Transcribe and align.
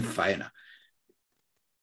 faena. 0.00 0.52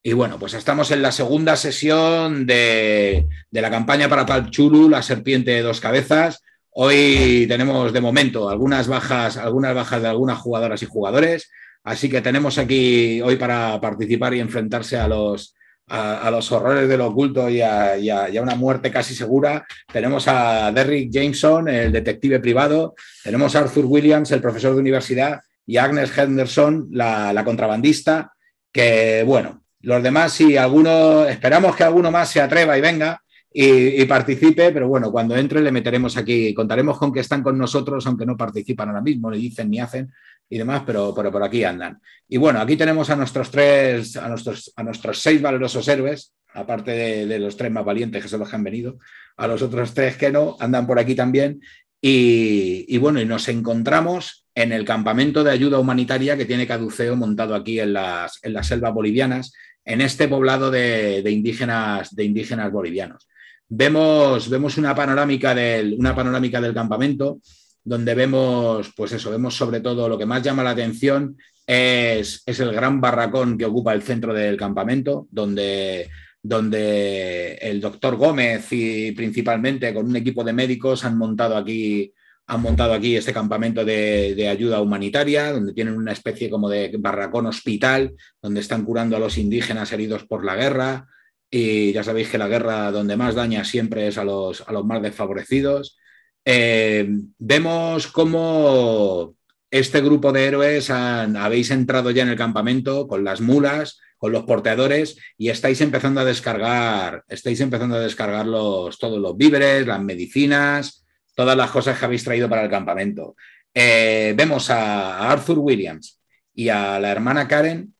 Y 0.07 0.13
bueno, 0.13 0.38
pues 0.38 0.54
estamos 0.54 0.92
en 0.92 1.02
la 1.02 1.12
segunda 1.12 1.56
sesión 1.56 2.45
de, 2.45 3.27
la 3.49 3.71
campaña 3.71 4.07
para 4.07 4.25
Palchulu, 4.25 4.88
la 4.88 5.01
serpiente 5.01 5.49
de 5.49 5.63
dos 5.63 5.79
cabezas. 5.79 6.43
Hoy 6.70 7.47
tenemos 7.47 7.91
de 7.91 8.01
momento 8.01 8.47
algunas 8.47 8.88
bajas, 8.88 9.38
algunas 9.38 9.73
bajas 9.73 10.04
de 10.04 10.07
algunas 10.07 10.38
jugadoras 10.38 10.83
y 10.83 10.86
jugadores. 10.86 11.49
Así 11.83 12.07
que 12.07 12.21
tenemos 12.21 12.59
aquí 12.59 13.20
hoy 13.21 13.38
para 13.38 13.81
participar 13.81 14.36
y 14.36 14.42
enfrentarse 14.42 14.96
a 14.96 15.08
los, 15.08 15.56
a, 15.88 16.30
los 16.32 16.52
horrores 16.52 16.88
del 16.88 17.02
oculto 17.02 17.50
y 17.50 17.62
a, 17.62 17.98
una 18.41 18.55
muerte 18.55 18.91
casi 18.91 19.16
segura. 19.16 19.66
Tenemos 19.91 20.27
a 20.27 20.72
Derrick 20.72 21.12
Jameson, 21.12 21.68
el 21.68 21.91
detective 21.91 22.40
privado. 22.40 22.95
Tenemos 23.23 23.55
a 23.55 23.59
Arthur 23.62 23.86
Williams, 23.86 24.32
el 24.32 24.41
profesor 24.41 24.73
de 24.73 24.82
universidad. 24.82 25.41
Y 25.66 25.77
Agnes 25.77 26.18
Henderson, 26.18 26.88
la, 26.91 27.44
contrabandista. 27.44 28.34
Que 28.72 29.23
bueno, 29.26 29.64
los 29.82 30.04
demás, 30.04 30.34
si 30.34 30.58
alguno, 30.58 31.26
esperamos 31.26 31.76
que 31.76 31.84
alguno 31.84 32.12
más 32.12 32.30
se 32.30 32.42
atreva 32.42 32.78
y 32.78 32.82
venga 32.82 33.22
y, 33.58 34.04
participe, 34.04 34.72
pero 34.73 34.90
bueno, 34.90 35.12
cuando 35.12 35.36
entre 35.38 35.62
le 35.62 35.72
meteremos 35.72 36.18
aquí, 36.18 36.54
contaremos 36.54 36.98
con 36.98 37.14
que 37.14 37.22
están 37.22 37.42
con 37.42 37.58
nosotros, 37.58 38.06
aunque 38.06 38.26
no 38.26 38.36
participan 38.36 38.90
ahora 38.90 39.02
mismo, 39.02 39.32
ni 39.32 39.38
dicen 39.38 39.70
ni 39.70 39.80
hacen 39.80 40.12
y 40.50 40.58
demás, 40.58 40.84
pero, 40.86 41.14
por 41.14 41.44
aquí 41.44 41.64
andan. 41.64 42.00
Y 42.28 42.38
bueno, 42.38 42.59
aquí 42.59 42.76
tenemos 42.76 43.09
a 43.09 43.16
nuestros 43.16 43.50
tres, 43.50 44.18
a 44.18 44.28
nuestros, 44.28 44.73
a 44.76 44.84
nuestros 44.84 45.20
seis 45.20 45.42
valerosos 45.42 45.88
héroes, 45.88 46.34
aparte 46.54 46.92
de, 47.26 47.40
los 47.40 47.56
tres 47.56 47.72
más 47.72 47.86
valientes 47.86 48.22
que 48.22 48.30
son 48.30 48.42
los 48.42 48.50
que 48.50 48.56
han 48.56 48.64
venido, 48.64 48.98
a 49.38 49.48
los 49.48 49.62
otros 49.62 49.94
tres 49.94 50.18
que 50.18 50.32
no, 50.32 50.56
andan 50.59 50.86
por 50.86 51.00
aquí 51.00 51.16
también. 51.16 51.62
Y, 52.08 53.00
bueno, 53.00 53.20
y 53.20 53.26
nos 53.26 53.48
encontramos 53.48 54.45
en 54.54 54.72
el 54.72 54.86
campamento 54.86 55.44
de 55.44 55.50
ayuda 55.50 55.80
humanitaria 55.80 56.38
que 56.38 56.45
tiene 56.45 56.68
Caduceo 56.68 57.16
montado 57.16 57.55
aquí 57.55 57.80
en 57.80 57.94
las, 57.94 58.38
en 58.44 58.54
las 58.54 58.68
selvas 58.68 58.94
bolivianas 58.94 59.54
en 59.84 60.02
este 60.02 60.28
poblado 60.28 60.70
de, 60.70 61.23
indígenas, 61.28 62.16
de 62.16 62.26
indígenas 62.26 62.72
bolivianos. 62.72 63.28
Vemos, 63.67 64.52
vemos 64.52 64.78
una, 64.78 64.94
panorámica 64.94 65.56
del, 65.56 65.95
una 65.98 66.16
panorámica 66.16 66.61
del 66.61 66.76
campamento 66.76 67.39
donde 67.83 68.14
vemos, 68.14 68.94
pues 68.95 69.14
eso, 69.14 69.31
vemos 69.31 69.56
sobre 69.56 69.80
todo 69.80 70.08
lo 70.08 70.16
que 70.16 70.28
más 70.28 70.44
llama 70.44 70.64
la 70.64 70.72
atención 70.72 71.36
es, 71.66 72.44
es 72.45 72.59
el 72.59 72.72
gran 72.72 73.02
barracón 73.02 73.58
que 73.58 73.66
ocupa 73.66 73.94
el 73.94 74.03
centro 74.03 74.31
del 74.31 74.58
campamento, 74.58 75.28
donde, 75.31 76.08
donde 76.48 77.56
el 77.56 77.82
doctor 77.82 78.18
Gómez 78.18 78.68
y 78.72 79.14
principalmente 79.14 79.92
con 79.94 80.06
un 80.06 80.16
equipo 80.16 80.44
de 80.44 80.54
médicos 80.54 81.04
han 81.04 81.18
montado 81.18 81.58
aquí 81.58 82.14
han 82.48 82.62
montado 82.62 82.94
aquí 82.94 83.16
este 83.16 83.34
campamento 83.34 83.84
de, 83.84 84.48
ayuda 84.48 84.80
humanitaria, 84.80 85.52
donde 85.52 85.73
tienen 85.73 85.98
una 85.98 86.12
especie 86.12 86.48
como 86.48 86.70
de 86.70 86.96
barracón 87.00 87.48
hospital, 87.48 88.14
donde 88.40 88.60
están 88.60 88.86
curando 88.86 89.16
a 89.16 89.20
los 89.20 89.40
indígenas 89.40 89.92
heridos 89.92 90.26
por 90.26 90.46
la 90.46 90.56
guerra. 90.56 91.08
Y 91.50 91.92
ya 91.92 92.04
sabéis 92.04 92.30
que 92.30 92.38
la 92.38 92.48
guerra 92.48 92.92
donde 92.92 93.18
más 93.18 93.34
daña 93.34 93.64
siempre 93.64 94.08
es 94.08 94.20
a 94.20 94.23
los, 94.23 94.62
a 94.62 94.72
los 94.72 94.86
más 94.86 95.02
desfavorecidos. 95.02 95.98
Eh, 96.46 97.10
vemos 97.40 98.06
cómo 98.06 99.36
este 99.72 100.02
grupo 100.02 100.32
de 100.32 100.46
héroes 100.46 100.92
habéis 100.92 101.72
entrado 101.72 102.12
ya 102.12 102.22
en 102.22 102.30
el 102.30 102.38
campamento 102.38 103.08
con 103.08 103.23
las 103.23 103.42
mulas, 103.42 104.00
con 104.17 104.31
los 104.31 104.44
porteadores 104.44 105.17
y 105.38 105.49
estáis 105.49 105.81
empezando 105.81 106.21
a 106.21 106.25
descargar, 106.25 107.23
estáis 107.27 107.59
empezando 107.61 107.95
a 107.95 107.99
descargar 107.99 108.45
todos 108.45 109.19
los 109.19 109.38
víveres, 109.38 109.85
las 109.85 110.02
medicinas, 110.02 111.05
todas 111.35 111.58
las 111.58 111.69
cosas 111.69 111.99
que 111.99 112.05
habéis 112.05 112.23
traído 112.23 112.49
para 112.49 112.63
el 112.63 112.69
campamento. 112.69 113.36
Eh, 113.73 114.33
vemos 114.38 114.69
a, 114.69 115.30
Arthur 115.30 115.59
Williams 115.59 116.21
y 116.53 116.69
a 116.69 116.99
la 116.99 117.11
hermana 117.11 117.47
Karen. 117.47 117.93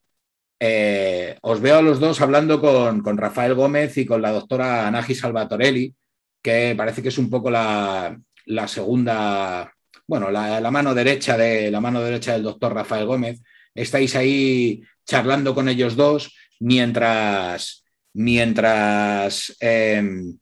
Eh, 0.58 1.36
os 1.42 1.60
veo 1.60 1.76
a 1.76 1.82
los 1.82 2.00
dos 2.00 2.20
hablando 2.22 2.60
con, 2.60 3.16
Rafael 3.18 3.54
Gómez 3.54 3.96
y 3.98 4.06
con 4.06 4.22
la 4.22 4.32
doctora 4.32 4.86
Anagi 4.86 5.14
Salvatorelli, 5.14 5.94
que 6.42 6.74
parece 6.76 7.02
que 7.02 7.08
es 7.08 7.18
un 7.18 7.28
poco 7.28 7.50
la, 7.50 8.18
segunda, 8.66 9.70
bueno, 10.06 10.30
la, 10.30 10.70
mano 10.70 10.94
derecha 10.94 11.36
de 11.36 11.70
la 11.70 11.80
mano 11.80 12.00
derecha 12.00 12.32
del 12.32 12.42
doctor 12.42 12.72
Rafael 12.74 13.04
Gómez. 13.04 13.42
Estáis 13.76 14.16
ahí 14.16 14.82
charlando 15.06 15.54
con 15.54 15.68
ellos 15.68 15.94
dos 15.94 16.34
mientras, 16.58 17.84
mientras 18.14 19.56
em, 19.60 20.38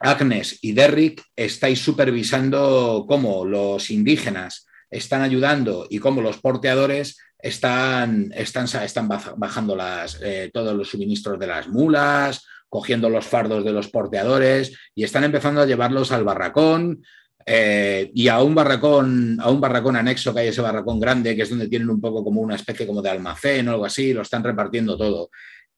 Agnes 0.00 0.58
y 0.60 0.72
Derrick 0.72 1.22
estáis 1.36 1.80
supervisando 1.80 3.06
cómo 3.08 3.44
los 3.44 3.90
indígenas 3.90 4.66
están 4.90 5.22
ayudando 5.22 5.86
y 5.88 5.98
cómo 5.98 6.20
los 6.20 6.38
porteadores 6.38 7.18
están, 7.38 8.32
están, 8.34 8.66
están 8.82 9.08
bajando 9.36 9.76
las, 9.76 10.20
eh, 10.22 10.50
todos 10.52 10.74
los 10.74 10.88
suministros 10.88 11.38
de 11.38 11.46
las 11.46 11.68
mulas, 11.68 12.44
cogiendo 12.68 13.08
los 13.08 13.24
fardos 13.24 13.64
de 13.64 13.72
los 13.72 13.88
porteadores 13.88 14.76
y 14.94 15.04
están 15.04 15.24
empezando 15.24 15.60
a 15.60 15.66
llevarlos 15.66 16.10
al 16.10 16.24
barracón. 16.24 17.04
Eh, 17.46 18.10
y 18.14 18.28
a 18.28 18.42
un 18.42 18.54
barracón, 18.54 19.38
a 19.40 19.50
un 19.50 19.60
barracón 19.60 19.96
anexo 19.96 20.32
que 20.32 20.40
hay 20.40 20.48
ese 20.48 20.62
barracón 20.62 20.98
grande, 20.98 21.36
que 21.36 21.42
es 21.42 21.50
donde 21.50 21.68
tienen 21.68 21.90
un 21.90 22.00
poco 22.00 22.24
como 22.24 22.40
una 22.40 22.56
especie 22.56 22.86
como 22.86 23.02
de 23.02 23.10
almacén 23.10 23.68
o 23.68 23.72
algo 23.72 23.84
así, 23.84 24.12
lo 24.12 24.22
están 24.22 24.42
repartiendo 24.42 24.96
todo. 24.96 25.30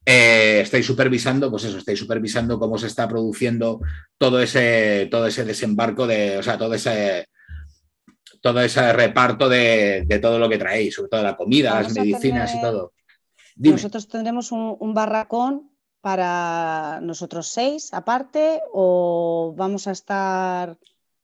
Eh, 0.05 0.61
estáis 0.63 0.87
supervisando, 0.87 1.51
pues 1.51 1.65
eso, 1.65 1.79
estáis 1.79 1.99
supervisando 1.99 2.61
cómo 2.61 2.79
se 2.79 2.87
está 2.87 3.09
produciendo 3.09 3.81
todo 4.17 4.41
ese, 4.41 5.09
todo 5.11 5.27
ese 5.27 5.45
desembarco 5.45 6.07
de, 6.07 6.39
o 6.39 6.43
sea, 6.45 6.57
todo 6.57 6.75
ese, 6.75 7.27
todo 8.41 8.61
ese 8.61 8.93
reparto 8.93 9.49
de, 9.49 10.07
todo 10.23 10.39
lo 10.39 10.49
que 10.49 10.59
traéis, 10.59 10.95
sobre 10.95 11.09
todo 11.09 11.23
la 11.25 11.37
comida, 11.37 11.83
las 11.83 11.93
medicinas 11.93 12.55
y 12.55 12.61
todo. 12.61 12.93
Nosotros 13.57 14.07
tendremos 14.07 14.53
un, 14.53 14.95
barracón 14.95 15.73
para 16.01 17.01
nosotros 17.03 17.49
seis 17.49 17.93
aparte 17.93 18.61
o 18.73 19.53
vamos 19.57 19.89
a 19.89 19.91
estar 19.91 20.79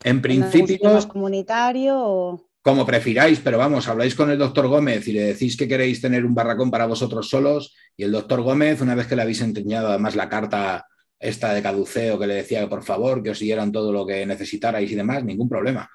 en 0.04 0.22
principio 0.22 1.08
comunitario 1.08 1.96
o... 1.98 2.48
como 2.62 2.86
prefiráis, 2.86 3.40
pero 3.40 3.58
vamos, 3.58 3.88
habláis 3.88 4.14
con 4.14 4.30
el 4.30 4.38
doctor 4.38 4.68
Gómez 4.68 5.06
y 5.08 5.12
le 5.12 5.22
decís 5.22 5.56
que 5.56 5.68
queréis 5.68 6.00
tener 6.00 6.24
un 6.24 6.34
barracón 6.34 6.70
para 6.70 6.86
vosotros 6.86 7.28
solos 7.28 7.74
y 7.96 8.04
el 8.04 8.12
doctor 8.12 8.42
Gómez, 8.42 8.80
una 8.80 8.94
vez 8.94 9.06
que 9.06 9.16
le 9.16 9.22
habéis 9.22 9.40
enseñado 9.40 9.88
además 9.88 10.16
la 10.16 10.28
carta 10.28 10.86
esta 11.22 11.54
de 11.54 11.62
caduceo 11.62 12.18
que 12.18 12.26
le 12.26 12.34
decía 12.34 12.60
que 12.60 12.66
por 12.66 12.82
favor 12.82 13.22
que 13.22 13.30
os 13.30 13.38
dieran 13.38 13.70
todo 13.70 13.92
lo 13.92 14.04
que 14.04 14.26
necesitarais 14.26 14.90
y 14.90 14.96
demás, 14.96 15.24
ningún 15.24 15.48
problema. 15.48 15.88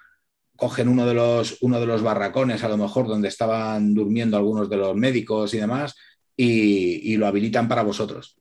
Cogen 0.56 0.88
uno 0.88 1.06
de 1.06 1.14
los, 1.14 1.58
uno 1.62 1.80
de 1.80 1.86
los 1.86 2.02
barracones, 2.02 2.64
a 2.64 2.70
lo 2.70 2.78
mejor 2.78 3.08
donde 3.08 3.28
estaban 3.28 3.94
durmiendo 3.94 4.38
algunos 4.38 4.70
de 4.70 4.78
los 4.78 4.96
médicos 4.96 5.54
y 5.54 5.58
demás, 5.58 5.96
y, 6.36 7.18
lo 7.18 7.28
habilitan 7.28 7.68
para 7.68 7.84
vosotros. 7.84 8.38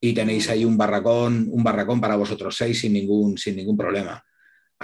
Y 0.00 0.14
tenéis 0.14 0.48
ahí 0.48 0.64
un 0.64 0.76
barracón, 0.76 1.48
un 1.50 1.62
barracón 1.62 2.00
para 2.00 2.16
vosotros 2.16 2.56
seis 2.56 2.80
sin 2.80 2.94
ningún, 2.94 3.36
sin 3.36 3.56
ningún 3.56 3.76
problema. 3.76 4.24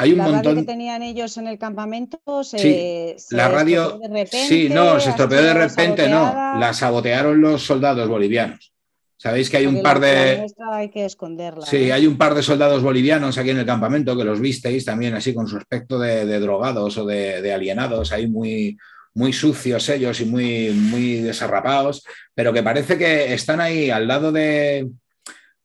Hay 0.00 0.12
un 0.12 0.19
la 0.19 0.25
montón. 0.25 0.44
Radio 0.44 0.60
que 0.60 0.66
tenían 0.66 1.03
ellos 1.03 1.36
en 1.38 1.48
el 1.48 1.59
campamento 1.59 2.20
se, 2.44 3.16
la 3.31 3.48
radio. 3.48 3.98
De 3.98 4.06
repente, 4.06 4.47
sí, 4.47 4.69
no, 4.70 5.00
se 5.00 5.10
estropeó 5.10 5.42
de 5.42 5.54
repente, 5.54 6.09
no. 6.09 6.56
La 6.56 6.72
sabotearon 6.72 7.41
los 7.41 7.64
soldados 7.64 8.08
bolivianos. 8.08 8.72
Sabéis 9.16 9.50
que 9.50 9.56
hay 9.56 9.66
un 9.66 9.82
par 9.82 9.98
de. 9.98 10.47
hay 10.70 10.91
que 10.91 11.04
esconderla. 11.04 11.66
Sí, 11.66 11.88
¿eh? 11.88 11.92
hay 11.92 12.06
un 12.06 12.16
par 12.16 12.37
de 12.37 12.44
soldados 12.44 12.81
bolivianos 12.81 13.37
aquí 13.38 13.50
en 13.50 13.58
el 13.58 13.66
campamento 13.66 14.16
que 14.16 14.22
los 14.22 14.41
visteis 14.41 14.84
también 14.84 15.14
así 15.14 15.34
con 15.34 15.48
su 15.48 15.56
aspecto 15.56 15.98
de, 15.98 16.38
drogados 16.38 16.97
o 16.97 17.04
de, 17.04 17.53
alienados, 17.53 18.12
ahí 18.12 18.28
muy, 18.28 18.78
muy 19.14 19.32
sucios 19.32 19.88
ellos 19.88 20.20
y 20.20 20.26
muy, 20.26 20.70
muy 20.70 21.14
desarrapados, 21.22 22.04
pero 22.32 22.53
que 22.53 22.62
parece 22.62 22.97
que 22.97 23.34
están 23.34 23.60
ahí 23.60 23.91
al 23.91 24.06
lado 24.06 24.31
de, 24.31 24.87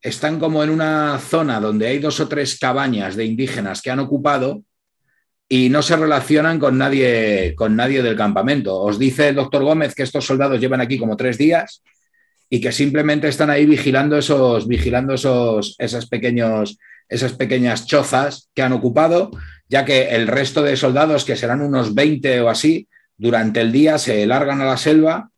están 0.03 0.37
como 0.37 0.61
en 0.63 0.69
una 0.69 1.17
zona 1.17 1.61
donde 1.61 1.87
hay 1.87 1.99
dos 1.99 2.19
o 2.19 2.27
tres 2.27 2.59
cabañas 2.59 3.15
de 3.15 3.25
indígenas 3.25 3.81
que 3.81 3.89
han 3.89 3.99
ocupado 3.99 4.61
y 5.47 5.69
no 5.69 5.81
se 5.81 5.95
relacionan 5.95 6.59
con 6.59 6.77
nadie, 6.77 7.55
con 7.55 7.75
nadie 7.75 8.03
del 8.03 8.17
campamento. 8.17 8.77
Os 8.81 8.99
dice 8.99 9.29
el 9.29 9.35
doctor 9.35 9.63
Gómez 9.63 9.95
que 9.95 10.03
estos 10.03 10.25
soldados 10.25 10.59
llevan 10.59 10.81
aquí 10.81 10.99
como 10.99 11.15
tres 11.15 11.37
días 11.37 11.81
y 12.49 12.59
que 12.59 12.73
simplemente 12.73 13.29
están 13.29 13.49
ahí 13.49 13.65
vigilando 13.65 14.17
esos, 14.17 14.67
vigilando 14.67 15.13
esos, 15.13 15.75
esos 15.79 16.05
pequeños, 16.07 16.77
esas 17.07 17.33
pequeñas 17.33 17.85
chozas 17.85 18.49
que 18.53 18.61
han 18.61 18.73
ocupado, 18.73 19.31
ya 19.69 19.85
que 19.85 20.09
el 20.09 20.27
resto 20.27 20.63
de 20.63 20.75
soldados, 20.75 21.23
que 21.23 21.37
serán 21.37 21.61
unos 21.61 21.95
20 21.95 22.41
o 22.41 22.49
así, 22.49 22.89
durante 23.15 23.61
el 23.61 23.71
día 23.71 23.97
se 23.97 24.25
largan 24.25 24.59
a 24.59 24.65
la 24.65 24.77
selva 24.77 25.29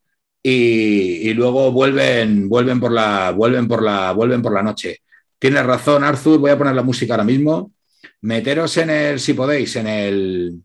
y, 0.48 1.34
luego 1.34 1.72
vuelven, 1.72 2.48
vuelven, 2.48 2.80
por 2.80 2.92
la, 2.92 3.32
vuelven, 3.32 3.68
por 3.68 3.82
la, 3.82 4.12
vuelven 4.12 4.44
por 4.44 4.54
la 4.54 4.62
noche. 4.62 5.02
Tienes 5.40 5.66
razón, 5.66 6.04
Arthur, 6.04 6.38
voy 6.38 6.52
a 6.52 6.58
poner 6.58 6.76
la 6.76 6.84
música 6.84 7.16
ahora 7.16 7.24
mismo. 7.24 7.74
Meteros 8.22 8.78
en 8.78 8.92
el, 8.92 9.20
si 9.20 9.34
podéis, 9.34 9.76
en 9.76 9.88
el, 9.88 10.62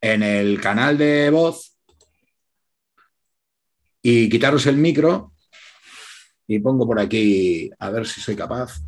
en 0.00 0.22
el 0.22 0.58
canal 0.58 0.96
de 0.96 1.28
voz 1.28 1.76
y 4.00 4.30
quitaros 4.30 4.64
el 4.64 4.78
micro 4.78 5.34
y 6.46 6.58
pongo 6.58 6.86
por 6.86 6.98
aquí, 6.98 7.70
a 7.78 7.90
ver 7.90 8.06
si 8.06 8.22
soy 8.22 8.36
capaz. 8.36 8.80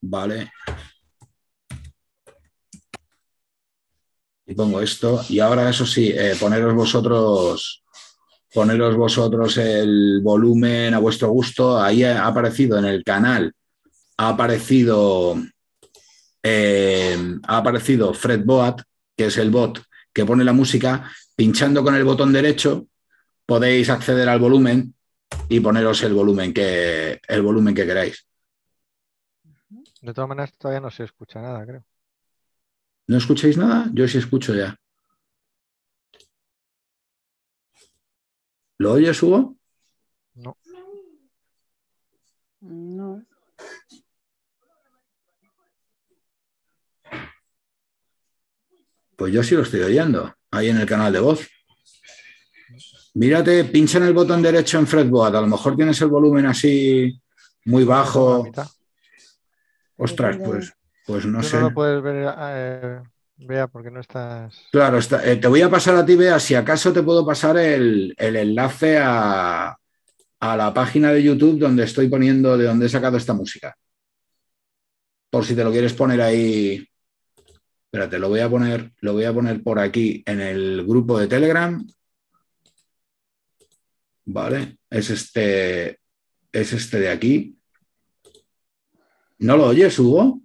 Vale. 0.00 0.50
Pongo 4.52 4.80
esto. 4.80 5.24
Y 5.28 5.40
ahora, 5.40 5.68
eso 5.68 5.86
sí, 5.86 6.12
eh, 6.14 6.36
poneros 6.38 6.74
vosotros, 6.74 7.82
poneros 8.52 8.96
vosotros 8.96 9.56
el 9.58 10.20
volumen 10.22 10.94
a 10.94 10.98
vuestro 10.98 11.30
gusto. 11.30 11.80
Ahí 11.80 12.04
ha 12.04 12.26
aparecido 12.26 12.78
en 12.78 12.84
el 12.84 13.04
canal, 13.04 13.52
ha 14.16 14.28
aparecido, 14.28 15.36
eh, 16.42 17.16
ha 17.46 17.56
aparecido 17.56 18.14
Fred 18.14 18.44
Boat, 18.44 18.82
que 19.16 19.26
es 19.26 19.36
el 19.38 19.50
bot 19.50 19.82
que 20.12 20.24
pone 20.24 20.44
la 20.44 20.52
música. 20.52 21.10
Pinchando 21.34 21.82
con 21.82 21.94
el 21.94 22.04
botón 22.04 22.32
derecho 22.32 22.86
podéis 23.46 23.88
acceder 23.90 24.28
al 24.28 24.38
volumen 24.38 24.94
y 25.48 25.60
poneros 25.60 26.02
el 26.02 26.12
volumen 26.12 26.52
que, 26.52 27.20
el 27.26 27.42
volumen 27.42 27.74
que 27.74 27.86
queráis. 27.86 28.26
De 30.02 30.12
todas 30.12 30.28
maneras, 30.28 30.52
todavía 30.58 30.80
no 30.80 30.90
se 30.90 31.04
escucha 31.04 31.40
nada, 31.40 31.64
creo. 31.64 31.84
¿No 33.12 33.18
escucháis 33.18 33.58
nada? 33.58 33.90
Yo 33.92 34.08
sí 34.08 34.16
escucho 34.16 34.54
ya. 34.54 34.74
¿Lo 38.78 38.92
oyes, 38.92 39.22
Hugo? 39.22 39.54
No. 40.32 40.56
No. 42.60 43.22
Pues 49.14 49.30
yo 49.30 49.42
sí 49.42 49.56
lo 49.56 49.60
estoy 49.60 49.80
oyendo, 49.80 50.34
ahí 50.50 50.70
en 50.70 50.78
el 50.78 50.86
canal 50.86 51.12
de 51.12 51.20
voz. 51.20 51.46
Mírate, 53.12 53.66
pincha 53.66 53.98
en 53.98 54.04
el 54.04 54.14
botón 54.14 54.40
derecho 54.40 54.78
en 54.78 54.86
Fretboard. 54.86 55.36
A 55.36 55.42
lo 55.42 55.48
mejor 55.48 55.76
tienes 55.76 56.00
el 56.00 56.08
volumen 56.08 56.46
así 56.46 57.20
muy 57.66 57.84
bajo. 57.84 58.50
Ostras, 59.98 60.38
pues, 60.42 60.72
pues 61.06 61.26
no 61.26 61.40
Tú 61.40 61.46
sé. 61.48 61.56
no 61.56 61.68
lo 61.68 61.74
puedes 61.74 62.02
ver, 62.02 62.34
eh, 62.38 63.00
Bea, 63.36 63.66
porque 63.66 63.90
no 63.90 64.00
estás. 64.00 64.66
Claro, 64.70 64.98
está- 64.98 65.24
eh, 65.28 65.36
te 65.36 65.48
voy 65.48 65.62
a 65.62 65.70
pasar 65.70 65.96
a 65.96 66.04
ti, 66.06 66.14
Bea, 66.16 66.38
si 66.38 66.54
acaso 66.54 66.92
te 66.92 67.02
puedo 67.02 67.26
pasar 67.26 67.56
el, 67.56 68.14
el 68.16 68.36
enlace 68.36 68.98
a, 68.98 69.76
a 70.40 70.56
la 70.56 70.72
página 70.74 71.12
de 71.12 71.22
YouTube 71.22 71.58
donde 71.58 71.84
estoy 71.84 72.08
poniendo 72.08 72.56
de 72.56 72.64
donde 72.66 72.86
he 72.86 72.88
sacado 72.88 73.16
esta 73.16 73.34
música. 73.34 73.74
Por 75.30 75.44
si 75.44 75.54
te 75.56 75.64
lo 75.64 75.72
quieres 75.72 75.92
poner 75.94 76.20
ahí. 76.20 76.86
Espérate, 77.86 78.18
lo 78.18 78.28
voy 78.28 78.40
a 78.40 78.48
poner, 78.48 78.92
lo 79.00 79.12
voy 79.14 79.24
a 79.24 79.32
poner 79.32 79.62
por 79.62 79.78
aquí 79.78 80.22
en 80.26 80.40
el 80.40 80.84
grupo 80.86 81.18
de 81.18 81.26
Telegram. 81.26 81.84
Vale, 84.24 84.78
es 84.88 85.10
este, 85.10 85.98
es 86.52 86.72
este 86.72 87.00
de 87.00 87.08
aquí. 87.10 87.58
¿No 89.38 89.56
lo 89.56 89.66
oyes, 89.66 89.98
Hugo? 89.98 90.40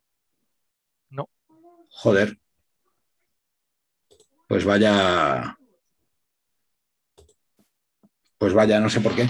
No. 2.08 2.12
Joder. 2.12 2.38
Pues 4.48 4.64
vaya. 4.66 5.58
Pues 8.38 8.54
vaya, 8.54 8.80
no 8.80 8.90
sé 8.90 9.02
por 9.02 9.16
qué. 9.16 9.28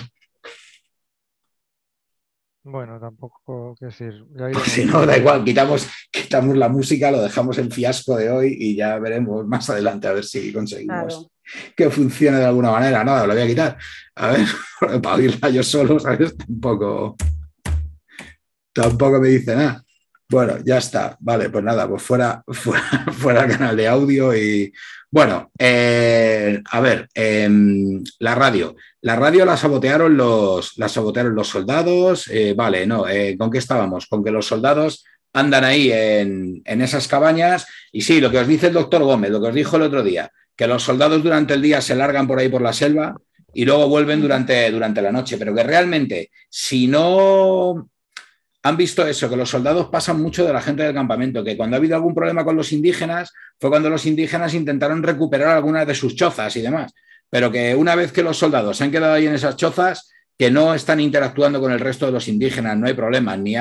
Bueno, 2.63 3.00
tampoco, 3.00 3.75
qué 3.79 3.85
decir. 3.85 4.25
ya 4.35 4.50
Pues 4.51 4.65
si 4.71 4.83
no, 4.85 5.06
da 5.06 5.18
igual, 5.18 5.44
quitamos, 5.45 5.88
quitamos 6.12 6.56
la 6.57 6.68
música, 6.68 7.09
lo 7.12 7.21
dejamos 7.21 7.57
en 7.59 7.71
fiasco 7.71 8.18
de 8.18 8.29
hoy 8.29 8.57
y 8.59 8.75
ya 8.75 9.00
veremos 9.00 9.47
más 9.47 9.69
adelante 9.69 10.07
a 10.07 10.13
ver 10.13 10.25
si 10.25 10.51
conseguimos 10.51 11.06
Claro. 11.15 11.31
que 11.77 11.89
funcione 11.89 12.39
de 12.39 12.45
alguna 12.45 12.71
manera. 12.71 13.03
Nada, 13.06 13.25
lo 13.25 13.33
voy 13.33 13.41
a 13.44 13.47
quitar. 13.47 13.77
A 14.15 14.31
ver, 14.31 14.47
para 15.01 15.15
oírla 15.15 15.50
yo 15.50 15.63
solo, 15.63 15.97
¿sabes? 15.97 16.35
Tampoco, 16.35 17.15
tampoco 18.74 19.19
me 19.21 19.29
dice 19.29 19.56
nada. 19.56 19.83
Bueno, 20.29 20.57
ya 20.63 20.77
está. 20.77 21.15
Vale, 21.21 21.50
pues 21.50 21.63
nada, 21.63 21.88
pues 21.88 22.03
fuera, 22.03 22.44
fuera, 22.51 23.06
fuera 23.12 23.44
el 23.45 23.51
canal 23.51 23.77
de 23.77 23.88
audio 23.88 24.35
y 24.35 24.71
bueno, 25.09 25.51
eh, 25.57 26.62
a 26.69 26.79
ver, 26.81 27.07
em, 27.13 28.03
la 28.19 28.35
radio. 28.35 28.75
La 29.01 29.15
radio 29.15 29.45
la 29.45 29.56
sabotearon 29.56 30.18
los, 30.18 30.77
la 30.77 30.89
sabotearon 30.89 31.33
los 31.33 31.47
soldados. 31.47 32.27
eh, 32.29 32.53
vale, 32.56 32.85
no, 32.85 33.07
eh, 33.07 33.38
¿con 33.38 33.50
qué 33.50 33.57
estábamos? 33.59 34.07
Con 34.07 34.24
que 34.24 34.31
los 34.31 34.45
soldados 34.45 35.06
andan 35.33 35.63
ahí 35.63 35.91
en, 35.94 36.62
en 36.65 36.81
esas 36.81 37.07
cabañas 37.07 37.68
y 37.91 38.01
sí, 38.01 38.19
lo 38.19 38.29
que 38.31 38.39
os 38.39 38.47
dice 38.47 38.68
el 38.68 38.74
doctor 38.74 39.03
Gómez, 39.03 39.31
lo 39.31 39.41
que 39.41 39.47
os 39.47 39.56
dijo 39.56 39.77
el 39.77 39.83
otro 39.83 40.03
día, 40.03 40.31
que 40.56 40.68
los 40.68 40.83
soldados 40.83 41.24
durante 41.24 41.53
el 41.53 41.62
día 41.62 41.79
se 41.81 41.95
largan 41.95 42.27
por 42.27 42.39
ahí 42.39 42.50
por 42.50 42.62
la 42.62 42.74
selva 42.74 43.15
y 43.53 43.63
luego 43.65 43.88
vuelven 43.88 44.21
durante, 44.21 44.69
durante 44.71 45.01
la 45.01 45.12
noche, 45.12 45.38
pero 45.38 45.56
que 45.56 45.63
realmente 45.63 46.31
si 46.50 46.88
no 46.88 47.89
han 48.68 48.78
visto 48.78 49.06
eso, 49.06 49.30
que 49.30 49.36
los 49.36 49.50
soldados 49.50 49.88
pasan 49.90 50.22
mucho 50.22 50.46
de 50.46 50.54
la 50.54 50.62
gente 50.62 50.84
del 50.84 50.94
campamento, 50.94 51.44
que 51.44 51.56
cuando 51.56 51.75
ha 51.75 51.80
habido 51.80 51.96
algún 51.96 52.14
problema 52.14 52.44
con 52.44 52.56
los 52.56 52.72
indígenas 52.72 53.34
fue 53.60 53.69
cuando 53.69 53.90
los 53.90 54.06
indígenas 54.06 54.54
intentaron 54.54 55.04
recuperar 55.04 55.56
algunas 55.56 55.88
de 55.88 55.96
sus 55.96 56.16
chozas 56.16 56.56
y 56.56 56.62
demás, 56.62 56.94
pero 57.30 57.52
que 57.52 57.75
una 57.75 57.96
vez 57.96 58.12
que 58.12 58.24
los 58.24 58.38
soldados 58.38 58.78
se 58.78 58.84
han 58.84 58.92
quedado 58.92 59.14
ahí 59.14 59.28
en 59.28 59.36
esas 59.36 59.56
chozas, 59.56 60.12
que 60.38 60.52
no 60.52 60.74
están 60.74 61.00
interactuando 61.00 61.60
con 61.60 61.72
el 61.72 61.80
resto 61.80 62.06
de 62.06 62.12
los 62.12 62.28
indígenas, 62.28 62.78
no 62.78 62.88
hay 62.88 62.94
problema, 62.94 63.36
ni 63.36 63.56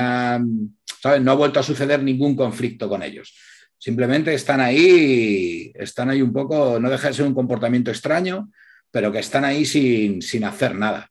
¿sabes? 1.01 1.23
No 1.23 1.33
ha 1.33 1.35
vuelto 1.35 1.61
a 1.61 1.63
suceder 1.63 2.03
ningún 2.03 2.37
conflicto 2.37 2.89
con 2.89 3.03
ellos. 3.03 3.35
Simplemente 3.79 4.35
están 4.35 4.61
ahí, 4.61 5.73
están 5.75 6.11
ahí 6.11 6.21
un 6.21 6.33
poco, 6.33 6.79
no 6.81 6.91
deja 6.91 7.09
de 7.09 7.15
ser 7.15 7.27
un 7.27 7.35
comportamiento 7.35 7.91
extraño, 7.91 8.51
pero 8.91 9.11
que 9.13 9.21
están 9.21 9.45
ahí 9.45 9.65
sin, 9.65 10.21
sin 10.21 10.45
hacer 10.45 10.75
nada. 10.75 11.11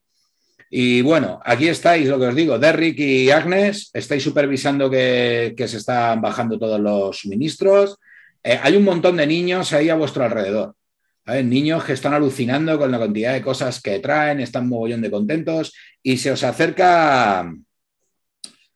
Y 0.69 1.01
bueno, 1.01 1.39
aquí 1.45 1.67
estáis, 1.67 2.07
lo 2.07 2.19
que 2.19 2.27
os 2.27 2.35
digo, 2.35 2.59
Derrick 2.59 2.99
y 2.99 3.31
Agnes, 3.31 3.91
estáis 3.93 4.23
supervisando 4.23 4.89
que, 4.89 5.53
que 5.55 5.67
se 5.67 5.77
están 5.77 6.21
bajando 6.21 6.57
todos 6.57 6.79
los 6.79 7.19
suministros. 7.19 7.97
Eh, 8.43 8.59
hay 8.61 8.75
un 8.75 8.83
montón 8.83 9.17
de 9.17 9.27
niños 9.27 9.73
ahí 9.73 9.89
a 9.89 9.95
vuestro 9.95 10.23
alrededor. 10.23 10.75
Niños 11.27 11.83
que 11.83 11.93
están 11.93 12.13
alucinando 12.13 12.77
con 12.77 12.91
la 12.91 12.99
cantidad 12.99 13.33
de 13.33 13.41
cosas 13.41 13.81
que 13.81 13.97
traen, 13.97 14.39
están 14.39 14.69
mogollón 14.69 15.01
de 15.01 15.09
contentos 15.09 15.73
y 16.03 16.17
se 16.17 16.31
os 16.31 16.43
acerca, 16.43 17.51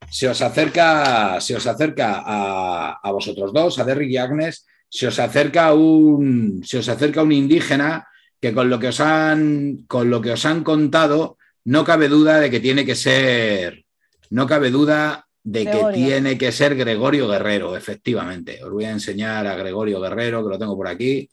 se 0.10 0.28
os 0.28 0.42
acerca, 0.42 1.40
se 1.42 1.56
os 1.56 1.68
acerca 1.68 2.24
a, 2.26 3.00
a 3.04 3.12
vosotros 3.12 3.54
dos, 3.54 3.78
a 3.78 3.84
Derrick 3.84 4.10
y 4.10 4.18
Agnes, 4.18 4.66
se 4.90 5.06
os 5.06 5.20
acerca 5.20 5.74
un, 5.76 6.64
se 6.66 6.80
os 6.80 6.90
acerca 6.90 7.22
un 7.22 7.32
indígena 7.32 8.08
que 8.42 8.52
con 8.52 8.68
lo 8.68 8.80
que 8.80 8.88
os 8.88 9.00
han, 9.00 9.84
con 9.88 10.10
lo 10.10 10.20
que 10.20 10.32
os 10.32 10.44
han 10.46 10.64
contado, 10.64 11.38
no 11.66 11.84
cabe 11.84 12.08
duda 12.08 12.40
de 12.40 12.50
que 12.50 12.60
tiene 12.60 12.86
que 12.86 12.96
ser, 12.96 13.86
no 14.30 14.48
cabe 14.48 14.72
duda 14.72 15.28
de 15.44 15.66
que 15.66 15.72
Gregorio. 15.72 16.06
tiene 16.06 16.38
que 16.38 16.52
ser 16.52 16.76
Gregorio 16.76 17.28
Guerrero, 17.28 17.76
efectivamente. 17.76 18.64
Os 18.64 18.72
voy 18.72 18.86
a 18.86 18.92
enseñar 18.92 19.48
a 19.48 19.56
Gregorio 19.56 20.00
Guerrero, 20.00 20.44
que 20.44 20.50
lo 20.50 20.60
tengo 20.60 20.76
por 20.76 20.88
aquí. 20.88 21.30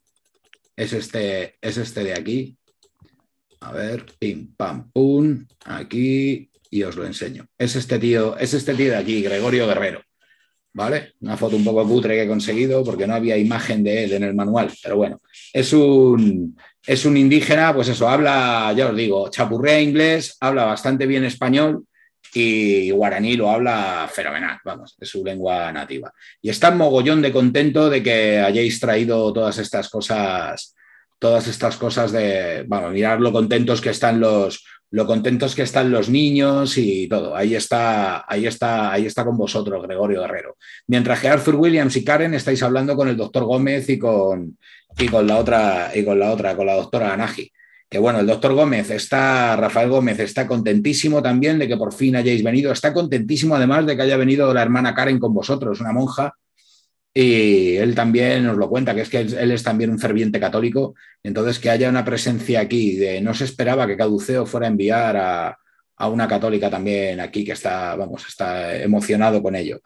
Es 0.75 0.93
este, 0.93 1.56
es 1.61 1.76
este 1.76 2.05
de 2.05 2.12
aquí. 2.14 2.56
A 3.60 3.72
ver, 3.72 4.06
pim, 4.19 4.55
pam, 4.55 4.91
pum, 4.93 5.44
aquí, 5.65 6.51
y 6.70 6.82
os 6.82 6.96
lo 6.96 7.06
enseño. 7.06 7.46
Es 7.58 7.74
este 7.77 7.98
tío, 7.98 8.36
es 8.36 8.55
este 8.55 8.74
tío 8.74 8.91
de 8.91 8.96
aquí, 8.96 9.22
Gregorio 9.22 9.67
Guerrero. 9.67 10.03
¿Vale? 10.72 11.15
Una 11.20 11.39
foto 11.39 11.56
un 11.56 11.65
poco 11.65 11.89
cutre 11.89 12.17
que 12.17 12.22
he 12.24 12.29
conseguido 12.29 12.84
porque 12.84 13.06
no 13.06 13.15
había 13.15 13.39
imagen 13.39 13.82
de 13.82 14.05
él 14.05 14.12
en 14.12 14.24
el 14.24 14.34
manual, 14.34 14.70
pero 14.82 14.96
bueno, 14.96 15.22
es 15.51 15.72
un, 15.72 16.55
es 16.86 17.05
un 17.05 17.16
indígena, 17.16 17.74
pues 17.74 17.88
eso, 17.88 18.08
habla, 18.08 18.72
ya 18.76 18.88
os 18.88 18.96
digo, 18.96 19.28
chapurrea 19.28 19.81
inglés, 19.81 20.36
habla 20.40 20.64
bastante 20.64 21.06
bien 21.06 21.24
español 21.24 21.84
y 22.32 22.90
guaraní 22.90 23.36
lo 23.36 23.50
habla 23.50 24.08
fenomenal, 24.12 24.58
vamos, 24.64 24.96
es 25.00 25.08
su 25.08 25.24
lengua 25.24 25.72
nativa. 25.72 26.12
Y 26.40 26.50
está 26.50 26.70
mogollón 26.70 27.22
de 27.22 27.32
contento 27.32 27.90
de 27.90 28.02
que 28.02 28.38
hayáis 28.38 28.78
traído 28.78 29.32
todas 29.32 29.58
estas 29.58 29.88
cosas, 29.88 30.74
todas 31.19 31.48
estas 31.48 31.76
cosas 31.76 32.12
de, 32.12 32.64
vamos, 32.69 32.93
mirar 32.93 33.20
lo 33.20 33.32
contentos 33.32 33.81
que 33.81 33.90
están 33.90 34.20
los, 34.20 34.64
lo 34.90 35.06
contentos 35.06 35.55
que 35.55 35.62
están 35.62 35.90
los 35.90 36.08
niños 36.08 36.78
y 36.78 37.08
todo. 37.08 37.34
Ahí 37.34 37.55
está, 37.55 38.24
ahí 38.28 38.46
está, 38.46 38.93
ahí 38.93 39.06
está 39.06 39.24
con 39.24 39.36
vosotros, 39.36 39.82
Gregorio 39.82 40.20
Guerrero. 40.22 40.56
Mientras 40.86 41.20
que 41.20 41.28
Arthur 41.28 41.56
Williams 41.56 41.96
y 41.96 42.05
Karen 42.05 42.34
estáis 42.34 42.62
hablando 42.62 42.94
con 42.96 43.08
el 43.08 43.16
doctor 43.16 43.44
Gómez 43.44 43.88
y 43.88 43.98
con, 43.98 44.58
y 44.98 45.08
con 45.08 45.26
la 45.26 45.36
otra, 45.38 45.90
y 45.94 46.05
con 46.05 46.19
la 46.19 46.31
otra, 46.31 46.56
con 46.56 46.66
la 46.66 46.74
doctora 46.74 47.12
Anaji. 47.12 47.50
Que 47.88 47.98
bueno, 47.98 48.19
el 48.19 48.26
doctor 48.26 48.52
Gómez 48.52 48.90
está, 48.90 49.56
Rafael 49.56 49.88
Gómez 49.88 50.19
está 50.19 50.46
contentísimo 50.46 51.22
también 51.22 51.58
de 51.58 51.69
que 51.69 51.76
por 51.76 51.93
fin 51.93 52.16
hayáis 52.16 52.43
venido. 52.43 52.72
Está 52.72 52.93
contentísimo 52.93 53.55
además 53.55 53.86
de 53.86 53.96
que 53.96 54.02
haya 54.02 54.16
venido 54.16 54.52
la 54.52 54.62
hermana 54.62 54.94
Karen 54.94 55.19
con 55.19 55.32
vosotros, 55.32 55.81
una 55.81 55.93
monja. 55.93 56.34
Y 57.19 57.79
él 57.79 57.94
también 57.94 58.44
nos 58.44 58.58
lo 58.58 58.69
cuenta, 58.69 58.94
que 58.94 59.01
es 59.01 59.08
que 59.08 59.20
él, 59.20 59.51
es 59.51 59.63
también 59.63 59.89
un 59.89 59.99
ferviente 59.99 60.39
católico. 60.39 60.94
Entonces, 61.23 61.58
que 61.58 61.70
haya 61.70 61.89
una 61.89 62.05
presencia 62.05 62.61
aquí 62.61 62.96
de 62.96 63.23
no 63.23 63.32
se 63.32 63.44
esperaba 63.44 63.87
que 63.87 63.96
Caduceo 63.96 64.44
fuera 64.44 64.67
a 64.67 64.69
enviar 64.69 65.17
a, 65.17 65.58
a 65.96 66.08
una 66.11 66.29
católica 66.29 66.69
también 66.69 67.20
aquí, 67.20 67.43
que 67.43 67.53
está, 67.53 67.96
vamos, 67.96 68.27
está 68.29 68.77
emocionado 68.77 69.43
con 69.43 69.56
ello. 69.56 69.81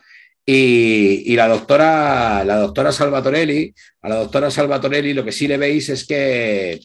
Y, 0.45 1.23
y, 1.33 1.37
la 1.37 1.47
doctora, 1.47 2.43
la 2.43 2.57
doctora 2.57 2.91
Salvatorelli, 2.91 3.73
a 4.03 4.09
la 4.09 4.17
doctora 4.17 4.51
Salvatorelli 4.51 5.15
lo 5.15 5.25
que 5.25 5.31
sí 5.31 5.47
le 5.47 5.57
veis 5.57 5.89
es 5.89 6.05
que 6.05 6.81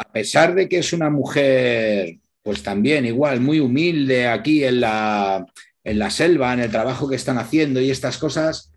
a 0.00 0.10
pesar 0.10 0.52
de 0.56 0.68
que 0.68 0.78
es 0.78 0.92
una 0.92 1.10
mujer, 1.10 2.16
pues 2.42 2.64
también 2.64 3.06
igual, 3.06 3.40
muy 3.40 3.60
humilde 3.60 4.26
aquí 4.26 4.64
en 4.64 4.80
la, 4.80 5.46
en 5.84 5.98
la 6.00 6.10
selva, 6.10 6.52
en 6.54 6.58
el 6.58 6.72
trabajo 6.72 7.08
que 7.08 7.14
están 7.14 7.38
haciendo 7.38 7.80
y 7.80 7.92
estas 7.92 8.18
cosas, 8.18 8.71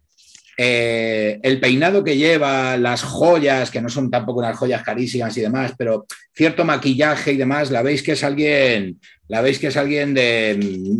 eh, 0.58 1.40
el 1.44 1.60
peinado 1.60 2.04
que 2.04 2.18
lleva, 2.18 2.78
las 2.78 3.04
joyas, 3.04 3.72
que 3.72 3.82
no 3.82 3.90
son 3.90 4.10
tampoco 4.10 4.40
unas 4.40 4.58
joyas 4.58 4.84
carísimas 4.84 5.36
y 5.38 5.42
demás, 5.42 5.74
pero 5.78 6.06
cierto 6.34 6.64
maquillaje 6.64 7.34
y 7.34 7.38
demás, 7.38 7.72
la 7.72 7.82
veis 7.82 8.02
que 8.02 8.14
es 8.14 8.24
alguien, 8.24 9.00
la 9.28 9.42
veis 9.42 9.60
que 9.60 9.68
es 9.68 9.78
alguien 9.78 10.14
de, 10.14 10.58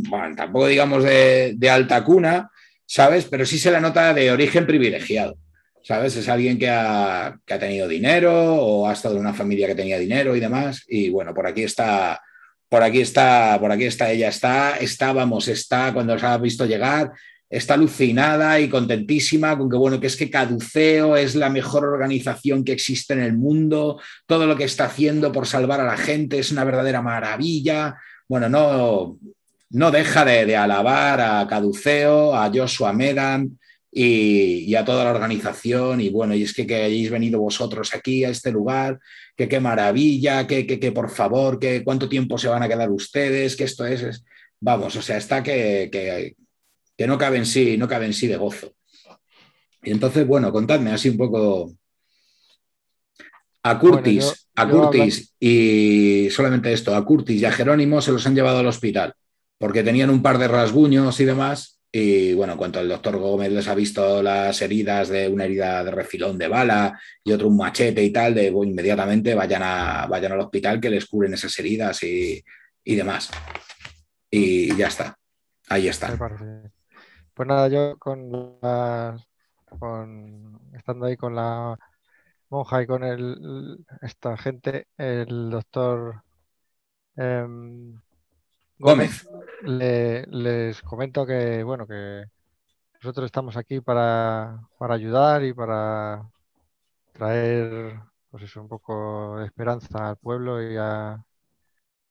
bueno, 0.10 0.36
tampoco 0.36 0.68
digamos 0.68 1.04
de, 1.04 1.70
alta 1.70 2.04
cuna, 2.04 2.50
¿sabes? 2.86 3.26
Pero 3.26 3.46
sí 3.46 3.58
se 3.58 3.72
la 3.72 3.80
nota 3.80 4.14
de 4.14 4.32
origen 4.32 4.66
privilegiado. 4.66 5.38
¿Sabes? 5.88 6.16
Es 6.16 6.28
alguien 6.30 6.58
que 6.58 6.68
ha, 6.68 7.38
que 7.46 7.54
ha 7.54 7.60
tenido 7.60 7.88
dinero 7.88 8.56
o 8.56 8.88
ha 8.88 8.94
estado 8.94 9.14
en 9.14 9.22
una 9.22 9.36
familia 9.36 9.68
que 9.68 9.76
tenía 9.76 10.00
dinero 10.00 10.36
y 10.36 10.40
demás. 10.40 10.84
Y 10.88 11.12
bueno, 11.12 11.32
por 11.32 11.46
aquí 11.46 11.62
está, 11.62 12.20
por 12.70 12.82
aquí 12.82 13.02
está, 13.02 13.58
por 13.60 13.72
aquí 13.72 13.86
está, 13.86 14.12
ella 14.12 14.30
está, 14.30 14.78
estábamos, 14.78 15.48
está 15.48 15.94
cuando 15.94 16.16
os 16.16 16.24
ha 16.24 16.38
visto 16.40 16.66
llegar, 16.66 17.12
está 17.50 17.76
alucinada 17.76 18.60
y 18.60 18.70
contentísima 18.70 19.58
con 19.58 19.70
que, 19.70 19.78
bueno, 19.78 20.00
que 20.00 20.08
es 20.08 20.16
que 20.16 20.30
Caduceo 20.30 21.16
es 21.16 21.36
la 21.36 21.50
mejor 21.50 21.86
organización 21.86 22.64
que 22.64 22.72
existe 22.72 23.14
en 23.14 23.22
el 23.22 23.34
mundo, 23.34 24.02
todo 24.26 24.48
lo 24.48 24.56
que 24.56 24.64
está 24.64 24.86
haciendo 24.86 25.32
por 25.32 25.48
salvar 25.48 25.80
a 25.80 25.86
la 25.86 25.98
gente 25.98 26.40
es 26.40 26.52
una 26.52 26.64
verdadera 26.64 27.02
maravilla. 27.02 27.96
Bueno, 28.28 28.50
no, 28.50 29.20
no 29.70 29.92
deja 29.92 30.26
de, 30.26 30.56
alabar 30.56 31.22
a 31.22 31.48
Caduceo, 31.48 32.36
a 32.36 32.52
Joshua 32.54 32.94
Medan 32.94 33.60
y, 33.92 34.74
a 34.76 34.84
toda 34.84 35.04
la 35.04 35.12
organización. 35.12 36.02
Y 36.02 36.10
bueno, 36.10 36.34
y 36.34 36.44
es 36.44 36.54
que, 36.54 36.66
que 36.66 36.76
hayáis 36.76 37.12
venido 37.12 37.40
vosotros 37.40 37.94
aquí 37.94 38.24
a 38.24 38.30
este 38.30 38.52
lugar, 38.52 39.00
que 39.38 39.48
qué 39.48 39.60
maravilla, 39.60 40.48
que, 40.48 40.66
que, 40.66 40.92
por 40.92 41.10
favor, 41.12 41.60
que 41.60 41.84
cuánto 41.84 42.10
tiempo 42.10 42.38
se 42.38 42.48
van 42.48 42.64
a 42.64 42.68
quedar 42.68 42.90
ustedes, 42.90 43.56
que 43.56 43.66
esto 43.66 43.86
es, 43.86 44.24
vamos, 44.60 44.96
o 44.96 45.02
sea, 45.02 45.18
está 45.18 45.44
que, 45.44 45.90
que 45.92 46.36
no 47.00 47.18
cabe 47.18 47.38
en 47.38 47.46
sí, 47.46 47.78
no 47.78 47.88
cabe 47.88 48.06
en 48.06 48.14
sí 48.14 48.28
de 48.28 48.38
gozo. 48.38 48.74
Y 49.84 49.92
entonces, 49.92 50.26
bueno, 50.26 50.52
contadme 50.52 50.92
así 50.92 51.10
un 51.10 51.18
poco. 51.18 51.74
A 53.64 53.80
Curtis, 53.80 54.48
a 54.56 54.70
Curtis 54.70 55.34
y 55.40 56.30
solamente 56.30 56.72
esto, 56.72 56.96
a 56.96 57.04
Curtis 57.04 57.42
y 57.42 57.46
a 57.46 57.52
Jerónimo 57.52 58.00
se 58.00 58.12
los 58.12 58.26
han 58.28 58.36
llevado 58.36 58.60
al 58.60 58.68
hospital 58.68 59.16
porque 59.58 59.84
tenían 59.84 60.10
un 60.10 60.22
par 60.22 60.38
de 60.38 60.48
rasguños 60.48 61.20
y 61.20 61.26
demás. 61.26 61.80
Y 61.92 62.34
bueno, 62.34 62.54
en 62.54 62.60
cuanto 62.60 62.82
el 62.82 62.90
doctor 62.90 63.18
Gómez 63.18 63.52
les 63.52 63.68
ha 63.70 63.76
visto 63.76 64.22
las 64.22 64.62
heridas 64.62 65.08
de 65.08 65.30
una 65.30 65.46
herida 65.46 65.82
de 65.84 65.92
refilón 65.92 66.38
de 66.38 66.50
bala 66.50 67.00
y 67.24 67.32
otro 67.32 67.48
un 67.48 67.56
machete 67.56 68.04
y 68.04 68.12
tal, 68.12 68.36
de 68.36 68.48
inmediatamente 68.48 69.34
vayan, 69.34 69.64
a, 69.64 70.06
vayan 70.08 70.34
al 70.34 70.42
hospital 70.42 70.82
que 70.82 70.90
les 70.90 71.06
curen 71.06 71.34
esas 71.34 71.58
heridas 71.58 72.04
y, 72.04 72.44
y 72.84 72.96
demás. 72.96 73.30
Y 74.30 74.76
ya 74.76 74.88
está. 74.88 75.18
Ahí 75.70 75.88
está. 75.88 76.18
Pues 77.36 77.48
nada, 77.50 77.68
yo 77.68 77.98
con 78.00 78.58
la, 78.62 79.18
con, 79.78 80.58
estando 80.74 81.06
ahí 81.06 81.18
con 81.18 81.36
la 81.36 81.78
monja 82.50 82.82
y 82.82 82.88
con 82.88 83.04
el, 83.04 83.86
esta 84.02 84.38
gente, 84.38 84.88
el 84.98 85.50
doctor 85.50 86.24
em, 87.18 88.00
Gómez, 88.80 89.28
les 89.64 90.82
comento 90.82 91.26
que, 91.26 91.62
bueno, 91.64 91.86
que 91.86 92.24
nosotros 93.02 93.26
estamos 93.26 93.58
aquí 93.58 93.82
para, 93.82 94.58
ayudar 94.80 95.44
y 95.44 95.54
para 95.54 96.30
traer, 97.14 98.00
pues 98.32 98.44
eso, 98.44 98.62
un 98.62 98.70
poco 98.70 99.40
de 99.40 99.46
esperanza 99.48 100.10
al 100.10 100.18
pueblo 100.18 100.62
y 100.64 100.78
a, 100.78 101.22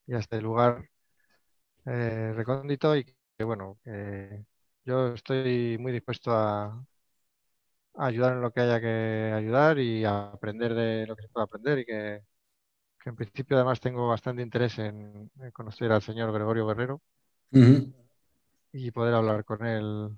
y 0.07 0.14
a 0.14 0.19
este 0.19 0.40
lugar 0.43 0.85
eh, 1.87 2.33
recóndito 2.35 2.95
y 2.97 3.04
que, 3.04 3.45
bueno, 3.45 3.78
que 3.85 4.45
yo 4.85 5.14
estoy 5.14 5.76
muy 5.79 5.93
dispuesto 5.93 6.31
a, 6.33 6.85
ayudar 7.97 8.35
en 8.35 8.41
lo 8.41 8.50
que 8.53 8.61
haya 8.61 8.81
que 8.81 9.33
ayudar 9.35 9.79
y 9.79 10.05
a 10.05 10.33
aprender 10.33 10.75
de 10.75 11.07
lo 11.07 11.14
que 11.14 11.23
se 11.23 11.29
pueda 11.29 11.45
aprender 11.45 11.79
y 11.79 11.85
que, 11.85 12.23
en 13.07 13.17
principio 13.17 13.57
además 13.57 13.81
tengo 13.81 14.09
bastante 14.09 14.43
interés 14.43 14.79
en, 14.79 15.31
conocer 15.53 15.93
al 15.93 16.03
señor 16.03 16.33
Gregorio 16.33 16.67
Guerrero 16.67 17.03
y 18.73 18.91
poder 18.91 19.14
hablar 19.14 19.45
con 19.45 19.64
él. 19.67 20.09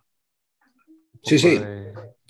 Sí, 1.23 1.39
sí. 1.39 1.61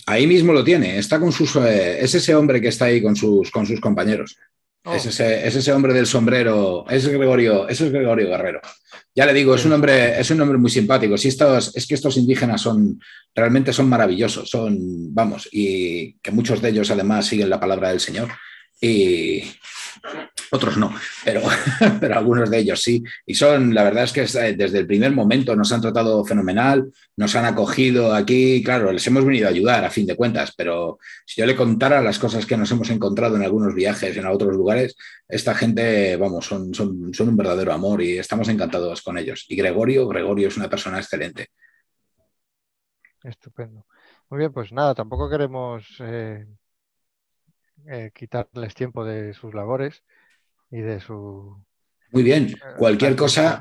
Ahí 0.06 0.26
mismo 0.26 0.52
lo 0.52 0.64
tiene. 0.64 0.98
Está 0.98 1.20
con 1.20 1.30
sus. 1.30 1.56
Eh, 1.56 2.02
es 2.02 2.14
ese 2.14 2.34
hombre 2.34 2.60
que 2.60 2.68
está 2.68 2.86
ahí 2.86 3.02
con 3.02 3.14
sus, 3.14 3.50
con 3.50 3.66
sus 3.66 3.80
compañeros. 3.80 4.38
Oh. 4.88 4.94
Es, 4.94 5.18
ese, 5.18 5.72
hombre 5.72 5.92
del 5.92 6.06
sombrero, 6.06 6.84
es 6.88 7.08
Gregorio, 7.08 7.68
es 7.68 7.82
Gregorio 7.82 8.28
Guerrero. 8.28 8.60
Ya 9.16 9.26
le 9.26 9.34
digo, 9.34 9.56
es 9.56 9.64
un 9.64 9.72
hombre, 9.72 10.20
es 10.20 10.30
un 10.30 10.40
hombre 10.40 10.58
muy 10.58 10.70
simpático. 10.70 11.18
Si 11.18 11.26
estos, 11.26 11.74
es 11.74 11.86
que 11.88 11.94
estos 11.94 12.16
indígenas 12.16 12.60
son 12.60 13.00
realmente 13.34 13.72
son 13.72 13.88
maravillosos, 13.88 14.48
son, 14.48 14.78
vamos, 15.12 15.48
y 15.50 16.12
que 16.22 16.30
muchos 16.30 16.62
de 16.62 16.68
ellos 16.68 16.90
además 16.90 17.26
siguen 17.26 17.50
la 17.50 17.58
palabra 17.58 17.88
del 17.90 17.98
Señor. 17.98 18.28
Y, 18.80 19.42
otros 20.50 20.76
no, 20.76 20.94
pero, 21.24 21.42
pero 22.00 22.16
algunos 22.16 22.50
de 22.50 22.58
ellos 22.58 22.80
sí. 22.82 23.02
Y 23.24 23.34
son, 23.34 23.74
la 23.74 23.84
verdad 23.84 24.04
es 24.04 24.12
que 24.12 24.22
eh, 24.22 24.54
desde 24.56 24.78
el 24.78 24.86
primer 24.86 25.12
momento 25.12 25.54
nos 25.56 25.72
han 25.72 25.80
tratado 25.80 26.24
fenomenal, 26.24 26.92
nos 27.16 27.34
han 27.36 27.44
acogido 27.44 28.14
aquí, 28.14 28.62
claro, 28.62 28.92
les 28.92 29.06
hemos 29.06 29.24
venido 29.24 29.46
a 29.46 29.50
ayudar 29.50 29.84
a 29.84 29.90
fin 29.90 30.06
de 30.06 30.16
cuentas, 30.16 30.52
pero 30.56 30.98
si 31.24 31.40
yo 31.40 31.46
le 31.46 31.56
contara 31.56 32.00
las 32.00 32.18
cosas 32.18 32.46
que 32.46 32.56
nos 32.56 32.70
hemos 32.70 32.90
encontrado 32.90 33.36
en 33.36 33.42
algunos 33.42 33.74
viajes 33.74 34.16
en 34.16 34.26
otros 34.26 34.54
lugares, 34.54 34.96
esta 35.28 35.54
gente, 35.54 36.16
vamos, 36.16 36.46
son, 36.46 36.72
son, 36.74 37.12
son 37.12 37.28
un 37.28 37.36
verdadero 37.36 37.72
amor 37.72 38.02
y 38.02 38.18
estamos 38.18 38.48
encantados 38.48 39.02
con 39.02 39.18
ellos. 39.18 39.44
Y 39.48 39.56
Gregorio, 39.56 40.06
Gregorio 40.08 40.48
es 40.48 40.56
una 40.56 40.68
persona 40.68 40.98
excelente. 40.98 41.48
Estupendo. 43.22 43.86
Muy 44.30 44.38
bien, 44.38 44.52
pues 44.52 44.72
nada, 44.72 44.94
tampoco 44.94 45.28
queremos 45.28 45.84
eh, 46.00 46.46
eh, 47.88 48.10
quitarles 48.14 48.74
tiempo 48.74 49.04
de 49.04 49.34
sus 49.34 49.54
labores 49.54 50.02
y 50.76 50.82
de 50.82 51.00
su 51.00 51.66
muy 52.12 52.22
bien. 52.22 52.46
Eh, 52.48 52.56
cualquier 52.78 53.16
cosa, 53.16 53.60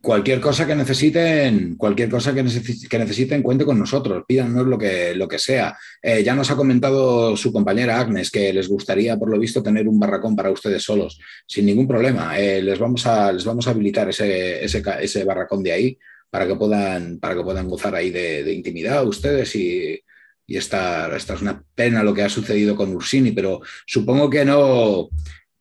cualquier 0.00 0.40
cosa 0.40 0.66
que 0.66 0.74
necesiten, 0.74 1.76
cualquier 1.76 2.08
cosa 2.08 2.32
que, 2.32 2.42
necesiten, 2.42 3.42
cuente 3.42 3.64
con 3.64 3.78
nosotros. 3.78 4.24
Pídanos 4.26 4.66
lo 4.66 4.78
que, 4.78 5.14
lo 5.14 5.26
que 5.26 5.38
sea. 5.38 5.76
Eh, 6.00 6.22
ya 6.22 6.34
nos 6.34 6.50
ha 6.50 6.56
comentado 6.56 7.36
su 7.36 7.52
compañera 7.52 7.98
Agnes 7.98 8.30
que 8.30 8.52
les 8.52 8.68
gustaría, 8.68 9.18
por 9.18 9.30
lo 9.30 9.38
visto, 9.38 9.62
tener 9.62 9.88
un 9.88 9.98
barracón 9.98 10.36
para 10.36 10.50
ustedes 10.50 10.82
solos, 10.82 11.20
sin 11.46 11.66
ningún 11.66 11.88
problema. 11.88 12.38
Eh, 12.38 12.62
les, 12.62 12.78
vamos 12.78 13.06
a, 13.06 13.32
les 13.32 13.44
vamos 13.44 13.66
a 13.66 13.72
habilitar 13.72 14.08
ese, 14.08 14.64
ese, 14.64 15.24
barracón 15.24 15.62
de 15.62 15.72
ahí 15.72 15.98
para 16.30 16.46
que 16.46 16.54
puedan, 16.54 17.18
para 17.18 17.34
que 17.34 17.42
puedan 17.42 17.68
gozar 17.68 17.94
ahí 17.94 18.10
de, 18.10 18.52
intimidad 18.52 19.04
ustedes 19.04 19.54
y, 19.56 20.00
y 20.46 20.56
esta, 20.56 21.14
esta 21.16 21.34
es 21.34 21.42
una 21.42 21.62
pena 21.74 22.04
lo 22.04 22.14
que 22.14 22.22
ha 22.22 22.28
sucedido 22.28 22.76
con 22.76 22.94
Ursini, 22.94 23.32
pero 23.32 23.60
supongo 23.84 24.30
que 24.30 24.44
no 24.44 25.10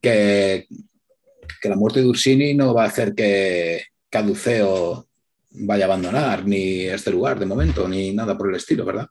que, 0.01 0.67
la 1.63 1.75
muerte 1.75 2.01
de 2.01 2.07
Ursini 2.07 2.53
no 2.53 2.73
va 2.73 2.83
a 2.83 2.87
hacer 2.87 3.13
que 3.13 3.83
Caduceo 4.09 5.07
vaya 5.51 5.85
a 5.85 5.87
abandonar 5.87 6.45
ni 6.45 6.83
este 6.83 7.11
lugar 7.11 7.39
de 7.39 7.45
momento, 7.45 7.87
ni 7.87 8.13
nada 8.13 8.37
por 8.37 8.49
el 8.49 8.55
estilo, 8.55 8.85
¿verdad? 8.85 9.07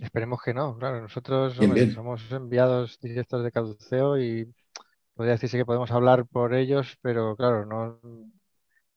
Esperemos 0.00 0.40
que 0.42 0.54
no, 0.54 0.76
claro. 0.76 1.00
Nosotros 1.00 1.56
somos 1.94 2.30
enviados 2.30 2.98
directos 3.00 3.42
de 3.42 3.52
Caduceo 3.52 4.18
y 4.18 4.52
podría 5.14 5.32
decirse 5.32 5.58
que 5.58 5.64
podemos 5.64 5.90
hablar 5.90 6.26
por 6.26 6.54
ellos, 6.54 6.96
pero 7.02 7.36
claro, 7.36 7.66
no, 7.66 8.00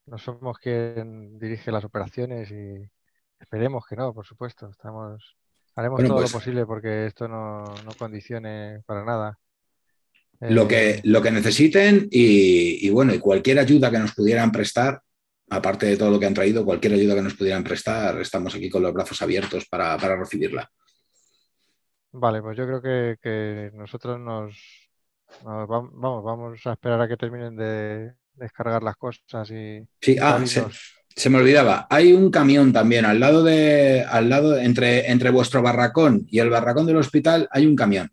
no 0.06 0.18
somos 0.18 0.58
quien 0.60 1.38
dirige 1.40 1.72
las 1.72 1.84
operaciones 1.84 2.52
y 2.52 2.90
esperemos 3.40 3.86
que 3.88 3.96
no, 3.96 4.14
por 4.14 4.26
supuesto. 4.26 4.70
Estamos, 4.70 5.38
haremos 5.76 6.02
todo 6.02 6.16
lo 6.16 6.22
pues 6.22 6.34
posible 6.34 6.66
porque 6.66 7.08
esto 7.08 7.28
no, 7.28 7.64
no 7.64 7.92
condicione 7.98 8.82
para 8.86 9.04
nada 9.04 9.40
lo, 10.42 10.68
que, 10.68 11.02
lo 11.04 11.22
que 11.22 11.32
necesiten 11.32 12.08
y, 12.12 12.90
bueno, 12.90 13.14
y 13.14 13.20
cualquier 13.20 13.60
ayuda 13.60 13.92
que 13.92 14.00
nos 14.00 14.14
pudieran 14.14 14.52
prestar, 14.52 15.02
aparte 15.50 15.86
de 15.86 15.98
todo 15.98 16.12
lo 16.12 16.20
que 16.20 16.26
han 16.26 16.34
traído, 16.34 16.66
cualquier 16.66 16.94
ayuda 16.94 17.16
que 17.16 17.22
nos 17.22 17.36
pudieran 17.36 17.64
prestar, 17.64 18.20
estamos 18.20 18.56
aquí 18.56 18.70
con 18.70 18.82
los 18.82 18.94
brazos 18.94 19.22
abiertos 19.22 19.66
para, 19.68 19.98
recibirla. 19.98 20.70
Vale, 22.12 22.42
pues 22.42 22.58
yo 22.58 22.66
creo 22.66 22.82
que, 22.82 23.72
nosotros 23.74 24.20
nos, 24.20 24.56
vamos, 25.44 26.24
vamos 26.24 26.66
a 26.66 26.74
esperar 26.74 27.02
a 27.02 27.08
que 27.08 27.18
terminen 27.18 27.56
de 27.56 28.14
descargar 28.34 28.84
las 28.84 28.96
cosas 28.96 29.50
y... 29.52 29.82
Sí, 30.02 30.18
ah, 30.22 30.42
se, 30.46 31.30
me 31.30 31.38
olvidaba, 31.38 31.88
hay 31.90 32.14
un 32.14 32.30
camión 32.30 32.74
también 32.74 33.06
al 33.06 33.20
lado 33.20 33.44
de, 33.44 34.04
al 34.04 34.30
lado, 34.30 34.58
entre, 34.58 35.10
entre 35.12 35.30
vuestro 35.30 35.62
barracón 35.62 36.26
y 36.30 36.40
el 36.40 36.50
barracón 36.50 36.86
del 36.86 36.98
hospital 36.98 37.48
hay 37.52 37.66
un 37.66 37.76
camión. 37.76 38.12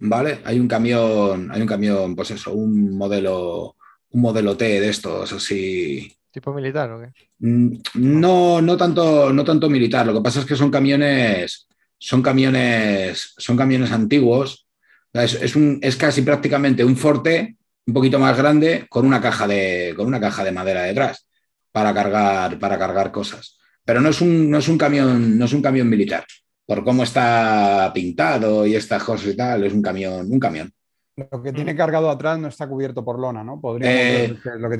¿Vale? 0.00 0.40
Hay 0.44 0.58
un 0.58 0.66
camión, 0.66 1.50
hay 1.52 1.60
un 1.60 1.66
camión, 1.66 2.16
pues 2.16 2.30
eso, 2.32 2.52
un 2.52 2.96
modelo, 2.96 3.76
un 4.10 4.20
modelo 4.20 4.56
T 4.56 4.80
de 4.80 4.88
estos, 4.88 5.32
así. 5.32 6.12
¿Tipo 6.30 6.52
militar 6.52 6.90
o 6.92 7.00
qué? 7.00 7.12
Mm, 7.40 7.76
no, 7.94 8.62
no 8.62 8.76
tanto, 8.76 9.32
no 9.32 9.44
tanto 9.44 9.68
militar. 9.68 10.06
Lo 10.06 10.14
que 10.14 10.22
pasa 10.22 10.40
es 10.40 10.46
que 10.46 10.56
son 10.56 10.70
camiones, 10.70 11.66
son 11.98 12.22
camiones, 12.22 13.34
son 13.36 13.56
camiones 13.56 13.92
antiguos. 13.92 14.66
Es, 15.12 15.56
un, 15.56 15.78
es 15.82 15.96
casi 15.96 16.22
prácticamente 16.22 16.84
un 16.84 16.96
Forte, 16.96 17.56
un 17.86 17.94
poquito 17.94 18.18
más 18.18 18.36
grande, 18.36 18.86
con 18.88 19.04
una 19.06 19.20
caja 19.20 19.46
de, 19.46 19.92
con 19.96 20.06
una 20.06 20.20
caja 20.20 20.44
de 20.44 20.52
madera 20.52 20.82
detrás 20.82 21.26
para 21.72 21.92
cargar, 21.92 22.58
para 22.58 22.78
cargar 22.78 23.10
cosas. 23.10 23.58
Pero 23.84 24.00
no 24.00 24.10
es 24.10 24.20
un, 24.20 24.48
no 24.48 24.58
es 24.58 24.68
un 24.68 24.78
camión, 24.78 25.36
no 25.36 25.44
es 25.44 25.52
un 25.52 25.62
camión 25.62 25.88
militar. 25.88 26.24
Por 26.70 26.84
cómo 26.84 27.02
está 27.02 27.90
pintado 27.92 28.64
y 28.64 28.76
estas 28.76 29.02
cosas 29.02 29.26
y 29.26 29.36
tal, 29.36 29.64
es 29.64 29.72
un 29.72 29.82
camión, 29.82 30.30
un 30.30 30.38
camión. 30.38 30.72
Lo 31.16 31.42
que 31.42 31.52
tiene 31.52 31.74
cargado 31.74 32.08
atrás 32.08 32.38
no 32.38 32.46
está 32.46 32.68
cubierto 32.68 33.04
por 33.04 33.18
lona, 33.18 33.42
¿no? 33.42 33.60
Eh, 33.80 34.36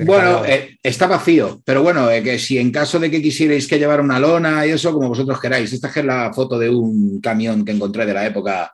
bueno, 0.06 0.44
eh, 0.46 0.78
está 0.80 1.08
vacío, 1.08 1.60
pero 1.64 1.82
bueno, 1.82 2.08
eh, 2.08 2.22
que 2.22 2.38
si 2.38 2.58
en 2.58 2.70
caso 2.70 3.00
de 3.00 3.10
que 3.10 3.20
quisierais 3.20 3.66
que 3.66 3.80
llevara 3.80 4.04
una 4.04 4.20
lona 4.20 4.64
y 4.64 4.70
eso, 4.70 4.92
como 4.92 5.08
vosotros 5.08 5.40
queráis. 5.40 5.72
Esta 5.72 5.88
es 5.88 6.04
la 6.04 6.32
foto 6.32 6.60
de 6.60 6.70
un 6.70 7.20
camión 7.20 7.64
que 7.64 7.72
encontré 7.72 8.06
de 8.06 8.14
la 8.14 8.24
época, 8.24 8.72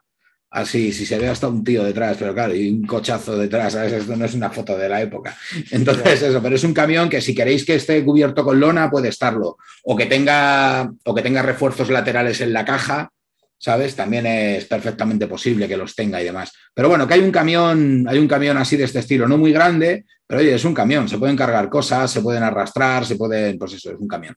así, 0.50 0.92
si 0.92 1.04
se 1.04 1.18
ve 1.18 1.28
hasta 1.28 1.48
un 1.48 1.64
tío 1.64 1.84
detrás, 1.84 2.16
pero 2.18 2.34
claro, 2.34 2.54
y 2.54 2.68
un 2.70 2.86
cochazo 2.86 3.36
detrás, 3.36 3.72
¿sabes? 3.74 3.92
Esto 3.92 4.16
no 4.16 4.24
es 4.24 4.34
una 4.34 4.50
foto 4.50 4.76
de 4.76 4.88
la 4.88 5.02
época. 5.02 5.36
Entonces, 5.70 6.22
eso, 6.22 6.42
pero 6.42 6.56
es 6.56 6.64
un 6.64 6.74
camión 6.74 7.08
que 7.08 7.20
si 7.20 7.34
queréis 7.34 7.64
que 7.64 7.74
esté 7.74 8.04
cubierto 8.04 8.44
con 8.44 8.58
lona, 8.58 8.90
puede 8.90 9.08
estarlo. 9.08 9.56
O 9.84 9.96
que 9.96 10.06
tenga, 10.06 10.90
o 11.04 11.14
que 11.14 11.22
tenga 11.22 11.42
refuerzos 11.42 11.90
laterales 11.90 12.40
en 12.40 12.52
la 12.52 12.64
caja 12.64 13.10
¿sabes? 13.58 13.96
También 13.96 14.26
es 14.26 14.64
perfectamente 14.66 15.26
posible 15.26 15.68
que 15.68 15.76
los 15.76 15.94
tenga 15.94 16.20
y 16.20 16.24
demás. 16.24 16.52
Pero 16.74 16.88
bueno, 16.88 17.06
que 17.06 17.14
hay 17.14 17.20
un 17.20 17.32
camión, 17.32 18.06
hay 18.08 18.18
un 18.18 18.28
camión 18.28 18.56
así 18.58 18.76
de 18.76 18.84
este 18.84 19.00
estilo, 19.00 19.26
no 19.26 19.38
muy 19.38 19.52
grande, 19.52 20.04
pero 20.26 20.40
oye, 20.40 20.54
es 20.54 20.64
un 20.64 20.74
camión, 20.74 21.08
se 21.08 21.18
pueden 21.18 21.36
cargar 21.36 21.68
cosas, 21.68 22.10
se 22.10 22.20
pueden 22.20 22.42
arrastrar, 22.42 23.06
se 23.06 23.16
pueden, 23.16 23.58
pues 23.58 23.74
eso, 23.74 23.92
es 23.92 23.98
un 23.98 24.08
camión. 24.08 24.36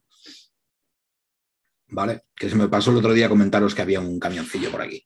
¿Vale? 1.90 2.22
Que 2.36 2.50
se 2.50 2.56
me 2.56 2.70
pasó 2.70 2.92
el 2.92 2.98
otro 2.98 3.14
día 3.14 3.30
comentaros 3.30 3.74
que 3.74 3.82
había 3.82 4.00
un 4.00 4.20
camioncillo 4.20 4.72
por 4.72 4.82
aquí. 4.82 5.06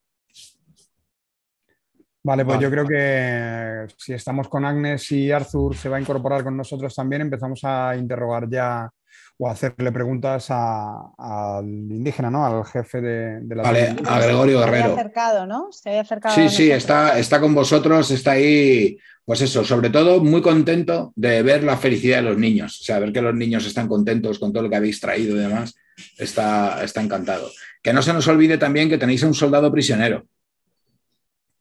Vale, 2.25 2.45
pues 2.45 2.59
yo 2.59 2.71
creo 2.71 2.87
que 2.87 3.93
si 3.97 4.13
estamos 4.13 4.47
con 4.47 4.63
Agnes 4.63 5.11
y 5.11 5.29
Arthur 5.29 5.75
se 5.75 5.89
va 5.89 5.97
a 5.97 6.01
incorporar 6.01 6.43
con 6.43 6.55
nosotros 6.55 6.95
también, 6.95 7.21
empezamos 7.21 7.59
a 7.63 7.97
interrogar 7.97 8.49
ya 8.49 8.89
o 9.37 9.49
hacerle 9.49 9.91
preguntas 9.91 10.47
al 10.49 11.65
indígena, 11.65 12.29
¿no? 12.29 12.45
Al 12.45 12.63
jefe 12.65 13.01
de, 13.01 13.55
la... 13.55 13.63
Vale, 13.63 13.95
a 14.05 14.19
Gregorio 14.19 14.59
Guerrero. 14.59 14.77
Se 14.77 14.91
había 14.91 15.01
acercado, 15.01 15.45
¿no? 15.45 15.67
Se 15.71 15.89
había 15.89 16.01
acercado 16.01 16.35
sí, 16.35 16.49
sí, 16.49 16.71
está, 16.71 17.19
está 17.19 17.41
con 17.41 17.53
vosotros, 17.53 18.09
está 18.11 18.31
ahí, 18.31 18.97
pues 19.25 19.41
eso, 19.41 19.65
sobre 19.65 19.89
todo 19.89 20.23
muy 20.23 20.41
contento 20.41 21.11
de 21.17 21.43
ver 21.43 21.63
la 21.63 21.77
felicidad 21.77 22.17
de 22.17 22.29
los 22.29 22.37
niños, 22.37 22.79
o 22.79 22.83
sea, 22.85 22.99
ver 22.99 23.11
que 23.11 23.21
los 23.21 23.35
niños 23.35 23.65
están 23.65 23.89
contentos 23.89 24.39
con 24.39 24.53
todo 24.53 24.63
lo 24.63 24.69
que 24.69 24.77
habéis 24.77 25.01
traído 25.01 25.35
y 25.35 25.39
demás, 25.39 25.75
está, 26.17 26.81
está 26.83 27.01
encantado. 27.01 27.49
Que 27.81 27.91
no 27.91 28.01
se 28.01 28.13
nos 28.13 28.27
olvide 28.29 28.57
también 28.57 28.87
que 28.87 28.97
tenéis 28.97 29.23
a 29.23 29.27
un 29.27 29.33
soldado 29.33 29.71
prisionero, 29.71 30.25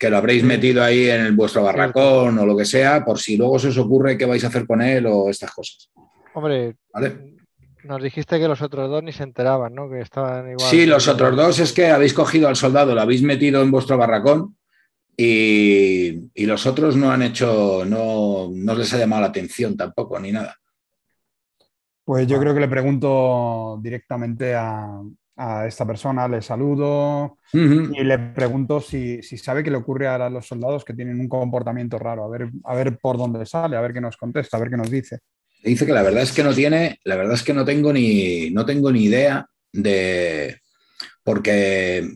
que 0.02 0.10
lo 0.10 0.16
habréis 0.16 0.42
metido 0.42 0.82
ahí 0.82 1.08
en 1.08 1.20
el, 1.20 1.32
vuestro 1.32 1.62
barracón 1.62 2.36
o 2.36 2.44
lo 2.44 2.56
que 2.56 2.64
sea, 2.64 3.04
por 3.04 3.20
si 3.20 3.36
luego 3.36 3.56
se 3.60 3.68
os 3.68 3.78
ocurre 3.78 4.18
qué 4.18 4.24
vais 4.24 4.42
a 4.42 4.48
hacer 4.48 4.66
con 4.66 4.82
él 4.82 5.06
o 5.06 5.30
estas 5.30 5.52
cosas. 5.52 5.88
Hombre, 6.34 6.74
¿Vale? 6.92 7.36
Nos 7.84 8.02
dijiste 8.02 8.40
que 8.40 8.48
los 8.48 8.60
otros 8.62 8.90
dos 8.90 9.00
ni 9.00 9.12
se 9.12 9.22
enteraban, 9.22 9.72
¿no? 9.72 9.88
Que 9.88 10.00
estaban 10.00 10.50
igual. 10.50 10.68
Sí, 10.68 10.86
los 10.86 11.06
otros 11.06 11.36
dos 11.36 11.60
es 11.60 11.72
que 11.72 11.86
habéis 11.86 12.14
cogido 12.14 12.48
al 12.48 12.56
soldado, 12.56 12.96
lo 12.96 13.00
habéis 13.00 13.22
metido 13.22 13.62
en 13.62 13.70
vuestro 13.70 13.96
barracón 13.96 14.56
y, 15.16 16.44
los 16.46 16.66
otros 16.66 16.96
no 16.96 17.12
han 17.12 17.22
hecho, 17.22 17.84
no, 17.86 18.50
no, 18.52 18.74
les 18.74 18.92
ha 18.94 18.98
llamado 18.98 19.22
la 19.22 19.28
atención 19.28 19.76
tampoco, 19.76 20.18
ni 20.18 20.32
nada. 20.32 20.56
Pues 22.04 22.26
yo 22.26 22.40
creo 22.40 22.54
que 22.54 22.60
le 22.60 22.68
pregunto 22.68 23.78
directamente 23.80 24.52
a, 24.52 25.00
esta 25.66 25.86
persona, 25.86 26.28
le 26.28 26.42
saludo 26.42 27.38
y 27.52 28.04
le 28.04 28.18
pregunto 28.18 28.80
si, 28.80 29.22
sabe 29.22 29.64
qué 29.64 29.70
le 29.70 29.78
ocurre 29.78 30.06
a 30.06 30.28
los 30.28 30.46
soldados 30.46 30.84
que 30.84 30.94
tienen 30.94 31.20
un 31.20 31.28
comportamiento 31.28 31.98
raro, 31.98 32.24
a 32.24 32.28
ver, 32.28 32.50
a 32.64 32.74
ver 32.74 32.98
por 32.98 33.16
dónde 33.16 33.46
sale, 33.46 33.76
a 33.76 33.80
ver 33.80 33.92
qué 33.92 34.00
nos 34.00 34.16
contesta, 34.16 34.56
a 34.56 34.60
ver 34.60 34.70
qué 34.70 34.76
nos 34.76 34.90
dice. 34.90 35.20
Dice 35.64 35.86
que 35.86 35.92
la 35.92 36.02
verdad 36.02 36.22
es 36.22 36.32
que 36.32 36.42
no 36.42 36.52
tiene, 36.52 36.98
la 37.04 37.16
verdad 37.16 37.34
es 37.34 37.42
que 37.42 37.54
no 37.54 37.64
tengo 37.64 37.92
ni, 37.92 38.50
no 38.50 38.66
tengo 38.66 38.90
ni 38.92 39.04
idea 39.04 39.46
de, 39.72 40.60
porque, 41.24 42.08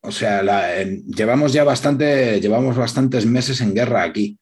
o 0.00 0.10
sea, 0.10 0.42
llevamos 0.84 1.52
ya 1.52 1.62
bastante, 1.62 2.40
llevamos 2.40 2.76
bastantes 2.76 3.26
meses 3.26 3.60
en 3.60 3.74
guerra 3.74 4.02
aquí, 4.02 4.38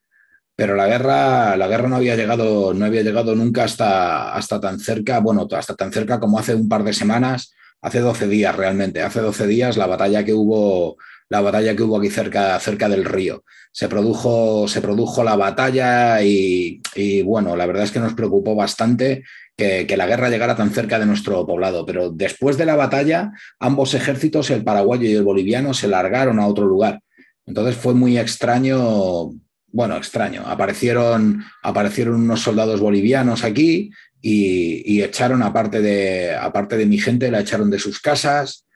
pero 0.57 0.75
la 0.75 0.87
guerra, 0.87 1.57
la 1.57 1.69
guerra 1.69 1.89
no 1.89 1.97
había 1.97 2.17
llegado, 2.17 2.73
no 2.75 2.85
había 2.85 3.03
llegado 3.03 3.35
nunca 3.35 3.65
hasta, 3.65 4.35
hasta 4.35 4.61
tan 4.61 4.81
cerca, 4.81 5.21
bueno, 5.21 5.47
hasta 5.53 5.75
tan 5.75 5.93
cerca 5.93 6.19
como 6.19 6.39
hace 6.39 6.55
un 6.55 6.69
par 6.69 6.85
de 6.85 6.93
semanas, 6.93 7.55
hace 7.81 8.01
12 8.01 8.29
días 8.29 8.55
realmente, 8.57 9.03
hace 9.03 9.21
12 9.21 9.47
días 9.47 9.77
la 9.77 9.87
batalla 9.87 10.25
que 10.25 10.35
hubo 10.35 10.97
la 11.29 11.41
batalla 11.41 11.77
que 11.77 11.83
hubo 11.83 11.99
aquí 11.99 12.09
cerca, 12.09 12.59
cerca 12.59 12.89
del 12.89 13.05
río. 13.05 13.45
Se 13.71 13.89
produjo, 13.89 14.67
se 14.67 14.81
produjo 14.81 15.23
la 15.23 15.37
batalla 15.37 16.23
y, 16.23 16.81
bueno, 17.25 17.55
la 17.55 17.67
verdad 17.67 17.85
es 17.85 17.91
que 17.91 18.01
nos 18.01 18.15
preocupó 18.15 18.55
bastante 18.55 19.25
que, 19.57 19.95
la 19.97 20.07
guerra 20.07 20.31
llegara 20.31 20.57
tan 20.57 20.71
cerca 20.71 20.99
de 20.99 21.07
nuestro 21.07 21.47
poblado. 21.47 21.85
Pero 21.85 22.11
después 22.11 22.57
de 22.57 22.65
la 22.65 22.77
batalla, 22.77 23.33
ambos 23.61 23.95
ejércitos, 23.95 24.51
el 24.51 24.65
paraguayo 24.65 25.09
y 25.09 25.15
el 25.15 25.23
boliviano, 25.23 25.75
se 25.75 25.89
largaron 25.89 26.39
a 26.39 26.47
otro 26.47 26.67
lugar. 26.67 27.01
Entonces 27.45 27.77
fue 27.77 27.95
muy 27.95 28.19
extraño, 28.19 29.31
bueno, 29.71 29.97
extraño. 29.97 30.45
Aparecieron, 30.47 31.45
aparecieron 31.63 32.23
unos 32.23 32.41
soldados 32.41 32.81
bolivianos 32.81 33.45
aquí 33.45 33.91
y, 34.21 35.03
echaron, 35.03 35.43
aparte 35.43 35.81
de, 35.81 36.35
aparte 36.35 36.77
de 36.77 36.87
mi 36.87 36.99
gente, 36.99 37.31
la 37.31 37.41
echaron 37.41 37.71
de 37.71 37.79
sus 37.79 38.01
casas. 38.01 38.67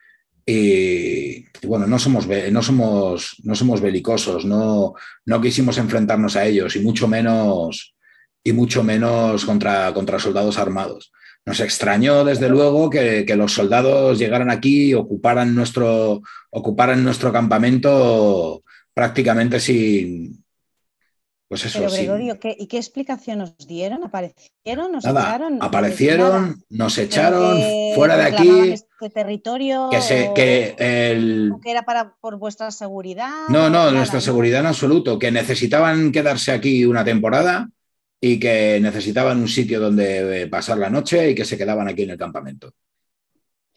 Y, 0.47 1.45
bueno, 1.67 1.87
no 1.87 1.99
somos, 1.99 2.27
no 2.27 2.63
somos, 2.63 3.37
no 3.45 3.55
somos 3.55 3.81
belicosos, 3.81 4.45
no, 4.45 4.95
no 5.27 5.41
quisimos 5.41 5.79
enfrentarnos 5.79 6.37
a 6.37 6.45
ellos 6.47 6.77
y 6.77 6.81
mucho 6.81 7.09
menos, 7.09 7.95
y 8.43 8.53
mucho 8.53 8.83
menos 8.83 9.45
contra, 9.45 9.93
contra 9.95 10.19
soldados 10.19 10.59
armados. 10.59 11.13
Nos 11.45 11.61
extrañó, 11.61 12.25
desde 12.25 12.49
luego, 12.49 12.89
que, 12.89 13.25
que, 13.27 13.37
los 13.37 13.53
soldados 13.53 14.19
llegaran 14.19 14.51
aquí 14.51 14.91
y 14.91 14.95
ocuparan 14.95 15.55
nuestro, 15.55 16.23
ocuparan 16.51 17.03
nuestro 17.03 17.33
campamento 17.33 18.63
prácticamente 18.95 19.59
sin, 19.59 20.42
pues 21.53 21.67
eso, 21.67 21.81
Pero 21.81 21.93
Gregorio, 21.93 22.39
¿y 22.43 22.67
qué 22.67 22.79
explicación 22.79 23.41
nos 23.41 23.59
dieron? 23.59 24.03
¿Aparecieron? 24.05 24.91
¿Nos 24.91 25.05
echaron? 25.05 25.59
Aparecieron, 25.61 26.65
nos 26.71 26.97
echaron 26.97 27.59
fuera 27.95 28.17
de 28.17 28.23
aquí. 28.23 28.71
Este 28.71 29.11
territorio? 29.11 29.91
Que, 29.91 30.31
que, 30.35 30.75
el... 30.79 31.53
que 31.63 31.71
era 31.71 31.83
para, 31.83 32.17
por 32.23 32.39
vuestra 32.39 32.71
seguridad. 32.71 33.49
No, 33.51 33.69
no, 33.69 33.91
nuestra 33.91 34.23
seguridad 34.23 34.61
en 34.61 34.69
absoluto. 34.69 35.19
Que 35.19 35.31
necesitaban 35.31 36.11
quedarse 36.11 36.53
aquí 36.53 36.87
una 36.87 37.05
temporada 37.05 37.69
y 38.19 38.41
que 38.41 38.81
necesitaban 38.81 39.39
un 39.39 39.49
sitio 39.49 39.79
donde 39.79 40.49
pasar 40.51 40.79
la 40.79 40.89
noche 40.89 41.33
y 41.33 41.35
que 41.35 41.45
se 41.45 41.59
quedaban 41.59 41.87
aquí 41.87 42.05
en 42.05 42.11
el 42.13 42.19
campamento. 42.19 42.73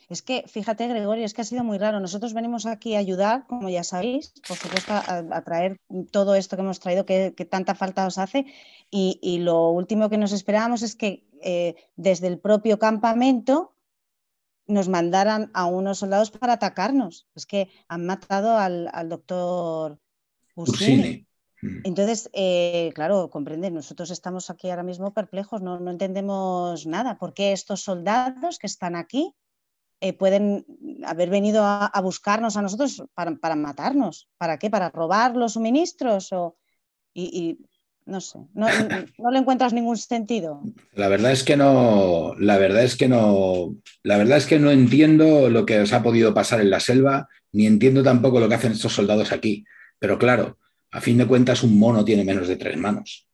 Es 0.09 0.21
que, 0.21 0.43
fíjate, 0.47 0.87
Gregorio, 0.87 1.25
es 1.25 1.33
que 1.33 1.41
ha 1.41 1.45
sido 1.45 1.63
muy 1.63 1.77
raro. 1.77 1.99
Nosotros 1.99 2.33
venimos 2.33 2.65
aquí 2.65 2.95
a 2.95 2.99
ayudar, 2.99 3.47
como 3.47 3.69
ya 3.69 3.83
sabéis, 3.83 4.33
por 4.47 4.57
supuesto, 4.57 4.93
a, 4.93 5.41
traer 5.41 5.79
todo 6.11 6.35
esto 6.35 6.55
que 6.55 6.61
hemos 6.61 6.79
traído 6.79 7.05
que, 7.05 7.31
tanta 7.49 7.75
falta 7.75 8.05
os 8.05 8.17
hace. 8.17 8.45
Y, 8.91 9.39
lo 9.39 9.71
último 9.71 10.09
que 10.09 10.17
nos 10.17 10.31
esperábamos 10.31 10.83
es 10.83 10.95
que 10.95 11.27
eh, 11.41 11.75
desde 11.95 12.27
el 12.27 12.39
propio 12.39 12.77
campamento 12.79 13.73
nos 14.67 14.89
mandaran 14.89 15.51
a 15.53 15.65
unos 15.65 15.99
soldados 15.99 16.31
para 16.31 16.53
atacarnos. 16.53 17.27
Es 17.35 17.45
que 17.45 17.69
han 17.87 18.05
matado 18.05 18.57
al, 18.57 19.09
doctor 19.09 19.99
Ursini. 20.55 21.27
Mm. 21.61 21.81
Entonces, 21.83 22.29
eh, 22.33 22.91
claro, 22.93 23.29
comprende, 23.29 23.71
nosotros 23.71 24.11
estamos 24.11 24.49
aquí 24.49 24.69
ahora 24.69 24.83
mismo 24.83 25.13
perplejos, 25.13 25.61
no, 25.61 25.79
no 25.79 25.89
entendemos 25.89 26.85
nada. 26.85 27.17
¿Por 27.17 27.33
qué 27.33 27.53
estos 27.53 27.81
soldados 27.81 28.59
que 28.59 28.67
están 28.67 28.95
aquí 28.95 29.33
eh, 30.01 30.13
pueden 30.13 30.65
haber 31.05 31.29
venido 31.29 31.63
a, 31.63 31.91
buscarnos 32.01 32.57
a 32.57 32.61
nosotros 32.61 33.03
para, 33.13 33.55
matarnos. 33.55 34.29
¿Para 34.37 34.57
qué? 34.57 34.69
¿Para 34.69 34.89
robar 34.89 35.35
los 35.35 35.53
suministros? 35.53 36.31
O, 36.33 36.57
y, 37.13 37.59
no 38.05 38.21
sé, 38.21 38.39
no, 38.53 39.31
le 39.31 39.39
encuentras 39.39 39.73
ningún 39.73 39.97
sentido. 39.97 40.61
La 40.93 41.07
verdad 41.07 41.31
es 41.31 41.43
que 41.43 41.57
no, 41.57 42.35
la 42.39 42.57
verdad 42.57 42.83
es 42.83 42.95
que 42.95 43.07
no, 43.07 43.75
la 44.03 44.17
verdad 44.17 44.37
es 44.37 44.45
que 44.45 44.59
no 44.59 44.69
entiendo 44.69 45.49
lo 45.49 45.65
que 45.65 45.79
os 45.79 45.93
ha 45.93 46.03
podido 46.03 46.33
pasar 46.33 46.61
en 46.61 46.69
la 46.69 46.79
selva, 46.79 47.27
ni 47.51 47.65
entiendo 47.65 48.03
tampoco 48.03 48.39
lo 48.39 48.49
que 48.49 48.55
hacen 48.55 48.73
estos 48.73 48.93
soldados 48.93 49.31
aquí. 49.31 49.65
Pero 49.97 50.19
claro, 50.19 50.59
a 50.91 51.01
fin 51.01 51.17
de 51.17 51.25
cuentas, 51.25 51.63
un 51.63 51.79
mono 51.79 52.05
tiene 52.05 52.23
menos 52.23 52.47
de 52.47 52.57
tres 52.57 52.77
manos. 52.77 53.27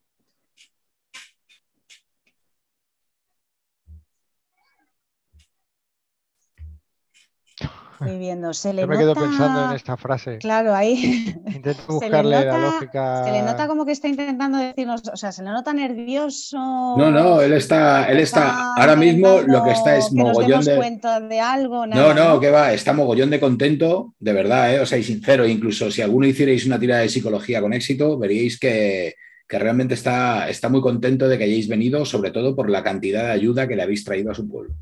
viviendo. 8.05 8.53
Se 8.53 8.73
le 8.73 8.81
Yo 8.81 8.87
me 8.87 8.97
quedo 8.97 9.13
pensando 9.13 9.69
en 9.69 9.75
esta 9.75 9.97
frase. 9.97 10.37
Claro, 10.39 10.73
ahí. 10.73 11.33
Intento 11.47 11.81
buscarle 11.87 12.45
la 12.45 12.57
lógica. 12.57 13.23
Se 13.25 13.31
le 13.31 13.41
nota 13.41 13.67
como 13.67 13.85
que 13.85 13.91
está 13.91 14.07
intentando 14.07 14.57
decirnos, 14.57 15.03
o 15.11 15.15
sea, 15.15 15.31
se 15.31 15.43
le 15.43 15.51
nota 15.51 15.73
nervioso. 15.73 16.57
No, 16.57 17.11
no, 17.11 17.41
él 17.41 17.53
está, 17.53 18.05
él 18.05 18.19
está, 18.19 18.73
ahora 18.75 18.95
mismo 18.95 19.41
lo 19.45 19.63
que 19.63 19.71
está 19.71 19.97
es 19.97 20.11
mogollón 20.11 20.63
de. 20.63 20.75
cuenta 20.75 21.19
de 21.19 21.39
algo, 21.39 21.85
no, 21.85 22.13
no, 22.13 22.39
que 22.39 22.49
va, 22.49 22.73
está 22.73 22.93
mogollón 22.93 23.29
de 23.29 23.39
contento, 23.39 24.13
de 24.19 24.33
verdad, 24.33 24.75
¿eh? 24.75 24.79
o 24.79 24.85
sea, 24.85 24.97
y 24.97 25.03
sincero, 25.03 25.47
incluso 25.47 25.91
si 25.91 26.01
alguno 26.01 26.27
hicierais 26.27 26.65
una 26.65 26.79
tirada 26.79 27.01
de 27.01 27.09
psicología 27.09 27.61
con 27.61 27.73
éxito, 27.73 28.17
veríais 28.17 28.59
que, 28.59 29.15
que 29.47 29.59
realmente 29.59 29.93
está, 29.93 30.49
está 30.49 30.69
muy 30.69 30.81
contento 30.81 31.27
de 31.27 31.37
que 31.37 31.43
hayáis 31.43 31.67
venido, 31.67 32.05
sobre 32.05 32.31
todo 32.31 32.55
por 32.55 32.69
la 32.69 32.83
cantidad 32.83 33.25
de 33.25 33.31
ayuda 33.31 33.67
que 33.67 33.75
le 33.75 33.83
habéis 33.83 34.03
traído 34.03 34.31
a 34.31 34.35
su 34.35 34.47
pueblo. 34.47 34.73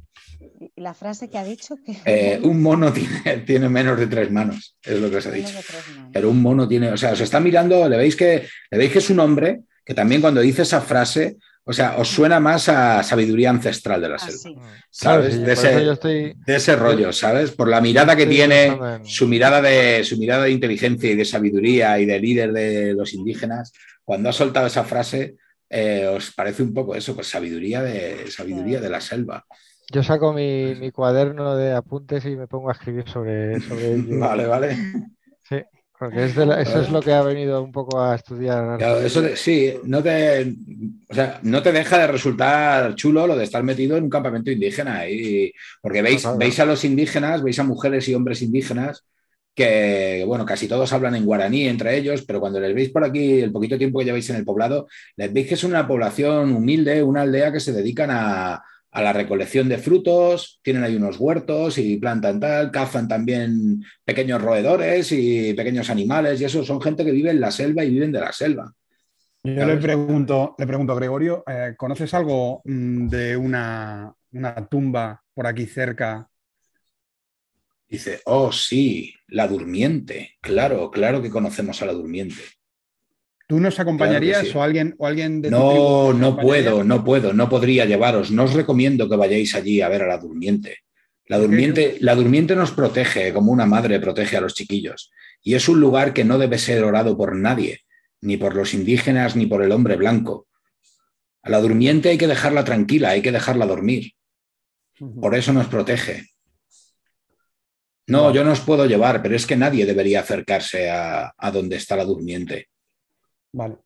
¿Y 0.60 0.82
la 0.82 0.94
frase 0.94 1.30
que 1.30 1.38
ha 1.38 1.44
dicho? 1.44 1.78
Que... 1.86 1.98
Eh, 2.06 2.40
un 2.44 2.62
mono 2.62 2.92
tiene, 2.92 3.38
tiene, 3.46 3.70
menos 3.70 3.98
de 3.98 4.08
tres 4.08 4.30
manos, 4.32 4.76
es 4.84 5.00
lo 5.00 5.10
que 5.10 5.18
os 5.18 5.26
ha 5.26 5.32
dicho. 5.32 5.58
Pero 6.12 6.30
un 6.30 6.42
mono 6.42 6.68
tiene, 6.68 6.92
o 6.92 6.98
sea, 6.98 7.14
os 7.14 7.22
está 7.22 7.40
mirando, 7.40 7.88
le 7.88 7.98
veis 7.98 8.16
que, 8.16 8.48
le 8.70 8.78
veis 8.78 8.92
que 8.92 9.00
es 9.00 9.10
un 9.10 9.20
hombre 9.20 9.62
que 9.86 9.96
también 9.96 10.22
cuando 10.22 10.42
dice 10.42 10.62
esa 10.62 10.82
frase, 10.82 11.38
o 11.64 11.74
sea, 11.74 11.98
os 11.98 12.08
suena 12.08 12.40
más 12.40 12.70
a 12.70 13.02
sabiduría 13.02 13.50
ancestral 13.50 14.02
de 14.02 14.10
la 14.10 14.16
ah, 14.16 14.20
selva. 14.20 14.62
¿Sabes? 14.90 15.40
de, 15.40 16.36
ese, 16.46 16.76
rollo, 16.76 17.12
¿sabes? 17.12 17.52
Por 17.52 17.68
la 17.70 17.82
mirada 17.82 18.16
que 18.16 18.28
tiene, 18.28 18.78
su 19.04 19.28
mirada, 19.28 19.62
de, 19.62 20.04
su 20.04 20.18
mirada 20.18 20.44
de 20.44 20.52
inteligencia 20.52 21.10
y 21.10 21.16
de 21.16 21.26
sabiduría 21.26 22.00
y 22.00 22.06
de 22.06 22.20
líder 22.20 22.54
de 22.54 22.94
los 22.94 23.14
indígenas, 23.14 23.72
cuando 24.04 24.30
ha 24.30 24.34
soltado 24.34 24.68
esa 24.68 24.84
frase, 24.84 25.36
eh, 25.70 26.06
os 26.08 26.32
parece 26.32 26.64
un 26.64 26.74
poco 26.74 26.96
eso, 26.96 27.16
pues 27.16 27.28
sabiduría 27.28 27.82
de, 27.82 28.30
sabiduría 28.30 28.80
de 28.80 28.90
la 28.90 29.02
selva. 29.02 29.46
Yo 29.92 30.04
saco 30.04 30.34
mi, 30.34 30.92
cuaderno 30.92 31.56
de 31.56 31.74
apuntes 31.74 32.26
y 32.26 32.36
me 32.36 32.48
pongo 32.48 32.70
a 32.70 32.74
escribir 32.74 33.08
sobre, 33.10 33.60
sobre 33.62 33.94
ello. 33.94 34.20
Vale, 34.20 34.46
vale. 34.46 34.78
Sí. 35.48 35.58
Porque 35.98 36.24
eso 36.24 36.80
es 36.80 36.90
lo 36.92 37.02
que 37.02 37.12
ha 37.12 37.22
venido 37.24 37.62
un 37.62 37.74
poco 37.74 38.00
a 38.00 38.16
estudiar. 38.16 38.82
eso 39.04 39.36
sí, 39.36 39.74
no 39.84 40.02
te, 40.02 40.56
no 41.42 41.62
te 41.62 41.74
deja 41.74 41.98
de 41.98 42.08
resultar 42.08 42.96
chulo 42.96 43.28
lo 43.28 43.36
de 43.36 43.44
estar 43.44 43.62
metido 43.64 43.98
en 43.98 44.06
un 44.06 44.10
campamento 44.10 44.50
indígena. 44.50 45.10
Y, 45.10 45.52
porque 45.82 46.02
veis, 46.02 46.26
veis 46.38 46.58
a 46.62 46.66
los 46.66 46.86
indígenas, 46.86 47.44
veis 47.44 47.60
a 47.60 47.64
mujeres 47.64 48.08
y 48.08 48.16
hombres 48.16 48.42
indígenas 48.42 49.04
que, 49.54 50.24
bueno, 50.26 50.46
casi 50.46 50.70
todos 50.70 50.94
hablan 50.94 51.16
en 51.16 51.26
guaraní 51.26 51.68
entre 51.68 51.98
ellos, 51.98 52.22
pero 52.22 52.40
cuando 52.40 52.62
les 52.62 52.74
veis 52.74 52.92
por 52.92 53.04
aquí 53.04 53.42
el 53.42 53.52
poquito 53.52 53.78
tiempo 53.78 54.00
que 54.00 54.06
lleváis 54.06 54.30
en 54.30 54.38
el 54.38 54.46
poblado, 54.46 54.88
les 55.18 55.34
veis 55.34 55.50
que 55.50 55.56
es 55.56 55.66
una 55.66 55.86
población 55.86 56.54
humilde, 56.54 57.04
una 57.04 57.24
aldea 57.24 57.52
que 57.52 57.60
se 57.60 57.74
dedican 57.74 58.10
a, 58.10 58.64
a 58.92 59.02
la 59.02 59.14
recolección 59.14 59.70
de 59.70 59.78
frutos, 59.78 60.60
tienen 60.64 60.84
ahí 60.84 60.96
unos 60.96 61.20
huertos 61.20 61.78
y 61.78 61.98
plantan 61.98 62.40
tal, 62.40 62.72
cazan 62.72 63.08
también 63.08 63.84
pequeños 64.04 64.42
roedores 64.42 65.12
y 65.12 65.54
pequeños 65.54 65.90
animales 65.90 66.42
y 66.42 66.46
eso 66.46 66.64
son 66.64 66.82
gente 66.82 67.06
que 67.06 67.12
vive 67.12 67.30
en 67.30 67.40
la 67.40 67.52
selva 67.52 67.84
y 67.84 67.92
viven 67.92 68.12
de 68.12 68.20
la 68.20 68.32
selva. 68.32 68.74
Yo 69.44 69.66
le 69.66 69.78
pregunto, 69.78 70.56
le 70.58 70.68
pregunto, 70.68 70.96
Gregorio, 70.96 71.44
eh, 71.48 71.74
¿conoces 71.78 72.14
algo 72.14 72.62
mm, 72.66 73.08
de 73.08 73.38
una, 73.38 74.14
una 74.34 74.68
tumba 74.68 75.24
por 75.34 75.48
aquí 75.48 75.66
cerca? 75.66 76.30
Dice, 77.88 78.22
oh 78.26 78.52
sí, 78.52 79.14
la 79.28 79.48
durmiente. 79.48 80.38
Claro, 80.42 80.92
claro 80.92 81.22
que 81.22 81.30
conocemos 81.30 81.82
a 81.82 81.86
la 81.86 81.94
durmiente. 81.94 82.36
¿Tú 83.50 83.60
nos 83.60 83.80
acompañarías 83.80 84.56
o 84.56 84.62
alguien, 84.62 84.94
o 85.00 85.08
alguien 85.08 85.42
de 85.42 85.50
No, 85.50 86.14
no 86.14 86.38
puedo, 86.38 86.84
no 86.84 87.04
puedo, 87.04 87.34
no 87.34 87.50
podría 87.50 87.86
llevaros. 87.86 88.30
No 88.30 88.44
os 88.44 88.54
recomiendo 88.54 89.10
que 89.10 89.16
vayáis 89.16 89.56
allí 89.56 89.82
a 89.82 89.90
ver 89.90 90.04
a 90.04 90.08
la 90.08 90.20
durmiente. 90.20 90.82
La 91.26 91.40
durmiente, 91.40 91.98
la 92.00 92.14
durmiente 92.14 92.56
nos 92.56 92.70
protege 92.70 93.34
como 93.34 93.52
una 93.52 93.66
madre 93.66 94.00
protege 94.00 94.38
a 94.38 94.42
los 94.42 94.54
chiquillos. 94.54 95.10
Y 95.42 95.56
es 95.56 95.68
un 95.68 95.80
lugar 95.80 96.14
que 96.14 96.24
no 96.24 96.38
debe 96.38 96.60
ser 96.60 96.84
orado 96.84 97.18
por 97.18 97.36
nadie, 97.36 97.82
ni 98.22 98.38
por 98.38 98.56
los 98.56 98.76
indígenas, 98.76 99.36
ni 99.36 99.48
por 99.48 99.64
el 99.64 99.72
hombre 99.72 99.96
blanco. 99.96 100.48
A 101.42 101.50
la 101.50 101.60
durmiente 101.60 102.10
hay 102.10 102.20
que 102.20 102.28
dejarla 102.28 102.64
tranquila, 102.64 103.10
hay 103.10 103.24
que 103.24 103.32
dejarla 103.32 103.66
dormir. 103.66 104.12
Por 105.20 105.34
eso 105.34 105.54
nos 105.54 105.66
protege. 105.66 106.28
No, 108.06 108.32
yo 108.32 108.44
no 108.44 108.52
os 108.52 108.60
puedo 108.60 108.86
llevar, 108.86 109.24
pero 109.24 109.36
es 109.36 109.48
que 109.48 109.58
nadie 109.58 109.88
debería 109.88 110.20
acercarse 110.20 110.92
a, 110.92 111.34
a 111.36 111.50
donde 111.50 111.78
está 111.78 111.96
la 111.96 112.06
durmiente. 112.06 112.70
Vale. 113.52 113.78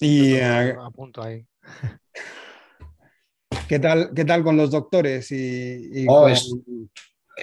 Y 0.00 0.34
eh, 0.34 0.74
apunto 0.80 1.22
ahí. 1.22 1.44
¿Qué 3.68 3.78
tal, 3.78 4.12
¿Qué 4.14 4.24
tal 4.24 4.42
con 4.42 4.56
los 4.56 4.70
doctores? 4.70 5.30
Y, 5.32 6.06
oh, 6.08 6.28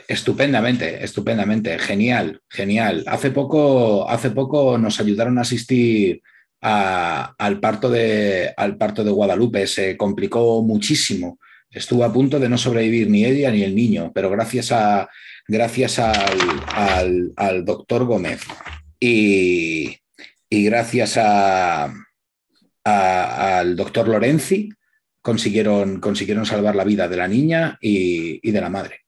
estupendamente, 0.08 1.04
estupendamente, 1.04 1.78
genial, 1.80 2.42
genial. 2.50 3.04
Hace 3.08 3.32
poco, 3.32 4.10
hace 4.10 4.32
poco 4.32 4.78
nos 4.78 5.00
ayudaron 5.00 5.38
a 5.38 5.42
asistir 5.42 6.22
al, 6.62 7.60
parto 7.60 7.90
de, 7.90 8.54
al 8.56 8.78
parto 8.78 9.04
de 9.04 9.12
Guadalupe, 9.12 9.68
se 9.68 9.98
complicó 9.98 10.62
muchísimo. 10.62 11.40
Estuvo 11.72 12.04
a 12.04 12.12
punto 12.12 12.40
de 12.40 12.50
no 12.50 12.58
sobrevivir 12.58 13.10
ni 13.10 13.26
ella 13.26 13.52
ni 13.52 13.64
el 13.64 13.76
niño, 13.76 14.12
pero 14.14 14.30
gracias, 14.30 14.72
a, 14.72 15.08
gracias 15.48 16.00
al, 16.00 17.34
al 17.36 17.66
doctor 17.66 18.06
Gómez 18.06 18.42
y, 19.00 19.96
y 20.50 20.64
gracias 20.64 21.18
a, 21.18 21.94
al 22.84 23.76
doctor 23.76 24.08
Lorenzi 24.08 24.70
consiguieron, 25.22 26.00
consiguieron 26.00 26.46
salvar 26.46 26.76
la 26.76 26.84
vida 26.84 27.08
de 27.08 27.18
la 27.18 27.28
niña 27.28 27.78
y, 27.82 28.52
de 28.52 28.62
la 28.62 28.70
madre. 28.70 29.02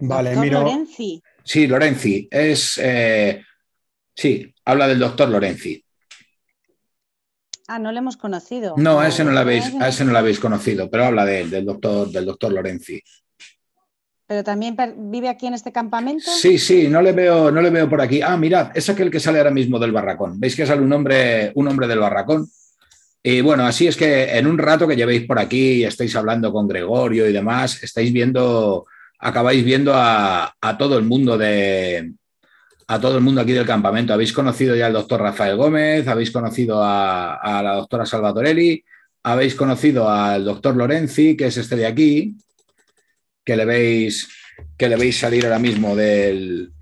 Vale, 0.00 0.36
miro. 0.36 0.60
Lorenzi. 0.60 1.22
Sí, 1.42 1.66
Lorenzi. 1.66 2.28
Es. 2.30 2.78
Eh, 2.82 3.42
sí, 4.14 4.52
habla 4.64 4.88
del 4.88 4.98
doctor 4.98 5.28
Lorenzi. 5.28 5.84
Ah, 7.66 7.78
no 7.78 7.92
lo 7.92 7.98
hemos 7.98 8.16
conocido. 8.16 8.74
No, 8.76 9.00
a 9.00 9.08
ese 9.08 9.24
no 9.24 9.30
lo 9.30 9.38
habéis, 9.38 9.72
a 9.80 9.88
ese 9.88 10.04
no 10.04 10.12
lo 10.12 10.18
habéis 10.18 10.38
conocido, 10.38 10.90
pero 10.90 11.06
habla 11.06 11.24
de 11.24 11.40
él, 11.42 11.50
del 11.50 11.64
doctor, 11.64 12.10
del 12.10 12.26
doctor 12.26 12.52
Lorenzi. 12.52 13.00
¿Pero 14.26 14.42
también 14.42 14.76
vive 15.10 15.28
aquí 15.28 15.46
en 15.46 15.54
este 15.54 15.70
campamento? 15.70 16.24
Sí, 16.30 16.58
sí, 16.58 16.88
no 16.88 17.02
le 17.02 17.12
veo, 17.12 17.50
no 17.50 17.60
le 17.60 17.68
veo 17.68 17.88
por 17.88 18.00
aquí. 18.00 18.22
Ah, 18.22 18.36
mirad, 18.38 18.70
es 18.74 18.88
aquel 18.88 19.10
que 19.10 19.20
sale 19.20 19.38
ahora 19.38 19.50
mismo 19.50 19.78
del 19.78 19.92
barracón. 19.92 20.40
¿Veis 20.40 20.56
que 20.56 20.66
sale 20.66 20.80
un 20.80 20.92
hombre, 20.92 21.52
un 21.54 21.68
hombre 21.68 21.86
del 21.86 21.98
barracón? 21.98 22.48
Y 23.22 23.42
bueno, 23.42 23.66
así 23.66 23.86
es 23.86 23.96
que 23.96 24.36
en 24.36 24.46
un 24.46 24.56
rato 24.56 24.88
que 24.88 24.96
llevéis 24.96 25.26
por 25.26 25.38
aquí 25.38 25.72
y 25.72 25.84
estáis 25.84 26.14
hablando 26.16 26.52
con 26.52 26.68
Gregorio 26.68 27.28
y 27.28 27.32
demás, 27.32 27.82
estáis 27.82 28.12
viendo, 28.12 28.86
acabáis 29.18 29.62
viendo 29.62 29.92
a, 29.94 30.54
todo 30.78 30.96
el 30.98 31.04
mundo 31.04 31.36
de 31.36 32.12
a 32.86 33.00
todo 33.00 33.16
el 33.16 33.24
mundo 33.24 33.40
aquí 33.42 33.52
del 33.52 33.66
campamento. 33.66 34.12
Habéis 34.12 34.32
conocido 34.32 34.74
ya 34.76 34.86
al 34.86 34.92
doctor 34.94 35.20
Rafael 35.20 35.56
Gómez, 35.56 36.06
habéis 36.06 36.30
conocido 36.30 36.82
a, 36.82 37.36
a 37.36 37.62
la 37.62 37.74
doctora 37.76 38.06
Salvatorelli, 38.06 38.84
habéis 39.22 39.54
conocido 39.54 40.08
al 40.08 40.44
doctor 40.44 40.76
Lorenzi, 40.76 41.36
que 41.36 41.46
es 41.46 41.56
este 41.56 41.76
de 41.76 41.86
aquí, 41.86 42.36
que 43.44 43.56
le 43.56 43.64
veis, 43.64 44.28
que 44.76 44.88
le 44.88 44.96
veis 44.96 45.18
salir 45.18 45.44
ahora 45.44 45.58
mismo 45.58 45.94
del 45.94 46.72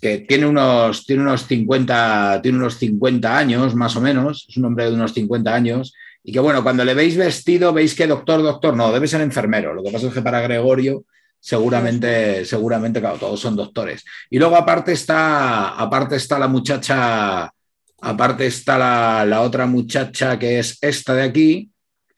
que 0.00 0.18
tiene 0.20 0.46
unos, 0.46 1.04
tiene 1.04 1.22
unos 1.22 1.46
50, 1.46 2.40
tiene 2.42 2.58
unos 2.58 2.78
50 2.78 3.36
años 3.36 3.74
más 3.74 3.96
o 3.96 4.00
menos, 4.00 4.46
es 4.48 4.56
un 4.56 4.64
hombre 4.64 4.86
de 4.86 4.94
unos 4.94 5.12
50 5.12 5.54
años, 5.54 5.94
y 6.22 6.32
que 6.32 6.40
bueno, 6.40 6.62
cuando 6.62 6.84
le 6.84 6.94
veis 6.94 7.16
vestido, 7.16 7.72
veis 7.72 7.94
que 7.94 8.06
doctor, 8.06 8.42
doctor, 8.42 8.76
no, 8.76 8.92
debe 8.92 9.06
ser 9.06 9.20
enfermero. 9.20 9.74
Lo 9.74 9.82
que 9.82 9.92
pasa 9.92 10.08
es 10.08 10.14
que 10.14 10.22
para 10.22 10.40
Gregorio, 10.40 11.04
seguramente, 11.38 12.44
seguramente, 12.44 13.00
claro, 13.00 13.18
todos 13.18 13.38
son 13.38 13.54
doctores. 13.54 14.04
Y 14.30 14.38
luego 14.38 14.56
aparte 14.56 14.92
está, 14.92 15.68
aparte 15.68 16.16
está 16.16 16.38
la 16.38 16.48
muchacha, 16.48 17.52
aparte 18.00 18.46
está 18.46 18.78
la, 18.78 19.24
la 19.24 19.42
otra 19.42 19.66
muchacha 19.66 20.38
que 20.38 20.58
es 20.58 20.78
esta 20.80 21.14
de 21.14 21.22
aquí. 21.22 21.70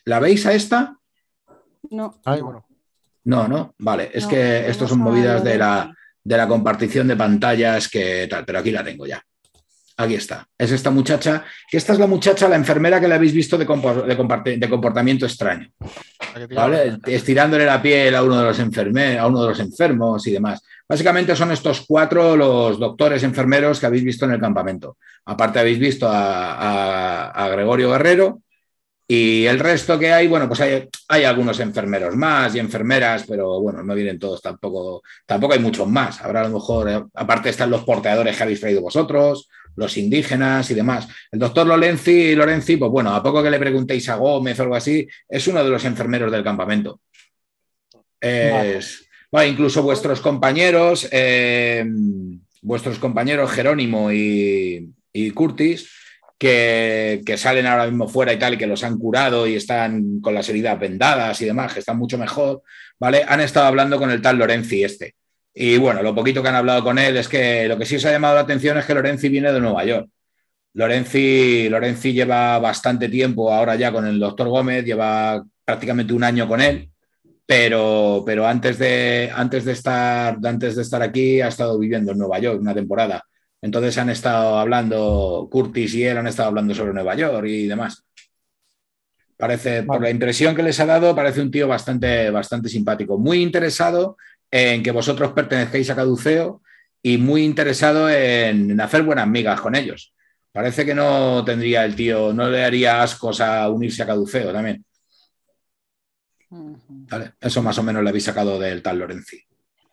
¿La 0.05 0.21
veis 0.21 0.47
a 0.47 0.55
esta? 0.55 0.97
No. 1.91 2.19
Ay, 2.25 2.41
bueno. 2.41 2.68
No, 3.29 3.47
no, 3.47 3.75
vale. 3.81 4.11
Es 4.14 4.25
que 4.25 4.67
estos 4.71 4.88
son 4.88 5.01
movidas 5.01 5.45
de 5.45 5.59
la, 5.59 5.95
de 6.25 6.37
la 6.38 6.49
compartición 6.49 7.07
de 7.07 7.14
pantallas 7.14 7.87
que 7.87 8.27
tal, 8.27 8.47
pero 8.47 8.61
aquí 8.61 8.71
la 8.71 8.83
tengo 8.83 9.05
ya. 9.05 9.23
Aquí 9.99 10.14
está. 10.14 10.49
Es 10.57 10.73
esta 10.73 10.91
muchacha, 10.91 11.45
que 11.71 11.77
esta 11.77 11.93
es 11.93 11.99
la 11.99 12.07
muchacha, 12.07 12.49
la 12.49 12.57
enfermera 12.57 12.99
que 12.99 13.07
le 13.07 13.17
habéis 13.17 13.35
visto 13.35 13.59
de, 13.59 13.67
de, 13.67 14.69
comportamiento 14.71 15.27
extraño. 15.27 15.69
¿vale? 16.55 16.97
Estirándole 17.05 17.67
la 17.67 17.83
piel 17.83 18.14
a 18.14 18.23
uno, 18.23 18.38
de 18.38 18.45
los 18.45 18.59
a 18.59 19.27
uno 19.27 19.43
de 19.43 19.49
los 19.49 19.61
enfermos 19.61 20.27
y 20.27 20.31
demás. 20.31 20.62
Básicamente 20.88 21.37
son 21.37 21.53
estos 21.53 21.85
cuatro 21.87 22.35
los 22.35 22.79
doctores 22.79 23.23
enfermeros 23.25 23.79
que 23.79 23.85
habéis 23.85 24.05
visto 24.05 24.25
en 24.25 24.33
el 24.33 24.41
campamento. 24.41 24.97
Aparte 25.27 25.59
habéis 25.59 25.79
visto 25.79 26.09
a 26.11 27.49
Gregorio 27.53 27.91
Guerrero, 27.91 28.41
y 29.11 29.47
el 29.47 29.59
resto 29.59 29.99
que 29.99 30.12
hay, 30.12 30.27
bueno, 30.27 30.47
pues 30.49 30.61
hay, 30.61 30.87
hay, 31.09 31.25
algunos 31.25 31.59
enfermeros 31.61 32.14
más 32.14 32.55
y 32.55 32.59
enfermeras, 32.59 33.25
pero 33.27 33.59
bueno, 33.59 33.83
no 33.83 33.94
vienen 33.94 34.18
todos 34.18 34.42
tampoco, 34.42 35.03
tampoco 35.25 35.55
hay 35.55 35.61
muchos 35.61 35.88
más. 35.88 36.21
Habrá 36.21 36.42
a 36.42 36.49
lo 36.49 36.59
mejor, 36.59 36.90
eh, 36.90 37.03
aparte 37.14 37.49
están 37.49 37.71
los 37.71 37.85
porteadores 37.85 38.37
que 38.37 38.42
habéis 38.42 38.61
traído 38.61 38.83
vosotros, 38.83 39.49
los 39.77 39.97
indígenas 39.97 40.71
y 40.71 40.75
demás. 40.75 41.09
El 41.33 41.38
doctor 41.38 41.66
Lorenzi, 41.66 42.35
Lorenzi, 42.35 42.77
pues 42.77 42.90
bueno, 42.90 43.14
a 43.14 43.23
poco 43.23 43.42
que 43.42 43.49
le 43.49 43.59
preguntéis 43.59 44.11
a 44.11 44.16
Gómez 44.16 44.61
o 44.61 44.64
algo 44.64 44.75
así, 44.75 45.09
es 45.27 45.49
uno 45.49 45.64
de 45.64 45.71
los 45.71 45.87
enfermeros 45.87 46.31
del 46.31 46.44
campamento. 46.44 47.01
Es, 48.21 49.09
incluso 49.47 49.83
vuestros 49.83 50.21
compañeros, 50.21 51.09
eh, 51.12 51.83
vuestros 52.61 52.99
compañeros 52.99 53.53
Jerónimo 53.53 54.12
y, 54.12 54.92
y 55.14 55.31
Curtis, 55.31 55.98
que, 56.38 57.35
salen 57.37 57.66
ahora 57.66 57.87
mismo 57.87 58.09
fuera 58.09 58.33
y 58.33 58.38
tal, 58.38 58.57
que 58.57 58.66
los 58.66 58.85
han 58.85 58.98
curado 58.98 59.46
y 59.46 59.57
están 59.57 60.20
con 60.20 60.35
las 60.35 60.48
heridas 60.48 60.79
vendadas 60.79 61.40
y 61.42 61.46
demás, 61.46 61.72
que 61.74 61.81
están 61.81 61.98
mucho 61.98 62.16
mejor, 62.16 62.62
¿vale? 62.98 63.24
Han 63.29 63.40
estado 63.40 63.66
hablando 63.66 63.98
con 63.98 64.11
el 64.11 64.22
tal 64.22 64.38
Lorenzi 64.38 64.85
este. 64.85 65.14
Y 65.53 65.77
bueno, 65.79 66.03
lo 66.03 66.14
poquito 66.14 66.42
que 66.42 66.48
han 66.48 66.55
hablado 66.55 66.85
con 66.85 66.98
él 66.98 67.16
es 67.16 67.29
que 67.29 67.66
lo 67.66 67.77
que 67.77 67.85
sí 67.85 67.96
os 67.96 68.05
ha 68.05 68.12
llamado 68.12 68.37
la 68.37 68.42
atención 68.42 68.79
es 68.79 68.87
que 68.87 68.94
Lorenzi 68.94 69.29
viene 69.29 69.53
de 69.53 69.61
Nueva 69.61 69.85
York. 69.85 70.09
Lorenzi, 70.74 71.68
Lorenzi 71.68 72.12
lleva 72.12 72.59
bastante 72.61 73.09
tiempo 73.09 73.53
ahora 73.53 73.74
ya 73.74 73.90
con 73.90 74.07
el 74.07 74.20
doctor 74.20 74.48
Gómez, 74.48 74.85
lleva 74.85 75.44
prácticamente 75.64 76.12
un 76.12 76.24
año 76.24 76.46
con 76.46 76.61
él. 76.61 76.90
pero, 77.46 78.22
pero 78.27 78.46
antes, 78.46 78.79
de, 78.79 79.31
antes, 79.35 79.64
de 79.64 79.72
estar, 79.72 80.38
antes 80.44 80.77
de 80.77 80.83
estar 80.83 81.03
aquí 81.03 81.40
ha 81.40 81.48
estado 81.48 81.79
viviendo 81.79 82.12
en 82.12 82.18
Nueva 82.18 82.38
York 82.38 82.61
una 82.61 82.74
temporada. 82.74 83.24
Entonces 83.61 83.99
han 83.99 84.11
estado 84.11 84.59
hablando, 84.59 85.49
Curtis 85.51 85.94
y 85.94 86.05
él 86.05 86.18
han 86.18 86.27
estado 86.27 86.49
hablando 86.49 86.75
sobre 86.75 86.92
Nueva 86.92 87.14
York 87.14 87.47
y 87.47 87.66
demás. 87.66 88.05
Parece, 89.37 89.85
por 89.85 90.03
la 90.03 90.11
impresión 90.11 90.55
que 90.55 90.62
les 90.62 90.81
ha 90.81 90.87
dado, 90.87 91.14
parece 91.14 91.40
un 91.40 91.51
tío 91.51 91.68
bastante, 91.68 92.31
bastante 92.31 92.68
simpático, 92.68 93.18
muy 93.18 93.40
interesado 93.40 94.16
en 94.51 94.83
que 94.83 94.90
vosotros 94.90 95.33
pertenezcáis 95.33 95.90
a 95.90 95.97
Caduceo 95.97 96.62
y 97.03 97.18
muy 97.18 97.44
interesado 97.44 98.11
en, 98.11 98.81
hacer 98.81 99.03
buenas 99.03 99.29
migas 99.29 99.61
con 99.61 99.75
ellos. 99.77 100.12
Parece 100.53 100.85
que 100.85 100.94
no 100.94 101.44
tendría 101.44 101.85
el 101.85 101.94
tío, 101.94 102.33
no 102.33 102.51
le 102.51 102.64
haría 102.64 103.03
ascos 103.03 103.40
a 103.40 103.68
unirse 103.71 104.03
a 104.03 104.07
Caduceo 104.07 104.53
también. 104.53 104.85
Eso 107.40 107.62
más 107.62 107.79
o 107.79 107.83
menos 107.83 108.03
le 108.03 108.09
habéis 108.09 108.25
sacado 108.25 108.59
del 108.59 108.83
tal 108.83 108.99
Lorenzi. 108.99 109.40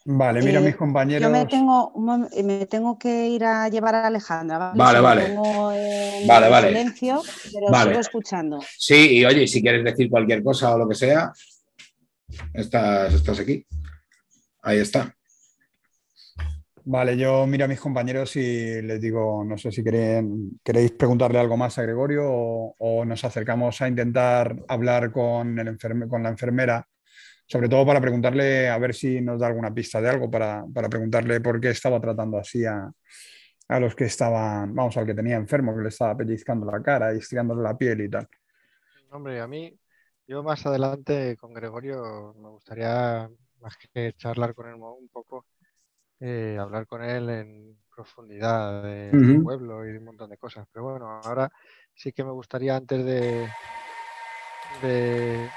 Vale, 0.07 0.41
mira 0.43 0.59
mis 0.61 0.75
compañeros. 0.75 1.23
Yo 1.23 1.31
me 1.31 1.47
tengo, 1.47 1.91
me 1.97 2.67
tengo 2.67 2.97
que 2.99 3.27
ir 3.29 3.43
a 3.43 3.67
llevar 3.69 3.95
a 3.95 4.07
Alejandra. 4.07 4.71
Vale, 4.75 4.99
vale. 4.99 5.35
vale, 6.27 6.49
vale. 6.49 6.67
silencio, 6.67 7.23
pero 7.51 7.83
sigo 7.83 7.99
escuchando. 7.99 8.59
Sí, 8.77 9.17
y 9.17 9.25
oye, 9.25 9.47
si 9.47 9.63
quieres 9.63 9.83
decir 9.83 10.07
cualquier 10.07 10.43
cosa 10.43 10.75
o 10.75 10.77
lo 10.77 10.87
que 10.87 10.93
sea, 10.93 11.33
estás, 12.53 13.15
estás 13.15 13.39
aquí. 13.39 13.65
Ahí 14.61 14.77
está. 14.77 15.15
Vale, 16.87 17.17
yo 17.17 17.47
miro 17.47 17.65
a 17.65 17.67
mis 17.67 17.79
compañeros 17.79 18.35
y 18.35 18.83
les 18.83 19.01
digo, 19.01 19.43
no 19.43 19.57
sé 19.57 19.71
si 19.71 19.83
queréis 19.83 20.91
preguntarle 20.91 21.39
algo 21.39 21.57
más 21.57 21.79
a 21.79 21.81
Gregorio 21.81 22.25
o, 22.27 23.03
nos 23.05 23.23
acercamos 23.23 23.81
a 23.81 23.87
intentar 23.87 24.55
hablar 24.67 25.11
con, 25.11 25.57
el 25.57 25.79
con 26.07 26.21
la 26.21 26.29
enfermera, 26.29 26.87
sobre 27.45 27.69
todo 27.69 27.85
para 27.85 28.01
preguntarle 28.01 28.69
a 28.69 28.77
ver 28.77 28.93
si 28.93 29.21
nos 29.21 29.39
da 29.39 29.47
alguna 29.47 29.73
pista 29.73 30.01
de 30.01 30.09
algo, 30.09 30.29
para, 30.29 30.65
preguntarle 30.89 31.41
por 31.41 31.59
qué 31.59 31.69
estaba 31.69 31.99
tratando 31.99 32.37
así 32.37 32.65
a, 32.65 32.91
los 33.79 33.95
que 33.95 34.05
estaban, 34.05 34.73
vamos, 34.73 34.97
al 34.97 35.05
que 35.05 35.13
tenía 35.13 35.35
enfermo, 35.35 35.75
que 35.75 35.83
le 35.83 35.89
estaba 35.89 36.15
pellizcando 36.15 36.65
la 36.71 36.81
cara 36.81 37.13
y 37.13 37.17
estirándole 37.17 37.61
la 37.61 37.77
piel 37.77 38.01
y 38.01 38.09
tal. 38.09 38.27
Hombre, 39.11 39.39
a 39.39 39.47
mí, 39.47 39.77
yo 40.27 40.43
más 40.43 40.65
adelante 40.65 41.37
con 41.37 41.53
Gregorio 41.53 42.33
me 42.37 42.49
gustaría 42.49 43.29
más 43.61 43.77
que 43.77 44.13
charlar 44.13 44.53
con 44.53 44.67
él 44.67 44.75
un 44.75 45.09
poco 45.09 45.45
eh, 46.19 46.57
hablar 46.59 46.87
con 46.87 47.03
él 47.03 47.29
en 47.29 47.77
profundidad 47.93 48.83
del 48.83 49.41
pueblo 49.41 49.85
y 49.85 49.91
de 49.91 49.99
un 49.99 50.05
montón 50.05 50.29
de 50.29 50.37
cosas. 50.37 50.67
Pero 50.71 50.85
bueno, 50.85 51.19
ahora 51.23 51.51
sí 51.93 52.11
que 52.11 52.23
me 52.23 52.31
gustaría 52.31 52.75
antes 52.75 53.05
de, 53.05 53.47
de, 54.81 55.49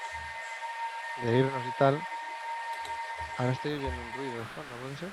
irnos 1.25 1.63
y 1.67 1.79
tal. 1.79 2.01
Ahora 3.39 3.53
estoy 3.53 3.73
oyendo 3.73 3.89
un 3.89 4.13
ruido 4.17 4.39
de 4.39 4.45
fondo, 4.47 4.71
¿puede 4.83 4.97
ser? 4.97 5.09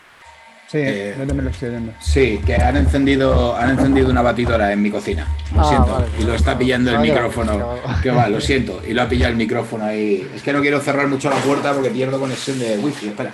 Sí, 0.68 0.78
eh, 0.80 1.16
yo 1.18 1.28
también 1.28 1.46
lo 1.46 1.52
estoy 1.52 1.70
oyendo. 1.70 1.94
Sí, 2.00 2.42
que 2.44 2.56
han 2.56 2.76
encendido, 2.76 3.56
han 3.56 3.70
encendido 3.70 4.10
una 4.10 4.24
batidora 4.24 4.72
en 4.72 4.82
mi 4.82 4.90
cocina. 4.90 5.28
Lo 5.54 5.62
ah, 5.62 5.70
siento. 5.70 6.06
y 6.20 6.24
lo 6.24 6.34
está 6.34 6.58
pillando 6.58 6.92
el 6.92 7.00
micrófono. 7.00 7.80
Que 8.02 8.10
va, 8.10 8.28
lo 8.28 8.42
siento. 8.42 8.82
Y 8.86 8.94
lo 8.94 9.04
ha 9.04 9.10
pillado 9.10 9.32
el 9.32 9.38
micrófono 9.38 9.86
ahí. 9.86 10.28
Es 10.36 10.42
que 10.42 10.52
no 10.54 10.62
quiero 10.62 10.80
cerrar 10.80 11.08
mucho 11.08 11.30
la 11.30 11.38
puerta 11.38 11.72
porque 11.74 11.92
pierdo 11.92 12.20
conexión 12.20 12.58
de 12.58 12.78
wifi. 12.80 13.10
Espera. 13.10 13.32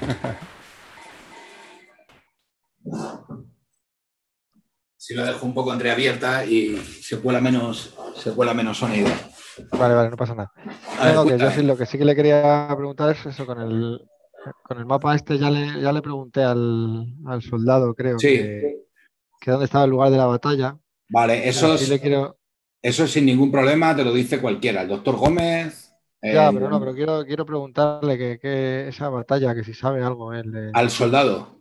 Si 5.06 5.14
la 5.14 5.24
dejo 5.24 5.46
un 5.46 5.54
poco 5.54 5.72
entreabierta 5.72 6.44
y 6.44 6.76
se 6.78 7.20
cuela 7.20 7.40
menos, 7.40 7.94
se 8.16 8.32
cuela 8.32 8.54
menos 8.54 8.78
sonido. 8.78 9.08
Vale, 9.78 9.94
vale, 9.94 10.10
no 10.10 10.16
pasa 10.16 10.34
nada. 10.34 10.52
yo 11.38 11.50
sí, 11.50 11.62
lo 11.62 11.76
que 11.76 11.86
sí 11.86 11.98
que 11.98 12.04
le 12.04 12.14
quería 12.14 12.68
preguntar 12.76 13.10
es 13.10 13.24
eso 13.26 13.46
con 13.46 13.60
el, 13.60 14.00
con 14.62 14.78
el 14.78 14.86
mapa 14.86 15.14
este 15.14 15.38
ya 15.38 15.50
le, 15.50 15.80
ya 15.80 15.92
le 15.92 16.02
pregunté 16.02 16.42
al, 16.42 17.06
soldado, 17.48 17.94
creo, 17.94 18.16
que, 18.18 18.76
dónde 19.46 19.64
estaba 19.64 19.84
el 19.84 19.90
lugar 19.90 20.10
de 20.10 20.16
la 20.18 20.26
batalla. 20.26 20.78
Vale, 21.08 21.48
eso 21.48 21.74
es, 21.74 21.90
eso 22.82 23.06
sin 23.06 23.26
ningún 23.26 23.50
problema, 23.50 23.94
te 23.94 24.04
lo 24.04 24.12
dice 24.12 24.40
cualquiera, 24.40 24.82
el 24.82 24.88
doctor 24.88 25.16
Gómez. 25.16 25.94
Ya, 26.22 26.50
pero 26.52 26.68
no, 26.68 26.80
pero 26.80 26.94
quiero, 26.94 27.24
quiero 27.24 27.46
preguntarle 27.46 28.38
que, 28.40 28.88
esa 28.88 29.08
batalla, 29.08 29.54
que 29.54 29.62
si 29.62 29.74
sabe 29.74 30.02
algo 30.02 30.32
él. 30.32 30.70
Al 30.74 30.90
soldado. 30.90 31.60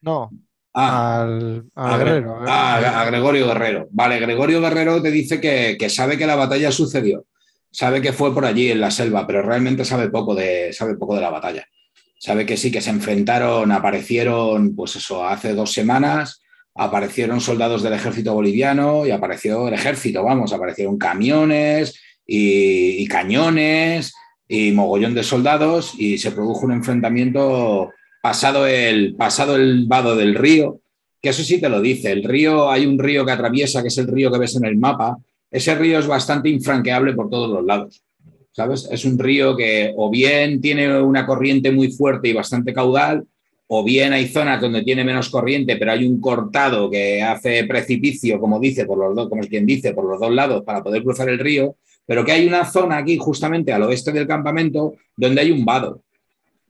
No, 0.00 0.30
Ah, 0.72 1.22
al, 1.22 1.64
a, 1.74 1.98
Guerrero, 1.98 2.38
a, 2.46 3.04
Gregorio 3.06 3.46
Guerrero. 3.48 3.88
Vale, 3.90 4.20
Gregorio 4.20 4.60
Guerrero 4.60 5.02
te 5.02 5.10
dice 5.10 5.40
que, 5.40 5.90
sabe 5.90 6.16
que 6.16 6.26
la 6.26 6.36
batalla 6.36 6.70
sucedió, 6.70 7.26
sabe 7.70 8.00
que 8.00 8.12
fue 8.12 8.32
por 8.32 8.44
allí 8.44 8.70
en 8.70 8.80
la 8.80 8.90
selva, 8.90 9.26
pero 9.26 9.42
realmente 9.42 9.84
sabe 9.84 10.10
poco 10.10 10.34
de, 10.34 10.72
sabe 10.72 10.96
poco 10.96 11.16
de 11.16 11.22
la 11.22 11.30
batalla. 11.30 11.66
Sabe 12.18 12.46
que 12.46 12.56
sí, 12.56 12.70
que 12.70 12.82
se 12.82 12.90
enfrentaron, 12.90 13.72
aparecieron, 13.72 14.76
pues 14.76 14.94
eso, 14.96 15.26
hace 15.26 15.54
dos 15.54 15.72
semanas, 15.72 16.42
aparecieron 16.74 17.40
soldados 17.40 17.82
del 17.82 17.94
ejército 17.94 18.34
boliviano 18.34 19.06
y 19.06 19.10
apareció 19.10 19.66
el 19.68 19.74
ejército, 19.74 20.22
vamos, 20.22 20.52
aparecieron 20.52 20.98
camiones 20.98 21.98
y, 22.26 23.02
y 23.02 23.06
cañones 23.08 24.12
y 24.46 24.70
mogollón 24.72 25.14
de 25.14 25.24
soldados 25.24 25.94
y 25.96 26.18
se 26.18 26.30
produjo 26.30 26.66
un 26.66 26.72
enfrentamiento 26.72 27.90
pasado 28.20 28.66
el, 28.66 29.14
pasado 29.14 29.56
el 29.56 29.86
vado 29.86 30.16
del 30.16 30.34
río, 30.34 30.80
que 31.20 31.30
eso 31.30 31.42
sí 31.42 31.60
te 31.60 31.68
lo 31.68 31.80
dice, 31.80 32.12
el 32.12 32.24
río, 32.24 32.70
hay 32.70 32.86
un 32.86 32.98
río 32.98 33.24
que 33.24 33.32
atraviesa, 33.32 33.82
que 33.82 33.88
es 33.88 33.98
el 33.98 34.08
río 34.08 34.30
que 34.30 34.38
ves 34.38 34.56
en 34.56 34.64
el 34.64 34.76
mapa, 34.76 35.18
ese 35.50 35.74
río 35.74 35.98
es 35.98 36.06
bastante 36.06 36.48
infranqueable 36.48 37.12
por 37.14 37.28
todos 37.28 37.50
los 37.50 37.64
lados, 37.64 38.02
¿sabes? 38.52 38.88
Es 38.90 39.04
un 39.04 39.18
río 39.18 39.56
que 39.56 39.92
o 39.96 40.10
bien 40.10 40.60
tiene 40.60 41.00
una 41.02 41.26
corriente 41.26 41.70
muy 41.70 41.90
fuerte 41.90 42.28
y 42.28 42.32
bastante 42.32 42.72
caudal, 42.72 43.24
o 43.72 43.84
bien 43.84 44.12
hay 44.12 44.26
zonas 44.28 44.60
donde 44.60 44.82
tiene 44.82 45.04
menos 45.04 45.28
corriente, 45.28 45.76
pero 45.76 45.92
hay 45.92 46.04
un 46.04 46.20
cortado 46.20 46.90
que 46.90 47.22
hace 47.22 47.64
precipicio, 47.64 48.40
como 48.40 48.58
dice, 48.58 48.84
por 48.84 48.98
los 48.98 49.14
dos, 49.14 49.28
como 49.28 49.42
es 49.42 49.48
quien 49.48 49.66
dice, 49.66 49.92
por 49.92 50.04
los 50.04 50.18
dos 50.18 50.32
lados 50.32 50.64
para 50.64 50.82
poder 50.82 51.02
cruzar 51.02 51.28
el 51.28 51.38
río, 51.38 51.76
pero 52.06 52.24
que 52.24 52.32
hay 52.32 52.46
una 52.46 52.64
zona 52.64 52.98
aquí, 52.98 53.16
justamente 53.18 53.72
al 53.72 53.82
oeste 53.82 54.10
del 54.10 54.26
campamento, 54.26 54.94
donde 55.16 55.42
hay 55.42 55.50
un 55.52 55.64
vado 55.64 56.02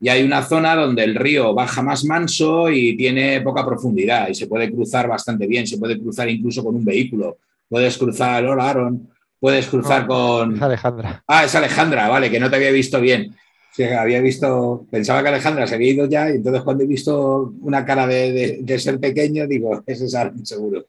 y 0.00 0.08
hay 0.08 0.22
una 0.22 0.42
zona 0.42 0.74
donde 0.74 1.04
el 1.04 1.14
río 1.14 1.52
baja 1.52 1.82
más 1.82 2.04
manso 2.04 2.70
y 2.70 2.96
tiene 2.96 3.42
poca 3.42 3.64
profundidad 3.66 4.28
y 4.28 4.34
se 4.34 4.46
puede 4.46 4.72
cruzar 4.72 5.06
bastante 5.06 5.46
bien, 5.46 5.66
se 5.66 5.76
puede 5.76 6.00
cruzar 6.00 6.28
incluso 6.30 6.64
con 6.64 6.74
un 6.74 6.84
vehículo. 6.84 7.36
Puedes 7.68 7.98
cruzar, 7.98 8.44
hola 8.46 8.70
Aaron, 8.70 9.10
puedes 9.38 9.66
cruzar 9.66 10.06
con... 10.06 10.56
Es 10.56 10.62
Alejandra. 10.62 11.22
Ah, 11.26 11.44
es 11.44 11.54
Alejandra, 11.54 12.08
vale, 12.08 12.30
que 12.30 12.40
no 12.40 12.48
te 12.48 12.56
había 12.56 12.70
visto 12.70 12.98
bien. 12.98 13.36
Sí, 13.72 13.84
había 13.84 14.20
visto, 14.22 14.86
pensaba 14.90 15.22
que 15.22 15.28
Alejandra 15.28 15.66
se 15.66 15.74
había 15.74 15.92
ido 15.92 16.06
ya 16.06 16.30
y 16.30 16.36
entonces 16.36 16.62
cuando 16.62 16.82
he 16.82 16.86
visto 16.86 17.52
una 17.60 17.84
cara 17.84 18.06
de, 18.06 18.78
ser 18.78 18.98
pequeño 18.98 19.46
digo, 19.46 19.82
ese 19.86 20.06
es 20.06 20.14
Aaron 20.14 20.46
seguro. 20.46 20.86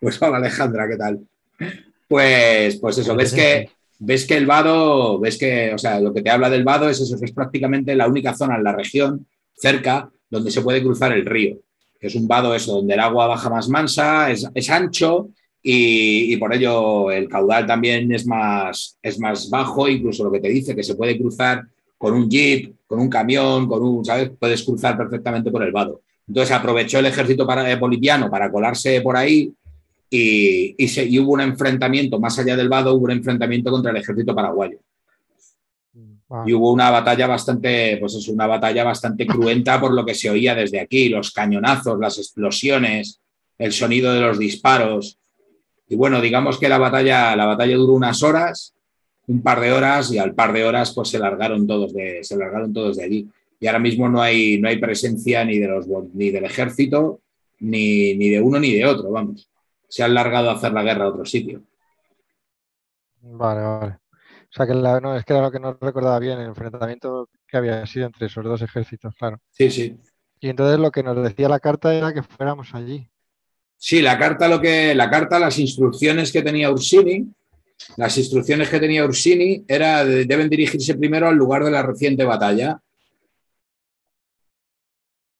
Pues 0.00 0.22
hola 0.22 0.36
Alejandra, 0.36 0.88
¿qué 0.88 0.96
tal? 0.96 1.20
Pues, 2.06 2.76
pues 2.76 2.98
eso, 2.98 3.16
ves 3.16 3.32
que 3.34 3.70
ves 4.04 4.26
que 4.26 4.36
el 4.36 4.46
vado, 4.46 5.20
ves 5.20 5.38
que, 5.38 5.72
o 5.72 5.78
sea, 5.78 6.00
lo 6.00 6.12
que 6.12 6.22
te 6.22 6.30
habla 6.30 6.50
del 6.50 6.64
vado 6.64 6.88
es 6.88 7.00
eso, 7.00 7.16
es 7.22 7.32
prácticamente 7.32 7.94
la 7.94 8.08
única 8.08 8.34
zona 8.34 8.56
en 8.56 8.64
la 8.64 8.74
región 8.74 9.26
cerca 9.54 10.10
donde 10.28 10.50
se 10.50 10.60
puede 10.60 10.82
cruzar 10.82 11.12
el 11.12 11.24
río, 11.24 11.58
es 12.00 12.16
un 12.16 12.26
vado 12.26 12.52
eso, 12.52 12.74
donde 12.74 12.94
el 12.94 13.00
agua 13.00 13.28
baja 13.28 13.48
más 13.48 13.68
mansa, 13.68 14.28
es, 14.28 14.70
ancho 14.70 15.28
y, 15.62 16.36
por 16.38 16.52
ello 16.52 17.12
el 17.12 17.28
caudal 17.28 17.64
también 17.64 18.10
es 18.10 18.26
más, 18.26 18.98
es 19.00 19.20
más 19.20 19.48
bajo, 19.48 19.88
incluso 19.88 20.24
lo 20.24 20.32
que 20.32 20.40
te 20.40 20.48
dice, 20.48 20.74
que 20.74 20.82
se 20.82 20.96
puede 20.96 21.16
cruzar 21.16 21.62
con 21.96 22.14
un 22.14 22.28
jeep, 22.28 22.74
con 22.88 22.98
un 22.98 23.08
camión, 23.08 23.68
con 23.68 23.84
un, 23.84 24.04
¿sabes? 24.04 24.32
Puedes 24.36 24.64
cruzar 24.64 24.96
perfectamente 24.96 25.52
por 25.52 25.62
el 25.62 25.70
vado. 25.70 26.00
Entonces 26.26 26.52
aprovechó 26.52 26.98
el 26.98 27.06
ejército 27.06 27.46
para, 27.46 27.70
eh, 27.70 27.76
boliviano 27.76 28.28
para 28.28 28.50
colarse 28.50 29.00
por 29.00 29.16
ahí 29.16 29.52
y, 30.14 31.18
hubo 31.18 31.32
un 31.32 31.40
enfrentamiento, 31.40 32.20
más 32.20 32.38
allá 32.38 32.54
del 32.54 32.68
vado, 32.68 32.94
hubo 32.94 33.04
un 33.04 33.12
enfrentamiento 33.12 33.70
contra 33.70 33.92
el 33.92 33.96
ejército 33.96 34.34
paraguayo. 34.34 34.78
Y 36.46 36.52
hubo 36.52 36.70
una 36.70 36.90
batalla 36.90 37.26
bastante, 37.26 37.96
pues 37.98 38.14
es 38.14 38.28
una 38.28 38.46
batalla 38.46 38.84
bastante 38.84 39.26
cruenta 39.26 39.80
por 39.80 39.92
lo 39.92 40.04
que 40.04 40.14
se 40.14 40.28
oía 40.28 40.54
desde 40.54 40.80
aquí, 40.80 41.08
los 41.08 41.30
cañonazos, 41.30 41.98
las 41.98 42.18
explosiones, 42.18 43.20
el 43.58 43.72
sonido 43.72 44.12
de 44.12 44.20
los 44.20 44.38
disparos. 44.38 45.18
Y 45.88 45.96
bueno, 45.96 46.20
digamos 46.20 46.58
que 46.58 46.68
la 46.68 46.78
batalla, 46.78 47.34
la 47.34 47.46
batalla 47.46 47.76
duró 47.76 47.94
unas 47.94 48.22
horas, 48.22 48.74
un 49.28 49.42
par 49.42 49.60
de 49.60 49.72
horas, 49.72 50.12
y 50.12 50.18
al 50.18 50.34
par 50.34 50.52
de 50.52 50.64
horas 50.64 50.92
pues 50.94 51.08
se 51.08 51.18
largaron 51.18 51.66
todos 51.66 51.94
de, 51.94 52.22
se 52.22 52.36
largaron 52.36 52.72
todos 52.72 52.98
de 52.98 53.04
allí. 53.04 53.28
Y 53.60 53.66
ahora 53.66 53.78
mismo 53.78 54.08
no 54.10 54.20
hay, 54.20 54.58
no 54.60 54.68
hay 54.68 54.78
presencia 54.78 55.42
ni, 55.44 55.58
de 55.58 55.68
los, 55.68 55.86
ni 56.12 56.30
del 56.30 56.44
ejército, 56.44 57.20
ni, 57.60 58.14
ni 58.14 58.28
de 58.28 58.40
uno 58.40 58.58
ni 58.58 58.72
de 58.72 58.84
otro, 58.84 59.10
vamos 59.10 59.48
se 59.92 60.02
han 60.02 60.14
largado 60.14 60.48
a 60.48 60.54
hacer 60.54 60.72
la 60.72 60.82
guerra 60.82 61.04
a 61.04 61.08
otro 61.08 61.26
sitio. 61.26 61.64
Vale, 63.20 63.60
vale. 63.60 63.98
O 64.22 64.54
sea, 64.54 64.66
que 64.66 64.72
no, 64.72 65.14
es 65.16 65.24
que 65.26 65.34
era 65.34 65.42
lo 65.42 65.50
que 65.52 65.60
no 65.60 65.76
recordaba 65.78 66.18
bien, 66.18 66.38
el 66.38 66.46
enfrentamiento 66.46 67.28
que 67.46 67.58
había 67.58 67.84
sido 67.84 68.06
entre 68.06 68.26
esos 68.26 68.42
dos 68.42 68.62
ejércitos, 68.62 69.14
claro. 69.18 69.38
Sí, 69.50 69.70
sí. 69.70 70.00
Y 70.40 70.48
entonces 70.48 70.78
lo 70.80 70.90
que 70.90 71.02
nos 71.02 71.22
decía 71.22 71.46
la 71.46 71.60
carta 71.60 71.94
era 71.94 72.14
que 72.14 72.22
fuéramos 72.22 72.74
allí. 72.74 73.06
Sí, 73.76 74.00
la 74.00 74.18
carta, 74.18 74.48
lo 74.48 74.62
que, 74.62 74.94
la 74.94 75.10
carta, 75.10 75.38
las 75.38 75.58
instrucciones 75.58 76.32
que 76.32 76.40
tenía 76.40 76.70
Ursini 76.70 77.30
las 77.96 78.16
instrucciones 78.16 78.68
que 78.70 78.80
tenía 78.80 79.04
Ursini 79.04 79.64
era 79.68 80.04
de- 80.06 80.24
deben 80.24 80.48
dirigirse 80.48 80.94
primero 80.94 81.28
al 81.28 81.34
lugar 81.36 81.64
de 81.64 81.70
la 81.70 81.82
reciente 81.82 82.24
batalla. 82.24 82.80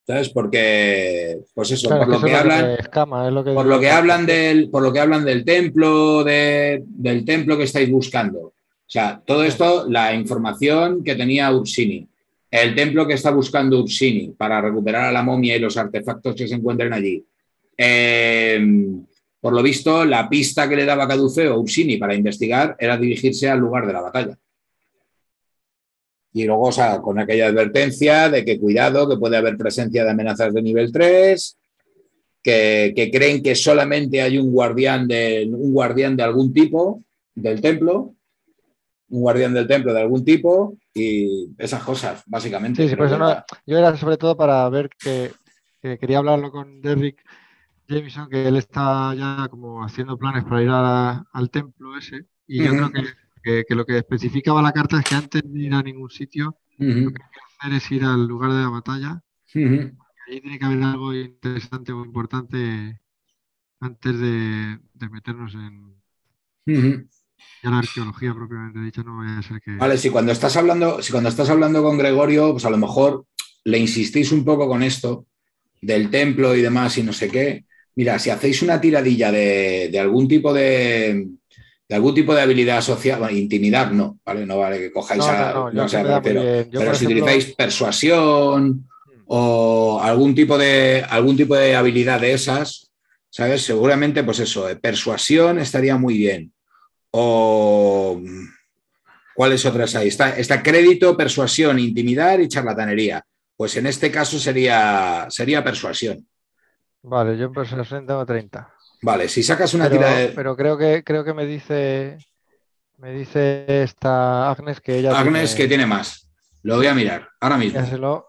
¿Sabes? 0.06 0.30
Porque, 0.30 1.38
pues 1.54 1.70
eso, 1.70 1.88
Claro, 1.88 2.04
por 2.04 2.12
lo 2.14 2.20
que 2.26 2.34
hablan, 2.34 2.66
me 2.66 2.74
escama, 2.74 3.28
es 3.28 3.32
lo 3.32 3.44
que 3.44 3.52
por 3.52 3.66
lo 3.66 3.78
que 3.80 3.88
hablan 3.90 4.26
del, 4.26 4.68
por 4.68 4.82
lo 4.82 4.92
que 4.92 4.98
hablan 5.00 5.24
del 5.24 5.44
templo, 5.44 6.24
de- 6.24 6.82
del 6.86 7.24
templo 7.24 7.56
que 7.56 7.64
estáis 7.64 7.88
buscando. 7.90 8.38
O 8.40 8.54
sea, 8.92 9.22
todo 9.24 9.44
esto, 9.44 9.86
la 9.88 10.12
información 10.14 11.04
que 11.04 11.14
tenía 11.14 11.52
Ursini, 11.52 12.06
el 12.50 12.74
templo 12.74 13.06
que 13.06 13.14
está 13.14 13.30
buscando 13.30 13.80
Ursini 13.80 14.30
para 14.36 14.60
recuperar 14.60 15.04
a 15.04 15.12
la 15.12 15.22
momia 15.22 15.56
y 15.56 15.60
los 15.60 15.76
artefactos 15.76 16.34
que 16.34 16.48
se 16.48 16.56
encuentren 16.56 16.92
allí. 16.92 17.24
Eh, 17.78 18.60
por 19.40 19.52
lo 19.54 19.62
visto, 19.62 20.04
la 20.04 20.28
pista 20.28 20.68
que 20.68 20.76
le 20.76 20.84
daba 20.84 21.08
Caduceo 21.08 21.54
a 21.54 21.58
Ursini 21.58 21.96
para 21.96 22.14
investigar 22.14 22.76
era 22.78 22.96
dirigirse 22.96 23.48
al 23.48 23.60
lugar 23.60 23.86
de 23.86 23.92
la 23.92 24.00
batalla. 24.02 24.38
Y 26.34 26.44
luego, 26.44 26.68
o 26.68 26.72
sea, 26.72 27.00
con 27.00 27.18
aquella 27.18 27.48
advertencia 27.48 28.28
de 28.30 28.44
que 28.44 28.58
cuidado, 28.58 29.08
que 29.08 29.16
puede 29.18 29.36
haber 29.36 29.56
presencia 29.56 30.04
de 30.04 30.10
amenazas 30.10 30.52
de 30.54 30.62
nivel 30.62 30.90
3, 30.90 31.58
que, 32.42 32.92
que 32.96 33.10
creen 33.10 33.42
que 33.42 33.54
solamente 33.54 34.20
hay 34.22 34.38
un 34.38 34.50
guardián, 34.50 35.06
de, 35.06 35.48
un 35.52 35.72
guardián 35.72 36.16
de 36.16 36.22
algún 36.22 36.52
tipo 36.52 37.02
del 37.34 37.60
templo, 37.60 38.14
un 39.10 39.20
guardián 39.20 39.52
del 39.52 39.66
templo 39.66 39.92
de 39.92 40.00
algún 40.00 40.24
tipo 40.24 40.76
y 40.94 41.50
esas 41.58 41.82
cosas, 41.84 42.22
básicamente. 42.26 42.82
Sí, 42.82 42.88
sí, 42.88 42.96
pues 42.96 43.10
no- 43.18 43.44
yo 43.66 43.78
era 43.78 43.96
sobre 43.96 44.16
todo 44.16 44.36
para 44.36 44.68
ver 44.70 44.88
que, 44.88 45.30
que 45.82 45.98
quería 45.98 46.18
hablarlo 46.18 46.50
con 46.50 46.80
Derrick 46.80 47.22
Jameson, 47.88 48.28
que 48.30 48.48
él 48.48 48.56
está 48.56 49.14
ya 49.14 49.48
como 49.50 49.84
haciendo 49.84 50.16
planes 50.16 50.44
para 50.44 50.62
ir 50.62 50.68
a- 50.70 51.24
al 51.32 51.50
templo 51.50 51.96
ese. 51.98 52.24
Y 52.46 52.64
yo 52.64 52.70
creo 52.70 52.90
que, 52.90 53.02
que- 53.42 53.64
que 53.66 53.74
lo 53.74 53.84
que 53.86 53.98
especificaba 53.98 54.62
la 54.62 54.72
carta 54.72 54.98
es 55.00 55.06
que 55.06 55.14
antes 55.14 55.42
de 55.44 55.60
ir 55.60 55.74
a 55.74 55.82
ningún 55.82 56.10
sitio, 56.10 56.56
Ujú, 56.78 57.12
hacer 57.58 57.74
es 57.76 57.90
ir 57.90 58.04
al 58.04 58.26
lugar 58.26 58.52
de 58.52 58.60
la 58.62 58.68
batalla. 58.68 59.22
ujú. 59.54 59.92
Allí 60.26 60.40
tiene 60.40 60.58
que 60.58 60.64
haber 60.64 60.82
algo 60.82 61.14
interesante 61.14 61.92
o 61.92 62.04
importante 62.04 63.00
antes 63.80 64.18
de, 64.20 64.80
de 64.94 65.08
meternos 65.10 65.54
en 65.56 66.02
la 67.62 67.78
arqueología 67.78 68.32
propiamente 68.34 68.78
dicha. 68.80 69.02
No 69.02 69.16
vaya 69.16 69.38
a 69.38 69.42
ser 69.42 69.60
que. 69.60 69.72
Vale, 69.78 69.98
si 69.98 70.10
cuando 70.10 70.32
estás 70.32 70.56
hablando, 70.56 71.02
si 71.02 71.10
cuando 71.12 71.28
estás 71.30 71.50
hablando 71.50 71.82
con 71.82 71.98
Gregorio, 71.98 72.52
pues 72.52 72.64
a 72.64 72.70
lo 72.70 72.76
mejor 72.78 73.26
le 73.64 73.78
insistís 73.78 74.30
un 74.32 74.44
poco 74.44 74.68
con 74.68 74.82
esto 74.82 75.26
del 75.80 76.10
templo 76.10 76.56
y 76.56 76.62
demás 76.62 76.98
y 76.98 77.02
no 77.04 77.12
sé 77.12 77.30
qué. 77.30 77.66
Mira, 77.96 78.18
si 78.18 78.30
hacéis 78.30 78.62
una 78.62 78.80
tiradilla 78.80 79.32
de, 79.32 79.88
de 79.92 80.00
algún 80.00 80.28
tipo 80.28 80.52
de, 80.54 81.28
de 81.92 81.96
algún 81.96 82.14
tipo 82.14 82.34
de 82.34 82.40
habilidad 82.40 82.80
social, 82.80 83.18
bueno, 83.18 83.36
intimidar 83.36 83.92
no, 83.92 84.18
¿vale? 84.24 84.46
No 84.46 84.56
vale 84.56 84.78
que 84.78 84.90
cojáis 84.90 85.18
No, 85.18 85.26
a. 85.26 85.70
no. 85.70 85.86
Yo, 85.86 86.22
Pero 86.22 86.86
por 86.86 86.96
si 86.96 87.04
utilizáis 87.04 87.54
persuasión 87.54 88.88
o 89.26 90.00
algún 90.02 90.34
tipo 90.34 90.56
de 90.56 91.04
algún 91.06 91.36
tipo 91.36 91.54
de 91.54 91.76
habilidad 91.76 92.18
de 92.18 92.32
esas, 92.32 92.90
¿sabes? 93.28 93.66
Seguramente, 93.66 94.24
pues 94.24 94.38
eso, 94.38 94.70
eh, 94.70 94.76
persuasión 94.76 95.58
estaría 95.58 95.98
muy 95.98 96.16
bien. 96.16 96.54
O 97.10 98.18
¿cuáles 99.34 99.66
otras 99.66 99.94
hay? 99.94 100.08
Está, 100.08 100.34
está 100.34 100.62
crédito, 100.62 101.14
persuasión, 101.14 101.78
intimidar 101.78 102.40
y 102.40 102.48
charlatanería. 102.48 103.22
Pues 103.54 103.76
en 103.76 103.86
este 103.86 104.10
caso 104.10 104.38
sería, 104.38 105.26
sería 105.28 105.62
persuasión. 105.62 106.26
Vale, 107.02 107.36
yo 107.36 107.44
en 107.48 107.52
persuasión 107.52 108.06
tengo 108.06 108.24
30. 108.24 108.72
Vale, 109.02 109.28
si 109.28 109.42
sacas 109.42 109.74
una 109.74 109.88
Pero, 109.88 109.96
tira 109.96 110.14
de. 110.16 110.28
pero 110.28 110.56
creo 110.56 110.78
que 110.78 111.02
creo 111.04 111.24
que 111.24 111.34
me 111.34 111.44
dice 111.44 112.18
me 112.98 113.12
dice 113.12 113.82
esta 113.82 114.48
Agnes 114.50 114.80
que 114.80 114.98
ella 114.98 115.18
Agnes, 115.18 115.50
que 115.50 115.66
tiene, 115.66 115.68
tiene 115.68 115.86
más. 115.86 116.28
Lo 116.62 116.76
voy 116.76 116.86
a 116.86 116.94
mirar 116.94 117.28
ahora 117.40 117.58
mismo. 117.58 118.28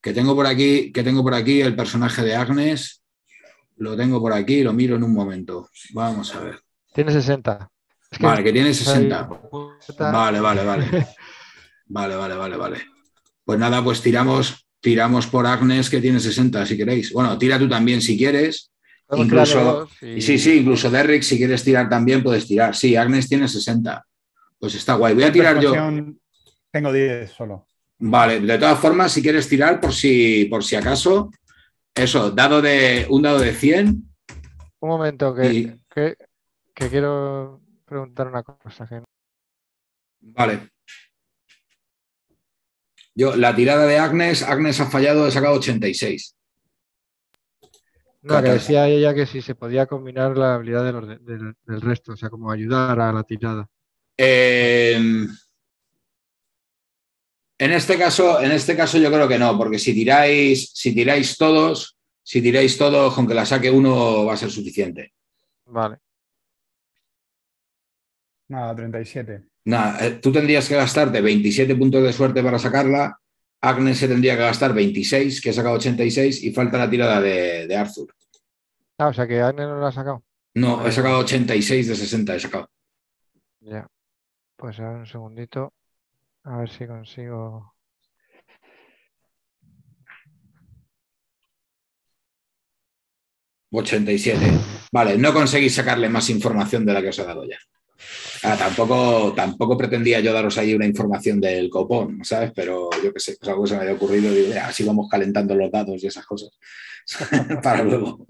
Que 0.00 0.12
tengo 0.12 0.34
por 0.34 0.46
aquí, 0.46 0.92
que 0.92 1.02
tengo 1.02 1.22
por 1.22 1.34
aquí 1.34 1.60
el 1.60 1.76
personaje 1.76 2.22
de 2.22 2.34
Agnes. 2.34 3.02
Lo 3.76 3.96
tengo 3.96 4.20
por 4.20 4.32
aquí, 4.32 4.62
lo 4.62 4.72
miro 4.72 4.96
en 4.96 5.02
un 5.02 5.12
momento. 5.12 5.68
Vamos 5.92 6.34
a 6.34 6.40
ver. 6.40 6.60
Tiene 6.92 7.12
60. 7.12 7.70
Es 8.10 8.18
que 8.18 8.24
Vale, 8.24 8.44
que 8.44 8.52
tiene 8.52 8.72
soy 8.72 8.86
60. 8.86 9.28
puta. 9.28 10.10
Vale, 10.10 10.40
vale, 10.40 10.64
vale. 10.64 11.08
Vale, 11.86 12.16
vale, 12.16 12.34
vale, 12.34 12.56
vale. 12.56 12.78
Pues 13.44 13.58
nada, 13.58 13.84
pues 13.84 14.00
tiramos, 14.00 14.66
tiramos 14.80 15.26
por 15.26 15.46
Agnes 15.46 15.90
que 15.90 16.00
tiene 16.00 16.18
60, 16.18 16.64
si 16.64 16.78
queréis. 16.78 17.12
Bueno, 17.12 17.36
tira 17.36 17.58
tú 17.58 17.68
también 17.68 18.00
si 18.00 18.16
quieres. 18.16 18.70
Incluso- 19.16 19.88
Y 20.02 20.20
sí, 20.20 20.38
sí, 20.38 20.58
incluso 20.58 20.90
Derrick, 20.90 21.22
si 21.22 21.36
quieres 21.38 21.62
tirar 21.64 21.88
también, 21.88 22.22
puedes 22.22 22.46
tirar. 22.46 22.74
Sí, 22.74 22.96
Agnes 22.96 23.28
tiene 23.28 23.48
60. 23.48 24.04
Pues 24.58 24.74
está 24.74 24.94
guay. 24.94 25.14
Voy 25.14 25.24
a 25.24 25.32
tirar 25.32 25.60
yo. 25.60 25.72
Tengo 26.70 26.92
10 26.92 27.30
solo. 27.30 27.66
Vale, 27.98 28.40
de 28.40 28.58
todas 28.58 28.78
formas, 28.78 29.12
si 29.12 29.22
quieres 29.22 29.48
tirar, 29.48 29.80
por 29.80 29.92
si, 29.92 30.46
por 30.46 30.64
si 30.64 30.76
acaso, 30.76 31.30
eso, 31.94 32.30
dado 32.32 32.60
de 32.60 33.06
un 33.08 33.22
dado 33.22 33.38
de 33.38 33.52
100. 33.54 34.02
Un 34.80 34.88
momento 34.88 35.34
que, 35.34 35.52
Y- 35.52 35.80
que, 35.94 36.16
que 36.74 36.88
quiero 36.88 37.60
preguntar 37.84 38.26
una 38.28 38.42
cosa. 38.42 38.86
que- 38.86 39.02
Vale. 40.20 40.70
Yo, 43.14 43.36
la 43.36 43.54
tirada 43.54 43.86
de 43.86 43.98
Agnes, 43.98 44.42
Agnes 44.42 44.80
ha 44.80 44.86
fallado, 44.90 45.26
he 45.28 45.30
sacado 45.30 45.54
86. 45.54 46.33
No, 48.24 48.42
que 48.42 48.48
decía 48.48 48.88
ella 48.88 49.12
que 49.12 49.26
si 49.26 49.42
se 49.42 49.54
podía 49.54 49.86
combinar 49.86 50.36
la 50.36 50.54
habilidad 50.54 50.84
del, 50.84 51.54
del 51.66 51.80
resto, 51.80 52.12
o 52.12 52.16
sea, 52.16 52.30
como 52.30 52.50
ayudar 52.50 52.98
a 52.98 53.12
la 53.12 53.22
tirada. 53.22 53.68
Eh, 54.16 54.96
en 57.58 57.72
este 57.72 57.98
caso, 57.98 58.40
en 58.40 58.52
este 58.52 58.74
caso 58.74 58.96
yo 58.98 59.10
creo 59.10 59.28
que 59.28 59.38
no, 59.38 59.56
porque 59.58 59.78
si 59.78 59.92
tiráis, 59.92 60.70
si 60.72 60.94
tiráis 60.94 61.36
todos, 61.36 61.98
si 62.22 62.40
tiráis 62.40 62.78
todos, 62.78 63.14
con 63.14 63.26
que 63.26 63.34
la 63.34 63.44
saque 63.44 63.70
uno 63.70 64.24
va 64.24 64.32
a 64.32 64.38
ser 64.38 64.50
suficiente. 64.50 65.12
Vale. 65.66 65.98
Nada, 68.48 68.74
37. 68.74 69.44
Nada, 69.66 70.06
eh, 70.06 70.10
tú 70.12 70.32
tendrías 70.32 70.68
que 70.68 70.76
gastarte 70.76 71.20
27 71.20 71.76
puntos 71.76 72.02
de 72.02 72.12
suerte 72.12 72.42
para 72.42 72.58
sacarla. 72.58 73.18
Agnes 73.64 73.98
se 73.98 74.08
tendría 74.08 74.36
que 74.36 74.42
gastar 74.42 74.74
26, 74.74 75.40
que 75.40 75.50
ha 75.50 75.52
sacado 75.52 75.76
86, 75.76 76.44
y 76.44 76.52
falta 76.52 76.76
la 76.76 76.90
tirada 76.90 77.20
de, 77.20 77.66
de 77.66 77.76
Arthur. 77.76 78.14
Ah, 78.98 79.08
o 79.08 79.14
sea 79.14 79.26
que 79.26 79.40
Agnes 79.40 79.66
no 79.66 79.80
la 79.80 79.88
ha 79.88 79.92
sacado. 79.92 80.22
No, 80.54 80.86
he 80.86 80.92
sacado 80.92 81.18
86 81.20 81.88
de 81.88 81.96
60, 81.96 82.36
he 82.36 82.40
sacado. 82.40 82.70
Ya. 83.60 83.86
Pues 84.56 84.78
a 84.80 84.88
ver 84.88 84.98
un 84.98 85.06
segundito. 85.06 85.72
A 86.44 86.58
ver 86.58 86.68
si 86.68 86.86
consigo. 86.86 87.74
87. 93.70 94.40
Vale, 94.92 95.18
no 95.18 95.32
conseguís 95.32 95.74
sacarle 95.74 96.08
más 96.08 96.28
información 96.30 96.84
de 96.84 96.92
la 96.92 97.02
que 97.02 97.08
os 97.08 97.18
he 97.18 97.24
dado 97.24 97.44
ya. 97.44 97.58
Ah, 98.42 98.56
tampoco, 98.58 99.32
tampoco 99.34 99.76
pretendía 99.78 100.20
yo 100.20 100.32
daros 100.32 100.58
ahí 100.58 100.74
una 100.74 100.86
información 100.86 101.40
del 101.40 101.70
copón, 101.70 102.24
¿sabes? 102.24 102.52
Pero 102.54 102.90
yo 103.02 103.12
qué 103.12 103.20
sé, 103.20 103.36
pues 103.40 103.48
algo 103.48 103.66
se 103.66 103.74
me 103.74 103.82
había 103.82 103.94
ocurrido 103.94 104.30
y 104.32 104.36
digo, 104.36 104.54
"Ya, 104.54 104.66
así 104.68 104.84
vamos 104.84 105.08
calentando 105.10 105.54
los 105.54 105.70
datos 105.72 106.02
y 106.02 106.06
esas 106.06 106.26
cosas 106.26 106.50
para 107.62 107.82
luego. 107.82 108.26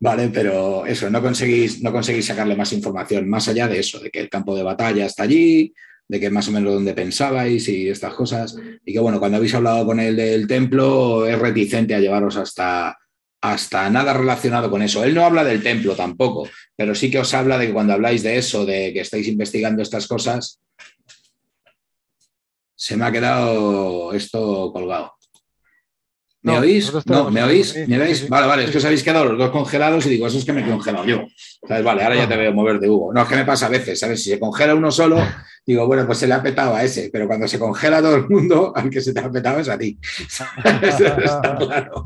Vale, 0.00 0.28
pero 0.28 0.86
eso, 0.86 1.10
no 1.10 1.22
conseguís, 1.22 1.82
no 1.82 1.92
conseguís 1.92 2.26
sacarle 2.26 2.56
más 2.56 2.72
información, 2.72 3.28
más 3.28 3.48
allá 3.48 3.68
de 3.68 3.78
eso, 3.80 3.98
de 4.00 4.10
que 4.10 4.20
el 4.20 4.28
campo 4.28 4.56
de 4.56 4.62
batalla 4.62 5.06
está 5.06 5.24
allí, 5.24 5.72
de 6.08 6.20
que 6.20 6.30
más 6.30 6.48
o 6.48 6.52
menos 6.52 6.72
donde 6.74 6.94
pensabais 6.94 7.68
y 7.68 7.88
estas 7.88 8.14
cosas. 8.14 8.56
Y 8.84 8.92
que 8.92 9.00
bueno, 9.00 9.18
cuando 9.18 9.36
habéis 9.38 9.54
hablado 9.54 9.84
con 9.86 10.00
él 10.00 10.16
del 10.16 10.46
templo, 10.46 11.26
es 11.26 11.38
reticente 11.38 11.94
a 11.94 12.00
llevaros 12.00 12.36
hasta, 12.36 12.96
hasta 13.40 13.90
nada 13.90 14.12
relacionado 14.14 14.70
con 14.70 14.82
eso. 14.82 15.04
Él 15.04 15.14
no 15.14 15.24
habla 15.24 15.44
del 15.44 15.62
templo 15.62 15.94
tampoco, 15.94 16.48
pero 16.76 16.94
sí 16.94 17.10
que 17.10 17.18
os 17.18 17.32
habla 17.34 17.58
de 17.58 17.68
que 17.68 17.72
cuando 17.72 17.92
habláis 17.94 18.22
de 18.22 18.36
eso, 18.38 18.64
de 18.66 18.92
que 18.92 19.00
estáis 19.00 19.26
investigando 19.28 19.82
estas 19.82 20.06
cosas, 20.06 20.60
se 22.74 22.96
me 22.96 23.04
ha 23.06 23.12
quedado 23.12 24.12
esto 24.12 24.70
colgado. 24.72 25.12
¿Me 26.42 26.52
No, 26.52 26.58
oís? 26.60 26.92
No, 27.06 27.30
¿me 27.30 27.42
oís? 27.42 27.70
sí, 27.70 27.84
¿Me 27.88 27.98
veis? 27.98 28.18
sí. 28.18 28.26
Vale, 28.28 28.46
vale, 28.46 28.64
es 28.64 28.70
que 28.70 28.78
os 28.78 28.84
habéis 28.84 29.02
quedado 29.02 29.24
los 29.24 29.38
dos 29.38 29.50
congelados 29.50 30.06
y 30.06 30.10
digo, 30.10 30.28
eso 30.28 30.38
es 30.38 30.44
que 30.44 30.52
me 30.52 30.60
he 30.60 30.70
congelado 30.70 31.04
yo. 31.04 31.24
¿Sabes? 31.66 31.82
Vale, 31.82 32.04
ahora 32.04 32.14
ya 32.16 32.28
te 32.28 32.36
veo 32.36 32.52
mover 32.52 32.78
de 32.78 32.88
Hugo. 32.88 33.12
No, 33.12 33.22
es 33.22 33.28
que 33.28 33.34
me 33.36 33.44
pasa 33.44 33.66
a 33.66 33.70
veces, 33.70 33.98
¿sabes? 33.98 34.22
Si 34.22 34.30
se 34.30 34.38
congela 34.38 34.74
uno 34.76 34.92
solo, 34.92 35.18
digo, 35.66 35.86
bueno, 35.88 36.06
pues 36.06 36.18
se 36.18 36.28
le 36.28 36.34
ha 36.34 36.42
petado 36.42 36.76
a 36.76 36.84
ese, 36.84 37.10
pero 37.12 37.26
cuando 37.26 37.48
se 37.48 37.58
congela 37.58 38.00
todo 38.00 38.14
el 38.16 38.28
mundo, 38.28 38.72
al 38.76 38.90
que 38.90 39.00
se 39.00 39.12
te 39.12 39.18
ha 39.20 39.28
petado 39.30 39.58
es 39.58 39.68
a 39.68 39.76
ti. 39.78 39.98
Está 40.82 41.56
claro. 41.58 42.04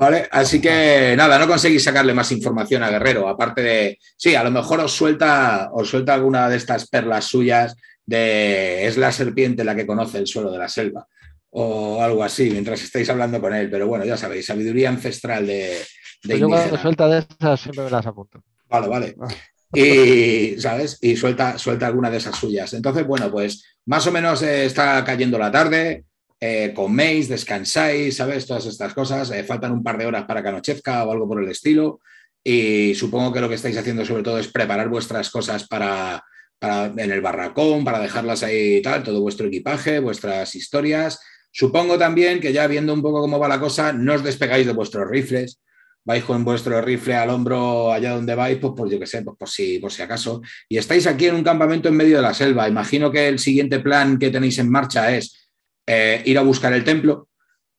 Vale, 0.00 0.26
así 0.30 0.62
que 0.62 1.14
nada, 1.14 1.38
no 1.38 1.46
conseguís 1.46 1.84
sacarle 1.84 2.14
más 2.14 2.32
información 2.32 2.82
a 2.82 2.88
Guerrero, 2.88 3.28
aparte 3.28 3.60
de, 3.60 3.98
sí, 4.16 4.34
a 4.34 4.42
lo 4.42 4.50
mejor 4.50 4.80
os 4.80 4.92
suelta, 4.92 5.68
os 5.74 5.90
suelta 5.90 6.14
alguna 6.14 6.48
de 6.48 6.56
estas 6.56 6.88
perlas 6.88 7.26
suyas 7.26 7.76
de 8.06 8.86
es 8.86 8.96
la 8.96 9.12
serpiente 9.12 9.62
la 9.62 9.76
que 9.76 9.86
conoce 9.86 10.16
el 10.16 10.26
suelo 10.26 10.50
de 10.50 10.56
la 10.56 10.70
selva 10.70 11.06
o 11.50 12.02
algo 12.02 12.24
así, 12.24 12.48
mientras 12.48 12.82
estáis 12.82 13.10
hablando 13.10 13.42
con 13.42 13.52
él, 13.52 13.68
pero 13.68 13.88
bueno, 13.88 14.06
ya 14.06 14.16
sabéis, 14.16 14.46
sabiduría 14.46 14.88
ancestral 14.88 15.46
de, 15.46 15.68
de 15.68 15.84
Pues 16.22 16.40
yo 16.40 16.48
cuando 16.48 16.78
suelta 16.78 17.06
de 17.06 17.18
esas 17.18 17.60
siempre 17.60 17.84
me 17.84 17.90
las 17.90 18.06
apunto. 18.06 18.42
Vale, 18.70 18.88
vale. 18.88 19.16
Ah. 19.20 19.28
y, 19.74 20.58
¿sabes? 20.58 20.96
Y 21.02 21.14
suelta, 21.14 21.58
suelta 21.58 21.86
alguna 21.88 22.08
de 22.08 22.16
esas 22.16 22.36
suyas. 22.36 22.72
Entonces, 22.72 23.06
bueno, 23.06 23.30
pues 23.30 23.64
más 23.84 24.06
o 24.06 24.12
menos 24.12 24.40
eh, 24.40 24.64
está 24.64 25.04
cayendo 25.04 25.38
la 25.38 25.52
tarde, 25.52 26.04
eh, 26.40 26.72
coméis, 26.74 27.28
descansáis, 27.28 28.16
¿sabes? 28.16 28.46
Todas 28.46 28.66
estas 28.66 28.94
cosas. 28.94 29.30
Eh, 29.30 29.44
faltan 29.44 29.72
un 29.72 29.82
par 29.82 29.98
de 29.98 30.06
horas 30.06 30.24
para 30.24 30.42
que 30.42 30.48
anochezca 30.48 31.04
o 31.04 31.12
algo 31.12 31.28
por 31.28 31.42
el 31.42 31.50
estilo. 31.50 32.00
Y 32.42 32.94
supongo 32.94 33.32
que 33.32 33.40
lo 33.40 33.48
que 33.48 33.56
estáis 33.56 33.76
haciendo 33.76 34.04
sobre 34.04 34.22
todo 34.22 34.38
es 34.38 34.48
preparar 34.48 34.88
vuestras 34.88 35.28
cosas 35.28 35.68
para, 35.68 36.24
en 36.62 37.10
el 37.10 37.20
barracón, 37.20 37.84
para 37.84 38.00
dejarlas 38.00 38.42
ahí 38.42 38.76
y 38.76 38.82
tal, 38.82 39.02
todo 39.02 39.20
vuestro 39.20 39.48
equipaje, 39.48 40.00
vuestras 40.00 40.54
historias. 40.54 41.20
Supongo 41.52 41.98
también 41.98 42.40
que 42.40 42.52
ya 42.52 42.66
viendo 42.66 42.94
un 42.94 43.02
poco 43.02 43.20
cómo 43.20 43.38
va 43.38 43.48
la 43.48 43.60
cosa, 43.60 43.92
no 43.92 44.14
os 44.14 44.24
despegáis 44.24 44.66
de 44.66 44.72
vuestros 44.72 45.06
rifles, 45.10 45.60
vais 46.04 46.24
con 46.24 46.44
vuestro 46.44 46.80
rifle 46.80 47.14
al 47.14 47.28
hombro 47.28 47.92
allá 47.92 48.12
donde 48.12 48.34
vais, 48.34 48.56
pues 48.58 48.72
por 48.74 48.88
yo 48.88 48.98
que 48.98 49.06
sé, 49.06 49.20
pues 49.22 49.36
por 49.36 49.48
si, 49.50 49.78
por 49.78 49.92
si 49.92 50.00
acaso. 50.00 50.40
Y 50.68 50.78
estáis 50.78 51.06
aquí 51.06 51.26
en 51.26 51.34
un 51.34 51.44
campamento 51.44 51.90
en 51.90 51.96
medio 51.96 52.16
de 52.16 52.22
la 52.22 52.32
selva. 52.32 52.68
Imagino 52.68 53.10
que 53.10 53.28
el 53.28 53.38
siguiente 53.38 53.80
plan 53.80 54.18
que 54.18 54.30
tenéis 54.30 54.58
en 54.58 54.70
marcha 54.70 55.14
es 55.14 55.49
eh, 55.92 56.22
ir 56.24 56.38
a 56.38 56.42
buscar 56.42 56.72
el 56.72 56.84
templo, 56.84 57.26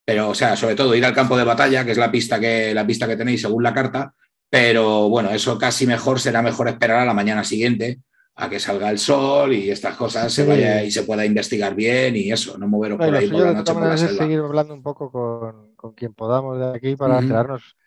pero, 0.04 0.30
o 0.30 0.36
sea, 0.36 0.58
sobre 0.58 0.76
todo 0.76 0.94
ir 0.96 1.06
al 1.06 1.14
campo 1.14 1.38
de 1.38 1.46
batalla, 1.46 1.86
que 1.86 1.92
es 1.92 1.98
la 1.98 2.12
pista 2.12 2.42
que, 2.42 2.74
la 2.74 2.86
pista 2.86 3.08
que 3.08 3.16
tenéis 3.16 3.42
según 3.42 3.64
la 3.64 3.74
carta. 3.74 4.14
Pero 4.50 5.08
bueno, 5.08 5.32
eso 5.32 5.58
casi 5.58 5.88
mejor 5.88 6.20
será 6.20 6.42
mejor 6.42 6.68
esperar 6.68 7.00
a 7.00 7.06
la 7.06 7.14
mañana 7.14 7.46
siguiente 7.46 8.02
a 8.36 8.50
que 8.50 8.60
salga 8.60 8.90
el 8.90 9.00
sol 9.00 9.54
y 9.54 9.70
estas 9.72 9.96
cosas 9.96 10.34
se 10.34 10.46
vaya 10.46 10.84
y 10.84 10.92
se 10.92 11.04
pueda 11.04 11.26
investigar 11.26 11.74
bien 11.74 12.18
y 12.18 12.32
eso, 12.32 12.58
no 12.58 12.68
moveros 12.68 12.98
por 12.98 13.16
ahí 13.16 13.30
por 13.30 13.46
la 13.46 13.54
noche 13.54 13.74
por 13.74 13.84
la 13.84 13.98
selva. 13.98 14.24
seguir 14.24 14.40
hablando 14.40 14.74
un 14.74 14.84
poco 14.84 15.10
con, 15.10 15.76
con 15.76 15.94
quien 15.94 16.14
podamos 16.14 16.60
de 16.60 16.76
aquí 16.76 16.96
para 16.98 17.20
enterarnos 17.20 17.78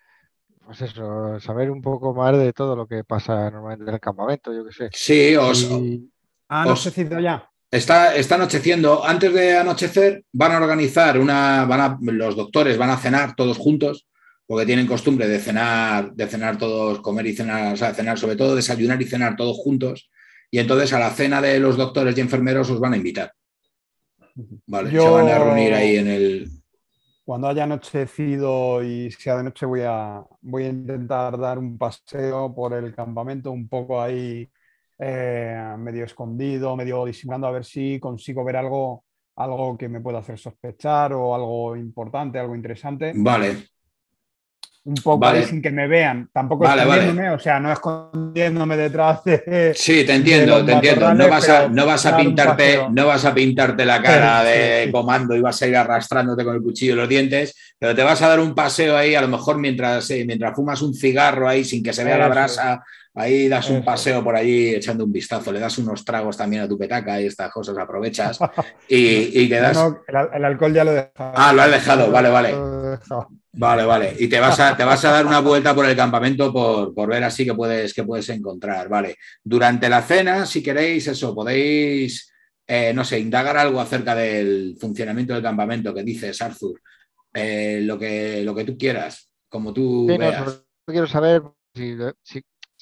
pues 0.65 0.81
eso, 0.81 1.39
saber 1.39 1.69
un 1.69 1.81
poco 1.81 2.15
más 2.15 2.35
de 2.35 2.51
todo 2.51 2.75
lo 2.75 2.87
que 2.87 3.03
pasa 3.03 3.51
normalmente 3.51 3.87
en 3.87 3.93
el 3.93 3.99
campamento, 3.99 4.51
yo 4.51 4.65
que 4.65 4.71
sé. 4.71 4.89
Sí, 4.91 5.35
os. 5.35 5.69
¿Ha 6.47 6.63
anochecido 6.63 7.19
ya? 7.19 7.47
Está, 7.71 8.15
está 8.15 8.35
anocheciendo. 8.35 9.03
Antes 9.05 9.33
de 9.33 9.57
anochecer, 9.57 10.23
van 10.31 10.51
a 10.53 10.57
organizar 10.57 11.19
una. 11.19 11.65
Van 11.65 11.81
a, 11.81 11.97
los 12.01 12.35
doctores 12.35 12.77
van 12.77 12.89
a 12.89 12.97
cenar 12.97 13.35
todos 13.35 13.57
juntos, 13.57 14.07
porque 14.45 14.65
tienen 14.65 14.87
costumbre 14.87 15.27
de 15.27 15.39
cenar, 15.39 16.13
de 16.13 16.27
cenar 16.27 16.57
todos, 16.57 16.99
comer 17.01 17.27
y 17.27 17.35
cenar, 17.35 17.73
o 17.73 17.77
sea, 17.77 17.93
cenar, 17.93 18.17
sobre 18.17 18.35
todo 18.35 18.55
desayunar 18.55 19.01
y 19.01 19.05
cenar 19.05 19.35
todos 19.35 19.57
juntos. 19.57 20.09
Y 20.51 20.59
entonces 20.59 20.93
a 20.93 20.99
la 20.99 21.09
cena 21.09 21.41
de 21.41 21.59
los 21.59 21.75
doctores 21.75 22.17
y 22.17 22.21
enfermeros 22.21 22.69
os 22.69 22.79
van 22.79 22.93
a 22.93 22.97
invitar. 22.97 23.33
Vale, 24.67 24.91
se 24.91 24.97
van 24.97 25.27
a 25.27 25.39
reunir 25.39 25.73
ahí 25.73 25.95
en 25.95 26.07
el, 26.07 26.49
cuando 27.25 27.47
haya 27.47 27.63
anochecido 27.63 28.83
y 28.83 29.09
sea 29.11 29.37
de 29.37 29.43
noche 29.43 29.65
voy 29.65 29.81
a, 29.83 30.23
voy 30.41 30.65
a 30.65 30.69
intentar 30.69 31.37
dar 31.39 31.57
un 31.57 31.75
paseo 31.75 32.53
por 32.53 32.73
el 32.73 32.93
campamento 32.93 33.51
un 33.51 33.67
poco 33.67 33.99
ahí 33.99 34.47
eh, 34.99 35.75
medio 35.77 36.05
escondido, 36.05 36.75
medio 36.75 37.05
disimulando 37.05 37.47
a 37.47 37.51
ver 37.51 37.65
si 37.65 37.99
consigo 37.99 38.43
ver 38.43 38.57
algo, 38.57 39.03
algo 39.35 39.77
que 39.77 39.89
me 39.89 40.01
pueda 40.01 40.19
hacer 40.19 40.39
sospechar 40.39 41.13
o 41.13 41.35
algo 41.35 41.75
importante, 41.75 42.39
algo 42.39 42.55
interesante. 42.55 43.13
Vale 43.15 43.67
un 44.85 44.95
poco 44.95 45.33
sin 45.41 45.63
que 45.63 45.71
me 45.71 45.87
vean, 45.87 46.29
tampoco 46.31 46.65
escondiéndome, 46.65 47.31
o 47.31 47.39
sea, 47.39 47.59
no 47.59 47.71
escondiéndome 47.71 48.77
detrás 48.77 49.23
de. 49.23 49.73
Sí, 49.75 50.05
te 50.05 50.13
entiendo, 50.13 50.63
te 50.63 50.73
entiendo. 50.73 51.11
No 51.11 51.27
vas, 51.27 51.49
a, 51.49 51.67
no 51.67 51.87
vas 51.87 52.05
a 52.05 52.15
pintarte, 52.15 52.81
no 52.91 53.07
vas 53.07 53.25
a 53.25 53.33
pintarte 53.33 53.83
la 53.83 53.99
cara 53.99 54.43
de 54.43 54.89
comando 54.91 55.35
y 55.35 55.41
vas 55.41 55.59
a 55.63 55.67
ir 55.67 55.75
arrastrándote 55.75 56.43
con 56.43 56.55
el 56.55 56.61
cuchillo 56.61 56.93
y 56.93 56.97
los 56.97 57.09
dientes, 57.09 57.55
pero 57.79 57.95
te 57.95 58.03
vas 58.03 58.21
a 58.21 58.27
dar 58.27 58.39
un 58.39 58.53
paseo 58.53 58.95
ahí, 58.95 59.15
a 59.15 59.21
lo 59.21 59.27
mejor 59.27 59.57
mientras, 59.57 60.11
eh, 60.11 60.23
mientras 60.23 60.55
fumas 60.55 60.83
un 60.83 60.93
cigarro 60.93 61.49
ahí 61.49 61.63
sin 61.63 61.81
que 61.81 61.91
se 61.91 62.03
vea 62.03 62.19
la 62.19 62.27
brasa, 62.27 62.83
ahí 63.15 63.47
das 63.47 63.69
un 63.69 63.83
paseo 63.83 64.23
por 64.23 64.35
allí 64.35 64.75
echando 64.75 65.05
un 65.05 65.11
vistazo, 65.11 65.51
le 65.51 65.59
das 65.59 65.77
unos 65.77 66.03
tragos 66.03 66.37
también 66.37 66.63
a 66.63 66.67
tu 66.67 66.77
petaca 66.77 67.19
y 67.21 67.27
estas 67.27 67.51
cosas 67.51 67.77
aprovechas 67.77 68.37
y, 68.89 69.41
y 69.41 69.49
quedas. 69.49 69.77
el, 70.07 70.45
alcohol 70.45 70.73
ya 70.73 70.83
lo 70.83 70.91
he 70.91 70.95
dejado. 70.95 71.33
Ah, 71.35 71.53
lo 71.53 71.61
has 71.61 71.71
dejado, 71.71 72.11
vale, 72.11 72.29
vale. 72.29 72.53
Vale, 73.57 73.85
vale. 73.85 74.15
Y 74.19 74.27
te 74.27 74.39
vas 74.39 74.59
a, 74.59 74.75
te 74.75 74.83
vas 74.83 75.03
a 75.05 75.11
dar 75.11 75.25
una 75.25 75.39
vuelta 75.39 75.73
por 75.73 75.85
el 75.85 75.95
campamento 75.95 76.51
por, 76.51 77.07
ver 77.07 77.23
así 77.23 77.45
que 77.45 77.53
puedes, 77.53 77.93
que 77.93 78.03
puedes 78.03 78.27
encontrar. 78.29 78.89
Vale. 78.89 79.15
Durante 79.43 79.87
la 79.87 80.01
cena, 80.01 80.45
si 80.45 80.61
queréis, 80.61 81.07
eso, 81.07 81.33
podéis, 81.33 82.33
eh, 82.67 82.93
no 82.93 83.05
sé, 83.05 83.19
indagar 83.19 83.57
algo 83.57 83.79
acerca 83.79 84.13
del 84.13 84.75
funcionamiento 84.79 85.33
del 85.33 85.43
campamento 85.43 85.93
que 85.93 86.03
dices, 86.03 86.41
Arthur. 86.41 86.81
Eh, 87.33 87.81
lo, 87.81 87.97
que, 87.99 88.43
lo 88.43 88.55
que 88.55 88.63
tú 88.63 88.77
quieras, 88.77 89.29
como 89.49 89.73
tú 89.73 90.05
veas. 90.07 90.63
quiero 90.85 91.05
saber 91.05 91.43
si, 91.73 92.41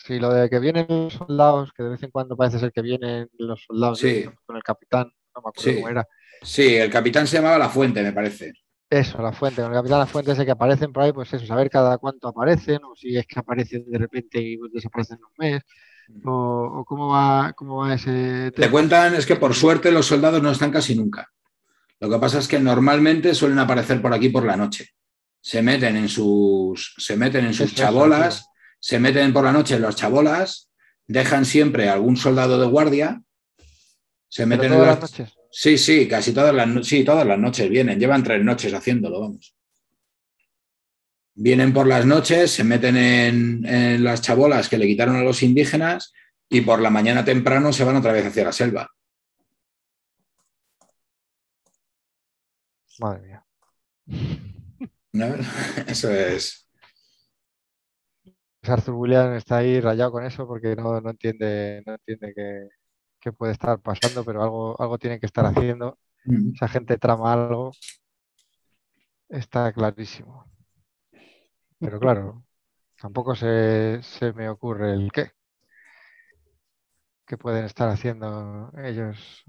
lo 0.10 0.34
de 0.34 0.49
que 0.49 0.60
vienen 0.60 0.86
los 0.89 1.14
soldados, 1.14 1.72
que 1.74 1.84
de 1.84 1.89
vez 1.89 2.04
en 2.04 2.12
cuando 2.12 2.36
parece 2.36 2.60
ser 2.60 2.72
que 2.72 2.82
vienen 2.82 3.30
los 3.38 3.64
soldados 3.64 4.01
con 4.45 4.56
el 4.58 4.64
capitán, 4.64 5.12
no 5.36 5.41
me 5.41 5.49
acuerdo 5.49 5.76
cómo 5.76 5.89
era. 5.89 6.08
Sí, 6.41 6.76
el 6.76 6.89
capitán 6.89 7.26
se 7.26 7.38
llamaba 7.38 7.58
La 7.58 7.70
Fuente, 7.70 8.04
me 8.04 8.12
parece. 8.12 8.54
Eso, 8.89 9.20
la 9.24 9.32
fuente, 9.32 9.64
con 9.64 9.72
el 9.72 9.78
capitán 9.80 9.99
la 9.99 10.06
fuente 10.06 10.34
ese 10.34 10.45
que 10.45 10.51
aparecen 10.51 10.93
por 10.93 11.01
ahí, 11.01 11.12
pues 11.12 11.34
eso, 11.34 11.47
saber 11.47 11.68
cada 11.68 11.97
cuánto 11.97 12.28
aparecen, 12.28 12.84
o 12.84 12.95
si 12.95 13.18
es 13.18 13.26
que 13.26 13.39
aparecen 13.39 13.89
de 13.89 13.97
repente 13.97 14.39
y 14.39 14.60
desaparecen 14.72 15.18
un 15.18 15.34
mes, 15.36 15.64
mm. 16.10 16.30
o, 16.30 16.86
cómo 16.86 17.08
va, 17.08 17.54
cómo 17.54 17.78
va 17.78 17.95
ese 17.95 18.51
Te 18.51 18.70
cuentan, 18.70 19.16
es 19.16 19.26
que 19.26 19.36
por 19.36 19.56
suerte 19.56 19.91
los 19.91 20.06
soldados 20.06 20.43
no 20.43 20.51
están 20.51 20.70
casi 20.70 20.95
nunca. 20.95 21.28
Lo 21.99 22.08
que 22.08 22.20
pasa 22.20 22.38
es 22.38 22.47
que 22.47 22.60
normalmente 22.60 23.34
suelen 23.34 23.58
aparecer 23.58 23.99
por 23.99 24.14
aquí 24.14 24.30
por 24.30 24.45
la 24.45 24.58
noche. 24.58 24.89
Se 25.41 25.64
meten 25.64 25.95
en 25.95 26.08
sus, 26.08 26.93
se 26.97 27.18
meten 27.18 27.45
en 27.45 27.56
sus 27.56 27.74
chabolas, 27.74 28.45
se 28.84 29.00
meten 29.00 29.32
por 29.32 29.46
la 29.46 29.54
noche 29.54 29.76
en 29.76 29.82
los 29.82 29.96
chabolas, 29.96 30.70
dejan 31.08 31.46
siempre 31.46 31.88
algún 31.88 32.18
soldado 32.18 32.60
de 32.60 32.68
guardia, 32.68 33.22
se 34.28 34.46
meten 34.46 34.74
en 34.74 34.82
las 34.82 35.00
noches. 35.00 35.34
Sí, 35.50 35.78
sí, 35.78 36.06
casi 36.06 36.34
todas 36.34 36.54
las, 36.54 36.86
sí, 36.86 37.06
todas 37.06 37.26
las 37.26 37.40
noches 37.40 37.70
vienen. 37.70 37.98
Llevan 37.98 38.24
tres 38.24 38.44
noches 38.44 38.74
haciéndolo, 38.74 39.22
vamos. 39.22 39.56
Vienen 41.34 41.72
por 41.72 41.88
las 41.88 42.06
noches, 42.06 42.52
se 42.52 42.66
meten 42.66 42.98
en, 42.98 44.04
las 44.04 44.22
chabolas 44.22 44.68
que 44.68 44.78
le 44.78 44.86
quitaron 44.86 45.16
a 45.16 45.24
los 45.24 45.44
indígenas 45.44 46.12
y 46.50 46.60
por 46.60 46.82
la 46.82 46.90
mañana 46.90 47.24
temprano 47.24 47.72
se 47.72 47.86
van 47.86 47.96
otra 47.96 48.12
vez 48.12 48.26
hacia 48.26 48.44
la 48.44 48.52
selva. 48.52 48.92
Madre 53.00 53.22
mía. 53.22 53.46
Eso 55.88 56.12
es. 56.12 56.62
Arthur 58.72 58.95
William 58.95 59.34
está 59.34 59.57
ahí 59.57 59.80
rayado 59.80 60.11
con 60.11 60.26
eso 60.26 60.47
porque 60.47 60.76
no, 60.76 61.01
no 61.01 61.09
entiende, 61.11 61.84
no 61.86 61.93
entiende 61.93 62.34
que, 62.36 62.70
que 63.20 63.32
puede 63.32 63.53
estar 63.53 63.80
pasando, 63.80 64.24
pero 64.26 64.43
algo, 64.43 64.82
algo 64.82 64.97
tiene 64.97 65.20
que 65.20 65.26
estar 65.26 65.45
haciendo. 65.45 65.97
Esa 66.53 66.68
gente 66.68 66.97
trama 66.97 67.34
algo. 67.34 67.72
Está 69.30 69.72
clarísimo. 69.74 70.45
Pero 71.80 71.99
claro, 71.99 72.45
tampoco 72.99 73.36
se, 73.36 74.01
me 74.36 74.49
ocurre 74.49 74.93
el 74.93 75.11
qué. 75.11 75.32
¿Qué 77.26 77.38
pueden 77.38 77.66
estar 77.66 77.89
haciendo 77.89 78.72
ellos 78.84 79.43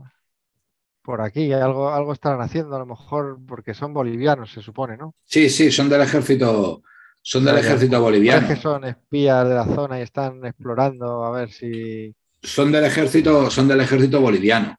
por 1.02 1.20
aquí? 1.20 1.52
Algo, 1.52 1.90
algo 1.90 2.12
estarán 2.12 2.40
haciendo 2.40 2.76
a 2.76 2.78
lo 2.78 2.86
mejor 2.86 3.38
porque 3.46 3.74
son 3.74 3.92
bolivianos, 3.92 4.52
se 4.52 4.62
supone, 4.62 4.96
¿no? 4.96 5.14
Sí, 5.24 5.50
sí, 5.50 5.70
son 5.70 5.88
del 5.88 6.02
ejército. 6.02 6.82
Son 7.26 7.42
del 7.42 7.56
ejército 7.56 8.00
boliviano. 8.00 8.46
que 8.46 8.56
son 8.56 8.84
espías 8.84 9.48
de 9.48 9.54
la 9.54 9.64
zona 9.64 9.98
y 9.98 10.02
están 10.02 10.44
explorando 10.44 11.24
a 11.24 11.30
ver 11.30 11.50
si 11.50 12.14
son 12.44 12.70
del 12.70 12.84
ejército, 12.84 13.50
son 13.50 13.66
del 13.66 13.80
ejército 13.80 14.20
boliviano. 14.20 14.76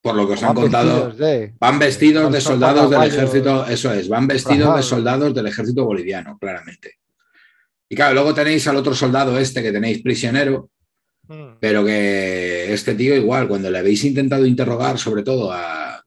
Por 0.00 0.14
lo 0.14 0.28
que 0.28 0.34
os 0.34 0.42
han 0.44 0.54
contado, 0.54 1.12
van 1.58 1.78
vestidos 1.80 2.32
de 2.32 2.40
soldados 2.40 2.88
del 2.88 3.02
ejército, 3.02 3.66
eso 3.66 3.92
es, 3.92 4.08
van 4.08 4.28
vestidos 4.28 4.76
de 4.76 4.82
soldados 4.84 5.34
del 5.34 5.48
ejército 5.48 5.84
boliviano, 5.84 6.38
claramente. 6.38 7.00
Y 7.88 7.96
claro, 7.96 8.14
luego 8.14 8.32
tenéis 8.32 8.68
al 8.68 8.76
otro 8.76 8.94
soldado 8.94 9.36
este 9.36 9.64
que 9.64 9.72
tenéis 9.72 10.02
prisionero, 10.02 10.70
hmm. 11.26 11.56
pero 11.58 11.84
que 11.84 12.72
este 12.72 12.94
tío 12.94 13.16
igual, 13.16 13.48
cuando 13.48 13.68
le 13.68 13.78
habéis 13.78 14.04
intentado 14.04 14.46
interrogar 14.46 14.96
sobre 14.96 15.24
todo 15.24 15.50
a, 15.52 16.04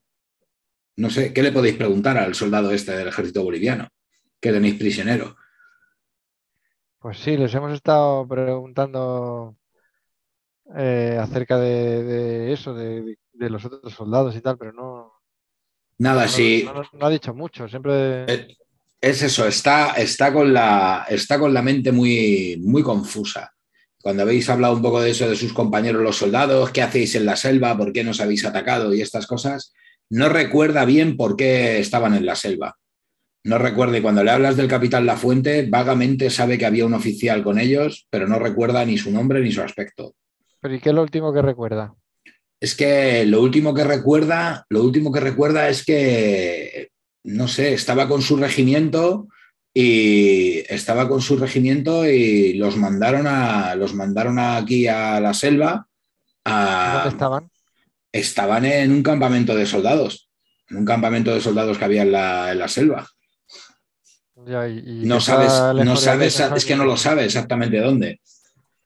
no 0.95 1.09
sé, 1.09 1.33
¿qué 1.33 1.43
le 1.43 1.51
podéis 1.51 1.75
preguntar 1.75 2.17
al 2.17 2.35
soldado 2.35 2.71
este 2.71 2.93
del 2.93 3.09
ejército 3.09 3.43
boliviano 3.43 3.89
que 4.39 4.53
tenéis 4.53 4.75
prisionero? 4.75 5.35
Pues 6.99 7.17
sí, 7.19 7.37
les 7.37 7.53
hemos 7.55 7.71
estado 7.71 8.27
preguntando 8.27 9.55
eh, 10.75 11.17
acerca 11.19 11.57
de, 11.57 12.51
eso, 12.51 12.73
de, 12.73 13.15
los 13.33 13.63
otros 13.63 13.93
soldados 13.93 14.35
y 14.35 14.41
tal, 14.41 14.57
pero 14.57 14.73
no. 14.73 15.13
Nada, 15.97 16.27
sí. 16.27 16.67
No, 16.93 17.05
ha 17.05 17.09
dicho 17.09 17.33
mucho, 17.33 17.69
siempre. 17.69 18.25
Eh, 18.27 18.57
es 18.99 19.21
eso, 19.21 19.47
está, 19.47 19.93
está, 19.93 20.33
con, 20.33 20.53
la, 20.53 21.05
está 21.09 21.39
con 21.39 21.53
la 21.53 21.61
mente 21.61 21.93
muy, 21.93 22.59
muy 22.61 22.83
confusa. 22.83 23.53
Cuando 24.01 24.23
habéis 24.23 24.49
hablado 24.49 24.75
un 24.75 24.81
poco 24.81 25.01
de 25.01 25.11
eso 25.11 25.29
de 25.29 25.37
sus 25.37 25.53
compañeros 25.53 26.03
los 26.03 26.17
soldados, 26.17 26.71
qué 26.71 26.81
hacéis 26.81 27.15
en 27.15 27.25
la 27.25 27.37
selva, 27.37 27.77
por 27.77 27.93
qué 27.93 28.03
nos 28.03 28.19
habéis 28.19 28.45
atacado 28.45 28.93
y 28.93 29.01
estas 29.01 29.25
cosas, 29.25 29.73
no 30.09 30.27
recuerda 30.27 30.83
bien 30.83 31.15
por 31.15 31.37
qué 31.37 31.79
estaban 31.79 32.13
en 32.13 32.25
la 32.25 32.35
selva. 32.35 32.77
No 33.43 33.57
recuerda, 33.57 33.97
y 33.97 34.01
cuando 34.01 34.23
le 34.23 34.31
hablas 34.31 34.57
del 34.57 34.67
capitán 34.67 35.05
La 35.05 35.15
Fuente, 35.15 35.65
vagamente 35.69 36.29
sabe 36.29 36.57
que 36.57 36.65
había 36.65 36.85
un 36.85 36.93
oficial 36.93 37.43
con 37.43 37.57
ellos, 37.57 38.07
pero 38.09 38.27
no 38.27 38.37
recuerda 38.37 38.83
ni 38.85 38.97
su 38.97 39.11
nombre 39.11 39.41
ni 39.41 39.51
su 39.51 39.61
aspecto. 39.61 40.15
¿Pero 40.59 40.75
y 40.75 40.79
qué 40.79 40.89
es 40.89 40.95
lo 40.95 41.01
último 41.01 41.33
que 41.33 41.41
recuerda? 41.41 41.95
Es 42.59 42.75
que 42.75 43.25
lo 43.25 43.41
último 43.41 43.73
que 43.73 43.85
recuerda, 43.85 44.65
lo 44.69 44.83
último 44.83 45.11
que 45.11 45.21
recuerda 45.21 45.69
es 45.69 45.85
que, 45.85 46.89
no 47.23 47.47
sé, 47.47 47.73
estaba 47.73 48.09
con 48.09 48.21
su 48.21 48.35
regimiento 48.35 49.29
y 49.73 50.59
estaba 50.67 51.07
con 51.07 51.21
su 51.21 51.37
regimiento 51.37 52.05
y 52.05 52.53
los 52.55 52.75
mandaron 52.75 53.27
a 53.27 53.75
los 53.75 53.93
mandaron 53.93 54.39
aquí 54.39 54.87
a 54.87 55.21
la 55.21 55.33
selva. 55.33 55.87
¿Dónde 56.43 57.09
estaban? 57.09 57.49
Estaban 58.11 58.65
en 58.65 58.91
un 58.91 59.03
campamento 59.03 59.55
de 59.55 59.65
soldados, 59.65 60.29
en 60.69 60.77
un 60.77 60.85
campamento 60.85 61.33
de 61.33 61.41
soldados 61.41 61.77
que 61.77 61.85
había 61.85 62.01
en 62.01 62.11
la, 62.11 62.67
selva. 62.67 63.07
No 64.45 65.21
sabes, 65.21 65.85
no 65.85 65.95
sabes, 65.95 66.39
es 66.39 66.65
que 66.65 66.75
no 66.75 66.85
lo 66.85 66.97
sabe 66.97 67.25
exactamente 67.25 67.79
dónde. 67.79 68.19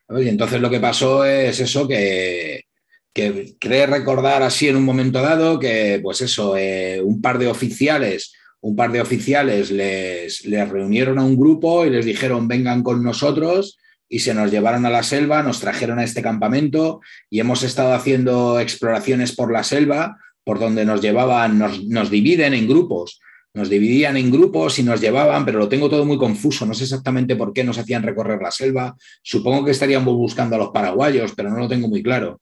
Y 0.10 0.28
entonces 0.28 0.62
lo 0.62 0.70
que 0.70 0.80
pasó 0.80 1.26
es 1.26 1.60
eso 1.60 1.88
que, 1.88 2.66
que 3.14 3.56
cree 3.60 3.88
recordar 3.88 4.44
así 4.44 4.68
en 4.68 4.76
un 4.76 4.86
momento 4.86 5.22
dado 5.22 5.60
que, 5.60 6.00
pues 6.04 6.22
eso, 6.22 6.56
eh, 6.58 7.02
un 7.02 7.22
par 7.22 7.40
de 7.40 7.48
oficiales 7.48 8.34
un 8.64 8.78
par 8.78 8.94
de 8.94 9.02
oficiales 9.02 9.72
les, 9.72 10.46
les, 10.46 10.70
reunieron 10.70 11.20
a 11.20 11.26
un 11.26 11.36
grupo 11.36 11.86
y 11.86 11.90
les 11.90 12.06
dijeron 12.06 12.48
vengan 12.48 12.82
con 12.82 13.04
nosotros 13.04 13.78
y 14.08 14.20
se 14.20 14.34
nos 14.34 14.52
llevaron 14.52 14.86
a 14.86 14.90
la 14.90 15.04
selva, 15.04 15.44
nos 15.44 15.60
trajeron 15.60 16.00
a 16.00 16.06
este 16.06 16.22
campamento 16.22 17.02
y 17.30 17.42
hemos 17.42 17.64
estado 17.64 17.94
haciendo 17.94 18.62
exploraciones 18.62 19.36
por 19.36 19.52
la 19.52 19.66
selva, 19.66 20.18
por 20.46 20.60
donde 20.60 20.86
nos 20.86 21.02
llevaban, 21.02 21.60
nos, 21.60 21.84
nos 21.84 22.10
dividen 22.10 22.54
en 22.54 22.70
grupos, 22.70 23.20
nos 23.54 23.70
dividían 23.70 24.18
en 24.18 24.32
grupos 24.32 24.80
y 24.80 24.84
nos 24.84 25.00
llevaban, 25.00 25.46
pero 25.46 25.60
lo 25.60 25.70
tengo 25.70 25.90
todo 25.90 26.06
muy 26.06 26.18
confuso, 26.18 26.66
no 26.66 26.74
sé 26.74 26.84
exactamente 26.84 27.36
por 27.36 27.54
qué 27.54 27.64
nos 27.64 27.78
hacían 27.78 28.04
recorrer 28.04 28.42
la 28.42 28.52
selva, 28.52 28.96
supongo 29.22 29.66
que 29.66 29.72
estaríamos 29.72 30.16
buscando 30.16 30.56
a 30.56 30.60
los 30.60 30.70
paraguayos, 30.70 31.34
pero 31.36 31.50
no 31.50 31.60
lo 31.60 31.68
tengo 31.68 31.88
muy 31.88 32.02
claro. 32.02 32.40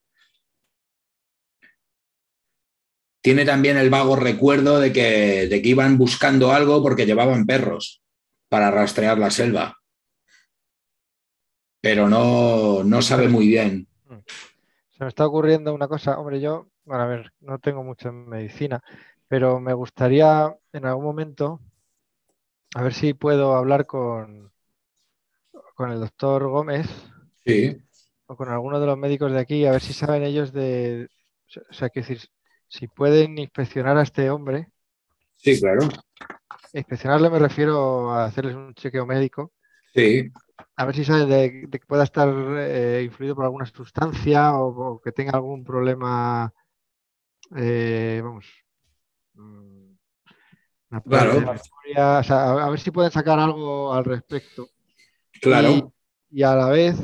tiene 3.21 3.45
también 3.45 3.77
el 3.77 3.89
vago 3.89 4.15
recuerdo 4.15 4.79
de 4.79 4.91
que, 4.91 5.47
de 5.47 5.61
que 5.61 5.69
iban 5.69 5.97
buscando 5.97 6.51
algo 6.51 6.81
porque 6.81 7.05
llevaban 7.05 7.45
perros 7.45 8.01
para 8.49 8.71
rastrear 8.71 9.17
la 9.17 9.29
selva. 9.29 9.77
Pero 11.81 12.09
no, 12.09 12.83
no 12.83 13.01
sabe 13.01 13.27
muy 13.27 13.47
bien. 13.47 13.87
Se 14.89 15.03
me 15.03 15.07
está 15.07 15.25
ocurriendo 15.25 15.73
una 15.73 15.87
cosa, 15.87 16.19
hombre, 16.19 16.41
yo, 16.41 16.67
bueno, 16.83 17.03
a 17.03 17.07
ver, 17.07 17.31
no 17.39 17.59
tengo 17.59 17.83
mucho 17.83 18.09
en 18.09 18.27
medicina, 18.27 18.83
pero 19.31 19.61
me 19.61 19.71
gustaría 19.71 20.53
en 20.73 20.85
algún 20.85 21.05
momento, 21.05 21.61
a 22.75 22.83
ver 22.83 22.93
si 22.93 23.13
puedo 23.13 23.55
hablar 23.55 23.85
con, 23.85 24.51
con 25.73 25.89
el 25.89 26.01
doctor 26.01 26.49
Gómez. 26.49 26.85
Sí. 27.45 27.77
O 28.25 28.35
con 28.35 28.49
alguno 28.49 28.81
de 28.81 28.87
los 28.87 28.97
médicos 28.97 29.31
de 29.31 29.39
aquí, 29.39 29.65
a 29.65 29.71
ver 29.71 29.79
si 29.79 29.93
saben 29.93 30.23
ellos 30.23 30.51
de, 30.51 31.07
o 31.69 31.73
sea, 31.73 31.87
que 31.87 32.01
decir, 32.01 32.19
si 32.67 32.89
pueden 32.89 33.37
inspeccionar 33.37 33.95
a 33.95 34.01
este 34.01 34.29
hombre. 34.29 34.67
Sí, 35.37 35.57
claro. 35.61 35.87
Inspeccionarle 36.73 37.29
me 37.29 37.39
refiero 37.39 38.11
a 38.11 38.25
hacerles 38.25 38.55
un 38.55 38.73
chequeo 38.73 39.05
médico. 39.05 39.53
Sí. 39.93 40.29
A 40.75 40.83
ver 40.83 40.93
si 40.93 41.05
saben 41.05 41.29
de, 41.29 41.69
que 41.71 41.79
pueda 41.87 42.03
estar 42.03 42.27
eh, 42.57 43.03
influido 43.05 43.35
por 43.35 43.45
alguna 43.45 43.65
sustancia 43.65 44.55
o, 44.55 44.99
que 45.01 45.13
tenga 45.13 45.31
algún 45.31 45.63
problema, 45.63 46.53
eh, 47.55 48.19
vamos, 48.21 48.60
mm, 49.41 50.99
claro. 51.05 51.53
a, 51.97 52.69
ver 52.69 52.79
si 52.79 52.91
pueden 52.91 53.11
sacar 53.11 53.39
algo 53.39 53.93
al 53.93 54.05
respecto. 54.05 54.69
Claro. 55.41 55.93
Y, 56.29 56.43
a 56.43 56.55
la 56.55 56.69
vez 56.69 56.95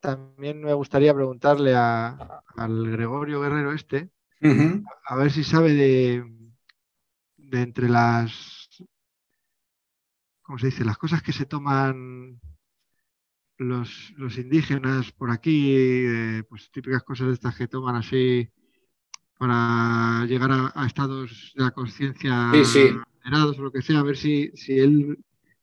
también 0.00 0.62
me 0.62 0.74
gustaría 0.74 1.14
preguntarle 1.14 1.74
al 1.74 2.90
Gregorio 2.90 3.40
Guerrero 3.40 3.72
este, 3.72 4.10
a 5.06 5.16
ver 5.16 5.30
si 5.30 5.42
sabe 5.42 5.72
de, 5.72 6.24
de 7.36 7.62
entre 7.62 7.88
las, 7.88 8.68
¿cómo 10.42 10.58
se 10.58 10.66
dice? 10.66 10.84
Las 10.84 10.98
cosas 10.98 11.22
que 11.22 11.32
se 11.32 11.46
toman 11.46 12.40
los, 13.58 14.12
indígenas 14.36 15.12
por 15.12 15.30
aquí, 15.30 16.06
pues 16.48 16.70
típicas 16.70 17.02
cosas 17.02 17.28
de 17.28 17.34
estas 17.34 17.56
que 17.56 17.68
toman 17.68 17.96
así 17.96 18.50
para 19.38 20.24
llegar 20.26 20.50
a, 20.74 20.86
estados 20.86 21.52
de 21.54 21.64
la 21.64 21.70
conciencia 21.70 22.52
sí, 22.64 22.90
o 23.32 23.62
lo 23.62 23.72
que 23.72 23.82
sea, 23.82 24.00
a 24.00 24.02
ver 24.02 24.16
si, 24.16 24.50
si 24.54 24.78
él 24.78 25.18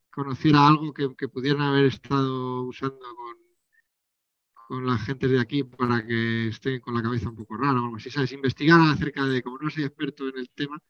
conociera 0.09 0.67
algo 0.67 0.93
que, 0.93 1.15
que 1.15 1.30
pudieran 1.30 1.61
haber 1.61 1.86
estado 1.86 2.63
usando 2.63 2.99
con, 2.99 3.38
con 4.67 4.86
la 4.86 4.97
gente 4.97 5.28
de 5.28 5.39
aquí 5.39 5.63
para 5.63 6.05
que 6.05 6.49
estén 6.49 6.80
con 6.80 6.93
la 6.93 7.01
cabeza 7.01 7.30
un 7.30 7.36
poco 7.36 7.57
rara 7.57 7.82
o 7.82 7.86
algo 7.86 7.95
así, 7.97 8.09
¿sabes? 8.09 8.32
Investigar 8.32 8.80
acerca 8.82 9.26
de, 9.26 9.41
como 9.41 9.57
no 9.57 9.69
soy 9.69 9.84
experto 9.84 10.28
en 10.28 10.38
el 10.38 10.49
tema, 10.49 10.82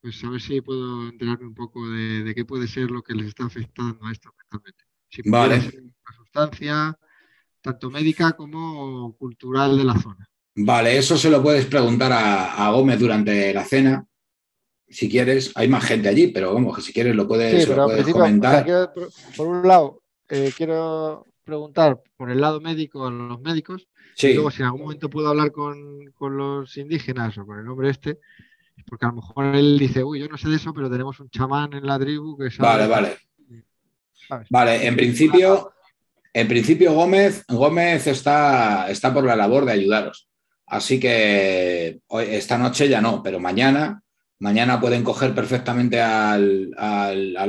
pues 0.00 0.22
a 0.24 0.30
ver 0.30 0.40
si 0.40 0.60
puedo 0.60 1.08
enterarme 1.08 1.46
un 1.46 1.54
poco 1.54 1.88
de, 1.88 2.32
qué 2.34 2.44
puede 2.44 2.66
ser 2.66 2.90
lo 2.90 3.02
que 3.02 3.14
les 3.14 3.26
está 3.26 3.44
afectando 3.44 4.06
a 4.06 4.12
esto 4.12 4.32
mentalmente. 4.38 4.84
Si 5.08 5.22
vale. 5.28 5.60
ser 5.60 5.82
una 5.82 6.16
sustancia 6.16 6.98
tanto 7.60 7.90
médica 7.90 8.32
como 8.32 9.14
cultural 9.16 9.76
de 9.76 9.84
la 9.84 9.98
zona. 9.98 10.29
Vale, 10.62 10.98
eso 10.98 11.16
se 11.16 11.30
lo 11.30 11.42
puedes 11.42 11.64
preguntar 11.64 12.12
a, 12.12 12.70
Gómez 12.70 12.98
durante 12.98 13.52
la 13.54 13.64
cena, 13.64 14.04
si 14.88 15.08
quieres. 15.08 15.52
Hay 15.54 15.68
más 15.68 15.84
gente 15.84 16.08
allí, 16.08 16.28
pero 16.28 16.52
vamos, 16.52 16.76
que 16.76 16.82
si 16.82 16.92
quieres 16.92 17.14
lo 17.14 17.26
puedes, 17.26 17.66
comentar. 18.12 18.92
por 19.36 19.46
un 19.46 19.66
lado, 19.66 20.02
eh, 20.28 20.52
quiero 20.54 21.26
preguntar 21.44 22.00
por 22.16 22.30
el 22.30 22.40
lado 22.40 22.60
médico 22.60 23.06
a 23.06 23.10
los 23.10 23.40
médicos. 23.40 23.88
Y 24.18 24.34
luego, 24.34 24.50
si 24.50 24.60
en 24.60 24.66
algún 24.66 24.82
momento 24.82 25.08
puedo 25.08 25.28
hablar 25.28 25.50
con, 25.50 26.12
los 26.20 26.76
indígenas 26.76 27.38
o 27.38 27.46
con 27.46 27.58
el 27.58 27.66
hombre 27.66 27.88
este, 27.88 28.18
porque 28.86 29.06
a 29.06 29.08
lo 29.08 29.14
mejor 29.14 29.54
él 29.54 29.78
dice, 29.78 30.04
uy, 30.04 30.20
yo 30.20 30.28
no 30.28 30.36
sé 30.36 30.50
de 30.50 30.56
eso, 30.56 30.74
pero 30.74 30.90
tenemos 30.90 31.18
un 31.20 31.30
chamán 31.30 31.72
en 31.72 31.86
la 31.86 31.98
tribu 31.98 32.36
que 32.36 32.50
sabe. 32.50 32.86
Vale, 32.86 33.16
vale. 34.28 34.46
Vale, 34.50 34.86
en 34.86 34.94
principio, 34.94 35.72
en 36.34 36.46
principio 36.46 36.92
Gómez, 36.92 37.44
Gómez 37.48 38.06
está, 38.06 38.90
está 38.90 39.12
por 39.12 39.24
la 39.24 39.34
labor 39.34 39.64
de 39.64 39.72
ayudaros. 39.72 40.29
Así 40.70 40.98
que 40.98 42.00
hoy, 42.06 42.24
esta 42.30 42.56
noche 42.56 42.88
ya 42.88 43.00
no, 43.00 43.22
pero 43.22 43.38
mañana 43.38 44.02
Mañana 44.42 44.80
pueden 44.80 45.04
coger 45.04 45.34
perfectamente 45.34 46.00
al, 46.00 46.72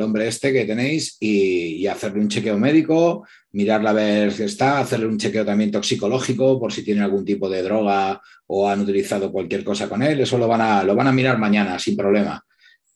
hombre 0.02 0.28
este 0.28 0.52
que 0.52 0.66
tenéis 0.66 1.16
y, 1.22 1.88
hacerle 1.88 2.20
un 2.20 2.28
chequeo 2.28 2.58
médico, 2.58 3.26
mirarle 3.54 3.90
a 3.90 3.94
ver 3.94 4.34
si 4.34 4.44
está, 4.44 4.80
hacerle 4.80 5.08
un 5.08 5.18
chequeo 5.18 5.46
también 5.46 5.72
toxicológico 5.72 6.60
por 6.60 6.74
si 6.74 6.84
tiene 6.84 7.02
algún 7.02 7.24
tipo 7.24 7.50
de 7.50 7.64
droga 7.64 8.22
o 8.48 8.70
han 8.70 8.82
utilizado 8.82 9.32
cualquier 9.32 9.64
cosa 9.64 9.88
con 9.88 10.04
él. 10.04 10.20
Eso 10.20 10.38
lo 10.38 10.50
van 10.50 10.60
a, 10.60 10.84
lo 10.84 10.94
van 10.94 11.08
a 11.08 11.14
mirar 11.14 11.38
mañana 11.38 11.80
sin 11.80 11.96
problema. 11.96 12.44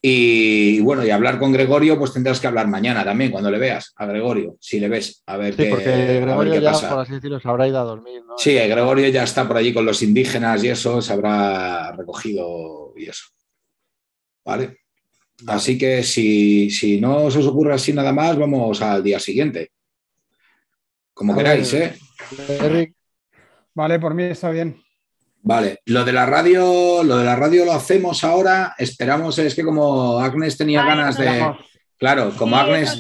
Y, 0.08 0.82
bueno, 0.82 1.04
y 1.04 1.10
hablar 1.10 1.40
con 1.40 1.52
Gregorio, 1.52 1.98
pues 1.98 2.14
tendrás 2.14 2.40
que 2.40 2.46
hablar 2.46 2.68
mañana 2.68 3.04
también, 3.04 3.32
cuando 3.32 3.50
le 3.50 3.58
veas 3.58 3.92
a 3.96 4.06
Gregorio, 4.06 4.56
si 4.60 4.80
le 4.80 4.88
ves, 4.88 5.24
a 5.26 5.36
ver 5.36 5.56
sí, 5.56 5.66
porque 5.68 6.20
Gregorio 6.22 6.60
ya, 6.60 6.74
por 6.74 7.00
así 7.00 7.14
decirlo, 7.14 7.40
se 7.40 7.50
habrá 7.50 7.68
ido 7.68 7.80
a 7.80 7.84
dormir, 7.84 8.22
¿no? 8.24 8.38
Sí, 8.38 8.54
Gregorio 8.54 9.08
ya 9.08 9.24
está 9.24 9.48
por 9.48 9.58
allí 9.58 9.74
con 9.74 9.84
los 9.84 10.04
indígenas 10.04 10.64
y 10.64 10.68
eso, 10.68 11.02
se 11.02 11.12
habrá 11.12 11.92
recogido 11.94 12.94
y 12.96 13.10
eso. 13.10 13.26
¿vale? 14.46 14.78
Así 15.48 15.76
que 15.76 16.04
si, 16.04 16.70
si, 16.70 17.02
no 17.02 17.32
se 17.32 17.40
os 17.40 17.48
ocurre 17.48 17.74
así 17.74 17.92
nada 17.92 18.14
más, 18.14 18.38
vamos 18.38 18.82
al 18.84 19.04
día 19.04 19.20
siguiente. 19.20 19.72
Como 21.16 21.36
queráis, 21.36 21.74
¿eh? 21.74 21.98
Vale, 23.74 24.00
por 24.00 24.14
mí 24.14 24.24
está 24.24 24.52
bien. 24.52 24.85
Vale, 25.46 25.80
lo 25.86 26.04
de 26.04 26.12
la 26.12 26.26
radio, 26.26 27.04
lo 27.04 27.18
de 27.18 27.24
la 27.24 27.36
radio 27.36 27.66
lo 27.66 27.74
hacemos 27.74 28.24
ahora. 28.24 28.74
Esperamos, 28.80 29.38
es 29.38 29.54
que 29.54 29.64
como 29.64 30.20
Agnes 30.20 30.58
tenía 30.58 30.84
ganas 30.84 31.18
de. 31.18 31.56
Claro, 31.98 32.34
como 32.36 32.58
Agnes. 32.58 33.00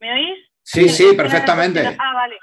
¿Me 0.00 0.12
oís? 0.12 0.38
Sí, 0.62 0.88
sí, 0.88 1.14
perfectamente. 1.14 1.80
Ah, 1.98 2.14
vale 2.14 2.36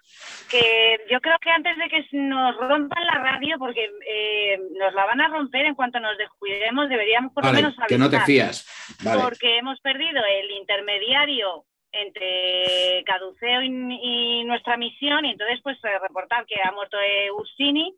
que 0.49 0.99
yo 1.09 1.19
creo 1.21 1.37
que 1.41 1.49
antes 1.49 1.75
de 1.77 1.89
que 1.89 2.05
nos 2.17 2.55
rompan 2.57 3.05
la 3.05 3.19
radio, 3.19 3.57
porque 3.57 3.89
eh, 4.07 4.59
nos 4.79 4.93
la 4.93 5.05
van 5.05 5.21
a 5.21 5.27
romper 5.27 5.65
en 5.65 5.75
cuanto 5.75 5.99
nos 5.99 6.17
descuidemos, 6.17 6.89
deberíamos 6.89 7.33
por 7.33 7.45
lo 7.45 7.53
menos 7.53 7.75
saber. 7.75 7.89
Que 7.89 7.97
no 7.97 8.09
te 8.09 8.19
fías. 8.21 8.67
Porque 9.03 9.57
hemos 9.57 9.79
perdido 9.81 10.21
el 10.23 10.51
intermediario 10.51 11.65
entre 11.91 13.03
Caduceo 13.05 13.63
y, 13.63 14.43
nuestra 14.43 14.77
misión, 14.77 15.25
y 15.25 15.31
entonces, 15.31 15.59
pues, 15.63 15.77
eh, 15.83 15.99
reportar 16.01 16.45
que 16.45 16.55
ha 16.61 16.71
muerto 16.71 16.97
Ursini 17.37 17.95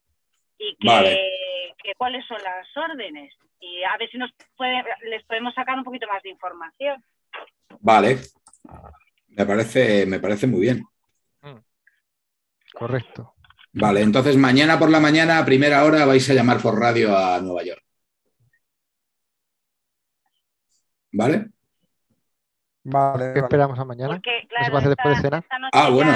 y 0.58 0.76
que, 0.80 1.94
cuáles 1.98 2.26
son 2.28 2.38
las 2.44 2.68
órdenes. 2.76 3.34
Y 3.60 3.84
a 3.84 3.98
ver 3.98 4.10
si 4.10 4.18
nos 4.18 4.32
puede, 4.56 4.84
les 5.10 5.24
podemos 5.26 5.54
sacar 5.54 5.78
un 5.78 5.84
poquito 5.84 6.08
más 6.08 6.22
de 6.24 6.30
información. 6.30 7.04
Vale. 7.80 8.18
Me 9.30 9.46
parece, 9.46 10.06
me 10.06 10.20
parece 10.20 10.48
muy 10.48 10.62
bien. 10.62 10.84
Correcto. 12.74 13.34
Vale, 13.74 14.02
entonces 14.02 14.38
mañana 14.38 14.80
por 14.80 14.90
la 14.90 15.00
mañana, 15.00 15.40
a 15.40 15.46
primera 15.46 15.84
hora, 15.84 16.06
vais 16.06 16.30
a 16.30 16.34
llamar 16.34 16.62
por 16.62 16.80
radio 16.80 17.16
a 17.16 17.40
Nueva 17.42 17.64
York. 17.64 17.84
¿Vale? 21.12 21.48
Vale, 22.90 23.34
¿Qué 23.34 23.40
esperamos 23.40 23.78
a 23.78 23.84
mañana? 23.84 24.14
Porque, 24.14 24.48
claro, 24.48 24.72
va 24.72 24.78
a 24.78 24.80
hacer 24.80 24.96
después 24.96 25.16
de 25.18 25.22
cena? 25.22 25.44
Ah, 25.74 25.90
bueno. 25.90 26.14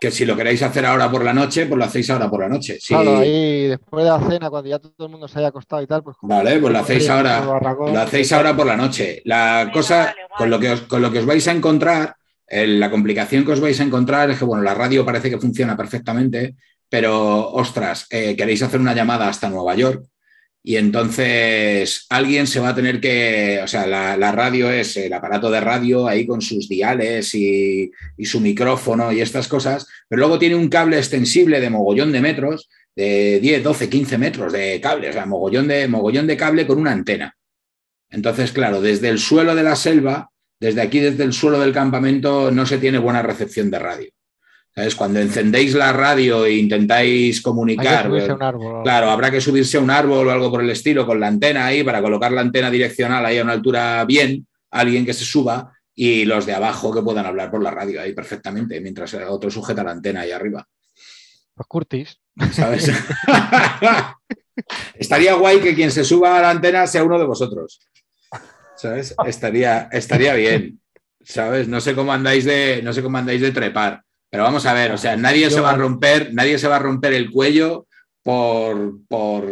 Que 0.00 0.12
si 0.12 0.24
lo 0.24 0.36
queréis 0.36 0.62
hacer 0.62 0.86
ahora 0.86 1.10
por 1.10 1.24
la 1.24 1.34
noche, 1.34 1.66
pues 1.66 1.76
lo 1.76 1.84
hacéis 1.84 2.10
ahora 2.10 2.30
por 2.30 2.40
la 2.42 2.48
noche. 2.48 2.78
Claro, 2.86 3.18
ahí 3.18 3.66
después 3.66 4.04
de 4.04 4.10
la 4.10 4.20
cena, 4.20 4.50
cuando 4.50 4.70
ya 4.70 4.78
todo 4.78 5.06
el 5.06 5.08
mundo 5.08 5.26
se 5.26 5.40
haya 5.40 5.48
acostado 5.48 5.82
y 5.82 5.88
tal, 5.88 6.04
pues. 6.04 6.16
Vale, 6.22 6.60
pues 6.60 6.72
lo 6.72 6.78
hacéis 6.78 7.10
ahora. 7.10 7.40
Lo 7.40 8.00
hacéis 8.00 8.32
ahora 8.32 8.56
por 8.56 8.66
la 8.66 8.76
noche. 8.76 9.20
La 9.24 9.68
cosa, 9.72 10.14
con, 10.38 10.48
lo 10.48 10.60
que 10.60 10.70
os, 10.70 10.82
con 10.82 11.02
lo 11.02 11.10
que 11.10 11.18
os 11.18 11.26
vais 11.26 11.48
a 11.48 11.52
encontrar, 11.52 12.14
la 12.46 12.90
complicación 12.90 13.44
que 13.44 13.52
os 13.52 13.60
vais 13.60 13.80
a 13.80 13.84
encontrar 13.84 14.30
es 14.30 14.38
que, 14.38 14.44
bueno, 14.44 14.62
la 14.62 14.74
radio 14.74 15.04
parece 15.04 15.28
que 15.28 15.40
funciona 15.40 15.76
perfectamente, 15.76 16.54
pero, 16.88 17.50
ostras, 17.50 18.06
eh, 18.10 18.36
queréis 18.36 18.62
hacer 18.62 18.78
una 18.78 18.94
llamada 18.94 19.28
hasta 19.28 19.50
Nueva 19.50 19.74
York 19.74 20.04
y 20.64 20.76
entonces 20.76 22.06
alguien 22.08 22.46
se 22.46 22.60
va 22.60 22.68
a 22.68 22.74
tener 22.74 23.00
que, 23.00 23.60
o 23.64 23.66
sea, 23.66 23.84
la, 23.86 24.32
radio 24.32 24.70
es 24.70 24.96
el 24.96 25.12
aparato 25.12 25.50
de 25.50 25.60
radio 25.60 26.06
ahí 26.06 26.24
con 26.24 26.40
sus 26.40 26.68
diales 26.68 27.34
y, 27.34 27.90
su 28.22 28.40
micrófono 28.40 29.10
y 29.10 29.20
estas 29.20 29.48
cosas, 29.48 29.86
pero 30.08 30.20
luego 30.20 30.38
tiene 30.38 30.54
un 30.54 30.68
cable 30.68 30.98
extensible 30.98 31.60
de 31.60 31.70
mogollón 31.70 32.12
de 32.12 32.20
metros, 32.20 32.68
de 32.94 33.40
10, 33.40 33.64
12, 33.64 33.88
15 33.88 34.18
metros 34.18 34.52
de 34.52 34.80
cable, 34.80 35.10
o 35.10 35.12
sea, 35.12 35.26
mogollón 35.26 35.66
de, 35.66 35.88
mogollón 35.88 36.28
de 36.28 36.36
cable 36.36 36.66
con 36.66 36.78
una 36.78 36.92
antena. 36.92 37.36
Entonces, 38.08 38.52
claro, 38.52 38.80
desde 38.80 39.08
el 39.08 39.18
suelo 39.18 39.56
de 39.56 39.62
la 39.64 39.74
selva, 39.74 40.30
desde 40.60 40.82
aquí, 40.82 41.00
desde 41.00 41.24
el 41.24 41.32
suelo 41.32 41.58
del 41.58 41.72
campamento, 41.72 42.52
no 42.52 42.66
se 42.66 42.78
tiene 42.78 42.98
buena 42.98 43.22
recepción 43.22 43.68
de 43.70 43.78
radio. 43.80 44.10
Cuando 44.96 45.20
encendéis 45.20 45.74
la 45.74 45.92
radio 45.92 46.46
e 46.46 46.56
intentáis 46.56 47.42
comunicar, 47.42 48.08
pues, 48.08 48.24
claro, 48.82 49.10
habrá 49.10 49.30
que 49.30 49.40
subirse 49.40 49.76
a 49.76 49.80
un 49.80 49.90
árbol 49.90 50.26
o 50.26 50.30
algo 50.30 50.50
por 50.50 50.62
el 50.62 50.70
estilo 50.70 51.06
con 51.06 51.20
la 51.20 51.26
antena 51.26 51.66
ahí 51.66 51.84
para 51.84 52.00
colocar 52.00 52.32
la 52.32 52.40
antena 52.40 52.70
direccional 52.70 53.24
ahí 53.26 53.38
a 53.38 53.42
una 53.42 53.52
altura 53.52 54.02
bien, 54.06 54.46
alguien 54.70 55.04
que 55.04 55.12
se 55.12 55.26
suba 55.26 55.72
y 55.94 56.24
los 56.24 56.46
de 56.46 56.54
abajo 56.54 56.92
que 56.92 57.02
puedan 57.02 57.26
hablar 57.26 57.50
por 57.50 57.62
la 57.62 57.70
radio 57.70 58.00
ahí 58.00 58.14
perfectamente, 58.14 58.80
mientras 58.80 59.12
otro 59.12 59.50
sujeta 59.50 59.84
la 59.84 59.90
antena 59.90 60.22
ahí 60.22 60.30
arriba. 60.30 60.66
Pues 61.54 61.66
Curtis. 61.68 62.18
¿Sabes? 62.52 62.90
estaría 64.94 65.34
guay 65.34 65.60
que 65.60 65.74
quien 65.74 65.90
se 65.90 66.02
suba 66.02 66.38
a 66.38 66.42
la 66.42 66.50
antena 66.50 66.86
sea 66.86 67.04
uno 67.04 67.18
de 67.18 67.26
vosotros. 67.26 67.78
¿Sabes? 68.74 69.14
Estaría, 69.26 69.90
estaría 69.92 70.34
bien. 70.34 70.80
¿Sabes? 71.20 71.68
No 71.68 71.80
sé 71.80 71.94
cómo 71.94 72.12
andáis 72.12 72.44
de, 72.44 72.80
no 72.82 72.92
sé 72.92 73.02
cómo 73.02 73.18
andáis 73.18 73.42
de 73.42 73.52
trepar. 73.52 74.02
Pero 74.32 74.44
vamos 74.44 74.64
a 74.64 74.72
ver, 74.72 74.92
o 74.92 74.96
sea, 74.96 75.14
nadie 75.14 75.50
se 75.50 75.60
va 75.60 75.72
a 75.72 75.76
romper, 75.76 76.32
nadie 76.32 76.58
se 76.58 76.66
va 76.66 76.76
a 76.76 76.78
romper 76.78 77.12
el 77.12 77.30
cuello 77.30 77.86
por, 78.22 79.06
por, 79.06 79.44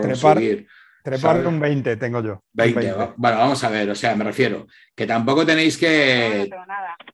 trepar, 0.00 0.38
subir. 0.38 0.66
Trepar 1.02 1.46
un 1.46 1.60
20 1.60 1.96
tengo 1.98 2.22
yo. 2.22 2.42
20. 2.54 2.94
Bueno, 3.16 3.36
vamos 3.36 3.62
a 3.62 3.68
ver, 3.68 3.90
o 3.90 3.94
sea, 3.94 4.16
me 4.16 4.24
refiero 4.24 4.66
que 4.96 5.06
tampoco 5.06 5.44
tenéis 5.44 5.76
que. 5.76 6.48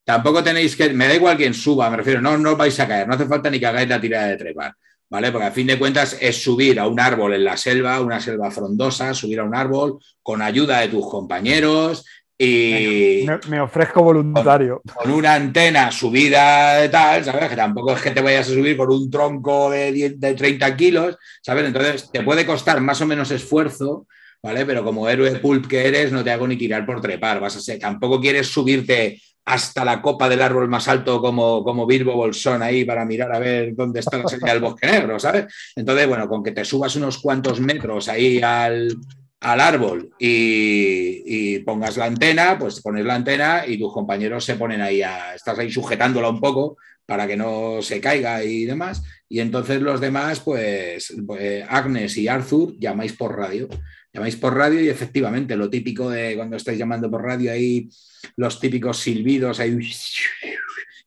tampoco 0.04 0.44
tenéis 0.44 0.76
que. 0.76 0.90
Me 0.90 1.08
da 1.08 1.14
igual 1.16 1.36
quien 1.36 1.52
suba, 1.52 1.90
me 1.90 1.96
refiero, 1.96 2.20
no, 2.20 2.38
no 2.38 2.56
vais 2.56 2.78
a 2.78 2.86
caer, 2.86 3.08
no 3.08 3.14
hace 3.14 3.26
falta 3.26 3.50
ni 3.50 3.58
que 3.58 3.66
hagáis 3.66 3.88
la 3.88 4.00
tirada 4.00 4.28
de 4.28 4.36
trepar. 4.36 4.72
¿Vale? 5.08 5.32
Porque 5.32 5.48
a 5.48 5.50
fin 5.50 5.66
de 5.66 5.80
cuentas 5.80 6.16
es 6.20 6.40
subir 6.40 6.78
a 6.78 6.86
un 6.86 7.00
árbol 7.00 7.34
en 7.34 7.42
la 7.42 7.56
selva, 7.56 8.00
una 8.00 8.20
selva 8.20 8.52
frondosa, 8.52 9.12
subir 9.14 9.40
a 9.40 9.44
un 9.44 9.56
árbol 9.56 9.98
con 10.22 10.40
ayuda 10.40 10.78
de 10.78 10.86
tus 10.86 11.10
compañeros, 11.10 12.04
y 12.42 13.26
me, 13.50 13.60
ofrezco 13.60 14.02
voluntario. 14.02 14.80
Con, 14.94 15.10
una 15.10 15.34
antena 15.34 15.92
subida 15.92 16.76
de 16.76 16.88
tal, 16.88 17.22
¿sabes? 17.22 17.50
Que 17.50 17.56
tampoco 17.56 17.92
es 17.92 18.00
que 18.00 18.12
te 18.12 18.22
vayas 18.22 18.48
a 18.48 18.54
subir 18.54 18.78
con 18.78 18.90
un 18.90 19.10
tronco 19.10 19.68
de, 19.68 20.14
de 20.16 20.34
30 20.34 20.74
kilos, 20.74 21.18
¿sabes? 21.42 21.66
Entonces 21.66 22.10
te 22.10 22.22
puede 22.22 22.46
costar 22.46 22.80
más 22.80 22.98
o 23.02 23.06
menos 23.06 23.30
esfuerzo, 23.30 24.06
¿vale? 24.42 24.64
Pero 24.64 24.82
como 24.82 25.06
héroe 25.06 25.32
pulp 25.32 25.66
que 25.66 25.86
eres, 25.86 26.12
no 26.12 26.24
te 26.24 26.30
hago 26.30 26.48
ni 26.48 26.56
tirar 26.56 26.86
por 26.86 27.02
trepar. 27.02 27.40
Vas 27.40 27.56
a 27.56 27.60
ser, 27.60 27.78
tampoco 27.78 28.18
quieres 28.18 28.46
subirte 28.46 29.20
hasta 29.44 29.84
la 29.84 30.00
copa 30.00 30.26
del 30.26 30.40
árbol 30.40 30.66
más 30.66 30.88
alto 30.88 31.20
como, 31.20 31.62
como 31.62 31.86
Bilbo 31.86 32.14
Bolsón 32.14 32.62
ahí 32.62 32.86
para 32.86 33.04
mirar 33.04 33.34
a 33.34 33.38
ver 33.38 33.74
dónde 33.74 34.00
está 34.00 34.16
la 34.16 34.26
señal 34.26 34.54
del 34.54 34.60
bosque 34.60 34.86
negro, 34.86 35.18
¿sabes? 35.20 35.44
Entonces, 35.76 36.08
bueno, 36.08 36.26
con 36.26 36.42
que 36.42 36.52
te 36.52 36.64
subas 36.64 36.96
unos 36.96 37.18
cuantos 37.18 37.60
metros 37.60 38.08
ahí 38.08 38.40
al, 38.40 38.96
al 39.40 39.60
árbol 39.60 40.10
y, 40.18 41.58
pongas 41.60 41.96
la 41.96 42.06
antena, 42.06 42.58
pues 42.58 42.80
pones 42.80 43.04
la 43.04 43.14
antena 43.14 43.64
y 43.66 43.78
tus 43.78 43.92
compañeros 43.92 44.44
se 44.44 44.56
ponen 44.56 44.80
ahí, 44.80 45.02
a, 45.02 45.34
estás 45.34 45.58
ahí 45.58 45.70
sujetándola 45.70 46.28
un 46.28 46.40
poco 46.40 46.76
para 47.06 47.26
que 47.26 47.36
no 47.36 47.82
se 47.82 48.00
caiga 48.00 48.44
y 48.44 48.64
demás. 48.64 49.02
Y 49.28 49.40
entonces 49.40 49.80
los 49.80 50.00
demás, 50.00 50.40
pues, 50.40 51.14
pues 51.26 51.64
Agnes 51.68 52.16
y 52.16 52.28
Arthur 52.28 52.76
llamáis 52.78 53.12
por 53.12 53.36
radio. 53.36 53.68
Llamáis 54.12 54.36
por 54.36 54.56
radio 54.56 54.80
y 54.80 54.88
efectivamente 54.88 55.56
lo 55.56 55.70
típico 55.70 56.10
de 56.10 56.34
cuando 56.36 56.56
estáis 56.56 56.78
llamando 56.78 57.10
por 57.10 57.22
radio 57.22 57.52
ahí, 57.52 57.88
los 58.36 58.58
típicos 58.58 58.98
silbidos 58.98 59.60
ahí 59.60 59.78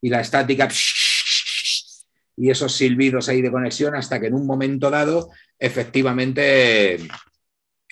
y 0.02 0.10
la 0.10 0.22
estática 0.22 0.70
y 2.36 2.50
esos 2.50 2.76
silbidos 2.76 3.30
ahí 3.30 3.42
de 3.42 3.52
conexión 3.52 3.96
hasta 3.96 4.20
que 4.20 4.28
en 4.28 4.34
un 4.34 4.48
momento 4.48 4.90
dado 4.90 5.30
efectivamente 5.60 6.98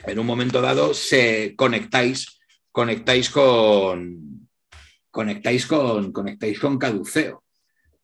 en 0.05 0.19
un 0.19 0.25
momento 0.25 0.61
dado 0.61 0.93
se 0.93 1.55
conectáis, 1.55 2.39
conectáis 2.71 3.29
con 3.29 4.49
conectáis 5.09 5.65
con 5.65 6.11
conectáis 6.11 6.59
con 6.59 6.77
caduceo. 6.77 7.43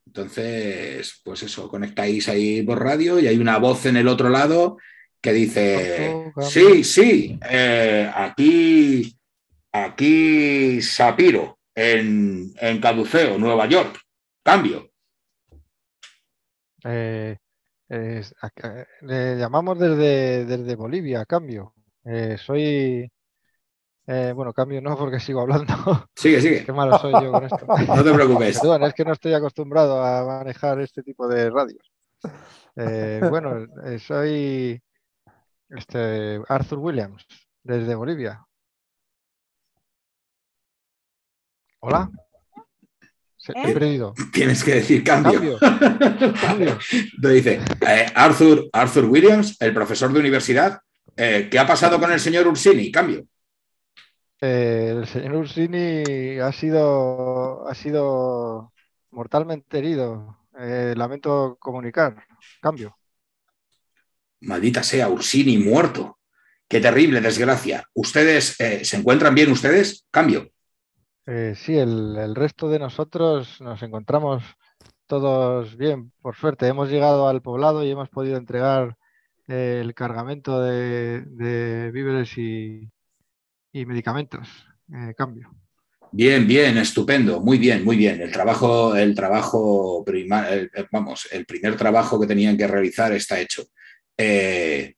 Entonces, 0.05 1.21
pues 1.23 1.43
eso, 1.43 1.67
conectáis 1.67 2.29
ahí 2.29 2.61
por 2.63 2.81
radio 2.81 3.19
y 3.19 3.27
hay 3.27 3.37
una 3.37 3.57
voz 3.57 3.85
en 3.85 3.97
el 3.97 4.07
otro 4.07 4.29
lado 4.29 4.77
que 5.21 5.33
dice, 5.33 6.31
sí, 6.41 6.83
sí, 6.83 7.39
eh, 7.49 8.09
aquí, 8.15 9.17
aquí 9.71 10.81
Sapiro, 10.81 11.59
en, 11.75 12.53
en 12.59 12.79
Caduceo, 12.79 13.37
Nueva 13.37 13.67
York, 13.67 13.99
cambio. 14.43 14.89
Eh, 16.85 17.37
le 17.89 19.35
llamamos 19.37 19.77
desde, 19.77 20.45
desde 20.45 20.75
Bolivia, 20.75 21.25
cambio. 21.25 21.73
Eh, 22.07 22.37
soy. 22.37 23.11
Eh, 24.09 24.31
bueno, 24.33 24.53
cambio 24.53 24.81
no 24.81 24.95
porque 24.97 25.19
sigo 25.19 25.41
hablando. 25.41 25.73
Sigue, 26.15 26.41
sigue. 26.41 26.65
Qué 26.65 26.71
malo 26.71 26.97
soy 26.97 27.11
yo 27.11 27.31
con 27.31 27.43
esto. 27.43 27.65
no 27.87 28.03
te 28.03 28.13
preocupes. 28.13 28.61
es 28.81 28.93
que 28.93 29.05
no 29.05 29.13
estoy 29.13 29.33
acostumbrado 29.33 30.01
a 30.03 30.25
manejar 30.25 30.79
este 30.79 31.03
tipo 31.03 31.27
de 31.27 31.49
radios. 31.49 31.91
Eh, 32.75 33.21
bueno, 33.29 33.67
soy 33.99 34.81
este, 35.69 36.41
Arthur 36.47 36.79
Williams, 36.79 37.25
desde 37.63 37.95
Bolivia. 37.95 38.43
Hola. 41.79 42.09
he 43.53 43.73
perdido. 43.73 44.13
Tienes 44.31 44.63
que 44.63 44.75
decir 44.75 45.03
cambio. 45.03 45.57
Cambio. 46.41 46.79
Te 47.21 47.29
dice 47.29 47.59
Arthur, 48.15 48.67
Arthur 48.73 49.05
Williams, 49.05 49.57
el 49.59 49.73
profesor 49.73 50.11
de 50.11 50.19
universidad, 50.19 50.81
eh, 51.17 51.47
¿Qué 51.49 51.57
ha 51.57 51.65
pasado 51.65 51.99
con 51.99 52.11
el 52.11 52.19
señor 52.19 52.47
Ursini? 52.47 52.91
Cambio. 52.91 53.25
Eh, 54.39 54.93
el 54.95 55.07
señor 55.07 55.37
Ursini 55.37 56.37
ha 56.39 56.51
sido, 56.51 57.67
ha 57.67 57.73
sido 57.73 58.71
mortalmente 59.09 59.79
herido. 59.79 60.37
Eh, 60.59 60.93
lamento 60.95 61.57
comunicar. 61.59 62.23
Cambio. 62.61 62.95
Maldita 64.41 64.83
sea, 64.83 65.09
Ursini 65.09 65.57
muerto. 65.57 66.19
Qué 66.67 66.79
terrible 66.79 67.19
desgracia. 67.19 67.83
¿Ustedes 67.93 68.55
se 68.55 68.97
encuentran 68.97 69.33
bien 69.33 69.51
ustedes? 69.51 70.05
Cambio. 70.11 70.51
sí, 71.55 71.77
el, 71.77 72.35
resto 72.35 72.69
de 72.69 72.77
nosotros 72.77 73.59
nos 73.61 73.81
encontramos 73.81 74.43
todos 75.07 75.77
bien, 75.77 76.11
por 76.21 76.35
suerte. 76.35 76.67
Hemos 76.67 76.89
llegado 76.89 77.27
al 77.27 77.41
poblado 77.41 77.83
y 77.83 77.89
hemos 77.89 78.09
podido 78.09 78.37
entregar 78.37 78.96
el 79.47 79.93
cargamento 79.93 80.61
de, 80.61 81.91
víveres 81.93 82.37
y, 82.37 82.89
medicamentos. 83.73 84.47
Eh, 84.93 85.13
cambio. 85.15 85.49
Bien, 86.11 86.47
bien, 86.47 86.77
estupendo, 86.77 87.41
muy 87.41 87.57
bien, 87.57 87.83
muy 87.83 87.97
bien. 87.97 88.21
El 88.21 88.31
trabajo, 88.31 88.95
el 88.95 89.13
trabajo, 89.13 90.05
vamos, 90.91 91.27
el 91.31 91.45
primer 91.45 91.75
trabajo 91.75 92.19
que 92.19 92.27
tenían 92.27 92.57
que 92.57 92.67
realizar 92.67 93.11
está 93.13 93.39
hecho. 93.39 93.63
Eh, 94.17 94.95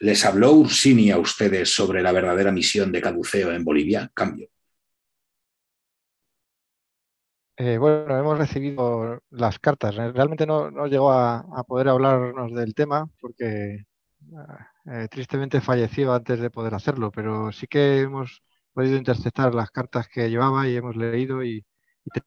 ¿Les 0.00 0.24
habló 0.24 0.52
Ursini 0.52 1.10
a 1.10 1.18
ustedes 1.18 1.68
sobre 1.72 2.02
la 2.02 2.12
verdadera 2.12 2.50
misión 2.50 2.90
de 2.90 3.02
Caduceo 3.02 3.52
en 3.52 3.64
Bolivia? 3.64 4.10
Cambio. 4.14 4.48
Eh, 7.62 7.76
bueno, 7.76 8.16
hemos 8.18 8.38
recibido 8.38 9.22
las 9.28 9.58
cartas. 9.58 9.94
Realmente 9.94 10.46
no, 10.46 10.70
llegó 10.86 11.12
a, 11.12 11.62
poder 11.64 11.88
hablarnos 11.88 12.54
del 12.54 12.74
tema 12.74 13.06
porque 13.20 13.84
eh, 14.86 15.08
tristemente 15.10 15.60
falleció 15.60 16.14
antes 16.14 16.40
de 16.40 16.50
poder 16.50 16.74
hacerlo, 16.74 17.10
pero 17.12 17.52
sí 17.52 17.66
que 17.66 18.00
hemos 18.00 18.42
podido 18.72 18.96
interceptar 18.96 19.54
las 19.54 19.70
cartas 19.70 20.08
que 20.08 20.30
llevaba 20.30 20.68
y 20.68 20.76
hemos 20.76 20.96
leído 20.96 21.44
y, 21.44 21.64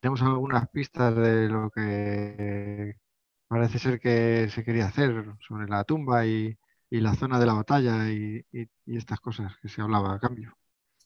tenemos 0.01 0.21
algunas 0.21 0.69
pistas 0.69 1.15
de 1.15 1.49
lo 1.49 1.69
que 1.71 2.95
parece 3.47 3.79
ser 3.79 3.99
que 3.99 4.49
se 4.49 4.63
quería 4.63 4.87
hacer 4.87 5.25
sobre 5.47 5.67
la 5.67 5.83
tumba 5.83 6.25
y, 6.27 6.57
la 6.91 7.15
zona 7.15 7.39
de 7.39 7.45
la 7.47 7.53
batalla 7.53 8.09
y, 8.11 8.45
estas 8.85 9.19
cosas 9.19 9.57
que 9.61 9.69
se 9.69 9.81
hablaba 9.81 10.13
a 10.15 10.19
cambio. 10.19 10.55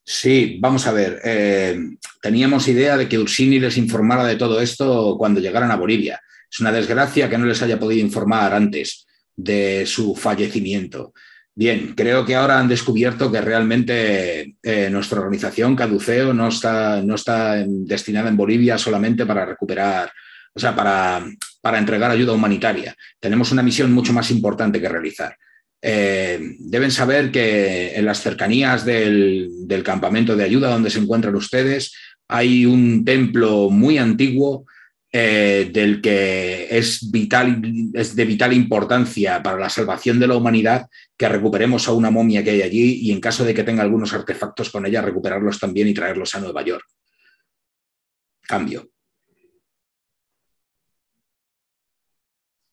Sí, 0.10 0.58
vamos 0.62 0.88
a 0.88 0.94
ver. 0.94 1.20
Eh, 1.26 1.78
teníamos 2.22 2.66
idea 2.70 2.96
de 2.96 3.10
que 3.10 3.20
Ursini 3.20 3.60
les 3.60 3.76
informara 3.76 4.24
de 4.24 4.38
todo 4.38 4.62
esto 4.62 5.18
cuando 5.18 5.42
llegaran 5.42 5.70
a 5.70 5.76
Bolivia. 5.76 6.22
Es 6.50 6.62
una 6.62 6.72
desgracia 6.72 7.30
que 7.30 7.38
no 7.38 7.46
les 7.46 7.62
haya 7.62 7.78
podido 7.78 8.06
informar 8.06 8.54
antes 8.54 9.06
de 9.36 9.86
su 9.86 10.16
fallecimiento. 10.16 11.14
Bien, 11.54 11.94
creo 11.94 12.24
que 12.24 12.36
ahora 12.36 12.58
han 12.58 12.70
descubierto 12.70 13.30
que 13.30 13.42
realmente 13.42 14.56
eh, 14.64 14.90
nuestra 14.90 15.20
organización, 15.20 15.76
Caduceo, 15.76 16.34
no 16.34 16.48
está, 16.48 17.02
no 17.02 17.16
está 17.16 17.66
destinada 17.68 18.30
en 18.30 18.38
Bolivia 18.38 18.78
solamente 18.78 19.26
para 19.26 19.46
recuperar, 19.46 20.10
o 20.54 20.60
sea, 20.60 20.74
para, 20.74 21.26
para 21.60 21.80
entregar 21.80 22.12
ayuda 22.12 22.32
humanitaria. 22.32 22.96
Tenemos 23.20 23.52
una 23.52 23.62
misión 23.62 23.92
mucho 23.92 24.14
más 24.14 24.32
importante 24.32 24.80
que 24.80 24.88
realizar. 24.88 25.36
Eh, 25.82 26.56
deben 26.60 26.92
saber 26.92 27.32
que 27.32 27.96
en 27.96 28.06
las 28.06 28.22
cercanías 28.22 28.84
del, 28.84 29.52
campamento 29.84 30.36
de 30.36 30.44
ayuda 30.44 30.72
donde 30.72 30.90
se 30.90 31.00
encuentran 31.00 31.36
ustedes 31.36 31.94
hay 32.28 32.66
un 32.66 33.06
templo 33.06 33.70
muy 33.70 33.98
antiguo 34.00 34.66
eh, 35.12 35.70
del 35.72 36.02
que 36.02 36.68
es, 36.78 37.10
vital, 37.12 37.62
es 37.94 38.16
de 38.16 38.26
vital 38.26 38.54
importancia 38.54 39.42
para 39.42 39.58
la 39.58 39.70
salvación 39.70 40.20
de 40.20 40.28
la 40.28 40.36
humanidad 40.36 40.88
que 41.16 41.30
recuperemos 41.30 41.88
a 41.88 41.94
una 41.94 42.12
momia 42.12 42.44
que 42.44 42.52
hay 42.52 42.62
allí 42.64 43.00
y 43.04 43.12
en 43.12 43.22
caso 43.22 43.46
de 43.46 43.54
que 43.54 43.64
tenga 43.64 43.84
algunos 43.84 44.14
artefactos 44.14 44.70
con 44.70 44.86
ella, 44.86 45.02
recuperarlos 45.02 45.60
también 45.60 45.88
y 45.88 45.94
traerlos 45.94 46.36
a 46.36 46.40
Nueva 46.40 46.64
York. 46.64 46.86
Cambio. 48.42 48.90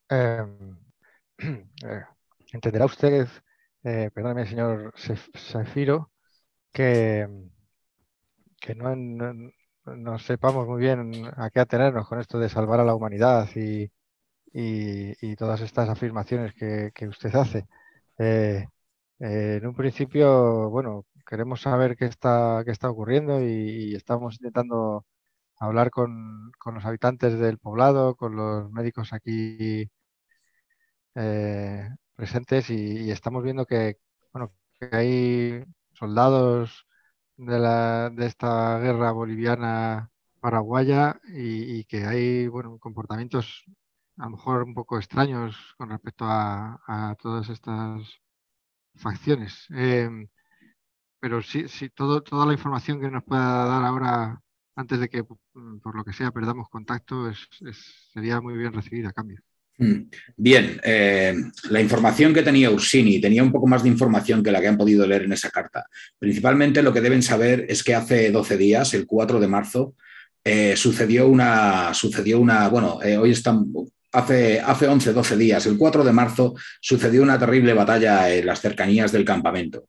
Em, 0.09 0.77
eh, 1.39 2.14
entenderá 2.55 2.87
usted, 2.87 3.29
eh, 3.85 4.11
perdóneme, 4.15 4.47
señor 4.47 4.95
Sefiro, 4.97 6.11
que, 6.73 7.29
que 8.61 8.75
no, 8.75 10.19
sepamos 10.19 10.67
muy 10.67 10.81
bien 10.81 11.31
a 11.37 11.51
qué 11.51 11.61
atenernos 11.61 12.09
con 12.09 12.21
esto 12.21 12.39
de 12.39 12.49
salvar 12.49 12.81
a 12.81 12.85
la 12.85 12.95
humanidad 12.95 13.49
y, 13.55 13.91
todas 15.37 15.61
estas 15.61 15.89
afirmaciones 15.89 16.55
que, 16.55 17.09
usted 17.09 17.35
hace. 17.35 17.67
Eh, 18.19 18.67
eh, 19.21 19.59
en 19.61 19.67
un 19.67 19.75
principio, 19.75 20.71
bueno, 20.71 21.07
queremos 21.27 21.61
saber 21.63 21.97
qué 21.97 22.07
está, 22.07 22.63
qué 22.65 22.71
está 22.73 22.91
ocurriendo 22.91 23.41
y, 23.43 23.95
estamos 23.95 24.37
intentando 24.37 25.07
hablar 25.59 25.91
con, 25.91 26.53
con, 26.59 26.75
los 26.75 26.85
habitantes 26.85 27.39
del 27.39 27.59
poblado, 27.59 28.17
con 28.17 28.37
los 28.37 28.71
médicos 28.73 29.13
aquí 29.13 29.91
eh, 31.15 31.89
presentes 32.17 32.71
y, 32.71 33.11
estamos 33.11 33.43
viendo 33.43 33.67
que, 33.67 33.99
bueno, 34.33 34.53
que 34.79 34.89
hay 34.97 35.65
soldados 35.93 36.87
de, 37.37 37.59
la, 37.59 38.11
de 38.11 38.27
esta 38.27 38.79
guerra 38.81 39.13
boliviana 39.13 40.11
paraguaya 40.41 41.21
y, 41.29 41.85
que 41.85 42.05
hay 42.07 42.49
bueno, 42.49 42.79
comportamientos 42.79 43.65
a 44.19 44.25
lo 44.25 44.31
mejor 44.33 44.63
un 44.65 44.75
poco 44.75 44.99
extraños 44.99 45.57
con 45.79 45.91
respecto 45.91 46.25
a, 46.29 47.17
todas 47.21 47.49
estas 47.49 48.03
facciones. 48.95 49.67
Em, 49.71 50.29
pero 51.21 51.43
sí, 51.43 51.69
sí 51.69 51.91
todo, 51.91 52.23
toda 52.23 52.47
la 52.47 52.53
información 52.55 53.01
que 53.01 53.11
nos 53.11 53.25
pueda 53.25 53.67
dar 53.67 53.85
ahora, 53.85 54.43
antes 54.77 55.01
de 55.01 55.09
que 55.09 55.25
por 55.25 55.97
lo 55.97 56.05
que 56.05 56.13
sea 56.13 56.31
perdamos 56.33 56.69
contacto, 56.69 57.29
es, 57.31 57.49
sería 58.13 58.41
muy 58.41 58.55
bien 58.57 58.73
recibida 58.73 59.11
a 59.11 59.13
cambio. 59.13 59.41
Mm. 59.79 60.09
Bien, 60.37 60.81
eh, 60.85 61.35
la 61.71 61.81
información 61.81 62.33
que 62.33 62.43
tenía 62.43 62.71
Ursini 62.71 63.21
tenía 63.21 63.43
un 63.43 63.51
poco 63.51 63.67
más 63.67 63.83
de 63.83 63.89
información 63.89 64.43
que 64.43 64.53
la 64.53 64.61
que 64.61 64.69
han 64.69 64.77
podido 64.77 65.07
leer 65.07 65.23
en 65.23 65.33
esa 65.33 65.51
carta. 65.51 65.87
Principalmente 66.19 66.83
lo 66.83 66.93
que 66.93 67.01
deben 67.01 67.23
saber 67.23 67.67
es 67.69 67.83
que 67.83 67.95
hace 67.95 68.31
12 68.31 68.57
días, 68.57 68.95
el 68.95 69.07
4 69.07 69.41
de 69.41 69.49
marzo, 69.49 69.95
eh, 70.45 70.77
sucedió 70.77 71.29
una, 71.29 71.93
sucedió 71.95 72.39
una, 72.39 72.69
bueno, 72.69 73.01
eh, 73.03 73.17
hoy 73.17 73.33
están, 73.33 73.67
hace, 74.13 74.61
hace 74.61 74.87
11, 74.87 75.13
12 75.13 75.37
días, 75.37 75.67
el 75.67 75.77
4 75.77 76.05
de 76.05 76.13
marzo, 76.13 76.55
sucedió 76.81 77.23
una 77.23 77.39
terrible 77.39 77.73
batalla 77.75 78.33
en 78.33 78.47
las 78.47 78.61
cercanías 78.61 79.11
del 79.11 79.25
campamento. 79.25 79.89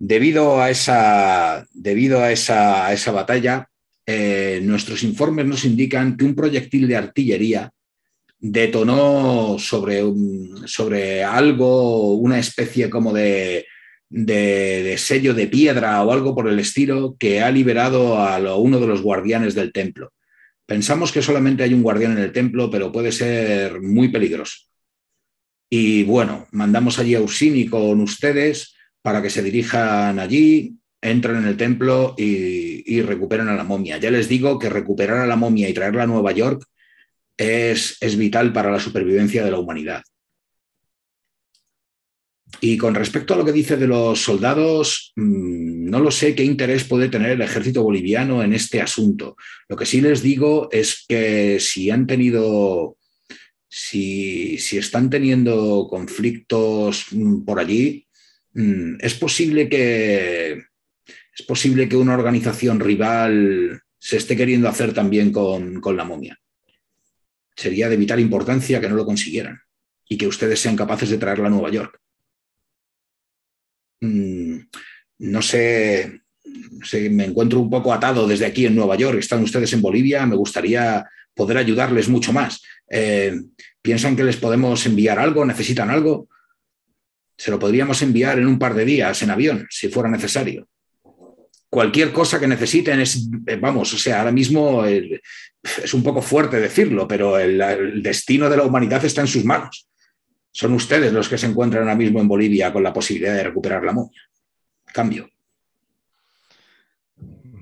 debido 0.00 0.60
a 0.62 0.70
esa, 0.70 1.66
debido 1.72 2.20
a 2.20 2.30
esa, 2.30 2.86
a 2.86 2.92
esa 2.92 3.10
batalla, 3.10 3.68
eh, 4.10 4.60
nuestros 4.62 5.02
informes 5.02 5.44
nos 5.44 5.66
indican 5.66 6.16
que 6.16 6.24
un 6.24 6.34
proyectil 6.34 6.88
de 6.88 6.96
artillería 6.96 7.70
detonó 8.38 9.58
sobre, 9.58 10.02
sobre 10.64 11.22
algo, 11.22 12.14
una 12.14 12.38
especie 12.38 12.88
como 12.88 13.12
de, 13.12 13.66
sello 14.96 15.34
de 15.34 15.46
piedra 15.48 16.02
o 16.02 16.10
algo 16.10 16.34
por 16.34 16.48
el 16.48 16.58
estilo 16.58 17.16
que 17.18 17.42
ha 17.42 17.50
liberado 17.50 18.16
a 18.16 18.56
uno 18.56 18.80
de 18.80 18.86
los 18.86 19.02
guardianes 19.02 19.54
del 19.54 19.72
templo. 19.72 20.14
Pensamos 20.64 21.12
que 21.12 21.20
solamente 21.20 21.62
hay 21.62 21.74
un 21.74 21.82
guardián 21.82 22.12
en 22.12 22.24
el 22.24 22.32
templo, 22.32 22.70
pero 22.70 22.90
puede 22.90 23.12
ser 23.12 23.82
muy 23.82 24.08
peligroso. 24.08 24.56
Y 25.68 26.04
bueno, 26.04 26.46
mandamos 26.52 26.98
allí 26.98 27.14
a 27.14 27.20
Ursini 27.20 27.66
con 27.66 28.00
ustedes 28.00 28.74
para 29.02 29.20
que 29.20 29.28
se 29.28 29.42
dirijan 29.42 30.18
allí, 30.18 30.77
entran 31.00 31.36
en 31.36 31.46
el 31.46 31.56
templo 31.56 32.14
y, 32.16 33.00
recuperan 33.02 33.48
a 33.48 33.54
la 33.54 33.64
momia. 33.64 33.98
Ya 33.98 34.10
les 34.10 34.28
digo 34.28 34.58
que 34.58 34.68
recuperar 34.68 35.18
a 35.18 35.26
la 35.26 35.36
momia 35.36 35.68
y 35.68 35.74
traerla 35.74 36.04
a 36.04 36.06
Nueva 36.06 36.32
York 36.32 36.64
es, 37.36 37.96
es 38.00 38.16
vital 38.16 38.52
para 38.52 38.70
la 38.70 38.80
supervivencia 38.80 39.44
de 39.44 39.50
la 39.50 39.58
humanidad. 39.58 40.02
Y 42.60 42.76
con 42.76 42.94
respecto 42.94 43.34
a 43.34 43.36
lo 43.36 43.44
que 43.44 43.52
dice 43.52 43.76
de 43.76 43.86
los 43.86 44.20
soldados, 44.20 45.12
mm, 45.16 45.90
no 45.90 46.00
lo 46.00 46.10
sé 46.10 46.34
qué 46.34 46.44
interés 46.44 46.84
puede 46.84 47.08
tener 47.08 47.30
el 47.30 47.42
ejército 47.42 47.82
boliviano 47.82 48.42
en 48.42 48.52
este 48.52 48.80
asunto. 48.80 49.36
Lo 49.68 49.76
que 49.76 49.86
sí 49.86 50.00
les 50.00 50.22
digo 50.22 50.68
es 50.72 51.04
que 51.08 51.60
si 51.60 51.90
han 51.90 52.06
tenido, 52.06 52.96
si, 53.68 54.58
si 54.58 54.78
están 54.78 55.08
teniendo 55.08 55.86
conflictos 55.88 57.06
mm, 57.12 57.44
por 57.44 57.60
allí, 57.60 58.06
mm, 58.54 58.96
es 59.00 59.14
posible 59.14 59.68
que, 59.68 60.64
es 61.38 61.46
posible 61.46 61.88
que 61.88 61.96
una 61.96 62.14
organización 62.14 62.80
rival 62.80 63.80
se 63.96 64.16
esté 64.16 64.36
queriendo 64.36 64.68
hacer 64.68 64.92
también 64.92 65.32
con, 65.32 65.80
la 65.96 66.04
momia. 66.04 66.36
Sería 67.54 67.88
de 67.88 67.96
vital 67.96 68.18
importancia 68.18 68.80
que 68.80 68.88
no 68.88 68.96
lo 68.96 69.06
consiguieran 69.06 69.60
y 70.08 70.18
que 70.18 70.26
ustedes 70.26 70.58
sean 70.58 70.74
capaces 70.74 71.10
de 71.10 71.18
traerla 71.18 71.46
a 71.46 71.50
Nueva 71.50 71.70
York. 71.70 72.00
Mm, 74.00 74.58
no 75.18 75.42
sé, 75.42 76.22
me 77.10 77.24
encuentro 77.24 77.60
un 77.60 77.70
poco 77.70 77.92
atado 77.92 78.26
desde 78.26 78.46
aquí 78.46 78.66
en 78.66 78.74
Nueva 78.74 78.96
York, 78.96 79.18
están 79.18 79.42
ustedes 79.42 79.72
en 79.72 79.82
Bolivia, 79.82 80.26
me 80.26 80.36
gustaría 80.36 81.08
poder 81.34 81.58
ayudarles 81.58 82.08
mucho 82.08 82.32
más. 82.32 82.62
Eh, 82.90 83.32
¿Piensan 83.80 84.16
que 84.16 84.24
les 84.24 84.36
podemos 84.38 84.84
enviar 84.86 85.20
algo? 85.20 85.44
¿Necesitan 85.44 85.90
algo? 85.90 86.28
Se 87.36 87.52
lo 87.52 87.60
podríamos 87.60 88.02
enviar 88.02 88.40
en 88.40 88.48
un 88.48 88.58
par 88.58 88.74
de 88.74 88.84
días 88.84 89.22
en 89.22 89.30
avión, 89.30 89.66
si 89.70 89.88
fuera 89.88 90.10
necesario 90.10 90.68
cualquier 91.70 92.12
cosa 92.12 92.40
que 92.40 92.48
necesiten 92.48 93.00
es, 93.00 93.28
eh, 93.46 93.56
vamos, 93.56 93.92
o 93.92 93.98
sea, 93.98 94.20
ahora 94.20 94.32
mismo 94.32 94.84
es 94.84 95.94
un 95.94 96.02
poco 96.02 96.22
fuerte 96.22 96.60
decirlo, 96.60 97.06
pero 97.06 97.38
el, 97.38 98.02
destino 98.02 98.48
de 98.48 98.56
la 98.56 98.64
humanidad 98.64 99.04
está 99.04 99.20
en 99.20 99.26
sus 99.26 99.44
manos. 99.44 99.88
Son 100.50 100.72
ustedes 100.72 101.12
los 101.12 101.28
que 101.28 101.38
se 101.38 101.46
encuentran 101.46 101.82
ahora 101.82 101.94
mismo 101.94 102.20
en 102.20 102.28
Bolivia 102.28 102.72
con 102.72 102.82
la 102.82 102.92
posibilidad 102.92 103.34
de 103.34 103.44
recuperar 103.44 103.84
la 103.84 103.92
momia. 103.92 104.22
Cambio. 104.86 105.28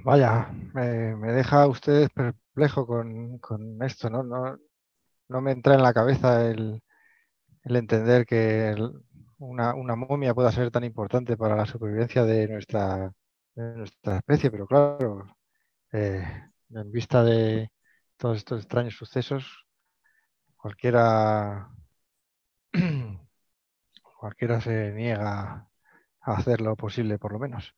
Vaya, 0.04 0.52
me, 0.72 1.32
deja 1.32 1.66
usted 1.66 2.08
perplejo 2.14 2.86
con, 2.86 3.82
esto, 3.82 4.08
¿no? 4.08 4.22
¿no? 4.22 4.56
¿no? 5.28 5.40
me 5.40 5.50
entra 5.50 5.74
en 5.74 5.82
la 5.82 5.92
cabeza 5.92 6.48
el, 6.48 6.80
entender 7.64 8.24
que 8.24 8.72
una, 9.38 9.74
una 9.74 9.96
momia 9.96 10.32
pueda 10.32 10.52
ser 10.52 10.70
tan 10.70 10.84
importante 10.84 11.36
para 11.36 11.56
la 11.56 11.66
supervivencia 11.66 12.24
de 12.24 12.46
nuestra 12.46 13.12
de 13.56 13.76
nuestra 13.76 14.18
especie, 14.18 14.50
pero 14.50 14.66
claro, 14.66 15.26
eh, 15.92 16.24
en 16.70 16.92
vista 16.92 17.24
de 17.24 17.70
todos 18.16 18.38
estos 18.38 18.60
extraños 18.60 18.96
sucesos, 18.96 19.66
cualquiera, 20.56 21.70
cualquiera 24.20 24.60
se 24.60 24.92
niega 24.92 25.68
a 26.20 26.32
hacer 26.36 26.60
lo 26.60 26.76
posible, 26.76 27.18
por 27.18 27.32
lo 27.32 27.38
menos. 27.38 27.74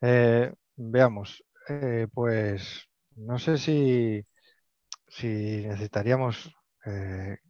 Eh, 0.00 0.52
veamos, 0.76 1.44
eh, 1.68 2.08
pues 2.12 2.88
no 3.16 3.38
sé 3.38 3.58
si, 3.58 4.24
si 5.08 5.28
necesitaríamos 5.66 6.54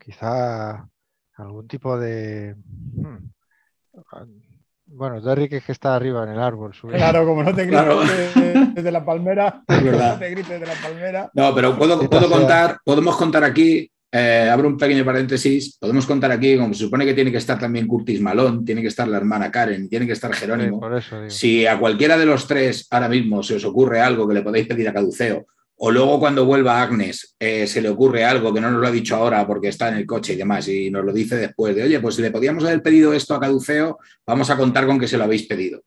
quizá 0.00 0.88
algún 1.36 1.68
tipo 1.68 1.96
de... 1.98 2.56
Hmm, 2.56 3.30
bueno, 4.90 5.20
Derrick 5.20 5.52
es 5.52 5.64
que 5.64 5.72
está 5.72 5.94
arriba 5.94 6.24
en 6.24 6.30
el 6.30 6.40
árbol. 6.40 6.72
Claro, 6.90 7.26
como 7.26 7.42
no 7.42 7.54
te 7.54 7.66
grites 7.66 8.74
desde 8.74 8.90
la 8.90 9.04
palmera. 9.04 9.62
no 9.68 10.18
te 10.18 10.30
grites 10.30 10.60
de 10.60 10.66
la 10.66 10.74
palmera. 10.74 11.30
No, 11.34 11.54
pero 11.54 11.76
puedo, 11.76 11.98
contar, 12.28 12.78
podemos 12.84 13.16
contar 13.16 13.44
aquí 13.44 13.90
eh, 14.10 14.48
abro 14.50 14.68
un 14.68 14.78
pequeño 14.78 15.04
paréntesis, 15.04 15.76
podemos 15.78 16.06
contar 16.06 16.32
aquí, 16.32 16.56
como 16.56 16.72
se 16.72 16.84
supone 16.84 17.04
que 17.04 17.12
tiene 17.12 17.30
que 17.30 17.36
estar 17.36 17.58
también 17.58 17.86
Curtis 17.86 18.22
Malón, 18.22 18.64
tiene 18.64 18.80
que 18.80 18.88
estar 18.88 19.06
la 19.06 19.18
hermana 19.18 19.50
Karen, 19.50 19.86
tiene 19.88 20.06
que 20.06 20.12
estar 20.12 20.32
Jerónimo. 20.32 20.80
si 21.26 21.66
a 21.66 21.78
cualquiera 21.78 22.16
de 22.16 22.24
los 22.24 22.46
tres 22.46 22.86
ahora 22.90 23.10
mismo 23.10 23.42
se 23.42 23.56
os 23.56 23.64
ocurre 23.66 24.00
algo 24.00 24.26
que 24.26 24.34
le 24.34 24.42
podéis 24.42 24.66
pedir 24.66 24.88
a 24.88 24.94
Caduceo, 24.94 25.46
o 25.78 25.90
luego 25.90 26.18
cuando 26.18 26.44
vuelva 26.44 26.82
Agnes 26.82 27.36
eh, 27.38 27.66
se 27.66 27.80
le 27.80 27.88
ocurre 27.88 28.24
algo 28.24 28.52
que 28.52 28.60
no 28.60 28.70
nos 28.70 28.80
lo 28.80 28.88
ha 28.88 28.90
dicho 28.90 29.14
ahora 29.14 29.46
porque 29.46 29.68
está 29.68 29.88
en 29.88 29.94
el 29.94 30.06
coche 30.06 30.32
y 30.32 30.36
demás, 30.36 30.66
y 30.68 30.90
nos 30.90 31.04
lo 31.04 31.12
dice 31.12 31.36
después 31.36 31.74
de, 31.74 31.84
oye, 31.84 32.00
pues 32.00 32.16
si 32.16 32.22
le 32.22 32.30
podíamos 32.30 32.64
haber 32.64 32.82
pedido 32.82 33.12
esto 33.12 33.34
a 33.34 33.40
Caduceo, 33.40 33.98
vamos 34.26 34.50
a 34.50 34.56
contar 34.56 34.86
con 34.86 34.98
que 34.98 35.08
se 35.08 35.16
lo 35.16 35.24
habéis 35.24 35.46
pedido. 35.46 35.82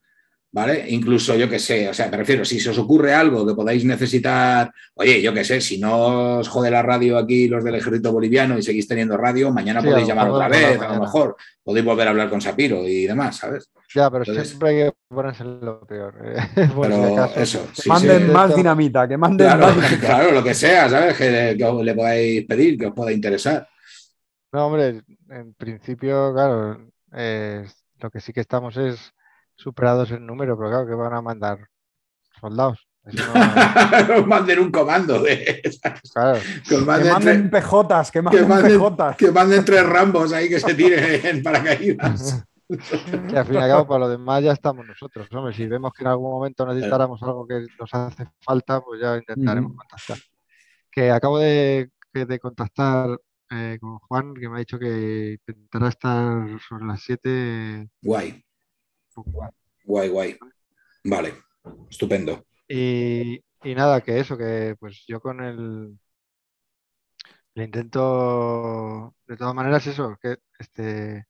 ¿Vale? 0.52 0.84
Incluso, 0.90 1.34
yo 1.34 1.48
que 1.48 1.58
sé, 1.58 1.88
o 1.88 1.94
sea, 1.94 2.08
me 2.08 2.18
refiero, 2.18 2.44
si 2.44 2.60
se 2.60 2.70
os 2.70 2.78
ocurre 2.78 3.14
algo 3.14 3.46
que 3.46 3.54
podáis 3.54 3.84
necesitar, 3.84 4.70
oye, 4.94 5.22
yo 5.22 5.32
que 5.32 5.44
sé, 5.44 5.60
si 5.60 5.78
no 5.78 6.38
os 6.38 6.48
jode 6.48 6.70
la 6.70 6.82
radio 6.82 7.16
aquí 7.16 7.48
los 7.48 7.64
del 7.64 7.76
ejército 7.76 8.12
boliviano 8.12 8.58
y 8.58 8.62
seguís 8.62 8.86
teniendo 8.86 9.16
radio, 9.16 9.50
mañana 9.50 9.82
podéis 9.82 10.06
llamar 10.06 10.28
otra 10.28 10.48
vez, 10.48 10.78
a 10.80 10.94
lo 10.94 11.00
mejor 11.00 11.36
podéis 11.64 11.86
volver 11.86 12.06
a 12.06 12.10
hablar 12.10 12.28
con 12.28 12.40
Sapiro 12.40 12.86
y 12.86 13.06
demás, 13.06 13.38
¿sabes? 13.38 13.70
Ya, 13.94 14.10
pero 14.10 14.24
siempre 14.24 14.68
hay 14.68 14.76
que 14.76 14.92
ponerse 15.08 15.44
lo 15.44 15.80
peor. 15.80 16.14
Eh, 16.22 16.36
pero 16.80 17.24
eso, 17.34 17.66
que 17.74 17.88
manden 17.88 18.32
más 18.32 18.54
dinamita, 18.54 19.08
que 19.08 19.16
manden 19.16 19.46
claro, 19.46 19.66
más 19.66 19.74
dinamita. 19.76 20.06
Claro, 20.06 20.32
lo 20.32 20.44
que 20.44 20.54
sea, 20.54 20.88
¿sabes? 20.88 21.16
Que, 21.16 21.56
le 21.56 21.94
podáis 21.94 22.46
pedir, 22.46 22.78
que 22.78 22.86
os 22.86 22.94
pueda 22.94 23.12
interesar. 23.12 23.66
No, 24.52 24.66
hombre, 24.66 25.02
en 25.30 25.54
principio, 25.54 26.32
claro, 26.34 26.78
eh, 27.14 27.66
lo 28.00 28.10
que 28.10 28.20
sí 28.20 28.34
que 28.34 28.40
estamos 28.40 28.76
es 28.76 29.14
superados 29.62 30.10
el 30.10 30.26
número, 30.26 30.56
pero 30.56 30.70
claro, 30.70 30.86
que 30.86 30.94
van 30.94 31.14
a 31.14 31.22
mandar 31.22 31.58
soldados. 32.40 32.86
No... 33.04 34.26
manden 34.26 34.60
un 34.60 34.70
comando 34.70 35.20
de 35.22 35.60
claro. 36.12 36.38
que, 36.68 36.76
manden, 36.78 37.50
PJs, 37.50 38.10
que 38.12 38.22
manden, 38.22 38.46
PJs. 38.46 39.16
Que 39.16 39.32
manden 39.32 39.64
tres 39.64 39.84
rambos 39.84 40.32
ahí 40.32 40.48
que 40.48 40.60
se 40.60 40.74
tiren 40.74 41.26
en 41.26 41.42
paracaídas. 41.42 42.44
Y 42.72 43.36
al 43.36 43.44
fin 43.44 43.56
y 43.56 43.58
al 43.58 43.68
cabo, 43.68 43.86
para 43.86 43.98
lo 43.98 44.08
demás 44.08 44.42
ya 44.42 44.52
estamos 44.52 44.86
nosotros. 44.86 45.28
Hombre, 45.32 45.52
si 45.52 45.66
vemos 45.66 45.92
que 45.92 46.04
en 46.04 46.08
algún 46.08 46.30
momento 46.30 46.64
necesitáramos 46.64 47.22
algo 47.22 47.46
que 47.46 47.66
nos 47.78 47.92
hace 47.92 48.26
falta, 48.40 48.80
pues 48.80 48.98
ya 48.98 49.18
intentaremos 49.18 49.76
contactar. 49.76 50.16
Que 50.90 51.10
acabo 51.10 51.38
de, 51.38 51.90
de 52.14 52.38
contactar 52.38 53.10
eh, 53.50 53.76
con 53.78 53.98
Juan, 53.98 54.32
que 54.32 54.48
me 54.48 54.56
ha 54.56 54.58
dicho 54.60 54.78
que 54.78 55.38
intentará 55.46 55.88
estar 55.88 56.48
sobre 56.66 56.86
las 56.86 57.02
7. 57.02 57.90
Guay. 58.00 58.42
Guay, 59.84 60.08
guay. 60.08 60.38
Vale, 61.04 61.34
estupendo. 61.90 62.44
Y, 62.68 63.42
nada, 63.64 64.00
que 64.00 64.18
eso, 64.18 64.36
que 64.36 64.76
pues 64.78 65.04
yo 65.06 65.20
con 65.20 65.42
el, 65.42 65.98
le 67.54 67.64
intento, 67.64 69.14
de 69.26 69.36
todas 69.36 69.54
maneras, 69.54 69.86
eso, 69.86 70.16
que 70.20 70.36
este, 70.58 71.26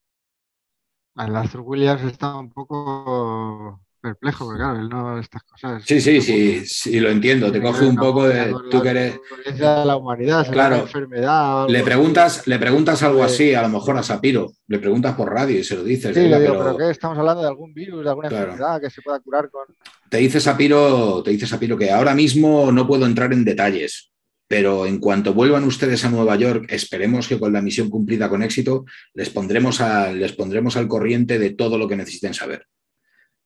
Arthur 1.17 1.61
Williams 1.61 2.03
está 2.03 2.37
un 2.39 2.51
poco 2.51 3.81
perplejo, 4.03 4.45
porque 4.45 4.59
claro, 4.59 4.81
él 4.81 4.89
no 4.89 5.19
estas 5.19 5.43
cosas. 5.45 5.83
Sí, 5.87 6.01
sí, 6.01 6.21
sí, 6.21 6.67
sí, 6.67 7.01
lo 7.01 7.09
entiendo. 7.09 7.51
Te 7.51 7.63
coge 7.63 7.87
un 7.87 7.97
poco 7.97 8.29
de. 8.29 8.55
Tú 8.71 8.83
que 8.83 8.89
eres. 8.89 9.21
la 9.59 9.97
humanidad, 9.97 10.51
claro. 10.51 10.77
La 10.77 10.83
enfermedad. 10.83 11.69
Le 11.69 11.83
preguntas, 11.83 12.47
le 12.47 12.59
preguntas 12.59 13.03
algo 13.03 13.23
así, 13.23 13.55
a 13.55 13.63
lo 13.63 13.69
mejor 13.69 13.97
a 13.97 14.03
Sapiro. 14.03 14.53
Le 14.67 14.79
preguntas 14.79 15.15
por 15.15 15.33
radio 15.33 15.59
y 15.59 15.65
se 15.65 15.77
lo 15.77 15.85
dices. 15.85 16.15
Sí, 16.15 16.29
pero... 16.29 16.77
¿qué? 16.77 16.91
Estamos 16.91 17.17
hablando 17.17 17.43
de 17.43 17.49
algún 17.49 17.73
virus, 17.73 18.03
de 18.03 18.11
alguna 18.11 18.29
enfermedad 18.29 18.81
que 18.81 18.91
se 18.91 19.01
pueda 19.01 19.21
curar 19.21 19.49
con. 19.49 19.63
Te 20.11 20.19
dice 20.19 20.41
Sapiro, 20.41 21.23
te 21.23 21.31
dice 21.31 21.47
Sapiro 21.47 21.79
que 21.79 21.91
ahora 21.91 22.15
mismo 22.15 22.71
no 22.73 22.87
puedo 22.87 23.07
entrar 23.07 23.33
en 23.33 23.45
detalles. 23.45 24.11
Pero 24.49 24.85
en 24.85 24.99
cuanto 24.99 25.33
vuelvan 25.33 25.65
ustedes 25.65 26.05
a 26.05 26.11
Nueva 26.11 26.37
York, 26.37 26.67
esperemos 26.69 27.27
que 27.27 27.39
con 27.39 27.55
la 27.55 27.63
misión 27.63 27.89
cumplida 27.89 28.29
con 28.29 28.43
éxito, 28.43 28.85
les 29.15 29.31
pondremos, 29.31 29.81
a, 29.81 30.13
les 30.13 30.33
pondremos 30.33 30.77
al 30.77 30.89
corriente 30.89 31.39
de 31.39 31.51
todo 31.55 31.79
lo 31.79 31.89
que 31.89 31.97
necesiten 31.97 32.35
saber. 32.35 32.67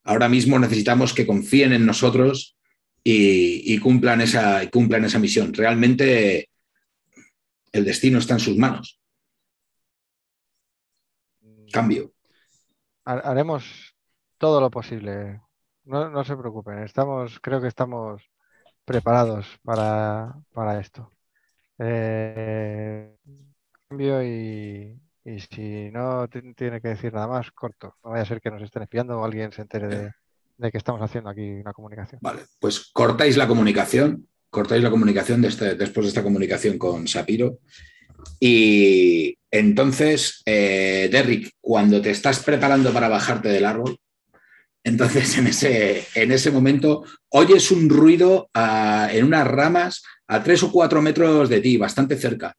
Ahora 0.06 0.28
mismo 0.28 0.56
necesitamos 0.58 1.12
que 1.12 1.26
confíen 1.26 1.72
en 1.72 1.84
nosotros 1.84 2.56
y, 3.02 3.78
cumplan, 3.80 4.20
esa, 4.20 4.68
cumplan 4.70 5.04
esa 5.04 5.18
misión. 5.18 5.52
Realmente 5.52 6.48
el 7.72 7.84
destino 7.84 8.18
está 8.20 8.34
en 8.34 8.40
sus 8.40 8.56
manos. 8.56 9.00
Cambio. 11.72 12.12
Haremos 13.04 13.96
todo 14.38 14.60
lo 14.60 14.70
posible. 14.70 15.40
No, 15.84 16.24
se 16.24 16.36
preocupen. 16.36 16.84
Estamos, 16.84 17.40
creo 17.40 17.60
que 17.60 17.68
estamos 17.68 18.22
preparados 18.84 19.58
para, 19.64 20.80
esto. 20.80 21.10
Eh, 21.78 23.12
cambio 23.88 24.22
y, 24.22 25.00
y 25.26 25.40
si 25.40 25.90
no 25.90 26.28
tiene 26.28 26.80
que 26.80 26.88
decir 26.88 27.12
nada 27.12 27.26
más, 27.26 27.50
corto. 27.50 27.96
No 28.04 28.10
vaya 28.10 28.22
a 28.22 28.26
ser 28.26 28.40
que 28.40 28.50
nos 28.50 28.62
estén 28.62 28.84
espiando 28.84 29.18
o 29.18 29.24
alguien 29.24 29.50
se 29.50 29.62
entere 29.62 30.12
de, 30.56 30.70
que 30.70 30.78
estamos 30.78 31.02
haciendo 31.02 31.28
aquí 31.28 31.50
una 31.50 31.72
comunicación. 31.72 32.20
Vale, 32.22 32.42
pues 32.60 32.90
cortáis 32.92 33.36
la 33.36 33.48
comunicación, 33.48 34.28
cortáis 34.50 34.84
la 34.84 34.90
comunicación 34.90 35.44
este, 35.44 35.74
después 35.74 36.06
de 36.06 36.08
esta 36.10 36.22
comunicación 36.22 36.78
con 36.78 37.08
Sapiro. 37.08 37.58
Y 38.38 39.36
entonces, 39.50 40.42
eh, 40.46 41.08
Derrick, 41.10 41.50
cuando 41.60 42.00
te 42.00 42.10
estás 42.10 42.38
preparando 42.38 42.92
para 42.92 43.08
bajarte 43.08 43.48
del 43.48 43.64
árbol, 43.64 43.98
entonces 44.84 45.36
en 45.38 45.48
ese, 45.48 46.06
en 46.14 46.30
ese 46.30 46.52
momento 46.52 47.02
oyes 47.30 47.72
un 47.72 47.88
ruido 47.88 48.48
ah, 48.54 49.08
en 49.10 49.24
unas 49.24 49.46
ramas 49.46 50.04
a 50.28 50.40
tres 50.44 50.62
o 50.62 50.70
cuatro 50.70 51.02
metros 51.02 51.48
de 51.48 51.60
ti, 51.60 51.76
bastante 51.76 52.16
cerca, 52.16 52.54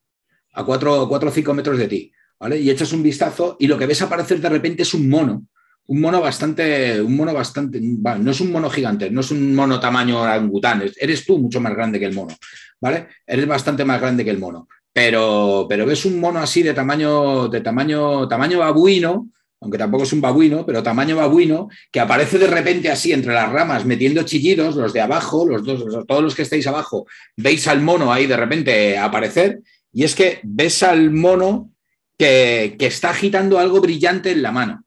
a 0.51 0.65
cuatro, 0.65 1.07
cuatro 1.07 1.29
o 1.29 1.31
cinco 1.31 1.53
metros 1.53 1.77
de 1.77 1.87
ti. 1.87 2.11
Y 2.39 2.69
echas 2.69 2.93
un 2.93 3.03
vistazo 3.03 3.57
y 3.59 3.67
lo 3.67 3.77
que 3.77 3.87
ves 3.87 4.01
aparecer 4.01 4.39
de 4.39 4.49
repente 4.49 4.83
es 4.83 4.93
un 4.93 5.09
mono. 5.09 5.45
Un 5.89 6.01
mono 6.01 6.19
bastante, 6.19 7.01
un 7.01 7.15
mono 7.15 7.33
bastante, 7.33 7.79
no 7.79 8.31
es 8.31 8.41
un 8.41 8.51
mono 8.51 8.69
gigante, 8.69 9.09
no 9.09 9.21
es 9.21 9.31
un 9.31 9.55
mono 9.55 9.79
tamaño 9.79 10.21
orangután, 10.21 10.83
eres 10.99 11.25
tú 11.25 11.39
mucho 11.39 11.61
más 11.61 11.73
grande 11.73 11.97
que 11.97 12.03
el 12.03 12.13
mono, 12.13 12.35
¿vale? 12.81 13.07
Eres 13.25 13.47
bastante 13.47 13.85
más 13.85 14.01
grande 14.01 14.25
que 14.25 14.31
el 14.31 14.37
mono, 14.37 14.67
pero, 14.91 15.65
pero 15.69 15.85
ves 15.85 16.03
un 16.03 16.19
mono 16.19 16.39
así 16.39 16.61
de 16.61 16.73
tamaño, 16.73 17.47
de 17.47 17.61
tamaño, 17.61 18.27
tamaño 18.27 18.59
babuino, 18.59 19.29
aunque 19.61 19.77
tampoco 19.77 20.03
es 20.03 20.11
un 20.11 20.19
babuino, 20.19 20.65
pero 20.65 20.83
tamaño 20.83 21.15
babuino, 21.15 21.69
que 21.89 22.01
aparece 22.01 22.37
de 22.37 22.47
repente 22.47 22.91
así 22.91 23.13
entre 23.13 23.33
las 23.33 23.49
ramas 23.49 23.85
metiendo 23.85 24.23
chillidos, 24.23 24.75
los 24.75 24.91
de 24.91 24.99
abajo, 24.99 25.47
los 25.47 25.63
dos, 25.63 26.05
todos 26.05 26.21
los 26.21 26.35
que 26.35 26.41
estáis 26.41 26.67
abajo, 26.67 27.07
veis 27.37 27.65
al 27.65 27.79
mono 27.79 28.11
ahí 28.11 28.27
de 28.27 28.35
repente 28.35 28.97
aparecer, 28.97 29.61
y 29.93 30.03
es 30.03 30.15
que 30.15 30.41
ves 30.43 30.83
al 30.83 31.11
mono 31.11 31.71
que, 32.17 32.75
está 32.79 33.11
agitando 33.11 33.59
algo 33.59 33.79
brillante 33.79 34.31
en 34.31 34.41
la 34.41 34.51
mano. 34.51 34.83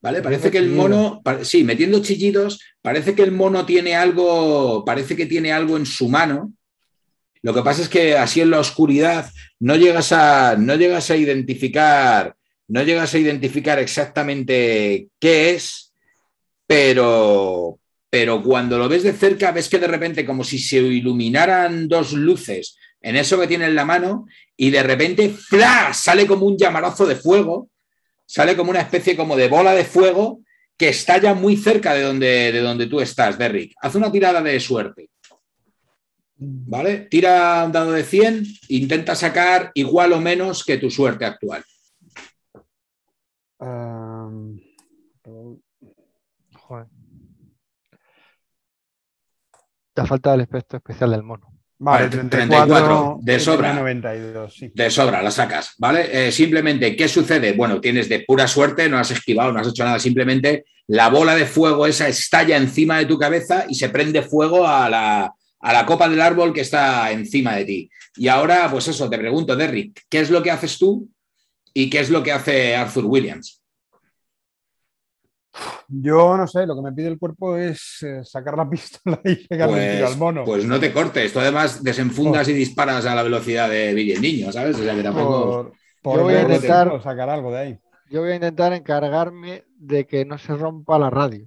¿Vale? 0.00 0.22
Parece 0.22 0.50
que 0.50 0.58
el 0.58 0.68
mono, 0.68 1.20
sí, 1.42 1.64
metiendo 1.64 2.00
chillidos, 2.00 2.60
parece 2.80 3.14
que 3.14 3.22
el 3.22 3.32
mono 3.32 3.66
tiene 3.66 3.96
algo, 3.96 4.84
parece 4.84 5.16
que 5.16 5.26
tiene 5.26 5.52
algo 5.52 5.76
en 5.76 5.86
su 5.86 6.08
mano. 6.08 6.52
Lo 7.42 7.52
que 7.52 7.62
pasa 7.62 7.82
es 7.82 7.88
que 7.88 8.16
así 8.16 8.40
en 8.40 8.50
la 8.50 8.60
oscuridad 8.60 9.28
no 9.58 9.74
llegas 9.74 10.12
a, 10.12 10.56
no 10.56 10.76
llegas 10.76 11.10
a 11.10 11.16
identificar, 11.16 12.36
no 12.68 12.82
llegas 12.82 13.14
a 13.14 13.18
identificar 13.18 13.80
exactamente 13.80 15.08
qué 15.18 15.50
es, 15.50 15.92
pero, 16.66 17.80
pero 18.08 18.42
cuando 18.42 18.78
lo 18.78 18.88
ves 18.88 19.02
de 19.02 19.12
cerca 19.12 19.50
ves 19.50 19.68
que 19.68 19.78
de 19.78 19.88
repente 19.88 20.24
como 20.24 20.44
si 20.44 20.58
se 20.58 20.78
iluminaran 20.78 21.88
dos 21.88 22.12
luces 22.12 22.76
en 23.06 23.14
eso 23.14 23.38
que 23.38 23.46
tiene 23.46 23.66
en 23.66 23.76
la 23.76 23.84
mano 23.84 24.26
y 24.56 24.70
de 24.70 24.82
repente 24.82 25.28
¡flash! 25.30 25.94
sale 25.94 26.26
como 26.26 26.44
un 26.44 26.58
llamarazo 26.58 27.06
de 27.06 27.14
fuego, 27.14 27.70
sale 28.26 28.56
como 28.56 28.70
una 28.70 28.80
especie 28.80 29.16
como 29.16 29.36
de 29.36 29.46
bola 29.46 29.74
de 29.74 29.84
fuego 29.84 30.40
que 30.76 30.88
está 30.88 31.18
ya 31.18 31.32
muy 31.32 31.56
cerca 31.56 31.94
de 31.94 32.02
donde, 32.02 32.50
de 32.50 32.60
donde 32.60 32.88
tú 32.88 33.00
estás, 33.00 33.38
Derrick. 33.38 33.74
Haz 33.80 33.94
una 33.94 34.10
tirada 34.10 34.42
de 34.42 34.58
suerte. 34.58 35.08
¿Vale? 36.38 37.06
Tira 37.08 37.62
un 37.64 37.70
dado 37.70 37.92
de 37.92 38.02
100, 38.02 38.44
intenta 38.70 39.14
sacar 39.14 39.70
igual 39.74 40.12
o 40.12 40.20
menos 40.20 40.64
que 40.64 40.76
tu 40.76 40.90
suerte 40.90 41.24
actual. 41.24 41.64
joder. 46.58 46.86
Te 49.94 50.04
falta 50.04 50.34
el 50.34 50.40
efecto 50.40 50.76
especial 50.76 51.12
del 51.12 51.22
mono. 51.22 51.55
Vale, 51.78 52.08
34, 52.08 53.18
de 53.20 53.38
sobra. 53.38 53.74
92, 53.74 54.54
De 54.72 54.90
sobra, 54.90 55.22
la 55.22 55.30
sacas, 55.30 55.74
¿vale? 55.76 56.28
Eh, 56.28 56.32
simplemente, 56.32 56.96
¿qué 56.96 57.06
sucede? 57.06 57.52
Bueno, 57.52 57.80
tienes 57.80 58.08
de 58.08 58.20
pura 58.20 58.48
suerte, 58.48 58.88
no 58.88 58.98
has 58.98 59.10
esquivado, 59.10 59.52
no 59.52 59.60
has 59.60 59.68
hecho 59.68 59.84
nada, 59.84 59.98
simplemente 59.98 60.64
la 60.88 61.10
bola 61.10 61.34
de 61.34 61.46
fuego 61.46 61.86
esa 61.86 62.08
estalla 62.08 62.56
encima 62.56 62.98
de 62.98 63.06
tu 63.06 63.18
cabeza 63.18 63.66
y 63.68 63.74
se 63.74 63.90
prende 63.90 64.22
fuego 64.22 64.66
a 64.66 64.88
la, 64.88 65.34
a 65.60 65.72
la 65.72 65.84
copa 65.84 66.08
del 66.08 66.20
árbol 66.20 66.54
que 66.54 66.62
está 66.62 67.10
encima 67.10 67.56
de 67.56 67.64
ti. 67.64 67.90
Y 68.16 68.28
ahora, 68.28 68.70
pues 68.70 68.88
eso, 68.88 69.10
te 69.10 69.18
pregunto, 69.18 69.54
Derrick, 69.54 70.04
¿qué 70.08 70.20
es 70.20 70.30
lo 70.30 70.42
que 70.42 70.50
haces 70.50 70.78
tú 70.78 71.08
y 71.74 71.90
qué 71.90 72.00
es 72.00 72.08
lo 72.08 72.22
que 72.22 72.32
hace 72.32 72.74
Arthur 72.74 73.04
Williams? 73.04 73.60
Yo 75.88 76.36
no 76.36 76.46
sé, 76.46 76.66
lo 76.66 76.74
que 76.74 76.82
me 76.82 76.92
pide 76.92 77.08
el 77.08 77.18
cuerpo 77.18 77.56
es 77.56 78.02
eh, 78.02 78.20
sacar 78.24 78.56
la 78.56 78.68
pistola 78.70 79.20
y 79.24 79.46
pegarle 79.46 79.98
pues, 79.98 80.12
al 80.12 80.18
mono. 80.18 80.44
Pues 80.44 80.64
no 80.64 80.80
te 80.80 80.92
cortes, 80.92 81.32
tú 81.32 81.40
además 81.40 81.82
desenfundas 81.82 82.48
y 82.48 82.52
disparas 82.52 83.06
a 83.06 83.14
la 83.14 83.22
velocidad 83.22 83.68
de 83.70 83.94
Billy 83.94 84.12
el 84.12 84.22
Niño, 84.22 84.52
¿sabes? 84.52 84.76
O 84.76 84.82
sea 84.82 84.94
que 84.94 85.02
tampoco. 85.02 85.72
Por, 86.02 86.18
yo 86.18 86.22
voy 86.24 86.34
a 86.34 86.42
intentar 86.42 87.02
sacar 87.02 87.28
algo 87.28 87.50
de 87.52 87.58
ahí. 87.58 87.78
Yo 88.10 88.20
voy 88.20 88.32
a 88.32 88.34
intentar 88.36 88.72
encargarme 88.72 89.64
de 89.78 90.06
que 90.06 90.24
no 90.24 90.38
se 90.38 90.54
rompa 90.54 90.98
la 90.98 91.10
radio. 91.10 91.46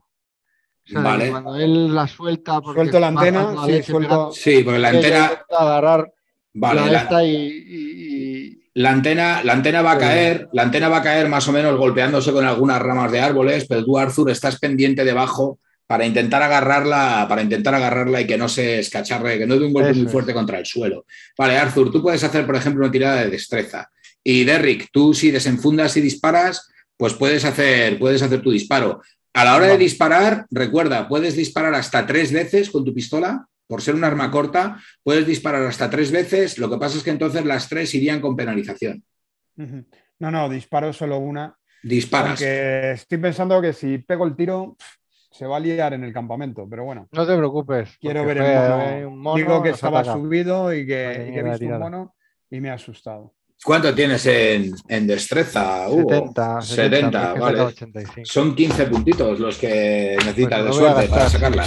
vale. 0.92 1.30
Cuando 1.32 1.56
él 1.56 1.94
la 1.94 2.08
suelta. 2.08 2.60
Suelto 2.62 3.00
la 3.00 3.08
antena, 3.08 3.56
sí, 3.66 3.84
suelto... 3.84 4.32
sí, 4.32 4.62
porque 4.64 4.80
la 4.80 4.90
antena. 4.90 5.32
Agarrar 5.50 6.14
vale, 6.54 6.92
la, 6.92 7.24
y 7.24 8.69
la 8.80 8.92
antena, 8.92 9.44
la 9.44 9.52
antena 9.52 9.82
va 9.82 9.92
a 9.92 9.98
caer, 9.98 10.48
la 10.54 10.62
antena 10.62 10.88
va 10.88 11.00
a 11.00 11.04
caer 11.04 11.28
más 11.28 11.46
o 11.50 11.52
menos 11.52 11.78
golpeándose 11.78 12.32
con 12.32 12.46
algunas 12.46 12.82
ramas 12.82 13.12
de 13.12 13.20
árboles, 13.20 13.66
pero 13.68 13.84
tú, 13.84 13.98
Arthur, 13.98 14.32
estás 14.32 14.58
pendiente 14.58 15.04
debajo 15.04 15.60
para 15.86 16.06
intentar 16.06 16.42
agarrarla, 16.42 17.26
para 17.28 17.42
intentar 17.42 17.76
agarrarla 17.76 18.22
y 18.22 18.26
que 18.26 18.38
no 18.38 18.48
se 18.48 18.80
escacharre, 18.80 19.38
que 19.38 19.46
no 19.46 19.60
dé 19.60 19.66
un 19.66 19.74
golpe 19.74 19.94
muy 19.94 20.08
fuerte 20.08 20.34
contra 20.34 20.60
el 20.60 20.66
suelo. 20.66 21.06
Vale, 21.38 21.58
Arthur, 21.58 21.92
tú 21.92 22.02
puedes 22.02 22.24
hacer, 22.24 22.46
por 22.46 22.56
ejemplo, 22.56 22.86
una 22.86 22.92
tirada 22.92 23.22
de 23.22 23.30
destreza. 23.30 23.90
Y 24.24 24.46
Derrick, 24.46 24.88
tú 24.94 25.14
si 25.14 25.30
desenfundas 25.30 25.98
y 25.98 26.02
disparas, 26.02 26.70
pues 26.96 27.16
puedes 27.16 27.44
hacer, 27.44 28.00
puedes 28.00 28.22
hacer 28.22 28.42
tu 28.42 28.52
disparo. 28.52 29.02
A 29.34 29.44
la 29.44 29.58
hora 29.58 29.68
de 29.68 29.78
disparar, 29.78 30.46
recuerda, 30.52 31.10
puedes 31.10 31.36
disparar 31.36 31.74
hasta 31.74 32.08
tres 32.08 32.32
veces 32.32 32.70
con 32.70 32.86
tu 32.86 32.94
pistola 32.94 33.46
por 33.70 33.84
ser 33.84 33.94
un 33.94 34.04
arma 34.04 34.32
corta, 34.32 34.82
puedes 35.04 35.28
disparar 35.28 35.62
hasta 35.62 35.92
tres 35.92 36.12
veces, 36.12 36.58
lo 36.58 36.72
que 36.72 36.78
pasa 36.78 36.98
es 36.98 37.04
que 37.04 37.12
entonces 37.12 37.46
las 37.46 37.70
tres 37.70 37.94
irían 37.94 38.20
con 38.20 38.36
penalización. 38.36 39.04
No, 39.56 40.32
no, 40.32 40.50
disparo 40.50 40.92
solo 40.92 41.20
una. 41.20 41.56
Disparas. 41.84 42.40
Porque 42.40 42.92
estoy 42.94 43.20
pensando 43.20 43.62
que 43.62 43.74
si 43.74 44.00
pego 44.00 44.26
el 44.26 44.36
tiro, 44.36 44.76
se 45.30 45.46
va 45.46 45.58
a 45.58 45.60
liar 45.60 45.94
en 45.94 46.04
el 46.04 46.12
campamento, 46.12 46.68
pero 46.68 46.84
bueno. 46.84 47.08
No 47.12 47.28
te 47.28 47.38
preocupes. 47.38 47.96
Quiero 48.02 48.26
ver 48.26 48.40
el 48.40 49.10
mono. 49.12 49.36
Digo 49.36 49.62
que 49.62 49.70
estaba 49.70 50.04
subido 50.04 50.74
y 50.74 50.88
que, 50.88 51.12
he 51.12 51.44
visto 51.44 51.66
un 51.66 51.80
mono 51.80 52.16
y 52.50 52.60
me 52.62 52.72
ha 52.72 52.74
asustado. 52.74 53.36
¿Cuánto 53.64 53.94
tienes 53.94 54.26
en, 54.26 55.08
destreza? 55.08 55.88
70, 55.90 56.62
70, 56.62 57.34
vale. 57.34 57.76
Son 58.24 58.56
15 58.56 58.86
puntitos 58.86 59.40
los 59.40 59.58
que 59.58 60.16
necesitas 60.18 60.66
de 60.66 60.74
suerte 60.74 61.08
para 61.08 61.30
sacarla. 61.30 61.66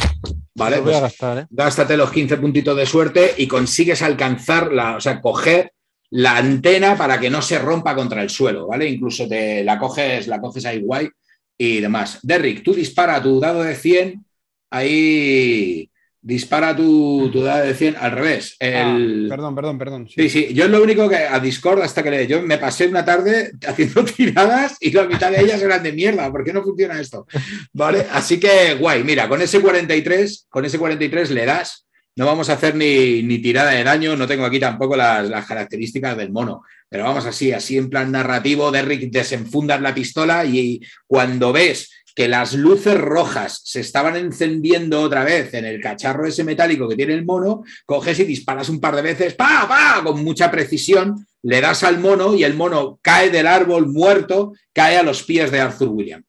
Vale, 0.54 0.78
pues 0.78 0.96
¿eh? 0.96 1.46
gástate 1.50 1.96
los 1.96 2.10
15 2.10 2.36
puntitos 2.38 2.76
de 2.76 2.86
suerte 2.86 3.34
y 3.36 3.46
consigues 3.46 4.02
alcanzar 4.02 4.72
la, 4.72 4.96
o 4.96 5.00
sea, 5.00 5.20
coger 5.20 5.72
la 6.10 6.36
antena 6.36 6.96
para 6.96 7.18
que 7.18 7.30
no 7.30 7.40
se 7.40 7.58
rompa 7.58 7.94
contra 7.94 8.22
el 8.22 8.30
suelo, 8.30 8.66
¿vale? 8.66 8.88
Incluso 8.88 9.26
te 9.26 9.64
la 9.64 9.78
coges, 9.78 10.26
la 10.28 10.40
coges 10.40 10.66
ahí 10.66 10.82
guay 10.82 11.08
y 11.56 11.80
demás. 11.80 12.18
Derrick, 12.22 12.62
tú 12.62 12.74
dispara 12.74 13.22
tu 13.22 13.40
dado 13.40 13.62
de 13.62 13.74
100 13.74 14.24
ahí 14.70 15.90
dispara 16.22 16.74
tu, 16.74 17.28
tu 17.32 17.42
dado 17.42 17.66
de 17.66 17.74
100 17.74 17.96
al 17.98 18.12
revés. 18.12 18.56
Ah, 18.60 18.96
perdón, 19.28 19.54
perdón, 19.56 19.78
perdón. 19.78 20.08
Sí. 20.08 20.30
sí. 20.30 20.54
yo 20.54 20.64
es 20.64 20.70
lo 20.70 20.82
único 20.82 21.08
que 21.08 21.16
a 21.16 21.38
Discord 21.40 21.82
hasta 21.82 22.02
que 22.02 22.10
le... 22.10 22.26
Yo 22.28 22.40
me 22.42 22.58
pasé 22.58 22.86
una 22.86 23.04
tarde 23.04 23.52
haciendo 23.66 24.04
tiradas 24.16 24.76
y 24.80 24.92
la 24.92 25.04
mitad 25.04 25.32
de 25.32 25.40
ellas 25.40 25.60
eran 25.60 25.82
de 25.82 25.92
mierda. 25.92 26.30
¿Por 26.30 26.44
qué 26.44 26.52
no 26.52 26.62
funciona 26.62 27.00
esto? 27.00 27.26
Vale, 27.72 28.06
así 28.12 28.38
que 28.38 28.74
guay, 28.74 29.02
mira, 29.02 29.28
con 29.28 29.42
ese 29.42 29.60
43, 29.60 30.46
con 30.48 30.64
ese 30.64 30.78
43 30.78 31.30
le 31.32 31.44
das. 31.44 31.86
No 32.14 32.26
vamos 32.26 32.50
a 32.50 32.54
hacer 32.54 32.76
ni, 32.76 33.22
ni 33.22 33.38
tirada 33.38 33.70
de 33.70 33.82
daño, 33.82 34.16
no 34.16 34.26
tengo 34.26 34.44
aquí 34.44 34.60
tampoco 34.60 34.94
las, 34.94 35.30
las, 35.30 35.46
características 35.46 36.14
del 36.14 36.30
mono, 36.30 36.62
pero 36.86 37.04
vamos 37.04 37.24
así, 37.24 37.52
así 37.52 37.78
en 37.78 37.88
plan 37.88 38.12
narrativo, 38.12 38.70
Derrick 38.70 39.10
desenfundas 39.10 39.80
la 39.80 39.94
pistola 39.94 40.44
y 40.44 40.82
cuando 41.06 41.54
ves 41.54 41.90
que 42.14 42.28
las 42.28 42.54
luces 42.54 42.98
rojas 42.98 43.60
se 43.64 43.80
estaban 43.80 44.16
encendiendo 44.16 45.00
otra 45.00 45.24
vez 45.24 45.54
en 45.54 45.64
el 45.64 45.80
cacharro 45.80 46.26
ese 46.26 46.44
metálico 46.44 46.88
que 46.88 46.96
tiene 46.96 47.14
el 47.14 47.24
mono, 47.24 47.62
coges 47.86 48.18
y 48.20 48.24
disparas 48.24 48.68
un 48.68 48.80
par 48.80 48.96
de 48.96 49.02
veces, 49.02 49.34
pa, 49.34 49.66
pa, 49.68 50.02
con 50.04 50.22
mucha 50.22 50.50
precisión, 50.50 51.26
le 51.42 51.60
das 51.60 51.82
al 51.82 51.98
mono 51.98 52.34
y 52.34 52.44
el 52.44 52.54
mono 52.54 52.98
cae 53.02 53.30
del 53.30 53.46
árbol 53.46 53.88
muerto, 53.88 54.52
cae 54.72 54.96
a 54.96 55.02
los 55.02 55.22
pies 55.22 55.50
de 55.50 55.60
Arthur 55.60 55.88
William. 55.88 56.22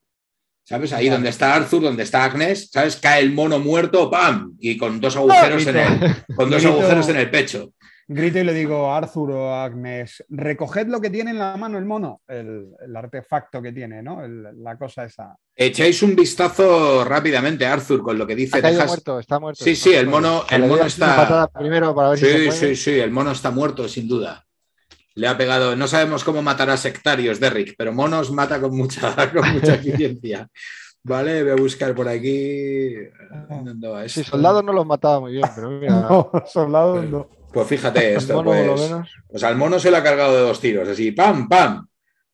¿Sabes? 0.66 0.94
Ahí 0.94 1.10
donde 1.10 1.28
está 1.28 1.54
Arthur, 1.54 1.82
donde 1.82 2.04
está 2.04 2.24
Agnes, 2.24 2.70
¿sabes? 2.72 2.96
Cae 2.96 3.20
el 3.20 3.32
mono 3.32 3.58
muerto, 3.58 4.10
¡pam! 4.10 4.56
Y 4.58 4.78
con 4.78 4.98
dos 4.98 5.14
agujeros, 5.14 5.66
en 5.66 5.76
el, 5.76 6.16
con 6.34 6.48
dos 6.48 6.64
agujeros 6.64 7.06
en 7.10 7.16
el 7.16 7.30
pecho 7.30 7.74
grito 8.06 8.38
y 8.38 8.44
le 8.44 8.52
digo 8.52 8.90
a 8.90 8.98
Arthur 8.98 9.30
o 9.32 9.54
a 9.54 9.64
Agnes, 9.64 10.24
recoged 10.28 10.86
lo 10.88 11.00
que 11.00 11.10
tiene 11.10 11.30
en 11.30 11.38
la 11.38 11.56
mano 11.56 11.78
el 11.78 11.84
mono, 11.84 12.22
el, 12.28 12.74
artefacto 12.94 13.62
que 13.62 13.72
tiene, 13.72 14.02
¿no? 14.02 14.26
la 14.26 14.76
cosa 14.76 15.04
esa. 15.04 15.36
Echáis 15.54 16.02
un 16.02 16.16
vistazo 16.16 17.04
rápidamente, 17.04 17.66
Arthur, 17.66 18.02
con 18.02 18.18
lo 18.18 18.26
que 18.26 18.34
dice. 18.34 18.58
Está 18.58 18.86
muerto, 18.86 19.18
está 19.18 19.38
muerto. 19.38 19.64
Sí, 19.64 19.76
sí, 19.76 19.92
el 19.92 20.06
mono, 20.06 20.44
el 20.50 20.66
mono 20.66 20.84
está. 20.84 21.48
Primero 21.48 21.94
para 21.94 22.10
ver 22.10 22.18
sí, 22.18 22.50
sí, 22.50 22.76
sí, 22.76 22.98
el 22.98 23.10
mono 23.10 23.30
está 23.30 23.50
muerto, 23.50 23.88
sin 23.88 24.08
duda. 24.08 24.44
Le 25.14 25.28
ha 25.28 25.36
pegado. 25.36 25.76
No 25.76 25.86
sabemos 25.86 26.24
cómo 26.24 26.42
matar 26.42 26.70
a 26.70 26.76
sectarios, 26.76 27.38
Derrick, 27.38 27.74
pero 27.78 27.92
monos 27.92 28.32
mata 28.32 28.60
con 28.60 28.76
mucha, 28.76 29.14
con 29.32 29.52
mucha 29.52 29.74
eficiencia. 29.76 30.48
Vale, 31.06 31.42
voy 31.42 31.52
a 31.52 31.56
buscar 31.56 31.94
por 31.94 32.08
aquí. 32.08 32.94
Sí, 34.08 34.24
soldados 34.24 34.64
no 34.64 34.72
los 34.72 34.86
mataba 34.86 35.20
muy 35.20 35.32
bien, 35.32 35.48
pero 35.54 35.70
mira. 35.70 36.00
No, 36.08 36.30
soldados 36.46 37.04
no. 37.04 37.28
Pues 37.54 37.68
fíjate 37.68 38.14
esto, 38.16 38.42
pues, 38.42 38.92
pues, 39.28 39.42
al 39.44 39.56
mono 39.56 39.78
se 39.78 39.90
le 39.90 39.96
ha 39.96 40.02
cargado 40.02 40.34
de 40.34 40.42
dos 40.42 40.60
tiros, 40.60 40.88
así, 40.88 41.12
pam, 41.12 41.48
pam. 41.48 41.86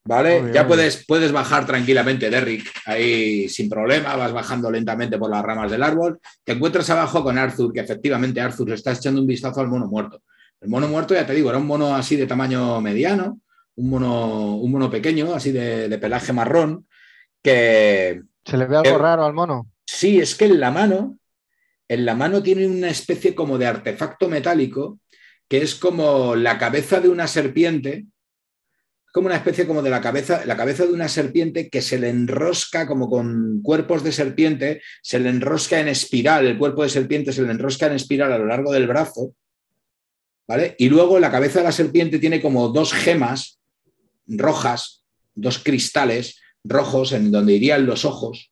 ¿Vale? 0.03 0.51
ya 0.53 0.66
puedes, 0.66 1.05
puedes 1.07 1.31
bajar 1.31 1.66
tranquilamente, 1.66 2.31
Derrick, 2.31 2.66
ahí 2.87 3.49
sin 3.51 3.68
problema, 3.68 4.16
vas 4.16 4.33
bajando 4.33 4.71
lentamente 4.71 5.18
por 5.18 5.31
las 5.31 5.43
ramas 5.43 5.71
del 5.71 5.83
árbol. 5.83 6.18
Te 6.43 6.53
encuentras 6.53 6.89
abajo 6.89 7.23
con 7.23 7.37
Arthur, 7.37 7.71
que 7.71 7.81
efectivamente 7.81 8.41
Arthur 8.41 8.73
está 8.73 8.93
echando 8.93 9.21
un 9.21 9.27
vistazo 9.27 9.61
al 9.61 9.68
mono 9.68 9.87
muerto. 9.87 10.23
El 10.61 10.71
mono 10.71 10.89
muerto, 10.89 11.14
ya 11.14 11.27
te 11.27 11.35
digo, 11.35 11.51
era 11.51 11.59
un 11.59 11.66
mono 11.66 11.95
así 11.95 12.16
de 12.16 12.27
tamaño 12.27 12.81
mediano, 12.81 13.41
un 13.77 13.91
mono, 13.91 14.57
un 14.57 14.73
mono 14.73 14.91
pequeño, 14.91 15.35
así 15.35 15.53
de, 15.53 15.99
pelaje 15.99 16.33
marrón, 16.33 16.87
que... 17.43 18.23
¿Se 18.45 18.57
le 18.57 18.66
ve 18.66 18.79
algo 18.79 18.99
raro 18.99 19.27
al 19.27 19.35
mono? 19.35 19.71
Sí, 19.85 20.18
es 20.18 20.35
que 20.35 20.47
en 20.47 20.61
la 20.61 20.71
mano, 20.71 21.18
en 21.89 22.07
la 22.07 22.14
mano 22.14 22.43
tiene 22.43 22.66
una 22.66 22.89
especie 22.89 23.35
como 23.35 23.59
de 23.59 23.66
artefacto 23.66 24.29
metálico 24.29 24.99
que 25.51 25.62
es 25.62 25.74
como 25.74 26.36
la 26.36 26.59
cabeza 26.59 27.01
de 27.01 27.09
una 27.09 27.26
serpiente, 27.26 28.07
como 29.12 29.26
una 29.26 29.34
especie 29.34 29.66
como 29.66 29.82
de 29.82 29.90
la 29.90 30.01
cabeza, 30.01 30.46
la 30.46 30.57
cabeza 30.57 30.86
de 30.86 30.92
una 30.92 31.09
serpiente 31.09 31.68
que 31.68 31.82
se 31.82 31.98
le 31.98 32.09
enrosca 32.09 32.86
como 32.86 33.11
con 33.11 33.61
cuerpos 33.61 34.05
de 34.05 34.12
serpiente, 34.12 34.80
se 35.03 35.18
le 35.18 35.28
enrosca 35.28 35.80
en 35.80 35.88
espiral, 35.88 36.46
el 36.46 36.57
cuerpo 36.57 36.84
de 36.84 36.88
serpiente 36.88 37.32
se 37.32 37.42
le 37.42 37.51
enrosca 37.51 37.86
en 37.86 37.94
espiral 37.94 38.32
a 38.32 38.38
lo 38.38 38.46
largo 38.46 38.70
del 38.70 38.86
brazo, 38.86 39.34
¿vale? 40.46 40.76
Y 40.78 40.88
luego 40.88 41.18
la 41.18 41.32
cabeza 41.32 41.59
de 41.59 41.64
la 41.64 41.72
serpiente 41.72 42.20
tiene 42.20 42.40
como 42.40 42.68
dos 42.68 42.92
gemas 42.92 43.59
rojas, 44.28 45.05
dos 45.34 45.59
cristales 45.59 46.40
rojos 46.62 47.11
en 47.11 47.32
donde 47.32 47.55
irían 47.55 47.86
los 47.86 48.05
ojos, 48.05 48.49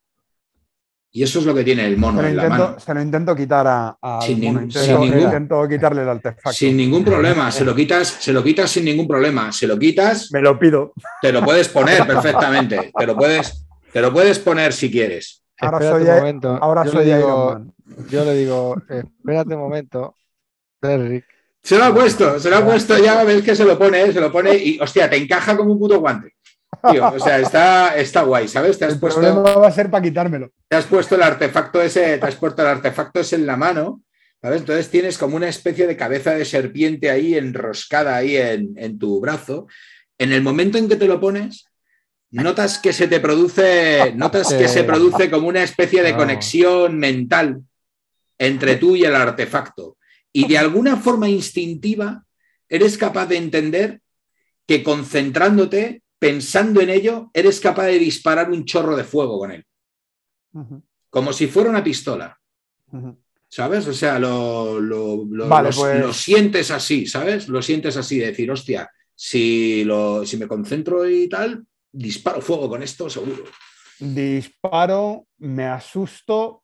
y 1.11 1.23
eso 1.23 1.39
es 1.39 1.47
lo 1.47 1.55
que 1.55 1.65
tiene 1.65 1.87
el 1.87 1.97
mono 1.97 2.21
se 2.21 2.29
en 2.29 2.37
la 2.37 2.49
mano. 2.49 2.77
Se 2.79 2.93
lo 2.93 3.01
intento 3.01 3.35
quitar 3.35 3.67
a, 3.67 4.21
sin, 4.21 4.45
intento, 4.45 5.67
quitarle 5.67 6.03
el 6.03 6.09
artefacto. 6.09 6.53
Sin 6.53 6.77
ningún 6.77 7.03
problema, 7.05 7.51
se 7.51 7.65
lo 7.65 7.75
quitas, 7.75 8.09
se 8.09 8.33
lo 8.33 8.45
quitas 8.45 8.71
sin 8.71 8.85
ningún 8.85 9.09
problema. 9.09 9.51
Se 9.51 9.67
lo 9.67 9.79
quitas. 9.79 10.31
Me 10.33 10.43
lo 10.43 10.59
pido. 10.59 10.93
Te 11.23 11.33
lo 11.33 11.43
puedes 11.43 11.69
poner 11.69 12.07
perfectamente. 12.07 12.93
Te 12.97 13.07
lo 13.07 13.17
puedes, 13.17 13.67
te 13.93 14.01
lo 14.03 14.13
puedes 14.13 14.39
poner 14.39 14.73
si 14.73 14.91
quieres. 14.91 15.43
Ahora 15.61 15.91
soy, 15.91 16.03
un 16.03 16.17
momento. 16.17 16.59
Ahora 16.61 16.85
yo, 16.85 16.93
soy 16.93 17.07
le 17.07 17.17
digo, 17.17 17.67
yo 18.11 18.25
le 18.25 18.35
digo, 18.35 18.77
espérate 18.89 19.55
un 19.55 19.61
momento, 19.61 20.15
Derrick. 20.81 21.25
Se 21.61 21.77
lo 21.77 21.85
ha 21.85 21.95
puesto, 21.95 22.39
se 22.39 22.49
lo 22.49 22.59
ha 22.59 22.65
puesto 22.65 22.97
ya, 22.97 23.25
ves 23.25 23.43
que 23.43 23.57
se 23.57 23.65
lo 23.65 23.77
pone, 23.77 24.13
se 24.13 24.21
lo 24.21 24.31
pone 24.31 24.55
y, 24.57 24.79
hostia, 24.79 25.11
te 25.11 25.17
encaja 25.17 25.57
como 25.57 25.73
un 25.73 25.79
puto 25.79 25.99
guante 25.99 26.38
o 26.83 27.19
sea, 27.19 27.41
está, 27.41 27.97
está 27.97 28.23
guay, 28.23 28.49
¿sabes? 28.49 28.79
Te 28.79 28.85
has 28.85 28.95
el 28.95 29.01
puesto, 29.01 29.21
problema 29.21 29.55
va 29.55 29.69
a 29.69 29.73
ser 29.73 29.91
para 29.91 30.03
quitármelo. 30.03 30.53
Te 30.69 30.77
has 30.77 30.87
puesto 30.87 31.15
el 31.15 31.23
artefacto 31.23 31.83
ese, 31.83 32.19
te 32.19 32.27
has 32.27 32.37
puesto 32.37 32.63
el 32.63 32.69
artefacto 32.69 33.21
ese 33.21 33.37
en 33.37 33.47
la 33.47 33.57
mano, 33.57 34.03
¿sabes? 34.41 34.61
Entonces 34.61 34.91
tienes 34.91 35.19
como 35.19 35.37
una 35.37 35.49
especie 35.49 35.87
de 35.87 35.97
cabeza 35.97 36.35
de 36.35 36.45
serpiente 36.45 37.11
ahí 37.11 37.35
enroscada 37.35 38.17
ahí 38.17 38.37
en, 38.37 38.99
tu 38.99 39.21
brazo. 39.21 39.67
En 40.19 40.33
el 40.33 40.43
momento 40.43 40.79
en 40.79 40.89
que 40.89 40.97
te 40.97 41.07
lo 41.07 41.21
pones, 41.21 41.67
notas 42.31 42.79
que 42.79 42.93
se 42.93 43.09
te 43.09 43.21
produce, 43.21 44.13
notas 44.15 44.53
que 44.53 44.69
se 44.69 44.85
produce 44.85 45.31
como 45.31 45.49
una 45.49 45.63
especie 45.63 46.03
de 46.03 46.17
conexión 46.17 46.99
mental 46.99 47.63
entre 48.39 48.77
tú 48.77 48.95
y 48.97 49.05
el 49.05 49.15
artefacto. 49.15 49.97
Y 50.33 50.47
de 50.47 50.59
alguna 50.59 50.97
forma 50.97 51.29
instintiva 51.29 52.25
eres 52.69 52.99
capaz 52.99 53.27
de 53.27 53.37
entender 53.39 54.01
que 54.67 54.83
concentrándote 54.83 56.03
pensando 56.19 56.81
en 56.81 56.91
ello, 56.91 57.31
eres 57.33 57.61
capaz 57.61 57.87
de 57.87 57.99
disparar 57.99 58.51
un 58.51 58.65
chorro 58.65 58.97
de 58.97 59.05
fuego 59.05 59.39
con 59.39 59.53
él. 59.53 59.65
Como 61.11 61.33
si 61.33 61.47
fuera 61.47 61.71
una 61.71 61.85
pistola. 61.85 62.39
¿Sabes? 63.49 63.87
O 63.87 63.95
sea, 63.95 64.19
lo, 64.19 64.79
pues- 64.81 65.77
lo, 65.77 66.13
sientes 66.13 66.71
así, 66.71 67.07
¿sabes? 67.07 67.49
Lo 67.49 67.63
sientes 67.63 67.97
así, 67.97 68.19
de 68.19 68.27
decir, 68.27 68.51
hostia, 68.51 68.91
si, 69.15 69.87
si 70.25 70.37
me 70.37 70.47
concentro 70.47 71.09
y 71.09 71.29
tal, 71.29 71.65
disparo 71.91 72.41
fuego 72.41 72.69
con 72.69 72.83
esto, 72.83 73.09
seguro. 73.09 73.45
disparo, 73.99 75.27
me 75.39 75.65
asusto 75.67 76.63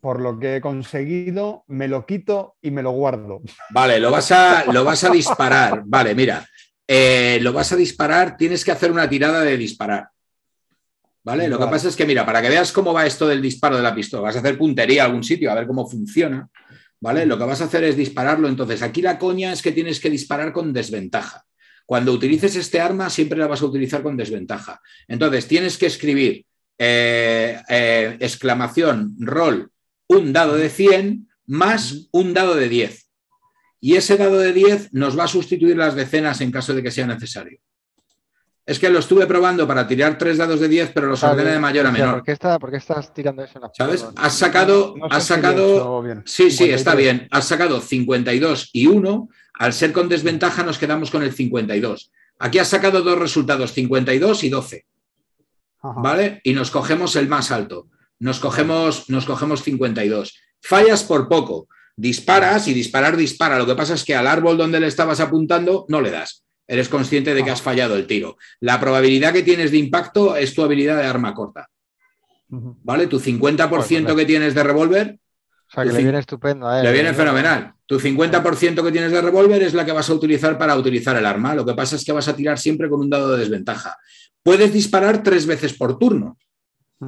por 0.00 0.20
lo 0.20 0.38
que 0.38 0.56
he 0.56 0.60
conseguido, 0.60 1.64
me 1.66 1.88
lo 1.88 2.06
quito 2.06 2.56
y 2.60 2.70
me 2.70 2.82
lo 2.82 2.90
guardo. 2.90 3.40
Vale, 3.70 3.98
lo 3.98 4.10
vas 4.10 4.30
a, 4.30 4.64
lo 4.72 4.84
vas 4.84 5.02
a 5.04 5.10
disparar. 5.10 5.82
Vale, 5.86 6.14
mira, 6.14 6.46
eh, 6.86 7.38
lo 7.42 7.52
vas 7.52 7.72
a 7.72 7.76
disparar, 7.76 8.36
tienes 8.36 8.64
que 8.64 8.72
hacer 8.72 8.90
una 8.90 9.08
tirada 9.08 9.42
de 9.42 9.56
disparar. 9.56 10.08
¿Vale? 11.24 11.48
Lo 11.48 11.58
que 11.58 11.66
pasa 11.66 11.88
es 11.88 11.96
que, 11.96 12.06
mira, 12.06 12.24
para 12.24 12.40
que 12.40 12.48
veas 12.48 12.70
cómo 12.70 12.92
va 12.92 13.04
esto 13.04 13.26
del 13.26 13.42
disparo 13.42 13.76
de 13.76 13.82
la 13.82 13.94
pistola, 13.94 14.22
vas 14.22 14.36
a 14.36 14.38
hacer 14.38 14.56
puntería 14.56 15.02
a 15.02 15.06
algún 15.06 15.24
sitio, 15.24 15.50
a 15.50 15.56
ver 15.56 15.66
cómo 15.66 15.88
funciona. 15.88 16.48
¿Vale? 17.00 17.26
Lo 17.26 17.36
que 17.36 17.44
vas 17.44 17.60
a 17.60 17.64
hacer 17.64 17.82
es 17.82 17.96
dispararlo. 17.96 18.48
Entonces, 18.48 18.80
aquí 18.82 19.02
la 19.02 19.18
coña 19.18 19.52
es 19.52 19.60
que 19.60 19.72
tienes 19.72 19.98
que 19.98 20.08
disparar 20.08 20.52
con 20.52 20.72
desventaja. 20.72 21.44
Cuando 21.84 22.12
utilices 22.12 22.54
este 22.54 22.80
arma, 22.80 23.10
siempre 23.10 23.38
la 23.38 23.48
vas 23.48 23.60
a 23.60 23.66
utilizar 23.66 24.02
con 24.02 24.16
desventaja. 24.16 24.80
Entonces, 25.08 25.48
tienes 25.48 25.76
que 25.78 25.86
escribir 25.86 26.46
eh, 26.78 27.60
eh, 27.68 28.16
exclamación, 28.20 29.16
rol, 29.18 29.70
un 30.08 30.32
dado 30.32 30.54
de 30.56 30.68
100 30.68 31.28
más 31.46 32.08
un 32.10 32.34
dado 32.34 32.54
de 32.54 32.68
10. 32.68 33.05
Y 33.86 33.94
ese 33.94 34.16
dado 34.16 34.40
de 34.40 34.52
10 34.52 34.94
nos 34.94 35.16
va 35.16 35.22
a 35.22 35.28
sustituir 35.28 35.76
las 35.76 35.94
decenas 35.94 36.40
en 36.40 36.50
caso 36.50 36.74
de 36.74 36.82
que 36.82 36.90
sea 36.90 37.06
necesario. 37.06 37.60
Es 38.66 38.80
que 38.80 38.90
lo 38.90 38.98
estuve 38.98 39.28
probando 39.28 39.64
para 39.64 39.86
tirar 39.86 40.18
tres 40.18 40.38
dados 40.38 40.58
de 40.58 40.66
10, 40.66 40.90
pero 40.92 41.06
los 41.06 41.22
ordena 41.22 41.52
de 41.52 41.60
mayor 41.60 41.86
a 41.86 41.92
menor. 41.92 42.14
¿por 42.14 42.24
qué, 42.24 42.32
está, 42.32 42.58
estás 42.72 43.14
tirando 43.14 43.44
eso 43.44 43.58
en 43.58 43.62
la 43.62 43.70
¿Sabes? 43.72 44.04
Has 44.16 44.36
sacado. 44.36 44.96
has 45.08 45.22
sacado 45.22 46.02
sí, 46.24 46.50
sí, 46.50 46.68
está 46.68 46.96
bien. 46.96 47.28
Has 47.30 47.46
sacado 47.46 47.80
52 47.80 48.70
y 48.72 48.88
1. 48.88 49.28
Al 49.54 49.72
ser 49.72 49.92
con 49.92 50.08
desventaja, 50.08 50.64
nos 50.64 50.78
quedamos 50.78 51.12
con 51.12 51.22
el 51.22 51.32
52. 51.32 52.10
Aquí 52.40 52.58
has 52.58 52.66
sacado 52.66 53.02
dos 53.02 53.16
resultados, 53.16 53.72
52 53.72 54.42
y 54.42 54.48
12. 54.48 54.86
¿Vale? 55.80 56.40
Y 56.42 56.54
nos 56.54 56.72
cogemos 56.72 57.14
el 57.14 57.28
más 57.28 57.52
alto. 57.52 57.86
Nos 58.18 58.40
cogemos, 58.40 59.08
nos 59.10 59.26
cogemos 59.26 59.62
52. 59.62 60.40
Fallas 60.60 61.04
por 61.04 61.28
poco. 61.28 61.68
Disparas 61.96 62.68
y 62.68 62.74
disparar 62.74 63.16
dispara. 63.16 63.58
Lo 63.58 63.66
que 63.66 63.74
pasa 63.74 63.94
es 63.94 64.04
que 64.04 64.14
al 64.14 64.26
árbol 64.26 64.56
donde 64.56 64.80
le 64.80 64.86
estabas 64.86 65.20
apuntando 65.20 65.86
no 65.88 66.00
le 66.00 66.10
das 66.10 66.46
eres 66.68 66.88
consciente 66.88 67.34
de 67.34 67.44
que 67.44 67.50
has 67.50 67.62
fallado 67.62 67.96
el 67.96 68.06
tiro. 68.06 68.36
La 68.60 68.80
probabilidad 68.80 69.32
que 69.32 69.42
tienes 69.42 69.70
de 69.70 69.78
impacto 69.78 70.36
es 70.36 70.54
tu 70.54 70.62
habilidad 70.62 70.96
de 70.96 71.06
arma 71.06 71.34
corta. 71.34 71.68
¿Vale? 72.48 73.06
Tu 73.06 73.18
50% 73.20 74.14
que 74.14 74.24
tienes 74.24 74.54
de 74.54 74.62
revólver. 74.62 75.18
O 75.68 75.70
sea, 75.70 75.84
que 75.84 75.92
le 75.92 76.02
viene 76.02 76.20
estupendo 76.20 76.70
Le 76.82 76.92
viene 76.92 77.12
fenomenal. 77.12 77.74
Tu 77.86 77.98
50% 77.98 78.84
que 78.84 78.92
tienes 78.92 79.12
de 79.12 79.20
revólver 79.20 79.62
es 79.62 79.74
la 79.74 79.84
que 79.84 79.92
vas 79.92 80.08
a 80.10 80.14
utilizar 80.14 80.56
para 80.58 80.76
utilizar 80.76 81.16
el 81.16 81.26
arma. 81.26 81.54
Lo 81.54 81.64
que 81.64 81.74
pasa 81.74 81.96
es 81.96 82.04
que 82.04 82.12
vas 82.12 82.28
a 82.28 82.36
tirar 82.36 82.58
siempre 82.58 82.88
con 82.88 83.00
un 83.00 83.10
dado 83.10 83.32
de 83.32 83.40
desventaja. 83.40 83.96
Puedes 84.42 84.72
disparar 84.72 85.22
tres 85.24 85.44
veces 85.44 85.72
por 85.72 85.98
turno, 85.98 86.38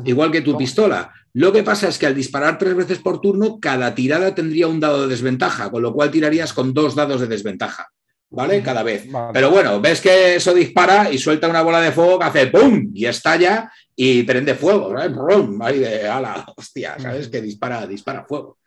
igual 0.05 0.33
que 0.33 0.41
tu 0.41 0.57
pistola. 0.57 1.13
Lo 1.35 1.53
que 1.53 1.63
pasa 1.63 1.89
es 1.89 1.99
que 1.99 2.07
al 2.07 2.15
disparar 2.15 2.59
tres 2.59 2.75
veces 2.75 2.99
por 2.99 3.21
turno, 3.21 3.61
cada 3.61 3.95
tirada 3.95 4.35
tendría 4.35 4.67
un 4.67 4.81
dado 4.81 5.03
de 5.03 5.09
desventaja, 5.09 5.71
con 5.71 5.83
lo 5.83 5.93
cual 5.93 6.11
tirarías 6.11 6.53
con 6.53 6.75
dos 6.75 6.95
dados 6.95 7.21
de 7.21 7.27
desventaja. 7.27 7.89
¿vale? 8.31 8.63
Cada 8.63 8.83
vez. 8.83 9.07
Pero 9.33 9.51
bueno, 9.51 9.81
ves 9.81 10.01
que 10.01 10.37
eso 10.37 10.55
dispara 10.55 11.11
y 11.11 11.19
suelta 11.19 11.49
una 11.49 11.63
bola 11.63 11.81
de 11.81 11.93
fuego 11.93 12.19
que 12.19 12.25
hace 12.25 12.47
¡pum! 12.49 12.91
y 12.95 13.07
estalla 13.07 13.73
y 13.95 14.23
prende 14.23 14.55
fuego, 14.55 14.91
¿sabes? 14.91 15.17
¡Pum! 15.17 15.61
Ahí 15.63 15.79
de 15.79 16.09
ala, 16.09 16.47
hostia, 16.57 16.97
¿sabes? 16.99 17.29
Que 17.29 17.41
dispara, 17.41 17.87
dispara 17.87 18.25
fuego. 18.25 18.59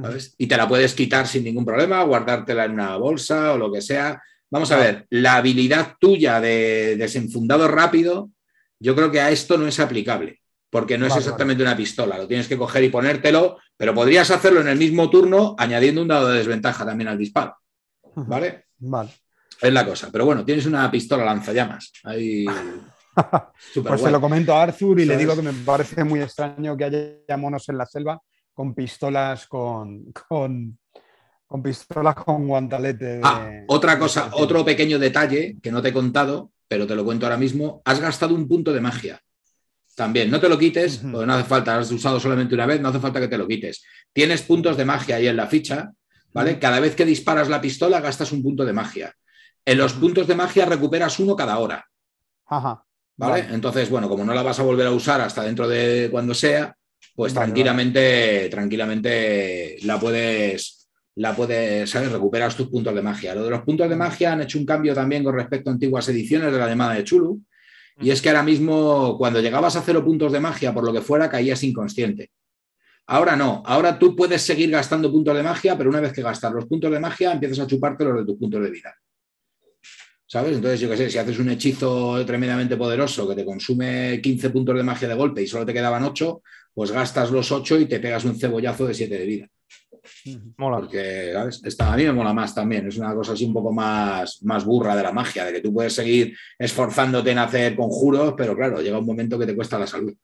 ¿sabes? 0.00 0.34
Y 0.38 0.46
te 0.46 0.56
la 0.56 0.68
puedes 0.68 0.94
quitar 0.94 1.26
sin 1.26 1.44
ningún 1.44 1.64
problema, 1.64 2.02
guardártela 2.02 2.64
en 2.64 2.72
una 2.72 2.96
bolsa 2.96 3.52
o 3.52 3.58
lo 3.58 3.72
que 3.72 3.80
sea. 3.80 4.20
Vamos 4.50 4.70
a 4.72 4.76
ver, 4.76 5.06
la 5.10 5.36
habilidad 5.36 5.94
tuya 6.00 6.40
de 6.40 6.96
desenfundado 6.96 7.68
rápido, 7.68 8.30
yo 8.80 8.94
creo 8.94 9.10
que 9.10 9.20
a 9.20 9.30
esto 9.30 9.56
no 9.56 9.66
es 9.66 9.78
aplicable, 9.80 10.40
porque 10.74 10.98
no 10.98 11.06
es 11.06 11.14
exactamente 11.14 11.62
una 11.62 11.76
pistola, 11.76 12.18
lo 12.18 12.26
tienes 12.26 12.48
que 12.48 12.58
coger 12.58 12.82
y 12.82 12.88
ponértelo, 12.88 13.58
pero 13.76 13.94
podrías 13.94 14.28
hacerlo 14.32 14.60
en 14.60 14.66
el 14.66 14.76
mismo 14.76 15.08
turno 15.08 15.54
añadiendo 15.56 16.02
un 16.02 16.08
dado 16.08 16.26
de 16.26 16.38
desventaja 16.38 16.84
también 16.84 17.06
al 17.06 17.16
disparo. 17.16 17.56
¿Vale? 18.16 18.64
Vale. 18.78 19.10
Es 19.62 19.72
la 19.72 19.86
cosa. 19.86 20.08
Pero 20.10 20.24
bueno, 20.24 20.44
tienes 20.44 20.66
una 20.66 20.90
pistola 20.90 21.24
lanzallamas. 21.24 21.92
Ahí. 22.02 22.44
pues 23.84 24.00
se 24.00 24.10
lo 24.10 24.20
comento 24.20 24.52
a 24.52 24.64
Arthur 24.64 24.98
y 24.98 25.04
le 25.04 25.16
digo 25.16 25.36
que 25.36 25.42
me 25.42 25.52
parece 25.52 26.02
muy 26.02 26.20
extraño 26.20 26.76
que 26.76 26.84
haya 26.86 27.36
monos 27.36 27.68
en 27.68 27.78
la 27.78 27.86
selva 27.86 28.20
con 28.52 28.74
pistolas 28.74 29.46
con, 29.46 30.12
con, 30.26 30.76
pistolas 31.62 32.16
con 32.16 32.48
guantalete. 32.48 33.20
Ah, 33.22 33.48
otra 33.68 33.96
cosa, 33.96 34.28
otro 34.32 34.64
pequeño 34.64 34.98
detalle 34.98 35.56
que 35.62 35.70
no 35.70 35.80
te 35.80 35.90
he 35.90 35.92
contado, 35.92 36.50
pero 36.66 36.84
te 36.84 36.96
lo 36.96 37.04
cuento 37.04 37.26
ahora 37.26 37.38
mismo. 37.38 37.80
Has 37.84 38.00
gastado 38.00 38.34
un 38.34 38.48
punto 38.48 38.72
de 38.72 38.80
magia. 38.80 39.20
También, 39.94 40.30
no 40.30 40.40
te 40.40 40.48
lo 40.48 40.58
quites, 40.58 40.98
porque 40.98 41.26
no 41.26 41.34
hace 41.34 41.44
falta, 41.44 41.78
has 41.78 41.90
usado 41.90 42.18
solamente 42.18 42.54
una 42.54 42.66
vez, 42.66 42.80
no 42.80 42.88
hace 42.88 42.98
falta 42.98 43.20
que 43.20 43.28
te 43.28 43.38
lo 43.38 43.46
quites. 43.46 43.84
Tienes 44.12 44.42
puntos 44.42 44.76
de 44.76 44.84
magia 44.84 45.16
ahí 45.16 45.28
en 45.28 45.36
la 45.36 45.46
ficha 45.46 45.92
¿vale? 46.34 46.58
Cada 46.58 46.80
vez 46.80 46.94
que 46.94 47.06
disparas 47.06 47.48
la 47.48 47.60
pistola 47.60 48.00
gastas 48.00 48.32
un 48.32 48.42
punto 48.42 48.66
de 48.66 48.72
magia. 48.74 49.14
En 49.64 49.78
los 49.78 49.94
puntos 49.94 50.26
de 50.26 50.34
magia 50.34 50.66
recuperas 50.66 51.18
uno 51.20 51.34
cada 51.34 51.58
hora. 51.58 51.86
Ajá. 52.46 52.84
¿Vale? 53.16 53.46
Entonces, 53.50 53.88
bueno, 53.88 54.08
como 54.08 54.24
no 54.24 54.34
la 54.34 54.42
vas 54.42 54.58
a 54.58 54.64
volver 54.64 54.88
a 54.88 54.90
usar 54.90 55.20
hasta 55.20 55.44
dentro 55.44 55.68
de 55.68 56.08
cuando 56.10 56.34
sea, 56.34 56.76
pues 57.14 57.32
tranquilamente, 57.32 58.48
tranquilamente 58.50 59.76
la 59.84 60.00
puedes, 60.00 60.88
la 61.14 61.34
puedes, 61.34 61.88
¿sabes? 61.88 62.10
Recuperas 62.10 62.56
tus 62.56 62.68
puntos 62.68 62.92
de 62.92 63.02
magia. 63.02 63.34
Lo 63.36 63.44
de 63.44 63.50
los 63.50 63.62
puntos 63.62 63.88
de 63.88 63.94
magia 63.94 64.32
han 64.32 64.42
hecho 64.42 64.58
un 64.58 64.66
cambio 64.66 64.94
también 64.94 65.22
con 65.22 65.34
respecto 65.34 65.70
a 65.70 65.72
antiguas 65.72 66.08
ediciones 66.08 66.52
de 66.52 66.58
la 66.58 66.66
llamada 66.66 66.94
de 66.94 67.04
Chulu. 67.04 67.40
Y 68.00 68.10
es 68.10 68.20
que 68.20 68.28
ahora 68.28 68.42
mismo, 68.42 69.16
cuando 69.18 69.40
llegabas 69.40 69.76
a 69.76 69.82
cero 69.82 70.04
puntos 70.04 70.32
de 70.32 70.40
magia, 70.40 70.74
por 70.74 70.84
lo 70.84 70.92
que 70.92 71.00
fuera, 71.00 71.30
caías 71.30 71.62
inconsciente. 71.62 72.30
Ahora 73.06 73.36
no, 73.36 73.62
ahora 73.66 73.98
tú 73.98 74.16
puedes 74.16 74.42
seguir 74.42 74.70
gastando 74.70 75.12
puntos 75.12 75.36
de 75.36 75.42
magia, 75.42 75.76
pero 75.76 75.90
una 75.90 76.00
vez 76.00 76.12
que 76.12 76.22
gastas 76.22 76.52
los 76.52 76.66
puntos 76.66 76.90
de 76.90 76.98
magia, 76.98 77.32
empiezas 77.32 77.60
a 77.60 77.66
chuparte 77.66 78.04
los 78.04 78.16
de 78.16 78.24
tus 78.24 78.36
puntos 78.36 78.62
de 78.62 78.70
vida. 78.70 78.94
¿Sabes? 80.26 80.56
Entonces, 80.56 80.80
yo 80.80 80.88
qué 80.88 80.96
sé, 80.96 81.10
si 81.10 81.18
haces 81.18 81.38
un 81.38 81.50
hechizo 81.50 82.24
tremendamente 82.24 82.76
poderoso 82.76 83.28
que 83.28 83.36
te 83.36 83.44
consume 83.44 84.20
15 84.22 84.50
puntos 84.50 84.76
de 84.76 84.82
magia 84.82 85.06
de 85.06 85.14
golpe 85.14 85.42
y 85.42 85.46
solo 85.46 85.66
te 85.66 85.74
quedaban 85.74 86.02
8, 86.02 86.42
pues 86.72 86.90
gastas 86.90 87.30
los 87.30 87.52
8 87.52 87.78
y 87.80 87.86
te 87.86 88.00
pegas 88.00 88.24
un 88.24 88.36
cebollazo 88.36 88.86
de 88.86 88.94
7 88.94 89.18
de 89.18 89.26
vida. 89.26 89.48
Mola. 90.56 90.78
Porque, 90.78 91.30
¿sabes? 91.32 91.60
Esta, 91.64 91.92
a 91.92 91.96
mí 91.96 92.04
me 92.04 92.12
mola 92.12 92.32
más 92.32 92.54
también. 92.54 92.86
Es 92.88 92.96
una 92.98 93.14
cosa 93.14 93.32
así 93.32 93.44
un 93.44 93.54
poco 93.54 93.72
más, 93.72 94.42
más 94.42 94.64
burra 94.64 94.94
de 94.96 95.02
la 95.02 95.12
magia, 95.12 95.46
de 95.46 95.52
que 95.52 95.60
tú 95.60 95.72
puedes 95.72 95.92
seguir 95.92 96.36
esforzándote 96.58 97.30
en 97.30 97.38
hacer 97.38 97.76
conjuros, 97.76 98.34
pero 98.36 98.56
claro, 98.56 98.80
llega 98.80 98.98
un 98.98 99.06
momento 99.06 99.38
que 99.38 99.46
te 99.46 99.54
cuesta 99.54 99.78
la 99.78 99.86
salud. 99.86 100.14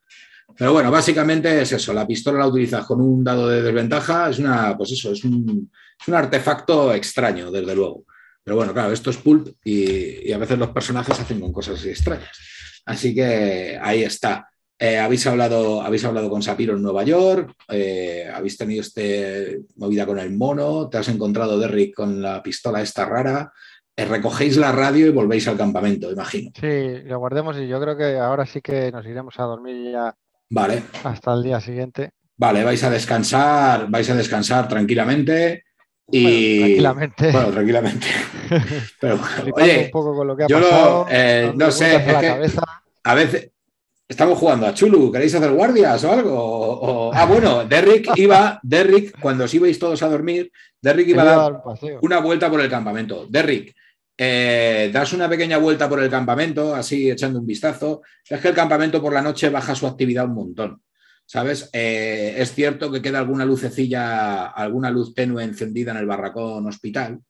Pero 0.57 0.73
bueno, 0.73 0.91
básicamente 0.91 1.63
es 1.63 1.73
eso. 1.73 1.93
La 1.93 2.07
pistola 2.07 2.41
la 2.41 2.47
utilizas 2.47 2.85
con 2.85 3.01
un 3.01 3.23
dado 3.25 3.49
de 3.49 3.63
desventaja. 3.63 4.31
Es 4.31 4.39
una, 4.39 4.77
pues 4.77 4.93
eso, 4.93 5.13
es 5.13 5.25
un, 5.25 5.71
artefacto 6.13 6.93
extraño, 6.95 7.51
desde 7.51 7.75
luego. 7.75 8.05
Pero 8.43 8.57
bueno, 8.57 8.73
claro, 8.73 8.93
esto 8.93 9.11
es 9.11 9.17
pulp 9.17 9.49
y, 9.65 10.33
a 10.33 10.39
veces 10.39 10.59
los 10.59 10.71
personajes 10.71 11.19
hacen 11.19 11.41
con 11.41 11.53
cosas 11.53 11.79
así 11.79 11.91
extrañas. 11.91 12.39
Así 12.87 13.15
que 13.15 13.79
ahí 13.81 14.03
está. 14.03 14.50
Eh, 14.83 14.99
habéis, 14.99 15.27
hablado, 15.27 15.83
habéis 15.83 16.07
hablado 16.07 16.31
con 16.31 16.43
Sapiro 16.43 16.75
en 16.75 16.83
Nueva 16.83 17.05
York, 17.05 17.53
eh, 17.69 18.27
habéis 18.33 18.57
tenido 18.57 18.81
este 18.81 19.61
movida 19.77 20.07
con 20.07 20.19
el 20.19 20.35
mono, 20.35 20.89
te 20.89 20.97
has 20.97 21.09
encontrado 21.09 21.59
Derrick 21.59 21.95
con 21.95 22.23
la 22.23 22.43
pistola 22.43 22.81
esta 22.81 23.05
rara, 23.05 23.53
eh, 23.95 24.07
recogéis 24.07 24.57
la 24.57 24.73
radio 24.73 25.07
y 25.07 25.11
volvéis 25.11 25.47
al 25.49 25.59
campamento, 25.59 26.11
imagino. 26.11 26.51
Sí, 26.59 27.03
lo 27.05 27.19
guardemos 27.19 27.59
y 27.59 27.69
yo 27.69 27.79
creo 27.79 27.95
que 27.95 28.17
ahora 28.17 28.47
sí 28.47 28.63
que 28.63 28.91
nos 28.91 29.05
iremos 29.05 29.39
a 29.39 29.43
dormir 29.43 29.93
ya 29.93 30.17
Vale. 30.51 30.83
Hasta 31.05 31.33
el 31.35 31.43
día 31.43 31.61
siguiente. 31.61 32.11
Vale, 32.37 32.65
vais 32.65 32.83
a 32.83 32.91
descansar, 32.91 33.89
vais 33.89 34.09
a 34.11 34.17
descansar 34.17 34.67
tranquilamente. 34.67 35.65
Y... 36.11 36.59
tranquilamente. 36.59 37.31
Bueno, 37.31 37.51
tranquilamente. 37.51 38.07
Pero, 39.01 39.21
oye, 39.55 39.85
un 39.85 39.91
poco 39.91 40.17
con 40.17 40.27
lo 40.27 40.37
que 40.37 40.45
ha 40.45 40.47
yo 40.49 40.61
pasado, 40.61 41.07
eh, 41.11 41.53
no 41.55 41.71
sé, 41.71 42.03
a 43.05 43.15
veces 43.15 43.51
estamos 44.11 44.37
jugando 44.39 44.67
a 44.67 44.75
Chulu, 44.75 45.13
¿queréis 45.13 45.35
hacer 45.35 45.53
guardias 45.53 46.03
o 46.03 46.13
algo? 46.13 47.15
ah, 47.15 47.25
bueno, 47.27 47.65
Derrick 47.65 48.11
iba, 48.17 48.59
Derrick, 48.63 49.19
cuando 49.21 49.45
os 49.45 49.55
ibais 49.55 49.79
todos 49.79 50.03
a 50.03 50.09
dormir, 50.09 50.51
Derrick 50.83 51.09
iba 51.09 51.23
a 51.23 51.25
dar 51.25 51.63
una 52.03 52.19
vuelta 52.19 52.51
por 52.51 52.61
el 52.61 52.69
campamento. 52.69 53.27
Derrick, 53.31 53.73
eh, 54.19 54.91
das 54.93 55.13
una 55.13 55.29
pequeña 55.29 55.59
vuelta 55.59 55.89
por 55.89 56.03
el 56.03 56.11
campamento, 56.11 56.75
así 56.75 57.09
echando 57.09 57.39
un 57.39 57.47
vistazo. 57.47 58.03
Es 58.29 58.41
que 58.41 58.49
el 58.49 58.55
campamento 58.55 59.01
por 59.01 59.13
la 59.13 59.23
noche 59.23 59.49
baja 59.49 59.77
su 59.77 59.87
actividad 59.87 60.27
un 60.27 60.35
montón. 60.35 60.83
¿Sabes? 61.25 61.71
Eh, 61.73 62.35
es 62.37 62.53
cierto 62.53 62.91
que 62.91 63.01
queda 63.01 63.21
alguna 63.21 63.45
lucecilla, 63.45 64.47
alguna 64.47 64.91
luz 64.91 65.15
tenue 65.15 65.45
encendida 65.45 65.93
en 65.93 65.99
el 65.99 66.07
barracón 66.07 66.67
hospital, 66.67 67.21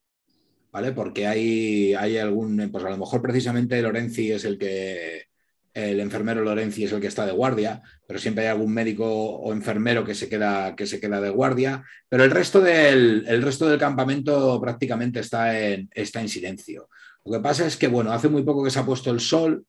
¿vale? 0.73 0.93
Porque 0.93 1.27
hay, 1.27 1.93
hay 1.93 2.17
algún, 2.17 2.71
pues 2.73 2.83
a 2.83 2.89
lo 2.89 2.97
mejor 2.97 3.21
precisamente 3.21 3.83
Lorenzi 3.83 4.33
es 4.33 4.47
el 4.47 4.57
que, 4.57 5.30
el 5.73 6.01
enfermero 6.01 6.43
Lorenzi 6.43 6.85
es 6.85 6.93
el 6.93 7.01
que 7.01 7.07
está 7.07 7.25
de 7.25 7.33
guardia, 7.33 7.83
pero 8.07 8.19
siempre 8.19 8.45
hay 8.45 8.51
algún 8.51 8.73
médico 8.73 9.07
o 9.07 9.53
enfermero 9.53 10.05
que 10.05 10.15
se 10.15 10.29
queda, 10.29 10.75
que 10.75 10.87
se 10.87 11.01
queda 11.01 11.21
de 11.21 11.31
guardia, 11.31 11.85
pero 12.09 12.25
el 12.25 12.31
resto 12.31 12.61
del, 12.61 13.25
el 13.27 13.43
resto 13.43 13.69
del 13.69 13.79
campamento 13.79 14.61
prácticamente 14.61 15.21
está 15.21 15.59
en, 15.59 15.89
está 15.93 16.21
en 16.21 16.29
silencio. 16.29 16.89
Lo 17.25 17.33
que 17.33 17.41
pasa 17.41 17.67
es 17.67 17.77
que, 17.77 17.89
bueno, 17.89 18.13
hace 18.13 18.29
muy 18.29 18.43
poco 18.43 18.65
que 18.65 18.71
se 18.71 18.79
ha 18.79 18.87
puesto 18.87 19.11
el 19.11 19.21
sol 19.21 19.65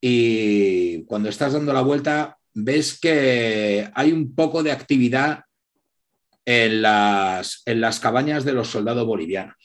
y 0.00 1.04
cuando 1.04 1.28
estás 1.28 1.52
dando 1.52 1.72
la 1.72 1.82
vuelta 1.82 2.38
ves 2.54 2.98
que 2.98 3.90
hay 3.94 4.12
un 4.12 4.34
poco 4.34 4.62
de 4.62 4.72
actividad 4.72 5.44
en 6.44 6.82
las, 6.82 7.62
en 7.66 7.80
las 7.80 8.00
cabañas 8.00 8.44
de 8.44 8.52
los 8.52 8.68
soldados 8.68 9.06
bolivianos. 9.06 9.56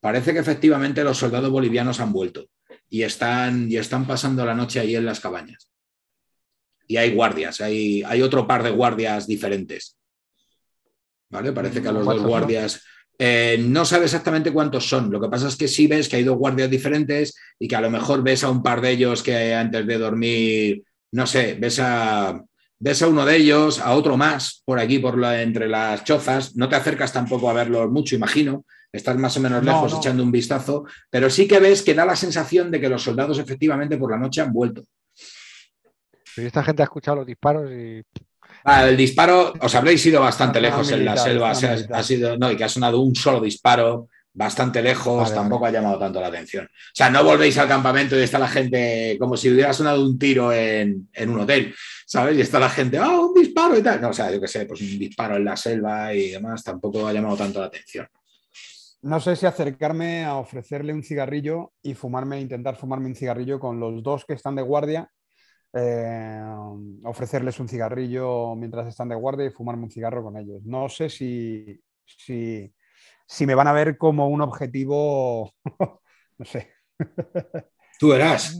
Parece 0.00 0.32
que 0.32 0.38
efectivamente 0.38 1.04
los 1.04 1.18
soldados 1.18 1.50
bolivianos 1.50 2.00
han 2.00 2.12
vuelto 2.12 2.46
y 2.88 3.02
están, 3.02 3.70
y 3.70 3.76
están 3.76 4.06
pasando 4.06 4.44
la 4.44 4.54
noche 4.54 4.80
ahí 4.80 4.96
en 4.96 5.06
las 5.06 5.20
cabañas. 5.20 5.70
Y 6.86 6.96
hay 6.96 7.14
guardias, 7.14 7.60
hay, 7.60 8.02
hay 8.04 8.22
otro 8.22 8.46
par 8.46 8.62
de 8.62 8.70
guardias 8.70 9.26
diferentes. 9.26 9.96
¿Vale? 11.28 11.52
Parece 11.52 11.82
que 11.82 11.88
a 11.88 11.92
los 11.92 12.06
dos 12.06 12.22
guardias. 12.22 12.82
Eh, 13.18 13.56
no 13.60 13.84
sabe 13.84 14.04
exactamente 14.04 14.52
cuántos 14.52 14.88
son. 14.88 15.10
Lo 15.10 15.20
que 15.20 15.28
pasa 15.28 15.48
es 15.48 15.56
que 15.56 15.68
sí 15.68 15.86
ves 15.86 16.08
que 16.08 16.16
hay 16.16 16.24
dos 16.24 16.36
guardias 16.36 16.70
diferentes 16.70 17.34
y 17.58 17.66
que 17.66 17.76
a 17.76 17.80
lo 17.80 17.90
mejor 17.90 18.22
ves 18.22 18.44
a 18.44 18.50
un 18.50 18.62
par 18.62 18.80
de 18.80 18.90
ellos 18.90 19.22
que 19.22 19.54
antes 19.54 19.86
de 19.86 19.98
dormir, 19.98 20.84
no 21.12 21.26
sé, 21.26 21.56
ves 21.58 21.80
a, 21.80 22.40
ves 22.78 23.02
a 23.02 23.08
uno 23.08 23.24
de 23.24 23.36
ellos, 23.36 23.80
a 23.80 23.94
otro 23.94 24.16
más 24.16 24.62
por 24.64 24.78
aquí, 24.78 24.98
por 24.98 25.22
entre 25.24 25.68
las 25.68 26.04
chozas. 26.04 26.54
No 26.56 26.68
te 26.68 26.76
acercas 26.76 27.12
tampoco 27.12 27.50
a 27.50 27.54
verlos 27.54 27.90
mucho, 27.90 28.14
imagino. 28.14 28.64
Estás 28.96 29.16
más 29.16 29.36
o 29.36 29.40
menos 29.40 29.62
lejos 29.62 29.94
echando 29.94 30.22
un 30.22 30.32
vistazo, 30.32 30.84
pero 31.10 31.28
sí 31.28 31.46
que 31.46 31.58
ves 31.58 31.82
que 31.82 31.94
da 31.94 32.04
la 32.04 32.16
sensación 32.16 32.70
de 32.70 32.80
que 32.80 32.88
los 32.88 33.02
soldados 33.02 33.38
efectivamente 33.38 33.98
por 33.98 34.10
la 34.10 34.18
noche 34.18 34.40
han 34.40 34.52
vuelto. 34.52 34.82
esta 36.36 36.64
gente 36.64 36.82
ha 36.82 36.84
escuchado 36.84 37.18
los 37.18 37.26
disparos 37.26 37.70
y. 37.70 38.02
Ah, 38.64 38.88
el 38.88 38.96
disparo, 38.96 39.52
os 39.60 39.74
habréis 39.74 40.04
ido 40.06 40.20
bastante 40.20 40.60
lejos 40.60 40.90
en 40.90 41.04
la 41.04 41.16
selva, 41.16 41.50
ha, 41.50 42.02
sido, 42.02 42.36
no, 42.36 42.50
y 42.50 42.56
que 42.56 42.64
ha 42.64 42.68
sonado 42.68 43.00
un 43.00 43.14
solo 43.14 43.40
disparo 43.40 44.08
bastante 44.32 44.82
lejos, 44.82 45.32
tampoco 45.32 45.66
ha 45.66 45.70
llamado 45.70 45.98
tanto 45.98 46.20
la 46.20 46.26
atención. 46.26 46.66
O 46.66 46.94
sea, 46.94 47.08
no 47.08 47.24
volvéis 47.24 47.56
al 47.58 47.68
campamento 47.68 48.18
y 48.18 48.22
está 48.22 48.38
la 48.38 48.48
gente 48.48 49.16
como 49.18 49.36
si 49.36 49.50
hubiera 49.50 49.72
sonado 49.72 50.02
un 50.02 50.18
tiro 50.18 50.52
en, 50.52 51.08
en 51.12 51.30
un 51.30 51.40
hotel, 51.40 51.74
¿sabes? 52.06 52.36
Y 52.36 52.40
está 52.42 52.58
la 52.58 52.68
gente, 52.68 52.98
ah, 52.98 53.20
un 53.20 53.34
disparo 53.34 53.78
y 53.78 53.82
tal. 53.82 54.00
No, 54.00 54.10
o 54.10 54.12
sea, 54.12 54.30
yo 54.30 54.40
qué 54.40 54.48
sé, 54.48 54.66
pues 54.66 54.80
un 54.80 54.98
disparo 54.98 55.36
en 55.36 55.44
la 55.44 55.56
selva 55.56 56.12
y 56.12 56.30
demás 56.30 56.62
tampoco 56.62 57.06
ha 57.06 57.12
llamado 57.12 57.36
tanto 57.36 57.60
la 57.60 57.66
atención. 57.66 58.06
No 59.02 59.20
sé 59.20 59.36
si 59.36 59.46
acercarme 59.46 60.24
a 60.24 60.36
ofrecerle 60.36 60.92
un 60.92 61.02
cigarrillo 61.02 61.72
y 61.82 61.94
fumarme, 61.94 62.40
intentar 62.40 62.76
fumarme 62.76 63.06
un 63.06 63.14
cigarrillo 63.14 63.60
con 63.60 63.78
los 63.78 64.02
dos 64.02 64.24
que 64.24 64.34
están 64.34 64.56
de 64.56 64.62
guardia. 64.62 65.08
Eh, 65.72 66.42
ofrecerles 67.04 67.60
un 67.60 67.68
cigarrillo 67.68 68.54
mientras 68.56 68.86
están 68.86 69.08
de 69.08 69.14
guardia 69.14 69.46
y 69.46 69.50
fumarme 69.50 69.84
un 69.84 69.90
cigarro 69.90 70.22
con 70.22 70.36
ellos. 70.36 70.62
No 70.64 70.88
sé 70.88 71.08
si, 71.08 71.80
si, 72.04 72.72
si 73.26 73.46
me 73.46 73.54
van 73.54 73.68
a 73.68 73.72
ver 73.72 73.98
como 73.98 74.28
un 74.28 74.40
objetivo, 74.40 75.52
no 76.38 76.44
sé. 76.44 76.72
Tú 77.98 78.08
verás. 78.08 78.58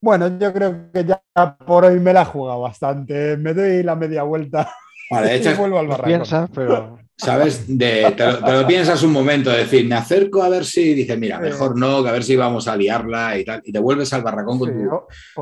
Bueno, 0.00 0.38
yo 0.38 0.52
creo 0.52 0.92
que 0.92 1.04
ya 1.04 1.22
por 1.66 1.84
hoy 1.84 1.98
me 2.00 2.12
la 2.12 2.22
he 2.22 2.26
jugado 2.26 2.60
bastante. 2.60 3.36
Me 3.36 3.54
doy 3.54 3.82
la 3.82 3.96
media 3.96 4.22
vuelta 4.22 4.70
Vale, 5.10 5.36
y 5.44 5.54
vuelvo 5.54 5.78
al 5.78 5.88
barranco. 5.88 6.48
pero... 6.54 6.98
¿Sabes? 7.20 7.66
te, 7.66 8.16
lo, 8.18 8.66
piensas 8.66 9.02
un 9.02 9.12
momento, 9.12 9.50
decir, 9.50 9.86
me 9.86 9.94
acerco 9.94 10.42
a 10.42 10.48
ver 10.48 10.64
si, 10.64 10.94
dice, 10.94 11.18
mira, 11.18 11.38
mejor 11.38 11.78
no, 11.78 12.02
que 12.02 12.08
a 12.08 12.12
ver 12.12 12.24
si 12.24 12.34
vamos 12.34 12.66
a 12.66 12.76
liarla 12.76 13.38
y 13.38 13.44
tal, 13.44 13.60
y 13.62 13.72
te 13.72 13.78
vuelves 13.78 14.12
al 14.14 14.22
barracón 14.22 14.58
con 14.58 14.72
tu, 14.72 14.90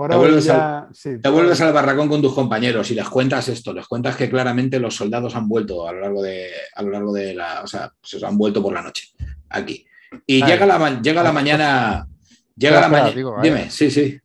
te, 0.08 0.16
vuelves, 0.16 1.60
al, 1.60 1.72
barracón 1.72 2.08
con 2.08 2.20
tus 2.20 2.34
compañeros 2.34 2.90
y 2.90 2.94
les 2.94 3.08
cuentas 3.08 3.48
esto, 3.48 3.72
les 3.72 3.86
cuentas 3.86 4.16
que 4.16 4.28
claramente 4.28 4.80
los 4.80 4.96
soldados 4.96 5.36
han 5.36 5.48
vuelto 5.48 5.86
a 5.88 5.92
lo 5.92 6.00
largo 6.00 6.22
de, 6.22 6.48
a 6.74 6.82
lo 6.82 6.90
largo 6.90 7.12
de 7.12 7.34
la, 7.34 7.62
o 7.62 7.66
sea, 7.68 7.92
se 8.02 8.24
han 8.26 8.36
vuelto 8.36 8.60
por 8.60 8.72
la 8.72 8.82
noche 8.82 9.04
aquí. 9.48 9.86
Y 10.26 10.44
llega 10.44 10.66
la, 10.66 11.00
llega 11.00 11.22
la 11.22 11.32
mañana, 11.32 12.08
llega 12.56 12.80
la 12.80 12.88
mañana, 12.88 13.40
dime, 13.40 13.70
sí, 13.70 13.88
sí. 13.90 14.18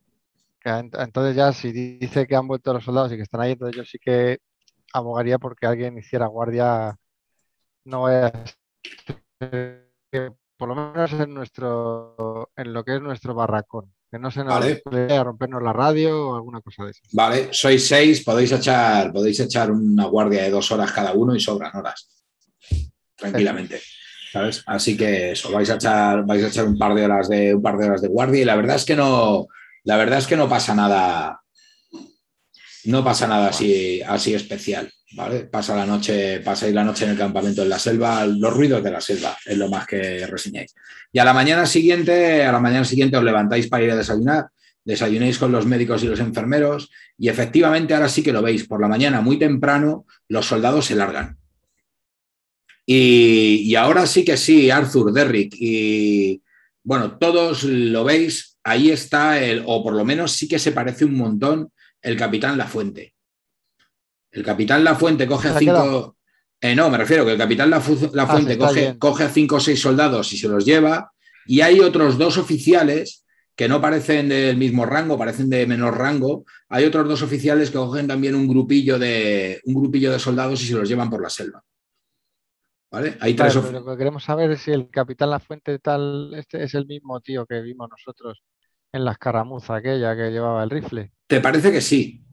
Entonces 0.64 1.36
ya 1.36 1.52
si 1.52 1.70
dice 1.70 2.26
que 2.26 2.34
han 2.34 2.48
vuelto 2.48 2.72
los 2.72 2.82
soldados 2.82 3.12
y 3.12 3.16
que 3.16 3.22
están 3.22 3.42
ahí, 3.42 3.52
entonces 3.52 3.76
yo 3.76 3.84
sí 3.84 3.98
que 3.98 4.38
abogaría 4.92 5.38
porque 5.38 5.66
alguien 5.66 5.98
hiciera 5.98 6.26
guardia 6.26 6.96
no 7.84 8.08
es 8.08 8.32
por 10.56 10.68
lo 10.68 10.74
menos 10.74 11.12
en 11.12 11.34
nuestro 11.34 12.50
en 12.56 12.72
lo 12.72 12.84
que 12.84 12.96
es 12.96 13.02
nuestro 13.02 13.34
barracón 13.34 13.92
que 14.14 14.20
no 14.20 14.30
se 14.30 14.44
nos 14.44 14.54
vale. 14.54 14.80
a 15.10 15.24
rompernos 15.24 15.60
la 15.60 15.72
radio 15.72 16.30
o 16.30 16.36
alguna 16.36 16.60
cosa 16.60 16.84
de 16.84 16.92
eso. 16.92 17.00
Vale, 17.10 17.48
sois 17.50 17.84
seis, 17.84 18.22
podéis 18.22 18.52
echar, 18.52 19.12
podéis 19.12 19.40
echar 19.40 19.72
una 19.72 20.06
guardia 20.06 20.44
de 20.44 20.50
dos 20.50 20.70
horas 20.70 20.92
cada 20.92 21.12
uno 21.14 21.34
y 21.34 21.40
sobran 21.40 21.76
horas. 21.76 22.24
Tranquilamente. 23.16 23.80
¿Sabes? 24.32 24.62
Así 24.66 24.96
que 24.96 25.32
eso, 25.32 25.50
vais 25.50 25.68
a 25.68 25.74
echar, 25.74 26.24
vais 26.24 26.44
a 26.44 26.46
echar 26.46 26.64
un 26.64 26.78
par 26.78 26.94
de 26.94 27.04
horas 27.04 27.28
de 27.28 27.56
un 27.56 27.62
par 27.62 27.76
de 27.76 27.86
horas 27.86 28.02
de 28.02 28.08
guardia 28.08 28.42
y 28.42 28.44
la 28.44 28.54
verdad 28.54 28.76
es 28.76 28.84
que 28.84 28.94
no, 28.94 29.48
la 29.82 29.96
verdad 29.96 30.20
es 30.20 30.28
que 30.28 30.36
no 30.36 30.48
pasa 30.48 30.76
nada, 30.76 31.40
no 32.84 33.02
pasa 33.02 33.26
nada 33.26 33.48
así, 33.48 34.00
así 34.02 34.32
especial. 34.32 34.92
Pasa 35.50 35.76
la 35.76 35.86
noche, 35.86 36.40
pasáis 36.40 36.74
la 36.74 36.82
noche 36.82 37.04
en 37.04 37.12
el 37.12 37.18
campamento 37.18 37.62
en 37.62 37.68
la 37.68 37.78
selva, 37.78 38.26
los 38.26 38.52
ruidos 38.52 38.82
de 38.82 38.90
la 38.90 39.00
selva 39.00 39.36
es 39.44 39.56
lo 39.56 39.68
más 39.68 39.86
que 39.86 40.26
reseñáis. 40.26 40.74
Y 41.12 41.18
a 41.18 41.24
la 41.24 41.32
mañana 41.32 41.66
siguiente, 41.66 42.44
a 42.44 42.50
la 42.50 42.58
mañana 42.58 42.84
siguiente 42.84 43.16
os 43.16 43.22
levantáis 43.22 43.68
para 43.68 43.84
ir 43.84 43.90
a 43.92 43.96
desayunar, 43.96 44.48
desayunéis 44.84 45.38
con 45.38 45.52
los 45.52 45.66
médicos 45.66 46.02
y 46.02 46.08
los 46.08 46.20
enfermeros 46.20 46.90
y 47.16 47.28
efectivamente 47.28 47.94
ahora 47.94 48.08
sí 48.08 48.22
que 48.22 48.32
lo 48.32 48.42
veis, 48.42 48.66
por 48.66 48.80
la 48.80 48.88
mañana 48.88 49.20
muy 49.20 49.38
temprano 49.38 50.04
los 50.28 50.46
soldados 50.46 50.86
se 50.86 50.96
largan. 50.96 51.38
Y, 52.86 53.74
ahora 53.76 54.06
sí 54.06 54.24
que 54.24 54.36
sí, 54.36 54.70
Arthur, 54.70 55.12
Derrick 55.12 55.54
y 55.58 56.42
bueno, 56.82 57.16
todos 57.16 57.64
lo 57.64 58.04
veis, 58.04 58.58
ahí 58.62 58.90
está 58.90 59.42
el, 59.42 59.62
o 59.64 59.82
por 59.82 59.94
lo 59.94 60.04
menos 60.04 60.32
sí 60.32 60.48
que 60.48 60.58
se 60.58 60.72
parece 60.72 61.04
un 61.06 61.16
montón 61.16 61.72
el 62.02 62.16
capitán 62.16 62.58
La 62.58 62.66
Fuente. 62.66 63.13
El 64.34 64.42
capitán 64.42 64.82
La 64.82 64.96
Fuente 64.96 65.28
coge 65.28 65.48
a 65.48 65.58
cinco. 65.58 66.16
Eh, 66.60 66.74
no, 66.74 66.90
me 66.90 66.98
refiero 66.98 67.24
que 67.24 67.32
el 67.32 67.38
capitán 67.38 67.70
La, 67.70 67.76
ah, 67.76 68.26
Fuente 68.26 68.58
coge, 68.98 69.24
a 69.24 69.28
cinco 69.28 69.56
o 69.56 69.60
seis 69.60 69.80
soldados 69.80 70.32
y 70.32 70.36
se 70.36 70.48
los 70.48 70.64
lleva. 70.64 71.12
Y 71.46 71.60
hay 71.60 71.78
otros 71.78 72.18
dos 72.18 72.36
oficiales 72.36 73.24
que 73.54 73.68
no 73.68 73.80
parecen 73.80 74.28
del 74.28 74.56
mismo 74.56 74.86
rango, 74.86 75.16
parecen 75.16 75.48
de 75.48 75.66
menor 75.68 75.96
rango. 75.96 76.44
Hay 76.68 76.84
otros 76.84 77.08
dos 77.08 77.22
oficiales 77.22 77.70
que 77.70 77.78
cogen 77.78 78.08
también 78.08 78.34
un 78.34 78.48
grupillo 78.48 78.98
de, 78.98 79.60
un 79.66 79.74
grupillo 79.74 80.10
de 80.10 80.18
soldados 80.18 80.60
y 80.62 80.66
se 80.66 80.74
los 80.74 80.88
llevan 80.88 81.10
por 81.10 81.22
la 81.22 81.30
selva. 81.30 81.62
¿Vale? 82.90 83.16
Hay 83.20 83.34
tres 83.34 83.54
lo 83.54 83.84
que 83.84 83.96
queremos 83.96 84.24
saber 84.24 84.50
es 84.50 84.62
si 84.62 84.72
el 84.72 84.90
capitán 84.90 85.30
La 85.30 85.38
Fuente 85.38 85.78
tal, 85.78 86.34
este 86.34 86.64
es 86.64 86.74
el 86.74 86.86
mismo 86.86 87.20
tío 87.20 87.46
que 87.46 87.60
vimos 87.60 87.88
nosotros 87.88 88.42
en 88.92 89.04
la 89.04 89.12
escaramuza 89.12 89.76
aquella 89.76 90.16
que 90.16 90.30
llevaba 90.30 90.64
el 90.64 90.70
rifle. 90.70 91.12
¿Te 91.28 91.40
parece 91.40 91.70
que 91.70 91.80
sí? 91.80 92.23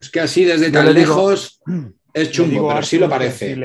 Es 0.00 0.10
que 0.10 0.20
así 0.20 0.44
desde 0.44 0.70
tan 0.70 0.92
lejos 0.92 1.60
es 2.14 2.30
chungo, 2.30 2.68
pero 2.68 2.82
sí 2.82 2.98
lo 2.98 3.08
parece. 3.08 3.56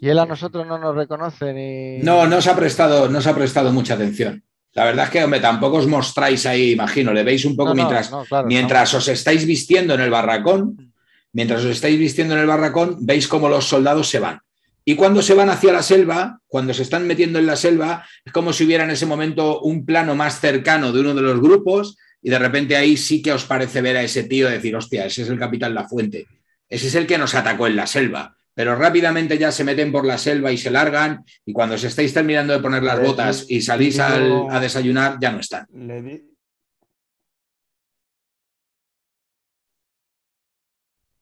Y 0.00 0.08
él 0.08 0.18
a 0.18 0.26
nosotros 0.26 0.66
no 0.66 0.78
nos 0.78 0.94
reconoce 0.94 1.52
ni. 1.52 1.98
No, 1.98 2.26
no 2.26 2.40
se 2.40 2.50
ha 2.50 2.56
prestado, 2.56 3.08
no 3.08 3.20
se 3.20 3.30
ha 3.30 3.34
prestado 3.34 3.72
mucha 3.72 3.94
atención. 3.94 4.42
La 4.72 4.84
verdad 4.84 5.04
es 5.04 5.10
que, 5.10 5.22
hombre, 5.22 5.38
tampoco 5.38 5.76
os 5.76 5.86
mostráis 5.86 6.46
ahí, 6.46 6.72
imagino, 6.72 7.12
le 7.12 7.22
veis 7.22 7.44
un 7.44 7.54
poco 7.54 7.74
mientras, 7.74 8.10
mientras 8.44 8.92
os 8.94 9.06
estáis 9.06 9.46
vistiendo 9.46 9.94
en 9.94 10.00
el 10.00 10.10
barracón, 10.10 10.92
mientras 11.32 11.60
os 11.60 11.70
estáis 11.70 11.96
vistiendo 11.96 12.34
en 12.34 12.40
el 12.40 12.46
barracón, 12.46 12.96
veis 13.00 13.28
cómo 13.28 13.48
los 13.48 13.66
soldados 13.66 14.08
se 14.08 14.18
van. 14.18 14.40
Y 14.84 14.96
cuando 14.96 15.22
se 15.22 15.34
van 15.34 15.48
hacia 15.48 15.72
la 15.72 15.82
selva, 15.82 16.40
cuando 16.46 16.74
se 16.74 16.82
están 16.82 17.06
metiendo 17.06 17.38
en 17.38 17.46
la 17.46 17.56
selva, 17.56 18.04
es 18.24 18.32
como 18.32 18.52
si 18.52 18.64
hubiera 18.64 18.84
en 18.84 18.90
ese 18.90 19.06
momento 19.06 19.60
un 19.60 19.86
plano 19.86 20.14
más 20.14 20.40
cercano 20.40 20.92
de 20.92 21.00
uno 21.00 21.14
de 21.14 21.22
los 21.22 21.40
grupos 21.40 21.96
y 22.24 22.30
de 22.30 22.38
repente 22.38 22.74
ahí 22.74 22.96
sí 22.96 23.20
que 23.20 23.34
os 23.34 23.44
parece 23.44 23.82
ver 23.82 23.98
a 23.98 24.02
ese 24.02 24.24
tío 24.24 24.48
decir, 24.48 24.74
hostia, 24.74 25.04
ese 25.04 25.22
es 25.22 25.28
el 25.28 25.38
capitán 25.38 25.74
La 25.74 25.86
Fuente, 25.86 26.26
ese 26.66 26.86
es 26.86 26.94
el 26.94 27.06
que 27.06 27.18
nos 27.18 27.34
atacó 27.34 27.66
en 27.66 27.76
la 27.76 27.86
selva. 27.86 28.34
Pero 28.54 28.74
rápidamente 28.76 29.36
ya 29.36 29.52
se 29.52 29.62
meten 29.62 29.92
por 29.92 30.06
la 30.06 30.16
selva 30.16 30.50
y 30.50 30.56
se 30.56 30.70
largan 30.70 31.22
y 31.44 31.52
cuando 31.52 31.74
os 31.74 31.84
estáis 31.84 32.14
terminando 32.14 32.54
de 32.54 32.60
poner 32.60 32.82
las 32.82 32.98
botas 32.98 33.44
y 33.48 33.60
salís 33.60 34.00
a 34.00 34.58
desayunar, 34.58 35.18
ya 35.20 35.32
no 35.32 35.40
están. 35.40 35.66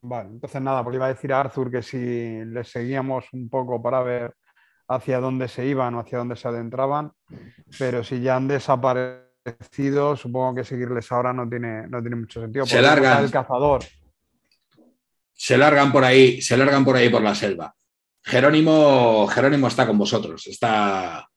Vale, 0.02 0.28
entonces 0.28 0.62
nada, 0.62 0.84
porque 0.84 0.98
iba 0.98 1.06
a 1.06 1.14
decir 1.14 1.32
a 1.32 1.40
Arthur 1.40 1.70
que 1.70 1.82
si 1.82 2.44
les 2.44 2.68
seguíamos 2.68 3.24
un 3.32 3.48
poco 3.48 3.82
para 3.82 4.02
ver 4.02 4.34
hacia 4.86 5.18
dónde 5.18 5.48
se 5.48 5.66
iban 5.66 5.96
o 5.96 6.00
hacia 6.00 6.18
dónde 6.18 6.36
se 6.36 6.46
adentraban, 6.46 7.10
pero 7.76 8.04
si 8.04 8.20
ya 8.20 8.36
han 8.36 8.46
desaparecido 8.46 9.31
supongo 10.16 10.55
que 10.55 10.64
seguirles 10.64 11.10
ahora 11.12 11.32
no 11.32 11.48
tiene, 11.48 11.86
no 11.89 12.01
tiene 12.01 12.16
mucho 12.16 12.40
sentido. 12.40 12.66
Se 12.66 12.81
largan. 12.81 13.24
El 13.24 13.31
cazador. 13.31 13.82
Se 15.32 15.59
largan 15.59 15.90
por 15.90 16.05
ahí, 16.05 16.40
se 16.40 16.56
largan 16.56 16.85
por 16.85 16.97
ahí 16.97 17.09
por 17.09 17.23
la 17.23 17.35
selva. 17.35 17.74
Jerónimo, 18.24 19.27
Jerónimo 19.27 19.66
está 19.66 19.86
con 19.86 19.98
vosotros, 19.98 20.47
está, 20.47 21.28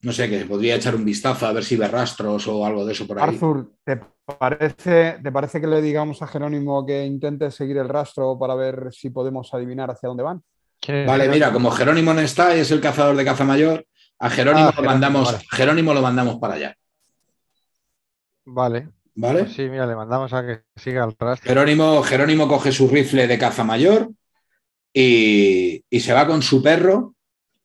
no 0.00 0.12
sé, 0.12 0.28
que 0.28 0.44
podría 0.44 0.74
echar 0.74 0.96
un 0.96 1.04
vistazo 1.04 1.46
a 1.46 1.52
ver 1.52 1.62
si 1.62 1.76
ve 1.76 1.86
rastros 1.86 2.48
o 2.48 2.66
algo 2.66 2.84
de 2.84 2.92
eso 2.92 3.06
por 3.06 3.20
ahí. 3.20 3.28
Arthur, 3.28 3.72
¿te 3.84 4.00
parece, 4.38 5.20
¿te 5.22 5.30
parece 5.30 5.60
que 5.60 5.68
le 5.68 5.80
digamos 5.80 6.20
a 6.22 6.26
Jerónimo 6.26 6.84
que 6.84 7.04
intente 7.04 7.52
seguir 7.52 7.76
el 7.76 7.88
rastro 7.88 8.36
para 8.36 8.56
ver 8.56 8.88
si 8.90 9.10
podemos 9.10 9.54
adivinar 9.54 9.90
hacia 9.92 10.08
dónde 10.08 10.24
van? 10.24 10.42
Vale, 11.06 11.28
mira, 11.28 11.52
como 11.52 11.70
Jerónimo 11.70 12.12
no 12.12 12.20
está 12.20 12.56
y 12.56 12.60
es 12.60 12.70
el 12.72 12.80
cazador 12.80 13.14
de 13.14 13.24
caza 13.24 13.44
mayor, 13.44 13.86
a 14.18 14.28
Jerónimo, 14.28 14.68
ah, 14.68 14.74
lo 14.76 14.82
mandamos, 14.82 15.38
Jerónimo 15.52 15.94
lo 15.94 16.02
mandamos 16.02 16.40
para 16.40 16.54
allá. 16.54 16.76
Vale. 18.44 18.88
¿Vale? 19.14 19.40
Pues 19.40 19.54
sí, 19.54 19.68
mira, 19.68 19.86
le 19.86 19.94
mandamos 19.94 20.32
a 20.32 20.44
que 20.44 20.62
siga 20.76 21.04
el 21.04 21.14
rastro. 21.18 21.48
Jerónimo, 21.48 22.02
Jerónimo 22.02 22.48
coge 22.48 22.72
su 22.72 22.88
rifle 22.88 23.26
de 23.26 23.38
caza 23.38 23.62
mayor 23.62 24.10
y, 24.92 25.84
y 25.88 26.00
se 26.00 26.12
va 26.12 26.26
con 26.26 26.42
su 26.42 26.62
perro 26.62 27.14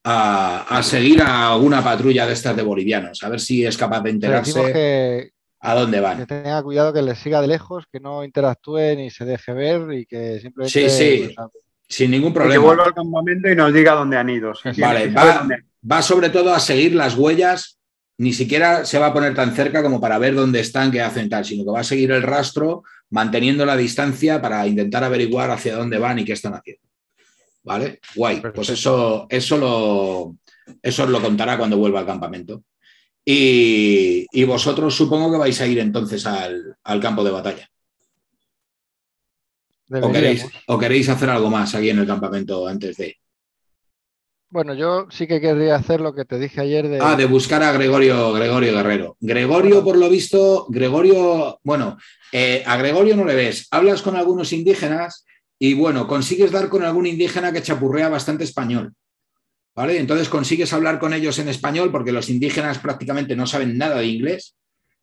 a, 0.03 0.77
a, 0.77 0.83
seguir 0.83 1.21
a 1.21 1.53
alguna 1.53 1.83
patrulla 1.83 2.25
de 2.25 2.33
estas 2.33 2.55
de 2.55 2.63
bolivianos, 2.63 3.23
a 3.23 3.29
ver 3.29 3.39
si 3.39 3.65
es 3.65 3.77
capaz 3.77 4.01
de 4.01 4.09
enterarse 4.09 4.73
que, 4.73 5.31
a 5.59 5.75
dónde 5.75 5.99
van. 5.99 6.19
Que 6.19 6.25
tenga 6.25 6.61
cuidado, 6.63 6.93
que 6.93 7.01
les 7.01 7.17
siga 7.17 7.41
de 7.41 7.47
lejos, 7.47 7.85
que 7.91 7.99
no 7.99 8.23
interactúe 8.23 8.95
ni 8.95 9.09
se 9.09 9.25
deje 9.25 9.53
ver 9.53 9.93
y 9.93 10.05
que 10.05 10.39
simplemente. 10.39 10.89
Sí, 10.89 10.89
sí, 10.89 11.33
pues, 11.35 11.49
sin 11.87 12.11
ningún 12.11 12.33
problema. 12.33 12.61
Que 12.61 12.65
vuelva 12.65 12.83
al 12.85 12.93
campamento 12.93 13.49
y 13.49 13.55
nos 13.55 13.73
diga 13.73 13.93
dónde 13.93 14.17
han 14.17 14.29
ido. 14.29 14.53
Si 14.53 14.81
vale, 14.81 15.09
va, 15.09 15.47
va 15.89 16.01
sobre 16.01 16.29
todo 16.29 16.53
a 16.53 16.59
seguir 16.59 16.95
las 16.95 17.15
huellas 17.15 17.76
ni 18.17 18.33
siquiera 18.33 18.85
se 18.85 18.97
va 18.97 19.07
a 19.07 19.13
poner 19.13 19.35
tan 19.35 19.55
cerca 19.55 19.83
como 19.83 20.01
para 20.01 20.17
ver 20.17 20.33
dónde 20.33 20.59
están, 20.59 20.91
qué 20.91 21.01
hacen 21.01 21.29
tal, 21.29 21.45
sino 21.45 21.63
que 21.63 21.71
va 21.71 21.81
a 21.81 21.85
seguir 21.85 22.11
el 22.11 22.23
rastro 22.23 22.83
manteniendo 23.09 23.65
la 23.65 23.77
distancia 23.77 24.41
para 24.41 24.65
intentar 24.67 25.03
averiguar 25.03 25.51
hacia 25.51 25.75
dónde 25.75 25.99
van 25.99 26.19
y 26.19 26.25
qué 26.25 26.33
están 26.33 26.55
haciendo. 26.55 26.83
¿Vale? 27.63 27.99
Guay. 28.15 28.41
Pues 28.53 28.69
eso, 28.69 29.27
eso, 29.29 29.57
lo, 29.57 30.37
eso 30.81 31.03
os 31.03 31.09
lo 31.09 31.21
contará 31.21 31.57
cuando 31.57 31.77
vuelva 31.77 31.99
al 31.99 32.05
campamento. 32.05 32.63
Y, 33.23 34.25
y, 34.31 34.43
vosotros 34.45 34.95
supongo 34.95 35.29
que 35.31 35.37
vais 35.37 35.59
a 35.59 35.67
ir 35.67 35.79
entonces 35.79 36.25
al, 36.25 36.77
al 36.83 37.01
campo 37.01 37.25
de 37.25 37.31
batalla. 37.31 37.69
O 40.01 40.11
queréis, 40.11 40.45
¿O 40.67 40.77
queréis 40.77 41.09
hacer 41.09 41.29
algo 41.29 41.49
más 41.49 41.75
aquí 41.75 41.89
en 41.89 41.99
el 41.99 42.07
campamento 42.07 42.67
antes 42.67 42.95
de...? 42.97 43.17
Bueno, 44.49 44.73
yo 44.73 45.07
sí 45.09 45.27
que 45.27 45.41
querría 45.41 45.75
hacer 45.75 45.99
lo 45.99 46.15
que 46.15 46.23
te 46.23 46.39
dije 46.39 46.61
ayer 46.61 46.87
de. 46.87 46.99
Ah, 47.01 47.17
de 47.17 47.25
buscar 47.25 47.61
a 47.63 47.71
Gregorio, 47.73 48.31
Gregorio 48.31 48.73
Guerrero. 48.73 49.17
Gregorio, 49.19 49.83
por 49.83 49.97
lo 49.97 50.09
visto, 50.09 50.67
Gregorio, 50.69 51.59
bueno, 51.63 51.97
eh, 52.31 52.63
a 52.65 52.77
Gregorio 52.77 53.17
no 53.17 53.25
le 53.25 53.35
ves. 53.35 53.67
Hablas 53.71 54.01
con 54.01 54.15
algunos 54.15 54.53
indígenas 54.53 55.25
y 55.59 55.73
bueno, 55.73 56.07
consigues 56.07 56.51
dar 56.51 56.69
con 56.69 56.83
algún 56.83 57.07
indígena 57.07 57.51
que 57.51 57.61
chapurrea 57.61 58.07
bastante 58.07 58.45
español. 58.45 58.93
¿Vale? 59.75 59.99
Entonces 59.99 60.29
consigues 60.29 60.73
hablar 60.73 60.97
con 60.97 61.13
ellos 61.13 61.37
en 61.39 61.49
español 61.49 61.91
porque 61.91 62.11
los 62.11 62.29
indígenas 62.29 62.79
prácticamente 62.79 63.35
no 63.35 63.45
saben 63.45 63.77
nada 63.77 63.97
de 63.97 64.07
inglés. 64.07 64.55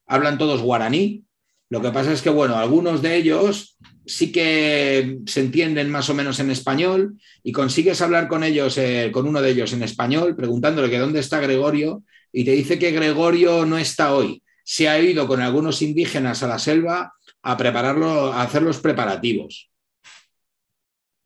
Hablan 0.06 0.38
todos 0.38 0.62
guaraní. 0.62 1.24
Lo 1.70 1.80
que 1.80 1.90
pasa 1.90 2.12
es 2.12 2.22
que, 2.22 2.30
bueno, 2.30 2.56
algunos 2.56 3.00
de 3.00 3.16
ellos 3.16 3.76
sí 4.06 4.30
que 4.32 5.18
se 5.26 5.40
entienden 5.40 5.90
más 5.90 6.08
o 6.10 6.14
menos 6.14 6.38
en 6.40 6.50
español 6.50 7.18
y 7.42 7.52
consigues 7.52 8.00
hablar 8.00 8.28
con 8.28 8.44
ellos, 8.44 8.76
eh, 8.78 9.10
con 9.12 9.26
uno 9.26 9.40
de 9.40 9.50
ellos 9.50 9.72
en 9.72 9.82
español, 9.82 10.36
preguntándole 10.36 10.90
que 10.90 10.98
dónde 10.98 11.20
está 11.20 11.40
Gregorio 11.40 12.02
y 12.32 12.44
te 12.44 12.52
dice 12.52 12.78
que 12.78 12.90
Gregorio 12.90 13.64
no 13.64 13.78
está 13.78 14.14
hoy. 14.14 14.42
Se 14.64 14.88
ha 14.88 14.98
ido 14.98 15.26
con 15.26 15.40
algunos 15.40 15.82
indígenas 15.82 16.42
a 16.42 16.48
la 16.48 16.58
selva 16.58 17.14
a 17.42 17.56
prepararlo, 17.56 18.32
a 18.32 18.42
hacer 18.42 18.62
los 18.62 18.78
preparativos. 18.78 19.70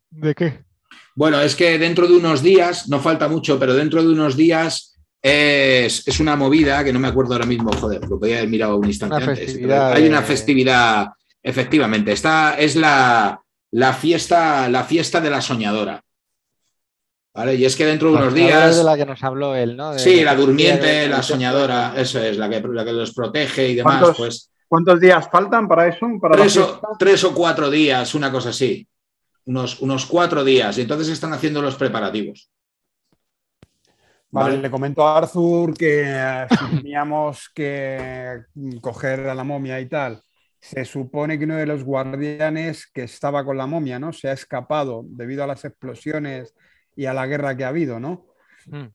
¿De 0.09 0.35
qué? 0.35 0.63
Bueno, 1.15 1.41
es 1.41 1.55
que 1.55 1.77
dentro 1.77 2.07
de 2.07 2.15
unos 2.15 2.41
días, 2.41 2.87
no 2.89 2.99
falta 2.99 3.27
mucho, 3.27 3.59
pero 3.59 3.73
dentro 3.73 4.01
de 4.03 4.09
unos 4.09 4.35
días 4.35 4.97
es, 5.21 6.07
es 6.07 6.19
una 6.19 6.35
movida 6.35 6.83
que 6.83 6.93
no 6.93 6.99
me 6.99 7.07
acuerdo 7.07 7.33
ahora 7.33 7.45
mismo, 7.45 7.71
joder, 7.73 8.01
lo 8.07 8.19
podía 8.19 8.37
haber 8.37 8.49
mirado 8.49 8.77
un 8.77 8.87
instante 8.87 9.15
Una 9.17 9.25
antes. 9.25 9.57
Hay 9.95 10.07
una 10.07 10.21
festividad 10.21 11.07
Efectivamente, 11.43 12.11
esta 12.11 12.57
es 12.57 12.75
la, 12.75 13.41
la 13.71 13.93
fiesta, 13.93 14.67
la 14.69 14.83
fiesta 14.83 15.21
de 15.21 15.29
la 15.29 15.41
soñadora. 15.41 16.01
¿Vale? 17.33 17.55
Y 17.55 17.63
es 17.65 17.75
que 17.75 17.85
dentro 17.85 18.09
de 18.11 18.17
unos 18.17 18.33
días. 18.33 18.75
de 18.77 18.83
la 18.83 18.97
que 18.97 19.05
nos 19.05 19.23
habló 19.23 19.55
él, 19.55 19.77
¿no? 19.77 19.93
De- 19.93 19.99
Sí, 19.99 20.23
la 20.23 20.35
durmiente, 20.35 20.85
de- 20.85 21.07
la 21.09 21.21
soñadora, 21.23 21.93
eso 21.95 22.19
es, 22.21 22.37
la 22.37 22.49
que, 22.49 22.59
la 22.61 22.83
que 22.83 22.91
los 22.91 23.13
protege 23.13 23.69
y 23.69 23.75
demás, 23.75 23.99
¿Cuántos- 23.99 24.17
pues 24.17 24.51
¿Cuántos 24.67 24.99
días 24.99 25.27
faltan 25.31 25.67
para 25.67 25.87
eso? 25.87 26.07
Para 26.21 26.35
tres 26.35 26.57
o, 26.57 26.65
fiesta? 26.67 26.87
tres 26.99 27.23
o 27.23 27.33
cuatro 27.33 27.69
días, 27.71 28.13
una 28.13 28.31
cosa 28.31 28.49
así. 28.49 28.87
Unos, 29.45 29.79
unos 29.79 30.05
cuatro 30.05 30.43
días. 30.43 30.77
Y 30.77 30.81
entonces 30.81 31.09
están 31.09 31.33
haciendo 31.33 31.59
los 31.61 31.75
preparativos. 31.75 32.51
Vale, 34.31 34.49
Vale. 34.51 34.61
le 34.61 34.69
comento 34.69 35.07
a 35.07 35.17
Arthur 35.17 35.73
que 35.75 36.03
eh, 36.05 36.47
si 36.51 36.77
teníamos 36.77 37.49
que 37.53 38.41
coger 38.79 39.21
a 39.27 39.33
la 39.33 39.43
momia 39.43 39.79
y 39.79 39.87
tal. 39.87 40.21
Se 40.59 40.83
supone 40.85 41.37
que 41.37 41.45
uno 41.45 41.55
de 41.55 41.65
los 41.65 41.83
guardianes 41.83 42.87
que 42.87 43.03
estaba 43.03 43.45
con 43.45 43.57
la 43.57 43.65
momia, 43.65 43.99
¿no? 43.99 44.11
Se 44.11 44.27
ha 44.27 44.33
escapado 44.33 45.03
debido 45.05 45.43
a 45.43 45.47
las 45.47 45.63
explosiones 45.65 46.53
y 46.95 47.05
a 47.05 47.13
la 47.13 47.27
guerra 47.27 47.55
que 47.55 47.63
ha 47.63 47.69
habido, 47.69 47.99
¿no? 47.99 48.27
Mm. 48.67 48.87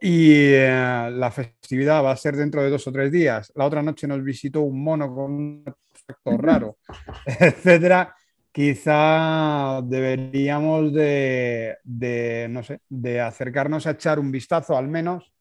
Y 0.00 0.32
eh, 0.52 1.10
la 1.12 1.30
festividad 1.30 2.04
va 2.04 2.12
a 2.12 2.16
ser 2.16 2.36
dentro 2.36 2.62
de 2.62 2.70
dos 2.70 2.86
o 2.86 2.92
tres 2.92 3.10
días. 3.10 3.50
La 3.54 3.64
otra 3.64 3.82
noche 3.82 4.06
nos 4.06 4.22
visitó 4.22 4.60
un 4.60 4.82
mono 4.84 5.12
con 5.14 5.32
un 5.32 5.64
aspecto 5.92 6.36
raro, 6.36 6.78
etcétera. 7.26 8.14
Quizá 8.52 9.80
deberíamos 9.82 10.92
de, 10.92 11.76
de, 11.82 12.46
no 12.50 12.62
sé, 12.62 12.80
de 12.88 13.20
acercarnos 13.20 13.86
a 13.86 13.92
echar 13.92 14.20
un 14.20 14.30
vistazo 14.30 14.76
al 14.76 14.86
menos, 14.86 15.33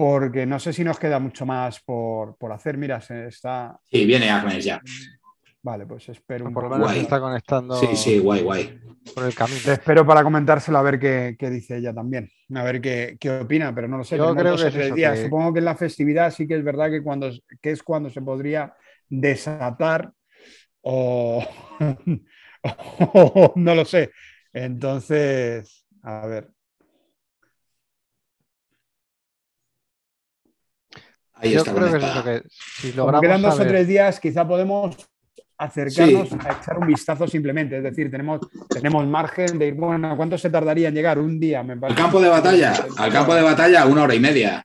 porque 0.00 0.46
no 0.46 0.58
sé 0.58 0.72
si 0.72 0.82
nos 0.82 0.98
queda 0.98 1.18
mucho 1.18 1.44
más 1.44 1.78
por, 1.80 2.34
por 2.38 2.50
hacer. 2.52 2.78
Mira, 2.78 3.02
se 3.02 3.26
está. 3.26 3.78
Sí, 3.84 4.06
viene 4.06 4.30
Agnes 4.30 4.64
ya. 4.64 4.80
Vale, 5.62 5.84
pues 5.84 6.08
espero 6.08 6.46
un 6.46 6.54
poco. 6.54 6.70
menos 6.70 6.86
Guay. 6.86 6.96
se 6.96 7.02
está 7.02 7.20
conectando 7.20 7.74
Sí, 7.76 7.94
sí, 7.94 8.18
guay, 8.18 8.42
guay. 8.42 8.80
por 9.14 9.24
el 9.26 9.34
camino. 9.34 9.58
Te 9.62 9.72
espero 9.72 10.06
para 10.06 10.22
comentárselo 10.22 10.78
a 10.78 10.82
ver 10.82 10.98
qué, 10.98 11.36
qué 11.38 11.50
dice 11.50 11.76
ella 11.76 11.92
también, 11.92 12.30
a 12.54 12.62
ver 12.62 12.80
qué, 12.80 13.18
qué 13.20 13.40
opina, 13.40 13.74
pero 13.74 13.88
no 13.88 13.98
lo 13.98 14.04
sé. 14.04 14.16
Yo 14.16 14.34
creo 14.34 14.56
que 14.56 14.68
es 14.68 14.74
eso, 14.74 14.94
días. 14.94 15.18
que- 15.18 15.24
Supongo 15.24 15.52
que 15.52 15.58
en 15.58 15.66
la 15.66 15.76
festividad 15.76 16.30
sí 16.30 16.48
que 16.48 16.54
es 16.56 16.64
verdad 16.64 16.88
que, 16.90 17.02
cuando, 17.02 17.30
que 17.60 17.70
es 17.72 17.82
cuando 17.82 18.08
se 18.08 18.22
podría 18.22 18.74
desatar 19.06 20.10
o, 20.80 21.44
o 23.12 23.52
no 23.54 23.74
lo 23.74 23.84
sé. 23.84 24.12
Entonces, 24.54 25.84
a 26.02 26.26
ver. 26.26 26.48
Ahí 31.40 31.52
Yo 31.52 31.58
está 31.58 31.72
creo 31.74 31.90
que 31.90 31.96
es 31.98 32.04
eso, 32.04 32.24
que 32.24 32.42
si 32.80 32.92
logramos 32.92 33.20
quedan 33.22 33.42
dos 33.42 33.58
o 33.60 33.62
tres 33.66 33.86
días, 33.88 34.20
quizá 34.20 34.46
podemos 34.46 34.96
acercarnos 35.58 36.28
Sí. 36.28 36.36
a 36.46 36.52
echar 36.52 36.78
un 36.78 36.86
vistazo 36.86 37.26
simplemente. 37.28 37.76
Es 37.78 37.82
decir, 37.82 38.10
tenemos, 38.10 38.40
tenemos 38.68 39.06
margen 39.06 39.58
de 39.58 39.68
ir, 39.68 39.74
bueno, 39.74 40.16
¿cuánto 40.16 40.38
se 40.38 40.48
tardaría 40.50 40.88
en 40.88 40.94
llegar? 40.94 41.18
Un 41.18 41.38
día, 41.38 41.62
me 41.62 41.74
Al 41.74 41.80
parece. 41.80 42.00
campo 42.00 42.20
de 42.20 42.28
batalla, 42.28 42.74
al 42.96 43.12
campo 43.12 43.34
de 43.34 43.42
batalla, 43.42 43.86
una 43.86 44.02
hora 44.04 44.14
y 44.14 44.20
media. 44.20 44.64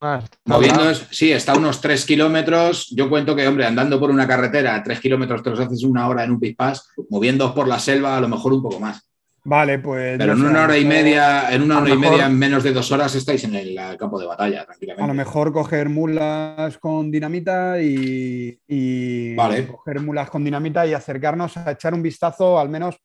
Ah, 0.00 0.22
bien. 0.60 0.74
sí, 1.10 1.32
está 1.32 1.52
a 1.52 1.56
unos 1.56 1.80
tres 1.80 2.04
kilómetros. 2.04 2.90
Yo 2.90 3.08
cuento 3.08 3.34
que, 3.34 3.48
hombre, 3.48 3.64
andando 3.66 3.98
por 3.98 4.10
una 4.10 4.26
carretera, 4.28 4.80
tres 4.82 5.00
kilómetros 5.00 5.42
te 5.42 5.50
los 5.50 5.58
haces 5.58 5.82
una 5.84 6.06
hora 6.06 6.22
en 6.22 6.32
un 6.32 6.38
pispás, 6.38 6.88
moviendo 7.08 7.54
por 7.54 7.66
la 7.66 7.78
selva, 7.78 8.16
a 8.16 8.20
lo 8.20 8.28
mejor 8.28 8.52
un 8.52 8.62
poco 8.62 8.78
más. 8.78 9.08
Vale, 9.48 9.78
pues. 9.78 10.18
Pero 10.18 10.32
en 10.32 10.44
una 10.44 10.64
hora 10.64 10.76
y 10.76 10.84
media, 10.84 11.50
en 11.54 11.62
una 11.62 11.78
hora 11.78 11.90
y 11.94 11.96
media, 11.98 12.26
en 12.26 12.36
menos 12.36 12.64
de 12.64 12.72
dos 12.72 12.90
horas, 12.90 13.14
estáis 13.14 13.44
en 13.44 13.54
el 13.54 13.78
eh, 13.78 13.96
campo 13.98 14.18
de 14.18 14.26
batalla, 14.26 14.58
A 14.58 14.60
lo 14.62 14.66
tranquilamente. 14.66 15.14
mejor 15.14 15.52
coger 15.52 15.88
mulas 15.88 16.76
con 16.78 17.10
dinamita 17.12 17.80
y, 17.80 18.58
y 18.66 19.34
Vale. 19.36 19.68
coger 19.68 20.00
mulas 20.00 20.30
con 20.30 20.42
dinamita 20.42 20.84
y 20.86 20.94
acercarnos 20.94 21.56
a 21.56 21.70
echar 21.70 21.94
un 21.94 22.02
vistazo, 22.02 22.58
al 22.58 22.68
menos 22.68 22.96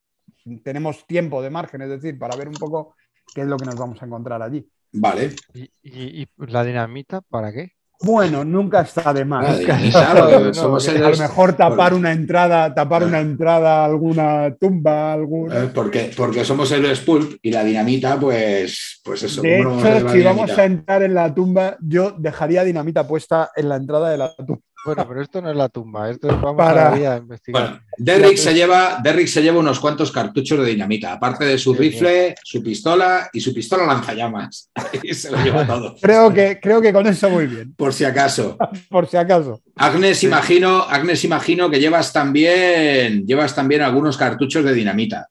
tenemos 0.64 1.06
tiempo 1.06 1.40
de 1.42 1.50
margen, 1.50 1.82
es 1.82 1.88
decir, 1.90 2.18
para 2.18 2.34
ver 2.34 2.48
un 2.48 2.54
poco 2.54 2.96
qué 3.32 3.42
es 3.42 3.46
lo 3.46 3.56
que 3.58 3.66
nos 3.66 3.76
vamos 3.78 4.02
a 4.02 4.06
encontrar 4.06 4.42
allí. 4.42 4.68
Vale. 4.94 5.36
¿Y, 5.54 5.62
y- 5.82 6.22
y 6.22 6.28
la 6.48 6.64
dinamita 6.64 7.20
para 7.20 7.52
qué? 7.52 7.70
Bueno, 8.04 8.44
nunca 8.44 8.80
está 8.82 9.12
de 9.12 9.24
más. 9.24 9.60
Ah, 9.94 10.14
No, 10.42 10.54
somos 10.54 10.88
a 10.88 10.92
lo 10.92 11.16
mejor 11.16 11.52
tapar 11.54 11.76
porque- 11.90 11.94
una 11.94 12.12
entrada, 12.12 12.74
tapar 12.74 13.02
Ah. 13.02 13.06
una 13.06 13.20
entrada 13.20 13.82
a 13.82 13.84
alguna 13.84 14.54
tumba, 14.58 15.12
algún. 15.12 15.52
eh, 15.52 15.70
porque, 15.74 16.10
porque 16.16 16.44
somos 16.44 16.70
héroes 16.72 17.00
pulp 17.00 17.36
y 17.42 17.50
la 17.50 17.62
dinamita, 17.64 18.18
pues, 18.18 19.00
pues 19.04 19.22
eso. 19.22 19.42
De 19.42 19.62
¿cómo 19.62 19.76
no 19.76 19.76
vamos 19.76 19.84
a 19.84 19.88
hecho, 19.88 19.98
llevar 19.98 20.12
si 20.16 20.22
vamos 20.22 20.58
a 20.58 20.64
entrar 20.64 21.02
en 21.02 21.14
la 21.14 21.34
tumba, 21.34 21.76
yo 21.80 22.14
dejaría 22.18 22.64
dinamita 22.64 23.06
puesta 23.06 23.50
en 23.54 23.68
la 23.68 23.76
entrada 23.76 24.10
de 24.10 24.18
la 24.18 24.34
tumba. 24.34 24.60
Bueno, 24.84 25.06
pero 25.06 25.22
esto 25.22 25.40
no 25.40 25.50
es 25.50 25.56
la 25.56 25.68
tumba, 25.68 26.10
esto 26.10 26.28
es- 26.28 26.40
vamos 26.40 26.56
Para- 26.56 26.92
a, 26.92 27.16
investigar. 27.18 27.62
Bueno, 27.62 27.80
Derrick 27.96 28.36
se, 28.36 28.52
lleva, 28.52 28.98
Derrick 29.02 29.28
se 29.28 29.40
lleva 29.42 29.60
unos 29.60 29.78
cuantos 29.78 30.10
cartuchos 30.10 30.58
de 30.58 30.66
dinamita, 30.72 31.12
aparte 31.12 31.44
de 31.44 31.56
su 31.56 31.72
Sí, 31.72 31.78
rifle, 31.78 32.34
su 32.42 32.62
pistola 32.62 33.30
y 33.32 33.40
su 33.40 33.54
pistola 33.54 33.86
lanzallamas. 33.86 34.70
Y 35.04 35.14
se 35.14 35.30
lo 35.30 35.38
lleva 35.42 35.64
todo. 35.66 35.94
Creo 36.00 36.32
que, 36.32 36.58
creo 36.60 36.80
que 36.80 36.92
con 36.92 37.06
eso 37.06 37.30
muy 37.30 37.46
bien, 37.46 37.74
Por 37.74 37.92
si 37.94 38.04
acaso. 38.04 38.56
por 38.90 39.06
si 39.06 39.16
acaso. 39.16 39.60
Agnes, 39.76 40.24
imagino, 40.24 40.82
Agnes, 40.82 41.22
imagino 41.24 41.70
que 41.70 41.78
llevas 41.78 42.12
también, 42.12 43.24
llevas 43.26 43.54
también 43.54 43.82
algunos 43.82 44.16
cartuchos 44.16 44.64
de 44.64 44.74
dinamita, 44.74 45.28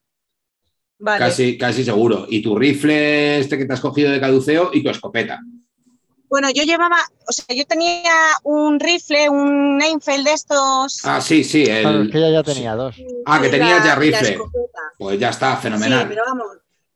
Vale. 0.99 1.19
casi, 1.19 1.57
casi 1.57 1.83
seguro. 1.83 2.25
Y 2.29 2.41
tu 2.41 2.57
rifle, 2.57 3.39
este 3.39 3.57
que 3.57 3.65
te 3.65 3.73
has 3.73 3.81
cogido 3.81 4.11
de 4.11 4.19
caduceo, 4.21 4.71
y 4.73 4.81
tu 4.81 4.89
escopeta. 4.89 5.41
Bueno, 6.31 6.47
yo 6.49 6.63
llevaba, 6.63 6.95
o 7.27 7.31
sea, 7.33 7.53
yo 7.53 7.65
tenía 7.65 8.09
un 8.43 8.79
rifle, 8.79 9.29
un 9.29 9.81
Einfeld 9.81 10.25
de 10.25 10.33
estos. 10.33 11.01
Ah, 11.05 11.19
sí, 11.19 11.43
sí. 11.43 11.63
el- 11.67 12.09
que 12.09 12.17
ella 12.19 12.31
ya 12.31 12.43
tenía 12.43 12.73
dos. 12.73 12.95
Ah, 13.25 13.39
que 13.41 13.49
la- 13.57 13.83
ya 13.83 13.95
rifle. 13.95 14.39
Pues 14.97 15.19
ya 15.19 15.29
está, 15.29 15.57
Sí, 15.57 15.63
fenomenal. 15.63 16.07
pero 16.07 16.23
vamos, 16.25 16.47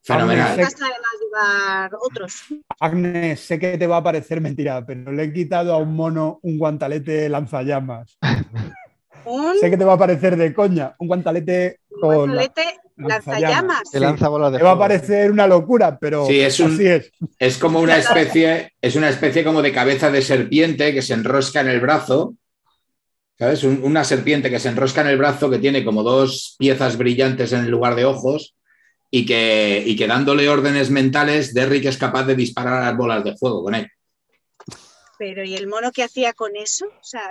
Fenomenal. 0.03 0.57
Más 0.57 0.75
llevar 0.79 1.91
otros. 1.99 2.43
Agnes, 2.79 3.39
sé 3.41 3.59
que 3.59 3.77
te 3.77 3.87
va 3.87 3.97
a 3.97 4.03
parecer 4.03 4.39
mentira, 4.39 4.85
pero 4.85 5.11
le 5.11 5.23
he 5.23 5.33
quitado 5.33 5.73
a 5.73 5.77
un 5.77 5.95
mono 5.95 6.39
un 6.43 6.57
guantalete 6.57 7.27
lanzallamas. 7.27 8.17
Un 9.25 9.57
sé 9.59 9.71
que 9.71 9.77
te 9.77 9.83
va 9.83 9.93
a 9.93 9.97
parecer 9.97 10.37
de 10.37 10.53
coña, 10.53 10.95
un 10.99 11.07
guantalete 11.07 11.79
con... 11.99 12.27
guantelete 12.29 12.79
lanzallamas. 12.97 13.81
Que 13.91 13.99
lanza 13.99 14.27
bolas 14.29 14.51
de 14.51 14.57
Te 14.59 14.63
va 14.63 14.71
a 14.71 14.75
fuego. 14.75 14.87
parecer 14.87 15.31
una 15.31 15.47
locura, 15.47 15.97
pero 15.99 16.25
Sí, 16.25 16.39
es 16.39 16.59
un- 16.59 16.73
así 16.73 16.87
es. 16.87 17.11
Es 17.39 17.57
como 17.57 17.79
una 17.79 17.97
especie, 17.97 18.73
es 18.81 18.95
una 18.95 19.09
especie 19.09 19.43
como 19.43 19.61
de 19.61 19.71
cabeza 19.71 20.09
de 20.11 20.21
serpiente 20.21 20.93
que 20.93 21.01
se 21.01 21.13
enrosca 21.13 21.61
en 21.61 21.67
el 21.69 21.79
brazo. 21.81 22.35
¿Sabes? 23.37 23.63
Un- 23.65 23.81
una 23.83 24.05
serpiente 24.05 24.49
que 24.49 24.59
se 24.59 24.69
enrosca 24.69 25.01
en 25.01 25.07
el 25.07 25.17
brazo 25.17 25.49
que 25.49 25.59
tiene 25.59 25.83
como 25.83 26.03
dos 26.03 26.55
piezas 26.57 26.97
brillantes 26.97 27.51
en 27.51 27.65
el 27.65 27.69
lugar 27.71 27.95
de 27.95 28.05
ojos 28.05 28.55
y 29.11 29.25
que, 29.25 29.83
y 29.85 29.97
que 29.97 30.07
dándole 30.07 30.47
órdenes 30.47 30.89
mentales, 30.89 31.53
Derrick 31.53 31.83
es 31.85 31.97
capaz 31.97 32.23
de 32.23 32.35
disparar 32.35 32.81
a 32.81 32.85
las 32.85 32.95
bolas 32.97 33.25
de 33.25 33.35
fuego 33.35 33.61
con 33.63 33.75
él. 33.75 33.89
Pero 35.17 35.43
¿y 35.43 35.55
el 35.55 35.67
mono 35.67 35.91
qué 35.91 36.03
hacía 36.03 36.31
con 36.33 36.55
eso? 36.55 36.85
O 36.85 37.03
sea, 37.03 37.29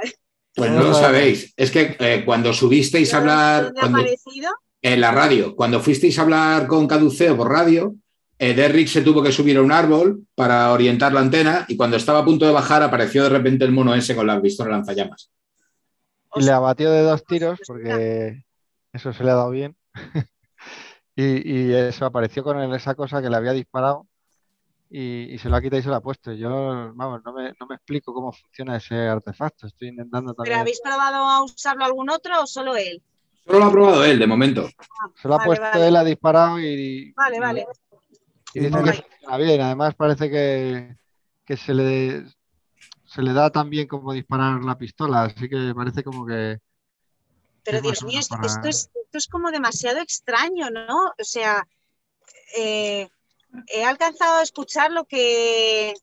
Pues 0.57 0.71
No 0.71 0.85
lo 0.85 0.95
sabéis. 0.95 1.53
Es 1.57 1.71
que 1.73 1.97
eh, 1.99 2.23
cuando 2.25 2.53
subisteis 2.53 3.13
a 3.13 3.17
hablar 3.19 3.65
¿dónde 3.65 3.81
ha 3.81 3.83
cuando- 3.83 3.99
aparecido? 3.99 4.51
En 4.85 5.01
la 5.01 5.13
radio, 5.13 5.57
cuando 5.57 5.81
fuisteis 5.81 6.19
a 6.19 6.23
hablar 6.23 6.67
con 6.67 6.87
Caduceo 6.87 7.35
por 7.39 7.51
radio, 7.51 7.95
eh, 8.39 8.53
Derrick 8.53 8.87
se 8.87 9.01
tuvo 9.01 9.23
que 9.23 9.33
subir 9.33 9.57
a 9.57 9.63
un 9.63 9.73
árbol 9.73 10.27
para 10.35 10.71
orientar 10.73 11.15
la 11.15 11.21
antena 11.21 11.65
y 11.69 11.77
cuando 11.79 11.97
estaba 11.97 12.19
a 12.19 12.25
punto 12.25 12.45
de 12.45 12.53
bajar 12.53 12.83
apareció 12.83 13.23
de 13.23 13.31
repente 13.31 13.65
el 13.65 13.73
mono 13.73 13.95
ese 13.95 14.15
con 14.15 14.27
la 14.27 14.43
pistola 14.43 14.73
lanzallamas. 14.73 15.31
Y 16.35 16.43
le 16.43 16.51
abatió 16.51 16.91
de 16.91 17.01
dos 17.01 17.25
tiros 17.25 17.61
porque 17.67 18.45
eso 18.93 19.15
se 19.15 19.25
le 19.25 19.31
ha 19.31 19.37
dado 19.37 19.51
bien. 19.51 19.75
y, 21.17 21.51
y 21.51 21.73
eso 21.73 22.05
apareció 22.05 22.45
con 22.45 22.61
él 22.61 22.75
esa 22.75 22.95
cosa 22.95 23.23
que 23.23 23.31
le 23.31 23.37
había 23.37 23.53
disparado 23.53 24.07
y, 24.91 25.33
y 25.33 25.39
se 25.39 25.49
lo 25.49 25.57
ha 25.57 25.63
quitado 25.63 25.81
y 25.81 25.83
se 25.83 25.89
lo 25.89 25.95
ha 25.95 26.03
puesto. 26.03 26.31
Yo, 26.35 26.51
vamos, 26.95 27.23
no 27.25 27.33
me, 27.33 27.55
no 27.59 27.67
me 27.67 27.77
explico 27.77 28.13
cómo 28.13 28.33
funciona 28.33 28.77
ese 28.77 28.97
artefacto. 28.97 29.67
Estoy 29.67 29.89
intentando 29.89 30.35
¿Pero 30.35 30.45
también. 30.45 30.61
habéis 30.61 30.83
probado 30.83 31.27
a 31.27 31.43
usarlo 31.43 31.87
algún 31.87 32.11
otro 32.11 32.43
o 32.43 32.47
solo 32.47 32.77
él? 32.77 33.03
Solo 33.47 33.59
lo 33.59 33.65
ha 33.67 33.71
probado 33.71 34.05
él 34.05 34.19
de 34.19 34.27
momento. 34.27 34.69
Se 35.21 35.29
lo 35.29 35.35
ha 35.35 35.39
Vale, 35.39 35.47
puesto 35.49 35.65
vale. 35.65 35.89
él, 35.89 35.97
ha 35.97 36.05
disparado 36.05 36.61
y, 36.61 37.13
Vale, 37.13 37.41
vale. 37.41 37.67
y 38.55 38.61
dice 38.61 38.71
que 38.83 38.93
funciona 38.93 39.37
bien. 39.39 39.61
Además 39.61 39.95
parece 39.95 40.31
que, 40.31 40.97
que 41.45 41.57
se 41.57 41.75
le 41.75 42.25
se 43.07 43.23
le 43.23 43.33
da 43.33 43.49
tan 43.51 43.71
bien 43.71 43.87
como 43.87 44.13
disparar 44.13 44.65
la 44.65 44.77
pistola, 44.77 45.25
así 45.25 45.49
que 45.49 45.73
parece 45.77 46.03
como 46.03 46.27
que 46.27 46.59
Pero 47.63 47.81
Dios 47.81 48.03
mío, 48.03 48.19
esto, 48.19 48.37
es, 48.45 48.59
esto 48.93 49.19
es 49.19 49.29
como 49.29 49.51
demasiado 49.53 50.01
extraño, 50.01 50.69
¿no? 50.71 51.13
O 51.19 51.25
sea, 51.25 51.65
eh, 52.57 53.09
he 53.69 53.85
alcanzado 53.85 54.39
a 54.39 54.43
escuchar 54.43 54.91
lo 54.91 55.05
que, 55.05 55.95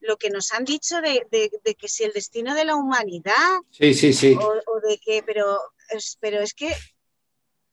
lo 0.00 0.16
que 0.16 0.30
nos 0.30 0.52
han 0.52 0.64
dicho 0.64 1.00
de, 1.00 1.26
de- 1.32 1.50
de 1.64 1.74
que 1.74 1.88
si 1.88 2.04
el 2.04 2.12
destino 2.12 2.54
de 2.54 2.64
la 2.64 2.76
humanidad 2.76 3.34
Sí, 3.70 3.92
sí, 3.92 4.12
sí. 4.12 4.36
o, 4.38 4.44
o 4.44 4.80
de 4.88 4.98
que, 4.98 5.24
pero 5.24 5.58
es, 5.90 6.16
pero 6.20 6.40
es 6.40 6.54
que, 6.54 6.68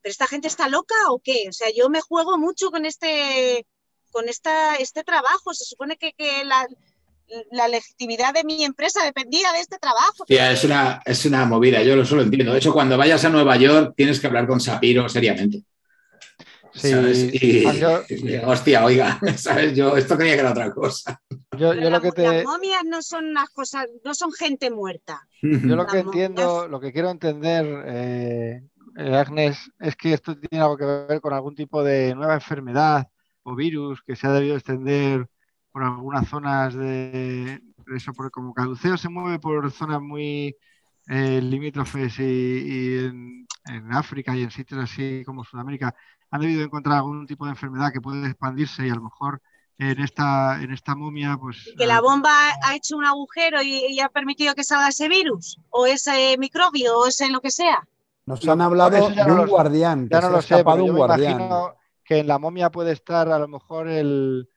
¿pero 0.02 0.12
esta 0.12 0.28
gente 0.28 0.48
está 0.48 0.70
loca 0.70 0.96
o 1.10 1.20
qué? 1.20 1.46
O 1.50 1.54
sea, 1.54 1.68
yo 1.76 1.90
me 1.90 2.02
juego 2.02 2.38
mucho 2.38 2.70
con 2.72 2.86
este, 2.86 3.66
con 4.12 4.30
esta, 4.30 4.76
este 4.76 5.04
trabajo. 5.04 5.54
Se 5.54 5.66
supone 5.66 5.98
que, 5.98 6.14
que 6.14 6.44
la, 6.46 6.68
la 7.52 7.68
legitimidad 7.68 8.34
de 8.34 8.44
mi 8.44 8.64
empresa 8.64 9.04
dependía 9.04 9.52
de 9.54 9.60
este 9.60 9.78
trabajo. 9.80 10.26
Tía, 10.26 10.52
es 10.52 10.64
una, 10.64 11.02
es 11.06 11.26
una 11.26 11.46
movida, 11.46 11.82
yo 11.84 11.96
lo 11.96 12.06
solo 12.06 12.22
entiendo. 12.22 12.52
De 12.54 12.60
hecho, 12.60 12.74
cuando 12.74 12.98
vayas 12.98 13.24
a 13.26 13.30
Nueva 13.30 13.58
York 13.58 13.94
tienes 13.96 14.20
que 14.20 14.28
hablar 14.28 14.48
con 14.48 14.60
Sapiro 14.60 15.08
seriamente. 15.10 15.64
sí, 16.74 16.90
¿sabes? 16.92 17.18
Y, 17.34 17.80
yo- 17.80 18.04
y, 18.10 18.36
hostia, 18.38 18.86
oiga, 18.86 19.20
¿sabes? 19.38 19.76
Yo 19.76 19.98
esto 19.98 20.18
creía 20.18 20.36
que 20.36 20.40
era 20.42 20.52
otra 20.52 20.72
cosa. 20.74 21.22
yo, 21.30 21.38
Pero 21.50 21.74
yo 21.74 21.82
la- 21.90 21.98
lo 21.98 22.02
que 22.02 22.12
te, 22.12 22.24
Las 22.24 22.44
momias 22.46 22.84
no 22.86 23.02
son 23.02 23.26
unas 23.26 23.50
cosas, 23.50 23.88
no 24.04 24.14
son 24.14 24.32
gente 24.32 24.70
muerta. 24.70 25.27
Yo 25.62 25.76
lo 25.76 25.88
que 25.88 26.00
entiendo, 26.00 26.68
lo 26.68 26.80
que 26.80 26.92
quiero 26.94 27.10
entender, 27.10 27.66
eh, 27.88 28.62
eh, 28.98 29.16
Agnes, 29.16 29.72
es 29.80 29.96
que 29.96 30.14
esto 30.14 30.38
tiene 30.40 30.64
algo 30.64 30.78
que 30.78 30.86
ver 30.86 31.22
con 31.22 31.34
algún 31.34 31.56
tipo 31.56 31.84
de 31.84 32.16
nueva 32.16 32.36
enfermedad 32.36 33.08
o 33.44 33.56
virus 33.56 34.02
que 34.04 34.16
se 34.16 34.28
ha 34.28 34.32
debido 34.32 34.56
extender 34.56 35.28
por 35.72 35.84
algunas 35.84 36.28
zonas 36.28 36.74
de 36.76 37.62
de 37.88 37.98
eso, 37.98 38.14
porque 38.14 38.32
como 38.32 38.54
Caduceo 38.54 38.98
se 38.98 39.10
mueve 39.10 39.40
por 39.40 39.72
zonas 39.72 40.02
muy 40.02 40.56
eh, 41.08 41.42
limítrofes 41.42 42.20
y, 42.20 42.24
y 42.24 42.98
en, 43.06 43.48
en 43.66 43.94
África 43.94 44.36
y 44.36 44.44
en 44.44 44.52
sitios 44.52 44.84
así 44.84 45.24
como 45.26 45.44
Sudamérica, 45.44 45.96
han 46.32 46.42
debido 46.42 46.64
encontrar 46.64 46.98
algún 46.98 47.26
tipo 47.28 47.46
de 47.46 47.52
enfermedad 47.52 47.92
que 47.94 48.02
puede 48.02 48.28
expandirse 48.28 48.86
y 48.86 48.90
a 48.90 48.96
lo 48.96 49.04
mejor 49.04 49.42
en 49.80 50.00
esta, 50.02 50.62
en 50.62 50.72
esta 50.72 50.96
momia, 50.96 51.38
pues 51.40 51.72
Que 51.78 51.86
la 51.86 52.02
bomba 52.02 52.32
ha 52.64 52.76
hecho 52.76 52.98
un 52.98 53.06
agujero 53.06 53.62
y, 53.62 53.86
y 53.90 54.00
ha 54.00 54.10
permitido 54.10 54.56
que 54.56 54.64
salga 54.64 54.88
ese 54.90 55.08
virus, 55.08 55.60
o 55.70 55.86
ese 55.86 56.36
microbio, 56.40 56.98
o 56.98 57.08
ese 57.08 57.30
lo 57.30 57.42
que 57.42 57.52
sea. 57.52 57.88
Nos 58.26 58.46
han 58.48 58.62
hablado 58.62 58.90
de 59.10 59.32
un 59.32 59.48
guardián, 59.48 60.10
Ya 60.10 60.22
no 60.22 60.30
lo 60.30 60.42
sé, 60.42 60.64
pero 60.64 60.78
yo 60.78 60.86
un 60.86 60.92
me 60.94 60.98
guardián. 60.98 61.32
imagino 61.32 61.76
que 62.04 62.20
en 62.20 62.28
la 62.28 62.40
momia 62.40 62.70
puede 62.72 62.92
estar 62.92 63.30
a 63.30 63.40
lo 63.40 63.48
mejor 63.48 63.88
el 63.88 64.50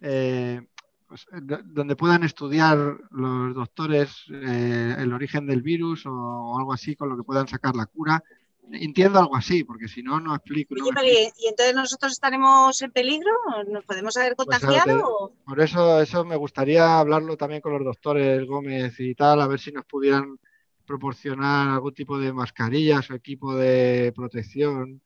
eh, 0.00 0.66
pues, 1.06 1.26
do- 1.42 1.60
donde 1.64 1.96
puedan 1.96 2.22
estudiar 2.22 2.76
los 3.10 3.54
doctores 3.54 4.24
eh, 4.30 4.94
el 4.98 5.12
origen 5.12 5.46
del 5.46 5.62
virus 5.62 6.06
o, 6.06 6.12
o 6.12 6.58
algo 6.58 6.72
así 6.72 6.94
con 6.96 7.08
lo 7.08 7.16
que 7.16 7.22
puedan 7.24 7.48
sacar 7.48 7.74
la 7.74 7.86
cura. 7.86 8.22
Entiendo 8.72 9.18
algo 9.18 9.36
así, 9.36 9.64
porque 9.64 9.88
si 9.88 10.02
no, 10.02 10.20
no 10.20 10.34
explico. 10.34 10.74
Oye, 11.00 11.32
¿y, 11.38 11.48
entonces 11.48 11.74
nosotros 11.74 12.12
estaremos 12.12 12.80
en 12.82 12.92
peligro? 12.92 13.30
¿Nos 13.68 13.84
podemos 13.84 14.16
haber 14.16 14.36
Pues, 14.36 14.58
contagiado? 14.58 15.08
o- 15.08 15.32
Por 15.44 15.60
eso, 15.60 16.00
eso 16.00 16.24
me 16.24 16.36
gustaría 16.36 16.98
hablarlo 16.98 17.36
también 17.36 17.60
con 17.60 17.72
los 17.72 17.84
doctores 17.84 18.46
Gómez 18.46 18.98
y 19.00 19.14
tal, 19.14 19.40
a 19.40 19.46
ver 19.46 19.58
si 19.60 19.72
nos 19.72 19.84
pudieran 19.86 20.38
proporcionar 20.86 21.68
algún 21.68 21.94
tipo 21.94 22.18
de 22.18 22.32
mascarillas 22.32 23.10
o 23.10 23.14
equipo 23.14 23.54
de 23.54 24.12
protección 24.14 25.00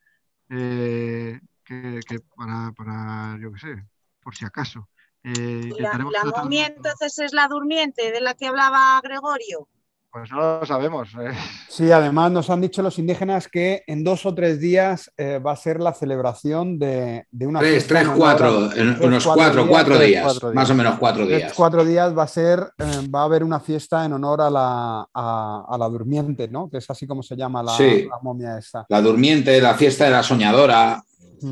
eh, 0.50 1.40
que, 1.64 2.00
que 2.06 2.20
para, 2.36 2.72
para, 2.72 3.38
yo 3.40 3.52
qué 3.52 3.58
sé, 3.58 3.84
por 4.20 4.34
si 4.34 4.44
acaso. 4.44 4.88
Eh, 5.24 5.72
La, 5.78 5.98
la 6.10 6.24
momia 6.24 6.66
entonces 6.66 7.18
es 7.18 7.32
la 7.32 7.46
durmiente 7.48 8.10
de 8.10 8.20
la 8.20 8.34
que 8.34 8.46
hablaba 8.46 9.00
Gregorio. 9.02 9.68
Pues 10.12 10.30
no 10.30 10.60
lo 10.60 10.66
sabemos. 10.66 11.08
eh. 11.20 11.30
Sí, 11.70 11.90
además 11.90 12.30
nos 12.30 12.50
han 12.50 12.60
dicho 12.60 12.82
los 12.82 12.98
indígenas 12.98 13.48
que 13.48 13.82
en 13.86 14.04
dos 14.04 14.26
o 14.26 14.34
tres 14.34 14.60
días 14.60 15.10
eh, 15.16 15.38
va 15.38 15.52
a 15.52 15.56
ser 15.56 15.80
la 15.80 15.94
celebración 15.94 16.78
de, 16.78 17.26
de 17.30 17.46
una 17.46 17.60
Tres, 17.60 17.72
fiesta 17.86 17.94
tres, 17.94 18.02
en 18.02 18.08
honor 18.08 18.18
cuatro, 18.18 18.64
en 18.74 18.94
tres, 18.96 19.06
unos 19.06 19.24
cuatro 19.26 19.66
cuatro, 19.66 19.66
días, 19.66 19.68
cuatro 19.68 19.98
tres, 19.98 20.08
días, 20.10 20.22
cuatro 20.24 20.48
días. 20.50 20.54
más 20.54 20.70
o 20.70 20.74
menos 20.74 20.98
cuatro 20.98 21.24
tres, 21.26 21.38
días. 21.38 21.52
cuatro 21.56 21.84
días 21.84 22.18
va 22.18 22.22
a 22.24 22.28
ser, 22.28 22.60
eh, 22.78 23.08
va 23.08 23.20
a 23.22 23.24
haber 23.24 23.42
una 23.42 23.58
fiesta 23.60 24.04
en 24.04 24.12
honor 24.12 24.42
a 24.42 24.50
la, 24.50 25.06
a, 25.14 25.64
a 25.66 25.78
la 25.78 25.88
durmiente, 25.88 26.46
¿no? 26.46 26.68
Que 26.68 26.76
es 26.78 26.90
así 26.90 27.06
como 27.06 27.22
se 27.22 27.34
llama 27.34 27.62
la, 27.62 27.72
Sí. 27.74 28.06
la 28.08 28.18
momia 28.20 28.58
esta. 28.58 28.84
La 28.90 29.00
durmiente, 29.00 29.60
la 29.62 29.74
fiesta 29.74 30.04
de 30.04 30.10
la 30.10 30.22
soñadora, 30.22 31.02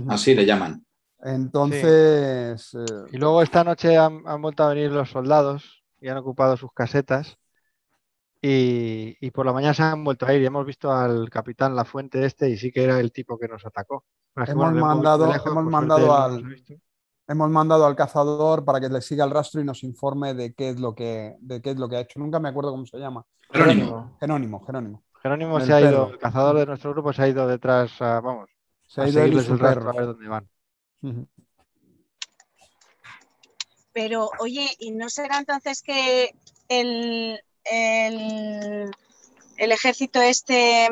así 0.09 0.35
le 0.35 0.45
llaman. 0.45 0.85
Entonces, 1.23 2.75
eh, 2.75 2.85
Y 3.13 3.17
luego 3.17 3.43
esta 3.43 3.65
noche 3.65 3.97
han, 3.97 4.23
han 4.27 4.41
vuelto 4.43 4.63
a 4.65 4.69
venir 4.75 4.91
los 4.91 5.11
soldados 5.11 5.83
y 6.01 6.09
han 6.09 6.17
ocupado 6.19 6.57
sus 6.57 6.71
casetas. 6.75 7.37
Y, 8.43 9.17
y 9.21 9.31
por 9.33 9.45
la 9.45 9.53
mañana 9.53 9.75
se 9.75 9.83
han 9.83 10.03
vuelto 10.03 10.25
a 10.27 10.33
ir 10.33 10.41
y 10.41 10.47
hemos 10.47 10.65
visto 10.65 10.91
al 10.91 11.29
capitán 11.29 11.77
La 11.77 11.85
Fuente 11.85 12.25
este 12.25 12.49
y 12.49 12.57
sí 12.57 12.73
que 12.73 12.85
era 12.85 12.99
el 12.99 13.13
tipo 13.13 13.39
que 13.39 13.47
nos 13.49 13.67
atacó. 13.67 14.05
Hemos 14.35 14.73
mandado- 14.73 15.31
lejos, 15.31 15.53
hemos 15.53 15.65
al- 16.11 16.57
hemos 17.29 17.51
mandado 17.51 17.85
cazador 17.97 18.65
para 18.65 18.81
que 18.81 18.89
le 18.89 19.03
siga 19.03 19.25
el 19.25 19.31
rastro 19.31 19.61
y 19.61 19.65
nos 19.65 19.83
informe 19.85 20.33
de 20.33 20.55
qué 20.55 20.71
es 20.71 20.81
lo 20.81 20.95
que, 20.95 21.37
de 21.41 21.61
qué 21.61 21.71
es 21.71 21.77
lo 21.79 21.89
que 21.89 21.97
ha 21.97 22.01
hecho. 22.01 22.19
Nunca 22.19 22.41
me 22.41 22.49
acuerdo 22.49 22.71
cómo 22.71 22.87
se 22.87 22.99
llama. 22.99 23.27
Jerónimo. 23.51 24.17
Jerónimo, 24.21 24.65
Jerónimo. 24.65 25.05
Jerónimo 25.23 25.59
El 25.59 25.67
se 25.67 25.73
ha 25.75 25.81
ido, 25.83 26.09
el 26.09 26.19
cazador 26.19 26.57
de 26.57 26.67
nuestro 26.67 26.93
grupo 26.93 27.13
se 27.13 27.23
ha 27.23 27.29
ido 27.29 27.47
detrás, 27.47 28.01
a- 28.01 28.21
vamos, 28.21 28.49
Se 28.87 29.03
a 29.03 29.05
ha 29.05 29.09
ido 29.09 29.43
su 29.43 29.53
el 29.53 29.59
rastro 29.59 29.91
a 29.91 29.93
ver 29.93 30.07
dónde 30.07 30.29
van. 30.29 30.49
Pero, 33.93 34.31
oye, 34.39 34.67
¿y 34.79 34.93
no 34.93 35.09
será 35.11 35.39
entonces 35.39 35.83
que 35.83 36.31
el, 36.69 37.39
el, 37.71 38.91
el 39.57 39.73
ejército 39.73 40.21
este 40.21 40.89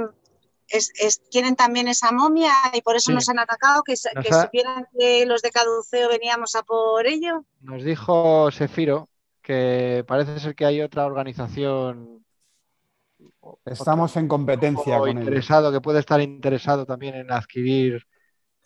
es, 0.69 0.91
es- 1.01 1.23
quieren 1.31 1.57
también 1.57 1.89
esa 1.89 2.13
momia 2.13 2.53
y 2.73 2.83
por 2.83 2.97
eso 2.97 3.11
Sí. 3.11 3.15
nos 3.15 3.29
han 3.29 3.39
atacado? 3.39 3.83
¿Que, 3.83 3.95
ha- 3.95 4.43
supieran 4.45 4.87
que 4.99 5.27
los 5.27 5.43
de 5.43 5.51
Caduceo 5.51 6.09
veníamos 6.09 6.55
a 6.55 6.63
por 6.63 7.07
ello? 7.07 7.45
Nos 7.61 7.83
dijo 7.85 8.51
Sefiro 8.51 9.09
que 9.43 10.05
parece 10.07 10.39
ser 10.41 10.55
que 10.55 10.67
hay 10.67 10.81
otra 10.83 11.07
organización 11.07 12.25
Estamos 13.65 14.15
en 14.17 14.29
competencia 14.29 14.99
con 14.99 15.09
ellos. 15.09 15.21
interesado, 15.23 15.73
que 15.73 15.81
puede 15.81 16.01
estar 16.01 16.21
interesado 16.21 16.85
también 16.87 17.15
en 17.15 17.33
adquirir 17.33 18.07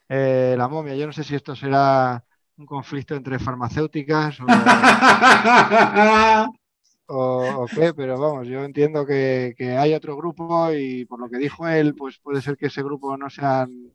eh, 0.09 0.55
la 0.59 0.69
momia. 0.69 0.95
Yo 0.95 1.07
no 1.07 1.13
sé 1.13 1.25
si 1.25 1.35
esto 1.35 1.57
será 1.57 2.23
un 2.57 2.67
conflicto 2.67 3.15
entre 3.15 3.39
farmacéuticas 3.39 4.41
o, 4.41 4.47
o- 7.15 7.67
qué, 7.67 7.93
pero 7.95 8.19
vamos, 8.19 8.49
yo 8.49 8.65
entiendo 8.65 9.07
que, 9.07 9.55
que 9.57 9.77
hay 9.77 9.95
otro 9.95 10.17
grupo 10.17 10.73
y 10.73 11.05
por 11.07 11.21
lo 11.21 11.29
que 11.29 11.39
dijo 11.39 11.69
él, 11.69 11.95
pues 11.95 12.19
puede 12.19 12.43
ser 12.43 12.57
que 12.57 12.67
ese 12.67 12.83
grupo 12.83 13.17
no 13.17 13.31
sean 13.31 13.93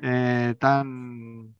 eh, 0.00 0.54
tan 0.58 1.54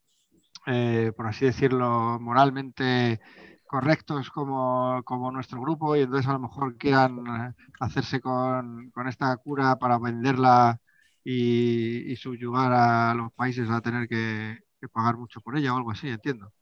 eh, 0.71 1.13
por 1.17 1.27
así 1.27 1.47
decirlo, 1.47 2.19
moralmente 2.21 3.21
correctos 3.67 4.31
como, 4.31 5.03
nuestro 5.33 5.61
grupo 5.63 5.97
y 5.97 6.01
entonces 6.03 6.29
a 6.29 6.35
lo 6.35 6.41
mejor 6.41 6.77
quieran 6.77 7.25
eh, 7.27 7.55
hacerse 7.81 8.21
con, 8.21 8.93
esta 9.09 9.37
cura 9.39 9.77
para 9.77 9.99
venderla 9.99 10.79
y, 11.25 12.15
subyugar 12.17 12.73
a 12.73 13.15
los 13.15 13.33
países 13.33 13.71
a 13.71 13.81
tener 13.81 14.09
que, 14.09 14.59
pagar 14.93 15.17
mucho 15.17 15.41
por 15.41 15.57
ella 15.57 15.73
o 15.75 15.77
algo 15.79 15.91
así, 15.91 16.09
entiendo. 16.09 16.53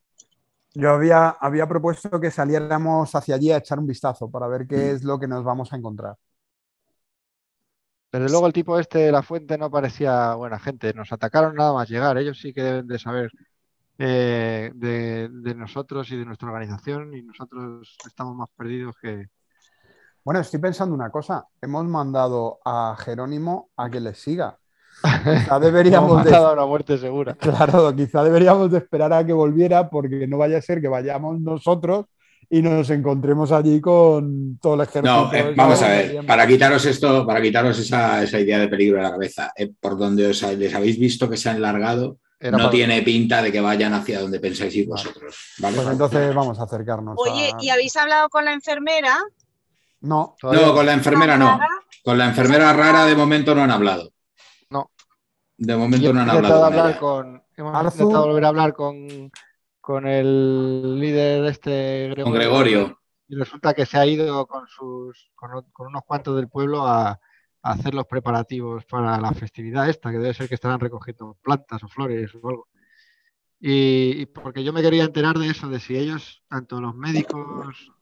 Yo 0.78 0.90
había, 0.90 1.31
había 1.31 1.66
propuesto 1.66 2.20
que 2.20 2.31
saliéramos 2.31 3.15
hacia 3.15 3.36
allí 3.36 3.51
a 3.51 3.57
echar 3.57 3.78
un 3.78 3.86
vistazo 3.86 4.31
para 4.31 4.47
ver 4.47 4.66
qué 4.66 4.90
es 4.90 5.05
lo 5.05 5.19
que 5.19 5.27
nos 5.27 5.43
vamos 5.43 5.73
a 5.73 5.77
encontrar. 5.77 6.16
Desde 8.12 8.28
luego 8.28 8.47
el 8.47 8.53
tipo 8.53 8.78
este 8.78 8.98
de 8.98 9.12
la 9.12 9.23
fuente 9.23 9.57
no 9.57 9.70
parecía 9.70 10.35
buena 10.35 10.59
gente. 10.59 10.93
Nos 10.93 11.12
atacaron 11.12 11.55
nada 11.55 11.73
más 11.73 11.89
llegar. 11.89 12.19
Ellos 12.19 12.39
sí 12.39 12.53
que 12.53 12.62
deben 12.62 12.86
de 12.86 12.98
saber 12.98 13.31
eh, 13.98 14.70
de, 14.74 15.55
nosotros 15.55 16.11
y 16.11 16.16
de 16.19 16.27
nuestra 16.27 16.48
organización 16.48 17.15
y 17.15 17.23
nosotros 17.23 17.97
estamos 18.07 18.36
más 18.36 18.51
perdidos 18.55 18.97
que... 19.01 19.28
Bueno, 20.24 20.40
estoy 20.40 20.61
pensando 20.61 20.94
una 20.94 21.11
cosa. 21.11 21.47
Hemos 21.62 21.86
mandado 21.86 22.59
a 22.66 22.97
Jerónimo 22.98 23.70
a 23.77 23.89
que 23.90 24.01
les 24.01 24.19
siga. 24.19 24.59
Quizá 25.02 25.59
deberíamos 25.60 26.24
de... 26.24 26.31
una 26.31 26.66
muerte 26.66 26.98
segura. 26.98 27.35
Claro, 27.40 27.94
quizá 27.94 28.24
deberíamos 28.24 28.70
de 28.70 28.78
esperar 28.78 29.12
a 29.12 29.24
que 29.24 29.32
volviera 29.32 29.89
porque 29.89 30.27
no 30.27 30.39
vaya 30.39 30.59
a 30.59 30.62
ser 30.62 30.81
que 30.81 30.89
vayamos 30.89 31.40
nosotros 31.40 32.06
y 32.48 32.62
nos 32.62 32.89
encontremos 32.90 33.52
allí 33.52 33.81
con 33.81 34.59
todo 34.60 34.74
el 34.74 34.81
ejército. 34.82 35.27
No, 35.27 35.32
eh, 35.32 35.52
vamos 35.56 35.82
a 35.82 35.89
ver, 35.89 36.27
para 36.27 36.47
quitaros 36.47 36.85
esto, 36.86 37.27
para 37.27 37.43
quitaros 37.43 37.78
esa, 37.78 38.23
idea 38.39 38.59
de 38.59 38.68
peligro 38.68 38.98
de 38.98 39.02
la 39.02 39.10
cabeza, 39.10 39.52
eh, 39.56 39.73
por 39.81 39.98
donde 39.98 40.28
os, 40.28 40.43
les 40.43 40.74
habéis 40.74 40.98
visto 40.98 41.28
que 41.28 41.36
se 41.36 41.51
han 41.51 41.60
largado, 41.60 42.18
no 42.40 42.70
tiene 42.70 43.02
pinta 43.02 43.43
de 43.43 43.51
que 43.51 43.60
vayan 43.60 43.94
hacia 43.94 44.20
donde 44.20 44.39
pensáis 44.39 44.74
ir 44.77 44.86
vosotros. 44.86 45.55
Pues 45.60 45.86
entonces 45.90 46.35
vamos 46.35 46.59
a 46.60 46.64
acercarnos. 46.64 47.16
Oye, 47.18 47.52
¿y 47.60 47.70
habéis 47.70 47.97
hablado 47.97 48.28
con 48.28 48.44
la 48.44 48.52
enfermera? 48.52 49.18
No. 50.02 50.36
No, 50.43 50.74
con 50.74 50.86
la 50.86 50.93
enfermera 50.93 51.36
no. 51.36 51.59
Con 52.05 52.18
la 52.18 52.27
enfermera 52.27 52.73
rara 52.73 53.06
de 53.06 53.16
momento 53.16 53.55
no 53.55 53.62
han 53.62 53.70
hablado. 53.70 54.12
De 55.59 55.77
momento 55.77 56.12
no 56.12 56.20
han 56.20 56.31
hablado. 56.31 56.65
Hablar 56.65 56.99
con, 56.99 57.43
hemos 57.57 57.95
intentado 57.95 58.27
volver 58.27 58.45
a 58.45 58.49
hablar 58.49 58.74
con, 58.74 59.31
con 59.81 60.07
el 60.07 61.01
líder 61.01 61.43
de 61.43 61.49
este 61.49 62.09
Gregorio. 62.11 62.24
Con 62.24 62.35
Gregorio. 62.35 63.01
Y 63.28 63.37
resulta 63.37 63.74
que 63.74 63.87
se 63.87 63.99
ha 63.99 64.07
ido 64.07 64.47
con 64.47 64.66
sus 64.69 65.31
con 65.35 65.65
unos 65.87 66.03
cuantos 66.05 66.37
del 66.37 66.49
pueblo 66.49 66.87
a, 66.87 67.19
hacer 67.62 67.95
los 67.95 68.07
preparativos 68.07 68.85
para 68.85 69.20
la 69.20 69.33
festividad 69.33 69.89
esta, 69.89 70.12
que 70.12 70.19
debe 70.19 70.35
ser 70.35 70.49
que 70.49 70.55
estarán 70.55 70.78
recogiendo 70.78 71.37
plantas 71.43 71.83
o 71.83 71.89
flores 71.89 72.33
o 72.41 72.49
algo. 72.49 72.69
Y, 73.59 74.27
porque 74.27 74.62
yo 74.62 74.73
me 74.73 74.83
quería 74.83 75.05
enterar 75.05 75.37
de 75.39 75.49
eso, 75.49 75.69
de 75.69 75.81
si 75.81 75.97
ellos, 75.97 76.45
tanto 76.49 76.81
los 76.81 76.95
médicos 76.95 77.93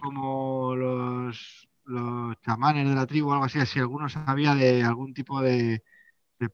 como 0.00 0.76
los, 0.76 1.68
los 1.84 2.40
chamanes 2.42 2.88
de 2.88 2.94
la 2.94 3.06
tribu 3.06 3.30
o 3.30 3.32
algo 3.32 3.46
así, 3.46 3.64
si 3.66 3.80
alguno 3.80 4.08
sabía 4.08 4.54
de 4.54 4.84
algún 4.84 5.14
tipo 5.14 5.40
de, 5.40 5.82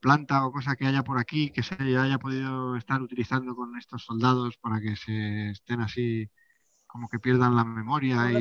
planta 0.01 0.45
o 0.45 0.51
cosa 0.51 0.75
que 0.75 0.87
haya 0.87 1.03
por 1.03 1.19
aquí 1.19 1.51
que 1.51 1.61
se 1.61 1.75
haya 1.75 2.17
podido 2.17 2.75
estar 2.75 3.01
utilizando 3.01 3.55
con 3.55 3.77
estos 3.77 4.03
soldados 4.03 4.57
para 4.57 4.81
que 4.81 4.95
se 4.95 5.51
estén 5.51 5.81
así 5.81 6.29
como 6.87 7.07
que 7.09 7.19
pierdan 7.19 7.55
la 7.55 7.63
memoria. 7.63 8.31
Y, 8.31 8.39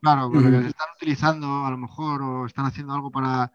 Claro, 0.00 0.30
porque 0.30 0.50
se 0.50 0.68
están 0.68 0.88
utilizando 0.94 1.64
a 1.64 1.70
lo 1.70 1.78
mejor 1.78 2.22
o 2.22 2.46
están 2.46 2.66
haciendo 2.66 2.92
algo 2.92 3.10
para, 3.10 3.50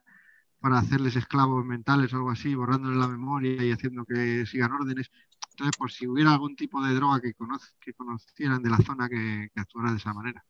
hacerles 0.61 1.15
esclavos 1.15 1.64
mentales 1.64 2.11
o 2.11 2.18
algo 2.18 2.32
así, 2.32 2.56
borrándoles 2.56 2.98
la 2.98 3.07
memoria 3.07 3.64
y 3.64 3.72
haciendo 3.72 4.03
que 4.06 4.45
sigan 4.45 4.73
órdenes. 4.73 5.11
Entonces, 5.52 5.76
pues 5.78 5.94
si 5.94 6.07
hubiera 6.07 6.34
algún 6.34 6.56
tipo 6.56 6.84
de 6.84 6.94
droga 6.94 7.22
que, 7.22 7.34
que 7.80 7.94
conocieran 7.94 8.61
de 8.61 8.69
la 8.69 8.78
zona 8.78 9.07
que, 9.07 9.49
actuara 9.56 9.91
de 9.91 9.98
esa 9.98 10.14
manera. 10.14 10.44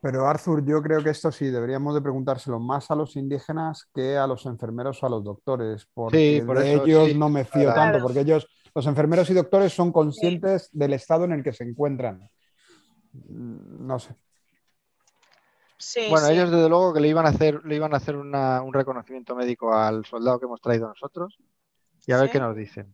Pero 0.00 0.26
Arthur, 0.26 0.64
yo 0.64 0.82
creo 0.82 1.02
que 1.02 1.10
esto 1.10 1.32
sí 1.32 1.46
deberíamos 1.46 1.94
de 1.94 2.02
preguntárselo 2.02 2.60
más 2.60 2.90
a 2.90 2.94
los 2.94 3.16
indígenas 3.16 3.88
que 3.94 4.16
a 4.16 4.26
los 4.26 4.44
enfermeros 4.46 5.02
o 5.02 5.06
a 5.06 5.10
los 5.10 5.24
doctores, 5.24 5.88
porque 5.94 6.42
por 6.46 6.58
de 6.58 6.74
ellos 6.74 7.14
no 7.16 7.28
me 7.28 7.44
fío 7.44 7.72
tanto, 7.72 8.00
porque 8.02 8.20
ellos, 8.20 8.46
los 8.74 8.86
enfermeros 8.86 9.30
y 9.30 9.34
doctores 9.34 9.72
son 9.72 9.92
conscientes 9.92 10.68
del 10.72 10.92
estado 10.92 11.24
en 11.24 11.32
el 11.32 11.42
que 11.42 11.52
se 11.52 11.64
encuentran. 11.64 12.28
Mm, 13.12 13.86
no 13.86 13.98
sé 13.98 14.14
bueno, 16.10 16.28
ellos 16.28 16.50
desde 16.50 16.68
luego 16.68 16.92
que 16.92 17.00
le 17.00 17.08
iban 17.08 17.26
a 17.26 17.30
hacer, 17.30 17.64
le 17.64 17.76
iban 17.76 17.94
a 17.94 17.96
hacer 17.96 18.16
un 18.16 18.72
reconocimiento 18.72 19.34
médico 19.34 19.74
al 19.74 20.04
soldado 20.04 20.38
que 20.38 20.46
hemos 20.46 20.60
traído 20.60 20.88
nosotros 20.88 21.38
y 22.06 22.12
a 22.12 22.18
ver 22.18 22.30
qué 22.30 22.40
nos 22.40 22.56
dicen. 22.56 22.92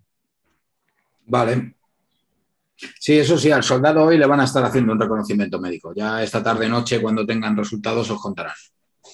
Vale. 1.26 1.76
Sí, 2.98 3.18
eso 3.18 3.38
sí, 3.38 3.50
al 3.50 3.62
soldado 3.62 4.04
hoy 4.04 4.18
le 4.18 4.26
van 4.26 4.40
a 4.40 4.44
estar 4.44 4.64
haciendo 4.64 4.92
un 4.92 5.00
reconocimiento 5.00 5.60
médico. 5.60 5.92
Ya 5.94 6.22
esta 6.22 6.42
tarde 6.42 6.68
noche, 6.68 7.00
cuando 7.00 7.26
tengan 7.26 7.56
resultados, 7.56 8.10
os 8.10 8.20
contarán. 8.20 8.54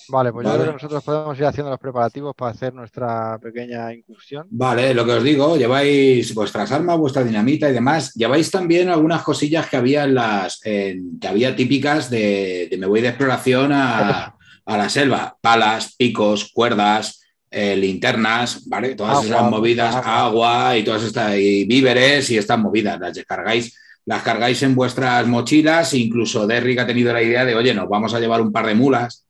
Vale, 0.09 0.33
pues 0.33 0.47
yo 0.47 0.53
creo 0.55 0.67
que 0.67 0.73
nosotros 0.73 1.05
podemos 1.05 1.39
ir 1.39 1.45
haciendo 1.47 1.71
los 1.71 1.81
preparativos 1.81 2.35
para 2.35 2.53
hacer 2.53 2.73
nuestra 2.73 3.39
pequeña 3.39 3.93
incursión. 3.93 4.47
Vale, 4.51 4.95
lo 4.95 5.05
que 5.05 5.13
os 5.13 5.23
digo, 5.23 5.57
lleváis 5.57 6.33
vuestras 6.35 6.71
armas, 6.71 6.99
vuestra 6.99 7.25
dinamita 7.25 7.69
y 7.69 7.73
demás. 7.73 8.13
Lleváis 8.15 8.51
también 8.51 8.89
algunas 8.89 9.23
cosillas 9.23 9.69
que 9.69 9.77
había 9.77 10.05
en 10.05 10.15
las 10.15 10.61
que 10.61 11.01
había 11.27 11.57
típicas 11.57 12.09
de, 12.09 12.75
me 12.79 12.87
voy 12.87 13.01
de 13.01 13.09
exploración 13.09 13.73
a, 13.73 14.35
la 14.65 14.89
selva. 14.89 15.37
Palas, 15.41 15.95
picos, 15.97 16.53
cuerdas, 16.53 17.26
eh, 17.59 17.75
linternas, 17.75 18.69
¿vale? 18.69 18.95
Todas 18.95 19.25
esas 19.25 19.51
movidas, 19.51 19.97
agua. 20.05 20.77
y 20.77 20.85
todas 20.85 21.03
estas, 21.05 21.35
y 21.39 21.65
víveres 21.65 22.29
y 22.29 22.37
estas 22.37 22.59
movidas, 22.59 23.01
las 23.01 23.15
descargáis 23.15 23.75
las 24.05 24.23
cargáis 24.23 24.63
en 24.63 24.75
vuestras 24.75 25.27
mochilas, 25.27 25.95
incluso 25.95 26.47
Derrick 26.47 26.79
ha 26.79 26.87
tenido 26.87 27.15
la 27.15 27.23
idea 27.23 27.47
de, 27.47 27.55
oye, 27.55 27.73
nos 27.73 27.89
vamos 27.89 28.13
a 28.13 28.21
llevar 28.21 28.43
un 28.43 28.53
par 28.53 28.67
de 28.67 28.75
mulas 28.75 29.27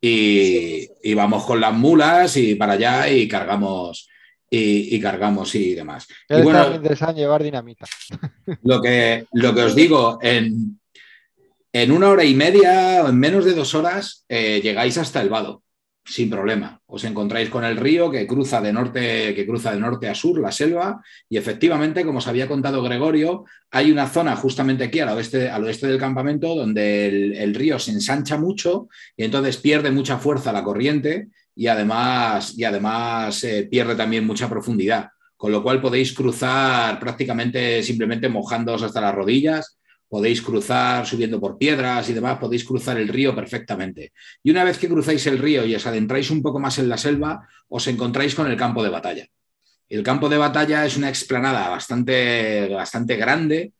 y, 0.00 0.88
vamos 1.14 1.44
con 1.44 1.60
las 1.60 1.74
mulas 1.74 2.36
y 2.36 2.54
para 2.54 2.74
allá 2.74 3.10
y 3.10 3.26
cargamos 3.26 4.08
y, 4.48 4.98
cargamos 5.00 5.52
y 5.56 5.74
demás. 5.74 6.06
Y 6.28 6.40
bueno, 6.40 6.72
interesante 6.72 7.20
llevar 7.20 7.42
dinamita. 7.42 7.86
Lo 8.62 8.80
que, 8.80 9.26
lo 9.32 9.52
que 9.52 9.62
os 9.64 9.74
digo, 9.74 10.18
en, 10.22 10.78
en 11.72 11.92
una 11.92 12.08
hora 12.08 12.24
y 12.24 12.34
media 12.34 13.02
o 13.04 13.08
en 13.08 13.18
menos 13.18 13.44
de 13.44 13.54
dos 13.54 13.74
horas 13.74 14.24
eh, 14.28 14.60
llegáis 14.62 14.96
hasta 14.98 15.20
el 15.20 15.28
vado 15.28 15.62
sin 16.06 16.30
problema. 16.30 16.80
Os 16.86 17.04
encontráis 17.04 17.50
con 17.50 17.64
el 17.64 17.76
río 17.76 18.10
que 18.10 18.26
cruza 18.26 18.60
de 18.60 18.72
norte, 18.72 19.34
que 19.34 19.46
cruza 19.46 19.72
de 19.72 19.80
norte 19.80 20.08
a 20.08 20.14
sur, 20.14 20.40
la 20.40 20.52
selva, 20.52 21.02
y 21.28 21.36
efectivamente, 21.36 22.04
como 22.04 22.18
os 22.18 22.28
había 22.28 22.46
contado 22.46 22.82
Gregorio, 22.82 23.44
hay 23.70 23.90
una 23.90 24.06
zona 24.06 24.36
justamente 24.36 24.84
aquí 24.84 25.00
al 25.00 25.08
oeste, 25.10 25.50
al 25.50 25.64
oeste 25.64 25.88
del 25.88 25.98
campamento 25.98 26.54
donde 26.54 27.42
el, 27.42 27.54
río 27.54 27.78
se 27.78 27.90
ensancha 27.90 28.38
mucho 28.38 28.88
y 29.16 29.24
entonces 29.24 29.56
pierde 29.56 29.90
mucha 29.90 30.18
fuerza 30.18 30.52
la 30.52 30.62
corriente 30.62 31.28
y 31.54 31.66
además, 31.66 32.56
y 32.56 32.64
además 32.64 33.42
eh, 33.44 33.66
pierde 33.68 33.96
también 33.96 34.26
mucha 34.26 34.48
profundidad. 34.48 35.08
Con 35.36 35.52
lo 35.52 35.62
cual 35.62 35.82
podéis 35.82 36.14
cruzar 36.14 36.98
prácticamente 36.98 37.82
simplemente 37.82 38.28
mojándoos 38.28 38.82
hasta 38.82 39.00
las 39.00 39.14
rodillas 39.14 39.75
podéis 40.08 40.40
cruzar 40.40 41.06
subiendo 41.06 41.40
por 41.40 41.58
piedras 41.58 42.08
y 42.08 42.12
demás, 42.12 42.38
podéis 42.38 42.64
cruzar 42.64 42.98
el 42.98 43.08
río 43.08 43.34
perfectamente. 43.34 44.12
Y 44.42 44.50
una 44.50 44.64
vez 44.64 44.78
que 44.78 44.88
cruzáis 44.88 45.26
el 45.26 45.38
río 45.38 45.64
y 45.64 45.74
os 45.74 45.86
adentráis 45.86 46.30
un 46.30 46.42
poco 46.42 46.60
más 46.60 46.78
en 46.78 46.88
la 46.88 46.96
selva, 46.96 47.46
os 47.68 47.86
encontráis 47.88 48.34
con 48.34 48.50
el 48.50 48.56
campo 48.56 48.82
de 48.82 48.90
batalla. 48.90 49.26
El 49.88 50.02
campo 50.02 50.28
de 50.28 50.38
batalla 50.38 50.84
es 50.84 50.96
una 50.96 51.08
explanada 51.08 51.68
bastante, 51.68 52.68
bastante 52.68 53.16
grande, 53.16 53.72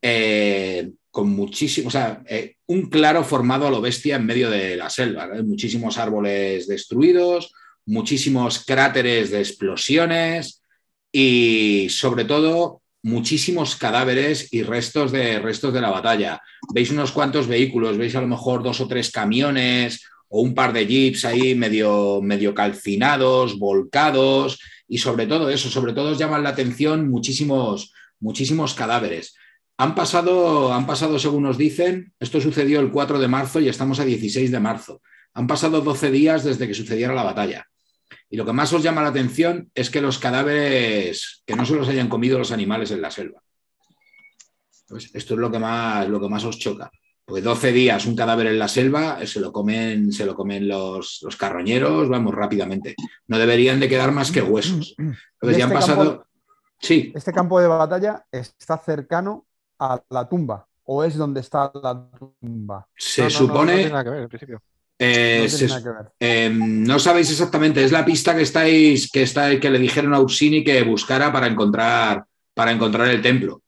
eh, 0.00 0.90
con 1.10 1.30
muchísimo, 1.30 1.88
o 1.88 1.90
sea, 1.90 2.22
eh, 2.26 2.56
un 2.66 2.88
claro 2.90 3.22
formado 3.24 3.66
a 3.66 3.70
lo 3.70 3.80
bestia 3.80 4.16
en 4.16 4.26
medio 4.26 4.50
de 4.50 4.76
la 4.76 4.90
selva. 4.90 5.28
Muchísimos 5.44 5.96
árboles 5.98 6.66
destruidos, 6.66 7.52
muchísimos 7.86 8.64
cráteres 8.64 9.30
de 9.30 9.38
explosiones 9.38 10.62
y 11.12 11.86
sobre 11.90 12.24
todo 12.24 12.82
muchísimos 13.04 13.76
cadáveres 13.76 14.48
y 14.50 14.62
restos 14.62 15.12
de, 15.12 15.38
restos 15.38 15.74
de 15.74 15.82
la 15.82 15.90
batalla. 15.90 16.40
Veis 16.72 16.90
unos 16.90 17.12
cuantos 17.12 17.46
vehículos, 17.46 17.98
veis 17.98 18.16
a 18.16 18.22
lo 18.22 18.26
mejor 18.26 18.62
dos 18.62 18.80
o 18.80 18.88
tres 18.88 19.10
camiones 19.10 20.08
o 20.28 20.40
un 20.40 20.54
par 20.54 20.72
de 20.72 20.86
jeeps 20.86 21.26
ahí 21.26 21.54
medio, 21.54 22.20
medio 22.22 22.54
calcinados, 22.54 23.58
volcados 23.58 24.58
y 24.88 24.98
sobre 24.98 25.26
todo 25.26 25.50
eso, 25.50 25.68
sobre 25.68 25.92
todo 25.92 26.14
llaman 26.14 26.42
la 26.42 26.48
atención 26.48 27.10
muchísimos, 27.10 27.92
muchísimos 28.20 28.72
cadáveres. 28.72 29.36
Han 29.76 29.94
pasado, 29.94 30.72
han 30.72 30.86
pasado, 30.86 31.18
según 31.18 31.42
nos 31.42 31.58
dicen, 31.58 32.14
esto 32.18 32.40
sucedió 32.40 32.80
el 32.80 32.90
4 32.90 33.18
de 33.18 33.28
marzo 33.28 33.60
y 33.60 33.68
estamos 33.68 34.00
a 34.00 34.04
16 34.06 34.50
de 34.50 34.60
marzo. 34.60 35.02
Han 35.34 35.46
pasado 35.46 35.82
12 35.82 36.10
días 36.10 36.42
desde 36.42 36.66
que 36.66 36.74
sucediera 36.74 37.12
la 37.12 37.22
batalla. 37.22 37.66
Y 38.34 38.36
lo 38.36 38.44
que 38.44 38.52
más 38.52 38.72
os 38.72 38.82
llama 38.82 39.00
la 39.00 39.10
atención 39.10 39.70
es 39.76 39.90
que 39.90 40.00
los 40.00 40.18
cadáveres, 40.18 41.44
que 41.46 41.54
no 41.54 41.64
se 41.64 41.76
los 41.76 41.88
hayan 41.88 42.08
comido 42.08 42.36
los 42.36 42.50
animales 42.50 42.90
en 42.90 43.00
la 43.00 43.12
selva. 43.12 43.40
Pues 44.88 45.14
esto 45.14 45.34
es 45.34 45.40
lo 45.40 45.52
que 45.52 45.60
más, 45.60 46.08
lo 46.08 46.20
que 46.20 46.28
más 46.28 46.42
os 46.42 46.58
choca. 46.58 46.90
Pues 47.24 47.44
12 47.44 47.70
días 47.70 48.06
un 48.06 48.16
cadáver 48.16 48.48
en 48.48 48.58
la 48.58 48.66
selva, 48.66 49.22
eh, 49.22 49.28
se 49.28 49.38
lo 49.38 49.52
comen, 49.52 50.10
se 50.10 50.26
lo 50.26 50.34
comen 50.34 50.66
los, 50.66 51.24
carroñeros, 51.38 52.08
vamos, 52.08 52.34
rápidamente. 52.34 52.96
No 53.28 53.38
deberían 53.38 53.78
de 53.78 53.88
quedar 53.88 54.10
más 54.10 54.32
que 54.32 54.42
huesos. 54.42 54.96
Entonces 54.98 55.56
ya 55.56 55.66
han 55.66 55.72
pasado, 55.72 56.26
Sí. 56.80 57.12
¿Este 57.14 57.32
campo 57.32 57.60
de 57.60 57.68
batalla 57.68 58.26
está 58.32 58.78
cercano 58.78 59.46
a 59.78 60.02
la 60.10 60.28
tumba 60.28 60.66
o 60.82 61.04
es 61.04 61.16
donde 61.16 61.38
está 61.38 61.70
la 61.72 62.10
tumba? 62.40 62.88
Se 62.96 63.30
supone. 63.30 63.88
No, 63.88 64.02
que 64.02 64.10
ver, 64.10 64.22
en 64.22 64.28
principio. 64.28 64.60
Eh, 64.98 65.48
em, 66.20 66.84
no, 66.84 66.98
sabéis 66.98 67.30
exactamente, 67.30 67.82
es 67.82 67.90
la 67.90 68.04
pista 68.04 68.34
que 68.34 68.42
estáis, 68.42 69.10
que 69.10 69.22
está, 69.22 69.58
que 69.58 69.70
le 69.70 69.78
dijeron 69.78 70.14
a 70.14 70.20
Ursini 70.20 70.62
que 70.62 70.82
buscara 70.82 71.32
para 71.32 71.48
encontrar, 71.48 72.24
para 72.54 72.70
encontrar 72.70 73.08
el 73.08 73.20
templo. 73.20 73.60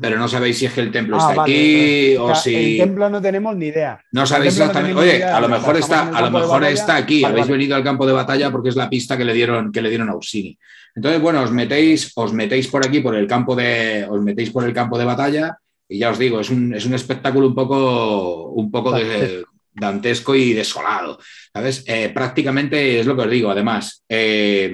Pero 0.00 0.16
no 0.16 0.28
sabéis 0.28 0.58
si 0.58 0.66
es 0.66 0.72
que 0.72 0.80
el 0.80 0.92
templo 0.92 1.16
ah, 1.20 1.30
está 1.30 1.42
aquí 1.42 2.16
o, 2.16 2.32
si. 2.36 2.78
El 2.78 2.86
templo 2.86 3.10
no 3.10 3.20
tenemos 3.20 3.56
ni 3.56 3.66
idea. 3.66 4.00
No 4.12 4.24
sabéis 4.24 4.56
exactamente. 4.56 5.00
Oye, 5.00 5.24
a 5.24 5.40
lo 5.40 5.48
mejor 5.48 5.76
está, 5.76 6.08
a 6.08 6.20
lo 6.22 6.30
mejor 6.30 6.62
está 6.64 6.94
aquí. 6.94 7.24
Habéis 7.24 7.48
venido 7.48 7.74
al 7.74 7.82
campo 7.82 8.06
de 8.06 8.12
batalla 8.12 8.52
porque 8.52 8.68
es 8.68 8.76
la 8.76 8.88
pista 8.88 9.16
que 9.16 9.24
le 9.24 9.34
dieron, 9.34 9.72
que 9.72 9.82
le 9.82 9.88
dieron 9.88 10.08
a 10.08 10.14
Ursini. 10.14 10.56
Entonces, 10.94 11.20
bueno, 11.20 11.42
os 11.42 11.50
metéis, 11.50 12.12
os 12.14 12.32
metéis 12.32 12.68
por 12.68 12.86
aquí, 12.86 13.00
por 13.00 13.16
el 13.16 13.26
campo 13.26 13.56
de. 13.56 14.06
Os 14.08 14.22
metéis 14.22 14.50
por 14.50 14.62
el 14.62 14.72
campo 14.72 14.96
de 14.96 15.04
batalla. 15.04 15.58
Y 15.88 15.98
ya 15.98 16.10
os 16.10 16.18
digo, 16.18 16.38
es 16.38 16.50
un, 16.50 16.72
es 16.74 16.86
un 16.86 16.94
espectáculo 16.94 17.48
un 17.48 17.54
poco, 17.54 18.50
un 18.50 18.70
poco 18.70 18.92
de, 18.92 19.44
dantesco 19.74 20.34
y 20.34 20.52
desolado. 20.52 21.18
¿Sabes? 21.52 21.84
Eh, 21.86 22.10
prácticamente 22.14 23.00
es 23.00 23.06
lo 23.06 23.16
que 23.16 23.22
os 23.22 23.30
digo, 23.30 23.50
además. 23.50 24.04
Eh, 24.08 24.72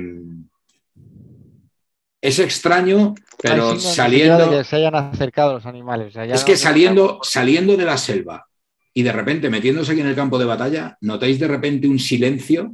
es 2.20 2.38
extraño, 2.38 3.14
pero 3.40 3.78
saliendo. 3.78 4.50
De 4.50 4.58
que 4.58 4.64
se 4.64 4.76
hayan 4.76 4.94
acercado 4.94 5.54
los 5.54 5.66
animales. 5.66 6.14
es 6.16 6.44
que 6.44 6.56
saliendo, 6.56 7.20
saliendo 7.22 7.76
de 7.76 7.84
la 7.84 7.96
selva 7.96 8.46
y 8.92 9.02
de 9.02 9.12
repente 9.12 9.50
metiéndose 9.50 9.92
aquí 9.92 10.00
en 10.00 10.08
el 10.08 10.16
campo 10.16 10.38
de 10.38 10.44
batalla, 10.44 10.96
notáis 11.00 11.38
de 11.38 11.46
repente 11.46 11.86
un 11.86 11.98
silencio 11.98 12.72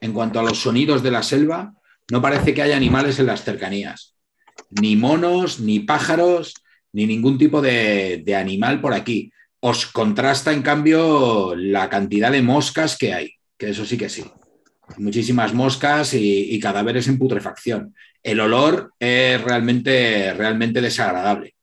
en 0.00 0.12
cuanto 0.12 0.38
a 0.38 0.44
los 0.44 0.58
sonidos 0.58 1.02
de 1.02 1.10
la 1.10 1.22
selva. 1.22 1.74
No 2.10 2.22
parece 2.22 2.54
que 2.54 2.62
haya 2.62 2.76
animales 2.76 3.18
en 3.18 3.26
las 3.26 3.42
cercanías. 3.42 4.14
Ni 4.70 4.94
monos, 4.94 5.58
ni 5.58 5.80
pájaros, 5.80 6.54
ni 6.92 7.06
ningún 7.06 7.38
tipo 7.38 7.60
de, 7.60 8.22
de 8.24 8.36
animal 8.36 8.80
por 8.80 8.94
aquí 8.94 9.32
os 9.66 9.86
contrasta, 9.86 10.52
en 10.52 10.60
cambio, 10.60 11.54
la 11.56 11.88
cantidad 11.88 12.30
de 12.30 12.42
moscas 12.42 12.98
que 12.98 13.14
hay, 13.14 13.32
que 13.56 13.70
eso 13.70 13.86
sí 13.86 13.96
que 13.96 14.10
sí. 14.10 14.22
Muchísimas 14.98 15.54
moscas 15.54 16.12
y, 16.12 16.60
cadáveres 16.60 17.08
en 17.08 17.18
putrefacción. 17.18 17.94
El 18.22 18.40
olor 18.40 18.92
es 18.98 19.40
realmente, 19.40 20.34
realmente 20.34 20.82
desagradable. 20.82 21.54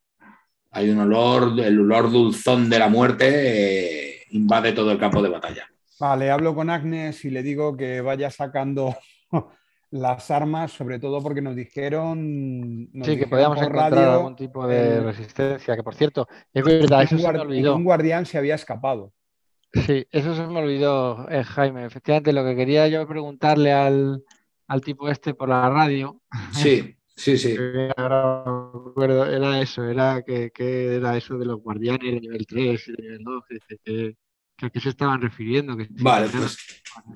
Hay 0.71 0.89
un 0.89 0.97
olor, 0.97 1.59
el 1.59 1.79
olor 1.79 2.11
dulzón 2.11 2.71
de 2.71 2.79
la 2.79 2.89
muerte 2.89 3.27
eh, 3.27 4.23
invade 4.31 4.71
todo 4.71 4.91
el 4.91 4.97
campo 4.97 5.21
de 5.21 5.29
batalla. 5.29 5.69
Vale, 5.99 6.31
hablo 6.31 6.55
con 6.55 6.71
Agnes 6.71 7.23
y 7.23 7.29
le 7.29 7.43
digo 7.43 7.77
que 7.77 8.01
vaya 8.01 8.31
sacando 8.31 8.97
las 9.91 10.31
armas, 10.31 10.71
sobre 10.71 10.99
todo 10.99 11.21
porque 11.21 11.41
nos 11.41 11.55
dijeron. 11.55 12.89
sí, 13.03 13.17
que 13.17 13.27
podíamos 13.27 13.61
encontrar 13.61 13.93
algún 13.93 14.35
tipo 14.35 14.65
de 14.65 15.01
resistencia. 15.01 15.75
Que 15.75 15.83
por 15.83 15.93
cierto, 15.93 16.27
es 16.53 16.63
verdad, 16.63 17.03
eso 17.03 17.17
se 17.17 17.31
me 17.31 17.39
olvidó. 17.39 17.75
Un 17.75 17.83
guardián 17.83 18.25
se 18.25 18.37
había 18.37 18.55
escapado. 18.55 19.13
Sí, 19.73 20.05
eso 20.11 20.35
se 20.35 20.47
me 20.47 20.59
olvidó, 20.59 21.29
eh, 21.29 21.43
Jaime. 21.43 21.85
Efectivamente, 21.85 22.33
lo 22.33 22.43
que 22.43 22.55
quería 22.55 22.87
yo 22.87 23.07
preguntarle 23.07 23.71
al, 23.71 24.23
tipo 24.83 25.09
este 25.09 25.33
por 25.33 25.49
la 25.49 25.69
radio. 25.69 26.21
Sí, 26.53 26.95
sí, 27.15 27.37
sí. 27.37 27.55
era 27.97 29.61
eso, 29.61 29.83
era 29.85 30.23
que, 30.23 30.51
era 30.95 31.17
eso 31.17 31.37
de 31.37 31.45
los 31.45 31.61
guardianes 31.61 32.13
de 32.13 32.21
nivel 32.21 32.45
3 32.45 32.87
y 32.87 32.91
de 32.91 33.01
nivel 33.01 33.23
2, 33.23 33.43
que, 33.85 34.15
¿A 34.63 34.69
qué 34.69 34.79
se 34.79 34.89
estaban 34.89 35.21
refiriendo? 35.21 35.75
vale, 36.01 36.27
pues. 36.29 36.57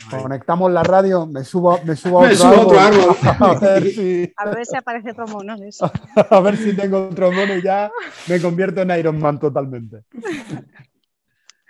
Conectamos 0.09 0.71
la 0.71 0.83
radio, 0.83 1.27
me 1.27 1.43
subo, 1.43 1.79
me 1.83 1.95
subo 1.95 2.25
a 2.25 2.31
otro, 2.31 2.79
árbol. 2.79 3.15
A, 3.23 3.59
ver 3.59 3.91
si... 3.91 4.33
a 4.35 4.49
ver 4.49 4.65
si 4.65 4.75
aparece 4.75 5.11
otro 5.11 5.27
mono. 5.27 5.55
a 6.29 6.39
ver 6.39 6.57
si 6.57 6.73
tengo 6.73 7.09
otro 7.09 7.31
mono 7.31 7.55
y 7.55 7.61
ya 7.61 7.91
me 8.27 8.41
convierto 8.41 8.81
en 8.81 8.97
Iron 8.97 9.19
Man 9.19 9.39
totalmente. 9.39 10.03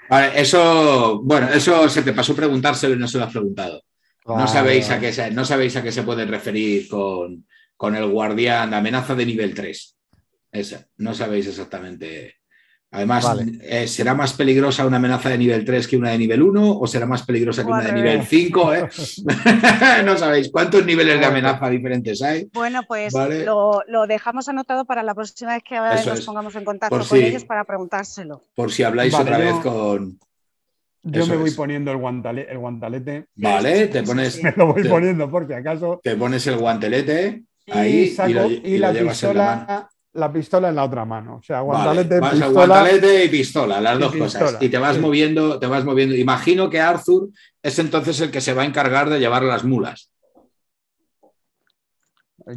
Vale, 0.10 0.40
eso, 0.40 1.22
bueno, 1.24 1.50
eso 1.50 1.90
se 1.90 2.04
te 2.04 2.14
pasó 2.14 2.36
preguntárselo 2.36 2.94
y 2.96 3.00
no 3.00 3.08
se 3.08 3.18
lo 3.18 3.26
has 3.26 3.32
preguntado. 3.32 3.82
no, 4.26 4.48
sabéis 4.48 4.90
a 4.92 5.00
qué 5.00 5.12
se, 5.12 5.32
no 5.32 5.44
sabéis 5.46 5.76
a 5.76 5.84
qué 5.84 5.92
se 5.92 6.04
puede 6.04 6.26
referir 6.26 6.88
con, 6.88 7.46
con 7.76 7.96
el 7.96 8.10
guardián, 8.10 8.74
amenaza 8.74 9.16
de 9.16 9.26
nivel 9.26 9.54
3. 9.54 9.98
Esa, 10.52 10.88
no 10.98 11.14
sabéis 11.14 11.48
exactamente. 11.48 12.36
Además, 12.96 13.26
eh, 13.62 13.88
¿será 13.88 14.14
más 14.14 14.32
peligrosa 14.32 14.86
una 14.86 14.98
amenaza 14.98 15.28
de 15.30 15.38
nivel 15.38 15.66
3 15.66 15.86
que 15.86 15.98
una 15.98 16.12
de 16.12 16.18
nivel 16.18 16.42
1 16.42 16.80
o 16.80 16.88
será 16.88 17.06
más 17.06 17.24
peligrosa 17.24 17.64
que 17.64 17.72
una 17.72 17.82
de 17.82 17.92
nivel 17.92 18.26
5? 18.26 18.74
Eh? 18.74 18.90
no 20.06 20.18
sabéis 20.18 20.50
cuántos 20.50 20.86
niveles 20.86 21.20
de 21.20 21.26
amenaza 21.26 21.70
diferentes 21.70 22.22
hay. 22.22 22.50
Bueno, 22.54 22.84
pues 22.88 23.14
lo, 23.46 24.08
dejamos 24.08 24.48
anotado 24.48 24.86
para 24.86 25.04
la 25.04 25.14
próxima 25.14 25.56
vez 25.56 25.64
que 25.64 25.76
nos 25.76 26.22
pongamos 26.22 26.56
en 26.56 26.64
contacto 26.64 27.06
con 27.06 27.18
ellos 27.20 27.44
para 27.44 27.66
preguntárselo. 27.66 28.42
Por 28.56 28.72
si 28.72 28.84
habláis 28.84 29.14
otra 29.14 29.38
vez 29.38 29.56
con... 29.56 30.18
Yo 31.04 31.28
me 31.28 31.36
voy 31.36 31.52
poniendo 31.52 31.92
el, 31.92 32.40
el, 32.40 32.58
guantalete. 32.58 33.26
Vale, 33.36 33.88
te 33.88 34.02
pones... 34.02 34.42
Me 34.44 34.54
lo 34.56 34.74
voy 34.74 34.84
poniendo 34.88 35.30
porque 35.30 35.54
acaso... 35.54 36.00
Te 36.02 36.16
pones 36.16 36.48
el 36.48 36.58
guantelete 36.58 37.44
ahí 37.72 38.16
y, 38.64 38.78
la 38.78 38.92
pistola 38.92 39.66
la 39.68 39.90
pistola 40.32 40.70
en 40.70 40.76
la 40.76 40.84
otra 40.84 41.06
mano. 41.06 41.38
O 41.38 41.44
sea, 41.44 41.62
guantalete, 41.62 43.26
y 43.26 43.30
pistola, 43.30 43.82
las 43.82 44.00
dos 44.00 44.16
cosas. 44.16 44.58
Y 44.62 44.70
te 44.70 44.78
vas 44.78 44.98
moviendo, 44.98 45.60
te 45.60 45.68
vas 45.68 45.84
moviendo. 45.84 46.16
Imagino 46.16 46.70
que 46.70 46.80
Arthur 46.80 47.30
es 47.62 47.80
entonces 47.80 48.20
el 48.22 48.32
que 48.32 48.42
se 48.42 48.54
va 48.54 48.64
a 48.64 48.66
encargar 48.66 49.10
de 49.10 49.20
llevar 49.20 49.44
las 49.44 49.64
mulas. 49.64 50.12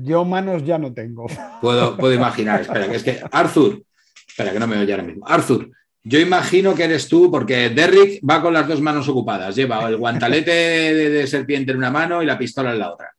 Yo 0.02 0.24
manos 0.24 0.64
ya 0.64 0.78
no 0.78 0.93
tengo. 0.93 1.26
Puedo, 1.60 1.97
puedo 1.97 2.12
imaginar. 2.12 2.60
Espera, 2.60 2.89
que 2.89 2.97
es 2.97 3.02
que 3.02 3.20
Arthur, 3.32 3.82
espera 4.26 4.52
que 4.52 4.60
no 4.60 4.66
me 4.66 4.78
oye 4.78 4.93
ahora 4.93 5.05
mismo. 5.05 5.26
Arthur, 5.26 5.70
yo 6.02 6.20
imagino 6.20 6.74
que 6.74 6.85
eres 6.85 7.09
tú, 7.09 7.30
porque 7.30 7.70
Derrick 7.70 8.20
va 8.28 8.40
con 8.40 8.55
las 8.55 8.68
dos 8.68 8.80
manos 8.80 9.09
ocupadas. 9.09 9.56
Lleva 9.56 9.89
el 9.89 9.97
guantalete 9.97 10.51
de 10.51 11.26
serpiente 11.26 11.72
en 11.72 11.78
una 11.78 11.90
mano 11.90 12.22
y 12.22 12.26
la 12.26 12.39
pistola 12.39 12.72
en 12.72 12.78
la 12.78 12.93
otra. 12.93 13.14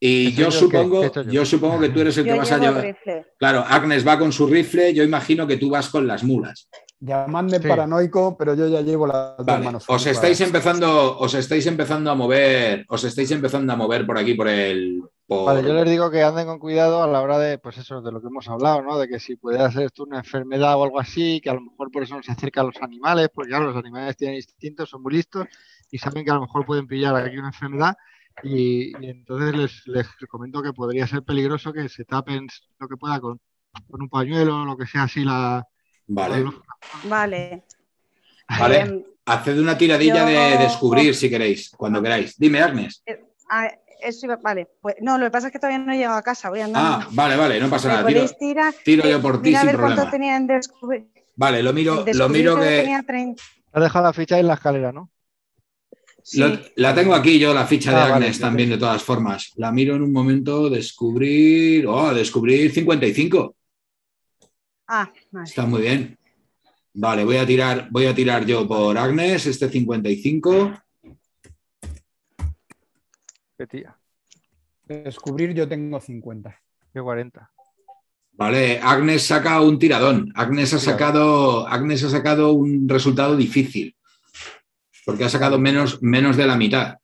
Y 0.00 0.32
yo 0.32 0.50
supongo, 0.50 1.10
yo? 1.24 1.44
supongo 1.44 1.80
que 1.80 1.88
tú 1.88 2.00
eres 2.00 2.16
el 2.18 2.24
que 2.24 2.34
vas 2.34 2.52
a 2.52 2.58
llevar. 2.58 2.96
Claro, 3.36 3.64
Agnes 3.66 4.06
va 4.06 4.18
con 4.18 4.32
su 4.32 4.46
rifle, 4.46 4.94
yo 4.94 5.02
imagino 5.02 5.46
que 5.46 5.56
tú 5.56 5.70
vas 5.70 5.88
con 5.88 6.06
las 6.06 6.22
mulas. 6.22 6.68
Llamadme 7.00 7.60
paranoico, 7.60 8.36
pero 8.36 8.54
yo 8.54 8.66
ya 8.66 8.80
llevo 8.80 9.06
las 9.06 9.36
dos 9.38 9.46
manos. 9.46 9.84
Os 9.88 10.06
estáis 10.06 10.40
empezando, 10.40 11.18
os 11.18 11.34
estáis 11.34 11.66
empezando 11.66 12.10
a 12.10 12.14
mover, 12.14 12.84
os 12.88 13.04
estáis 13.04 13.30
empezando 13.30 13.72
a 13.72 13.76
mover 13.76 14.04
por 14.04 14.18
aquí, 14.18 14.34
por 14.34 14.48
el. 14.48 15.02
Vale, 15.28 15.62
yo 15.62 15.74
les 15.74 15.88
digo 15.88 16.10
que 16.10 16.22
anden 16.22 16.46
con 16.46 16.58
cuidado 16.58 17.02
a 17.02 17.06
la 17.06 17.20
hora 17.20 17.38
de, 17.38 17.58
pues 17.58 17.78
eso, 17.78 18.00
de 18.00 18.10
lo 18.10 18.20
que 18.20 18.28
hemos 18.28 18.48
hablado, 18.48 18.82
¿no? 18.82 18.98
De 18.98 19.08
que 19.08 19.20
si 19.20 19.36
puede 19.36 19.58
ser 19.70 19.84
esto 19.84 20.04
una 20.04 20.18
enfermedad 20.18 20.76
o 20.76 20.84
algo 20.84 20.98
así, 20.98 21.40
que 21.40 21.50
a 21.50 21.54
lo 21.54 21.60
mejor 21.60 21.90
por 21.92 22.02
eso 22.02 22.16
no 22.16 22.22
se 22.22 22.32
acerca 22.32 22.62
a 22.62 22.64
los 22.64 22.76
animales, 22.80 23.28
porque 23.32 23.50
claro, 23.50 23.66
los 23.66 23.76
animales 23.76 24.16
tienen 24.16 24.36
instintos, 24.36 24.88
son 24.88 25.02
muy 25.02 25.12
listos 25.12 25.46
y 25.90 25.98
saben 25.98 26.24
que 26.24 26.30
a 26.30 26.34
lo 26.34 26.40
mejor 26.40 26.64
pueden 26.64 26.86
pillar 26.86 27.14
aquí 27.14 27.36
una 27.36 27.48
enfermedad 27.48 27.96
y, 28.42 28.92
entonces 29.06 29.54
les, 29.54 29.86
les, 29.86 30.06
comento 30.28 30.62
que 30.62 30.72
podría 30.72 31.06
ser 31.06 31.22
peligroso 31.22 31.72
que 31.72 31.88
se 31.88 32.04
tapen 32.04 32.46
lo 32.78 32.88
que 32.88 32.96
pueda 32.96 33.20
con, 33.20 33.40
un 33.88 34.08
pañuelo 34.08 34.62
o 34.62 34.64
lo 34.64 34.76
que 34.76 34.86
sea 34.86 35.04
así 35.04 35.24
la... 35.24 35.66
Vale. 36.06 36.44
Vale. 37.04 37.64
Vale. 38.48 38.80
Em, 38.80 39.04
Haced 39.28 39.58
una 39.58 39.76
tiradilla 39.76 40.24
de 40.24 40.56
descubrir 40.56 41.14
si 41.14 41.28
queréis, 41.28 41.70
cuando 41.76 42.00
queráis. 42.00 42.38
Dime, 42.38 42.62
Agnes. 42.62 43.02
Eh, 43.04 43.22
eso 44.00 44.26
vale. 44.42 44.68
Pues, 44.80 44.96
no, 45.02 45.18
lo 45.18 45.26
que 45.26 45.30
pasa 45.30 45.48
es 45.48 45.52
que 45.52 45.58
todavía 45.58 45.78
no 45.78 45.92
he 45.92 45.98
llegado 45.98 46.16
a 46.16 46.22
casa, 46.22 46.48
voy 46.48 46.60
andando. 46.60 47.06
Ah, 47.06 47.08
vale, 47.10 47.36
vale, 47.36 47.60
no 47.60 47.68
pasa 47.68 47.88
nada. 47.88 48.06
Tiro, 48.06 48.62
tiro, 48.84 49.04
yo 49.06 49.20
por 49.20 49.42
ti 49.42 49.54
sin 49.54 49.70
problema. 49.70 50.10
Vale, 51.36 51.62
lo 51.62 51.72
miro, 51.74 52.04
lo 52.14 52.28
miro 52.28 52.58
que. 52.58 52.96
Has 53.72 53.82
dejado 53.82 54.06
la 54.06 54.12
ficha 54.14 54.38
en 54.38 54.46
la 54.46 54.54
escalera, 54.54 54.92
¿no? 54.92 55.10
La, 56.34 56.94
tengo 56.94 57.14
aquí 57.14 57.38
yo, 57.38 57.54
la 57.54 57.66
ficha 57.66 57.90
de 57.90 57.96
ah, 57.96 58.14
Agnes 58.14 58.38
también, 58.38 58.70
de 58.70 58.78
todas 58.78 59.02
formas. 59.02 59.52
La 59.56 59.72
miro 59.72 59.96
en 59.96 60.02
un 60.02 60.12
momento, 60.12 60.68
descubrir. 60.68 61.86
Oh, 61.86 62.12
descubrir 62.12 62.70
55. 62.70 63.54
Ah, 64.88 65.10
Está 65.42 65.64
muy 65.64 65.82
bien. 65.82 66.18
Vale, 66.94 67.24
voy 67.24 67.36
a 67.36 67.46
tirar, 67.46 67.88
voy 67.90 68.06
a 68.06 68.14
tirar 68.14 68.44
yo 68.44 68.66
por 68.66 68.98
Agnes, 68.98 69.46
este 69.46 69.68
55. 69.68 70.72
Qué 73.56 73.66
tía. 73.66 73.96
Descubrir 74.84 75.54
yo 75.54 75.68
tengo 75.68 76.00
50. 76.00 76.60
Qué 76.92 77.00
40. 77.00 77.50
Vale, 78.32 78.80
Agnes 78.82 79.22
saca 79.22 79.60
un 79.60 79.78
tiradón. 79.78 80.32
Agnes 80.34 80.74
ha 80.74 80.78
sacado, 80.78 81.66
Agnes 81.66 82.04
ha 82.04 82.10
sacado 82.10 82.52
un 82.52 82.88
resultado 82.88 83.36
difícil 83.36 83.97
porque 85.08 85.24
ha 85.24 85.30
sacado 85.30 85.58
menos, 85.58 86.02
menos 86.02 86.36
de 86.36 86.46
la 86.46 86.54
mitad. 86.54 86.98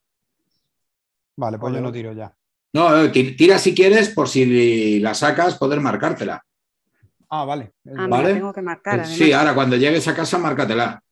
Vale, 1.37 1.59
pues 1.59 1.73
yo 1.73 1.81
no 1.81 1.91
tiro 1.91 2.13
ya. 2.13 2.37
No, 2.75 3.11
tira 3.11 3.59
si 3.59 3.75
quieres, 3.75 4.11
por 4.11 4.29
si 4.29 5.01
la 5.01 5.15
sacas, 5.15 5.57
poder 5.57 5.81
marcártela. 5.81 6.45
Ah, 7.31 7.47
vale. 7.47 7.73
Ah, 7.97 8.07
¿Vale? 8.07 8.35
tengo 8.35 8.53
que 8.53 8.61
marcar. 8.61 9.01
Eh, 9.01 9.07
sí, 9.07 9.33
ahora 9.33 9.55
cuando 9.55 9.77
llegues 9.77 10.07
a 10.07 10.15
casa, 10.15 10.37
márcatela. 10.37 11.03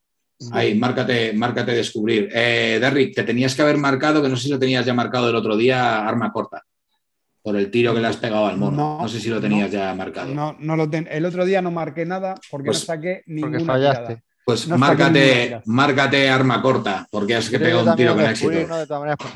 Ahí, 0.51 0.79
márcate, 0.79 1.33
márcate 1.33 1.73
descubrir. 1.73 2.29
Eh, 2.31 2.77
Derrick, 2.79 3.15
te 3.15 3.23
tenías 3.23 3.55
que 3.55 3.63
haber 3.63 3.79
marcado, 3.79 4.21
que 4.23 4.29
no 4.29 4.37
sé 4.37 4.43
si 4.43 4.51
lo 4.51 4.59
tenías 4.59 4.85
ya 4.85 4.93
marcado 4.93 5.31
el 5.31 5.37
otro 5.37 5.57
día, 5.57 6.07
arma 6.07 6.31
corta. 6.31 6.63
por 7.41 7.57
el 7.57 7.71
tiro 7.71 7.95
que 7.95 8.01
le 8.01 8.09
has 8.09 8.19
pegado 8.19 8.45
al 8.49 8.59
mono. 8.59 8.99
No, 9.01 9.09
sé 9.09 9.19
si 9.19 9.31
lo 9.31 9.41
tenías 9.41 9.71
ya 9.71 9.95
marcado. 9.95 10.35
No, 10.35 10.57
no 10.59 10.77
lo 10.77 10.91
el 10.93 11.25
otro 11.25 11.47
día 11.47 11.63
no 11.63 11.71
marqué 11.71 12.05
nada 12.05 12.35
porque 12.51 12.67
no 12.67 12.73
pues 12.73 12.85
saqué 12.85 13.23
ninguna 13.25 13.57
porque 13.57 13.65
fallaste. 13.65 14.23
Pues 14.45 14.67
márcate, 14.67 16.29
arma 16.29 16.61
corta, 16.61 17.07
porque 17.11 17.37
has 17.37 17.49
que 17.49 17.61
pegado 17.61 17.89
un 17.89 17.97
tiro 17.97 18.15
con 18.15 18.25
éxito. 18.25 18.53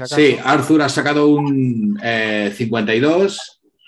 sí, 0.05 0.37
Arthur 0.43 0.83
ha 0.83 0.89
sacado 0.89 1.29
un 1.29 1.99
52, 2.01 3.35
eh, 3.35 3.39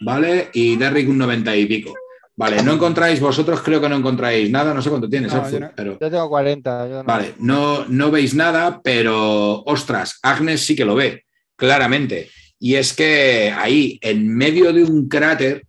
¿vale? 0.00 0.50
Y 0.52 0.76
Derrick 0.76 1.08
un 1.08 1.18
90 1.18 1.56
y 1.56 1.66
pico. 1.66 1.92
Vale, 2.36 2.62
no 2.62 2.72
encontráis, 2.72 3.18
vosotros 3.18 3.60
creo 3.62 3.80
que 3.80 3.88
no 3.88 3.96
encontráis 3.96 4.48
nada, 4.48 4.72
no 4.72 4.80
sé 4.80 4.90
cuánto 4.90 5.08
tienes, 5.08 5.34
Arthur, 5.34 5.72
pero... 5.74 5.98
Yo 6.00 6.08
tengo 6.08 6.28
40. 6.28 7.02
Vale, 7.02 7.34
no, 7.40 7.84
no 7.86 8.12
veis 8.12 8.32
nada, 8.32 8.80
pero 8.80 9.64
ostras, 9.64 10.20
Agnes 10.22 10.64
sí 10.64 10.76
que 10.76 10.84
lo 10.84 10.94
ve, 10.94 11.24
claramente. 11.56 12.30
Y 12.60 12.76
es 12.76 12.92
que 12.92 13.52
ahí, 13.56 13.98
en 14.02 14.32
medio 14.32 14.72
de 14.72 14.84
un 14.84 15.08
cráter, 15.08 15.66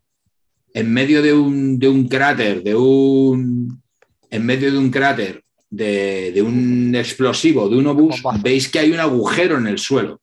en 0.71 0.93
medio 0.93 1.23
de 1.23 1.33
un, 1.33 1.79
de 1.79 1.87
un 1.87 2.07
cráter, 2.07 2.61
de 2.61 2.75
un, 2.75 3.81
en 4.29 4.45
medio 4.45 4.71
de 4.71 4.77
un 4.77 4.91
cráter 4.91 5.43
de, 5.69 6.41
un 6.45 6.95
explosivo, 6.95 7.69
de 7.69 7.77
un 7.77 7.87
obús, 7.87 8.21
veis 8.41 8.69
que 8.69 8.79
hay 8.79 8.91
un 8.91 8.99
agujero 8.99 9.57
en 9.57 9.67
el 9.67 9.77
suelo. 9.77 10.21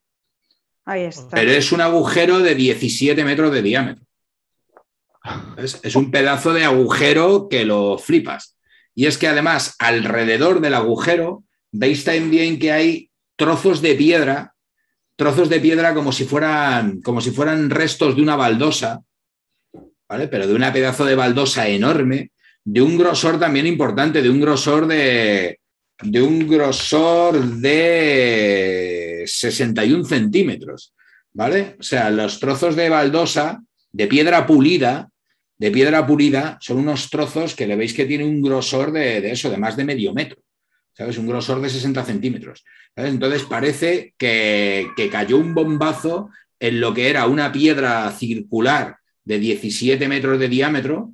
Ahí 0.84 1.02
está. 1.02 1.28
Pero 1.34 1.50
es 1.50 1.72
un 1.72 1.80
agujero 1.80 2.40
de 2.40 2.54
17 2.54 3.24
metros 3.24 3.52
de 3.52 3.62
diámetro. 3.62 4.04
Es, 5.56 5.96
un 5.96 6.10
pedazo 6.10 6.52
de 6.52 6.64
agujero 6.64 7.48
que 7.48 7.64
lo 7.64 7.98
flipas. 7.98 8.56
Y 8.94 9.06
es 9.06 9.18
que 9.18 9.26
además, 9.26 9.74
alrededor 9.78 10.60
del 10.60 10.74
agujero, 10.74 11.42
veis 11.72 12.04
también 12.04 12.58
que 12.58 12.72
hay 12.72 13.10
trozos 13.34 13.82
de 13.82 13.94
piedra, 13.94 14.54
trozos 15.16 15.48
de 15.48 15.60
piedra 15.60 15.94
como 15.94 16.12
si 16.12 16.24
fueran, 16.24 17.00
como 17.02 17.20
si 17.20 17.32
fueran 17.32 17.70
restos 17.70 18.14
de 18.14 18.22
una 18.22 18.36
baldosa, 18.36 19.02
¿vale? 20.08 20.28
Pero 20.28 20.46
de 20.46 20.54
una 20.54 20.72
pedazo 20.72 21.04
de 21.04 21.16
baldosa 21.16 21.68
enorme, 21.68 22.30
de 22.66 22.82
un 22.82 22.98
grosor 22.98 23.38
también 23.38 23.66
importante, 23.66 24.20
de 24.20 24.28
un 24.28 24.40
grosor 24.40 24.88
de, 24.88 25.60
de 26.02 26.20
un 26.20 26.48
grosor 26.48 27.40
de 27.40 29.22
61 29.24 30.04
centímetros, 30.04 30.92
¿vale? 31.32 31.76
O 31.78 31.82
sea, 31.84 32.10
los 32.10 32.40
trozos 32.40 32.74
de 32.74 32.88
baldosa, 32.88 33.62
de 33.92 34.08
piedra 34.08 34.44
pulida, 34.48 35.08
de 35.56 35.70
piedra 35.70 36.04
pulida, 36.04 36.58
son 36.60 36.78
unos 36.78 37.08
trozos 37.08 37.54
que 37.54 37.68
le 37.68 37.76
veis 37.76 37.94
que 37.94 38.04
tiene 38.04 38.24
un 38.24 38.42
grosor 38.42 38.90
de, 38.90 39.30
eso, 39.30 39.48
de 39.48 39.58
más 39.58 39.76
de 39.76 39.84
medio 39.84 40.12
metro, 40.12 40.38
¿sabes? 40.92 41.18
Un 41.18 41.28
grosor 41.28 41.60
de 41.60 41.70
60 41.70 42.04
centímetros. 42.04 42.64
Entonces 42.96 43.44
parece 43.44 44.12
que, 44.18 44.88
que 44.96 45.08
cayó 45.08 45.38
un 45.38 45.54
bombazo 45.54 46.30
en 46.58 46.80
lo 46.80 46.92
que 46.92 47.10
era 47.10 47.28
una 47.28 47.52
piedra 47.52 48.10
circular 48.10 48.96
de 49.22 49.38
17 49.38 50.08
metros 50.08 50.40
de 50.40 50.48
diámetro, 50.48 51.12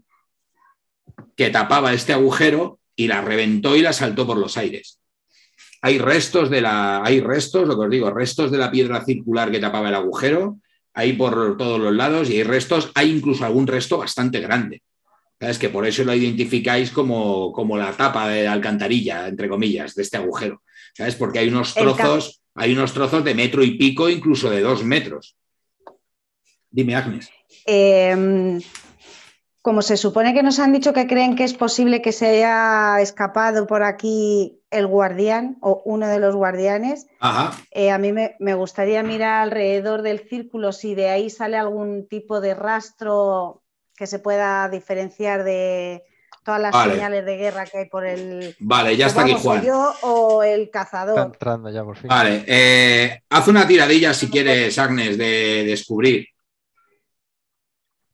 que 1.37 1.51
tapaba 1.51 1.93
este 1.93 2.13
agujero 2.13 2.79
y 2.97 3.09
la 3.09 3.21
reventó 3.21 3.77
y 3.77 3.83
la 3.83 3.93
saltó 3.93 4.27
por 4.27 4.37
los 4.37 4.57
aires. 4.57 4.99
Hay 5.81 5.99
restos 5.99 6.51
de 6.51 6.61
la, 6.61 7.03
hay 7.03 7.21
restos, 7.21 7.67
lo 7.67 7.77
que 7.77 7.87
os 7.87 7.91
digo, 7.91 8.11
restos 8.11 8.51
de 8.51 8.59
la 8.59 8.71
piedra 8.71 9.05
circular 9.05 9.51
que 9.51 9.59
tapaba 9.59 9.89
el 9.89 9.95
agujero, 9.95 10.59
hay 10.95 11.15
por 11.15 11.57
todos 11.57 11.81
los 11.81 11.95
lados 11.95 12.31
y 12.31 12.37
hay 12.37 12.43
restos, 12.45 12.93
hay 12.95 13.11
incluso 13.11 13.45
algún 13.45 13.67
resto 13.67 13.99
bastante 13.99 14.41
grande. 14.41 14.83
Es 15.41 15.59
que 15.59 15.71
por 15.71 15.85
eso 15.87 16.05
lo 16.05 16.15
identificáis 16.15 16.93
como, 16.93 17.53
como 17.53 17.77
la 17.77 17.93
tapa 17.93 18.29
de 18.29 18.47
alcantarilla, 18.47 19.27
entre 19.27 19.49
comillas, 19.49 19.95
de 19.97 20.03
este 20.03 20.17
agujero. 20.17 20.63
¿Sabes? 20.95 21.17
Porque 21.17 21.41
hay 21.41 21.49
unos 21.49 21.75
trozos, 21.75 22.43
hay 22.55 22.73
unos 22.73 22.93
trozos 22.93 23.25
de 23.25 23.35
metro 23.35 23.65
y 23.65 23.77
pico, 23.77 24.09
incluso 24.09 24.51
de 24.51 24.61
dos 24.61 24.85
metros. 24.85 25.37
Dime, 26.71 26.95
Agnes. 26.95 27.29
Eh, 27.67 28.61
como 29.63 29.81
se 29.81 29.97
supone 29.97 30.35
que 30.35 30.43
nos 30.43 30.59
han 30.59 30.73
dicho 30.73 30.93
que 30.93 31.07
creen 31.07 31.37
que 31.37 31.45
es 31.45 31.55
posible 31.55 32.03
que 32.03 32.11
se 32.11 32.27
haya 32.27 33.01
escapado 33.01 33.69
por 33.69 33.85
aquí 33.85 34.61
el 34.71 34.89
guardián 34.89 35.57
o 35.61 35.83
uno 35.85 36.09
de 36.09 36.19
los 36.19 36.35
guardianes, 36.35 37.07
eh, 37.71 37.93
a 37.93 37.99
mí 37.99 38.13
me, 38.13 38.55
gustaría 38.55 39.05
mirar 39.05 39.45
alrededor 39.45 40.03
del 40.03 40.29
círculo 40.29 40.73
si 40.73 40.97
de 40.97 41.11
ahí 41.11 41.31
sale 41.31 41.57
algún 41.57 42.09
tipo 42.09 42.41
de 42.41 42.55
rastro 42.55 43.63
que 43.95 44.09
se 44.09 44.19
pueda 44.19 44.69
diferenciar 44.69 45.45
de 45.45 46.03
todas 46.45 46.61
las 46.61 46.75
señales 46.83 47.25
de 47.25 47.37
guerra 47.37 47.65
que 47.65 47.79
hay 47.79 47.89
por 47.89 48.05
el... 48.05 48.57
Vale, 48.59 48.97
ya 48.97 49.07
está 49.07 49.23
aquí 49.23 49.35
Juan. 49.35 49.63
Yo 49.63 49.95
o 50.03 50.43
el 50.43 50.71
cazador. 50.71 51.19
Está 51.19 51.27
entrando 51.27 51.71
ya 51.71 51.85
por 51.85 51.97
fin. 51.97 52.09
Vale, 52.09 52.45
eh, 52.49 53.21
haz 53.31 53.47
una 53.47 53.65
tiradilla 53.65 54.13
si 54.13 54.29
quieres, 54.29 54.77
Agnes, 54.77 55.17
de 55.17 55.63
descubrir. 55.65 56.32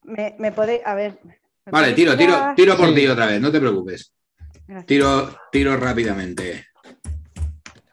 Me, 0.09 0.35
me 0.39 0.53
podéis, 0.53 0.81
a 0.87 0.95
ver. 0.95 1.19
Vale, 1.67 1.93
tiro, 1.93 2.17
tiro, 2.17 2.55
tiro 2.57 2.77
por 2.77 2.95
ti 2.95 3.07
otra 3.07 3.27
vez, 3.27 3.41
no 3.41 3.53
te 3.53 3.61
preocupes. 3.61 4.13
Tiro, 4.87 5.39
tiro 5.53 5.77
rápidamente. 5.77 6.67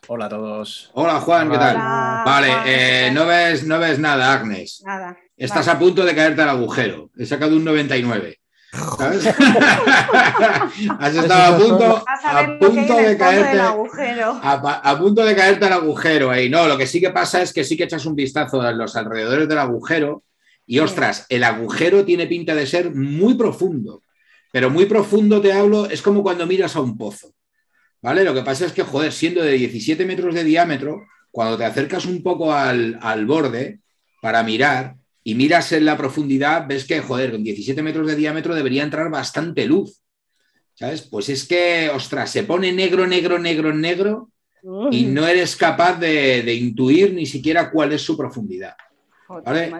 Hola 0.07 0.27
a 0.27 0.29
todos. 0.29 0.91
Hola 0.93 1.19
Juan, 1.19 1.51
¿qué 1.51 1.57
tal? 1.57 1.75
vale, 1.75 2.53
eh, 2.65 3.11
no, 3.11 3.25
ves, 3.25 3.65
no 3.65 3.79
ves 3.79 3.99
nada, 3.99 4.33
Agnes. 4.33 4.81
Nada. 4.85 5.17
Estás 5.35 5.67
a 5.67 5.77
punto 5.77 6.05
de 6.05 6.15
caerte 6.15 6.41
al 6.41 6.49
agujero. 6.49 7.09
He 7.17 7.25
sacado 7.25 7.57
un 7.57 7.65
99. 7.65 8.39
¿Sabes? 8.97 9.25
Has 10.99 11.15
estado 11.15 11.55
a 11.55 11.57
punto, 11.57 12.05
a 12.07 12.57
punto 12.59 12.97
de 12.97 13.17
caerte 13.17 13.59
a, 13.59 14.97
punto 14.97 15.25
de 15.25 15.35
caerte 15.35 15.65
al 15.65 15.73
agujero 15.73 16.31
ahí. 16.31 16.49
No, 16.49 16.67
lo 16.67 16.77
que 16.77 16.87
sí 16.87 17.01
que 17.01 17.09
pasa 17.09 17.41
es 17.41 17.51
que 17.51 17.63
sí 17.63 17.75
que 17.75 17.83
echas 17.83 18.05
un 18.05 18.15
vistazo 18.15 18.61
a 18.61 18.71
los 18.71 18.95
alrededores 18.95 19.47
del 19.49 19.59
agujero 19.59 20.23
y 20.67 20.79
ostras, 20.79 21.25
el 21.29 21.43
agujero 21.43 22.05
tiene 22.05 22.27
pinta 22.27 22.55
de 22.55 22.65
ser 22.65 22.93
muy 22.93 23.35
profundo, 23.35 24.01
pero 24.51 24.69
muy 24.69 24.85
profundo 24.85 25.41
te 25.41 25.53
hablo, 25.53 25.87
es 25.89 26.01
como 26.01 26.23
cuando 26.23 26.47
miras 26.47 26.75
a 26.75 26.81
un 26.81 26.97
pozo. 26.97 27.33
¿Vale? 28.01 28.23
Lo 28.23 28.33
que 28.33 28.43
pasa 28.43 28.65
es 28.65 28.71
que, 28.71 28.83
joder, 28.83 29.11
siendo 29.11 29.41
de 29.41 29.53
17 29.53 30.05
metros 30.05 30.35
de 30.35 30.43
diámetro, 30.43 31.07
cuando 31.31 31.57
te 31.57 31.65
acercas 31.65 32.05
un 32.05 32.21
poco 32.21 32.53
al, 32.53 33.25
borde 33.25 33.79
para 34.21 34.43
mirar 34.43 34.95
y 35.23 35.33
miras 35.33 35.71
en 35.71 35.85
la 35.85 35.97
profundidad, 35.97 36.67
ves 36.67 36.85
que, 36.85 37.01
joder, 37.01 37.31
con 37.31 37.43
17 37.43 37.81
metros 37.81 38.07
de 38.07 38.15
diámetro 38.15 38.53
debería 38.53 38.83
entrar 38.83 39.09
bastante 39.09 39.65
luz. 39.65 40.01
¿Sabes? 40.75 41.01
Pues 41.01 41.29
es 41.29 41.47
que, 41.47 41.89
ostras, 41.93 42.29
se 42.31 42.43
pone 42.43 42.71
negro, 42.71 43.07
negro, 43.07 43.39
negro, 43.39 43.73
negro 43.73 44.29
y 44.91 45.05
no 45.05 45.27
eres 45.27 45.55
capaz 45.55 45.99
de, 45.99 46.43
de 46.43 46.53
intuir 46.53 47.13
ni 47.13 47.25
siquiera 47.25 47.71
cuál 47.71 47.93
es 47.93 48.01
su 48.01 48.17
profundidad. 48.17 48.75
¿Vale? 49.27 49.71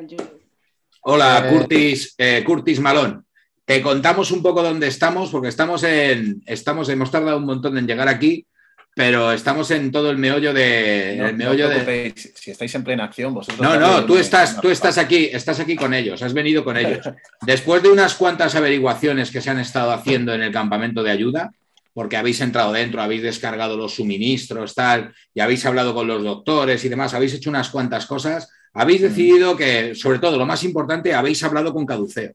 Hola, 1.07 1.45
eh, 1.45 1.53
Curtis, 1.53 2.15
eh, 2.18 2.44
Curtis 2.44 2.80
Malón. 2.80 3.23
Te 3.64 3.80
contamos 3.80 4.32
un 4.32 4.41
poco 4.41 4.64
dónde 4.64 4.88
estamos, 4.88 5.30
porque 5.30 5.49
estamos 5.49 5.84
en. 5.84 6.41
Estamos, 6.48 6.90
hemos 6.90 7.11
tardado 7.11 7.38
un 7.38 7.45
montón 7.45 7.77
en 7.77 7.86
llegar 7.86 8.07
aquí, 8.07 8.48
pero 8.95 9.32
estamos 9.32 9.69
en 9.69 9.91
todo 9.91 10.10
el 10.10 10.18
meollo 10.18 10.52
de. 10.52 11.19
el 11.19 11.38
meollo 11.38 11.69
de... 11.69 12.11
Si 12.15 12.49
estáis 12.49 12.73
en 12.73 12.84
plena 12.84 13.03
acción, 13.03 13.36
vosotros. 13.36 13.61
No, 13.61 13.80
no, 13.80 14.03
tú 14.06 14.18
estás, 14.18 14.60
tú 14.60 14.69
estás 14.72 14.98
aquí, 14.98 15.30
estás 15.32 15.60
aquí 15.60 15.76
con 15.76 15.94
ellos, 15.94 16.23
has 16.23 16.34
venido 16.34 16.64
con 16.64 16.76
ellos. 16.76 17.07
Después 17.45 17.84
de 17.84 17.90
unas 17.90 18.15
cuantas 18.15 18.56
averiguaciones 18.56 19.30
que 19.30 19.41
se 19.41 19.52
han 19.52 19.60
estado 19.60 19.91
haciendo 19.91 20.34
en 20.34 20.41
el 20.41 20.52
campamento 20.52 21.03
de 21.03 21.11
ayuda, 21.11 21.52
porque 21.94 22.18
habéis 22.18 22.41
entrado 22.41 22.73
dentro, 22.73 23.03
habéis 23.03 23.22
descargado 23.22 23.77
los 23.77 23.94
suministros, 23.94 24.73
tal, 24.73 25.14
y 25.36 25.40
habéis 25.40 25.68
hablado 25.68 25.94
con 25.94 26.07
los 26.07 26.23
doctores 26.23 26.84
y 26.84 26.90
demás, 26.90 27.14
habéis 27.14 27.36
hecho 27.36 27.52
unas 27.52 27.69
cuantas 27.69 28.07
cosas 28.07 28.49
habéis 28.76 29.02
decidido 29.02 29.56
que, 29.56 29.96
sobre 29.96 30.20
todo, 30.20 30.38
lo 30.38 30.46
más 30.46 30.64
importante, 30.64 31.14
habéis 31.14 31.42
hablado 31.44 31.74
con 31.74 31.86
Caduceo. 31.86 32.34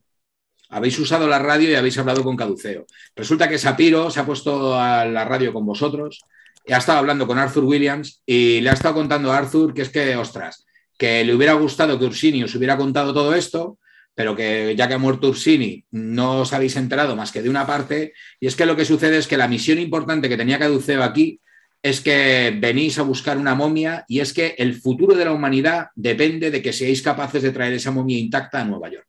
Habéis 0.70 0.98
usado 0.98 1.28
la 1.28 1.38
radio 1.38 1.70
y 1.70 1.74
habéis 1.74 1.98
hablado 1.98 2.24
con 2.24 2.36
Caduceo. 2.36 2.86
Resulta 3.14 3.48
que 3.48 3.58
Sapiro 3.58 4.10
se 4.10 4.20
ha 4.20 4.26
puesto 4.26 4.74
a 4.74 5.04
la 5.04 5.24
radio 5.24 5.52
con 5.52 5.66
vosotros 5.66 6.20
y 6.64 6.72
ha 6.72 6.78
estado 6.78 6.98
hablando 6.98 7.26
con 7.26 7.38
Arthur 7.38 7.64
Williams 7.64 8.22
y 8.24 8.60
le 8.60 8.70
ha 8.70 8.72
estado 8.72 8.94
contando 8.94 9.30
a 9.30 9.38
Arthur 9.38 9.74
que 9.74 9.82
es 9.82 9.90
que, 9.90 10.16
ostras, 10.16 10.64
que 10.96 11.24
le 11.24 11.34
hubiera 11.34 11.52
gustado 11.54 11.98
que 11.98 12.06
Ursini 12.06 12.42
os 12.42 12.54
hubiera 12.54 12.78
contado 12.78 13.12
todo 13.12 13.34
esto, 13.34 13.78
pero 14.14 14.34
que 14.34 14.74
ya 14.76 14.88
que 14.88 14.94
ha 14.94 14.98
muerto 14.98 15.28
Ursini 15.28 15.84
no 15.90 16.40
os 16.40 16.52
habéis 16.54 16.76
enterado 16.76 17.16
más 17.16 17.32
que 17.32 17.42
de 17.42 17.50
una 17.50 17.66
parte, 17.66 18.14
y 18.38 18.46
es 18.46 18.56
que 18.56 18.66
lo 18.66 18.76
que 18.76 18.84
sucede 18.84 19.18
es 19.18 19.26
que 19.26 19.36
la 19.36 19.48
misión 19.48 19.78
importante 19.78 20.28
que 20.28 20.36
tenía 20.36 20.58
Caduceo 20.58 21.02
aquí 21.02 21.40
es 21.82 22.00
que 22.00 22.56
venís 22.58 22.98
a 22.98 23.02
buscar 23.02 23.38
una 23.38 23.54
momia 23.54 24.04
y 24.06 24.20
es 24.20 24.32
que 24.32 24.54
el 24.58 24.74
futuro 24.74 25.16
de 25.16 25.24
la 25.24 25.32
humanidad 25.32 25.88
depende 25.94 26.50
de 26.50 26.60
que 26.60 26.72
seáis 26.72 27.02
capaces 27.02 27.42
de 27.42 27.52
traer 27.52 27.72
esa 27.72 27.90
momia 27.90 28.18
intacta 28.18 28.60
a 28.60 28.64
Nueva 28.64 28.90
York. 28.90 29.06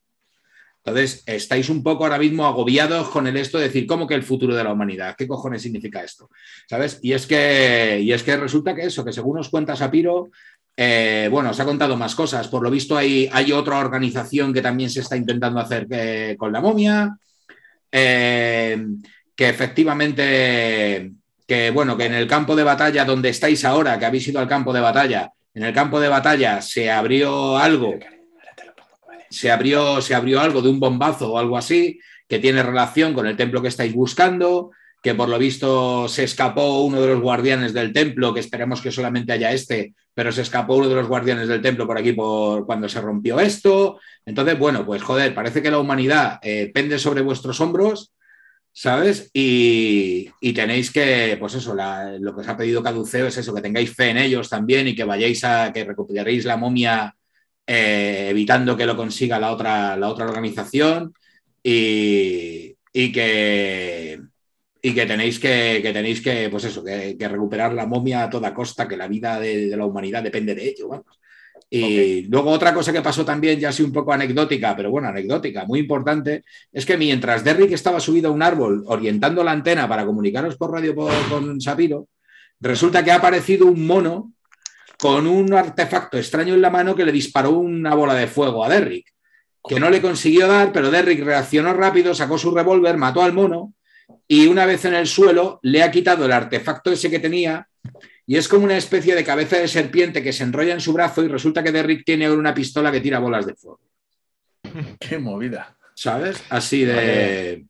Entonces, 0.83 1.21
estáis 1.27 1.69
un 1.69 1.83
poco 1.83 2.05
ahora 2.05 2.17
mismo 2.17 2.45
agobiados 2.45 3.09
con 3.09 3.27
el 3.27 3.37
esto 3.37 3.59
de 3.59 3.65
decir, 3.65 3.85
¿cómo 3.85 4.07
que 4.07 4.15
el 4.15 4.23
futuro 4.23 4.55
de 4.55 4.63
la 4.63 4.73
humanidad? 4.73 5.15
¿Qué 5.15 5.27
cojones 5.27 5.61
significa 5.61 6.03
esto? 6.03 6.29
¿Sabes? 6.67 6.97
Y 7.03 7.13
es 7.13 7.27
que, 7.27 7.99
y 8.01 8.11
es 8.11 8.23
que 8.23 8.35
resulta 8.35 8.73
que 8.73 8.85
eso, 8.85 9.05
que 9.05 9.13
según 9.13 9.37
os 9.37 9.49
cuenta 9.49 9.75
Sapiro, 9.75 10.31
eh, 10.75 11.27
bueno, 11.29 11.51
os 11.51 11.59
ha 11.59 11.65
contado 11.65 11.95
más 11.97 12.15
cosas. 12.15 12.47
Por 12.47 12.63
lo 12.63 12.71
visto, 12.71 12.97
hay, 12.97 13.29
hay 13.31 13.51
otra 13.51 13.77
organización 13.77 14.51
que 14.51 14.63
también 14.63 14.89
se 14.89 15.01
está 15.01 15.15
intentando 15.15 15.59
hacer 15.59 15.85
eh, 15.91 16.35
con 16.39 16.51
la 16.51 16.61
momia, 16.61 17.15
eh, 17.91 18.83
que 19.35 19.49
efectivamente 19.49 21.11
que 21.51 21.69
bueno, 21.69 21.97
que 21.97 22.05
en 22.05 22.13
el 22.13 22.27
campo 22.27 22.55
de 22.55 22.63
batalla 22.63 23.03
donde 23.03 23.27
estáis 23.27 23.65
ahora, 23.65 23.99
que 23.99 24.05
habéis 24.05 24.25
ido 24.25 24.39
al 24.39 24.47
campo 24.47 24.71
de 24.71 24.79
batalla, 24.79 25.33
en 25.53 25.65
el 25.65 25.73
campo 25.73 25.99
de 25.99 26.07
batalla 26.07 26.61
se 26.61 26.89
abrió 26.89 27.57
algo 27.57 27.95
se 29.29 29.51
abrió, 29.51 30.01
se 30.01 30.15
abrió 30.15 30.39
algo 30.39 30.61
de 30.61 30.69
un 30.69 30.79
bombazo 30.79 31.33
o 31.33 31.37
algo 31.37 31.57
así 31.57 31.99
que 32.29 32.39
tiene 32.39 32.63
relación 32.63 33.13
con 33.13 33.27
el 33.27 33.35
templo 33.35 33.61
que 33.61 33.67
estáis 33.67 33.93
buscando, 33.93 34.71
que 35.03 35.13
por 35.13 35.27
lo 35.27 35.37
visto 35.37 36.07
se 36.07 36.23
escapó 36.23 36.85
uno 36.85 37.01
de 37.01 37.07
los 37.07 37.19
guardianes 37.19 37.73
del 37.73 37.91
templo, 37.91 38.33
que 38.33 38.39
esperemos 38.39 38.79
que 38.79 38.89
solamente 38.89 39.33
haya 39.33 39.51
este, 39.51 39.93
pero 40.13 40.31
se 40.31 40.43
escapó 40.43 40.75
uno 40.75 40.87
de 40.87 40.95
los 40.95 41.09
guardianes 41.09 41.49
del 41.49 41.61
templo 41.61 41.85
por 41.85 41.97
aquí 41.97 42.13
por 42.13 42.65
cuando 42.65 42.87
se 42.87 43.01
rompió 43.01 43.41
esto. 43.41 43.99
Entonces, 44.25 44.57
bueno, 44.57 44.85
pues 44.85 45.03
joder, 45.03 45.35
parece 45.35 45.61
que 45.61 45.69
la 45.69 45.79
humanidad 45.79 46.39
eh, 46.43 46.71
pende 46.73 46.97
sobre 46.97 47.19
vuestros 47.19 47.59
hombros, 47.59 48.13
¿sabes? 48.73 49.29
Y, 49.33 50.29
tenéis 50.53 50.91
que, 50.91 51.37
pues 51.39 51.55
eso, 51.55 51.75
lo 51.75 52.35
que 52.35 52.41
os 52.41 52.47
ha 52.47 52.57
pedido 52.57 52.83
Caduceo 52.83 53.27
es 53.27 53.37
eso, 53.37 53.53
que 53.53 53.61
tengáis 53.61 53.93
fe 53.95 54.09
en 54.09 54.17
ellos 54.17 54.49
también 54.49 54.87
y 54.87 54.95
que 54.95 55.03
vayáis 55.03 55.43
a, 55.43 55.71
que 55.73 55.83
recuperaréis 55.85 56.45
la 56.45 56.57
momia 56.57 57.15
eh, 57.65 58.27
evitando 58.29 58.75
que 58.77 58.85
lo 58.85 58.97
consiga 58.97 59.39
la 59.39 59.51
otra, 59.51 59.95
la 59.97 60.09
otra 60.09 60.25
organización 60.25 61.13
y, 61.63 62.75
y 62.93 63.11
que 63.11 64.19
y 64.81 64.95
que 64.95 65.05
tenéis 65.05 65.39
que, 65.39 65.79
tenéis 65.93 66.21
que, 66.21 66.49
pues 66.49 66.63
eso, 66.63 66.83
que, 66.83 67.15
recuperar 67.19 67.73
la 67.73 67.85
momia 67.85 68.23
a 68.23 68.29
toda 68.29 68.53
costa, 68.53 68.87
que 68.87 68.97
la 68.97 69.07
vida 69.07 69.39
de, 69.39 69.67
la 69.77 69.85
humanidad 69.85 70.23
depende 70.23 70.55
de 70.55 70.69
ello. 70.69 71.05
Y 71.73 72.23
luego 72.23 72.51
otra 72.51 72.73
cosa 72.73 72.91
que 72.91 73.01
pasó 73.01 73.23
también, 73.23 73.57
ya 73.57 73.69
así 73.69 73.81
un 73.81 73.93
poco 73.93 74.11
anecdótica, 74.11 74.75
pero 74.75 74.91
bueno, 74.91 75.07
anecdótica, 75.07 75.63
muy 75.65 75.79
importante, 75.79 76.43
es 76.69 76.85
que 76.85 76.97
mientras 76.97 77.45
Derrick 77.45 77.71
estaba 77.71 78.01
subido 78.01 78.27
a 78.27 78.33
un 78.33 78.43
árbol 78.43 78.83
orientando 78.87 79.41
la 79.41 79.53
antena 79.53 79.87
para 79.87 80.05
comunicaros 80.05 80.57
por 80.57 80.73
radio 80.73 80.93
con 80.93 81.61
Sapiro, 81.61 82.09
resulta 82.59 83.05
que 83.05 83.11
ha 83.11 83.15
aparecido 83.15 83.67
un 83.67 83.87
mono 83.87 84.33
con 84.99 85.25
un 85.25 85.53
artefacto 85.53 86.17
extraño 86.17 86.55
en 86.55 86.61
la 86.61 86.69
mano 86.69 86.93
que 86.93 87.05
le 87.05 87.13
disparó 87.13 87.51
una 87.51 87.95
bola 87.95 88.15
de 88.15 88.27
fuego 88.27 88.65
a 88.65 88.69
Derrick, 88.69 89.07
que 89.65 89.79
no 89.79 89.89
le 89.89 90.01
consiguió 90.01 90.49
dar, 90.49 90.73
pero 90.73 90.91
Derrick 90.91 91.23
reaccionó 91.23 91.73
rápido, 91.73 92.13
sacó 92.13 92.37
su 92.37 92.53
revólver, 92.53 92.97
mató 92.97 93.23
al 93.23 93.31
mono 93.31 93.73
y 94.27 94.47
una 94.47 94.65
vez 94.65 94.83
en 94.83 94.95
el 94.95 95.07
suelo 95.07 95.61
le 95.63 95.83
ha 95.83 95.89
quitado 95.89 96.25
el 96.25 96.33
artefacto 96.33 96.91
ese 96.91 97.09
que 97.09 97.19
tenía 97.19 97.69
y 98.31 98.37
es 98.37 98.47
como 98.47 98.63
una 98.63 98.77
especie 98.77 99.13
de 99.13 99.25
cabeza 99.25 99.57
de 99.57 99.67
serpiente 99.67 100.23
que 100.23 100.31
se 100.31 100.43
enrolla 100.43 100.71
en 100.73 100.79
su 100.79 100.93
brazo 100.93 101.21
y 101.21 101.27
resulta 101.27 101.61
que 101.61 101.73
Derrick 101.73 102.05
tiene 102.05 102.31
una 102.31 102.53
pistola 102.53 102.89
que 102.89 103.01
tira 103.01 103.19
bolas 103.19 103.45
de 103.45 103.55
fuego. 103.55 103.81
Qué 105.01 105.19
movida. 105.19 105.75
¿Sabes? 105.95 106.41
Así 106.47 106.85
de... 106.85 107.65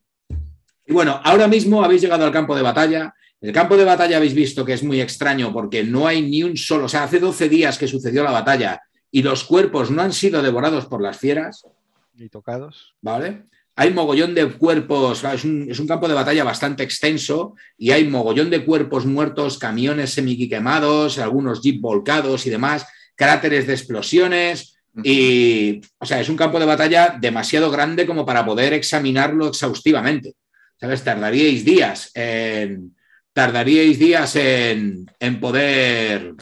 Y 0.85 0.93
bueno, 0.93 1.19
ahora 1.23 1.47
mismo 1.47 1.83
habéis 1.83 2.03
llegado 2.03 2.25
al 2.25 2.31
campo 2.31 2.55
de 2.55 2.61
batalla. 2.61 3.11
El 3.41 3.51
campo 3.51 3.75
de 3.75 3.85
batalla 3.85 4.17
habéis 4.17 4.35
visto 4.35 4.63
que 4.63 4.73
es 4.73 4.83
muy 4.83 5.01
extraño 5.01 5.51
porque 5.51 5.83
no 5.83 6.05
hay 6.05 6.21
ni 6.21 6.43
un 6.43 6.55
solo, 6.55 6.85
o 6.85 6.89
sea, 6.89 7.05
hace 7.05 7.17
12 7.17 7.49
días 7.49 7.79
que 7.79 7.87
sucedió 7.87 8.23
la 8.23 8.29
batalla 8.29 8.83
y 9.09 9.23
los 9.23 9.43
cuerpos 9.43 9.89
no 9.89 10.03
han 10.03 10.13
sido 10.13 10.43
devorados 10.43 10.85
por 10.85 11.01
las 11.01 11.17
fieras. 11.17 11.65
Ni 12.13 12.29
tocados. 12.29 12.93
¿Vale? 13.01 13.45
Hay 13.81 13.91
mogollón 13.91 14.35
de 14.35 14.45
cuerpos, 14.45 15.23
es 15.23 15.43
un, 15.43 15.87
campo 15.87 16.07
de 16.07 16.13
batalla 16.13 16.43
bastante 16.43 16.83
extenso 16.83 17.55
y 17.79 17.89
hay 17.89 18.07
mogollón 18.07 18.51
de 18.51 18.63
cuerpos 18.63 19.07
muertos, 19.07 19.57
camiones 19.57 20.13
semiquemados, 20.13 21.17
algunos 21.17 21.63
jeep 21.63 21.81
volcados 21.81 22.45
y 22.45 22.51
demás, 22.51 22.85
cráteres 23.15 23.65
de 23.65 23.73
explosiones. 23.73 24.77
Y, 25.03 25.81
o 25.97 26.05
sea, 26.05 26.21
es 26.21 26.29
un 26.29 26.37
campo 26.37 26.59
de 26.59 26.67
batalla 26.67 27.17
demasiado 27.19 27.71
grande 27.71 28.05
como 28.05 28.23
para 28.23 28.45
poder 28.45 28.73
examinarlo 28.73 29.47
exhaustivamente. 29.47 30.35
¿Sabes? 30.79 31.03
Tardaríais 31.03 31.65
días 31.65 32.11
en, 32.13 32.95
tardaríais 33.33 33.97
días 33.97 34.35
en, 34.35 35.07
en 35.19 35.39
poder 35.39 36.35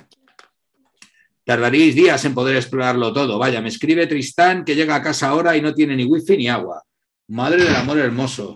tardaríais 1.45 1.95
días 1.95 2.25
en 2.25 2.33
poder 2.33 2.57
explorarlo 2.57 3.13
todo. 3.13 3.39
Vaya, 3.39 3.61
me 3.61 3.69
escribe 3.69 4.07
Tristán 4.07 4.65
que 4.65 4.75
llega 4.75 4.95
a 4.95 5.01
casa 5.01 5.29
ahora 5.29 5.55
y 5.55 5.61
no 5.61 5.73
tiene 5.73 5.95
ni 5.95 6.03
wifi 6.03 6.35
ni 6.35 6.49
agua. 6.49 6.83
Madre 7.29 7.63
del 7.63 7.75
amor 7.75 7.99
hermoso. 7.99 8.55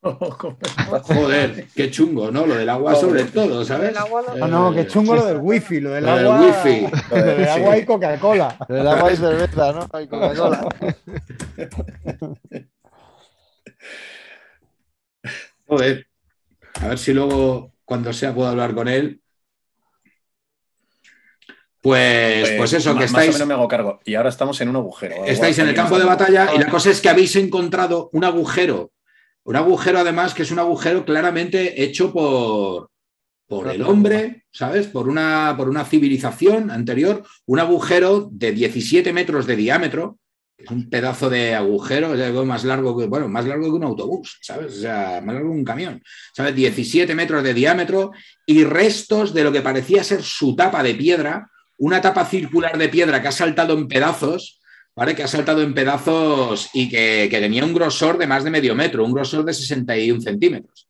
Joder, 0.00 1.66
qué 1.74 1.90
chungo, 1.90 2.30
¿no? 2.30 2.46
Lo 2.46 2.54
del 2.56 2.68
agua 2.70 2.94
sobre 2.94 3.24
todo, 3.24 3.64
¿sabes? 3.64 3.94
No, 4.38 4.48
no, 4.48 4.74
qué 4.74 4.86
chungo 4.86 5.14
lo 5.14 5.26
del 5.26 5.38
wifi, 5.38 5.80
lo 5.80 5.90
del 5.90 6.08
agua. 6.08 6.40
wifi. 6.40 6.86
Lo 7.10 7.16
del 7.22 7.48
agua 7.48 7.78
y 7.78 7.84
Coca-Cola. 7.84 8.56
Lo 8.68 8.74
del 8.76 8.88
agua 8.88 9.12
y 9.12 9.16
cerveza, 9.16 9.72
¿no? 9.72 9.86
Hay 9.92 10.08
Coca-Cola. 10.08 10.68
Joder. 15.66 16.06
A 16.80 16.88
ver 16.88 16.98
si 16.98 17.12
luego, 17.12 17.72
cuando 17.84 18.12
sea, 18.12 18.34
puedo 18.34 18.48
hablar 18.48 18.74
con 18.74 18.88
él 18.88 19.20
pues, 21.84 22.52
pues, 22.52 22.72
eso, 22.72 22.96
que 22.96 23.04
estáis. 23.04 23.26
Más 23.26 23.36
o 23.36 23.38
menos 23.40 23.48
me 23.48 23.54
hago 23.54 23.68
cargo. 23.68 24.00
Y 24.06 24.14
ahora 24.14 24.30
estamos 24.30 24.58
en 24.62 24.70
un 24.70 24.76
agujero. 24.76 25.22
Estáis 25.26 25.58
en 25.58 25.68
el 25.68 25.74
campo 25.74 25.98
de 25.98 26.06
batalla 26.06 26.48
y 26.54 26.58
la 26.58 26.70
cosa 26.70 26.90
es 26.90 27.02
que 27.02 27.10
habéis 27.10 27.36
encontrado 27.36 28.08
un 28.14 28.24
agujero. 28.24 28.90
Un 29.44 29.56
agujero, 29.56 29.98
además, 29.98 30.32
que 30.32 30.44
es 30.44 30.50
un 30.50 30.60
agujero 30.60 31.04
claramente 31.04 31.84
hecho 31.84 32.10
por, 32.10 32.88
por 33.46 33.68
el 33.68 33.82
hombre, 33.82 34.46
¿sabes? 34.50 34.86
Por 34.86 35.10
una, 35.10 35.52
por 35.58 35.68
una 35.68 35.84
civilización 35.84 36.70
anterior. 36.70 37.22
Un 37.44 37.60
agujero 37.60 38.30
de 38.32 38.52
17 38.52 39.12
metros 39.12 39.46
de 39.46 39.56
diámetro, 39.56 40.18
es 40.56 40.70
un 40.70 40.88
pedazo 40.88 41.28
de 41.28 41.54
agujero, 41.54 42.14
es 42.14 42.46
más 42.46 42.64
largo 42.64 42.96
que, 42.96 43.04
bueno, 43.08 43.28
más 43.28 43.44
largo 43.44 43.64
que 43.66 43.72
un 43.72 43.84
autobús, 43.84 44.38
¿sabes? 44.40 44.78
O 44.78 44.80
sea, 44.80 45.20
más 45.22 45.34
largo 45.34 45.50
que 45.50 45.58
un 45.58 45.64
camión, 45.64 46.02
¿sabes? 46.34 46.54
17 46.54 47.14
metros 47.14 47.42
de 47.42 47.52
diámetro 47.52 48.12
y 48.46 48.64
restos 48.64 49.34
de 49.34 49.44
lo 49.44 49.52
que 49.52 49.60
parecía 49.60 50.02
ser 50.02 50.22
su 50.22 50.56
tapa 50.56 50.82
de 50.82 50.94
piedra 50.94 51.50
una 51.78 52.00
tapa 52.00 52.24
circular 52.24 52.78
de 52.78 52.88
piedra 52.88 53.20
que 53.20 53.28
ha 53.28 53.32
saltado 53.32 53.74
en 53.74 53.88
pedazos, 53.88 54.60
¿vale? 54.94 55.14
Que 55.14 55.24
ha 55.24 55.28
saltado 55.28 55.62
en 55.62 55.74
pedazos 55.74 56.70
y 56.72 56.88
que, 56.88 57.28
tenía 57.30 57.64
un 57.64 57.74
grosor 57.74 58.18
de 58.18 58.26
más 58.26 58.44
de 58.44 58.50
medio 58.50 58.74
metro, 58.74 59.04
un 59.04 59.12
grosor 59.12 59.44
de 59.44 59.54
61 59.54 60.20
centímetros. 60.20 60.88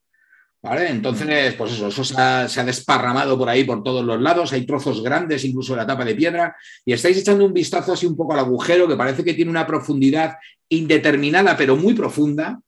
¿Vale? 0.63 0.89
Entonces, 0.89 1.53
pues 1.55 1.73
eso, 1.73 1.89
eso 1.89 2.05
se 2.05 2.17
ha, 2.19 2.65
desparramado 2.65 3.37
por 3.37 3.51
ahí 3.51 3.65
por 3.65 3.83
todos 3.83 4.03
los 4.03 4.19
lados, 4.23 4.51
hay 4.55 4.65
trozos 4.65 5.03
grandes 5.03 5.45
incluso 5.45 5.75
de 5.75 5.81
la 5.81 5.87
tapa 5.87 6.07
de 6.07 6.15
piedra, 6.15 6.57
y 6.87 6.95
estáis 6.95 7.19
echando 7.19 7.45
un 7.45 7.53
vistazo 7.53 7.93
así 7.93 8.07
un 8.07 8.17
poco 8.17 8.33
al 8.33 8.39
agujero 8.39 8.89
que 8.89 8.97
parece 8.97 9.23
que 9.23 9.35
tiene 9.35 9.51
una 9.51 9.67
profundidad 9.67 10.37
indeterminada, 10.71 11.55
pero 11.55 11.77
muy 11.77 11.93
profunda. 11.93 12.61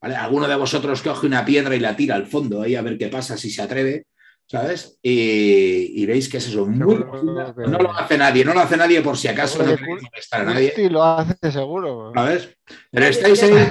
¿Vale? 0.00 0.14
Alguno 0.14 0.46
de 0.46 0.54
vosotros 0.54 1.02
coge 1.02 1.26
una 1.26 1.44
piedra 1.44 1.74
y 1.74 1.80
la 1.80 1.96
tira 1.96 2.14
al 2.14 2.26
fondo 2.26 2.62
ahí 2.62 2.76
a 2.76 2.82
ver 2.82 2.98
qué 2.98 3.08
pasa 3.08 3.36
si 3.36 3.50
se 3.50 3.62
atreve. 3.62 4.04
¿Sabes? 4.48 4.98
Y, 5.02 6.04
veis 6.06 6.28
que 6.28 6.38
es 6.38 6.48
eso, 6.48 6.66
muy 6.66 6.96
No 6.96 7.78
lo 7.78 7.92
hace 7.92 8.16
nadie, 8.16 8.44
no 8.44 8.54
lo 8.54 8.60
hace 8.60 8.76
nadie 8.76 9.02
por 9.02 9.16
si 9.16 9.28
acaso 9.28 9.62
no 9.62 9.76
a 10.32 10.42
nadie. 10.42 10.72
Sí, 10.74 10.88
lo 10.88 11.04
hace 11.04 11.52
seguro. 11.52 12.12
¿Sabes? 12.14 12.56
Pero 12.90 13.06
estáis 13.06 13.42
ahí. 13.42 13.68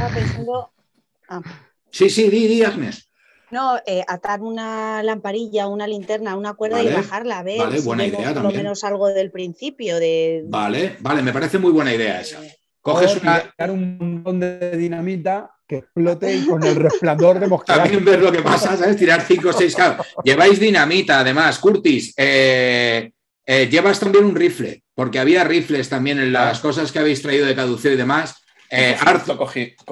Ah. 1.30 1.42
Sí, 1.90 2.10
sí, 2.10 2.30
di, 2.30 2.48
di, 2.48 2.64
Agnes. 2.64 3.10
No, 3.50 3.78
eh, 3.86 4.04
atar 4.08 4.42
una 4.42 5.02
lamparilla, 5.04 5.68
una 5.68 5.88
linterna, 5.88 6.36
una 6.36 6.54
cuerda 6.54 6.84
y 6.84 6.94
bajarla, 6.94 7.40
a 7.40 7.44
ver 7.44 7.60
vale, 7.60 7.80
buena 7.80 8.06
idea 8.06 8.34
por 8.34 8.44
lo 8.44 8.52
menos 8.52 8.84
algo 8.84 9.08
del 9.08 9.32
principio. 9.32 10.00
De... 10.00 10.44
Vale, 10.48 10.98
vale, 11.00 11.22
me 11.22 11.32
parece 11.32 11.58
muy 11.58 11.72
buena 11.72 11.94
idea 11.94 12.22
esa. 12.22 12.40
Coges 12.82 13.18
una... 13.22 13.44
un 13.72 13.98
montón 13.98 14.40
de 14.40 14.78
dinamita 14.78 15.57
que 15.68 15.78
explote 15.78 16.34
y 16.34 16.46
con 16.46 16.64
el 16.64 16.76
resplandor 16.76 17.40
de 17.40 17.48
mosquear. 17.48 17.80
También 17.80 18.06
ver 18.06 18.22
lo 18.22 18.32
que 18.32 18.42
pasa, 18.42 18.78
¿sabes? 18.78 18.96
Tirar 18.96 19.22
5 19.22 19.50
o 19.50 19.54
6 19.54 19.78
Lleváis 20.24 20.60
dinamita, 20.60 21.20
además, 21.20 21.60
Curtis. 21.60 22.14
Eh, 22.16 23.12
eh, 23.46 23.68
llevas 23.70 24.00
también 24.00 24.26
un 24.26 24.36
rifle, 24.36 24.84
porque 24.96 25.20
había 25.20 25.44
rifles 25.44 25.90
también 25.90 26.20
en 26.20 26.32
las 26.34 26.60
cosas 26.60 26.92
que 26.92 27.00
habéis 27.00 27.22
traído 27.22 27.46
de 27.46 27.56
caduceo 27.56 27.94
y 27.94 27.98
demás. 27.98 28.36
Eh, 28.70 28.96
harto. 29.00 29.38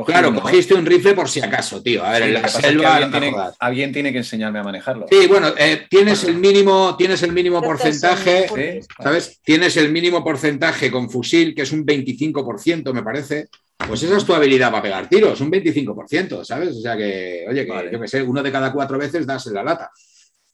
claro, 0.06 0.34
cogiste 0.36 0.74
un 0.74 0.86
rifle 0.86 1.14
por 1.14 1.30
si 1.30 1.42
acaso, 1.42 1.82
tío. 1.82 2.04
A 2.04 2.12
ver, 2.12 2.24
en 2.24 2.34
la 2.34 2.48
selva. 2.48 2.96
Alguien 3.60 3.92
tiene, 3.92 4.12
que 4.12 4.20
enseñarme 4.20 4.60
a 4.60 4.64
manejarlo. 4.64 5.06
Sí, 5.10 5.28
bueno, 5.28 5.54
tienes 5.90 6.24
el 6.24 6.36
mínimo, 6.36 6.96
tienes 6.98 7.24
el 7.24 7.32
mínimo 7.32 7.62
porcentaje, 7.62 8.82
¿sabes? 9.02 9.40
Tienes 9.44 9.78
el 9.78 9.92
mínimo 9.92 10.24
porcentaje 10.24 10.92
con 10.92 11.10
fusil, 11.10 11.56
que 11.56 11.62
es 11.62 11.72
un 11.72 11.86
25%, 11.86 12.94
me 12.94 13.04
parece. 13.04 13.48
Pues 13.88 14.02
esa 14.04 14.18
es 14.18 14.26
tu 14.26 14.34
habilidad 14.34 14.72
para 14.72 14.82
pegar 14.82 15.10
tiros, 15.10 15.42
un 15.42 15.52
25%, 15.52 16.46
¿sabes? 16.46 16.70
O 16.78 16.82
sea 16.82 16.96
que, 16.96 17.46
oye, 17.48 17.66
que 17.66 17.90
yo 17.92 18.00
que 18.00 18.08
sé, 18.08 18.24
uno 18.24 18.42
de 18.42 18.52
cada 18.52 18.72
cuatro 18.72 18.98
veces 18.98 19.28
das 19.28 19.48
en 19.48 19.54
la 19.54 19.64
lata, 19.64 19.92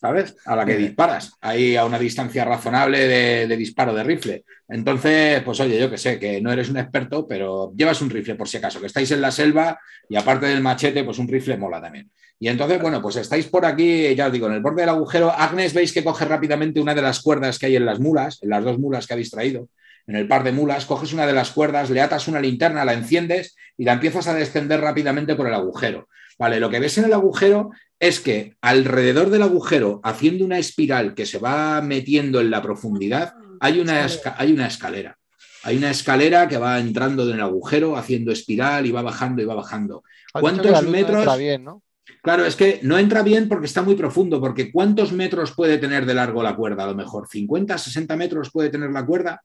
¿sabes? 0.01 0.35
A 0.45 0.55
la 0.55 0.65
que 0.65 0.75
disparas, 0.75 1.33
ahí 1.41 1.75
a 1.75 1.85
una 1.85 1.99
distancia 1.99 2.43
razonable 2.43 3.07
de, 3.47 3.55
disparo 3.55 3.93
de 3.93 4.03
rifle. 4.03 4.43
Entonces, 4.67 5.43
pues 5.43 5.59
oye, 5.59 5.79
yo 5.79 5.91
que 5.91 5.99
sé, 5.99 6.17
que 6.17 6.41
no 6.41 6.51
eres 6.51 6.69
un 6.69 6.77
experto, 6.77 7.27
pero 7.27 7.71
llevas 7.75 8.01
un 8.01 8.09
rifle 8.09 8.33
por 8.33 8.49
si 8.49 8.57
acaso, 8.57 8.79
que 8.81 8.87
estáis 8.87 9.11
en 9.11 9.21
la 9.21 9.29
selva 9.29 9.79
y 10.09 10.15
aparte 10.15 10.47
del 10.47 10.61
machete, 10.61 11.03
pues 11.03 11.19
un 11.19 11.27
rifle 11.27 11.55
mola 11.55 11.79
también. 11.79 12.09
Y 12.39 12.47
entonces, 12.47 12.81
bueno, 12.81 12.99
pues 12.99 13.17
estáis 13.17 13.45
por 13.45 13.63
aquí, 13.63 14.15
ya 14.15 14.25
os 14.25 14.33
digo, 14.33 14.47
en 14.47 14.53
el 14.53 14.61
borde 14.61 14.81
del 14.81 14.89
agujero. 14.89 15.31
Agnes 15.31 15.75
veis 15.75 15.93
que 15.93 16.03
coge 16.03 16.25
rápidamente 16.25 16.81
una 16.81 16.95
de 16.95 17.03
las 17.03 17.21
cuerdas 17.21 17.59
que 17.59 17.67
hay 17.67 17.75
en 17.75 17.85
las 17.85 17.99
mulas, 17.99 18.39
en 18.41 18.49
las 18.49 18.63
dos 18.63 18.79
mulas 18.79 19.05
que 19.05 19.13
habéis 19.13 19.29
traído 19.29 19.67
en 20.07 20.15
el 20.15 20.27
par 20.27 20.43
de 20.43 20.51
mulas, 20.51 20.85
coges 20.85 21.13
una 21.13 21.27
de 21.27 21.33
las 21.33 21.51
cuerdas, 21.51 21.91
le 21.91 22.01
atas 22.01 22.27
una 22.27 22.41
linterna, 22.41 22.83
la 22.83 22.93
enciendes 22.93 23.55
y 23.77 23.85
la 23.85 23.93
empiezas 23.93 24.27
a 24.27 24.33
descender 24.33 24.81
rápidamente 24.81 25.35
por 25.35 25.47
el 25.47 25.53
agujero. 25.53 26.07
Vale, 26.39 26.59
lo 26.59 26.71
que 26.71 26.79
ves 26.79 26.97
en 26.97 27.05
el 27.05 27.13
agujero 27.13 27.69
es 28.01 28.19
que 28.19 28.55
alrededor 28.61 29.29
del 29.29 29.43
agujero, 29.43 30.01
haciendo 30.03 30.43
una 30.43 30.57
espiral 30.57 31.13
que 31.13 31.27
se 31.27 31.37
va 31.37 31.79
metiendo 31.83 32.41
en 32.41 32.49
la 32.49 32.59
profundidad, 32.59 33.35
hay 33.59 33.79
una, 33.79 34.07
hay 34.37 34.51
una 34.51 34.65
escalera. 34.65 35.19
hay 35.61 35.77
una 35.77 35.91
escalera 35.91 36.47
que 36.47 36.57
va 36.57 36.79
entrando 36.79 37.29
en 37.29 37.35
el 37.35 37.41
agujero, 37.41 37.95
haciendo 37.95 38.31
espiral 38.31 38.87
y 38.87 38.91
va 38.91 39.03
bajando 39.03 39.43
y 39.43 39.45
va 39.45 39.53
bajando. 39.53 40.03
¿Cuántos 40.33 40.83
no 40.83 40.89
metros? 40.89 41.19
entra 41.19 41.35
bien, 41.35 41.63
¿no? 41.63 41.83
Claro, 42.23 42.43
es 42.43 42.55
que 42.55 42.79
no 42.81 42.97
entra 42.97 43.21
bien 43.21 43.47
porque 43.47 43.67
está 43.67 43.83
muy 43.83 43.93
profundo, 43.93 44.41
porque 44.41 44.71
¿cuántos 44.71 45.11
metros 45.11 45.51
puede 45.51 45.77
tener 45.77 46.07
de 46.07 46.15
largo 46.15 46.41
la 46.41 46.55
cuerda? 46.55 46.85
A 46.85 46.87
lo 46.87 46.95
mejor 46.95 47.27
50, 47.29 47.77
60 47.77 48.15
metros 48.15 48.49
puede 48.49 48.69
tener 48.69 48.89
la 48.89 49.05
cuerda. 49.05 49.43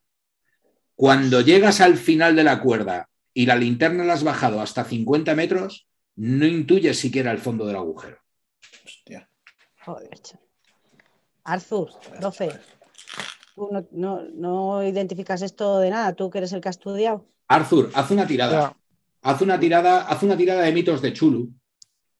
Cuando 0.94 1.42
llegas 1.42 1.82
al 1.82 1.98
final 1.98 2.34
de 2.34 2.44
la 2.44 2.58
cuerda 2.62 3.10
y 3.34 3.44
la 3.44 3.56
linterna 3.56 4.02
la 4.02 4.14
has 4.14 4.24
bajado 4.24 4.62
hasta 4.62 4.82
50 4.82 5.34
metros, 5.34 5.86
no 6.16 6.46
intuyes 6.46 6.98
siquiera 6.98 7.30
el 7.32 7.38
fondo 7.38 7.66
del 7.66 7.76
agujero. 7.76 8.16
Joder. 9.86 10.10
Arthur, 11.44 11.90
profe, 12.18 12.50
tú 13.54 13.68
no, 13.70 13.86
no- 13.92 14.22
no 14.34 14.82
identificas 14.82 15.42
esto 15.42 15.78
de 15.78 15.90
nada, 15.90 16.12
tú 16.14 16.28
que 16.28 16.38
eres 16.38 16.52
el 16.52 16.60
que 16.60 16.68
ha 16.68 16.70
estudiado. 16.70 17.24
Arthur, 17.48 17.90
haz 17.94 18.10
una 18.10 18.26
tirada. 18.26 18.76
Haz 19.22 19.40
una 19.42 19.58
tirada, 19.58 20.02
haz 20.08 20.22
una 20.24 20.36
tirada 20.36 20.62
de 20.62 20.72
mitos 20.72 21.00
de 21.02 21.12
Chulu, 21.12 21.50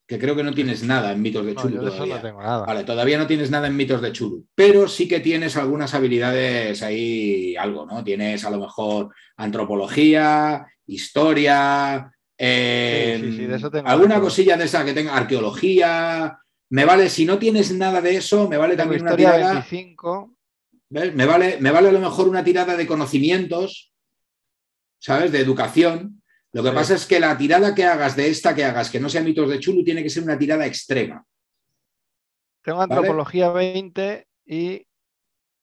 que 0.06 0.18
creo 0.18 0.36
que 0.36 0.44
no 0.44 0.52
tienes 0.55 0.84
nada 0.84 1.10
en 1.12 1.20
mitos 1.22 1.44
de 1.44 1.55
No, 1.55 1.62
Chulu 1.62 1.74
yo 1.74 1.80
de 1.82 1.86
eso 1.88 1.97
todavía. 1.97 2.16
no 2.16 2.22
tengo 2.22 2.43
nada. 2.43 2.64
Vale, 2.66 2.84
todavía 2.84 3.18
no 3.18 3.26
tienes 3.26 3.51
nada 3.51 3.66
en 3.66 3.76
mitos 3.76 4.01
de 4.01 4.12
Chulu, 4.12 4.47
pero 4.55 4.86
sí 4.86 5.09
que 5.09 5.18
tienes 5.20 5.56
algunas 5.56 5.93
habilidades 5.94 6.82
ahí, 6.84 7.56
algo, 7.56 7.84
¿no? 7.86 8.02
Tienes 8.05 8.44
a 8.44 8.51
lo 8.51 8.59
mejor 8.59 9.12
antropología, 9.36 10.66
historia, 10.86 12.12
eh, 12.38 13.18
Sí, 13.20 13.30
sí, 13.32 13.36
sí, 13.38 13.47
de 13.47 13.56
eso 13.56 13.70
tengo 13.70 13.88
alguna 13.88 14.14
algo. 14.16 14.28
cosilla 14.28 14.56
de 14.56 14.64
esa 14.64 14.84
que 14.84 14.93
tenga, 14.94 15.16
arqueología. 15.16 16.38
Me 16.70 16.84
vale, 16.84 17.09
si 17.10 17.24
no 17.24 17.38
tienes 17.38 17.72
nada 17.72 18.01
de 18.01 18.16
eso, 18.16 18.48
me 18.48 18.56
vale 18.56 18.76
también 18.76 19.02
una 19.02 19.16
tirada. 19.16 19.52
25. 19.52 20.36
¿ves? 20.88 21.14
Me 21.14 21.26
vale, 21.26 21.59
me 21.60 21.70
vale 21.70 21.88
a 21.88 21.93
lo 21.93 22.01
mejor 22.01 22.28
una 22.28 22.43
tirada 22.44 22.76
de 22.76 22.86
conocimientos, 22.86 23.93
¿sabes? 24.98 25.30
De 25.32 25.40
educación. 25.40 26.22
Lo 26.52 26.62
que 26.62 26.70
Sí. 26.70 26.74
pasa 26.74 26.94
es 26.94 27.06
que 27.06 27.20
la 27.20 27.36
tirada 27.36 27.74
que 27.74 27.84
hagas 27.84 28.16
de 28.16 28.28
esta 28.28 28.55
que 28.55 28.64
hagas, 28.64 28.90
que 28.90 28.98
no 29.01 29.09
sea 29.09 29.22
mitos 29.22 29.48
de 29.48 29.60
Chulu, 29.60 29.84
tiene 29.84 30.02
que 30.02 30.10
ser 30.10 30.22
una 30.22 30.38
tirada 30.38 30.66
extrema. 30.66 31.24
Tengo 32.62 32.80
antropología 32.80 33.51
20 33.51 34.26
y, 34.44 34.86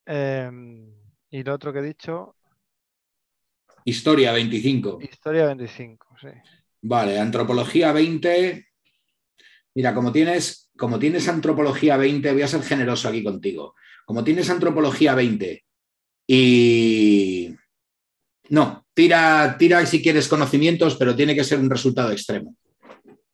em, 0.05 0.93
y 1.29 1.43
lo 1.43 1.53
otro 1.53 1.73
que 1.73 1.79
he 1.79 1.83
dicho, 1.83 2.35
Historia 3.85 4.31
25. 4.31 4.99
historia 5.01 5.45
25. 5.47 6.15
Sí. 6.21 6.27
Vale, 6.83 7.19
antropología 7.19 7.91
20. 7.91 8.65
Mira, 9.75 9.93
como 9.93 10.11
tienes, 10.13 10.62
como 10.83 10.99
tienes 10.99 11.29
antropología 11.29 11.95
20, 11.95 12.33
voy 12.33 12.41
a 12.41 12.47
ser 12.49 12.61
generoso 12.61 13.07
aquí 13.07 13.23
contigo. 13.23 13.73
Como 14.03 14.21
tienes 14.21 14.49
antropología 14.49 15.15
20 15.15 15.63
y. 16.27 17.55
No, 18.49 18.85
tira, 18.93 19.55
tira 19.57 19.85
si 19.85 20.03
quieres 20.03 20.27
conocimientos, 20.27 20.97
pero 20.97 21.15
tiene 21.15 21.35
que 21.35 21.45
ser 21.45 21.59
un 21.59 21.69
resultado 21.69 22.11
extremo. 22.11 22.57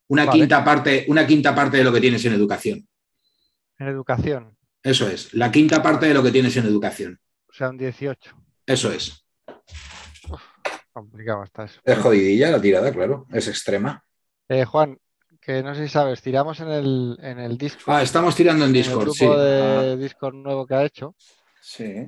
Una, 0.09 0.25
Vale. 0.25 0.41
quinta 0.41 0.63
parte, 0.63 1.05
una 1.07 1.25
quinta 1.25 1.55
parte 1.55 1.77
de 1.77 1.83
lo 1.83 1.91
que 1.91 1.99
tienes 2.01 2.23
en 2.25 2.33
educación. 2.33 2.87
En 3.79 3.87
educación, 3.87 4.55
Eso 4.83 5.09
es, 5.09 5.33
la 5.33 5.51
quinta 5.51 5.81
parte 5.81 6.05
de 6.05 6.13
lo 6.13 6.21
que 6.21 6.31
tienes 6.31 6.55
en 6.55 6.67
educación. 6.67 7.19
o 7.49 7.53
sea, 7.53 7.69
un 7.71 7.79
18. 7.79 8.31
Eso 8.67 8.91
es. 8.91 9.25
Complicado 10.93 11.43
está 11.43 11.63
eso. 11.63 11.81
Es 11.83 11.97
jodidilla 11.97 12.51
la 12.51 12.61
tirada, 12.61 12.93
claro, 12.93 13.25
es 13.33 13.47
extrema. 13.47 14.05
Eh, 14.49 14.65
Juan, 14.65 14.99
que 15.49 15.63
no 15.63 15.73
sé 15.73 15.83
si 15.87 15.89
sabes, 15.89 16.21
tiramos 16.21 16.59
en 16.59 16.69
el, 16.69 17.17
en 17.23 17.39
el 17.39 17.57
Discord. 17.57 17.95
Ah, 17.95 18.03
estamos 18.03 18.35
tirando 18.35 18.65
en 18.65 18.69
en 18.69 18.75
el 18.75 18.83
Discord, 18.83 19.01
grupo 19.01 19.13
sí. 19.15 19.25
de 19.27 19.97
Discord 19.97 20.35
nuevo 20.35 20.67
que 20.67 20.75
ha 20.75 20.83
hecho. 20.83 21.15
Sí. 21.59 22.05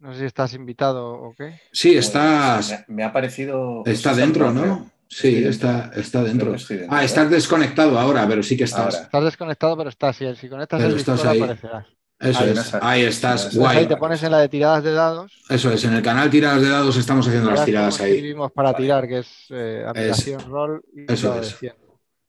No 0.00 0.12
sé 0.14 0.20
si 0.20 0.24
estás 0.24 0.54
invitado 0.54 1.06
o 1.12 1.34
qué. 1.36 1.60
Sí, 1.70 1.92
Pues, 1.92 2.06
estás. 2.06 2.84
me, 2.88 2.96
me 2.96 3.04
ha 3.04 3.12
parecido. 3.12 3.82
Está 3.84 4.14
dentro, 4.14 4.52
¿no? 4.52 4.62
creo. 4.62 4.86
Sí, 5.06 5.44
está, 5.44 5.90
está 5.96 6.22
dentro. 6.22 6.52
Dentro, 6.52 6.86
Ah, 6.88 7.02
¿eh? 7.02 7.04
estás 7.04 7.28
desconectado 7.30 7.98
ahora, 7.98 8.26
pero 8.26 8.42
sí 8.42 8.56
que 8.56 8.64
estás. 8.64 8.94
Ahora. 8.94 9.04
Estás 9.04 9.24
desconectado, 9.24 9.76
pero 9.76 9.90
estás. 9.90 10.16
Si, 10.16 10.34
si 10.36 10.48
conectas 10.48 10.80
Pero 10.80 10.92
el 10.94 10.98
estás 10.98 11.16
Discord 11.16 11.32
ahí. 11.34 11.40
aparecerás. 11.42 11.86
Eso 12.20 12.40
Ahí 12.40 12.50
es. 12.50 12.58
estás. 12.58 12.82
Ahí 12.82 13.02
estás. 13.02 13.40
Entonces 13.42 13.58
Guay. 13.60 13.76
Ahí 13.78 13.86
te 13.86 13.96
pones 13.98 14.22
en 14.22 14.30
la 14.32 14.38
de 14.38 14.48
tiradas 14.48 14.82
de 14.82 14.92
dados. 14.92 15.32
Eso 15.50 15.70
es. 15.72 15.84
En 15.84 15.92
el 15.94 16.02
canal 16.02 16.30
Tiradas 16.30 16.62
de 16.62 16.68
Dados 16.70 16.96
estamos 16.96 17.26
haciendo 17.28 17.50
las 17.50 17.64
tiradas 17.66 18.00
ahí. 18.00 18.12
escribimos 18.12 18.50
para 18.52 18.74
tirar, 18.74 19.06
que 19.06 19.18
es 19.18 19.28
eh, 19.50 19.84
admiración, 19.86 20.40
rol 20.48 20.82
y 20.94 21.12
eso 21.12 21.34
de 21.34 21.40
es. 21.42 21.56
100. 21.58 21.74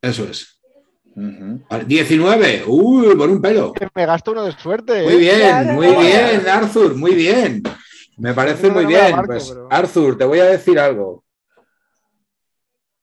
Eso 0.01 0.23
es. 0.26 0.59
Vale, 1.15 1.84
19. 1.85 2.63
Uy, 2.67 3.15
por 3.15 3.30
un 3.30 3.41
pelo. 3.41 3.73
Que 3.73 3.88
Me 3.93 4.05
gasto 4.05 4.31
uno 4.31 4.45
de 4.45 4.53
suerte. 4.53 5.03
Muy 5.03 5.13
¿eh? 5.13 5.17
bien, 5.17 5.39
Claro. 5.39 5.73
muy 5.73 5.88
bien, 6.05 6.47
Arthur, 6.47 6.95
muy 6.95 7.13
bien. 7.15 7.61
Me 8.17 8.34
parece 8.34 8.67
No, 8.67 8.76
muy 8.76 8.84
no 8.84 8.89
me 8.89 8.95
la 8.97 9.03
bien. 9.05 9.15
marco, 9.15 9.27
Pues, 9.34 9.49
pero- 9.49 9.67
Arthur, 9.71 10.17
te 10.17 10.26
voy 10.26 10.39
a 10.39 10.45
decir 10.45 10.80
algo. 10.80 11.26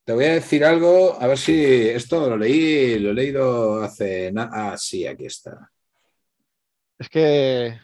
Te 0.04 0.12
voy 0.12 0.24
a 0.24 0.34
decir 0.34 0.64
algo, 0.64 1.20
a 1.20 1.26
ver 1.26 1.36
si 1.36 1.88
esto 1.88 2.30
lo 2.30 2.36
leí, 2.36 2.98
lo 3.00 3.10
he 3.10 3.14
leído 3.14 3.82
hace 3.82 4.30
nada. 4.32 4.50
Ah, 4.72 4.76
sí, 4.78 5.04
aquí 5.06 5.26
está. 5.26 5.70
Es 6.98 7.08
que, 7.08 7.78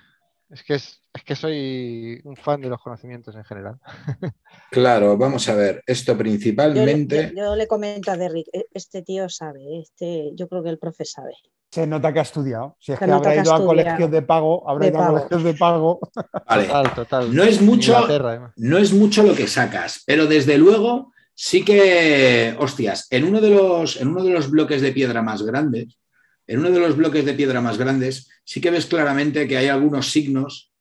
es 0.51 0.63
que 0.63 0.75
es, 0.75 1.02
es 1.15 1.25
que 1.25 1.37
soy 1.37 2.21
un 2.25 2.37
fan 2.37 2.61
de 2.61 2.69
los 2.69 2.81
conocimientos 2.81 3.35
en 3.37 3.45
general. 3.45 3.79
Claro, 4.71 5.19
vamos 5.19 5.47
a 5.51 5.55
ver. 5.55 5.83
Esto 5.87 6.17
principalmente. 6.17 7.33
yo- 7.37 7.43
yo 7.45 7.57
le 7.57 7.67
comento 7.67 8.11
a 8.11 8.17
Derrick, 8.17 8.49
"E- 8.53 8.67
este 8.73 9.03
tío 9.03 9.29
sabe, 9.29 9.81
este, 9.83 10.31
yo 10.35 10.49
creo 10.49 10.63
que 10.63 10.71
el 10.71 10.79
profe 10.79 11.05
sabe. 11.05 11.35
Se 11.71 11.87
nota 11.87 12.13
que 12.13 12.19
ha 12.19 12.23
estudiado. 12.23 12.77
Si 12.81 12.93
es 12.93 12.99
Se 12.99 13.05
que 13.05 13.11
habrá 13.11 13.35
ido 13.37 13.53
a 13.55 13.65
colegios 13.65 14.11
de 14.11 14.23
pago, 14.23 14.69
habrá 14.69 14.87
De 14.87 14.91
ido 14.93 15.03
a 15.03 15.07
colegios 15.09 15.45
de 15.45 15.55
pago. 15.55 16.01
Vale. 16.49 16.65
Total, 16.67 16.95
total. 16.95 17.35
No 17.35 17.43
es 17.43 17.61
mucho- 17.61 17.93
no 18.57 18.79
es 18.79 18.93
mucho 18.95 19.23
lo 19.23 19.35
que 19.35 19.47
sacas, 19.47 20.03
pero 20.07 20.27
desde 20.27 20.57
luego 20.59 21.13
sí 21.35 21.65
que, 21.65 22.55
hostias, 22.59 23.07
en 23.11 23.25
uno 23.25 23.41
de 23.41 23.51
los, 23.51 24.01
en 24.01 24.09
uno 24.09 24.25
de 24.25 24.31
los 24.31 24.51
bloques 24.51 24.81
de 24.83 24.93
piedra 24.93 25.23
más 25.23 25.43
grandes, 25.43 25.99
en 26.47 26.59
uno 26.61 26.71
de 26.71 26.81
los 26.81 26.97
bloques 26.97 27.25
de 27.27 27.35
piedra 27.35 27.61
más 27.61 27.77
grandes, 27.79 28.29
sí 28.45 28.61
que 28.61 28.71
ves 28.71 28.87
claramente 28.87 29.47
que 29.47 29.57
hay 29.59 29.69
algunos 29.69 30.11
signos 30.11 30.72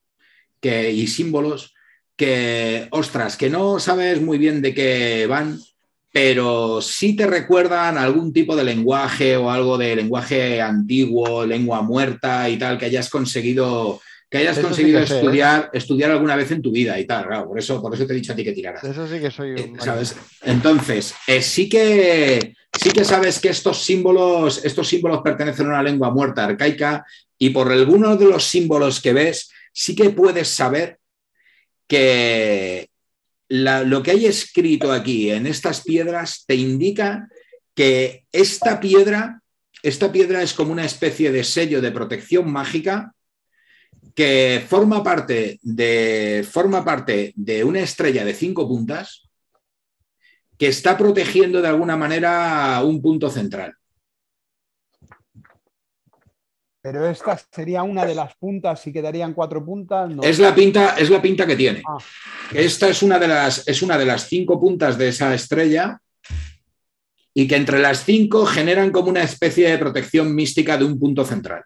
que, 0.62 0.90
y 0.92 1.06
símbolos 1.08 1.74
que, 2.16 2.86
ostras, 2.90 3.36
que 3.36 3.50
no 3.50 3.78
sabes 3.80 4.22
muy 4.22 4.38
bien 4.38 4.62
de 4.62 4.72
qué 4.72 5.26
van, 5.28 5.58
pero 6.12 6.80
sí 6.80 7.16
te 7.16 7.26
recuerdan 7.26 7.98
algún 7.98 8.32
tipo 8.32 8.54
de 8.54 8.64
lenguaje 8.64 9.36
o 9.36 9.50
algo 9.50 9.76
de 9.76 9.96
lenguaje 9.96 10.60
antiguo, 10.60 11.44
lengua 11.44 11.82
muerta 11.82 12.48
y 12.48 12.58
tal, 12.58 12.78
que 12.78 12.84
hayas 12.86 13.10
conseguido, 13.10 14.00
que 14.30 14.38
hayas 14.38 14.58
Eso 14.58 14.60
sí 14.60 14.66
conseguido 14.68 15.06
sé, 15.06 15.14
¿eh? 15.14 15.16
estudiar, 15.18 15.70
estudiar 15.72 16.10
alguna 16.12 16.36
vez 16.36 16.50
en 16.52 16.62
tu 16.62 16.70
vida 16.70 17.00
y 17.00 17.06
tal. 17.06 17.26
Claro, 17.26 17.48
por 17.48 17.58
eso, 17.58 17.80
por 17.82 17.94
eso 17.94 18.06
te 18.06 18.12
he 18.12 18.16
dicho 18.16 18.32
a 18.32 18.36
ti 18.36 18.44
que 18.44 18.52
tiraras. 18.52 18.84
Eso 18.84 19.08
sí 19.08 19.18
que 19.18 19.30
soy 19.30 19.50
Eh, 19.58 19.70
un. 19.72 19.80
¿sabes? 19.80 20.14
Entonces, 20.42 21.14
eh, 21.26 21.42
sí, 21.42 21.68
que, 21.68 22.54
sí 22.78 22.90
que 22.90 23.04
sabes 23.04 23.40
que 23.40 23.48
estos 23.48 23.82
símbolos, 23.82 24.64
estos 24.64 24.86
símbolos 24.86 25.22
pertenecen 25.22 25.66
a 25.66 25.70
una 25.70 25.82
lengua 25.82 26.10
muerta 26.10 26.44
arcaica 26.44 27.04
y 27.38 27.50
por 27.50 27.72
algunos 27.72 28.18
de 28.18 28.26
los 28.26 28.44
símbolos 28.44 29.00
que 29.00 29.12
ves, 29.12 29.50
sí 29.72 29.94
que 29.94 30.10
puedes 30.10 30.48
saber 30.48 30.98
que 31.86 32.88
la- 33.48 33.82
lo 33.82 34.02
que 34.02 34.12
hay 34.12 34.26
escrito 34.26 34.92
aquí 34.92 35.30
en 35.30 35.46
estas 35.46 35.82
piedras 35.82 36.44
te 36.46 36.54
indica 36.54 37.28
que 37.74 38.24
esta 38.32 38.80
piedra, 38.80 39.42
esta 39.82 40.12
piedra 40.12 40.42
es 40.42 40.54
como 40.54 40.72
una 40.72 40.84
especie 40.84 41.32
de 41.32 41.44
sello 41.44 41.80
de 41.80 41.92
protección 41.92 42.50
mágica 42.50 43.14
que 44.14 44.64
forma 44.68 45.02
parte 45.02 45.58
de, 45.62 46.46
forma 46.50 46.84
parte 46.84 47.32
de 47.34 47.64
una 47.64 47.80
estrella 47.80 48.24
de 48.24 48.34
cinco 48.34 48.68
puntas 48.68 49.28
que 50.58 50.68
está 50.68 50.96
protegiendo 50.96 51.60
de 51.60 51.68
alguna 51.68 51.96
manera 51.96 52.82
un 52.84 53.02
punto 53.02 53.30
central. 53.30 53.74
Pero 56.84 57.06
esta 57.06 57.38
sería 57.52 57.84
una 57.84 58.04
de 58.04 58.14
las 58.16 58.34
puntas 58.34 58.84
y 58.88 58.92
quedarían 58.92 59.34
cuatro 59.34 59.64
puntas. 59.64 60.10
No. 60.10 60.20
Es 60.22 60.40
la 60.40 60.52
pinta, 60.52 60.96
es 60.98 61.10
la 61.10 61.22
pinta 61.22 61.46
que 61.46 61.54
tiene. 61.54 61.80
Ah. 61.88 61.96
Esta 62.52 62.88
es 62.88 63.02
una, 63.04 63.20
de 63.20 63.28
las, 63.28 63.66
es 63.68 63.82
una 63.82 63.96
de 63.96 64.04
las 64.04 64.24
cinco 64.26 64.60
puntas 64.60 64.98
de 64.98 65.08
esa 65.08 65.32
estrella 65.32 66.00
y 67.32 67.46
que 67.46 67.54
entre 67.56 67.78
las 67.78 68.04
cinco 68.04 68.44
generan 68.44 68.90
como 68.90 69.10
una 69.10 69.22
especie 69.22 69.70
de 69.70 69.78
protección 69.78 70.34
mística 70.34 70.76
de 70.76 70.84
un 70.84 70.98
punto 70.98 71.24
central. 71.24 71.62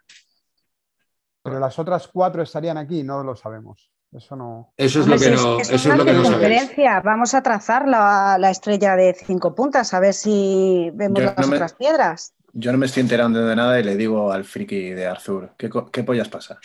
Pero 1.42 1.58
las 1.60 1.78
otras 1.78 2.08
cuatro 2.08 2.42
estarían 2.42 2.76
aquí, 2.76 3.02
no 3.02 3.22
lo 3.24 3.34
sabemos. 3.34 3.90
Eso 4.12 4.36
no. 4.36 4.72
Eso 4.76 5.00
es 5.00 5.06
lo 5.06 5.14
que 5.14 5.24
si 5.24 5.30
no, 5.30 5.60
es, 5.60 5.70
eso 5.70 5.92
es 5.92 5.98
lo 5.98 6.04
que 6.04 6.12
no 6.12 6.24
sabéis. 6.24 6.40
circunferencia. 6.40 7.00
Vamos 7.00 7.34
a 7.34 7.42
trazar 7.42 7.88
la, 7.88 8.36
la 8.38 8.50
estrella 8.50 8.94
de 8.96 9.14
cinco 9.14 9.54
puntas, 9.54 9.92
a 9.94 10.00
ver 10.00 10.14
si 10.14 10.90
vemos 10.94 11.18
Yo 11.20 11.24
las 11.26 11.38
no 11.38 11.46
me- 11.48 11.56
otras 11.56 11.72
piedras. 11.74 12.34
Yo 12.58 12.72
no 12.72 12.78
me 12.78 12.86
estoy 12.86 13.02
enterando 13.02 13.46
de 13.46 13.54
nada 13.54 13.78
y 13.78 13.82
le 13.82 13.96
digo 13.96 14.32
al 14.32 14.44
friki 14.44 14.90
de 14.90 15.06
Arthur, 15.06 15.52
¿qué, 15.58 15.68
qué 15.92 16.02
pollas 16.04 16.28
pasa? 16.28 16.58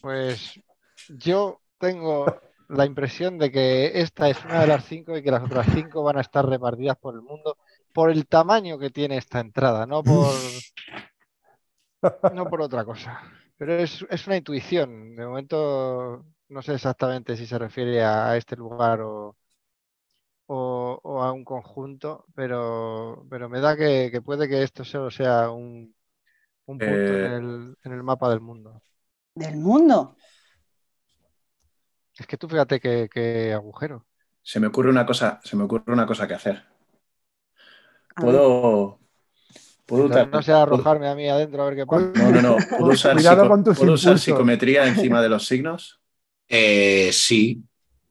Pues 0.00 0.58
yo 1.08 1.60
tengo 1.78 2.40
la 2.68 2.86
impresión 2.86 3.38
de 3.38 3.52
que 3.52 4.00
esta 4.00 4.28
es 4.28 4.44
una 4.44 4.62
de 4.62 4.66
las 4.66 4.84
cinco 4.84 5.16
y 5.16 5.22
que 5.22 5.30
las 5.30 5.44
otras 5.44 5.68
cinco 5.72 6.02
van 6.02 6.18
a 6.18 6.22
estar 6.22 6.44
repartidas 6.44 6.96
por 6.96 7.14
el 7.14 7.22
mundo 7.22 7.56
por 7.92 8.10
el 8.10 8.26
tamaño 8.26 8.78
que 8.78 8.90
tiene 8.90 9.16
esta 9.16 9.38
entrada, 9.38 9.86
no 9.86 10.02
por, 10.02 10.34
no 12.34 12.46
por 12.46 12.62
otra 12.62 12.84
cosa. 12.84 13.20
Pero 13.56 13.74
es, 13.74 14.04
es 14.10 14.26
una 14.26 14.38
intuición. 14.38 15.14
De 15.14 15.26
momento 15.26 16.24
no 16.48 16.62
sé 16.62 16.74
exactamente 16.74 17.36
si 17.36 17.46
se 17.46 17.58
refiere 17.58 18.02
a, 18.02 18.36
este 18.36 18.56
lugar 18.56 19.00
o, 19.02 19.36
o, 20.52 21.22
a 21.22 21.32
un 21.32 21.44
conjunto, 21.44 22.26
pero, 22.34 23.24
pero 23.30 23.48
me 23.48 23.60
da 23.60 23.76
que, 23.76 24.20
puede 24.24 24.48
que 24.48 24.62
esto 24.62 24.84
solo 24.84 25.10
sea 25.10 25.50
un, 25.50 25.94
punto 26.66 26.84
Eh, 26.84 27.26
en, 27.26 27.32
el, 27.32 27.76
en 27.84 27.92
el 27.92 28.02
mapa 28.02 28.28
del 28.30 28.40
mundo. 28.40 28.82
Del 29.34 29.56
mundo. 29.56 30.16
Es 32.18 32.26
que 32.26 32.36
tú 32.36 32.48
fíjate 32.48 32.80
qué, 32.80 33.08
qué 33.12 33.52
agujero. 33.52 34.06
Se 34.42 34.58
me 34.58 34.66
ocurre 34.66 34.90
una 34.90 35.06
cosa, 35.06 35.40
se 35.44 35.56
me 35.56 35.64
ocurre 35.64 35.92
una 35.92 36.06
cosa 36.06 36.26
que 36.26 36.34
hacer. 36.34 36.64
Puedo. 38.16 38.98
Usar- 39.86 40.28
no 40.30 40.42
sea 40.42 40.62
arrojarme 40.62 41.08
a 41.08 41.14
mí 41.14 41.28
adentro 41.28 41.62
a 41.62 41.66
ver 41.66 41.76
qué 41.76 41.86
pasa. 41.86 42.06
No, 42.14 42.30
no, 42.30 42.42
no. 42.42 42.56
¿Puedo 42.78 42.92
usar, 42.92 43.14
Cuidado 43.16 43.42
psico- 43.42 43.48
con 43.48 43.64
tus 43.64 43.78
¿puedo 43.78 43.92
usar 43.94 44.18
psicometría 44.18 44.86
encima 44.86 45.22
de 45.22 45.28
los 45.28 45.46
signos? 45.46 46.00
Eh, 46.48 47.10
sí, 47.12 47.62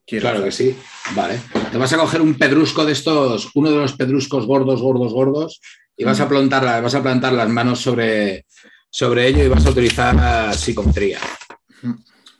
Quiero 0.06 0.22
claro 0.28 0.44
que 0.44 0.52
sí. 0.52 0.76
Vale. 1.14 1.40
Te 1.70 1.78
vas 1.78 1.92
a 1.92 1.98
coger 1.98 2.20
un 2.20 2.34
pedrusco 2.34 2.84
de 2.84 2.92
estos, 2.92 3.50
uno 3.54 3.70
de 3.70 3.76
los 3.76 3.92
pedruscos 3.94 4.46
gordos, 4.46 4.80
gordos, 4.80 5.12
gordos, 5.12 5.60
y 5.96 6.04
vas 6.04 6.20
a 6.20 6.28
plantar, 6.28 6.64
la- 6.64 6.80
vas 6.80 6.94
a 6.94 7.02
plantar 7.02 7.32
las 7.32 7.48
manos 7.48 7.80
sobre, 7.80 8.46
sobre 8.90 9.28
ello 9.28 9.44
y 9.44 9.48
vas 9.48 9.64
a 9.66 9.70
utilizar 9.70 10.54
psicometría. 10.54 11.18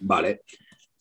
Vale. 0.00 0.42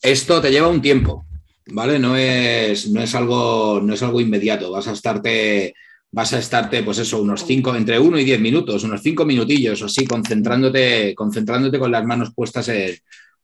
Esto 0.00 0.40
te 0.40 0.50
lleva 0.50 0.68
un 0.68 0.80
tiempo, 0.80 1.26
¿vale? 1.66 1.98
No 1.98 2.16
es, 2.16 2.88
no 2.90 3.02
es 3.02 3.14
algo, 3.14 3.80
no 3.82 3.94
es 3.94 4.02
algo 4.02 4.20
inmediato. 4.20 4.70
Vas 4.70 4.88
a 4.88 4.92
estarte, 4.92 5.74
vas 6.12 6.32
a 6.34 6.38
estarte, 6.38 6.82
pues 6.82 6.98
eso, 6.98 7.20
unos 7.20 7.44
cinco, 7.44 7.74
entre 7.74 7.98
uno 7.98 8.18
y 8.18 8.24
diez 8.24 8.40
minutos, 8.40 8.84
unos 8.84 9.02
cinco 9.02 9.24
minutillos 9.24 9.82
o 9.82 9.86
así, 9.86 10.06
concentrándote, 10.06 11.14
concentrándote 11.14 11.78
con 11.78 11.90
las 11.90 12.04
manos 12.04 12.32
puestas 12.34 12.68
en, 12.68 12.96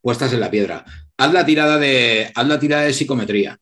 puestas 0.07 0.33
en 0.33 0.39
la 0.39 0.53
piedra. 0.53 0.85
Haz 1.17 1.33
la 1.33 1.45
tirada 1.45 1.79
de, 1.79 2.31
haz 2.33 2.47
la 2.47 2.61
tirada 2.61 2.85
de 2.85 2.93
psicometría. 2.93 3.59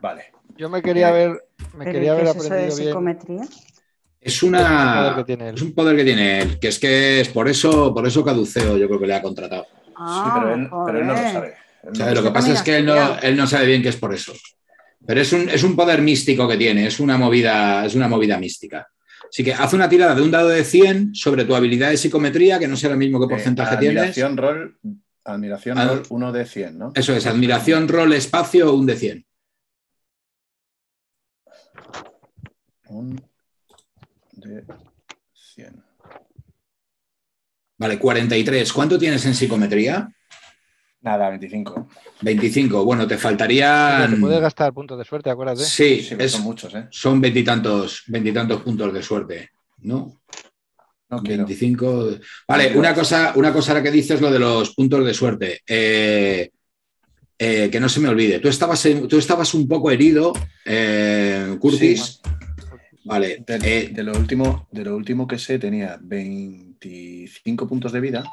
Vale. 0.00 0.32
Yo 0.56 0.68
me 0.68 0.82
quería 0.82 1.12
ver, 1.12 1.44
me 1.76 1.84
¿Pero 1.84 1.92
quería 1.92 2.10
haber 2.10 2.24
es 2.24 2.30
eso 2.30 2.40
de 2.40 2.46
aprendido 2.48 2.76
bien. 2.76 2.88
psicometría? 2.88 3.42
Es 4.20 4.42
una. 4.42 5.14
que 5.16 5.22
tiene 5.22 5.50
él. 5.50 5.54
Es 5.54 5.62
un 5.62 5.74
poder 5.74 5.96
que 5.96 6.02
tiene 6.02 6.40
él, 6.40 6.58
que 6.58 6.66
es 6.66 6.80
que 6.80 7.20
es 7.20 7.28
por 7.28 7.48
eso, 7.48 7.94
por 7.94 8.04
eso 8.04 8.24
Caduceo, 8.24 8.76
yo 8.76 8.88
creo 8.88 8.98
que 8.98 9.06
le 9.06 9.14
ha 9.14 9.22
contratado. 9.22 9.68
Ah, 9.94 10.24
sí, 10.24 10.40
pero 10.40 10.54
él, 10.54 10.68
pero 10.86 10.98
él 10.98 11.06
no 11.06 11.12
lo 11.12 11.18
sabe. 11.20 11.54
Lo 12.12 12.22
que 12.24 12.30
pasa 12.32 12.52
es 12.52 12.62
que 12.62 12.78
él 12.78 12.86
no, 12.86 13.18
él 13.20 13.36
no 13.36 13.46
sabe 13.46 13.66
bien 13.66 13.82
que 13.82 13.90
es 13.90 13.96
por 13.96 14.12
eso. 14.12 14.32
Pero 15.06 15.20
es 15.20 15.32
un, 15.32 15.48
es 15.48 15.62
un 15.62 15.76
poder 15.76 16.02
místico 16.02 16.48
que 16.48 16.56
tiene, 16.56 16.88
es 16.88 16.98
una 16.98 17.16
movida, 17.16 17.86
es 17.86 17.94
una 17.94 18.08
movida 18.08 18.38
mística. 18.38 18.88
Así 19.28 19.44
que 19.44 19.52
haz 19.52 19.72
una 19.72 19.88
tirada 19.88 20.14
de 20.14 20.22
un 20.22 20.30
dado 20.30 20.48
de 20.48 20.64
100 20.64 21.14
sobre 21.14 21.44
tu 21.44 21.54
habilidad 21.54 21.90
de 21.90 21.96
psicometría, 21.96 22.58
que 22.58 22.68
no 22.68 22.76
sé 22.76 22.86
ahora 22.86 22.96
mismo 22.98 23.18
qué 23.18 23.26
Eh, 23.26 23.28
porcentaje 23.28 23.76
tienes. 23.76 23.98
admiración 23.98 24.36
roll, 24.36 24.78
admiración 25.24 25.78
Ad- 25.78 25.88
roll 25.88 26.02
1 26.10 26.32
de 26.32 26.46
100, 26.46 26.78
¿no? 26.78 26.92
Eso 26.94 27.14
es, 27.14 27.26
admiración, 27.26 27.88
rol, 27.88 28.12
espacio, 28.12 28.72
un 28.72 28.86
de 28.86 28.96
100. 28.96 29.26
Un 32.88 33.20
de 34.32 34.64
100. 35.34 35.82
Vale, 37.78 37.98
43. 37.98 38.72
¿Cuánto 38.72 38.98
tienes 38.98 39.24
en 39.26 39.34
psicometría? 39.34 40.08
Nada, 41.06 41.28
25. 41.30 41.86
25. 42.20 42.84
Bueno, 42.84 43.06
te 43.06 43.16
faltarían. 43.16 44.10
Te 44.10 44.16
puedes 44.20 44.40
gastar 44.40 44.72
puntos 44.74 44.98
de 44.98 45.04
suerte, 45.04 45.30
acuérdate. 45.30 45.62
Sí, 45.62 46.00
Sí, 46.02 46.16
es- 46.18 46.32
son 46.32 46.42
muchos, 46.42 46.74
¿eh? 46.74 46.88
son 46.90 47.20
veintitantos, 47.20 48.02
veintitantos 48.08 48.60
puntos 48.62 48.92
de 48.92 49.02
suerte, 49.04 49.50
¿no? 49.82 50.20
No 51.08 51.22
quiero. 51.22 51.44
25. 51.46 52.10
Vale, 52.48 52.72
No 52.72 52.80
una 52.80 52.92
cosa, 52.92 53.32
una 53.36 53.52
cosa 53.52 53.70
ahora 53.70 53.84
que 53.84 53.92
dices 53.92 54.20
lo 54.20 54.32
de 54.32 54.40
los 54.40 54.74
puntos 54.74 55.04
de 55.06 55.14
suerte. 55.14 55.60
Eh, 55.68 56.50
eh, 57.38 57.68
que 57.70 57.78
no 57.78 57.88
se 57.88 58.00
me 58.00 58.08
olvide. 58.08 58.40
Tú 58.40 58.48
estabas, 58.48 58.84
en- 58.86 59.06
tú 59.06 59.16
estabas 59.18 59.54
un 59.54 59.68
poco 59.68 59.92
herido, 59.92 60.32
eh, 60.64 61.56
Curtis. 61.60 62.20
Vale. 63.04 63.44
De, 63.46 63.54
eh, 63.62 63.90
de 63.92 64.02
lo 64.02 64.10
último, 64.18 64.66
de 64.72 64.82
lo 64.84 64.96
último 64.96 65.28
que 65.28 65.38
sé, 65.38 65.60
tenía 65.60 65.98
25 66.02 67.68
puntos 67.68 67.92
de 67.92 68.00
vida. 68.00 68.24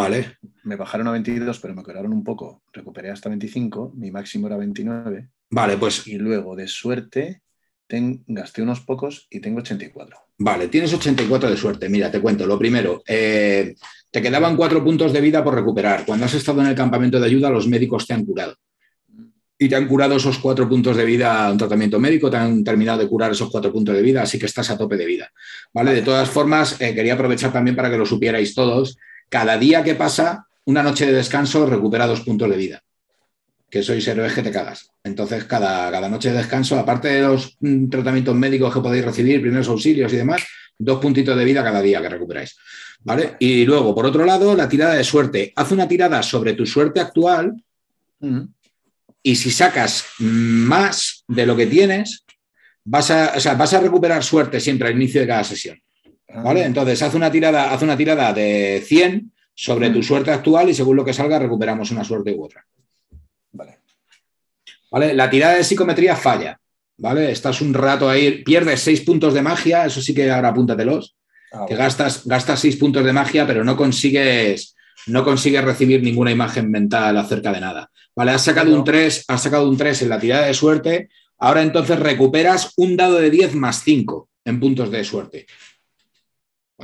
Vale. 0.00 0.36
Me 0.64 0.76
bajaron 0.76 1.08
a 1.08 1.12
22, 1.12 1.58
pero 1.60 1.74
me 1.74 1.82
curaron 1.82 2.12
un 2.12 2.24
poco. 2.24 2.62
Recuperé 2.72 3.10
hasta 3.10 3.28
25. 3.28 3.92
Mi 3.96 4.10
máximo 4.10 4.46
era 4.46 4.56
29. 4.56 5.28
Vale, 5.50 5.76
pues 5.76 6.06
Y 6.06 6.18
luego, 6.18 6.54
de 6.56 6.66
suerte, 6.68 7.42
ten- 7.86 8.22
gasté 8.26 8.62
unos 8.62 8.80
pocos 8.80 9.26
y 9.30 9.40
tengo 9.40 9.58
84. 9.60 10.16
Vale, 10.38 10.68
tienes 10.68 10.92
84 10.92 11.50
de 11.50 11.56
suerte. 11.56 11.88
Mira, 11.88 12.10
te 12.10 12.20
cuento. 12.20 12.46
Lo 12.46 12.58
primero, 12.58 13.02
eh, 13.06 13.74
te 14.10 14.22
quedaban 14.22 14.56
cuatro 14.56 14.84
puntos 14.84 15.12
de 15.12 15.20
vida 15.20 15.42
por 15.42 15.54
recuperar. 15.54 16.04
Cuando 16.06 16.26
has 16.26 16.34
estado 16.34 16.60
en 16.60 16.68
el 16.68 16.74
campamento 16.74 17.18
de 17.18 17.26
ayuda, 17.26 17.50
los 17.50 17.66
médicos 17.66 18.06
te 18.06 18.14
han 18.14 18.24
curado. 18.24 18.54
Y 19.60 19.68
te 19.68 19.74
han 19.74 19.88
curado 19.88 20.14
esos 20.14 20.38
cuatro 20.38 20.68
puntos 20.68 20.96
de 20.96 21.04
vida 21.04 21.46
a 21.48 21.50
un 21.50 21.58
tratamiento 21.58 21.98
médico, 21.98 22.30
te 22.30 22.36
han 22.36 22.62
terminado 22.62 23.00
de 23.00 23.08
curar 23.08 23.32
esos 23.32 23.50
cuatro 23.50 23.72
puntos 23.72 23.92
de 23.96 24.02
vida, 24.02 24.22
así 24.22 24.38
que 24.38 24.46
estás 24.46 24.70
a 24.70 24.78
tope 24.78 24.96
de 24.96 25.04
vida. 25.04 25.32
¿Vale? 25.74 25.94
De 25.94 26.02
todas 26.02 26.28
formas, 26.30 26.80
eh, 26.80 26.94
quería 26.94 27.14
aprovechar 27.14 27.52
también 27.52 27.74
para 27.74 27.90
que 27.90 27.98
lo 27.98 28.06
supierais 28.06 28.54
todos. 28.54 28.96
Cada 29.28 29.58
día 29.58 29.82
que 29.84 29.94
pasa, 29.94 30.46
una 30.64 30.82
noche 30.82 31.06
de 31.06 31.12
descanso 31.12 31.66
recupera 31.66 32.06
dos 32.06 32.20
puntos 32.20 32.48
de 32.50 32.56
vida. 32.56 32.82
Que 33.70 33.82
sois 33.82 34.06
héroes 34.08 34.32
que 34.32 34.42
te 34.42 34.50
cagas. 34.50 34.90
Entonces, 35.04 35.44
cada, 35.44 35.90
cada 35.90 36.08
noche 36.08 36.30
de 36.30 36.38
descanso, 36.38 36.78
aparte 36.78 37.08
de 37.08 37.22
los 37.22 37.56
mm, 37.60 37.88
tratamientos 37.88 38.34
médicos 38.34 38.72
que 38.72 38.80
podéis 38.80 39.04
recibir, 39.04 39.40
primeros 39.40 39.68
auxilios 39.68 40.12
y 40.12 40.16
demás, 40.16 40.42
dos 40.78 41.00
puntitos 41.00 41.36
de 41.36 41.44
vida 41.44 41.62
cada 41.62 41.82
día 41.82 42.00
que 42.00 42.08
recuperáis. 42.08 42.56
¿Vale? 43.00 43.36
Y 43.38 43.64
luego, 43.64 43.94
por 43.94 44.06
otro 44.06 44.24
lado, 44.24 44.54
la 44.56 44.68
tirada 44.68 44.94
de 44.94 45.04
suerte. 45.04 45.52
Haz 45.54 45.72
una 45.72 45.86
tirada 45.86 46.22
sobre 46.22 46.54
tu 46.54 46.66
suerte 46.66 47.00
actual 47.00 47.54
y 49.22 49.36
si 49.36 49.50
sacas 49.50 50.06
más 50.18 51.24
de 51.28 51.46
lo 51.46 51.56
que 51.56 51.66
tienes, 51.66 52.24
vas 52.84 53.10
a, 53.10 53.34
o 53.36 53.40
sea, 53.40 53.54
vas 53.54 53.74
a 53.74 53.80
recuperar 53.80 54.24
suerte 54.24 54.60
siempre 54.60 54.88
al 54.88 54.94
inicio 54.94 55.20
de 55.20 55.26
cada 55.26 55.44
sesión. 55.44 55.80
Ah, 56.28 56.42
¿Vale? 56.42 56.64
Entonces, 56.64 57.00
haz 57.02 57.14
una 57.14 57.30
tirada, 57.30 57.72
haz 57.72 57.82
una 57.82 57.96
tirada 57.96 58.32
de 58.32 58.82
100 58.84 59.32
sobre 59.54 59.90
tu 59.90 60.02
suerte 60.02 60.30
actual 60.30 60.68
y 60.68 60.74
según 60.74 60.96
lo 60.96 61.04
que 61.04 61.12
salga, 61.12 61.38
recuperamos 61.38 61.90
una 61.90 62.04
suerte 62.04 62.32
u 62.34 62.44
otra. 62.44 62.64
Vale. 63.52 63.78
¿Vale? 64.90 65.14
La 65.14 65.28
tirada 65.28 65.54
de 65.54 65.64
psicometría 65.64 66.16
falla. 66.16 66.60
¿Vale? 66.98 67.30
Estás 67.30 67.60
un 67.60 67.74
rato 67.74 68.08
ahí, 68.08 68.42
pierdes 68.42 68.80
6 68.80 69.02
puntos 69.02 69.32
de 69.32 69.42
magia, 69.42 69.86
eso 69.86 70.00
sí 70.00 70.12
que 70.14 70.30
ahora 70.30 70.48
apúntatelos. 70.48 71.16
Ah, 71.52 71.64
que 71.66 71.76
gastas, 71.76 72.26
gastas 72.26 72.60
seis 72.60 72.76
puntos 72.76 73.04
de 73.04 73.12
magia, 73.12 73.46
pero 73.46 73.64
no 73.64 73.76
consigues, 73.76 74.76
no 75.06 75.24
consigues 75.24 75.64
recibir 75.64 76.02
ninguna 76.02 76.30
imagen 76.30 76.70
mental 76.70 77.16
acerca 77.16 77.52
de 77.52 77.60
nada. 77.60 77.90
Vale, 78.14 78.32
has 78.32 78.42
sacado 78.42 78.74
un 78.74 78.84
3, 78.84 79.24
has 79.28 79.42
sacado 79.42 79.68
un 79.68 79.76
3 79.76 80.02
en 80.02 80.08
la 80.08 80.18
tirada 80.18 80.46
de 80.46 80.54
suerte. 80.54 81.08
Ahora 81.38 81.62
entonces 81.62 81.98
recuperas 81.98 82.72
un 82.76 82.96
dado 82.96 83.16
de 83.16 83.30
10 83.30 83.54
más 83.54 83.82
5 83.82 84.28
en 84.44 84.60
puntos 84.60 84.90
de 84.90 85.04
suerte. 85.04 85.46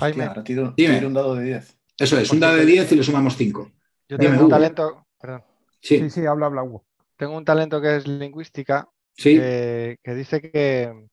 Jaime. 0.00 0.30
tiro, 0.44 0.74
Dime. 0.76 0.94
tiro 0.96 1.08
un 1.08 1.14
dado 1.14 1.34
de 1.36 1.44
10. 1.44 1.78
Eso 1.98 2.18
es, 2.18 2.30
un 2.30 2.40
dado 2.40 2.56
de 2.56 2.66
10 2.66 2.90
y 2.92 2.96
le 2.96 3.02
sumamos 3.02 3.36
5. 3.36 3.70
Yo 4.08 4.16
Dime, 4.18 4.30
tengo 4.30 4.32
un 4.34 4.40
Hugo. 4.46 4.48
talento, 4.50 5.06
perdón, 5.20 5.44
Sí, 5.80 5.98
Sí, 5.98 6.10
sí, 6.10 6.26
habla, 6.26 6.46
habla, 6.46 6.62
Hugo. 6.62 6.84
tengo 7.16 7.36
un 7.36 7.44
talento 7.44 7.80
que 7.80 7.96
es 7.96 8.06
lingüística, 8.08 8.88
sí. 9.16 9.36
que, 9.36 9.98
que 10.02 10.14
dice 10.14 10.40
que, 10.40 11.08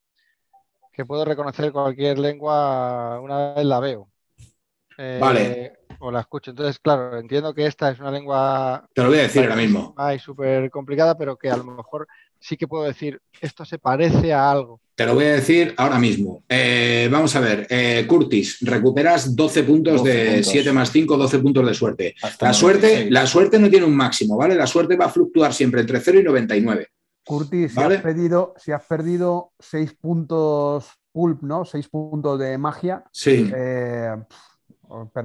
que 0.92 1.04
puedo 1.06 1.24
reconocer 1.24 1.72
cualquier 1.72 2.18
lengua 2.18 3.20
una 3.20 3.54
vez 3.54 3.64
la 3.64 3.80
veo. 3.80 4.08
Eh, 4.98 5.18
Vale. 5.20 5.78
O 6.00 6.10
la 6.10 6.20
escucho. 6.20 6.50
Entonces, 6.50 6.78
claro, 6.80 7.16
entiendo 7.18 7.54
que 7.54 7.64
esta 7.64 7.90
es 7.90 7.98
una 8.00 8.10
lengua 8.10 8.86
Te 8.92 9.02
lo 9.02 9.08
voy 9.08 9.18
a 9.18 9.22
decir 9.22 9.42
ahora 9.42 9.56
mismo. 9.56 9.94
ay, 9.96 10.18
súper 10.18 10.70
complicada, 10.70 11.16
pero 11.16 11.36
que 11.36 11.48
a 11.50 11.56
lo 11.56 11.64
mejor 11.64 12.06
sí 12.38 12.56
que 12.58 12.68
puedo 12.68 12.84
decir, 12.84 13.20
esto 13.40 13.64
se 13.64 13.78
parece 13.78 14.34
a 14.34 14.50
algo. 14.50 14.81
Te 14.94 15.06
lo 15.06 15.14
voy 15.14 15.24
a 15.24 15.32
decir 15.32 15.74
ahora 15.78 15.98
mismo. 15.98 16.44
Eh, 16.48 17.08
vamos 17.10 17.34
a 17.34 17.40
ver, 17.40 17.66
eh, 17.70 18.04
Curtis, 18.06 18.58
recuperas 18.60 19.34
12 19.34 19.62
puntos 19.64 19.98
12 19.98 20.10
de 20.12 20.24
puntos. 20.34 20.46
7 20.48 20.72
más 20.72 20.90
5, 20.92 21.16
12 21.16 21.38
puntos 21.38 21.66
de 21.66 21.74
suerte. 21.74 22.14
Hasta 22.22 22.46
La 22.46 22.52
suerte, 22.52 22.86
96. 22.88 23.10
la 23.12 23.26
suerte 23.26 23.58
no 23.58 23.70
tiene 23.70 23.86
un 23.86 23.96
máximo, 23.96 24.36
¿vale? 24.36 24.54
La 24.54 24.66
suerte 24.66 24.96
va 24.96 25.06
a 25.06 25.08
fluctuar 25.08 25.54
siempre 25.54 25.80
entre 25.80 25.98
0 26.00 26.20
y 26.20 26.22
99. 26.24 26.88
Curtis, 27.24 27.70
si, 27.72 27.76
Vale. 27.76 27.96
has 27.96 28.02
perdido, 28.02 28.54
si 28.58 28.72
has 28.72 28.84
perdido 28.84 29.52
seis 29.58 29.94
puntos 29.94 30.86
pulp, 31.12 31.42
¿no? 31.42 31.64
Seis 31.64 31.88
puntos 31.88 32.38
de 32.38 32.58
magia, 32.58 33.04
Sí. 33.12 33.50
eh, 33.54 34.10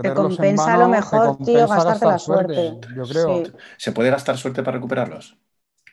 en 0.03 0.13
compensa 0.13 0.65
vano, 0.65 0.75
a 0.75 0.87
lo 0.87 0.89
mejor, 0.89 1.37
te 1.39 1.43
tío, 1.45 1.67
gastarte 1.67 1.85
gastar 1.89 2.09
la 2.09 2.19
suerte. 2.19 2.73
Yo 2.95 3.03
creo. 3.03 3.45
Sí. 3.45 3.51
¿Se 3.77 3.91
puede 3.91 4.09
gastar 4.11 4.37
suerte 4.37 4.63
para 4.63 4.75
recuperarlos? 4.77 5.37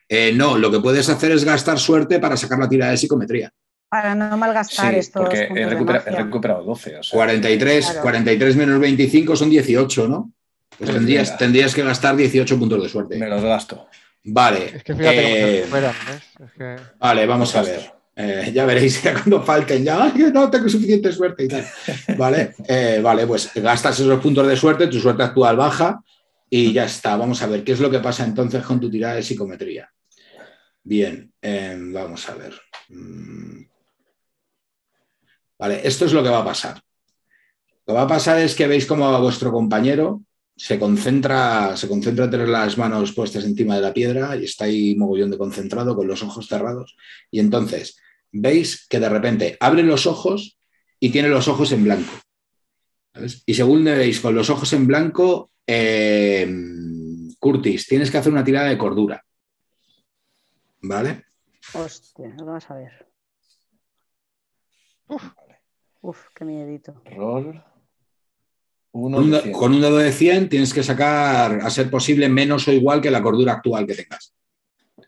Eh, 0.08 0.32
no, 0.34 0.58
lo 0.58 0.70
que 0.70 0.78
puedes 0.80 1.08
hacer 1.08 1.32
es 1.32 1.44
gastar 1.44 1.78
suerte 1.78 2.20
para 2.20 2.36
sacar 2.36 2.58
la 2.58 2.68
tirada 2.68 2.90
de 2.92 2.98
psicometría. 2.98 3.52
Para 3.94 4.16
no 4.16 4.36
malgastar 4.36 4.92
Sí, 4.92 4.98
estos 4.98 5.22
porque 5.22 5.42
he, 5.54 5.66
recupera- 5.68 6.02
recuperado 6.04 6.64
12. 6.64 6.96
O 6.98 7.02
sea, 7.04 7.16
43, 7.16 7.84
Claro. 7.86 8.02
43 8.02 8.56
menos 8.56 8.80
25 8.80 9.36
son 9.36 9.50
18, 9.50 10.08
¿no? 10.08 10.32
Pues 10.76 10.90
Pues 10.90 11.36
tendrías, 11.38 11.72
que 11.76 11.84
gastar 11.84 12.16
18 12.16 12.58
puntos 12.58 12.82
de 12.82 12.88
suerte. 12.88 13.16
me 13.16 13.28
los 13.28 13.40
gasto. 13.44 13.86
Vale. 14.24 14.72
Es 14.74 14.82
que 14.82 14.96
fíjate 14.96 15.16
cómo 15.22 15.28
se 15.36 15.58
eh, 15.58 15.60
recuperan, 15.60 15.94
¿ves? 16.08 16.22
Es 16.44 16.52
que 16.58 16.76
vale, 16.98 17.26
vamos 17.26 17.54
a 17.54 17.62
ver. 17.62 17.92
Eh, 18.16 18.50
ya 18.52 18.66
veréis 18.66 19.00
ya 19.00 19.12
cuando 19.22 19.40
falten. 19.44 19.84
Ya, 19.84 20.02
"Ay, 20.02 20.24
no 20.32 20.50
tengo 20.50 20.68
suficiente 20.68 21.12
suerte 21.12 21.44
y 21.44 21.48
tal. 21.48 21.64
Vale, 22.18 22.54
eh, 22.66 22.98
vale, 23.00 23.28
pues 23.28 23.52
gastas 23.54 24.00
esos 24.00 24.18
puntos 24.20 24.48
de 24.48 24.56
suerte, 24.56 24.88
tu 24.88 24.98
suerte 24.98 25.22
actual 25.22 25.56
baja 25.56 26.00
Y 26.50 26.72
ya 26.72 26.84
está. 26.86 27.16
Vamos 27.16 27.40
a 27.42 27.46
ver 27.46 27.62
qué 27.62 27.72
es 27.72 27.78
lo 27.80 27.90
que 27.92 28.00
pasa 28.00 28.24
entonces 28.24 28.64
con 28.64 28.80
tu 28.80 28.90
tirada 28.90 29.14
de 29.14 29.22
psicometría. 29.22 29.88
Bien, 30.82 31.32
em, 31.40 31.92
vamos 31.92 32.28
a 32.28 32.34
ver. 32.34 32.54
Mm. 32.88 33.62
Vale, 35.58 35.80
esto 35.86 36.04
es 36.04 36.12
lo 36.12 36.22
que 36.22 36.28
va 36.28 36.40
a 36.40 36.44
pasar. 36.44 36.80
Lo 37.86 37.92
que 37.92 37.98
va 37.98 38.02
a 38.02 38.08
pasar 38.08 38.38
es 38.38 38.54
que 38.54 38.66
veis 38.66 38.86
como 38.86 39.06
a 39.06 39.20
vuestro 39.20 39.52
compañero 39.52 40.22
se 40.56 40.78
concentra, 40.78 41.76
se 41.76 41.88
concentra 41.88 42.26
en 42.26 42.30
tener 42.30 42.48
las 42.48 42.78
manos 42.78 43.12
puestas 43.12 43.44
encima 43.44 43.74
de 43.74 43.82
la 43.82 43.92
piedra 43.92 44.36
y 44.36 44.44
está 44.44 44.66
ahí 44.66 44.94
mogollón 44.94 45.30
de 45.30 45.38
concentrado 45.38 45.96
con 45.96 46.06
los 46.06 46.22
ojos 46.22 46.46
cerrados. 46.46 46.96
Y 47.30 47.40
entonces 47.40 47.96
veis 48.30 48.86
que 48.86 49.00
de 49.00 49.08
repente 49.08 49.56
abre 49.60 49.82
los 49.82 50.06
ojos 50.06 50.58
y 51.00 51.10
tiene 51.10 51.28
los 51.28 51.48
ojos 51.48 51.72
en 51.72 51.84
blanco. 51.84 52.12
Y 53.46 53.54
según 53.54 53.84
veis 53.84 54.20
con 54.20 54.34
los 54.34 54.50
ojos 54.50 54.72
en 54.72 54.86
blanco, 54.86 55.50
eh, 55.66 56.48
Curtis, 57.38 57.86
tienes 57.86 58.10
que 58.10 58.18
hacer 58.18 58.32
una 58.32 58.44
tirada 58.44 58.68
de 58.68 58.78
cordura. 58.78 59.24
¿Vale? 60.82 61.24
Hostia, 61.74 62.34
vamos 62.38 62.70
a 62.70 62.74
ver. 62.74 63.06
Uf, 65.08 65.22
Uf 66.04 66.26
qué 66.34 66.44
miedito. 66.44 67.00
Rol. 67.16 67.64
con 68.92 69.72
un 69.72 69.80
dado 69.80 69.96
de 69.96 70.12
100 70.12 70.50
tienes 70.50 70.74
que 70.74 70.82
sacar, 70.82 71.60
a 71.62 71.70
ser 71.70 71.88
posible, 71.88 72.28
menos 72.28 72.68
o 72.68 72.72
igual 72.72 73.00
que 73.00 73.10
la 73.10 73.22
cordura 73.22 73.54
actual 73.54 73.86
que 73.86 73.94
tengas. 73.94 74.34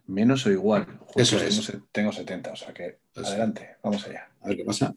Menos 0.07 0.47
o 0.47 0.51
igual. 0.51 0.87
Eso 1.15 1.37
es. 1.37 1.71
Tengo 1.93 2.13
70, 2.13 2.51
o 2.51 2.57
sea 2.57 2.73
que 2.73 3.01
adelante, 3.15 3.77
vamos 3.83 4.07
allá. 4.07 4.31
A 4.41 4.49
ver 4.49 4.57
qué 4.57 4.65
pasa. 4.65 4.95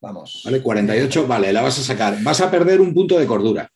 Vamos. 0.00 0.40
Vale, 0.46 0.62
48, 0.62 1.26
vale, 1.26 1.52
la 1.52 1.60
vas 1.60 1.78
a 1.80 1.82
sacar. 1.82 2.22
Vas 2.22 2.40
a 2.40 2.50
perder 2.50 2.80
un 2.80 2.94
punto 2.94 3.18
de 3.18 3.26
cordura. 3.26 3.70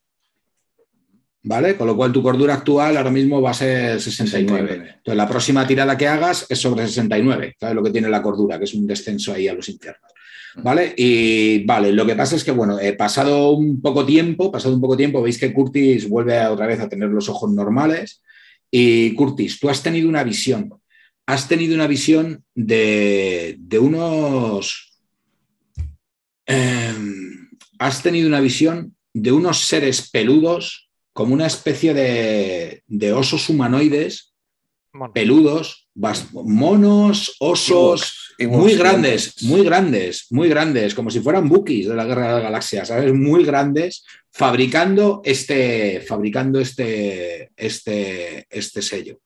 ¿Vale? 1.43 1.76
Con 1.76 1.89
lo 1.89 1.97
cual 1.97 2.10
tu 2.10 2.22
cordura 2.22 2.55
actual 2.55 2.97
ahora 2.97 3.10
mismo 3.10 3.43
va 3.43 3.51
a 3.51 3.55
ser 3.55 4.01
69. 4.01 4.74
Entonces 4.97 5.16
la 5.16 5.28
próxima 5.28 5.66
tirada 5.66 5.98
que 5.98 6.09
hagas 6.09 6.47
es 6.48 6.59
sobre 6.59 6.86
69, 6.86 7.56
¿sabes 7.60 7.74
lo 7.74 7.82
que 7.82 7.90
tiene 7.90 8.09
la 8.09 8.22
cordura? 8.22 8.56
Que 8.59 8.64
es 8.64 8.72
un 8.72 8.86
descenso 8.86 9.34
ahí 9.34 9.47
a 9.48 9.52
los 9.52 9.68
infiernos. 9.68 10.12
¿Vale? 10.57 10.95
Y 10.97 11.65
vale, 11.65 11.93
lo 11.93 12.05
que 12.05 12.15
pasa 12.15 12.37
es 12.37 12.45
que, 12.45 12.51
bueno, 12.51 12.79
he 12.79 12.93
pasado 12.93 13.53
un 13.53 13.81
poco 13.81 14.05
tiempo, 14.05 14.53
pasado 14.53 14.74
un 14.74 14.81
poco 14.81 14.97
tiempo, 14.97 15.23
veis 15.23 15.39
que 15.39 15.53
Curtis 15.53 16.09
vuelve 16.09 16.45
otra 16.47 16.66
vez 16.66 16.81
a 16.81 16.89
tener 16.89 17.09
los 17.09 17.29
ojos 17.29 17.51
normales. 17.53 18.23
Y 18.70 19.15
Curtis, 19.15 19.59
tú 19.61 19.69
has 19.69 19.83
tenido 19.83 20.09
una 20.09 20.24
visión. 20.24 20.74
Has 21.27 21.49
tenido 21.49 21.74
una 21.74 21.87
visión 21.87 22.45
de, 22.55 23.57
de 23.59 23.79
unos. 23.79 24.93
Em, 26.47 27.49
has 27.79 28.03
tenido 28.03 28.29
una 28.29 28.41
visión 28.41 28.95
de 29.15 29.33
unos 29.33 29.61
seres 29.61 30.11
peludos 30.11 30.91
como 31.12 31.35
una 31.35 31.47
especie 31.47 31.95
de, 31.95 33.12
osos 33.12 33.49
humanoides 33.49 34.33
peludos, 35.15 35.89
monos, 36.33 37.37
osos, 37.41 38.22
muy 38.38 38.74
grandes, 38.74 39.42
muy 39.42 39.64
grandes, 39.64 40.26
muy 40.30 40.48
grandes, 40.48 40.94
como 40.94 41.10
si 41.10 41.20
fueran 41.20 41.48
bookies 41.48 41.88
de 41.88 41.94
la 41.94 42.04
Guerra 42.04 42.28
de 42.28 42.34
la 42.34 42.40
Galaxia, 42.40 42.84
¿sabes? 42.84 43.12
Muy 43.12 43.44
grandes, 43.44 44.04
fabricando 44.30 45.20
este, 45.24 46.00
fabricando 46.06 46.60
este, 46.60 47.50
este, 47.56 48.46
este 48.50 48.82
sello. 48.82 49.20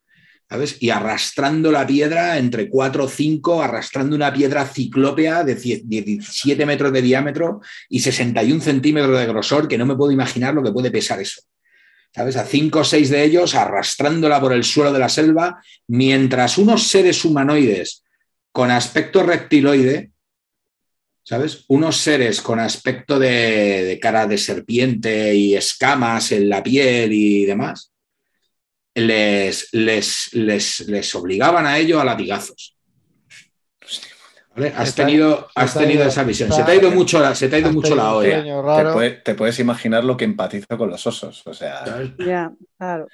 ¿sabes? 0.48 0.76
Y 0.80 0.90
arrastrando 0.90 1.72
la 1.72 1.84
piedra 1.84 2.38
entre 2.38 2.68
4 2.68 3.04
o 3.04 3.08
5, 3.08 3.62
arrastrando 3.62 4.14
una 4.14 4.32
piedra 4.32 4.64
ciclópea 4.64 5.42
de 5.42 5.56
17 5.56 6.64
metros 6.64 6.92
de 6.92 7.02
diámetro 7.02 7.60
y 7.88 7.98
61 7.98 8.60
centímetros 8.60 9.18
de 9.18 9.26
grosor, 9.26 9.66
que 9.66 9.76
no 9.76 9.86
me 9.86 9.96
puedo 9.96 10.12
imaginar 10.12 10.54
lo 10.54 10.62
que 10.62 10.70
puede 10.70 10.92
pesar 10.92 11.20
eso. 11.20 11.42
¿sabes? 12.14 12.36
A 12.36 12.44
cinco 12.44 12.80
o 12.80 12.84
seis 12.84 13.10
de 13.10 13.22
ellos 13.24 13.54
arrastrándola 13.54 14.40
por 14.40 14.54
el 14.54 14.64
suelo 14.64 14.90
de 14.90 14.98
la 14.98 15.08
selva, 15.08 15.60
mientras 15.88 16.56
unos 16.56 16.86
seres 16.86 17.24
humanoides 17.26 18.04
con 18.56 18.70
aspecto 18.70 19.22
reptiloide, 19.22 20.12
¿sabes? 21.22 21.66
Unos 21.68 21.98
seres 21.98 22.40
con 22.40 22.58
aspecto 22.58 23.18
de, 23.18 23.98
cara 24.00 24.26
de 24.26 24.38
serpiente 24.38 25.34
y 25.34 25.54
escamas 25.54 26.32
en 26.32 26.48
la 26.48 26.62
piel 26.62 27.12
y 27.12 27.44
demás, 27.44 27.92
les, 28.94 29.68
les, 29.72 30.32
les 30.88 31.14
obligaban 31.14 31.66
a 31.66 31.76
ello 31.76 32.00
a 32.00 32.06
latigazos. 32.06 32.78
Has, 34.74 34.94
tenido, 34.94 35.50
has 35.54 35.74
tenido 35.74 36.04
esa 36.04 36.24
visión. 36.24 36.50
se 36.50 36.64
te 36.64 36.70
ha 36.70 36.74
ido 36.76 36.90
mucho 36.90 37.20
la, 37.20 37.34
se 37.34 37.50
te 37.50 37.56
ha 37.56 37.58
ido 37.58 37.74
mucho 37.74 37.94
la 37.94 38.14
olla. 38.14 39.22
Te, 39.22 39.34
puedes 39.34 39.58
imaginar 39.58 40.02
lo 40.02 40.16
que 40.16 40.24
empatizo 40.24 40.78
con 40.78 40.88
los 40.88 41.06
osos. 41.06 41.46
O 41.46 41.52
sea. 41.52 41.84
Ya, 42.18 42.50
claro. 42.78 43.06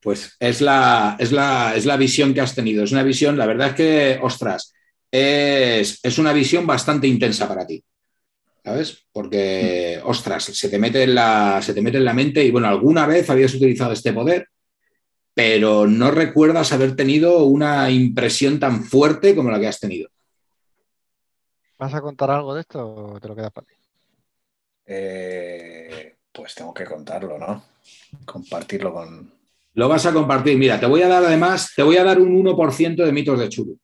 Pues 0.00 0.36
es 0.40 0.60
la, 0.60 1.16
es, 1.18 1.32
la, 1.32 1.74
es 1.76 1.84
la 1.84 1.96
visión 1.96 2.32
que 2.32 2.40
has 2.40 2.54
tenido. 2.54 2.84
Es 2.84 2.92
una 2.92 3.02
visión, 3.02 3.36
la 3.36 3.46
verdad 3.46 3.68
es 3.68 3.74
que, 3.74 4.18
ostras, 4.22 4.72
es, 5.10 6.00
es 6.02 6.18
una 6.18 6.32
visión 6.32 6.66
bastante 6.66 7.06
intensa 7.06 7.46
para 7.46 7.66
ti. 7.66 7.82
¿Sabes? 8.64 9.06
Porque, 9.12 10.00
ostras, 10.04 10.44
se 10.44 10.68
te, 10.68 10.78
mete 10.78 11.02
en 11.02 11.14
la, 11.14 11.60
se 11.62 11.72
te 11.72 11.80
mete 11.80 11.96
en 11.96 12.04
la 12.04 12.12
mente 12.12 12.44
y 12.44 12.50
bueno, 12.50 12.68
alguna 12.68 13.06
vez 13.06 13.28
habías 13.30 13.54
utilizado 13.54 13.92
este 13.92 14.12
poder, 14.12 14.48
pero 15.32 15.86
no 15.86 16.10
recuerdas 16.10 16.72
haber 16.72 16.94
tenido 16.94 17.44
una 17.44 17.90
impresión 17.90 18.60
tan 18.60 18.84
fuerte 18.84 19.34
como 19.34 19.50
la 19.50 19.58
que 19.58 19.66
has 19.66 19.80
tenido. 19.80 20.10
¿Vas 21.78 21.94
a 21.94 22.02
contar 22.02 22.30
algo 22.30 22.54
de 22.54 22.60
esto 22.60 22.86
o 22.86 23.20
te 23.20 23.28
lo 23.28 23.34
quedas 23.34 23.52
para 23.52 23.66
ti? 23.66 23.74
Eh, 24.84 26.16
pues 26.30 26.54
tengo 26.54 26.74
que 26.74 26.84
contarlo, 26.84 27.38
¿no? 27.38 27.64
Compartirlo 28.26 28.92
con. 28.92 29.39
Lo 29.74 29.88
vas 29.88 30.04
a 30.06 30.12
compartir. 30.12 30.58
Mira, 30.58 30.80
te 30.80 30.86
voy 30.86 31.02
a 31.02 31.08
dar 31.08 31.24
además, 31.24 31.72
te 31.74 31.82
voy 31.82 31.96
a 31.96 32.04
dar 32.04 32.20
un 32.20 32.44
1% 32.44 33.04
de 33.04 33.12
mitos 33.12 33.38
de 33.38 33.48
Chulu. 33.48 33.78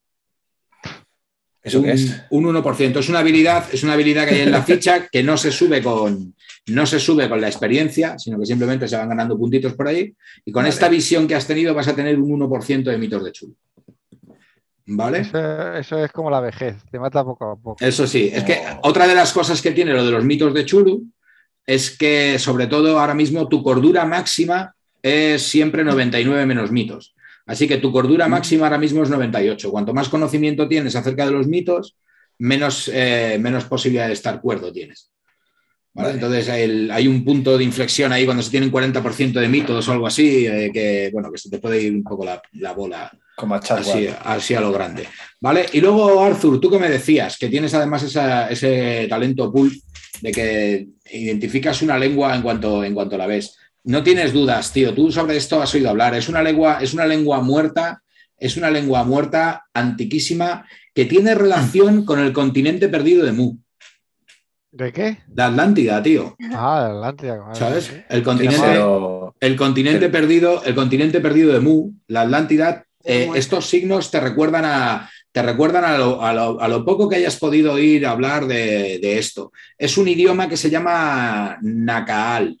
¿Eso 1.63 1.83
qué 1.83 1.91
es? 1.91 2.23
Un 2.29 2.45
1%. 2.45 2.97
Es 2.97 3.09
una 3.09 3.19
habilidad, 3.19 3.65
es 3.71 3.83
una 3.83 3.93
habilidad 3.93 4.27
que 4.27 4.35
hay 4.35 4.41
en 4.41 4.51
la 4.51 4.63
ficha 4.63 5.07
que 5.07 5.21
no 5.21 5.37
se 5.37 5.51
sube 5.51 5.81
con, 5.83 6.33
no 6.67 6.85
se 6.85 6.99
sube 6.99 7.27
con 7.27 7.41
la 7.41 7.47
experiencia, 7.47 8.17
sino 8.17 8.39
que 8.39 8.45
simplemente 8.45 8.87
se 8.87 8.95
van 8.95 9.09
ganando 9.09 9.37
puntitos 9.37 9.73
por 9.73 9.87
ahí. 9.87 10.13
Y 10.45 10.51
con 10.51 10.65
esta 10.65 10.87
visión 10.87 11.27
que 11.27 11.35
has 11.35 11.45
tenido 11.45 11.73
vas 11.73 11.87
a 11.87 11.95
tener 11.95 12.17
un 12.19 12.39
1% 12.39 12.83
de 12.83 12.97
mitos 12.97 13.23
de 13.23 13.31
Chulu. 13.31 13.55
¿Vale? 14.89 15.19
Eso, 15.79 16.01
es 16.01 16.11
como 16.13 16.29
la 16.29 16.39
vejez, 16.39 16.77
te 16.89 16.97
mata 16.97 17.23
poco 17.25 17.51
a 17.51 17.55
poco. 17.57 17.83
Eso 17.83 18.07
sí, 18.07 18.31
es 18.33 18.45
que 18.45 18.61
otra 18.83 19.05
de 19.05 19.15
las 19.15 19.33
cosas 19.33 19.61
que 19.61 19.71
tiene 19.71 19.91
lo 19.91 20.05
de 20.05 20.11
los 20.11 20.23
mitos 20.23 20.53
de 20.53 20.63
Chulu 20.63 21.03
es 21.65 21.97
que, 21.97 22.39
sobre 22.39 22.67
todo 22.67 22.97
ahora 22.97 23.13
mismo, 23.13 23.49
tu 23.49 23.61
cordura 23.61 24.05
máxima 24.05 24.73
es 25.07 25.43
siempre 25.43 25.83
99 25.83 26.45
menos 26.45 26.71
mitos. 26.71 27.15
Así 27.45 27.67
que 27.67 27.77
tu 27.77 27.91
cordura 27.91 28.27
máxima 28.27 28.65
ahora 28.65 28.77
mismo 28.77 29.03
es 29.03 29.09
98. 29.09 29.71
Cuanto 29.71 29.93
más 29.93 30.09
conocimiento 30.09 30.67
tienes 30.67 30.95
acerca 30.95 31.25
de 31.25 31.31
los 31.31 31.47
mitos, 31.47 31.97
menos, 32.39 32.89
eh, 32.93 33.37
menos 33.39 33.65
posibilidad 33.65 34.07
de 34.07 34.13
estar 34.13 34.41
cuerdo 34.41 34.71
tienes. 34.71 35.11
Entonces 35.95 36.47
hay 36.49 37.07
un 37.07 37.25
punto 37.25 37.57
de 37.57 37.63
inflexión 37.63 38.11
ahí 38.11 38.25
cuando 38.25 38.43
se 38.43 38.51
tienen 38.51 38.71
40% 38.71 39.39
de 39.39 39.47
mitos 39.47 39.87
o 39.87 39.91
algo 39.91 40.05
así, 40.05 40.45
eh, 40.45 40.69
que 40.71 41.09
bueno, 41.11 41.31
que 41.31 41.39
se 41.39 41.49
te 41.49 41.57
puede 41.57 41.81
ir 41.81 41.91
un 41.91 42.03
poco 42.03 42.23
la 42.23 42.73
bola 42.73 43.11
como 43.37 43.53
así, 43.53 44.07
así, 44.23 44.55
a 44.55 44.61
lo 44.61 44.71
grande. 44.71 45.07
¿Vale? 45.39 45.67
Y 45.71 45.79
luego, 45.79 46.23
Arthur, 46.23 46.59
tú 46.59 46.71
que 46.71 46.79
me 46.79 46.89
decías 46.89 47.37
que 47.37 47.49
tienes 47.49 47.71
además 47.75 48.01
ese 48.01 49.05
talento 49.07 49.53
pool 49.53 49.71
de 50.21 50.31
que 50.31 50.87
identificas 51.11 51.83
una 51.83 51.99
lengua 51.99 52.35
en 52.35 52.41
cuanto, 52.41 52.83
en 52.83 52.95
cuanto 52.95 53.15
la 53.15 53.27
ves. 53.27 53.55
No 53.87 54.03
tienes 54.03 54.33
dudas, 54.33 54.73
tío. 54.73 54.93
Tú 54.93 55.11
sobre 55.11 55.37
esto 55.37 55.61
has 55.61 55.73
oído 55.73 55.89
hablar. 55.89 56.13
Es 56.13 56.27
una 56.27 56.43
lengua, 56.43 56.79
es 56.81 56.93
una 56.93 57.05
lengua 57.05 57.41
muerta, 57.41 58.03
es 58.37 58.57
una 58.57 58.69
lengua 58.69 59.03
muerta, 59.05 59.65
antiquísima, 59.73 60.67
que 60.93 61.05
tiene 61.05 61.33
relación 61.35 62.03
con 62.03 62.19
el 62.19 62.33
continente 62.33 62.89
perdido 62.89 63.25
de 63.25 63.31
Mu. 63.31 63.55
¿De 64.71 64.91
qué? 64.91 65.19
De 65.27 65.41
Atlántida, 65.41 66.03
tío. 66.03 66.35
Ah, 66.53 66.83
de 66.85 66.97
Atlántida. 66.97 67.55
¿Sabes? 67.55 67.93
El 68.09 68.23
continente, 68.23 68.79
el 69.39 69.55
continente 69.55 70.09
perdido, 70.09 70.63
el 70.65 70.75
continente 70.75 71.21
perdido 71.21 71.53
de 71.53 71.61
Mu, 71.61 71.93
la 72.07 72.21
Atlántida, 72.21 72.85
eh, 73.05 73.29
estos 73.35 73.69
signos 73.69 74.11
te 74.11 74.19
recuerdan 74.19 74.65
a, 74.65 75.09
te 75.31 75.41
recuerdan 75.41 75.85
a 75.85 76.67
lo, 76.67 76.83
poco 76.83 77.07
que 77.07 77.15
hayas 77.15 77.37
podido 77.37 77.73
oír 77.73 78.05
hablar 78.05 78.47
de, 78.47 79.17
esto. 79.17 79.53
Es 79.77 79.97
un 79.97 80.09
idioma 80.09 80.49
que 80.49 80.57
se 80.57 80.69
llama 80.69 81.57
Nakaal. 81.61 82.59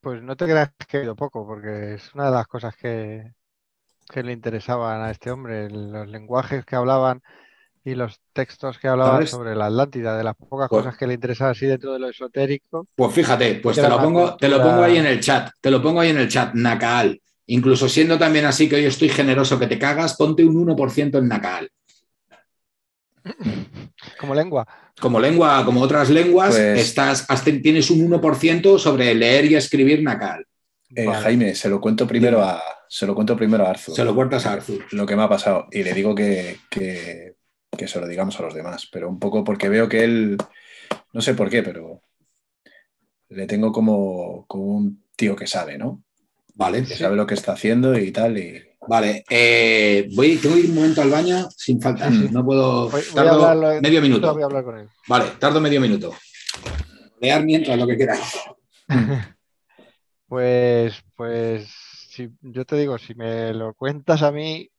Pues 0.00 0.22
no 0.22 0.36
te 0.36 0.44
creas 0.44 0.70
que 0.88 0.96
he 0.96 1.00
oído 1.00 1.16
poco, 1.16 1.46
porque 1.46 1.94
es 1.94 2.14
una 2.14 2.26
de 2.26 2.30
las 2.32 2.46
cosas 2.46 2.76
que, 2.76 3.32
le 4.14 4.32
interesaban 4.32 5.02
a 5.02 5.10
este 5.10 5.30
hombre, 5.30 5.68
los 5.70 6.08
lenguajes 6.08 6.64
que 6.64 6.76
hablaban 6.76 7.20
y 7.84 7.94
los 7.94 8.20
textos 8.32 8.78
que 8.78 8.88
hablaban 8.88 9.26
sobre 9.26 9.54
la 9.54 9.66
Atlántida, 9.66 10.16
de 10.16 10.24
las 10.24 10.36
pocas 10.36 10.68
pues 10.68 10.82
cosas 10.82 10.96
que 10.96 11.06
le 11.06 11.14
interesaba 11.14 11.50
así 11.50 11.66
dentro 11.66 11.92
de 11.92 11.98
lo 11.98 12.08
esotérico. 12.08 12.86
Pues 12.94 13.12
fíjate, 13.12 13.56
pues 13.56 13.76
te 13.76 13.88
lo, 13.88 14.00
pongo, 14.00 14.36
te 14.36 14.48
lo 14.48 14.62
pongo 14.62 14.82
ahí 14.82 14.96
en 14.96 15.06
el 15.06 15.20
chat, 15.20 15.50
te 15.60 15.70
lo 15.70 15.82
pongo 15.82 16.00
ahí 16.00 16.10
en 16.10 16.18
el 16.18 16.28
chat, 16.28 16.54
Nakaal. 16.54 17.20
Incluso 17.50 17.88
siendo 17.88 18.18
también 18.18 18.44
así 18.44 18.68
que 18.68 18.76
hoy 18.76 18.84
estoy 18.84 19.08
generoso 19.08 19.58
que 19.58 19.66
te 19.66 19.78
cagas, 19.78 20.16
ponte 20.16 20.44
un 20.44 20.54
1% 20.56 21.18
en 21.18 21.28
Nakal. 21.28 21.70
Como 24.18 24.34
lengua. 24.34 24.66
Como 25.00 25.20
lengua, 25.20 25.64
como 25.64 25.80
otras 25.80 26.10
lenguas, 26.10 26.50
pues- 26.50 26.80
estás, 26.80 27.26
tienes 27.62 27.90
un 27.90 28.00
1% 28.00 28.78
sobre 28.78 29.14
leer 29.14 29.46
y 29.46 29.54
escribir 29.54 30.02
Nakal. 30.02 30.44
Eh, 30.94 31.06
Jaime, 31.06 31.54
se 31.54 31.68
lo 31.68 31.80
cuento 31.80 32.06
primero 32.06 32.42
a 32.42 32.62
se 32.88 33.06
lo 33.06 33.14
cuento 33.14 33.36
primero 33.36 33.66
a 33.66 33.70
Arthur. 33.70 33.94
Se 33.94 34.04
lo 34.04 34.14
cuentas 34.14 34.46
a 34.46 34.54
Arthur. 34.54 34.86
Lo 34.92 35.06
que 35.06 35.14
me 35.14 35.22
ha 35.22 35.28
pasado. 35.28 35.66
Y 35.70 35.82
le 35.82 35.92
digo 35.92 36.14
que, 36.14 36.56
se 37.86 38.00
lo 38.00 38.08
digamos 38.08 38.38
a 38.40 38.42
los 38.42 38.54
demás. 38.54 38.88
Pero 38.90 39.08
un 39.08 39.18
poco 39.18 39.44
porque 39.44 39.68
veo 39.68 39.88
que 39.88 40.04
él. 40.04 40.38
No 41.12 41.20
sé 41.20 41.34
por 41.34 41.50
qué, 41.50 41.62
pero 41.62 42.02
le 43.28 43.46
tengo 43.46 43.72
como, 43.72 44.46
como 44.46 44.64
un 44.64 45.04
tío 45.14 45.36
que 45.36 45.46
sabe, 45.46 45.76
¿no? 45.76 46.02
Vale. 46.58 46.82
Que 46.82 46.96
sabe 46.96 47.14
lo 47.14 47.24
que 47.24 47.34
está 47.34 47.52
haciendo 47.52 47.96
y 47.96 48.10
tal. 48.10 48.36
Y... 48.36 48.60
Vale. 48.88 49.24
Eh, 49.30 50.08
voy, 50.12 50.36
tengo 50.38 50.56
que 50.56 50.62
ir 50.62 50.70
un 50.70 50.74
momento 50.74 51.00
al 51.00 51.10
baño 51.10 51.48
sin 51.56 51.80
falta. 51.80 52.10
Mm. 52.10 52.32
No 52.32 52.44
puedo. 52.44 52.90
tardo 53.14 53.80
medio 53.80 54.02
minuto. 54.02 54.32
Voy 54.34 54.42
a 54.42 54.46
hablar 54.46 54.64
con 54.64 54.78
él. 54.78 54.88
Vale, 55.06 55.26
tardo 55.38 55.60
medio 55.60 55.80
minuto. 55.80 56.12
Lear 57.20 57.44
mientras 57.44 57.78
lo 57.78 57.86
que 57.86 57.96
quieras. 57.96 58.20
Pues, 60.26 61.02
pues, 61.16 61.70
si, 62.10 62.28
yo 62.42 62.66
te 62.66 62.76
digo, 62.76 62.98
si 62.98 63.14
me 63.14 63.54
lo 63.54 63.72
cuentas 63.72 64.22
a 64.22 64.30
mí, 64.30 64.70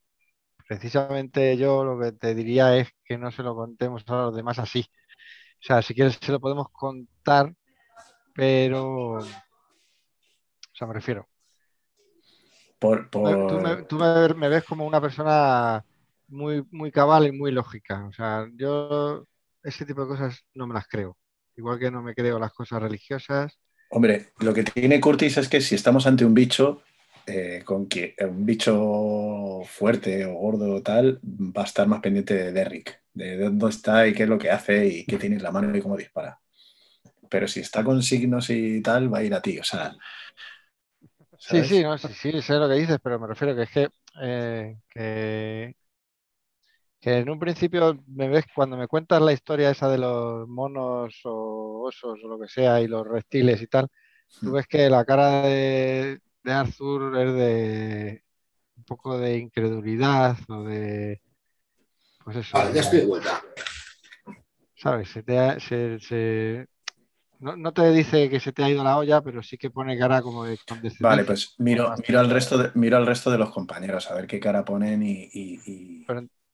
precisamente 0.68 1.56
yo 1.56 1.82
lo 1.82 1.98
que 1.98 2.12
te 2.12 2.36
diría 2.36 2.76
es 2.76 2.86
que 3.04 3.18
no 3.18 3.32
se 3.32 3.42
lo 3.42 3.56
contemos 3.56 4.04
a 4.06 4.12
los 4.12 4.36
demás 4.36 4.60
así. 4.60 4.86
O 5.60 5.62
sea, 5.66 5.82
si 5.82 5.92
quieres 5.92 6.20
se 6.22 6.30
lo 6.30 6.38
podemos 6.38 6.68
contar, 6.70 7.52
pero, 8.32 9.14
o 9.14 9.24
sea, 10.72 10.86
me 10.86 10.94
refiero. 10.94 11.29
Por, 12.80 13.08
Tú, 13.10 13.98
me, 13.98 14.48
ves 14.48 14.64
como 14.64 14.84
una 14.84 15.00
persona 15.00 15.84
muy, 16.26 16.66
muy 16.72 16.90
cabal 16.90 17.28
y 17.28 17.32
muy 17.32 17.52
lógica. 17.52 18.06
O 18.06 18.12
sea, 18.12 18.48
yo 18.54 19.26
ese 19.62 19.86
tipo 19.86 20.02
de 20.02 20.08
cosas 20.08 20.44
no 20.54 20.66
me 20.66 20.74
las 20.74 20.88
creo. 20.88 21.16
Igual 21.56 21.78
que 21.78 21.90
no 21.92 22.02
me 22.02 22.14
creo 22.14 22.38
las 22.38 22.52
cosas 22.52 22.82
religiosas, 22.82 23.60
Hombre, 23.92 24.28
lo 24.38 24.54
que 24.54 24.62
tiene 24.62 25.00
Curtis 25.00 25.36
es 25.36 25.48
que 25.48 25.60
si 25.60 25.74
estamos 25.74 26.06
ante 26.06 26.24
un 26.24 26.32
bicho, 26.32 26.82
eh, 27.26 27.62
con 27.64 27.88
que 27.88 28.14
un 28.20 28.46
bicho 28.46 29.62
fuerte 29.64 30.24
o 30.24 30.34
gordo 30.34 30.76
o 30.76 30.82
tal, 30.82 31.18
va 31.24 31.62
a 31.62 31.64
estar 31.64 31.88
más 31.88 32.00
pendiente 32.00 32.34
de 32.34 32.52
Derrick, 32.52 33.02
de 33.12 33.36
dónde 33.36 33.68
está 33.68 34.06
y 34.06 34.14
qué 34.14 34.22
es 34.22 34.28
lo 34.28 34.38
que 34.38 34.50
hace 34.50 34.86
y 34.86 35.04
qué 35.06 35.18
tiene 35.18 35.36
en 35.36 35.42
la 35.42 35.50
mano 35.50 35.76
y 35.76 35.82
cómo 35.82 35.96
dispara. 35.96 36.40
Pero 37.28 37.48
si 37.48 37.60
está 37.60 37.82
con 37.82 38.00
signos 38.00 38.48
y 38.50 38.80
tal, 38.80 39.12
va 39.12 39.18
a 39.18 39.24
ir 39.24 39.34
a 39.34 39.42
ti, 39.42 39.58
o 39.58 39.64
sea. 39.64 39.96
Sí, 41.40 41.64
sí, 41.64 41.82
no, 41.82 41.96
sí, 41.96 42.08
sí, 42.12 42.42
sé 42.42 42.54
lo 42.56 42.68
que 42.68 42.74
dices, 42.74 42.98
pero 43.02 43.18
me 43.18 43.26
refiero 43.26 43.56
que 43.56 43.62
es 43.62 43.70
que, 43.70 43.88
eh, 44.20 44.76
que, 44.90 45.74
que 47.00 47.16
en 47.16 47.30
un 47.30 47.38
principio 47.38 47.98
me 48.08 48.28
ves 48.28 48.44
cuando 48.54 48.76
me 48.76 48.86
cuentas 48.86 49.22
la 49.22 49.32
historia 49.32 49.70
esa 49.70 49.88
de 49.88 49.96
los 49.96 50.46
monos 50.46 51.18
o 51.24 51.84
osos 51.86 52.20
o 52.22 52.28
lo 52.28 52.38
que 52.38 52.46
sea 52.46 52.82
y 52.82 52.88
los 52.88 53.08
reptiles 53.08 53.62
y 53.62 53.66
tal, 53.68 53.88
tú 54.38 54.50
hmm. 54.50 54.52
ves 54.52 54.66
que 54.66 54.90
la 54.90 55.02
cara 55.06 55.40
de, 55.40 56.20
Arthur 56.44 57.16
es 57.16 57.34
de 57.34 58.24
un 58.76 58.84
poco 58.84 59.18
de 59.18 59.38
incredulidad 59.38 60.36
o 60.46 60.62
de 60.64 61.22
pues 62.22 62.36
eso. 62.36 62.58
Vale, 62.58 62.74
ya 62.74 62.82
estoy 62.82 63.00
de 63.00 63.06
vuelta. 63.06 63.42
¿Sabes? 64.76 65.08
Se 65.08 66.66
no, 67.40 67.72
te 67.72 67.90
dice 67.90 68.28
que 68.28 68.40
se 68.40 68.52
te 68.52 68.62
ha 68.62 68.68
ido 68.68 68.84
la 68.84 68.96
olla, 68.96 69.22
pero 69.22 69.42
sí 69.42 69.56
que 69.56 69.70
pone 69.70 69.98
cara 69.98 70.22
como 70.22 70.44
de 70.44 70.58
Vale, 71.00 71.24
pues 71.24 71.54
miro, 71.58 71.94
miro, 72.06 72.20
al 72.20 72.30
resto 72.30 72.58
de, 72.58 72.70
miro 72.74 72.96
al 72.96 73.06
resto 73.06 73.30
de 73.30 73.38
los 73.38 73.50
compañeros 73.50 74.10
a 74.10 74.14
ver 74.14 74.26
qué 74.26 74.38
cara 74.38 74.64
ponen 74.64 75.02
y... 75.02 76.04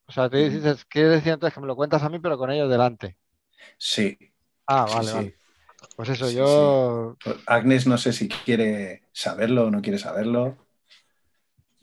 O 0.08 0.12
sea, 0.12 0.30
te 0.30 0.48
dices, 0.48 0.84
¿qué 0.84 1.02
decir 1.02 1.32
entonces 1.32 1.54
que 1.54 1.60
me 1.60 1.66
lo 1.66 1.74
cuentas 1.74 2.02
a 2.02 2.08
mí, 2.08 2.20
pero 2.20 2.38
con 2.38 2.50
ellos 2.50 2.70
delante? 2.70 3.16
Sí. 3.76 4.16
Ah, 4.66 4.86
vale, 4.88 5.12
vale. 5.12 5.36
Pues 5.96 6.08
eso, 6.10 6.30
yo. 6.30 7.16
Pues 7.22 7.36
Agnes 7.46 7.86
no 7.86 7.98
sé 7.98 8.12
si 8.12 8.28
quiere 8.28 9.02
saberlo 9.12 9.66
o 9.66 9.70
no 9.70 9.82
quiere 9.82 9.98
saberlo. 9.98 10.56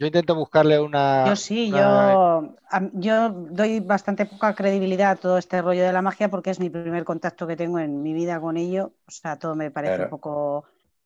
Yo 0.03 0.07
intento 0.07 0.35
buscarle 0.35 0.77
una. 0.81 1.25
Yo 1.27 1.37
sí, 1.37 1.71
yo, 1.71 2.57
yo 2.91 3.29
doy 3.29 3.79
bastante 3.79 4.25
poca 4.25 4.53
credibilidad 4.53 5.11
a 5.11 5.15
todo 5.15 5.37
este 5.37 5.61
rollo 5.61 5.81
de 5.81 5.93
la 5.93 6.01
magia 6.01 6.27
porque 6.27 6.49
es 6.49 6.59
mi 6.59 6.69
primer 6.69 7.05
contacto 7.05 7.47
que 7.47 7.55
tengo 7.55 7.79
en 7.79 8.03
mi 8.03 8.13
vida 8.13 8.41
con 8.41 8.57
ello. 8.57 8.91
O 9.07 9.11
sea, 9.11 9.39
todo 9.39 9.55
me 9.55 9.71
parece 9.71 10.03
un 10.03 10.09
poco 10.09 10.65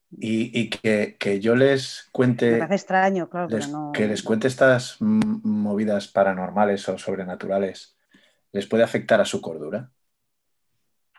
y, 0.10 0.70
que, 0.72 1.40
yo 1.40 1.56
les 1.56 2.10
cuente. 2.12 2.54
Me 2.54 2.58
parece 2.58 2.76
extraño, 2.76 3.30
claro, 3.30 3.50
Que 3.94 4.08
les 4.08 4.24
cuente 4.24 4.48
estas 4.48 4.98
movidas 5.00 6.08
paranormales 6.08 6.90
o 6.90 6.98
sobrenaturales, 6.98 7.96
¿les 8.52 8.66
puede 8.66 8.84
afectar 8.84 9.22
a 9.22 9.26
su 9.26 9.42
cordura? 9.42 9.92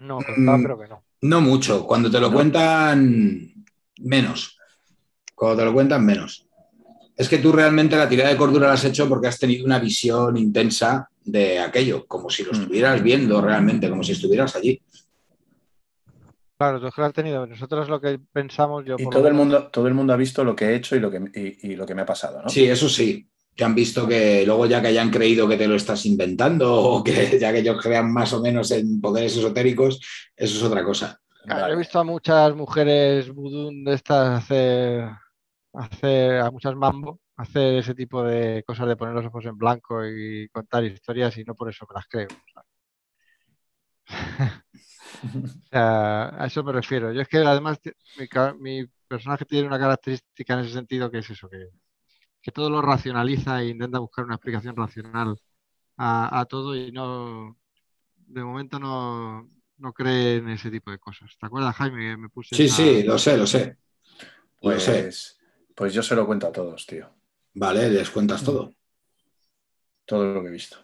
No, 0.01 0.19
mm, 0.19 0.63
pero 0.63 0.79
que 0.81 0.89
no. 0.89 1.05
No 1.21 1.41
mucho. 1.41 1.87
Cuando 1.87 2.11
te 2.11 2.19
lo 2.19 2.33
cuentan, 2.33 3.65
menos. 4.01 4.59
Cuando 5.33 5.59
te 5.59 5.65
lo 5.65 5.73
cuentan, 5.73 6.05
menos. 6.05 6.48
Es 7.19 7.29
que 7.29 7.39
tú 7.39 7.51
realmente 7.51 7.97
la 7.97 8.09
tirada 8.09 8.31
de 8.31 8.37
cordura 8.37 8.69
la 8.69 8.75
has 8.75 8.85
hecho 8.85 9.09
porque 9.09 9.27
has 9.27 9.41
tenido 9.41 9.65
una 9.67 9.81
visión 9.81 10.37
intensa 10.37 11.11
de 11.25 11.59
aquello, 11.59 12.07
como 12.07 12.31
si 12.31 12.45
lo 12.45 12.53
mm. 12.53 12.55
estuvieras 12.55 13.03
viendo 13.03 13.41
realmente, 13.41 13.91
como 13.91 14.05
si 14.05 14.13
estuvieras 14.13 14.55
allí. 14.55 14.81
Claro, 16.57 16.81
tú 16.81 16.89
que 16.91 17.01
lo 17.01 17.07
has 17.09 17.13
tenido. 17.13 17.45
Nosotros 17.45 17.89
lo 17.89 18.01
que 18.01 18.21
pensamos. 18.33 18.85
Yo 18.85 18.95
y 18.99 19.11
todo, 19.11 19.27
el 19.27 19.35
mundo, 19.35 19.69
todo 19.73 19.89
el 19.89 19.95
mundo 19.95 20.13
ha 20.13 20.17
visto 20.17 20.45
lo 20.45 20.55
que 20.55 20.67
he 20.67 20.77
hecho 20.77 20.95
y 20.95 21.01
lo 21.01 21.11
que, 21.11 21.59
y, 21.61 21.75
lo 21.75 21.85
que 21.85 21.95
me 21.97 22.03
ha 22.03 22.07
pasado, 22.07 22.41
¿no? 22.41 22.49
Sí, 22.49 22.65
eso 22.67 22.89
sí. 22.89 23.29
Que 23.55 23.65
han 23.65 23.75
visto 23.75 24.07
que 24.07 24.47
luego 24.47 24.67
ya 24.67 24.81
que 24.81 24.87
hayan 24.87 25.11
creído 25.11 25.49
que 25.49 25.57
te 25.57 25.67
lo 25.67 25.75
estás 25.75 26.07
inventando 26.07 26.73
o 26.83 27.03
que 27.03 27.37
ya 27.39 27.53
que 27.53 27.59
ellos 27.59 27.83
crean 27.83 28.13
más 28.13 28.33
o 28.33 28.41
menos 28.41 28.71
en 28.71 29.01
poderes 29.01 29.37
esotéricos, 29.37 30.01
eso 30.37 30.57
es 30.57 30.63
otra 30.63 30.85
cosa. 30.85 31.21
He 31.45 31.77
visto 31.77 31.99
a 31.99 32.05
muchas 32.05 32.55
mujeres 32.55 33.33
vudú 33.33 33.71
de 33.85 33.95
estas 33.95 34.43
hacer, 34.43 35.09
hacer 35.75 36.41
a 36.41 36.51
muchas 36.51 36.75
mambo, 36.75 37.21
hacer 37.37 37.77
ese 37.79 37.95
tipo 37.95 38.23
de 38.23 38.65
cosas 38.67 38.89
de 38.89 38.97
poner 38.97 39.15
los 39.15 39.27
ojos 39.27 39.45
en 39.47 39.57
blanco 39.57 40.05
y 40.07 40.49
contar 40.49 40.85
historias 40.85 41.37
y 41.39 41.45
no 41.45 41.55
por 41.55 41.69
eso 41.69 41.87
me 41.89 41.95
las 41.95 42.07
creo. 42.09 42.29
a 45.73 46.45
eso 46.47 46.65
me 46.65 46.73
refiero. 46.73 47.13
Yo 47.13 47.21
es 47.21 47.29
que 47.29 47.39
además 47.39 47.79
mi, 48.59 48.87
personaje 49.07 49.45
tiene 49.45 49.67
una 49.67 49.79
característica 49.79 50.55
en 50.55 50.61
ese 50.61 50.73
sentido 50.73 51.11
que 51.11 51.19
es 51.19 51.31
eso, 51.31 51.49
que, 51.49 51.69
todo 52.51 52.71
lo 52.71 52.81
racionaliza 52.81 53.61
e 53.61 53.69
intenta 53.69 53.99
buscar 53.99 54.25
una 54.25 54.37
explicación 54.37 54.75
racional 54.75 55.39
a, 55.99 56.47
todo 56.49 56.75
y 56.75 56.91
no, 56.91 57.59
de 58.17 58.43
momento 58.43 58.79
no, 58.79 59.51
no, 59.77 59.93
cree 59.93 60.37
en 60.37 60.49
ese 60.49 60.71
tipo 60.71 60.91
de 60.91 60.99
cosas. 60.99 61.37
¿Te 61.39 61.45
acuerdas, 61.45 61.77
Jaime? 61.77 62.17
me 62.17 62.31
puse 62.31 62.57
sí, 62.57 62.71
sí, 62.71 63.03
lo 63.03 63.19
sé, 63.19 63.37
lo 63.37 63.47
sé. 63.47 63.77
Pues, 64.61 64.87
pues 64.87 65.38
yo 65.87 66.03
se 66.03 66.17
lo 66.17 66.27
cuento 66.27 66.49
a 66.49 66.53
todos, 66.53 66.87
tío. 66.87 67.09
Vale, 67.55 67.89
les 67.91 68.11
cuentas 68.11 68.45
todo. 68.45 68.75
Todo 70.05 70.35
lo 70.35 70.43
que 70.43 70.49
he 70.49 70.53
visto. 70.53 70.79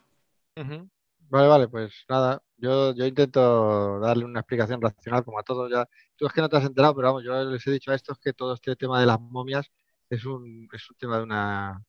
Vale, 0.57 1.49
vale, 1.49 1.69
pues 1.69 2.05
nada, 2.09 2.43
yo, 2.57 2.95
yo 2.95 3.05
intento 3.05 3.99
darle 3.99 4.25
una 4.25 4.41
explicación 4.41 4.81
racional 4.81 5.25
como 5.25 5.39
a 5.39 5.43
todos 5.43 5.71
ya. 5.71 5.89
Tú 6.17 6.27
es 6.27 6.33
que 6.33 6.41
no 6.41 6.49
te 6.49 6.57
has 6.57 6.65
enterado, 6.65 6.95
pero 6.95 7.09
vamos, 7.09 7.25
yo 7.25 7.45
les 7.45 7.67
he 7.67 7.73
dicho 7.73 7.91
a 7.91 7.95
estos 7.95 8.19
que 8.19 8.33
todo 8.33 8.55
este 8.55 8.77
tema 8.77 9.01
de 9.01 9.07
las 9.07 9.21
momias 9.21 9.71
es 10.09 10.25
un, 10.27 10.69
es 10.73 10.89
un 10.91 10.97
tema 10.97 11.17
de 11.19 11.23
una 11.25 11.85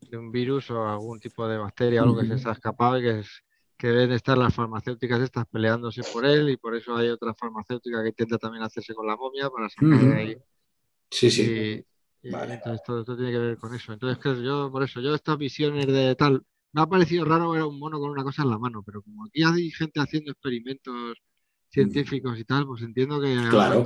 de 0.00 0.16
un 0.16 0.32
virus 0.32 0.70
o 0.70 0.88
algún 0.88 1.20
tipo 1.20 1.46
de 1.46 1.58
bacteria 1.58 2.00
o 2.02 2.04
algo 2.04 2.18
que 2.18 2.26
se 2.26 2.34
les 2.34 2.46
ha 2.46 2.52
escapado 2.52 2.98
y 2.98 3.02
que 3.02 3.18
es 3.20 3.42
que 3.78 3.88
deben 3.88 4.12
estar 4.12 4.36
las 4.36 4.54
farmacéuticas 4.54 5.20
estas 5.20 5.46
peleándose 5.46 6.02
por 6.12 6.24
él 6.24 6.50
y 6.50 6.56
por 6.56 6.74
eso 6.74 6.96
hay 6.96 7.08
otra 7.08 7.34
farmacéutica 7.34 8.02
que 8.02 8.10
intenta 8.10 8.38
también 8.38 8.62
hacerse 8.62 8.94
con 8.94 9.06
la 9.06 9.16
momia 9.16 9.50
para 9.50 9.68
sacar 9.68 9.98
de 9.98 10.14
ahí. 10.14 10.36
Sí, 11.10 11.30
sí. 11.30 11.84
Vale. 12.30 12.54
Entonces 12.54 12.82
todo 12.84 13.00
esto 13.00 13.16
tiene 13.16 13.32
que 13.32 13.38
ver 13.38 13.56
con 13.58 13.74
eso. 13.74 13.92
Entonces, 13.92 14.42
yo, 14.42 14.70
por 14.70 14.82
eso, 14.82 15.00
yo 15.00 15.14
estas 15.14 15.38
visiones 15.38 15.86
de 15.86 16.14
tal, 16.14 16.42
me 16.72 16.82
ha 16.82 16.86
parecido 16.86 17.24
raro 17.24 17.50
ver 17.50 17.62
a 17.62 17.66
un 17.66 17.78
mono 17.78 17.98
con 17.98 18.10
una 18.10 18.22
cosa 18.22 18.42
en 18.42 18.50
la 18.50 18.58
mano, 18.58 18.82
pero 18.84 19.02
como 19.02 19.26
aquí 19.26 19.42
hay 19.42 19.70
gente 19.70 20.00
haciendo 20.00 20.32
experimentos 20.32 21.18
científicos 21.70 22.38
y 22.38 22.44
tal, 22.44 22.66
pues 22.66 22.82
entiendo 22.82 23.20
que 23.20 23.34
claro. 23.50 23.84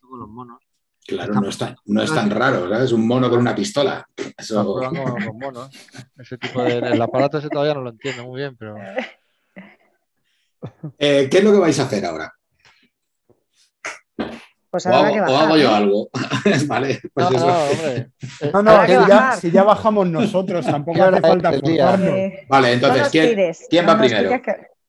con 0.00 0.18
los 0.20 0.28
monos. 0.28 0.58
Claro, 1.06 1.40
no, 1.40 1.48
está, 1.48 1.74
no 1.86 2.02
es 2.02 2.12
tan 2.12 2.28
raro, 2.30 2.68
¿sabes? 2.68 2.92
Un 2.92 3.06
mono 3.06 3.30
con 3.30 3.38
una 3.38 3.54
pistola. 3.54 4.06
Eso... 4.36 4.62
Con 4.74 5.38
monos. 5.38 5.70
Ese 6.18 6.36
tipo 6.36 6.62
de. 6.62 6.76
El 6.78 7.00
aparato 7.00 7.38
ese 7.38 7.48
todavía 7.48 7.72
no 7.72 7.80
lo 7.80 7.90
entiendo 7.90 8.24
muy 8.24 8.40
bien, 8.40 8.54
pero. 8.58 8.76
Eh, 10.98 11.28
¿Qué 11.30 11.38
es 11.38 11.44
lo 11.44 11.52
que 11.52 11.58
vais 11.58 11.78
a 11.78 11.84
hacer 11.84 12.04
ahora? 12.04 12.34
Pues 14.70 14.84
o, 14.86 14.90
hago, 14.90 15.32
o 15.32 15.36
hago 15.36 15.56
yo 15.56 15.74
algo. 15.74 16.10
vale, 16.66 17.00
pues 17.14 17.30
no, 17.30 17.36
eso. 17.36 18.06
No, 18.52 18.62
no, 18.62 19.36
si 19.40 19.50
ya, 19.50 19.62
bajamos 19.64 20.08
nosotros, 20.08 20.66
tampoco 20.66 21.02
hace 21.04 21.20
falta 21.20 21.52
formarnos. 21.52 22.30
Vale, 22.48 22.72
entonces, 22.72 23.08
¿quién, 23.10 23.54
¿quién 23.70 23.88
va 23.88 23.98
primero? 23.98 24.30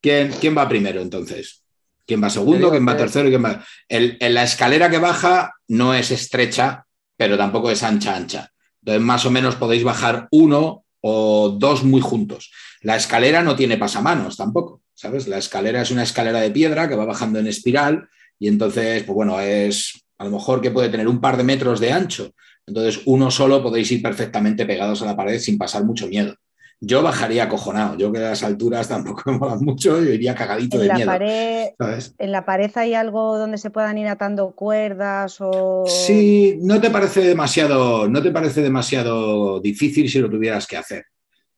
¿Quién, 0.01 0.31
¿Quién, 0.39 0.57
va 0.57 0.68
primero 0.68 1.01
entonces? 1.01 1.64
¿Quién 2.06 2.23
va 2.23 2.30
segundo? 2.30 2.72
¿Quién 2.72 2.88
va 2.88 2.97
tercero? 2.97 3.30
¿Quién 3.30 3.43
va... 3.43 3.64
en 3.88 4.34
la 4.34 4.43
escalera 4.43 4.89
que 4.89 4.97
baja 4.97 5.53
no 5.68 5.93
es 5.93 6.11
estrecha, 6.11 6.85
pero 7.15 7.38
tampoco 7.38 7.72
es 7.72 7.84
ancha, 7.84 8.15
ancha. 8.15 8.51
Entonces, 8.81 9.01
más 9.01 9.26
o 9.26 9.31
menos 9.31 9.56
podéis 9.56 9.84
bajar 9.84 10.27
uno 10.31 10.84
o 11.01 11.49
dos 11.49 11.84
muy 11.84 12.01
juntos. 12.01 12.51
La 12.81 12.95
escalera 12.95 13.43
no 13.43 13.56
tiene 13.56 13.77
pasamanos 13.77 14.38
tampoco, 14.38 14.81
¿sabes? 14.93 15.27
La 15.27 15.38
escalera 15.38 15.81
es 15.81 15.91
una 15.91 16.03
escalera 16.03 16.39
de 16.39 16.51
piedra 16.51 16.88
que 16.88 16.95
va 16.95 17.06
bajando 17.06 17.39
en 17.39 17.47
espiral 17.47 18.10
y 18.39 18.47
entonces, 18.47 19.03
pues 19.03 19.13
bueno, 19.15 19.39
es 19.39 20.01
a 20.17 20.25
lo 20.25 20.31
mejor 20.31 20.61
que 20.61 20.71
puede 20.71 20.89
tener 20.89 21.07
un 21.07 21.21
par 21.21 21.37
de 21.37 21.43
metros 21.43 21.79
de 21.79 21.91
ancho, 21.91 22.31
Entonces, 22.67 23.01
uno 23.05 23.31
solo 23.31 23.63
podéis 23.63 23.91
ir 23.91 24.01
perfectamente 24.01 24.65
pegados 24.65 25.01
a 25.01 25.05
la 25.05 25.15
pared 25.15 25.39
sin 25.39 25.57
pasar 25.57 25.83
mucho 25.85 26.07
miedo. 26.07 26.35
Yo 26.81 27.01
bajaría 27.01 27.43
acojonado. 27.43 27.97
Yo 27.97 28.11
que 28.11 28.19
a 28.19 28.29
las 28.29 28.43
alturas 28.43 28.87
tampoco 28.87 29.23
me 29.25 29.37
molan 29.39 29.59
mucho, 29.63 30.01
yo 30.01 30.11
iría 30.13 30.35
cagadito 30.35 30.75
En 30.77 30.81
de 30.83 30.87
la, 30.87 30.95
miedo. 30.95 31.07
pared, 31.07 31.67
¿sabes? 31.77 32.15
¿En 32.17 32.31
la 32.31 32.45
pared 32.45 32.71
hay 32.75 32.93
algo 32.93 33.37
donde 33.37 33.57
se 33.57 33.69
puedan 33.69 33.97
ir 33.97 34.07
atando 34.07 34.51
cuerdas 34.51 35.37
o...? 35.41 35.83
Sí, 35.87 36.57
no 36.61 36.79
te 36.79 36.89
parece 36.89 37.21
demasiado, 37.21 38.07
no 38.07 38.21
te 38.21 38.31
parece 38.31 38.61
demasiado 38.61 39.59
difícil 39.59 40.09
si 40.09 40.19
lo 40.19 40.29
tuvieras 40.29 40.67
que 40.67 40.77
hacer. 40.77 41.05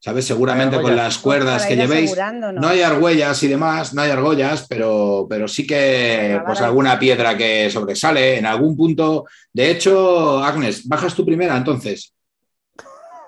¿Sabes? 0.03 0.25
Seguramente 0.25 0.81
con 0.81 0.95
las 0.95 1.19
cuerdas 1.19 1.63
que 1.67 1.75
llevéis. 1.75 2.11
No 2.55 2.67
hay 2.67 2.81
argollas 2.81 3.43
y 3.43 3.47
demás, 3.47 3.93
no 3.93 4.01
hay 4.01 4.09
argollas, 4.09 4.65
pero, 4.67 5.27
pero 5.29 5.47
sí 5.47 5.67
que 5.67 6.41
pues 6.43 6.59
alguna 6.61 6.97
piedra 6.97 7.37
que 7.37 7.69
sobresale 7.69 8.39
en 8.39 8.47
algún 8.47 8.75
punto. 8.75 9.25
De 9.53 9.69
hecho, 9.69 10.43
Agnes, 10.43 10.87
bajas 10.87 11.13
tú 11.13 11.23
primera 11.23 11.55
entonces. 11.55 12.13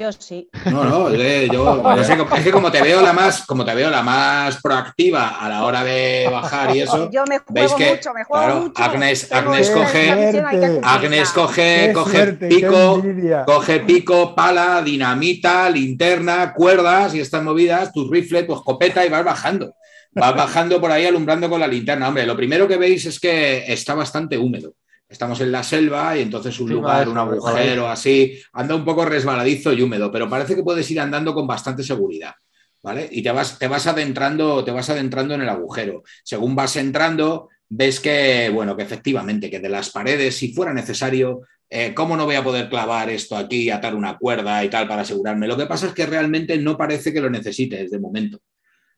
Yo 0.04 0.12
sí. 0.12 0.50
No, 0.66 0.84
no, 0.84 1.08
es 1.08 1.18
que 1.18 1.48
yo 1.50 1.64
no 1.82 2.04
sé, 2.04 2.18
es 2.36 2.44
que 2.44 2.52
como 2.52 2.70
te 2.70 2.82
veo 2.82 3.02
la 3.02 3.14
más, 3.14 3.46
como 3.46 3.64
te 3.64 3.74
veo 3.74 3.90
la 3.90 4.02
más 4.04 4.62
proactiva 4.62 5.30
a 5.40 5.48
la 5.48 5.64
hora 5.64 5.82
de 5.82 6.28
bajar 6.30 6.76
y 6.76 6.82
eso. 6.82 7.10
Yo 7.10 7.24
me 7.26 7.40
¿Veis 7.48 7.72
juego 7.72 7.78
que, 7.78 7.96
mucho, 7.96 8.14
me 8.14 8.24
juego 8.26 8.44
claro, 8.46 8.60
mucho. 8.64 8.84
Agnes- 8.84 9.32
Agnes 9.32 9.72
coge- 9.74 10.32
que 10.32 10.82
Agnes 10.84 11.30
coge, 11.30 11.86
Qué 11.88 11.94
coge 11.94 12.18
suerte, 12.18 12.48
pico, 12.50 13.02
coge 13.46 13.80
pico, 13.80 14.36
pala, 14.36 14.82
dinamita, 14.82 15.70
linterna, 15.70 16.54
cuerdas 16.54 17.16
y 17.16 17.22
estas 17.22 17.42
movidas, 17.42 17.94
tu 17.94 18.12
rifle, 18.12 18.44
tu 18.44 18.56
escopeta 18.56 19.06
y 19.06 19.10
vas 19.10 19.24
bajando. 19.24 19.74
Vas 20.12 20.36
bajando 20.36 20.82
por 20.82 20.92
ahí 20.92 21.06
alumbrando 21.06 21.50
con 21.50 21.62
la 21.62 21.68
linterna. 21.68 22.10
Hombre, 22.10 22.26
lo 22.26 22.36
primero 22.36 22.68
que 22.68 22.76
veis 22.76 23.06
es 23.06 23.22
que 23.22 23.64
está 23.72 23.94
bastante 23.96 24.38
húmedo. 24.38 24.74
Estamos 25.08 25.40
en 25.42 25.52
la 25.52 25.64
selva 25.64 26.18
y 26.18 26.22
entonces 26.22 26.60
un 26.60 26.68
Sí, 26.68 26.74
lugar, 26.74 27.08
un 27.08 27.18
agujero 27.18 27.88
así, 27.88 28.42
anda 28.54 28.76
un 28.76 28.84
poco 28.84 29.06
resbaladizo 29.06 29.72
y 29.72 29.82
húmedo, 29.82 30.12
pero 30.12 30.30
parece 30.30 30.56
que 30.56 30.64
puedes 30.64 30.90
ir 30.90 31.00
andando 31.00 31.34
con 31.34 31.46
bastante 31.46 31.84
seguridad. 31.84 32.34
¿Vale? 32.82 33.08
Y 33.12 33.22
te 33.24 33.32
vas, 33.32 33.58
te 33.58 33.70
vas 33.70 33.88
adentrando, 33.88 34.64
te 34.64 34.72
vas 34.72 34.90
adentrando 34.90 35.36
en 35.36 35.42
el 35.42 35.50
agujero. 35.50 36.04
Según 36.22 36.54
vas 36.54 36.76
entrando, 36.76 37.48
ves 37.70 38.02
que, 38.02 38.50
bueno, 38.54 38.76
que 38.76 38.84
efectivamente, 38.84 39.50
que 39.50 39.62
de 39.62 39.70
las 39.70 39.90
paredes, 39.90 40.36
si 40.36 40.54
fuera 40.54 40.74
necesario, 40.74 41.42
eh, 41.70 41.94
¿cómo 41.94 42.18
no 42.18 42.26
voy 42.26 42.36
a 42.36 42.44
poder 42.44 42.70
clavar 42.70 43.10
esto 43.10 43.38
aquí, 43.38 43.70
atar 43.70 43.96
una 43.96 44.18
cuerda 44.18 44.64
y 44.66 44.70
tal 44.70 44.86
para 44.88 45.04
asegurarme? 45.04 45.48
Lo 45.48 45.56
que 45.56 45.66
pasa 45.66 45.88
es 45.88 45.94
que 45.94 46.06
realmente 46.06 46.58
no 46.58 46.76
parece 46.78 47.14
que 47.14 47.22
lo 47.22 47.30
necesites 47.30 47.90
de 47.90 48.00
momento. 48.00 48.40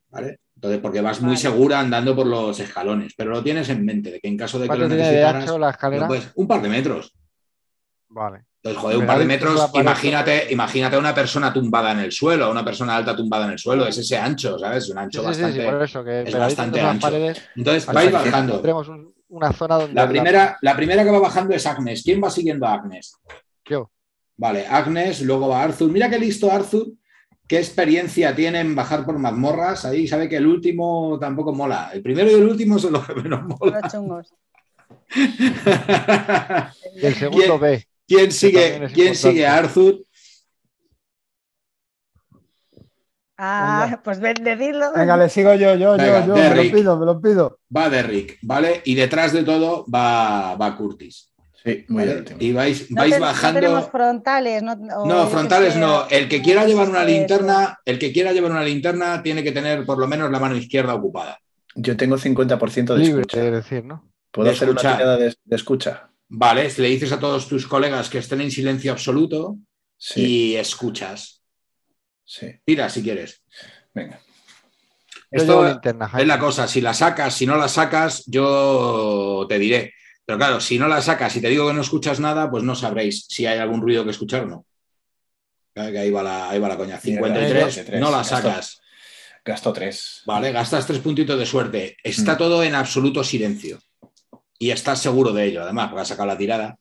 ¿Vale? 0.10 0.40
Entonces, 0.66 0.82
porque 0.82 1.00
vas 1.02 1.22
muy 1.22 1.38
segura 1.38 1.80
andando 1.80 2.16
por 2.16 2.26
los 2.26 2.60
escalones, 2.60 3.14
pero 3.16 3.30
lo 3.30 3.44
tienes 3.44 3.70
en 3.70 3.86
mente, 3.86 4.10
de 4.14 4.20
que 4.20 4.28
en 4.28 4.36
caso 4.36 4.58
de 4.58 4.64
que 4.68 4.74
lo 4.74 4.80
¿Cuánto 4.80 4.88
tiene 4.96 5.04
de 5.04 5.10
necesitaras, 5.12 5.44
ancho 5.44 5.60
la 5.60 5.70
escalera? 5.70 6.08
puedes- 6.08 6.32
un 6.34 6.48
par 6.48 6.62
de 6.64 6.70
metros. 6.70 7.14
Vale. 8.10 8.46
Entonces, 8.64 8.82
joder, 8.82 8.98
un 8.98 9.06
par 9.06 9.20
de 9.20 9.26
metros, 9.26 9.70
imagínate, 9.76 10.48
imagínate 10.52 10.96
a 10.96 11.00
una 11.00 11.14
persona 11.14 11.54
tumbada 11.54 11.92
en 11.92 12.00
el 12.00 12.12
suelo, 12.12 12.46
a 12.46 12.50
una 12.50 12.66
persona 12.66 12.96
alta 12.96 13.16
tumbada 13.16 13.46
en 13.46 13.52
el 13.52 13.60
suelo, 13.60 13.86
es 13.86 13.96
ese 14.00 14.18
ancho, 14.18 14.58
¿sabes? 14.58 14.90
Un 14.90 14.98
ancho 14.98 15.22
sí, 15.22 15.28
sí, 15.28 15.34
sí, 15.36 15.42
bastante. 15.42 15.66
por 15.72 15.84
eso, 15.84 16.04
que 16.04 16.22
es 16.24 16.36
bastante 16.36 16.82
ancho. 16.82 17.02
paredes, 17.08 17.42
Entonces, 17.56 17.86
vais 17.86 18.12
bajando. 18.12 18.60
un- 18.64 19.14
una 19.28 19.54
zona 19.54 19.76
donde 19.78 19.94
La 19.94 20.10
primera, 20.10 20.58
la 20.62 20.76
primera 20.76 21.04
que 21.04 21.12
va 21.12 21.20
bajando 21.20 21.54
es 21.54 21.64
Agnes. 21.68 22.02
¿Quién 22.04 22.24
va 22.24 22.32
siguiendo 22.32 22.66
a 22.66 22.74
Agnes? 22.74 23.16
Yo. 23.66 23.92
Vale, 24.38 24.66
Agnes, 24.66 25.22
luego 25.22 25.50
va 25.50 25.62
Arthur. 25.62 25.92
Mira 25.92 26.10
qué 26.10 26.18
listo 26.18 26.52
Arthur, 26.52 26.88
qué 27.48 27.58
experiencia 27.58 28.36
tiene 28.36 28.60
en 28.60 28.76
bajar 28.76 29.06
por 29.06 29.18
mazmorras. 29.18 29.86
Ahí 29.86 30.08
sabe 30.08 30.28
que 30.30 30.38
el 30.38 30.48
último 30.48 31.18
tampoco 31.20 31.54
mola. 31.54 31.92
El 31.94 32.02
primero 32.02 32.30
y 32.30 32.34
el 32.34 32.46
último 32.46 32.80
son 32.80 32.94
los 32.94 33.06
que 33.06 33.16
menos 33.16 33.44
mola. 33.44 33.80
Los 33.82 33.92
chungos. 33.92 34.34
Y 36.96 37.06
el 37.06 37.16
segundo 37.16 37.60
B. 37.60 37.86
¿Quién 38.08 38.32
sigue, 38.32 38.88
¿quién 38.94 39.16
sigue 39.16 39.46
a 39.46 39.58
Arthur? 39.58 40.06
Ah, 43.38 44.00
pues 44.04 44.20
ven, 44.20 44.36
decidlo. 44.36 44.94
Venga, 44.94 45.18
le 45.18 45.28
sigo 45.28 45.54
yo, 45.56 45.76
yo, 45.76 45.94
Venga, 45.98 46.26
yo, 46.26 46.36
yo. 46.38 46.50
Me 46.50 46.64
lo 46.64 46.72
pido, 46.72 46.98
me 46.98 47.06
lo 47.06 47.22
pido. 47.22 47.60
Va 47.76 47.90
Derrick, 47.90 48.38
¿vale? 48.42 48.82
Y 48.86 48.96
detrás 48.96 49.34
de 49.34 49.44
todo 49.44 49.86
va, 49.94 50.56
va 50.56 50.78
Curtis. 50.78 51.35
Sí, 51.66 51.84
muy 51.88 52.02
¿vale? 52.04 52.14
de 52.14 52.20
último. 52.20 52.38
Y 52.42 52.54
vais, 52.54 52.92
No 52.92 53.02
vais 53.02 53.16
no 53.16 53.20
bajando. 53.22 53.60
tenemos 53.60 53.90
frontales. 53.90 54.62
No, 54.64 54.74
o 55.24 55.28
frontales 55.28 55.76
no. 55.76 56.08
El 56.10 56.30
que 56.30 56.42
quiera 56.42 56.66
llevar 56.66 56.88
una 56.90 57.04
linterna, 57.04 57.80
el 57.86 57.98
que 57.98 58.14
quiera 58.14 58.32
llevar 58.34 58.52
una 58.52 58.64
linterna 58.64 59.24
tiene 59.24 59.44
que 59.44 59.52
tener 59.52 59.84
por 59.86 59.98
lo 59.98 60.08
menos 60.08 60.30
la 60.30 60.40
mano 60.40 60.56
izquierda 60.56 60.94
ocupada. 60.94 61.40
Yo 61.74 61.98
tengo 61.98 62.18
50% 62.18 62.94
de 62.94 63.00
Libre, 63.00 63.22
escucha. 63.22 63.46
es 63.46 63.52
decir, 63.52 63.84
¿no? 63.84 64.12
¿Puedo 64.32 64.48
de 64.48 64.54
hacer 64.56 64.70
una 64.70 64.78
escuchar. 64.80 64.98
tirada 64.98 65.18
de, 65.18 65.36
de 65.44 65.56
escucha? 65.56 66.10
Vale, 66.28 66.72
le 66.78 66.88
dices 66.88 67.12
a 67.12 67.20
todos 67.20 67.48
tus 67.48 67.68
colegas 67.68 68.10
que 68.10 68.20
estén 68.20 68.42
en 68.42 68.52
silencio 68.52 68.92
absoluto 68.92 69.58
Sí, 69.98 70.52
y 70.52 70.56
escuchas. 70.58 71.42
sí. 72.24 72.48
Tira 72.64 72.90
si 72.90 73.02
quieres. 73.02 73.42
Venga. 73.94 74.20
Esto 75.32 75.68
es 75.68 76.28
la 76.28 76.40
cosa, 76.40 76.68
si 76.68 76.80
la 76.82 76.94
sacas, 76.94 77.34
si 77.34 77.46
no 77.46 77.58
la 77.58 77.68
sacas, 77.68 78.24
yo 78.28 79.46
te 79.50 79.58
diré. 79.60 79.94
Pero 80.26 80.38
claro, 80.40 80.60
si 80.60 80.80
no 80.80 80.88
la 80.88 81.02
sacas 81.02 81.36
y 81.36 81.42
te 81.42 81.50
digo 81.50 81.68
que 81.68 81.74
no 81.74 81.82
escuchas 81.82 82.20
nada, 82.20 82.50
pues 82.50 82.64
no 82.64 82.76
sabréis 82.76 83.26
si 83.30 83.46
hay 83.46 83.60
algún 83.60 83.82
ruido 83.82 84.04
que 84.04 84.12
escuchar 84.12 84.44
o 84.44 84.48
no. 84.48 84.66
Claro 85.74 85.92
que 85.92 86.00
ahí 86.00 86.10
va 86.12 86.24
la, 86.24 86.50
ahí 86.50 86.60
va 86.60 86.70
la 86.70 86.78
coña. 86.78 87.00
Mierda, 87.04 87.28
53, 87.28 87.74
53, 87.76 88.02
no 88.02 88.10
la 88.12 88.24
sacas. 88.24 88.82
Gasto 89.44 89.72
3. 89.74 90.24
Vale, 90.26 90.52
gastas 90.52 90.88
tres 90.88 91.00
puntitos 91.00 91.38
de 91.38 91.46
suerte. 91.46 91.98
Está 92.04 92.34
Mm. 92.34 92.38
todo 92.38 92.64
en 92.64 92.74
absoluto 92.74 93.24
silencio. 93.24 93.80
Y 94.58 94.72
estás 94.72 95.00
seguro 95.02 95.32
de 95.34 95.46
ello, 95.46 95.62
además, 95.62 95.90
porque 95.90 96.02
has 96.02 96.08
sacado 96.08 96.28
la 96.28 96.38
tirada. 96.38 96.78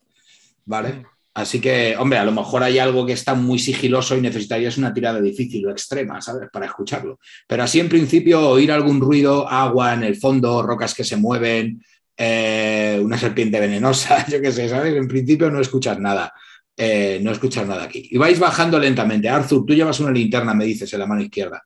Vale. 0.65 0.93
Mm. 0.95 1.05
Así 1.35 1.61
que, 1.61 1.97
hombre, 1.99 2.19
a 2.21 2.25
lo 2.25 2.31
mejor 2.31 2.63
hay 2.63 2.79
algo 2.79 3.05
que 3.05 3.13
está 3.13 3.35
muy 3.35 3.59
sigiloso 3.59 4.17
y 4.17 4.21
necesitarías 4.21 4.79
una 4.79 4.95
tirada 4.95 5.21
difícil 5.21 5.67
o 5.67 5.71
extrema, 5.73 6.23
¿sabes? 6.23 6.49
Para 6.53 6.67
escucharlo. 6.67 7.19
Pero 7.49 7.65
así, 7.65 7.81
en 7.81 7.89
principio, 7.89 8.49
oír 8.49 8.71
algún 8.71 9.01
ruido, 9.01 9.47
agua 9.49 9.93
en 9.95 10.05
el 10.05 10.15
fondo, 10.17 10.63
rocas 10.63 10.95
que 10.95 11.03
se 11.03 11.17
mueven, 11.17 11.85
eh, 12.17 13.01
una 13.03 13.19
serpiente 13.19 13.59
venenosa, 13.61 14.25
yo 14.31 14.41
qué 14.41 14.53
sé, 14.53 14.69
¿sabes? 14.69 14.95
En 14.95 15.09
principio 15.09 15.51
no 15.51 15.61
escuchas 15.61 15.99
nada. 15.99 16.33
Eh, 16.77 17.21
no 17.23 17.31
escuchas 17.31 17.67
nada 17.67 17.85
aquí. 17.85 18.09
Y 18.11 18.19
vais 18.19 18.39
bajando 18.39 18.79
lentamente. 18.79 19.29
Arthur, 19.29 19.65
tú 19.65 19.75
llevas 19.75 20.01
una 20.01 20.11
linterna, 20.11 20.55
me 20.55 20.65
dices, 20.65 20.93
en 20.93 20.99
la 21.01 21.07
mano 21.07 21.23
izquierda. 21.23 21.63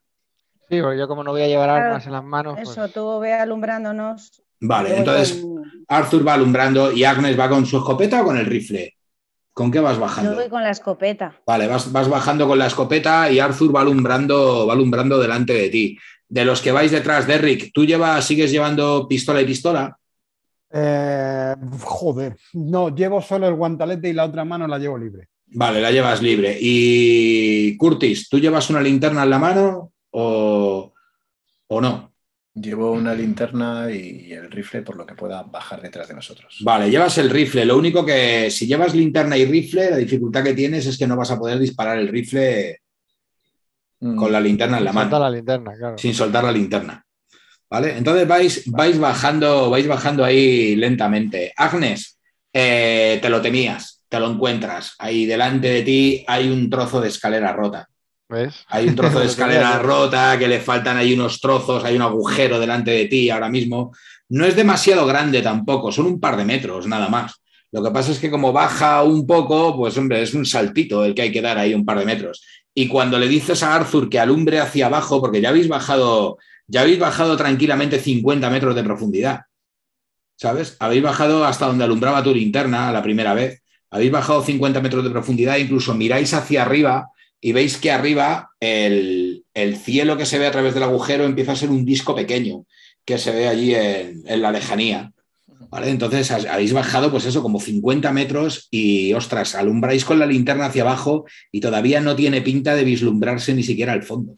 Sí, 0.69 0.83
porque 0.83 0.99
yo 0.99 1.09
como 1.09 1.25
no 1.25 1.31
voy 1.31 1.43
a 1.43 1.47
llevar 1.49 1.69
Claro, 1.71 1.87
armas 1.87 2.07
en 2.07 2.13
las 2.13 2.25
manos, 2.25 2.59
pues 2.63 2.69
Eso, 2.71 2.89
tú 2.89 3.19
ve 3.21 3.33
alumbrándonos. 3.33 4.43
Vale, 4.61 4.91
Yo 4.91 4.97
entonces 4.97 5.41
con- 5.41 5.65
Arthur 5.89 6.27
va 6.29 6.35
alumbrando 6.35 6.93
y 6.93 7.05
Agnes 7.05 7.39
va 7.39 7.49
con 7.49 7.65
su 7.65 7.79
escopeta 7.79 8.21
o 8.21 8.25
con 8.27 8.37
el 8.37 8.45
rifle. 8.45 8.95
¿Con 9.55 9.71
qué 9.71 9.81
vas 9.81 9.95
Yo 9.97 10.03
bajando? 10.03 10.35
voy 10.35 10.49
con 10.49 10.63
la 10.63 10.71
escopeta. 10.71 11.41
Vale, 11.47 11.67
vas, 11.67 11.91
vas 11.91 12.09
bajando 12.09 12.47
con 12.47 12.59
la 12.59 12.67
escopeta 12.67 13.31
y 13.31 13.39
Arthur 13.41 13.75
va 13.75 13.81
alumbrando, 13.81 14.67
va 14.67 14.75
alumbrando 14.75 15.19
delante 15.19 15.55
de 15.55 15.69
ti. 15.71 15.99
De 16.29 16.45
los 16.45 16.61
que 16.61 16.71
vais 16.71 16.91
detrás, 16.93 17.27
Derrick, 17.27 17.71
¿tú 17.73 17.87
llevas, 17.87 18.27
sigues 18.27 18.51
llevando 18.51 19.09
pistola 19.09 19.41
y 19.41 19.47
pistola? 19.47 19.98
Eh, 20.71 21.55
joder, 21.81 22.37
no, 22.55 22.95
llevo 22.95 23.23
solo 23.23 23.49
el 23.49 23.55
guantalete 23.55 24.09
y 24.09 24.13
la 24.13 24.25
otra 24.27 24.45
mano 24.45 24.67
la 24.67 24.79
llevo 24.79 24.99
libre. 24.99 25.29
Vale, 25.47 25.81
la 25.81 25.91
llevas 25.91 26.23
libre. 26.23 26.57
Y 26.61 27.77
Curtis, 27.77 28.29
¿tú 28.29 28.39
llevas 28.39 28.69
una 28.71 28.81
linterna 28.81 29.23
en 29.23 29.31
la 29.31 29.39
mano 29.39 29.93
o, 30.11 30.93
o 31.69 31.81
no? 31.81 32.13
Llevo 32.55 32.93
una 32.93 33.15
linterna 33.15 33.91
y 33.91 34.33
el 34.33 34.51
rifle 34.51 34.83
por 34.83 34.97
lo 34.97 35.07
que 35.07 35.15
pueda 35.15 35.43
bajar 35.45 35.81
detrás 35.81 36.09
de 36.09 36.15
nosotros. 36.15 36.59
Vale, 36.63 36.91
llevas 36.91 37.17
el 37.19 37.31
rifle. 37.31 37.65
Lo 37.65 37.79
único 37.79 38.05
que 38.05 38.51
si 38.51 38.67
llevas 38.67 38.95
linterna 38.95 39.37
y 39.37 39.47
rifle, 39.47 39.91
la 39.91 39.97
dificultad 39.97 40.43
que 40.43 40.55
tienes 40.55 40.85
es 40.87 40.99
que 40.99 41.07
no 41.07 41.17
vas 41.17 41.31
a 41.31 41.39
poder 41.39 41.59
disparar 41.59 41.99
el 41.99 42.09
rifle 42.09 42.81
Mm, 44.01 44.17
con 44.17 44.31
la 44.31 44.41
linterna 44.41 44.79
en 44.79 44.85
la 44.85 44.93
mano. 44.93 45.19
la 45.19 45.31
linterna, 45.31 45.75
claro. 45.77 45.99
sin 45.99 46.15
soltar 46.15 46.45
la 46.45 46.53
linterna. 46.53 47.05
¿Vale? 47.71 47.99
Entonces 47.99 48.27
vais, 48.27 48.71
vais, 48.71 48.99
bajando, 48.99 49.69
vais 49.71 49.87
bajando 49.87 50.25
ahí 50.25 50.75
lentamente. 50.77 51.53
Agnes, 51.57 52.19
eh, 52.53 53.19
te 53.21 53.29
lo 53.29 53.43
temías, 53.43 54.03
te 54.09 54.19
lo 54.19 54.31
encuentras. 54.31 54.95
Ahí 54.99 55.27
delante 55.27 55.69
de 55.69 55.83
ti 55.83 56.25
hay 56.27 56.49
un 56.49 56.71
trozo 56.71 57.01
de 57.01 57.09
escalera 57.09 57.53
rota. 57.53 57.89
¿Ves? 58.29 58.65
Hay 58.69 58.89
un 58.89 58.95
trozo 58.95 59.21
de 59.21 59.27
escalera 59.27 59.79
rota, 59.79 60.39
que 60.39 60.49
le 60.49 60.61
faltan 60.61 60.97
ahí 60.97 61.13
unos 61.13 61.41
trozos, 61.41 61.85
hay 61.85 61.97
un 61.97 62.03
agujero 62.03 62.59
delante 62.59 62.91
de 62.91 63.07
ti 63.07 63.31
ahora 63.31 63.51
mismo. 63.51 63.93
No 64.31 64.45
es 64.45 64.57
demasiado 64.57 65.07
grande 65.07 65.43
tampoco, 65.43 65.93
son 65.93 66.07
un 66.07 66.21
par 66.21 66.37
de 66.37 66.45
metros 66.45 66.87
nada 66.87 67.09
más. 67.09 67.35
Lo 67.71 67.83
que 67.83 67.91
pasa 67.91 68.13
es 68.13 68.19
que 68.19 68.31
como 68.31 68.53
baja 68.53 69.03
un 69.03 69.27
poco, 69.27 69.77
pues 69.77 69.97
hombre, 69.99 70.23
es 70.23 70.33
un 70.33 70.47
saltito 70.47 71.05
el 71.05 71.15
que 71.15 71.23
hay 71.23 71.33
que 71.33 71.43
dar 71.43 71.59
ahí 71.59 71.75
un 71.75 71.85
par 71.85 71.99
de 71.99 72.07
metros. 72.07 72.43
Y 72.75 72.89
cuando 72.89 73.19
le 73.19 73.29
dices 73.29 73.63
a 73.63 73.75
Arthur 73.75 74.09
que 74.09 74.19
alumbre 74.19 74.59
hacia 74.61 74.87
abajo, 74.87 75.21
porque 75.21 75.41
ya 75.41 75.51
habéis 75.51 75.69
bajado, 75.69 76.39
ya 76.69 76.83
habéis 76.83 76.99
bajado 76.99 77.37
tranquilamente 77.37 77.99
50 77.99 78.51
metros 78.51 78.75
de 78.75 78.85
profundidad, 78.85 79.41
¿sabes? 80.37 80.77
Habéis 80.79 81.03
bajado 81.03 81.45
hasta 81.45 81.67
donde 81.67 81.85
alumbraba 81.85 82.23
tu 82.23 82.35
linterna 82.35 82.93
la 82.93 83.03
primera 83.03 83.35
vez. 83.35 83.63
Habéis 83.91 84.13
bajado 84.13 84.45
50 84.45 84.81
metros 84.83 85.03
de 85.03 85.11
profundidad, 85.11 85.57
incluso 85.57 85.95
miráis 85.95 86.35
hacia 86.35 86.63
arriba 86.63 87.09
y 87.41 87.53
veis 87.53 87.79
que 87.79 87.91
arriba 87.91 88.51
el, 88.61 89.45
el 89.55 89.77
cielo 89.77 90.17
que 90.19 90.27
se 90.27 90.39
ve 90.39 90.47
a 90.47 90.51
través 90.51 90.75
del 90.75 90.83
agujero 90.83 91.25
empieza 91.25 91.53
a 91.53 91.57
ser 91.57 91.71
un 91.71 91.85
disco 91.87 92.15
pequeño 92.15 92.67
que 93.05 93.17
se 93.17 93.31
ve 93.31 93.49
allí 93.49 93.75
en, 93.75 94.23
en 94.27 94.43
la 94.43 94.53
lejanía. 94.53 95.13
¿Vale? 95.71 95.91
Entonces 95.91 96.31
habéis 96.31 96.73
bajado, 96.73 97.11
pues 97.11 97.25
eso, 97.25 97.43
como 97.43 97.61
50 97.61 98.13
metros 98.13 98.69
y, 98.71 99.13
ostras, 99.15 99.55
alumbráis 99.55 100.05
con 100.05 100.19
la 100.19 100.27
linterna 100.27 100.67
hacia 100.67 100.83
abajo 100.83 101.25
y 101.51 101.61
todavía 101.61 102.01
no 102.01 102.15
tiene 102.15 102.43
pinta 102.43 102.75
de 102.75 102.85
vislumbrarse 102.85 103.55
ni 103.55 103.63
siquiera 103.63 103.93
al 103.93 104.03
fondo. 104.03 104.37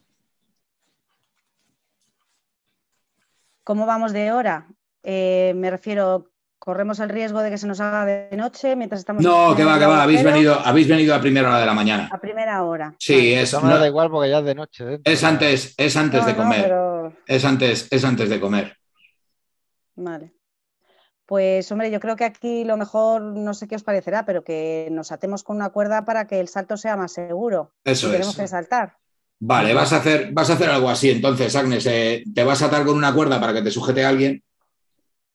¿Cómo 3.71 3.85
vamos 3.85 4.11
de 4.11 4.33
hora? 4.33 4.67
Eh, 5.01 5.53
me 5.55 5.69
refiero, 5.69 6.29
corremos 6.59 6.99
el 6.99 7.07
riesgo 7.07 7.39
de 7.39 7.49
que 7.49 7.57
se 7.57 7.67
nos 7.67 7.79
haga 7.79 8.03
de 8.03 8.35
noche 8.35 8.75
mientras 8.75 8.99
estamos. 8.99 9.23
No, 9.23 9.55
que 9.55 9.63
va, 9.63 9.79
que 9.79 9.85
va. 9.85 10.03
Habéis 10.03 10.23
venido, 10.23 10.59
habéis 10.59 10.89
venido 10.89 11.15
a 11.15 11.21
primera 11.21 11.47
hora 11.47 11.59
de 11.61 11.65
la 11.65 11.73
mañana. 11.73 12.09
A 12.11 12.19
primera 12.19 12.65
hora. 12.65 12.93
Sí, 12.99 13.31
es. 13.33 13.53
No, 13.53 13.79
da 13.79 13.87
igual 13.87 14.09
porque 14.11 14.29
ya 14.29 14.39
es 14.39 14.43
de 14.43 14.55
noche. 14.55 14.99
Es 15.05 15.23
antes, 15.23 15.73
es 15.77 15.95
antes 15.95 16.25
de 16.25 16.35
comer. 16.35 16.73
Es 17.25 17.45
antes, 17.45 17.87
es 17.89 18.03
antes 18.03 18.29
de 18.29 18.41
comer. 18.41 18.75
Vale. 19.95 20.33
Pues 21.25 21.71
hombre, 21.71 21.89
yo 21.91 22.01
creo 22.01 22.17
que 22.17 22.25
aquí 22.25 22.65
lo 22.65 22.75
mejor, 22.75 23.21
no 23.21 23.53
sé 23.53 23.69
qué 23.69 23.77
os 23.77 23.83
parecerá, 23.83 24.25
pero 24.25 24.43
que 24.43 24.89
nos 24.91 25.13
atemos 25.13 25.43
con 25.43 25.55
una 25.55 25.69
cuerda 25.69 26.03
para 26.03 26.27
que 26.27 26.41
el 26.41 26.49
salto 26.49 26.75
sea 26.75 26.97
más 26.97 27.13
seguro. 27.13 27.71
Eso 27.85 28.07
es. 28.07 28.11
Tenemos 28.11 28.35
que 28.35 28.49
saltar. 28.49 28.97
Vale, 29.43 29.73
vas 29.73 29.91
a 29.91 29.97
hacer, 29.97 30.29
vas 30.31 30.51
a 30.51 30.53
hacer 30.53 30.69
algo 30.69 30.87
así. 30.87 31.09
Entonces, 31.09 31.55
Agnes, 31.55 31.83
eh, 31.87 32.23
te 32.31 32.43
vas 32.43 32.61
a 32.61 32.67
atar 32.67 32.85
con 32.85 32.95
una 32.95 33.11
cuerda 33.11 33.39
para 33.39 33.53
que 33.53 33.63
te 33.63 33.71
sujete 33.71 34.05
a 34.05 34.09
alguien 34.09 34.43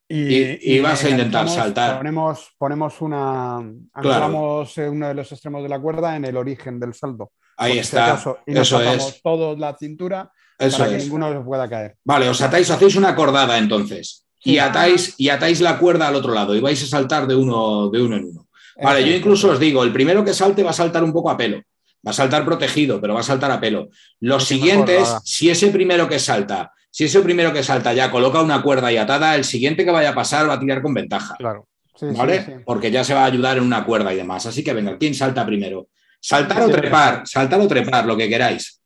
y, 0.09 0.78
vas 0.78 1.05
a 1.05 1.11
intentar 1.11 1.49
saltar. 1.49 1.97
Ponemos, 1.99 2.53
ponemos 2.57 3.01
una. 3.01 3.57
Anclamos 3.93 4.77
uno 4.77 5.09
de 5.09 5.15
los 5.15 5.33
extremos 5.33 5.61
de 5.65 5.69
la 5.69 5.81
cuerda 5.81 6.15
en 6.15 6.24
el 6.24 6.37
origen 6.37 6.78
del 6.78 6.95
salto. 6.95 7.33
Ahí 7.57 7.78
está. 7.78 8.23
y 8.47 8.53
nos 8.53 8.69
Eso 8.69 8.81
es. 8.81 9.20
todos 9.24 9.59
la 9.59 9.77
cintura 9.77 10.31
para 10.57 10.89
que 10.89 10.99
ninguno 10.99 11.33
se 11.33 11.41
pueda 11.41 11.69
caer. 11.69 11.97
Vale, 12.05 12.28
os 12.28 12.41
atáis, 12.41 12.70
hacéis 12.70 12.95
una 12.95 13.16
cordada 13.16 13.59
entonces. 13.59 14.24
Y 14.45 14.59
atáis, 14.59 15.16
y 15.19 15.31
atáis 15.31 15.61
la 15.61 15.81
cuerda 15.81 16.07
al 16.07 16.15
otro 16.15 16.33
lado 16.33 16.55
y 16.55 16.61
vais 16.61 16.81
a 16.81 16.87
saltar 16.87 17.27
de 17.27 17.35
uno, 17.35 17.91
de 17.91 18.01
uno 18.01 18.16
en 18.16 18.27
uno. 18.27 18.47
Vale, 18.81 19.05
yo 19.05 19.16
incluso 19.16 19.51
os 19.51 19.59
digo, 19.59 19.83
el 19.83 19.93
primero 19.93 20.24
que 20.24 20.33
salte 20.33 20.62
va 20.62 20.70
a 20.70 20.74
saltar 20.74 21.03
un 21.03 21.12
poco 21.12 21.31
a 21.31 21.37
pelo. 21.37 21.61
Va 22.05 22.10
a 22.10 22.14
saltar 22.14 22.44
protegido, 22.44 23.01
pero 23.01 23.14
va 23.14 23.20
a 23.20 23.24
saltar 23.24 23.51
a 23.51 23.60
pelo. 23.60 23.90
Los 24.20 24.44
siguientes, 24.44 25.16
si 25.24 25.51
ese 25.51 25.68
primero 25.68 26.09
que 26.09 26.18
salta, 26.18 26.73
si 26.90 27.05
ese 27.05 27.20
primero 27.20 27.52
que 27.52 27.62
salta 27.62 27.93
ya 27.93 28.10
coloca 28.10 28.40
una 28.40 28.62
cuerda 28.62 28.90
y 28.93 28.97
atada, 28.97 29.35
el 29.35 29.44
siguiente 29.44 29.85
que 29.85 29.90
vaya 29.90 30.10
a 30.10 30.14
pasar 30.14 30.48
va 30.48 30.55
a 30.55 30.60
tirar 30.60 30.82
con 30.82 30.94
ventaja. 30.94 31.35
Claro. 31.36 31.68
¿Vale? 32.01 32.62
Porque 32.64 32.90
ya 32.90 33.05
se 33.05 33.14
va 33.14 33.23
a 33.23 33.27
ayudar 33.27 33.56
en 33.56 33.64
una 33.64 33.85
cuerda 33.85 34.12
y 34.12 34.16
demás. 34.16 34.47
Así 34.47 34.62
que 34.62 34.73
venga, 34.73 34.97
¿quién 34.98 35.14
salta 35.14 35.44
primero? 35.44 35.89
Saltar 36.20 36.62
o 36.62 36.68
trepar, 36.68 37.27
saltar 37.27 37.60
o 37.60 37.68
trepar, 37.68 38.06
lo 38.06 38.16
que 38.16 38.28
queráis. 38.28 38.81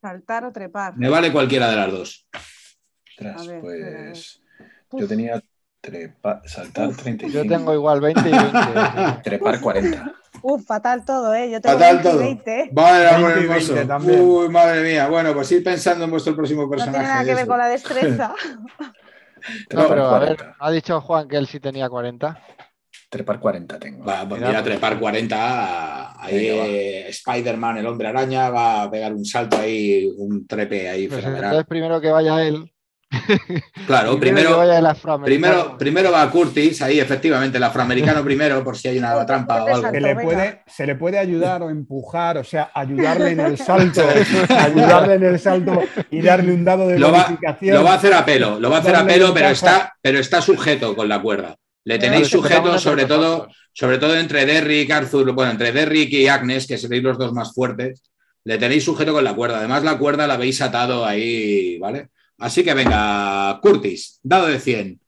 Saltar 0.00 0.44
o 0.44 0.52
trepar. 0.52 0.96
Me 0.96 1.08
vale 1.08 1.32
cualquiera 1.32 1.70
de 1.70 1.76
las 1.76 1.90
dos. 1.90 2.26
pues 3.60 4.40
yo 4.92 5.06
tenía 5.06 5.42
saltar 6.44 6.94
35. 6.94 7.28
Yo 7.28 7.48
tengo 7.48 7.74
igual 7.74 8.00
20 8.00 8.20
y 8.20 8.32
20. 8.32 8.52
trepar 9.24 9.60
40. 9.60 10.14
Uf, 10.42 10.64
fatal 10.64 11.04
todo, 11.04 11.34
¿eh? 11.34 11.50
Yo 11.50 11.60
tengo 11.60 11.78
fatal 11.78 11.96
20 11.96 12.10
todo. 12.10 12.18
20. 12.18 12.70
Vale, 12.72 13.46
20 13.48 14.20
Uy, 14.20 14.48
madre 14.48 14.82
mía. 14.82 15.08
Bueno, 15.08 15.34
pues 15.34 15.50
ir 15.52 15.62
pensando 15.62 16.04
en 16.04 16.10
vuestro 16.10 16.34
próximo 16.34 16.68
personaje. 16.68 16.98
No 16.98 17.02
tiene 17.02 17.14
nada 17.14 17.24
que 17.24 17.34
ver 17.34 17.46
con 17.46 17.58
la 17.58 17.68
destreza. 17.68 18.34
no, 19.72 19.88
pero 19.88 20.06
a 20.06 20.18
ver, 20.18 20.36
ha 20.58 20.70
dicho 20.70 21.00
Juan 21.00 21.28
que 21.28 21.36
él 21.36 21.46
sí 21.46 21.60
tenía 21.60 21.88
40. 21.88 22.38
Trepar 23.08 23.40
40 23.40 23.78
tengo. 23.78 24.04
Va, 24.04 24.28
pues 24.28 24.40
mira, 24.40 24.62
trepar 24.62 24.98
40. 24.98 26.22
Ahí 26.22 26.46
eh, 26.48 27.08
Spider-Man, 27.08 27.78
el 27.78 27.86
hombre 27.86 28.08
araña, 28.08 28.50
va 28.50 28.82
a 28.82 28.90
pegar 28.90 29.12
un 29.12 29.24
salto 29.24 29.56
ahí, 29.56 30.08
un 30.16 30.46
trepe 30.46 30.88
ahí 30.88 31.08
pues 31.08 31.20
fenomenal. 31.20 31.50
Entonces, 31.50 31.68
primero 31.68 32.00
que 32.00 32.10
vaya 32.10 32.42
él. 32.46 32.72
Claro, 33.86 34.20
primero, 34.20 34.62
primero, 35.24 35.76
primero, 35.76 36.12
va 36.12 36.30
Curtis, 36.30 36.80
ahí 36.82 37.00
efectivamente, 37.00 37.58
el 37.58 37.64
afroamericano 37.64 38.22
primero, 38.22 38.62
por 38.62 38.76
si 38.76 38.86
hay 38.86 38.98
una 38.98 39.26
trampa 39.26 39.64
o 39.64 39.66
algo. 39.66 39.90
Se 39.90 40.00
le, 40.00 40.14
puede, 40.14 40.62
se 40.66 40.86
le 40.86 40.94
puede 40.94 41.18
ayudar 41.18 41.62
o 41.62 41.70
empujar, 41.70 42.38
o 42.38 42.44
sea, 42.44 42.70
ayudarle 42.72 43.32
en 43.32 43.40
el 43.40 43.58
salto, 43.58 44.02
ayudarle 44.48 45.14
en 45.14 45.24
el 45.24 45.38
salto 45.40 45.82
y 46.10 46.22
darle 46.22 46.52
un 46.52 46.64
dado 46.64 46.86
de 46.86 47.00
lo 47.00 47.10
bonificación. 47.10 47.76
lo 47.76 47.84
va 47.84 47.92
a 47.92 47.96
hacer 47.96 48.14
a 48.14 48.24
pelo, 48.24 48.60
lo 48.60 48.70
va 48.70 48.76
a 48.76 48.80
hacer 48.80 48.94
a 48.94 49.04
pelo, 49.04 49.34
pero 49.34 49.48
está, 49.48 49.92
pero 50.00 50.20
está 50.20 50.40
sujeto 50.40 50.94
con 50.94 51.08
la 51.08 51.20
cuerda. 51.20 51.56
Le 51.84 51.98
tenéis 51.98 52.28
sujeto, 52.28 52.78
sobre 52.78 53.06
todo, 53.06 53.48
sobre 53.72 53.98
todo 53.98 54.16
entre 54.16 54.46
Derrick, 54.46 54.90
Arthur, 54.90 55.32
bueno, 55.32 55.50
entre 55.50 55.72
Derrick 55.72 56.12
y 56.12 56.28
Agnes, 56.28 56.66
que 56.66 56.78
seréis 56.78 57.02
los 57.02 57.18
dos 57.18 57.32
más 57.32 57.52
fuertes, 57.52 58.04
le 58.44 58.58
tenéis 58.58 58.84
sujeto 58.84 59.12
con 59.12 59.24
la 59.24 59.34
cuerda. 59.34 59.58
Además, 59.58 59.82
la 59.82 59.98
cuerda 59.98 60.28
la 60.28 60.34
habéis 60.34 60.60
atado 60.60 61.04
ahí, 61.04 61.76
¿vale? 61.78 62.10
Así 62.40 62.64
que 62.64 62.74
venga, 62.74 63.60
Curtis, 63.62 64.18
dado 64.22 64.46
de 64.48 64.58
100. 64.58 65.00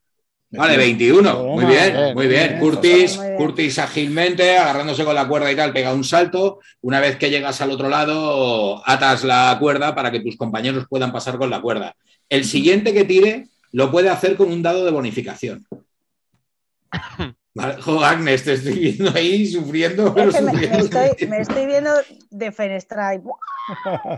Vale, 0.51 0.77
21. 0.77 1.45
Muy 1.45 1.65
bien, 1.65 2.15
muy 2.15 2.27
bien. 2.27 2.59
Curtis, 2.61 3.19
Curtis 3.39 3.79
ágilmente, 3.79 4.59
agarrándose 4.59 5.03
con 5.03 5.15
la 5.15 5.27
cuerda 5.27 5.51
y 5.51 5.57
tal, 5.57 5.73
pega 5.73 5.95
un 5.95 6.05
salto. 6.05 6.61
Una 6.83 7.01
vez 7.01 7.17
que 7.17 7.31
llegas 7.31 7.63
al 7.63 7.71
otro 7.71 7.89
lado, 7.89 8.83
atas 8.87 9.25
la 9.25 9.57
cuerda 9.59 9.95
para 9.95 10.11
que 10.11 10.21
tus 10.21 10.37
compañeros 10.37 10.85
puedan 10.91 11.11
pasar 11.11 11.39
con 11.39 11.49
la 11.49 11.63
cuerda. 11.63 11.97
El 12.29 12.45
siguiente 12.45 12.93
que 12.93 13.05
tire 13.05 13.49
lo 13.73 13.91
puede 13.91 14.11
hacer 14.11 14.37
con 14.37 14.53
un 14.53 14.63
dado 14.63 14.85
de 14.85 14.91
bonificación. 14.91 15.67
Vale, 17.55 17.77
Agnes, 18.03 18.45
te 18.45 18.55
estoy 18.55 18.79
viendo 18.79 19.12
ahí 19.15 19.47
sufriendo. 19.47 20.15
Pero 20.15 20.33
me, 20.43 21.41
estoy, 21.41 21.66
viendo 21.66 21.91
de 22.31 22.53
Fenestrike. 22.53 23.24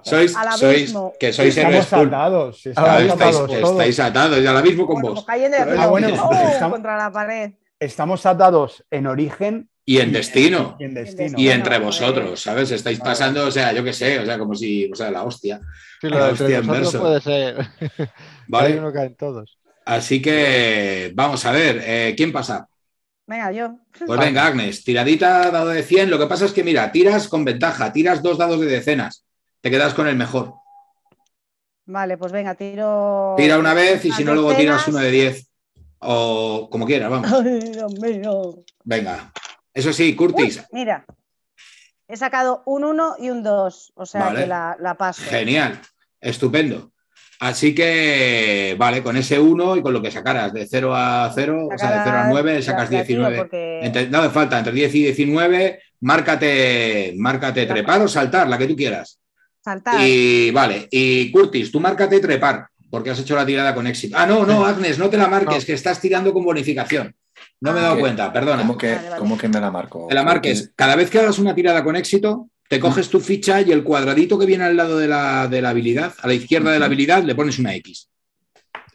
Sois, 0.05 0.35
sois, 0.57 0.95
que 1.19 1.33
sois 1.33 1.57
estamos 1.57 1.93
atados. 1.93 2.67
estáis, 2.67 4.01
atados 4.01 4.39
y 4.39 4.47
ahora 4.47 4.63
mismo 4.63 4.87
con 4.87 5.03
vos. 5.03 5.25
Ah, 5.27 5.87
bueno, 5.89 6.09
oh, 6.23 6.71
contra 6.71 6.97
la 6.97 7.11
pared. 7.11 7.53
Estamos 7.81 8.25
atados 8.25 8.85
en 8.91 9.07
origen 9.09 9.69
y 9.85 9.99
en 9.99 10.13
destino. 10.13 10.77
Y, 10.79 10.85
en 10.85 10.95
destino. 10.95 11.39
y 11.39 11.49
entre 11.49 11.79
vosotros, 11.79 12.41
¿sabes? 12.41 12.71
Estáis 12.71 13.01
pasando, 13.01 13.47
o 13.47 13.51
sea, 13.51 13.73
yo 13.73 13.85
qué 13.85 13.93
sé, 13.93 14.19
o 14.19 14.25
sea, 14.25 14.39
como 14.39 14.55
si, 14.55 14.91
o 14.91 14.95
sea, 14.95 15.11
la 15.11 15.25
hostia. 15.25 15.61
Sí, 16.01 16.09
la 16.09 16.29
hostia 16.29 16.59
en 16.59 16.67
verso. 16.67 17.01
puede 17.01 17.21
ser. 17.21 17.67
Vale. 18.49 18.79
uno 18.79 18.93
todos. 19.19 19.59
Así 19.85 20.23
que 20.23 21.13
vamos 21.15 21.45
a 21.45 21.53
ver, 21.53 21.83
eh, 21.85 22.15
¿quién 22.17 22.33
pasa? 22.33 22.69
Venga, 23.27 23.53
yo. 23.53 23.79
Pues 24.07 24.21
venga, 24.21 24.47
Agnes, 24.47 24.85
tiradita, 24.85 25.51
dado 25.51 25.69
de 25.69 25.83
100. 25.83 26.11
Lo 26.11 26.19
que 26.19 26.27
pasa 26.27 26.45
es 26.45 26.53
que, 26.53 26.63
mira, 26.63 26.93
tiras 26.93 27.29
con 27.29 27.45
ventaja, 27.45 27.93
tiras 27.93 28.23
dos 28.23 28.37
dados 28.37 28.61
de 28.61 28.67
decenas. 28.67 29.25
Te 29.61 29.71
quedas 29.71 29.95
con 29.95 30.07
el 30.07 30.17
mejor. 30.17 30.55
Vale, 31.87 32.17
pues 32.19 32.33
venga, 32.33 32.55
tiro. 32.55 33.35
Tira 33.37 33.59
una 33.59 33.75
vez 33.75 34.05
y 34.05 34.13
si 34.13 34.25
no, 34.25 34.35
luego 34.35 34.55
tiras 34.55 34.87
uno 34.89 34.99
de 34.99 35.11
10. 35.11 35.51
O 36.01 36.69
como 36.71 36.87
quieras, 36.87 37.11
vamos. 37.11 37.33
Ay, 37.33 37.61
Dios 37.73 37.99
mío. 37.99 38.63
Venga. 38.85 39.33
Eso 39.73 39.93
sí, 39.93 40.15
Curtis. 40.15 40.63
mira, 40.71 41.05
he 42.07 42.17
sacado 42.17 42.63
un 42.67 42.85
1 42.85 43.17
y 43.19 43.31
un 43.31 43.43
2. 43.43 43.93
O 43.97 44.07
sea 44.07 44.35
que 44.35 44.47
la, 44.47 44.77
la 44.79 44.95
paso. 44.97 45.23
Genial. 45.23 45.81
Estupendo. 46.21 46.93
Así 47.45 47.75
que, 47.75 48.75
vale, 48.79 49.03
con 49.03 49.19
ese 49.19 49.39
1 49.39 49.77
y 49.77 49.83
con 49.83 49.93
lo 49.93 50.01
que 50.01 50.11
sacaras 50.11 50.51
de 50.51 50.67
0 50.67 50.95
a 50.95 51.31
0, 51.35 51.69
o 51.75 51.79
sea, 51.79 51.91
de 51.91 52.01
0 52.03 52.17
a 52.17 52.29
9, 52.31 52.63
sacas 52.63 52.89
19. 52.89 54.09
no 54.09 54.19
hace 54.19 54.31
falta, 54.31 54.57
entre 54.57 54.73
10 54.73 54.95
y 54.95 55.03
19, 55.03 55.79
márcate, 56.01 57.13
márcate 57.19 57.67
trepar 57.67 58.01
o 58.01 58.09
saltar, 58.09 58.49
la 58.49 58.57
que 58.57 58.67
tú 58.67 58.75
quieras. 58.75 59.19
Saltar. 59.63 60.01
Y 60.01 60.53
vale, 60.53 60.89
y 60.91 61.31
Curtis, 61.31 61.71
tú 61.71 61.81
márcate 61.81 62.19
trepar, 62.19 62.67
porque 62.89 63.11
has 63.11 63.19
hecho 63.19 63.37
la 63.37 63.45
tirada 63.45 63.75
con 63.75 63.87
éxito. 63.87 64.17
Ah, 64.19 64.25
no, 64.25 64.47
no, 64.47 64.65
Agnes, 64.65 64.99
no 64.99 65.11
te 65.11 65.19
la 65.19 65.29
marques, 65.29 65.67
que 65.67 65.75
estás 65.75 66.01
tirando 66.01 66.33
con 66.33 66.47
bonificación. 66.47 67.15
No 67.61 67.75
me 67.75 67.81
he 67.81 67.83
dado 67.83 67.99
cuenta, 67.99 68.33
perdona. 68.33 68.63
¿Cómo 68.63 68.79
que, 68.79 68.97
¿cómo 69.19 69.37
que 69.37 69.49
me 69.51 69.61
la 69.61 69.71
marco? 69.71 70.07
Te 70.09 70.15
la 70.15 70.23
marques. 70.23 70.73
Cada 70.75 70.97
vez 70.97 71.11
que 71.11 71.19
hagas 71.19 71.39
una 71.39 71.55
tirada 71.55 71.85
con 71.85 71.95
éxito, 71.95 72.49
te 72.69 72.81
coges 72.81 73.09
tu 73.09 73.21
ficha 73.21 73.61
y 73.61 73.73
el 73.73 73.85
cuadradito 73.85 74.39
que 74.39 74.47
viene 74.47 74.65
al 74.65 74.77
lado 74.77 74.99
de 74.99 75.09
la, 75.09 75.43
habilidad, 75.43 76.15
a 76.21 76.27
la 76.27 76.35
izquierda 76.35 76.73
de 76.73 76.79
la 76.79 76.87
habilidad, 76.87 77.23
le 77.23 77.35
pones 77.35 77.59
una 77.59 77.75
X. 77.77 78.09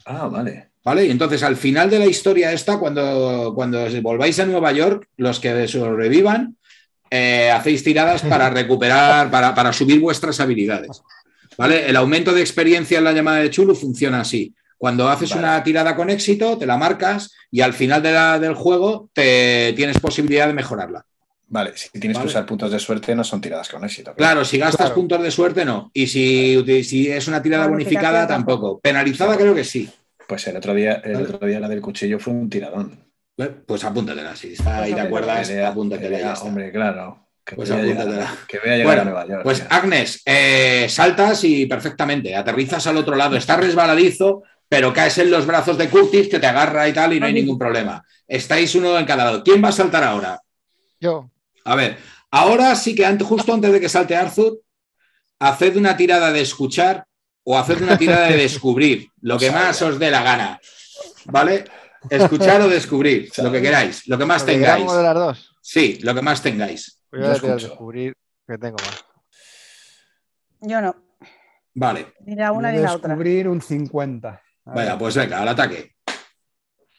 Ah, 0.05 0.27
vale. 0.27 0.69
¿Vale? 0.83 1.05
Y 1.05 1.11
entonces 1.11 1.43
al 1.43 1.55
final 1.55 1.89
de 1.89 1.99
la 1.99 2.07
historia 2.07 2.51
esta, 2.51 2.79
cuando, 2.79 3.51
cuando 3.53 3.85
volváis 4.01 4.39
a 4.39 4.45
Nueva 4.45 4.71
York, 4.71 5.07
los 5.17 5.39
que 5.39 5.67
sobrevivan, 5.67 6.55
eh, 7.11 7.51
hacéis 7.51 7.83
tiradas 7.83 8.21
para 8.21 8.49
recuperar, 8.51 9.29
para, 9.29 9.73
subir 9.73 9.99
vuestras 9.99 10.39
habilidades. 10.39 11.01
¿Vale? 11.57 11.89
El 11.89 11.95
aumento 11.95 12.33
de 12.33 12.41
experiencia 12.41 12.97
en 12.97 13.03
la 13.03 13.11
llamada 13.11 13.37
de 13.37 13.49
Chulu 13.49 13.75
funciona 13.75 14.21
así. 14.21 14.53
Cuando 14.77 15.09
haces 15.09 15.31
una 15.31 15.61
tirada 15.61 15.93
con 15.95 16.09
éxito, 16.09 16.57
te 16.57 16.65
la 16.65 16.77
marcas 16.77 17.33
y 17.51 17.59
al 17.59 17.73
final 17.73 18.01
de 18.01 18.13
la, 18.13 18.39
del 18.39 18.53
juego 18.53 19.09
te 19.11 19.73
tienes 19.75 19.99
posibilidad 19.99 20.47
de 20.47 20.53
mejorarla. 20.53 21.05
Vale, 21.51 21.71
si 21.75 21.89
tienes 21.99 22.19
que 22.19 22.27
usar 22.27 22.45
puntos 22.45 22.71
de 22.71 22.79
suerte, 22.79 23.15
no 23.15 23.23
son 23.23 23.41
tiradas 23.41 23.69
con 23.69 23.83
éxito. 23.83 24.13
Claro, 24.13 24.45
si 24.45 24.59
gastas 24.59 24.91
puntos 24.91 25.21
de 25.21 25.31
suerte, 25.31 25.65
no. 25.65 25.89
Y 25.93 26.05
si, 26.05 26.83
si 26.83 27.09
es 27.09 27.27
una 27.27 27.41
tirada 27.41 27.67
bonificada, 27.67 28.27
tampoco. 28.27 28.79
Penalizada, 28.79 29.35
creo 29.35 29.55
que 29.55 29.63
sí. 29.63 29.89
Pues 30.27 30.45
el 30.47 30.57
otro 30.57 30.75
día, 30.75 31.01
el 31.03 31.15
otro 31.15 31.47
día 31.47 31.59
la 31.59 31.67
del 31.67 31.81
cuchillo 31.81 32.19
fue 32.19 32.33
un 32.33 32.49
tiradón. 32.49 33.03
Pues 33.65 33.83
apúntatela, 33.83 34.35
si 34.35 34.53
está 34.53 34.83
ahí, 34.83 34.93
¿te 34.93 35.01
acuerdas? 35.01 35.49
Apúntatela. 35.49 36.33
Hombre, 36.43 36.71
claro. 36.71 37.27
Que 37.43 37.55
pues 37.55 37.71
apúntatela. 37.71 38.31
que 38.47 38.59
voy 38.59 38.69
a 38.69 38.77
llegar 38.77 38.99
a 38.99 39.03
Nueva 39.05 39.27
York. 39.27 39.43
Pues 39.43 39.65
Agnes, 39.69 40.21
eh, 40.25 40.85
saltas 40.87 41.43
y 41.45 41.65
perfectamente, 41.65 42.35
aterrizas 42.35 42.85
al 42.85 42.97
otro 42.97 43.15
lado, 43.15 43.35
está 43.35 43.57
resbaladizo, 43.57 44.43
pero 44.67 44.93
caes 44.93 45.17
en 45.17 45.31
los 45.31 45.47
brazos 45.47 45.79
de 45.79 45.89
Curtis 45.89 46.27
que 46.27 46.37
te 46.37 46.45
agarra 46.45 46.87
y 46.87 46.93
tal 46.93 47.13
y 47.13 47.19
no 47.19 47.25
hay 47.25 47.33
ningún 47.33 47.57
problema. 47.57 48.05
Estáis 48.27 48.75
uno 48.75 48.99
en 48.99 49.05
cada 49.05 49.25
lado. 49.25 49.43
¿Quién 49.43 49.63
va 49.63 49.69
a 49.69 49.71
saltar 49.71 50.03
ahora? 50.03 50.39
Yo. 50.99 51.31
A 51.69 51.75
ver, 51.75 51.99
ahora 52.31 52.75
sí 52.75 52.95
que 52.95 53.05
justo 53.19 53.53
antes 53.53 53.71
de 53.71 53.79
que 53.79 53.89
salte 53.89 54.15
Arthur, 54.15 54.59
haced 55.37 55.77
una 55.77 55.95
tirada 55.95 56.31
de 56.31 56.41
escuchar 56.41 57.05
o 57.43 57.59
haced 57.59 57.79
una 57.83 57.95
tirada 57.95 58.25
de 58.27 58.37
descubrir, 58.37 59.11
lo 59.21 59.37
que 59.37 59.51
más 59.51 59.79
os 59.83 59.99
dé 59.99 60.09
la 60.09 60.23
gana. 60.23 60.59
¿Vale? 61.25 61.65
Escuchar 62.09 62.61
o 62.61 62.67
descubrir, 62.67 63.29
lo 63.37 63.51
que 63.51 63.61
queráis, 63.61 64.07
lo 64.07 64.17
que 64.17 64.25
más 64.25 64.43
tengáis. 64.43 64.91
de 64.91 65.03
las 65.03 65.13
dos? 65.13 65.55
Sí, 65.61 65.99
lo 66.01 66.15
que 66.15 66.23
más 66.23 66.41
tengáis. 66.41 67.03
Voy 67.11 67.23
a 67.23 67.29
descubrir 67.29 68.15
que 68.47 68.57
tengo 68.57 68.77
más. 68.77 69.05
Yo 70.61 70.81
no. 70.81 70.95
Vale. 71.75 72.13
Mira 72.21 72.51
una 72.51 72.71
ni 72.71 72.79
la 72.79 72.95
otra. 72.95 73.09
Descubrir 73.09 73.47
un 73.47 73.61
50. 73.61 74.41
Vaya, 74.65 74.97
pues 74.97 75.15
venga, 75.15 75.41
al 75.43 75.49
ataque. 75.49 75.95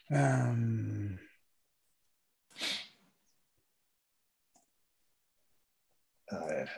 Um... 0.09 1.20
A 6.31 6.45
ver, 6.45 6.69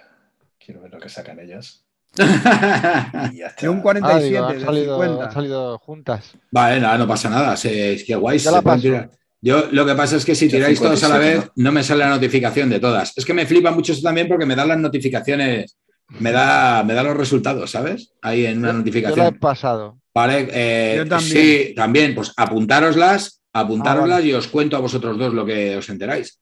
quiero 0.63 0.81
ver 0.81 0.91
lo 0.91 0.99
que 0.99 1.09
sacan 1.09 1.39
ellas. 1.39 1.85
y 3.31 3.37
ya 3.37 3.47
está. 3.47 3.69
un 3.69 3.81
47 3.81 4.37
ah, 4.37 4.51
digo, 4.51 4.65
salido, 4.65 5.21
han 5.21 5.31
salido 5.31 5.77
juntas. 5.79 6.33
Vale, 6.51 6.79
nada, 6.79 6.97
no 6.97 7.07
pasa 7.07 7.29
nada. 7.29 7.53
Es 7.55 8.03
que 8.03 8.15
guay. 8.15 8.39
la. 8.39 9.09
Yo 9.41 9.67
lo 9.71 9.85
que 9.85 9.93
pasa 9.93 10.15
es 10.15 10.23
que 10.23 10.35
si 10.35 10.47
tiráis 10.47 10.79
todos 10.79 11.03
a 11.03 11.09
la 11.09 11.17
vez, 11.17 11.51
no 11.57 11.73
me 11.73 11.83
sale 11.83 11.99
la 11.99 12.11
notificación 12.11 12.69
de 12.69 12.79
todas. 12.79 13.11
Es 13.17 13.25
que 13.25 13.33
me 13.33 13.45
flipa 13.45 13.71
mucho 13.71 13.91
eso 13.91 14.01
también 14.01 14.27
porque 14.27 14.45
me 14.45 14.55
dan 14.55 14.69
las 14.69 14.77
notificaciones, 14.77 15.77
me 16.19 16.31
da, 16.31 16.81
me 16.83 16.93
da 16.93 17.03
los 17.03 17.17
resultados, 17.17 17.69
¿sabes? 17.69 18.13
Ahí 18.21 18.45
en 18.45 18.59
una 18.59 18.71
notificación. 18.71 19.17
Yo 19.17 19.35
he 19.35 19.39
pasado. 19.39 19.99
Vale, 20.13 20.47
eh, 20.49 20.93
yo 20.97 21.07
también. 21.07 21.29
sí, 21.29 21.73
también, 21.75 22.15
pues 22.15 22.31
apuntároslas, 22.37 23.41
apuntároslas 23.51 24.19
ah, 24.19 24.21
y 24.21 24.31
os 24.31 24.47
cuento 24.47 24.77
a 24.77 24.79
vosotros 24.79 25.17
dos 25.17 25.33
lo 25.33 25.45
que 25.45 25.75
os 25.75 25.89
enteráis. 25.89 26.39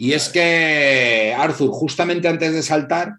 Y 0.00 0.14
es 0.14 0.30
que, 0.30 1.34
Arthur, 1.36 1.68
justamente 1.72 2.26
antes 2.26 2.54
de 2.54 2.62
saltar, 2.62 3.16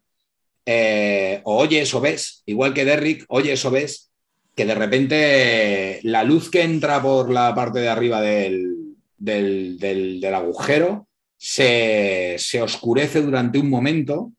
eh, 0.66 1.40
o 1.44 1.58
oyes 1.58 1.94
o 1.94 2.02
ves, 2.02 2.42
igual 2.48 2.74
que 2.74 2.86
Derrick, 2.86 3.24
oyes 3.28 3.64
o 3.66 3.70
ves, 3.70 4.10
que 4.56 4.66
de 4.66 4.74
repente 4.74 6.00
la 6.02 6.24
luz 6.24 6.50
que 6.50 6.64
entra 6.64 7.00
por 7.00 7.30
la 7.30 7.54
parte 7.54 7.82
de 7.82 7.90
arriba 7.90 8.20
del, 8.20 8.96
del, 9.16 10.26
agujero 10.34 11.08
se, 11.38 12.40
oscurece 12.60 13.22
durante 13.22 13.60
un 13.60 13.70
momento. 13.70 14.32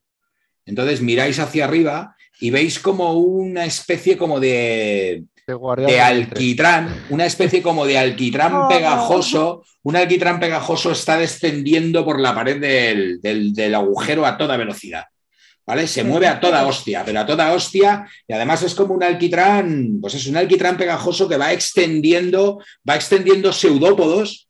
Entonces 0.67 1.01
miráis 1.01 1.39
hacia 1.39 1.67
arriba 1.67 2.17
y 2.41 2.51
veis 2.51 2.81
como 2.81 3.13
una 3.21 3.67
especie 3.67 4.17
como 4.17 4.41
de, 4.41 5.27
de 5.47 6.01
alquitrán, 6.01 7.05
una 7.11 7.27
especie 7.27 7.63
como 7.63 7.85
de 7.85 7.99
alquitrán 7.99 8.69
pegajoso. 8.69 9.65
Un 9.83 9.97
alquitrán 9.97 10.39
pegajoso 10.39 10.93
está 10.93 11.19
descendiendo 11.19 12.05
por 12.05 12.21
la 12.21 12.35
pared 12.35 12.61
del, 12.61 13.21
del, 13.21 13.75
agujero 13.75 14.25
a 14.25 14.39
toda 14.39 14.57
velocidad. 14.57 15.05
¿Vale? 15.65 15.87
Se 15.87 16.03
mueve 16.03 16.27
a 16.27 16.41
toda 16.41 16.67
hostia, 16.67 17.05
pero 17.05 17.21
a 17.21 17.27
toda 17.27 17.53
hostia, 17.53 18.05
y 18.27 18.33
además 18.33 18.63
es 18.65 18.75
como 18.75 18.95
un 18.95 19.03
alquitrán, 19.05 19.99
pues 20.01 20.15
es 20.15 20.27
un 20.27 20.37
alquitrán 20.37 20.77
pegajoso 20.77 21.29
que 21.29 21.37
va 21.37 21.53
extendiendo, 21.53 22.61
va 22.89 22.97
extendiendo 22.97 23.53
seudópodos 23.53 24.49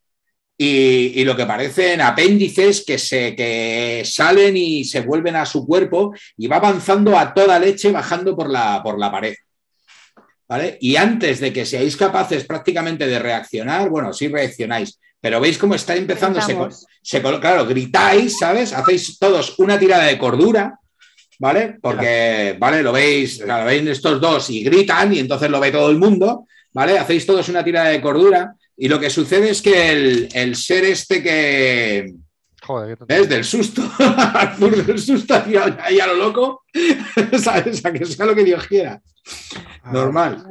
y, 0.56 1.22
lo 1.24 1.36
que 1.36 1.44
parecen 1.44 2.00
apéndices 2.00 2.82
que, 2.84 2.96
se, 2.96 3.36
que 3.36 4.02
salen 4.06 4.56
y 4.56 4.84
se 4.84 5.02
vuelven 5.02 5.36
a 5.36 5.44
su 5.44 5.66
cuerpo 5.66 6.14
y 6.36 6.46
va 6.46 6.56
avanzando 6.56 7.18
a 7.18 7.34
toda 7.34 7.58
leche 7.58 7.92
bajando 7.92 8.34
por 8.34 8.48
la, 8.50 8.82
por 8.82 8.98
la 8.98 9.10
pared. 9.10 9.34
¿Vale? 10.52 10.76
Y 10.82 10.96
antes 10.96 11.40
de 11.40 11.50
que 11.50 11.64
seáis 11.64 11.96
capaces 11.96 12.44
prácticamente 12.44 13.06
de 13.06 13.18
reaccionar, 13.18 13.88
bueno, 13.88 14.12
sí 14.12 14.28
reaccionáis, 14.28 14.98
pero 15.18 15.40
veis 15.40 15.56
cómo 15.56 15.74
está 15.74 15.96
empezando, 15.96 16.40
se, 17.00 17.22
claro, 17.22 17.64
gritáis, 17.64 18.38
¿sabes? 18.38 18.74
Hacéis 18.74 19.18
todos 19.18 19.58
una 19.58 19.78
tirada 19.78 20.04
de 20.04 20.18
cordura, 20.18 20.78
¿vale? 21.38 21.78
Porque, 21.80 22.54
¿vale? 22.58 22.82
Lo 22.82 22.92
veis, 22.92 23.40
claro, 23.42 23.64
veis 23.64 23.88
estos 23.88 24.20
dos 24.20 24.50
y 24.50 24.62
gritan 24.62 25.14
y 25.14 25.20
entonces 25.20 25.48
lo 25.48 25.58
ve 25.58 25.70
todo 25.70 25.88
el 25.88 25.96
mundo, 25.96 26.46
¿vale? 26.74 26.98
Hacéis 26.98 27.24
todos 27.24 27.48
una 27.48 27.64
tirada 27.64 27.88
de 27.88 28.02
cordura 28.02 28.54
y 28.76 28.88
lo 28.88 29.00
que 29.00 29.08
sucede 29.08 29.48
es 29.48 29.62
que 29.62 30.28
el, 30.34 30.54
ser 30.54 30.84
este 30.84 31.22
que. 31.22 32.12
Joder, 32.64 32.96
es 33.08 33.28
del 33.28 33.44
susto. 33.44 33.82
del 34.86 34.98
susto 34.98 35.34
ahí 35.34 35.98
a 35.98 36.06
lo 36.06 36.14
loco. 36.14 36.62
¿Sabes? 37.38 37.84
A 37.84 37.92
que 37.92 38.04
sea 38.04 38.26
lo 38.26 38.34
que 38.34 38.44
Dios 38.44 38.66
quiera. 38.66 39.02
Ah, 39.82 39.90
Normal. 39.92 40.44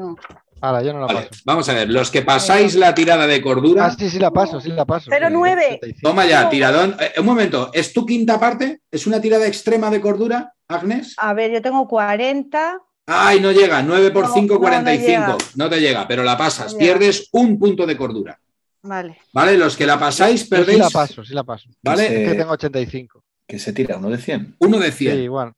Ahora, 0.60 0.84
yo 0.84 0.94
no 0.94 1.00
la 1.00 1.08
paso. 1.08 1.30
Vamos 1.44 1.70
a 1.70 1.74
ver, 1.74 1.90
los 1.90 2.12
que 2.12 2.22
pasáis 2.22 2.76
la 2.76 2.94
tirada 2.94 3.26
de 3.26 3.42
cordura. 3.42 3.86
Ah, 3.86 3.96
sí, 3.98 4.10
sí 4.10 4.20
la 4.20 4.30
paso, 4.30 4.62
sí 4.62 4.70
la 4.70 4.86
paso. 4.86 5.10
Pero 5.10 5.30
nueve. 5.30 5.80
Toma 6.02 6.26
ya, 6.28 6.50
tiradón. 6.50 6.96
Eh, 7.00 7.14
un 7.20 7.26
momento, 7.26 7.72
¿es 7.74 7.92
tu 7.94 8.06
quinta 8.06 8.40
parte? 8.40 8.82
¿Es 8.92 9.08
una 9.08 9.20
tirada 9.20 9.48
extrema 9.48 9.90
de 9.90 10.00
cordura, 10.00 10.54
Agnes? 10.68 11.16
A 11.18 11.34
ver, 11.34 11.52
yo 11.52 11.62
tengo 11.62 11.88
40. 11.88 12.80
Ay, 13.08 13.40
no 13.40 13.52
llega, 13.52 13.82
9 13.82 14.12
por 14.12 14.32
5, 14.32 14.60
45. 14.60 15.38
No, 15.56 15.70
te 15.70 15.80
llega, 15.80 16.08
pero 16.08 16.24
la 16.24 16.38
pasas. 16.38 16.76
Pierdes 16.76 17.28
un 17.32 17.58
punto 17.58 17.88
de 17.88 17.98
cordura. 17.98 18.40
Vale. 18.84 19.18
Vale, 19.34 19.58
los 19.58 19.78
que 19.78 19.86
la 19.86 20.00
pasáis, 20.00 20.46
perdéis. 20.46 20.78
Sí 20.78 20.84
la 20.84 20.90
paso, 20.90 21.24
sí 21.24 21.34
la 21.34 21.44
paso. 21.44 21.70
Vale. 21.82 22.24
Es 22.24 22.30
que 22.30 22.36
tengo 22.36 22.52
85. 22.52 23.24
¿Qué 23.48 23.60
se 23.60 23.74
tira? 23.74 23.98
¿Uno 23.98 24.10
de 24.10 24.18
100? 24.18 24.56
Uno 24.60 24.80
de 24.80 24.92
100. 24.92 25.16
Sí, 25.16 25.22
igual. 25.22 25.54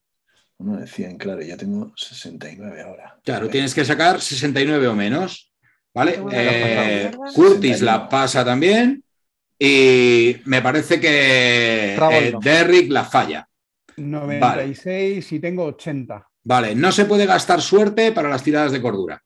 Uno 0.57 0.77
de 0.77 0.87
100, 0.87 1.17
claro, 1.17 1.41
ya 1.41 1.57
tengo 1.57 1.93
69 1.95 2.81
ahora. 2.81 3.19
Claro, 3.23 3.49
tienes 3.49 3.73
que 3.73 3.85
sacar 3.85 4.21
69 4.21 4.87
o 4.87 4.95
menos. 4.95 5.51
¿Vale? 5.93 6.19
Eh, 6.31 7.11
Curtis 7.35 7.81
la 7.81 8.09
pasa 8.09 8.43
también. 8.43 9.03
Y 9.59 10.37
me 10.45 10.61
parece 10.61 10.99
que 10.99 11.95
eh, 11.95 12.33
Derrick 12.41 12.91
la 12.91 13.05
falla. 13.05 13.47
96 13.97 15.31
y 15.31 15.39
tengo 15.39 15.65
80. 15.65 16.27
¿vale? 16.43 16.75
No 16.75 16.91
se 16.91 17.05
puede 17.05 17.25
gastar 17.25 17.61
suerte 17.61 18.11
para 18.11 18.29
las 18.29 18.43
tiradas 18.43 18.71
de 18.71 18.81
cordura, 18.81 19.23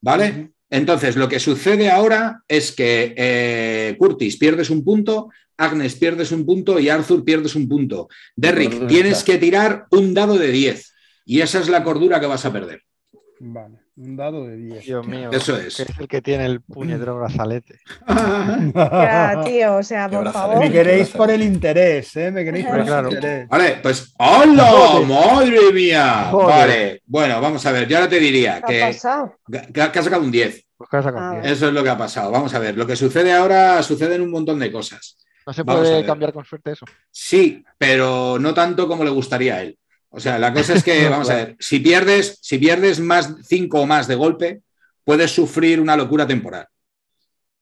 ¿vale? 0.00 0.52
Entonces, 0.70 1.16
lo 1.16 1.28
que 1.28 1.40
sucede 1.40 1.90
ahora 1.90 2.42
es 2.46 2.72
que 2.72 3.14
eh, 3.16 3.96
Curtis 3.98 4.36
pierdes 4.36 4.70
un 4.70 4.84
punto, 4.84 5.30
Agnes 5.56 5.94
pierdes 5.96 6.30
un 6.30 6.44
punto 6.44 6.78
y 6.78 6.88
Arthur 6.88 7.24
pierdes 7.24 7.54
un 7.56 7.68
punto. 7.68 8.08
Derrick, 8.36 8.86
tienes 8.86 9.24
que 9.24 9.38
tirar 9.38 9.86
un 9.90 10.14
dado 10.14 10.36
de 10.36 10.52
10 10.52 10.94
y 11.24 11.40
esa 11.40 11.60
es 11.60 11.68
la 11.68 11.82
cordura 11.82 12.20
que 12.20 12.26
vas 12.26 12.44
a 12.44 12.52
perder. 12.52 12.82
Vale. 13.40 13.87
Un 14.00 14.16
dado 14.16 14.46
de 14.46 14.56
10. 14.56 14.84
Dios 14.84 15.06
mío. 15.08 15.30
Eso 15.32 15.56
es. 15.56 15.74
Que 15.74 15.82
es 15.82 15.98
el 15.98 16.06
que 16.06 16.22
tiene 16.22 16.46
el 16.46 16.60
puñetero 16.60 17.16
brazalete. 17.16 17.80
ya, 18.08 19.42
tío, 19.44 19.76
o 19.78 19.82
sea, 19.82 20.08
por 20.08 20.30
favor. 20.32 20.60
Me 20.60 20.70
queréis 20.70 21.08
por 21.08 21.28
el 21.32 21.42
interés, 21.42 22.14
¿eh? 22.16 22.30
Me 22.30 22.44
queréis 22.44 22.64
por 22.66 22.78
el 22.78 23.12
interés. 23.12 23.48
Vale, 23.48 23.80
pues. 23.82 24.14
¡Hola! 24.18 25.00
¡Madre 25.04 25.72
mía! 25.72 26.30
Vale, 26.32 27.02
bueno, 27.06 27.40
vamos 27.40 27.66
a 27.66 27.72
ver. 27.72 27.88
Yo 27.88 27.96
ahora 27.96 28.08
te 28.08 28.20
diría 28.20 28.62
que. 28.62 28.74
¿Qué 28.74 28.84
ha 28.84 28.86
pasado? 28.86 29.34
Que, 29.50 29.82
ha 29.82 30.02
sacado 30.02 30.22
un 30.22 30.30
10. 30.30 30.64
Pues 30.76 30.90
que 30.90 30.96
ha 30.96 31.02
sacado 31.02 31.34
un 31.34 31.42
10. 31.42 31.52
Eso 31.52 31.66
es 31.66 31.74
lo 31.74 31.82
que 31.82 31.90
ha 31.90 31.98
pasado. 31.98 32.30
Vamos 32.30 32.54
a 32.54 32.60
ver. 32.60 32.76
Lo 32.76 32.86
que 32.86 32.94
sucede 32.94 33.32
ahora 33.32 33.82
sucede 33.82 34.14
en 34.14 34.22
un 34.22 34.30
montón 34.30 34.60
de 34.60 34.70
cosas. 34.70 35.18
¿No 35.44 35.52
se 35.52 35.64
puede 35.64 36.06
cambiar 36.06 36.32
con 36.32 36.44
suerte 36.44 36.70
eso? 36.70 36.86
Sí, 37.10 37.64
pero 37.76 38.38
no 38.38 38.54
tanto 38.54 38.86
como 38.86 39.02
le 39.02 39.10
gustaría 39.10 39.56
a 39.56 39.62
él. 39.62 39.76
O 40.10 40.20
sea, 40.20 40.38
la 40.38 40.52
cosa 40.52 40.74
es 40.74 40.84
que, 40.84 41.08
vamos 41.10 41.30
a 41.30 41.36
ver, 41.36 41.56
si 41.58 41.80
pierdes, 41.80 42.38
si 42.40 42.58
pierdes 42.58 43.00
más 43.00 43.34
cinco 43.44 43.80
o 43.80 43.86
más 43.86 44.08
de 44.08 44.14
golpe, 44.14 44.62
puedes 45.04 45.30
sufrir 45.30 45.80
una 45.80 45.96
locura 45.96 46.26
temporal. 46.26 46.66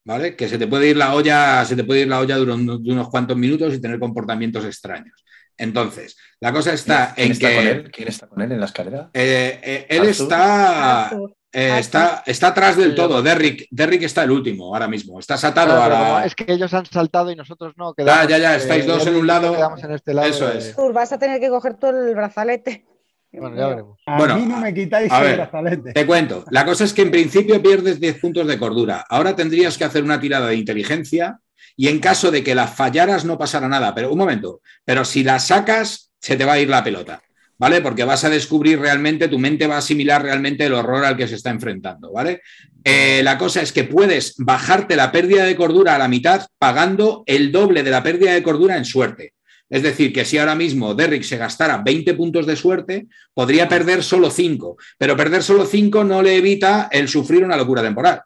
¿Vale? 0.05 0.37
Que 0.37 0.49
se 0.49 0.57
te 0.57 0.69
puede 0.69 0.91
ir 0.91 0.97
la 0.97 1.15
olla, 1.15 1.65
se 1.65 1.75
te 1.75 1.83
puede 1.83 2.03
ir 2.03 2.09
la 2.09 2.21
olla 2.21 2.37
durante 2.37 2.73
unos 2.73 3.09
cuantos 3.09 3.37
minutos 3.37 3.75
y 3.75 3.81
tener 3.81 3.99
comportamientos 3.99 4.65
extraños. 4.65 5.25
Entonces, 5.57 6.17
la 6.39 6.53
cosa 6.53 6.73
está 6.73 7.15
en 7.17 7.37
que. 7.37 7.91
¿Quién 7.93 8.09
está 8.09 8.29
con 8.29 8.43
él 8.43 8.53
en 8.53 8.61
la 8.61 8.67
escalera? 8.67 9.11
Eh, 9.13 9.61
eh, 9.63 9.87
él 9.89 10.05
está. 10.05 11.11
Eh, 11.59 11.71
ah, 11.73 11.79
está, 11.79 12.23
está 12.27 12.49
atrás 12.49 12.77
del 12.77 12.95
todo. 12.95 13.23
Derrick, 13.23 13.67
Derrick 13.71 14.03
está 14.03 14.25
el 14.25 14.31
último 14.31 14.75
ahora 14.75 14.89
mismo. 14.89 15.19
Estás 15.19 15.43
atado 15.43 15.81
a 15.81 15.89
la. 15.89 16.27
Es 16.27 16.35
que 16.35 16.45
ellos 16.53 16.75
han 16.75 16.85
saltado 16.85 17.31
y 17.31 17.35
nosotros 17.35 17.73
no. 17.79 17.95
ya, 17.97 18.29
ya, 18.29 18.37
ya. 18.37 18.57
Estáis 18.57 18.85
dos 18.85 19.07
en 19.07 19.17
un 19.17 19.27
lado. 19.27 19.57
En 19.83 19.91
este 19.93 20.13
lado 20.13 20.29
Eso 20.29 20.53
es. 20.53 20.77
vas 20.93 21.13
a 21.13 21.19
tener 21.19 21.41
que 21.41 21.49
coger 21.49 21.73
todo 21.79 21.93
el 21.93 22.15
brazalete. 22.15 22.85
Bueno, 23.33 23.57
ya 23.57 23.69
veremos. 23.69 23.99
A 24.05 24.35
mí 24.35 24.45
no 24.45 24.59
me 24.59 24.75
quitáis 24.75 25.11
el 25.11 25.37
brazalete. 25.37 25.93
Te 25.95 26.05
cuento. 26.05 26.45
La 26.51 26.67
cosa 26.67 26.85
es 26.85 26.93
que 26.93 27.01
en 27.01 27.11
principio 27.11 27.63
pierdes 27.63 28.01
10 28.01 28.21
puntos 28.21 28.47
de 28.47 28.59
cordura. 28.59 29.07
Ahora 29.09 29.35
tendrías 29.35 29.79
que 29.79 29.85
hacer 29.85 30.05
una 30.05 30.21
tirada 30.21 30.49
de 30.49 30.57
inteligencia 30.57 31.41
y 31.75 31.89
en 31.89 32.01
caso 32.01 32.31
de 32.31 32.45
que 32.45 32.55
la 32.55 32.67
fallaras 32.67 33.25
no 33.25 33.39
pasará 33.39 33.67
nada. 33.67 33.95
Pero 33.95 34.13
un 34.13 34.19
momento. 34.19 34.61
Pero 34.85 35.07
si 35.07 35.25
la 35.25 35.39
sacas, 35.39 36.13
se 36.21 36.37
te 36.37 36.45
va 36.45 36.53
a 36.53 36.59
ir 36.59 36.69
la 36.69 36.85
pelota. 36.85 37.23
¿Vale? 37.59 37.81
Porque 37.81 38.05
vas 38.05 38.25
a 38.25 38.31
descubrir 38.31 38.79
realmente, 38.79 39.29
tu 39.29 39.39
mente 39.39 39.67
va 39.67 39.77
a 39.77 39.79
asimilar 39.79 40.23
realmente 40.23 40.67
el 40.67 40.75
horror 40.75 41.05
al 41.05 41.17
que 41.17 41.29
se 41.29 41.37
está 41.37 41.51
enfrentando, 41.51 42.13
¿vale? 42.13 42.43
Eh, 42.85 43.21
la 43.23 43.39
cosa 43.39 43.63
es 43.63 43.73
que 43.73 43.85
puedes 43.85 44.35
bajarte 44.39 44.97
la 44.97 45.11
pérdida 45.11 45.45
de 45.45 45.57
cordura 45.57 45.95
a 45.95 45.99
la 45.99 46.09
mitad 46.09 46.47
pagando 46.59 47.25
el 47.27 47.51
doble 47.51 47.83
de 47.83 47.91
la 47.91 48.03
pérdida 48.03 48.33
de 48.33 48.43
cordura 48.43 48.77
en 48.77 48.85
suerte. 48.85 49.33
Es 49.69 49.83
decir, 49.83 50.13
que 50.13 50.25
si 50.25 50.39
ahora 50.39 50.55
mismo 50.55 50.95
Derrick 50.95 51.25
se 51.25 51.39
gastara 51.39 51.79
20 51.79 52.15
puntos 52.15 52.47
de 52.47 52.55
suerte, 52.55 53.09
podría 53.35 53.69
perder 53.69 54.05
solo 54.05 54.31
5, 54.31 54.77
pero 54.97 55.17
perder 55.17 55.43
solo 55.43 55.65
5 55.65 56.05
no 56.05 56.23
le 56.23 56.37
evita 56.37 56.89
el 56.93 57.09
sufrir 57.09 57.45
una 57.45 57.57
locura 57.57 57.83
temporal. 57.83 58.23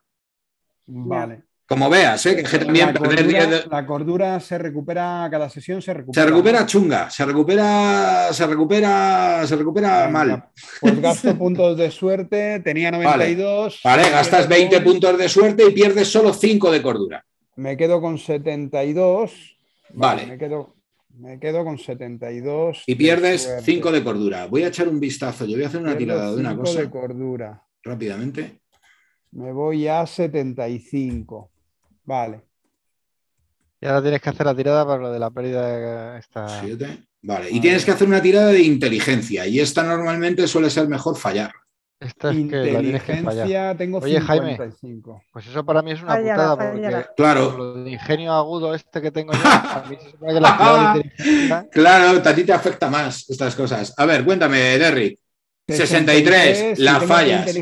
Vale. 0.86 1.44
Como 1.70 1.88
veas, 1.88 2.26
¿eh? 2.26 2.34
que 2.34 2.58
también 2.58 2.88
la 2.88 2.94
cordura, 2.94 3.64
la 3.70 3.86
cordura 3.86 4.40
se 4.40 4.58
recupera, 4.58 5.28
cada 5.30 5.48
sesión 5.48 5.80
se 5.80 5.94
recupera. 5.94 6.24
Se 6.24 6.28
recupera 6.28 6.66
chunga, 6.66 7.08
se 7.08 7.24
recupera, 7.24 8.32
se 8.32 8.44
recupera, 8.44 9.46
se 9.46 9.54
recupera 9.54 10.08
mal. 10.08 10.46
Pues 10.80 11.00
gasto 11.00 11.32
puntos 11.38 11.76
de 11.76 11.92
suerte, 11.92 12.58
tenía 12.58 12.90
92. 12.90 13.82
Vale, 13.84 14.02
vale 14.02 14.10
gastas 14.10 14.48
20 14.48 14.80
puntos 14.80 15.16
de 15.16 15.28
suerte 15.28 15.64
y 15.68 15.70
pierdes 15.70 16.08
solo 16.08 16.32
5 16.32 16.72
de 16.72 16.82
cordura. 16.82 17.24
Me 17.54 17.76
quedo 17.76 18.00
con 18.00 18.18
72. 18.18 19.56
Vale. 19.90 20.26
Me 20.26 20.38
quedo, 20.38 20.74
me 21.20 21.38
quedo 21.38 21.64
con 21.64 21.78
72. 21.78 22.82
Y 22.84 22.96
pierdes 22.96 23.48
5 23.62 23.92
de 23.92 24.02
cordura. 24.02 24.46
Voy 24.46 24.64
a 24.64 24.68
echar 24.68 24.88
un 24.88 24.98
vistazo. 24.98 25.44
Yo 25.44 25.54
voy 25.54 25.62
a 25.62 25.68
hacer 25.68 25.80
una 25.80 25.96
tirada 25.96 26.32
de 26.32 26.40
una 26.40 26.56
cosa. 26.56 26.80
de 26.80 26.90
cordura. 26.90 27.62
Rápidamente. 27.84 28.58
Me 29.30 29.52
voy 29.52 29.86
a 29.86 30.04
75. 30.04 31.49
Vale. 32.10 32.40
Y 33.80 33.86
ahora 33.86 34.02
tienes 34.02 34.20
que 34.20 34.30
hacer 34.30 34.44
la 34.44 34.54
tirada 34.56 34.84
para 34.84 35.00
lo 35.00 35.12
de 35.12 35.20
la 35.20 35.30
pérdida 35.30 36.12
de 36.12 36.18
esta. 36.18 36.60
Siete. 36.60 37.06
Vale. 37.22 37.48
Y 37.52 37.60
tienes 37.60 37.84
que 37.84 37.92
hacer 37.92 38.08
una 38.08 38.20
tirada 38.20 38.48
de 38.48 38.62
inteligencia. 38.62 39.46
Y 39.46 39.60
esta 39.60 39.84
normalmente 39.84 40.48
suele 40.48 40.70
ser 40.70 40.88
mejor 40.88 41.16
fallar. 41.16 41.52
Esta 42.00 42.30
es 42.30 42.38
inteligencia, 42.38 43.44
que 43.44 43.52
la 43.52 43.76
tengo 43.76 43.98
Oye, 43.98 44.20
Jaime, 44.20 44.58
pues 45.32 45.46
eso 45.46 45.64
para 45.64 45.82
mí 45.82 45.92
es 45.92 46.02
una 46.02 46.16
putada 46.16 46.56
porque 46.56 47.06
claro. 47.14 47.56
lo 47.56 47.84
de 47.84 47.90
ingenio 47.90 48.32
agudo 48.32 48.74
este 48.74 49.02
que 49.02 49.10
tengo 49.10 49.34
yo, 49.34 49.38
a 49.44 49.84
mí 49.88 49.96
se 50.00 50.10
supone 50.10 50.32
que 50.32 50.40
la 50.40 50.94
de 50.94 51.00
inteligencia... 51.00 51.68
Claro, 51.70 52.22
a 52.24 52.34
ti 52.34 52.44
te 52.44 52.52
afecta 52.54 52.88
más 52.88 53.28
estas 53.28 53.54
cosas. 53.54 53.94
A 53.98 54.06
ver, 54.06 54.24
cuéntame, 54.24 54.58
Derrick. 54.78 55.20
63, 55.70 56.78
la 56.78 57.00
fallas. 57.00 57.54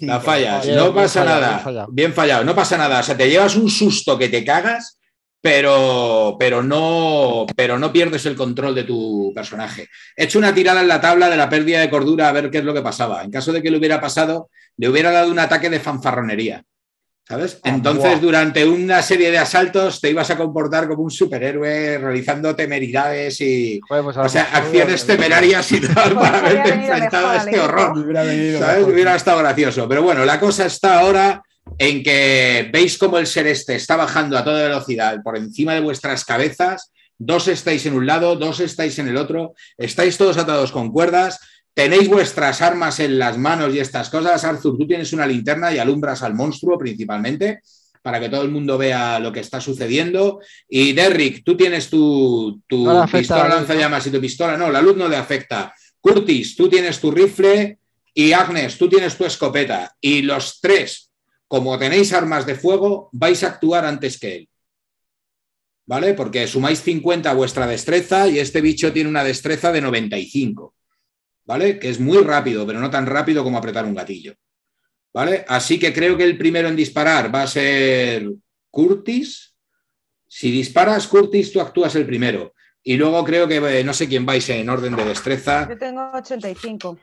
La 0.00 0.20
fallas, 0.20 0.66
no 0.68 0.94
pasa 0.94 1.24
nada. 1.24 1.86
Bien 1.90 2.12
fallado, 2.12 2.44
no 2.44 2.54
pasa 2.54 2.76
nada. 2.76 3.00
O 3.00 3.02
sea, 3.02 3.16
te 3.16 3.28
llevas 3.28 3.56
un 3.56 3.70
susto 3.70 4.18
que 4.18 4.28
te 4.28 4.44
cagas, 4.44 4.98
pero, 5.40 6.36
pero, 6.38 6.62
no, 6.62 7.46
pero 7.54 7.78
no 7.78 7.92
pierdes 7.92 8.24
el 8.26 8.36
control 8.36 8.74
de 8.74 8.84
tu 8.84 9.32
personaje. 9.34 9.88
He 10.16 10.24
hecho 10.24 10.38
una 10.38 10.54
tirada 10.54 10.80
en 10.80 10.88
la 10.88 11.00
tabla 11.00 11.28
de 11.28 11.36
la 11.36 11.48
pérdida 11.48 11.80
de 11.80 11.90
cordura 11.90 12.28
a 12.28 12.32
ver 12.32 12.50
qué 12.50 12.58
es 12.58 12.64
lo 12.64 12.74
que 12.74 12.82
pasaba. 12.82 13.22
En 13.22 13.30
caso 13.30 13.52
de 13.52 13.62
que 13.62 13.70
le 13.70 13.78
hubiera 13.78 14.00
pasado, 14.00 14.50
le 14.76 14.88
hubiera 14.88 15.10
dado 15.10 15.30
un 15.30 15.38
ataque 15.38 15.70
de 15.70 15.80
fanfarronería. 15.80 16.64
¿Sabes? 17.26 17.58
Ah, 17.62 17.70
Entonces, 17.70 18.20
durante 18.20 18.66
una 18.66 19.00
serie 19.00 19.30
de 19.30 19.38
asaltos 19.38 19.98
te 19.98 20.10
ibas 20.10 20.28
a 20.28 20.36
comportar 20.36 20.86
como 20.86 21.04
un 21.04 21.10
superhéroe 21.10 21.96
realizando 21.96 22.54
temeridades 22.54 23.40
y 23.40 23.80
pues 23.88 24.14
o 24.14 24.28
sea, 24.28 24.50
acciones 24.52 25.06
temerarias 25.06 25.72
y 25.72 25.80
tal 25.80 26.12
pues 26.12 26.14
para 26.30 26.38
haberte 26.38 26.68
enfrentado 26.74 27.28
a 27.28 27.36
este 27.38 27.58
horror. 27.58 28.14
¿Sabes? 28.58 28.86
Hubiera 28.86 29.16
estado 29.16 29.38
gracioso. 29.38 29.88
Pero 29.88 30.02
bueno, 30.02 30.26
la 30.26 30.38
cosa 30.38 30.66
está 30.66 30.98
ahora 30.98 31.42
en 31.78 32.02
que 32.02 32.68
veis 32.70 32.98
cómo 32.98 33.16
el 33.16 33.26
ser 33.26 33.46
este 33.46 33.74
está 33.74 33.96
bajando 33.96 34.36
a 34.36 34.44
toda 34.44 34.62
velocidad 34.62 35.22
por 35.22 35.38
encima 35.38 35.72
de 35.72 35.80
vuestras 35.80 36.26
cabezas. 36.26 36.92
Dos 37.16 37.48
estáis 37.48 37.86
en 37.86 37.94
un 37.94 38.06
lado, 38.06 38.36
dos 38.36 38.60
estáis 38.60 38.98
en 38.98 39.08
el 39.08 39.16
otro, 39.16 39.54
estáis 39.78 40.18
todos 40.18 40.36
atados 40.36 40.72
con 40.72 40.90
cuerdas 40.90 41.38
Tenéis 41.74 42.08
vuestras 42.08 42.62
armas 42.62 43.00
en 43.00 43.18
las 43.18 43.36
manos 43.36 43.74
y 43.74 43.80
estas 43.80 44.08
cosas. 44.08 44.44
Arthur, 44.44 44.78
tú 44.78 44.86
tienes 44.86 45.12
una 45.12 45.26
linterna 45.26 45.74
y 45.74 45.78
alumbras 45.78 46.22
al 46.22 46.34
monstruo 46.34 46.78
principalmente 46.78 47.60
para 48.00 48.20
que 48.20 48.28
todo 48.28 48.42
el 48.42 48.50
mundo 48.50 48.78
vea 48.78 49.18
lo 49.18 49.32
que 49.32 49.40
está 49.40 49.60
sucediendo. 49.60 50.40
Y 50.68 50.92
Derrick, 50.92 51.42
tú 51.42 51.56
tienes 51.56 51.90
tu, 51.90 52.60
tu 52.68 52.86
pistola 53.10 53.48
lanzallamas 53.48 54.06
y 54.06 54.10
tu 54.10 54.20
pistola. 54.20 54.56
No, 54.56 54.70
la 54.70 54.82
luz 54.82 54.96
no 54.96 55.08
le 55.08 55.16
afecta. 55.16 55.74
Curtis, 56.00 56.54
tú 56.54 56.68
tienes 56.68 57.00
tu 57.00 57.10
rifle 57.10 57.78
y 58.12 58.32
Agnes, 58.32 58.78
tú 58.78 58.88
tienes 58.88 59.16
tu 59.16 59.24
escopeta. 59.24 59.96
Y 60.00 60.22
los 60.22 60.60
tres, 60.60 61.10
como 61.48 61.78
tenéis 61.78 62.12
armas 62.12 62.46
de 62.46 62.54
fuego, 62.54 63.08
vais 63.12 63.42
a 63.42 63.48
actuar 63.48 63.84
antes 63.84 64.18
que 64.20 64.36
él. 64.36 64.48
¿Vale? 65.86 66.14
Porque 66.14 66.46
sumáis 66.46 66.82
50 66.82 67.30
a 67.30 67.34
vuestra 67.34 67.66
destreza 67.66 68.28
y 68.28 68.38
este 68.38 68.60
bicho 68.60 68.92
tiene 68.92 69.08
una 69.08 69.24
destreza 69.24 69.72
de 69.72 69.80
95. 69.80 70.74
¿Vale? 71.44 71.78
Que 71.78 71.90
es 71.90 72.00
muy 72.00 72.18
rápido, 72.18 72.66
pero 72.66 72.80
no 72.80 72.90
tan 72.90 73.06
rápido 73.06 73.42
como 73.42 73.58
apretar 73.58 73.84
un 73.84 73.94
gatillo, 73.94 74.34
¿vale? 75.12 75.44
Así 75.48 75.78
que 75.78 75.92
creo 75.92 76.16
que 76.16 76.24
el 76.24 76.38
primero 76.38 76.68
en 76.68 76.76
disparar 76.76 77.34
va 77.34 77.42
a 77.42 77.46
ser 77.46 78.28
Curtis. 78.70 79.54
Si 80.26 80.50
disparas 80.50 81.06
Curtis, 81.06 81.52
tú 81.52 81.60
actúas 81.60 81.94
el 81.94 82.06
primero. 82.06 82.54
Y 82.82 82.96
luego 82.96 83.24
creo 83.24 83.48
que 83.48 83.56
eh, 83.56 83.84
no 83.84 83.94
sé 83.94 84.08
quién 84.08 84.26
vais 84.26 84.46
en 84.50 84.68
orden 84.68 84.94
de 84.94 85.04
destreza. 85.04 85.66
Yo 85.68 85.78
tengo 85.78 86.10
85. 86.12 86.98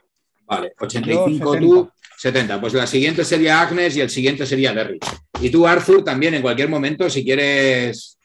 Vale, 0.45 0.73
85 0.77 1.57
tú, 1.57 1.91
70. 2.17 2.61
Pues 2.61 2.73
la 2.73 2.85
siguiente 2.85 3.23
sería 3.23 3.61
Agnes 3.61 3.95
y 3.95 4.01
el 4.01 4.09
siguiente 4.09 4.45
sería 4.45 4.73
Derry. 4.73 4.99
Y 5.39 5.49
tú, 5.49 5.65
Arthur, 5.65 6.03
también 6.03 6.35
en 6.35 6.41
cualquier 6.41 6.69
momento, 6.69 7.09
si 7.09 7.23
quieres, 7.23 8.19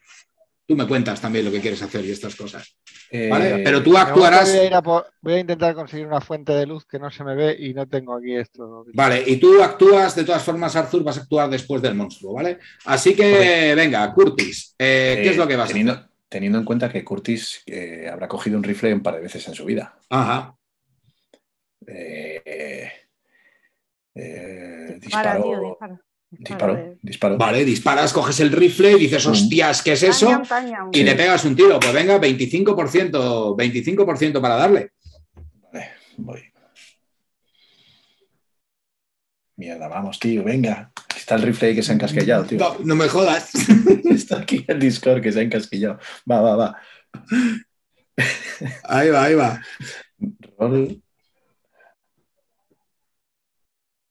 tú 0.67 0.77
me 0.77 0.86
cuentas 0.86 1.20
también 1.20 1.45
lo 1.45 1.53
que 1.53 1.61
quieres 1.61 1.81
hacer 1.81 2.05
y 2.05 2.11
estas 2.11 2.35
cosas. 2.35 2.77
¿Vale? 3.12 3.57
Eh, 3.57 3.62
Pero 3.65 3.83
tú 3.83 3.97
actuarás. 3.97 4.52
Voy 5.23 5.35
a, 5.35 5.39
intentar 5.41 5.75
conseguir 5.75 6.07
una 6.07 6.20
fuente 6.20 6.52
de 6.52 6.67
luz 6.67 6.85
que 6.86 6.99
no 6.99 7.10
se 7.10 7.25
me 7.25 7.35
ve 7.35 7.57
y 7.59 7.75
no 7.75 7.86
tengo 7.86 8.17
aquí 8.17 8.35
esto. 8.36 8.85
Vale, 8.94 9.23
y 9.26 9.36
tú 9.36 9.62
actúas, 9.62 10.15
de 10.15 10.25
todas 10.25 10.43
formas, 10.43 10.75
Arthur, 10.76 11.02
vas 11.02 11.18
a 11.18 11.23
actuar 11.23 11.49
después 11.51 11.83
del 11.83 11.94
monstruo, 11.94 12.35
¿vale? 12.35 12.59
Así 12.85 13.15
que, 13.15 13.75
venga, 13.75 14.12
Curtis, 14.12 14.75
eh, 14.78 15.20
¿qué 15.23 15.31
es 15.31 15.36
lo 15.36 15.47
que 15.47 15.57
vas 15.57 15.68
teniendo, 15.68 15.93
a 15.93 15.97
hacer? 15.97 16.09
Teniendo 16.28 16.59
en 16.59 16.65
cuenta 16.65 16.91
que 16.91 17.05
Curtis 17.05 17.62
eh, 17.67 18.09
habrá 18.10 18.28
cogido 18.28 18.59
un 18.59 18.65
rifle 18.65 18.94
un 18.94 19.02
par 19.02 19.15
de 19.15 19.23
veces 19.23 19.47
en 19.49 19.55
su 19.55 19.65
vida. 19.65 19.99
Ajá. 20.10 20.57
disparó, 25.01 25.78
Disparo, 26.39 26.97
disparo. 27.02 27.39
Vale, 27.39 27.65
disparas, 27.65 28.12
coges 28.12 28.40
el 28.40 28.52
rifle 28.52 28.92
y 28.92 29.00
dices, 29.00 29.26
hostias, 29.26 29.82
¿qué 29.82 29.92
es 29.92 30.02
eso? 30.02 30.42
Y 30.92 31.02
le 31.02 31.15
pegas 31.15 31.44
un 31.44 31.56
tiro. 31.56 31.81
Pues 31.81 31.92
venga, 31.92 32.20
25%, 32.20 33.56
25% 33.56 34.40
para 34.40 34.56
darle. 34.56 34.92
Vale, 35.73 35.90
voy. 36.16 36.42
Mierda, 39.56 39.89
vamos, 39.89 40.18
tío, 40.18 40.44
venga. 40.44 40.92
Está 41.16 41.36
el 41.36 41.42
rifle 41.42 41.68
ahí 41.68 41.74
que 41.74 41.82
se 41.82 41.92
ha 41.92 41.94
encasquillado, 41.94 42.44
tío. 42.44 42.58
No, 42.58 42.76
no 42.84 42.94
me 42.94 43.08
jodas. 43.08 43.52
Está 44.05 44.39
aquí 44.39 44.65
el 44.68 44.78
Discord 44.78 45.23
que 45.23 45.32
se 45.32 45.40
ha 45.40 45.42
encasquillado. 45.42 45.98
Va, 46.31 46.40
va, 46.40 46.56
va. 46.56 46.82
Ahí 48.84 49.10
va, 49.10 49.24
ahí 49.24 49.34
va. 49.34 49.60
Roll. 50.58 51.02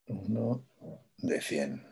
Uno 0.08 0.66
de 1.18 1.42
100. 1.42 1.85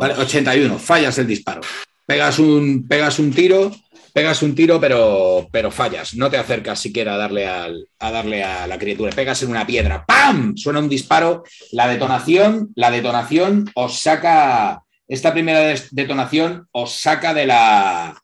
Vale, 0.00 0.14
81, 0.14 0.78
fallas 0.78 1.18
el 1.18 1.26
disparo. 1.26 1.60
Pegas 2.04 2.38
un, 2.38 2.86
pegas 2.86 3.18
un 3.18 3.32
tiro, 3.32 3.72
pegas 4.12 4.42
un 4.42 4.54
tiro, 4.54 4.80
pero, 4.80 5.48
pero 5.50 5.70
fallas. 5.70 6.14
No 6.14 6.30
te 6.30 6.36
acercas 6.36 6.78
siquiera 6.78 7.14
a 7.14 7.18
darle, 7.18 7.46
a 7.46 7.70
darle 7.98 8.44
a 8.44 8.66
la 8.66 8.78
criatura. 8.78 9.12
Pegas 9.12 9.42
en 9.42 9.50
una 9.50 9.66
piedra. 9.66 10.04
¡Pam! 10.06 10.56
Suena 10.56 10.78
un 10.78 10.88
disparo. 10.88 11.44
La 11.72 11.88
detonación, 11.88 12.70
la 12.74 12.90
detonación 12.90 13.70
os 13.74 13.98
saca. 14.00 14.82
Esta 15.08 15.32
primera 15.32 15.74
detonación 15.90 16.66
os 16.72 16.92
saca 16.92 17.32
de 17.32 17.46
la, 17.46 18.16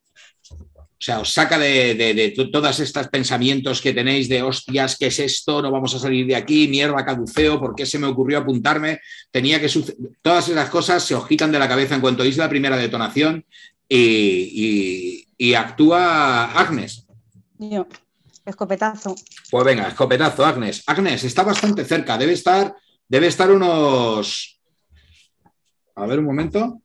o 1.02 1.05
sea, 1.05 1.18
os 1.18 1.32
saca 1.32 1.58
de, 1.58 1.97
de, 1.97 2.31
todos 2.52 2.78
estos 2.78 3.08
pensamientos 3.08 3.82
que 3.82 3.92
tenéis 3.92 4.28
de 4.28 4.40
hostias, 4.40 4.97
¿qué 4.97 5.08
es 5.08 5.18
esto? 5.18 5.60
No 5.60 5.72
vamos 5.72 5.92
a 5.97 5.98
salir 5.98 6.28
de 6.28 6.36
aquí, 6.36 6.68
mierda, 6.68 7.05
caduceo, 7.05 7.58
¿por 7.58 7.74
qué 7.74 7.84
se 7.84 7.98
me 7.98 8.06
ocurrió 8.06 8.39
apuntarme? 8.39 9.00
Tenía 9.32 9.60
que 9.60 9.68
Todas 10.22 10.48
esas 10.48 10.70
cosas 10.70 11.02
se 11.02 11.16
os 11.16 11.26
quitan 11.26 11.50
de 11.50 11.58
la 11.58 11.68
cabeza 11.68 11.97
en 11.97 12.00
cuanto 12.00 12.22
oís 12.22 12.36
la 12.36 12.48
primera 12.48 12.76
detonación 12.76 13.44
y, 13.89 15.55
actúa 15.56 16.52
Agnes. 16.52 17.05
Yo, 17.58 17.89
escopetazo. 18.47 19.16
Pues 19.50 19.64
venga, 19.64 19.89
escopetazo, 19.89 20.47
Agnes. 20.47 20.84
Agnes 20.86 21.24
está 21.24 21.42
bastante 21.42 21.84
cerca, 21.84 22.16
debe 22.16 22.34
estar, 22.34 22.76
debe 23.08 23.26
estar 23.26 23.50
unos. 23.50 24.60
A 25.97 26.06
ver 26.06 26.20
un 26.20 26.26
momento 26.26 26.82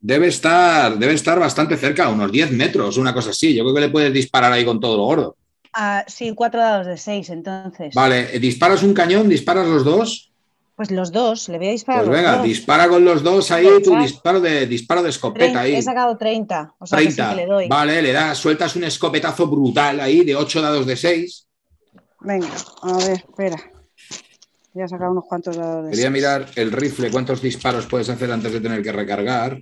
debe 0.00 0.28
estar, 0.28 0.98
debe 0.98 1.14
estar 1.14 1.38
bastante 1.38 1.76
cerca, 1.76 2.08
unos 2.08 2.32
10 2.32 2.52
metros, 2.52 2.96
una 2.96 3.14
cosa 3.14 3.30
así. 3.30 3.54
Yo 3.54 3.62
creo 3.64 3.74
que 3.74 3.80
le 3.82 3.88
puedes 3.90 4.12
disparar 4.12 4.52
ahí 4.52 4.64
con 4.64 4.80
todo 4.80 4.96
lo 4.96 5.04
gordo. 5.04 5.36
Ah, 5.72 6.04
sí, 6.08 6.32
cuatro 6.34 6.60
dados 6.60 6.86
de 6.86 6.96
seis, 6.96 7.30
entonces. 7.30 7.94
Vale, 7.94 8.38
¿disparas 8.40 8.82
un 8.82 8.92
cañón? 8.92 9.28
¿Disparas 9.28 9.66
los 9.68 9.84
dos? 9.84 10.32
Pues 10.74 10.90
los 10.90 11.12
dos, 11.12 11.48
le 11.48 11.58
voy 11.58 11.68
a 11.68 11.70
disparar. 11.72 12.04
Pues 12.06 12.16
venga, 12.16 12.42
dispara 12.42 12.88
con 12.88 13.04
los 13.04 13.22
dos 13.22 13.50
ahí, 13.50 13.68
tu 13.84 13.94
disparo 13.96 14.40
de, 14.40 14.66
disparo 14.66 15.02
de 15.02 15.10
escopeta 15.10 15.60
ahí. 15.60 15.74
He 15.74 15.82
sacado 15.82 16.16
30, 16.16 16.74
o 16.78 16.86
sea 16.86 16.98
30. 16.98 17.30
Que 17.30 17.36
le 17.36 17.46
doy. 17.46 17.68
Vale, 17.68 18.00
le 18.00 18.12
das, 18.12 18.38
sueltas 18.38 18.74
un 18.76 18.84
escopetazo 18.84 19.46
brutal 19.46 20.00
ahí 20.00 20.24
de 20.24 20.34
8 20.34 20.62
dados 20.62 20.86
de 20.86 20.96
6. 20.96 21.46
Venga, 22.20 22.48
a 22.82 22.96
ver, 22.96 23.12
espera. 23.12 23.56
Voy 24.72 24.82
a 24.82 24.88
sacar 24.88 25.08
unos 25.10 25.24
cuantos 25.28 25.56
dados 25.56 25.84
de 25.84 25.90
Quería 25.90 26.10
mirar 26.10 26.46
el 26.56 26.72
rifle, 26.72 27.10
cuántos 27.10 27.42
disparos 27.42 27.86
puedes 27.86 28.08
hacer 28.08 28.32
antes 28.32 28.52
de 28.52 28.60
tener 28.60 28.82
que 28.82 28.92
recargar. 28.92 29.60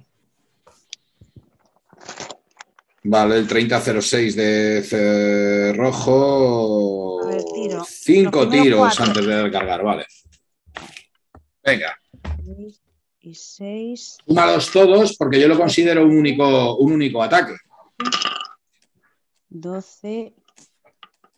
Vale, 3.10 3.36
el 3.36 3.48
3006 3.48 4.36
de 4.36 4.82
cerrojo. 4.84 6.26
Ver, 7.26 7.42
tiro. 7.42 7.82
Cinco 7.88 8.46
tiros 8.46 9.00
antes 9.00 9.24
de 9.24 9.42
recargar, 9.44 9.82
vale. 9.82 10.04
Venga. 11.64 11.98
y 13.20 13.34
6. 13.34 14.18
Súmalos 14.26 14.70
todos 14.70 15.16
porque 15.16 15.40
yo 15.40 15.48
lo 15.48 15.56
considero 15.56 16.04
un 16.04 16.18
único, 16.18 16.76
un 16.76 16.92
único 16.92 17.22
ataque. 17.22 17.54
12, 19.48 20.34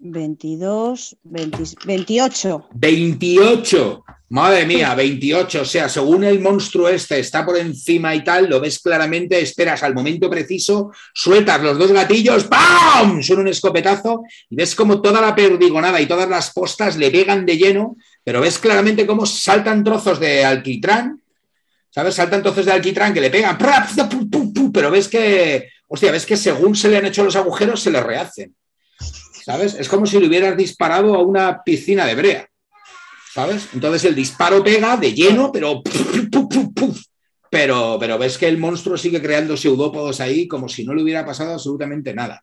22, 0.01 1.17
28. 1.25 2.69
28. 2.73 4.05
Madre 4.31 4.65
mía, 4.65 4.95
28. 4.95 5.61
O 5.61 5.65
sea, 5.65 5.89
según 5.89 6.25
el 6.25 6.41
monstruo 6.41 6.89
este 6.89 7.19
está 7.19 7.45
por 7.45 7.59
encima 7.59 8.15
y 8.15 8.25
tal, 8.25 8.49
lo 8.49 8.61
ves 8.61 8.79
claramente, 8.79 9.41
esperas 9.41 9.83
al 9.83 9.95
momento 9.95 10.31
preciso, 10.31 10.91
sueltas 11.13 11.61
los 11.63 11.79
dos 11.79 11.93
gatillos, 11.93 12.45
¡pam! 12.45 13.23
Suena 13.23 13.43
un 13.43 13.49
escopetazo 13.49 14.23
y 14.49 14.57
ves 14.57 14.75
como 14.75 15.03
toda 15.03 15.21
la 15.21 15.35
perdigonada 15.35 16.01
y 16.01 16.07
todas 16.07 16.29
las 16.29 16.53
postas 16.53 16.97
le 16.97 17.11
pegan 17.11 17.45
de 17.45 17.59
lleno, 17.59 17.97
pero 18.25 18.41
ves 18.41 18.59
claramente 18.59 19.07
cómo 19.07 19.27
saltan 19.27 19.85
trozos 19.85 20.19
de 20.19 20.45
alquitrán, 20.45 21.21
¿sabes? 21.91 22.15
Saltan 22.15 22.43
trozos 22.43 22.65
de 22.65 22.73
alquitrán 22.73 23.13
que 23.13 23.21
le 23.21 23.31
pegan, 23.31 23.59
pero 24.73 24.91
ves 24.91 25.09
que, 25.09 25.69
hostia, 25.89 26.13
ves 26.13 26.25
que 26.25 26.37
según 26.37 26.75
se 26.75 26.89
le 26.89 26.97
han 26.97 27.07
hecho 27.07 27.25
los 27.25 27.37
agujeros, 27.37 27.83
se 27.83 27.91
le 27.91 28.01
rehacen. 28.01 28.55
¿Sabes? 29.45 29.75
Es 29.75 29.89
como 29.89 30.07
si 30.07 30.19
le 30.19 30.27
hubieras 30.27 30.57
disparado 30.57 31.15
a 31.15 31.23
una 31.23 31.63
piscina 31.63 32.07
de 32.07 32.15
brea. 32.15 32.51
¿sabes? 33.33 33.69
Entonces 33.73 34.05
el 34.05 34.15
disparo 34.15 34.63
pega 34.63 34.97
de 34.97 35.13
lleno, 35.13 35.53
pero 35.53 35.83
pero, 37.51 37.97
pero 37.99 38.19
ves 38.19 38.39
que 38.39 38.49
el 38.49 38.59
monstruo 38.59 38.97
sigue 38.97 39.21
creando 39.21 39.57
pseudópodos 39.57 40.21
ahí 40.21 40.47
como 40.47 40.69
si 40.69 40.85
no 40.85 40.95
le 40.95 41.03
hubiera 41.03 41.25
pasado 41.25 41.53
absolutamente 41.53 42.15
nada. 42.15 42.43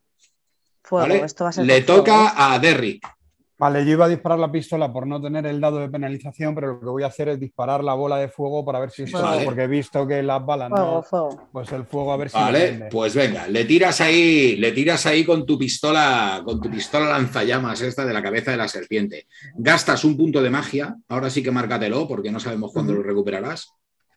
le 1.57 1.81
toca 1.81 2.33
a 2.35 2.57
Derrick. 2.59 3.05
Vale, 3.59 3.83
yo 3.85 3.93
iba 3.93 4.05
a 4.05 4.09
disparar 4.09 4.37
la 4.37 4.51
pistola 4.51 4.93
por 4.93 5.07
no 5.07 5.19
tener 5.19 5.47
el 5.47 5.59
dado 5.59 5.79
de 5.79 5.89
penalización, 5.89 6.53
pero 6.53 6.73
lo 6.73 6.79
que 6.79 6.85
voy 6.85 7.03
a 7.03 7.07
hacer 7.07 7.29
es 7.29 7.39
disparar 7.39 7.83
la 7.83 7.95
bola 7.95 8.17
de 8.17 8.27
fuego 8.27 8.63
para 8.63 8.79
ver 8.79 8.91
si 8.91 9.03
es 9.03 9.11
porque 9.43 9.63
he 9.63 9.67
visto 9.67 10.05
que 10.05 10.21
las 10.21 10.45
balas 10.45 10.69
no. 10.69 11.03
Pues 11.51 11.71
el 11.71 11.85
fuego 11.85 12.13
a 12.13 12.17
ver 12.17 12.29
si. 12.29 12.37
Vale, 12.37 12.87
pues 12.91 13.15
venga, 13.15 13.47
le 13.47 13.65
tiras 13.65 13.99
ahí, 14.01 14.57
le 14.57 14.71
tiras 14.73 15.07
ahí 15.07 15.25
con 15.25 15.43
tu 15.43 15.57
pistola, 15.57 16.43
con 16.45 16.61
tu 16.61 16.69
pistola 16.69 17.09
lanzallamas 17.09 17.81
esta 17.81 18.05
de 18.05 18.13
la 18.13 18.21
cabeza 18.21 18.51
de 18.51 18.57
la 18.57 18.67
serpiente. 18.67 19.25
Gastas 19.55 20.03
un 20.03 20.15
punto 20.15 20.43
de 20.43 20.51
magia, 20.51 20.95
ahora 21.07 21.31
sí 21.31 21.41
que 21.41 21.49
márcatelo, 21.49 22.07
porque 22.07 22.31
no 22.31 22.39
sabemos 22.39 22.71
cuándo 22.71 22.93
lo 22.93 23.01
recuperarás. 23.01 23.73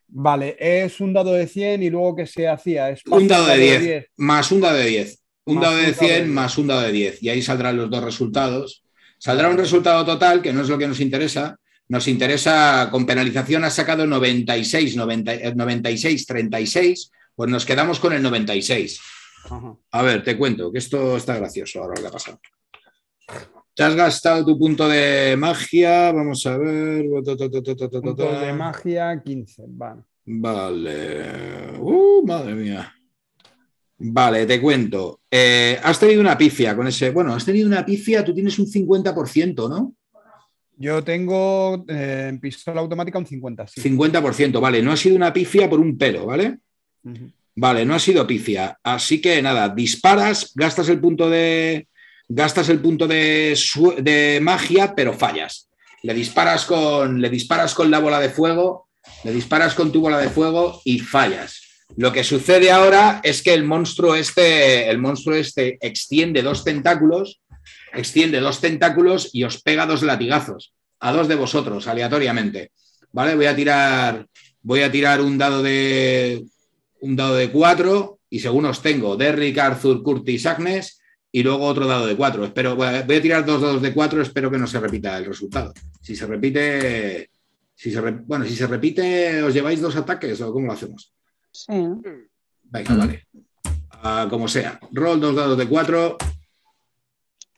Vale, 0.07 0.55
es 0.59 0.99
un 1.01 1.13
dado 1.13 1.33
de 1.33 1.47
100 1.47 1.81
y 1.81 1.89
luego 1.89 2.15
que 2.15 2.27
se 2.27 2.47
hacía. 2.47 2.91
Es 2.91 3.01
un 3.07 3.27
dado 3.27 3.47
de 3.47 3.57
10, 3.57 4.05
más 4.17 4.51
un 4.51 4.61
dado 4.61 4.77
de 4.77 4.85
10. 4.85 5.17
Un 5.45 5.59
dado 5.59 5.77
de 5.77 5.93
100 5.93 6.31
más 6.31 6.57
un 6.59 6.67
dado 6.67 6.81
de 6.81 6.91
10. 6.91 7.23
Y 7.23 7.29
ahí 7.29 7.41
saldrán 7.41 7.77
los 7.77 7.89
dos 7.89 8.03
resultados. 8.03 8.80
Saldrá 9.21 9.49
un 9.49 9.57
resultado 9.57 10.03
total, 10.03 10.41
que 10.41 10.51
no 10.51 10.63
es 10.63 10.69
lo 10.69 10.79
que 10.79 10.87
nos 10.87 10.99
interesa. 10.99 11.55
Nos 11.89 12.07
interesa, 12.07 12.89
con 12.89 13.05
penalización 13.05 13.63
has 13.63 13.75
sacado 13.75 14.07
96, 14.07 14.95
96, 14.95 16.25
36, 16.25 17.11
pues 17.35 17.47
nos 17.47 17.63
quedamos 17.63 17.99
con 17.99 18.13
el 18.13 18.23
96. 18.23 18.99
A 19.91 20.01
ver, 20.01 20.23
te 20.23 20.35
cuento, 20.35 20.71
que 20.71 20.79
esto 20.79 21.17
está 21.17 21.37
gracioso 21.37 21.83
ahora 21.83 21.93
lo 21.97 22.01
que 22.01 22.07
ha 22.07 22.11
pasado. 22.11 22.39
Te 23.75 23.83
has 23.83 23.93
gastado 23.93 24.43
tu 24.43 24.57
punto 24.57 24.89
de 24.89 25.35
magia, 25.37 26.11
vamos 26.11 26.43
a 26.47 26.57
ver. 26.57 27.05
Punto 27.07 27.35
de 28.39 28.53
magia 28.53 29.21
15, 29.23 29.65
vale. 29.67 30.01
Vale. 30.25 31.77
Uh, 31.79 32.25
madre 32.25 32.55
mía. 32.55 32.91
Vale, 34.03 34.45
te 34.47 34.59
cuento. 34.59 35.21
Eh, 35.29 35.79
has 35.83 35.99
tenido 35.99 36.21
una 36.21 36.37
pifia 36.37 36.75
con 36.75 36.87
ese. 36.87 37.11
Bueno, 37.11 37.33
has 37.33 37.45
tenido 37.45 37.67
una 37.67 37.85
pifia, 37.85 38.25
tú 38.25 38.33
tienes 38.33 38.57
un 38.57 38.65
50%, 38.65 39.69
¿no? 39.69 39.93
Yo 40.75 41.03
tengo 41.03 41.85
eh, 41.87 42.27
en 42.29 42.39
pistola 42.39 42.81
automática 42.81 43.19
un 43.19 43.27
50%. 43.27 43.67
Sí. 43.75 43.81
50%, 43.81 44.59
vale. 44.59 44.81
No 44.81 44.91
ha 44.91 44.97
sido 44.97 45.15
una 45.15 45.31
pifia 45.31 45.69
por 45.69 45.79
un 45.79 45.97
pelo, 45.97 46.25
¿vale? 46.25 46.57
Vale, 47.55 47.85
no 47.85 47.93
ha 47.93 47.99
sido 47.99 48.25
pifia. 48.25 48.79
Así 48.81 49.21
que 49.21 49.39
nada, 49.41 49.69
disparas, 49.69 50.51
gastas 50.55 50.89
el 50.89 50.99
punto 50.99 51.29
de. 51.29 51.87
Gastas 52.27 52.69
el 52.69 52.79
punto 52.79 53.07
de, 53.07 53.55
de 54.01 54.39
magia, 54.41 54.95
pero 54.95 55.13
fallas. 55.13 55.69
Le 56.01 56.15
disparas 56.15 56.65
con. 56.65 57.21
Le 57.21 57.29
disparas 57.29 57.75
con 57.75 57.91
la 57.91 57.99
bola 57.99 58.19
de 58.19 58.29
fuego. 58.29 58.87
Le 59.23 59.31
disparas 59.31 59.75
con 59.75 59.91
tu 59.91 60.01
bola 60.01 60.17
de 60.17 60.29
fuego 60.29 60.81
y 60.85 60.97
fallas. 60.99 61.60
Lo 61.97 62.11
que 62.11 62.23
sucede 62.23 62.71
ahora 62.71 63.19
es 63.23 63.41
que 63.41 63.53
el 63.53 63.63
monstruo 63.63 64.15
este, 64.15 64.89
el 64.89 64.97
monstruo 64.97 65.35
este 65.35 65.77
extiende 65.81 66.41
dos 66.41 66.63
tentáculos, 66.63 67.41
extiende 67.93 68.39
dos 68.39 68.61
tentáculos 68.61 69.29
y 69.33 69.43
os 69.43 69.61
pega 69.61 69.85
dos 69.85 70.03
latigazos 70.03 70.73
a 70.99 71.11
dos 71.11 71.27
de 71.27 71.35
vosotros 71.35 71.87
aleatoriamente. 71.87 72.71
¿Vale? 73.11 73.35
Voy 73.35 73.45
a 73.45 73.55
tirar, 73.55 74.25
voy 74.61 74.81
a 74.81 74.91
tirar 74.91 75.21
un 75.21 75.37
dado 75.37 75.61
de 75.61 76.43
un 77.01 77.15
dado 77.15 77.35
de 77.35 77.51
cuatro 77.51 78.19
y 78.29 78.39
según 78.39 78.65
os 78.65 78.81
tengo, 78.81 79.17
Derrick, 79.17 79.57
Arthur, 79.57 80.01
Curtis, 80.01 80.45
Agnes 80.45 81.01
y 81.31 81.43
luego 81.43 81.65
otro 81.65 81.87
dado 81.87 82.05
de 82.05 82.15
cuatro. 82.15 82.45
Espero, 82.45 82.75
voy 82.75 82.87
a, 82.87 83.05
tirar 83.05 83.45
dos 83.45 83.61
dados 83.61 83.81
de 83.81 83.93
cuatro, 83.93 84.21
espero 84.21 84.49
que 84.49 84.57
no 84.57 84.67
se 84.67 84.79
repita 84.79 85.17
el 85.17 85.25
resultado. 85.25 85.73
Si 86.01 86.15
se 86.15 86.25
repite, 86.25 87.29
si 87.75 87.91
se 87.91 87.99
bueno, 87.99 88.45
si 88.45 88.55
se 88.55 88.67
repite, 88.67 89.43
os 89.43 89.53
lleváis 89.53 89.81
dos 89.81 89.95
ataques 89.95 90.39
o 90.41 90.53
cómo 90.53 90.67
lo 90.67 90.73
hacemos. 90.73 91.11
Sí. 91.51 91.73
Venga, 92.63 92.95
vale. 92.95 93.27
Ah, 93.91 94.27
como 94.29 94.47
sea. 94.47 94.79
Roll 94.91 95.19
dos 95.19 95.35
dados 95.35 95.57
de 95.57 95.67
cuatro. 95.67 96.17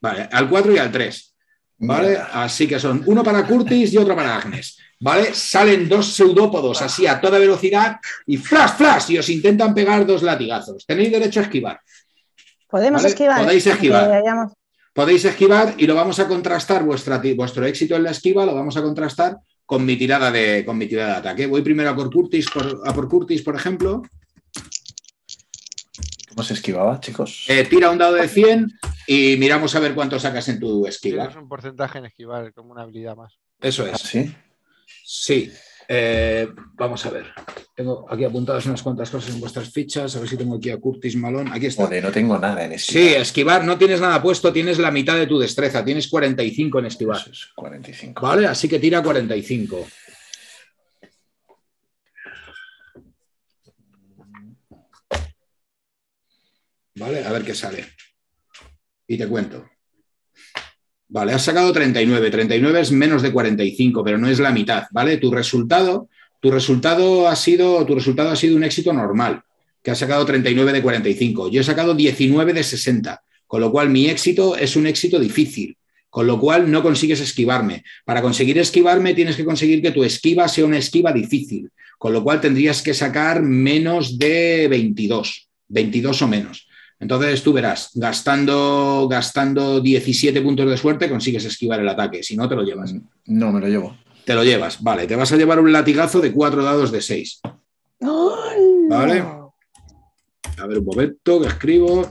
Vale, 0.02 0.28
al 0.30 0.50
4 0.50 0.74
y 0.74 0.78
al 0.78 0.92
3. 0.92 1.36
¿Vale? 1.78 2.18
Así 2.18 2.68
que 2.68 2.78
son 2.78 3.04
uno 3.06 3.24
para 3.24 3.46
Curtis 3.48 3.94
y 3.94 3.98
otro 3.98 4.16
para 4.16 4.36
Agnes. 4.36 4.78
¿Vale? 5.00 5.34
Salen 5.34 5.88
dos 5.88 6.14
pseudópodos 6.14 6.82
así 6.82 7.08
a 7.08 7.22
toda 7.22 7.40
velocidad 7.40 7.98
y 8.26 8.38
flash, 8.38 8.72
flash, 8.78 9.12
y 9.12 9.18
os 9.18 9.30
intentan 9.30 9.74
pegar 9.74 10.06
dos 10.06 10.22
latigazos. 10.22 10.86
Tenéis 10.86 11.12
derecho 11.12 11.40
a 11.40 11.44
esquivar. 11.44 11.80
Podemos 12.70 13.04
esquivar. 13.06 13.44
Podéis 13.44 13.68
esquivar. 13.68 14.24
Podéis 14.94 15.26
esquivar 15.26 15.74
y 15.78 15.88
lo 15.88 15.96
vamos 15.96 16.20
a 16.20 16.28
contrastar, 16.28 16.84
vuestra, 16.84 17.22
vuestro 17.36 17.66
éxito 17.66 17.96
en 17.96 18.04
la 18.04 18.12
esquiva 18.12 18.46
lo 18.46 18.54
vamos 18.54 18.78
a 18.78 18.82
contrastar 18.82 19.38
con 19.66 19.86
mi 19.86 19.96
tirada 19.98 20.32
de, 20.32 20.64
con 20.66 20.78
mi 20.78 20.88
tirada 20.88 21.14
de 21.14 21.20
ataque. 21.20 21.48
Voy 21.48 21.62
primero 21.62 21.90
a 21.90 21.96
por 21.96 22.12
Curtis, 22.12 22.50
por, 22.50 22.82
a 22.86 22.94
por, 22.94 23.08
Curtis, 23.08 23.42
por 23.42 23.56
ejemplo. 23.56 24.02
¿Cómo 26.30 26.44
se 26.44 26.54
esquivaba, 26.54 27.00
chicos? 27.00 27.46
Eh, 27.48 27.64
tira 27.66 27.92
un 27.92 27.98
dado 27.98 28.16
de 28.16 28.28
100 28.28 28.72
y 29.08 29.38
miramos 29.38 29.76
a 29.76 29.80
ver 29.80 29.94
cuánto 29.94 30.20
sacas 30.20 30.50
en 30.50 30.60
tu 30.60 30.88
esquiva. 30.88 31.26
Es 31.26 31.36
un 31.36 31.48
porcentaje 31.48 32.00
en 32.00 32.06
esquivar, 32.06 32.54
como 32.54 32.72
una 32.72 32.82
habilidad 32.82 33.16
más. 33.16 33.38
Eso 33.62 33.86
es. 33.86 33.94
¿Ah, 33.94 33.98
¿Sí? 33.98 34.36
Sí. 35.06 35.52
Eh, 35.96 36.50
vamos 36.74 37.06
a 37.06 37.12
ver. 37.12 37.28
Tengo 37.76 38.08
aquí 38.10 38.24
apuntadas 38.24 38.66
unas 38.66 38.82
cuantas 38.82 39.12
cosas 39.12 39.36
en 39.36 39.40
vuestras 39.40 39.70
fichas. 39.70 40.16
A 40.16 40.20
ver 40.20 40.28
si 40.28 40.36
tengo 40.36 40.56
aquí 40.56 40.72
a 40.72 40.78
Curtis 40.78 41.16
Malón. 41.16 41.54
Aquí 41.54 41.68
está. 41.68 41.88
no 41.88 42.12
tengo 42.12 42.40
nada 42.40 42.66
en 42.66 42.72
esquivar. 42.72 43.04
Sí, 43.04 43.14
esquivar 43.14 43.64
no 43.64 43.78
tienes 43.78 44.02
nada 44.02 44.20
puesto, 44.20 44.52
tienes 44.52 44.80
la 44.80 44.90
mitad 44.90 45.16
de 45.16 45.28
tu 45.28 45.38
destreza. 45.38 45.86
Tienes 45.86 46.08
45 46.08 46.80
en 46.80 46.86
esquivar. 46.88 47.22
45. 47.54 48.22
Vale, 48.24 48.48
así 48.48 48.68
que 48.68 48.80
tira 48.80 49.04
45. 49.04 49.86
Vale, 56.96 57.24
a 57.24 57.32
ver 57.32 57.44
qué 57.44 57.54
sale. 57.54 57.86
Y 59.06 59.16
te 59.16 59.28
cuento. 59.28 59.73
Vale, 61.14 61.32
has 61.32 61.44
sacado 61.44 61.72
39. 61.72 62.32
39 62.32 62.80
es 62.82 62.92
menos 62.92 63.22
de 63.22 63.32
45, 63.32 64.04
pero 64.04 64.18
no 64.18 64.28
es 64.28 64.40
la 64.40 64.52
mitad, 64.52 64.86
¿vale? 64.90 65.18
Tu 65.18 65.30
resultado, 65.30 66.10
tu 66.40 66.50
resultado 66.50 67.28
ha 67.28 67.36
sido, 67.36 67.86
tu 67.86 67.94
resultado 67.94 68.32
ha 68.32 68.36
sido 68.36 68.56
un 68.56 68.64
éxito 68.64 68.92
normal, 68.94 69.44
que 69.84 69.92
has 69.92 70.00
sacado 70.00 70.26
39 70.26 70.74
de 70.74 70.82
45. 70.82 71.52
Yo 71.52 71.62
he 71.62 71.64
sacado 71.64 71.94
19 71.94 72.54
de 72.54 72.64
60, 72.64 73.22
con 73.46 73.62
lo 73.62 73.72
cual 73.72 73.92
mi 73.92 74.08
éxito 74.08 74.58
es 74.58 74.76
un 74.76 74.88
éxito 74.88 75.20
difícil, 75.20 75.78
con 76.10 76.26
lo 76.26 76.40
cual 76.40 76.72
no 76.72 76.82
consigues 76.82 77.20
esquivarme. 77.20 77.84
Para 78.06 78.24
conseguir 78.24 78.58
esquivarme 78.58 79.14
tienes 79.14 79.36
que 79.36 79.46
conseguir 79.46 79.84
que 79.84 79.92
tu 79.92 80.04
esquiva 80.04 80.48
sea 80.48 80.66
una 80.66 80.80
esquiva 80.80 81.14
difícil, 81.14 81.70
con 82.00 82.12
lo 82.12 82.24
cual 82.24 82.42
tendrías 82.42 82.82
que 82.82 82.96
sacar 82.96 83.44
menos 83.44 84.18
de 84.18 84.68
22, 84.68 85.48
22 85.68 86.22
o 86.24 86.28
menos. 86.28 86.68
Entonces 87.04 87.44
tú 87.44 87.52
verás, 87.52 87.90
gastando, 87.96 89.10
gastando 89.10 89.82
17 89.82 90.42
puntos 90.42 90.70
de 90.70 90.78
suerte 90.78 91.10
consigues 91.10 91.44
esquivar 91.44 91.82
el 91.82 91.90
ataque, 91.90 92.24
si 92.24 92.38
no 92.38 92.48
te 92.48 92.56
lo 92.56 92.64
llevas. 92.64 92.96
No, 93.26 93.52
me 93.52 93.60
lo 93.60 93.68
llevo. 93.68 93.98
Te 94.24 94.34
lo 94.34 94.42
llevas, 94.42 94.82
vale, 94.82 95.06
te 95.06 95.18
vas 95.18 95.30
a 95.34 95.36
llevar 95.36 95.60
un 95.60 95.74
latigazo 95.74 96.22
de 96.22 96.32
cuatro 96.32 96.64
dados 96.64 96.94
de 96.94 97.02
6. 97.02 97.42
Vale. 98.00 99.20
A 99.20 100.66
ver 100.66 100.78
un 100.80 100.86
momento 100.86 101.42
que 101.42 101.48
escribo. 101.48 102.10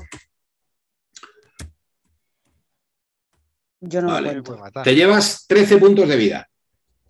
Yo 3.81 4.03
no 4.03 4.09
vale. 4.09 4.43
Te 4.85 4.95
llevas 4.95 5.47
13 5.49 5.79
puntos 5.79 6.07
de 6.07 6.17
vida. 6.17 6.51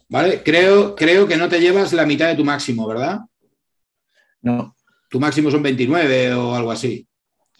¿Vale? 0.08 0.40
Creo, 0.44 0.94
creo 0.94 1.26
que 1.26 1.36
no 1.36 1.48
te 1.48 1.58
llevas 1.58 1.92
la 1.92 2.06
mitad 2.06 2.28
de 2.28 2.36
tu 2.36 2.44
máximo, 2.44 2.86
¿verdad? 2.86 3.22
No. 4.40 4.76
Tu 5.10 5.18
máximo 5.18 5.50
son 5.50 5.64
29 5.64 6.34
o 6.34 6.54
algo 6.54 6.70
así. 6.70 7.08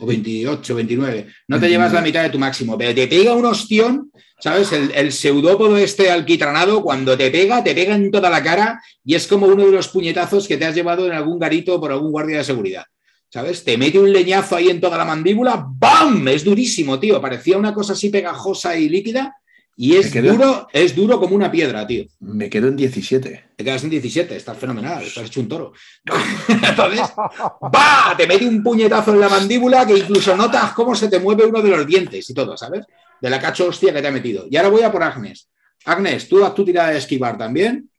O 0.03 0.07
28, 0.07 0.75
29. 0.75 1.27
No 1.47 1.61
te 1.61 1.69
llevas 1.69 1.93
la 1.93 2.01
mitad 2.01 2.25
de 2.25 2.31
tu 2.31 2.39
máximo, 2.39 2.77
pero 2.77 2.93
te 2.93 3.07
pega 3.07 3.35
un 3.35 3.47
ostión, 3.47 4.11
¿sabes? 4.41 4.73
El, 4.73 4.91
el 4.91 5.13
pseudópodo 5.13 5.77
este 5.77 6.11
alquitranado, 6.11 6.83
cuando 6.83 7.17
te 7.17 7.31
pega, 7.31 7.63
te 7.63 7.73
pega 7.73 7.95
en 7.95 8.11
toda 8.11 8.29
la 8.29 8.43
cara 8.43 8.83
y 9.05 9.15
es 9.15 9.29
como 9.29 9.47
uno 9.47 9.65
de 9.65 9.71
los 9.71 9.89
puñetazos 9.89 10.49
que 10.49 10.57
te 10.57 10.65
has 10.65 10.75
llevado 10.75 11.07
en 11.07 11.13
algún 11.13 11.39
garito 11.39 11.81
por 11.81 11.93
algún 11.93 12.11
guardia 12.11 12.39
de 12.39 12.45
seguridad. 12.45 12.85
¿Sabes? 13.29 13.65
Te 13.65 13.79
mete 13.79 13.99
un 13.99 14.13
leñazo 14.13 14.57
ahí 14.57 14.69
en 14.69 14.81
toda 14.81 14.99
la 14.99 15.07
mandíbula, 15.07 15.65
¡bam! 15.67 16.29
Es 16.29 16.45
durísimo, 16.45 16.99
tío. 16.99 17.19
Parecía 17.21 17.57
una 17.57 17.73
cosa 17.73 17.95
así 17.95 18.11
pegajosa 18.11 18.77
y 18.77 18.91
líquida. 18.91 19.37
Y 19.77 19.97
es 19.97 20.13
duro, 20.13 20.69
es 20.73 20.95
duro 20.95 21.19
como 21.19 21.35
una 21.35 21.51
piedra, 21.51 21.87
tío. 21.87 22.05
Me 22.21 22.51
quedo 22.51 22.69
en 22.69 22.77
17. 22.77 23.45
Te 23.57 23.65
quedas 23.65 23.83
en 23.85 23.91
17, 23.91 24.37
estás 24.37 24.59
fenomenal, 24.59 25.03
estás 25.03 25.27
hecho 25.27 25.41
un 25.41 25.49
toro. 25.49 25.73
Entonces, 26.49 27.01
¡va! 27.11 28.15
Te 28.17 28.27
mete 28.27 28.47
un 28.47 28.63
puñetazo 28.63 29.15
en 29.15 29.21
la 29.21 29.31
mandíbula 29.31 29.87
que 29.87 29.97
incluso 29.97 30.37
notas 30.37 30.73
cómo 30.73 30.95
se 30.95 31.09
te 31.09 31.19
mueve 31.19 31.47
uno 31.47 31.63
de 31.63 31.71
los 31.71 31.87
dientes 31.87 32.29
y 32.29 32.35
todo, 32.35 32.57
¿sabes? 32.57 32.85
De 33.21 33.31
la 33.31 33.41
cacho 33.41 33.69
hostia 33.69 33.95
que 33.95 34.03
te 34.03 34.09
ha 34.09 34.13
metido. 34.13 34.47
Y 34.51 34.57
ahora 34.57 34.69
voy 34.69 34.83
a 34.83 34.93
por 34.93 35.03
Agnes. 35.03 35.49
Agnes, 35.87 36.29
tú 36.29 36.45
haz 36.45 36.55
tu 36.55 36.65
tirada 36.65 36.91
de 36.91 36.99
esquivar 36.99 37.39
también. 37.39 37.91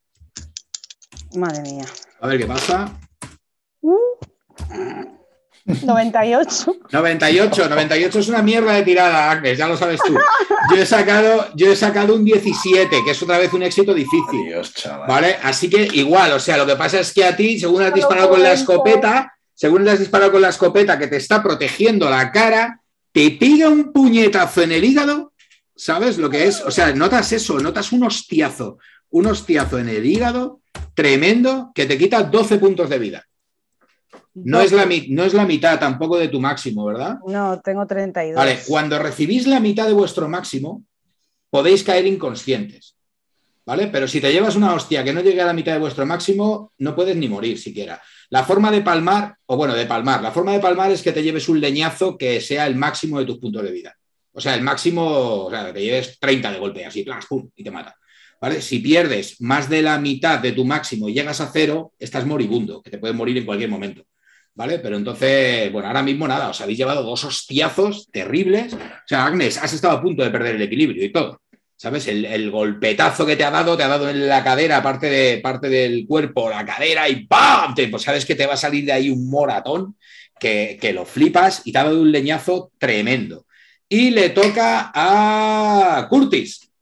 Madre 1.35 1.61
mía. 1.63 1.85
A 2.21 2.27
ver 2.27 2.37
qué 2.37 2.45
pasa. 2.45 2.99
98. 5.65 6.77
98, 6.91 7.69
98 7.69 8.19
es 8.19 8.27
una 8.27 8.41
mierda 8.41 8.73
de 8.73 8.83
tirada, 8.83 9.31
Agnes, 9.31 9.57
ya 9.57 9.67
lo 9.67 9.77
sabes 9.77 10.01
tú. 10.05 10.17
Yo 10.73 10.81
he 10.81 10.85
sacado, 10.85 11.47
yo 11.55 11.71
he 11.71 11.75
sacado 11.75 12.15
un 12.15 12.25
17, 12.25 13.03
que 13.03 13.11
es 13.11 13.23
otra 13.23 13.37
vez 13.37 13.53
un 13.53 13.63
éxito 13.63 13.93
difícil. 13.93 14.45
Dios, 14.45 14.73
chaval. 14.73 15.07
¿Vale? 15.07 15.37
Así 15.41 15.69
que 15.69 15.87
igual, 15.93 16.33
o 16.33 16.39
sea, 16.39 16.57
lo 16.57 16.65
que 16.65 16.75
pasa 16.75 16.99
es 16.99 17.13
que 17.13 17.23
a 17.23 17.35
ti, 17.35 17.59
según 17.59 17.81
has 17.81 17.93
disparado 17.93 18.29
con 18.29 18.43
la 18.43 18.53
escopeta, 18.53 19.33
según 19.53 19.85
le 19.85 19.91
has 19.91 19.99
disparado 19.99 20.31
con 20.31 20.41
la 20.41 20.49
escopeta 20.49 20.99
que 20.99 21.07
te 21.07 21.17
está 21.17 21.41
protegiendo 21.41 22.09
la 22.09 22.31
cara, 22.31 22.81
te 23.11 23.31
pega 23.31 23.69
un 23.69 23.93
puñetazo 23.93 24.63
en 24.63 24.73
el 24.73 24.83
hígado, 24.83 25.33
¿sabes 25.75 26.17
lo 26.17 26.29
que 26.29 26.47
es? 26.47 26.61
O 26.61 26.71
sea, 26.71 26.91
notas 26.93 27.31
eso, 27.31 27.59
notas 27.59 27.91
un 27.91 28.03
hostiazo, 28.03 28.79
un 29.11 29.27
hostiazo 29.27 29.79
en 29.79 29.89
el 29.89 30.05
hígado 30.05 30.61
tremendo 30.93 31.71
que 31.73 31.85
te 31.85 31.97
quita 31.97 32.23
12 32.23 32.57
puntos 32.57 32.89
de 32.89 32.99
vida. 32.99 33.25
No 34.35 34.61
es, 34.61 34.71
la, 34.71 34.87
no 35.09 35.23
es 35.23 35.33
la 35.33 35.45
mitad 35.45 35.79
tampoco 35.79 36.17
de 36.17 36.27
tu 36.27 36.41
máximo, 36.41 36.85
¿verdad? 36.85 37.19
No, 37.27 37.61
tengo 37.61 37.85
32. 37.85 38.35
Vale, 38.35 38.59
cuando 38.67 38.97
recibís 38.97 39.45
la 39.45 39.59
mitad 39.59 39.85
de 39.85 39.93
vuestro 39.93 40.27
máximo, 40.27 40.83
podéis 41.51 41.83
caer 41.83 42.07
inconscientes. 42.07 42.95
¿Vale? 43.65 43.87
Pero 43.87 44.07
si 44.07 44.19
te 44.19 44.31
llevas 44.31 44.57
una 44.57 44.73
hostia 44.73 45.03
que 45.03 45.13
no 45.13 45.21
llegue 45.21 45.41
a 45.41 45.45
la 45.45 45.53
mitad 45.53 45.71
de 45.71 45.79
vuestro 45.79 46.05
máximo, 46.05 46.73
no 46.79 46.95
puedes 46.95 47.15
ni 47.15 47.29
morir 47.29 47.57
siquiera. 47.57 48.01
La 48.29 48.43
forma 48.43 48.69
de 48.71 48.81
palmar, 48.81 49.37
o 49.45 49.55
bueno, 49.55 49.73
de 49.73 49.85
palmar, 49.85 50.21
la 50.21 50.31
forma 50.31 50.51
de 50.51 50.59
palmar 50.59 50.91
es 50.91 51.01
que 51.01 51.13
te 51.13 51.23
lleves 51.23 51.47
un 51.47 51.61
leñazo 51.61 52.17
que 52.17 52.41
sea 52.41 52.67
el 52.67 52.75
máximo 52.75 53.19
de 53.19 53.25
tus 53.25 53.37
puntos 53.37 53.63
de 53.63 53.71
vida. 53.71 53.95
O 54.33 54.41
sea, 54.41 54.55
el 54.55 54.63
máximo, 54.63 55.45
o 55.45 55.49
sea, 55.49 55.71
te 55.71 55.81
lleves 55.81 56.19
30 56.19 56.51
de 56.51 56.59
golpe, 56.59 56.85
así, 56.85 57.03
plas, 57.03 57.25
pum, 57.25 57.49
y 57.55 57.63
te 57.63 57.71
mata. 57.71 57.95
¿Vale? 58.41 58.61
Si 58.61 58.79
pierdes 58.79 59.39
más 59.39 59.69
de 59.69 59.81
la 59.81 59.97
mitad 59.97 60.39
de 60.39 60.51
tu 60.51 60.65
máximo 60.65 61.07
y 61.07 61.13
llegas 61.13 61.39
a 61.39 61.49
cero, 61.53 61.93
estás 61.97 62.25
moribundo, 62.25 62.81
que 62.81 62.89
te 62.89 62.97
puedes 62.97 63.15
morir 63.15 63.37
en 63.37 63.45
cualquier 63.45 63.69
momento. 63.69 64.03
¿Vale? 64.55 64.79
Pero 64.79 64.97
entonces, 64.97 65.71
bueno, 65.71 65.87
ahora 65.87 66.03
mismo 66.03 66.27
nada, 66.27 66.49
os 66.49 66.61
habéis 66.61 66.77
llevado 66.77 67.01
dos 67.03 67.23
hostiazos 67.23 68.09
terribles. 68.11 68.73
O 68.73 69.07
sea, 69.07 69.25
Agnes, 69.25 69.57
has 69.57 69.73
estado 69.73 69.97
a 69.97 70.01
punto 70.01 70.23
de 70.23 70.29
perder 70.29 70.55
el 70.55 70.61
equilibrio 70.61 71.03
y 71.03 71.11
todo. 71.11 71.41
¿Sabes? 71.75 72.07
El, 72.07 72.23
el 72.25 72.51
golpetazo 72.51 73.25
que 73.25 73.35
te 73.35 73.43
ha 73.43 73.51
dado, 73.51 73.75
te 73.75 73.83
ha 73.83 73.87
dado 73.87 74.09
en 74.09 74.27
la 74.27 74.43
cadera, 74.43 74.81
parte, 74.81 75.09
de, 75.09 75.39
parte 75.39 75.69
del 75.69 76.05
cuerpo, 76.07 76.49
la 76.49 76.65
cadera 76.65 77.09
y 77.09 77.25
¡pam! 77.25 77.73
Pues 77.89 78.03
sabes 78.03 78.25
que 78.25 78.35
te 78.35 78.45
va 78.45 78.53
a 78.53 78.57
salir 78.57 78.85
de 78.85 78.93
ahí 78.93 79.09
un 79.09 79.29
moratón 79.29 79.97
que, 80.39 80.77
que 80.79 80.93
lo 80.93 81.03
flipas 81.03 81.63
y 81.65 81.71
te 81.71 81.79
ha 81.79 81.83
dado 81.83 81.99
un 81.99 82.11
leñazo 82.11 82.71
tremendo. 82.77 83.45
Y 83.89 84.11
le 84.11 84.29
toca 84.29 84.91
a 84.93 86.07
Curtis. 86.09 86.72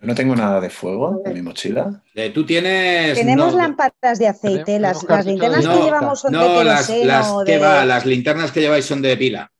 Yo 0.00 0.06
no 0.06 0.14
tengo 0.14 0.34
nada 0.34 0.60
de 0.60 0.70
fuego 0.70 1.20
en 1.26 1.34
mi 1.34 1.42
mochila. 1.42 2.02
Eh, 2.14 2.30
tú 2.30 2.46
tienes. 2.46 3.14
Tenemos 3.18 3.52
no, 3.52 3.58
lámparas 3.58 4.18
de 4.18 4.28
aceite. 4.28 4.78
Las, 4.78 4.96
las 4.96 5.04
cartuchos 5.04 5.26
linternas 5.26 5.64
no, 5.64 5.78
que 5.78 5.84
llevamos 5.84 6.20
son 6.20 6.32
no, 6.32 6.58
de 6.58 6.64
las, 6.64 6.86
queroseno 6.86 7.06
las 7.06 7.44
que 7.44 7.58
va, 7.58 7.84
las 7.84 8.06
linternas 8.06 8.50
que 8.52 8.60
lleváis 8.60 8.86
son 8.86 9.02
de 9.02 9.16
pila. 9.18 9.50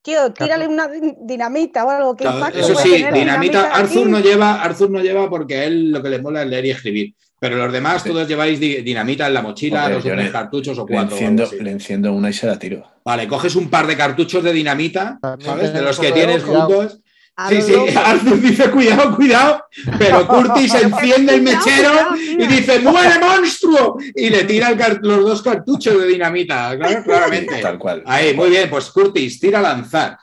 Tío, 0.00 0.32
tírale 0.32 0.68
una 0.68 0.88
dinamita 1.20 1.84
o 1.84 1.90
algo. 1.90 2.16
¿Qué 2.16 2.22
Claro, 2.22 2.38
impacto 2.38 2.58
eso 2.60 2.74
sí, 2.76 3.04
dinamita. 3.12 3.62
aquí? 3.68 3.80
Arthur 3.82 4.08
no 4.08 4.20
lleva, 4.20 4.62
Arthur 4.62 4.90
no 4.90 5.00
lleva 5.00 5.28
porque 5.28 5.56
a 5.56 5.64
él 5.64 5.90
lo 5.90 6.02
que 6.02 6.08
le 6.08 6.22
mola 6.22 6.42
es 6.42 6.48
leer 6.48 6.66
y 6.66 6.70
escribir. 6.70 7.14
Pero 7.40 7.56
los 7.56 7.72
demás 7.72 8.02
Sí. 8.02 8.08
todos 8.10 8.26
lleváis 8.26 8.58
di- 8.60 8.76
dinamita 8.82 9.26
en 9.26 9.34
la 9.34 9.42
mochila, 9.42 9.80
Hombre, 9.82 9.94
dos 9.96 10.04
o 10.06 10.08
tres 10.08 10.24
le- 10.26 10.32
cartuchos 10.32 10.78
o 10.78 10.86
Le 10.86 10.94
cuatro. 10.94 11.16
enciendo, 11.16 12.04
le 12.04 12.10
una 12.10 12.30
y 12.30 12.32
se 12.32 12.46
la 12.46 12.58
tiro. 12.58 12.84
Vale, 13.04 13.26
coges 13.28 13.54
un 13.56 13.68
par 13.68 13.86
de 13.88 13.96
cartuchos 13.96 14.42
de 14.42 14.52
dinamita, 14.52 15.18
También 15.20 15.50
¿sabes? 15.50 15.72
De 15.72 15.82
los 15.82 15.98
que 15.98 16.12
tienes 16.12 16.42
cuidado. 16.44 16.66
juntos. 16.68 16.98
A 17.38 17.50
Sí, 17.50 17.62
sí. 17.62 17.72
Arthur 17.96 18.40
dice 18.40 18.68
cuidado, 18.68 19.14
cuidado, 19.14 19.64
pero 19.96 20.26
Curtis 20.26 20.74
enciende 20.74 21.36
el 21.36 21.42
mechero 21.42 21.90
cuidado, 21.90 22.16
y 22.16 22.46
dice 22.48 22.80
¡Muere 22.80 23.20
monstruo! 23.20 23.96
Y 24.12 24.28
le 24.28 24.42
tira 24.42 24.70
el 24.70 24.98
los 25.02 25.24
dos 25.24 25.42
cartuchos 25.42 26.00
de 26.00 26.06
dinamita, 26.08 26.76
claro, 26.76 27.02
claramente. 27.04 27.60
Tal 27.60 27.78
cual. 27.78 28.02
Ahí, 28.06 28.34
muy 28.34 28.50
bien, 28.50 28.68
pues 28.68 28.90
Curtis, 28.90 29.38
tira 29.38 29.60
a 29.60 29.62
lanzar. 29.62 30.18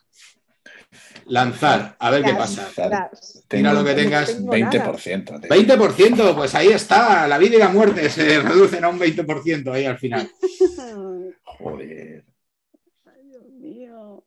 Lanzar, 1.28 1.96
a 1.98 2.10
ver 2.10 2.22
qué 2.22 2.34
pasa. 2.34 2.68
Tira 3.48 3.72
lo 3.72 3.86
que 3.86 3.94
tengas. 3.94 4.36
tengo 4.36 4.52
20%. 4.52 5.40
tío. 5.40 5.50
20%, 5.50 6.36
pues 6.36 6.54
ahí 6.54 6.68
está, 6.68 7.30
la 7.30 7.38
vida 7.38 7.56
y 7.56 7.60
la 7.60 7.70
muerte 7.70 8.10
se 8.10 8.42
reducen 8.42 8.84
a 8.84 8.90
un 8.90 9.00
20% 9.00 9.72
ahí 9.72 9.86
al 9.86 9.98
final. 9.98 10.30
Joder. 11.46 12.26
Dios 13.24 13.46
mío. 13.54 14.26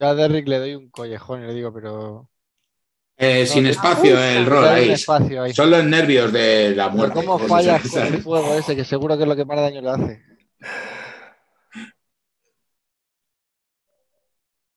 Un 0.00 0.06
de 0.08 0.08
100. 0.08 0.08
Yo 0.08 0.08
a 0.08 0.14
Derrick 0.14 0.48
le 0.48 0.58
doy 0.58 0.74
un 0.74 0.90
collejón 0.90 1.44
y 1.44 1.46
le 1.46 1.54
digo, 1.54 1.72
pero. 1.72 2.28
Eh, 3.16 3.46
sin 3.46 3.64
No, 3.64 3.70
espacio 3.70 4.16
ah, 4.16 4.32
el 4.32 4.46
rol 4.46 4.64
ahí. 4.66 4.90
espacio 4.90 5.42
ahí. 5.42 5.52
Son 5.52 5.70
los 5.70 5.84
nervios 5.84 6.32
de 6.32 6.74
la 6.74 6.86
Pero 6.86 6.96
muerte. 6.96 7.14
¿Cómo 7.14 7.38
fallas 7.38 7.82
con 7.90 8.02
el 8.06 8.22
fuego 8.22 8.54
ese? 8.54 8.74
Que 8.76 8.84
seguro 8.84 9.16
que 9.16 9.24
es 9.24 9.28
lo 9.28 9.36
que 9.36 9.44
más 9.44 9.58
daño 9.58 9.82
le 9.82 9.90
hace. 9.90 10.22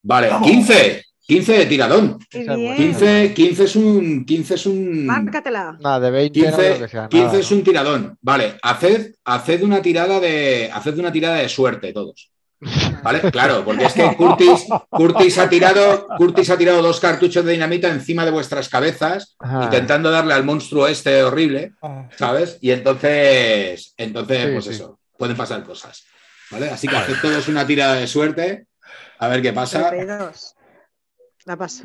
Vale, 0.02 0.30
15. 0.44 1.04
15 1.26 1.54
de 1.58 1.66
tiradón. 1.68 2.20
Qué 2.30 2.42
Esa 2.42 2.52
es 2.52 2.58
bien. 2.58 2.76
buena. 2.76 3.00
15, 3.00 3.34
15 3.34 3.64
es 3.64 3.76
un. 3.78 4.26
15 4.26 4.54
es 4.56 4.66
un. 4.66 5.06
Márcatela. 5.06 5.78
Nada, 5.80 6.00
de 6.02 6.12
20 6.12 6.40
no 6.42 6.58
creo 6.58 6.58
15, 6.74 6.80
que 6.84 6.88
sea 6.90 7.08
15 7.08 7.26
nada. 7.28 7.40
es 7.40 7.52
un 7.52 7.64
tiradón. 7.64 8.18
Vale, 8.22 8.58
haced, 8.62 9.16
haced 9.24 9.64
una 9.64 9.82
tirada 9.82 10.20
de. 10.20 10.70
Haced 10.74 11.00
una 11.00 11.12
tirada 11.14 11.38
de 11.38 11.48
suerte 11.48 11.94
todos. 11.94 12.30
¿Vale? 13.04 13.20
Claro, 13.32 13.64
porque 13.66 13.86
es 13.86 13.94
que 13.94 14.16
Curtis, 14.16 14.66
Curtis 14.90 15.38
ha 15.38 15.50
tirado, 15.50 16.08
Curtis 16.18 16.50
ha 16.50 16.58
tirado 16.58 16.82
dos 16.82 17.00
cartuchos 17.00 17.44
de 17.46 17.52
dinamita 17.54 17.90
encima 17.90 18.26
de 18.26 18.32
vuestras 18.32 18.70
cabezas, 18.70 19.36
Ajá. 19.40 19.64
intentando 19.66 20.10
darle 20.12 20.34
al 20.34 20.44
monstruo 20.44 20.88
este 20.88 21.24
horrible, 21.24 21.74
Ah, 21.82 22.08
¿sabes? 22.18 22.58
Y 22.62 22.72
entonces, 22.72 23.94
entonces, 23.98 24.46
Sí, 24.46 24.52
pues 24.54 24.66
sí. 24.66 24.72
eso, 24.72 25.00
pueden 25.18 25.36
pasar 25.38 25.64
cosas. 25.64 26.04
¿Vale? 26.52 26.70
Así 26.70 26.88
que 26.88 26.96
haced 26.96 27.16
todos 27.22 27.48
una 27.48 27.66
tirada 27.66 27.96
de 27.96 28.08
suerte. 28.08 28.68
A 29.20 29.28
ver 29.28 29.42
qué 29.42 29.54
pasa. 29.54 29.90
32. 29.90 30.56
La 31.46 31.58
paso. 31.58 31.84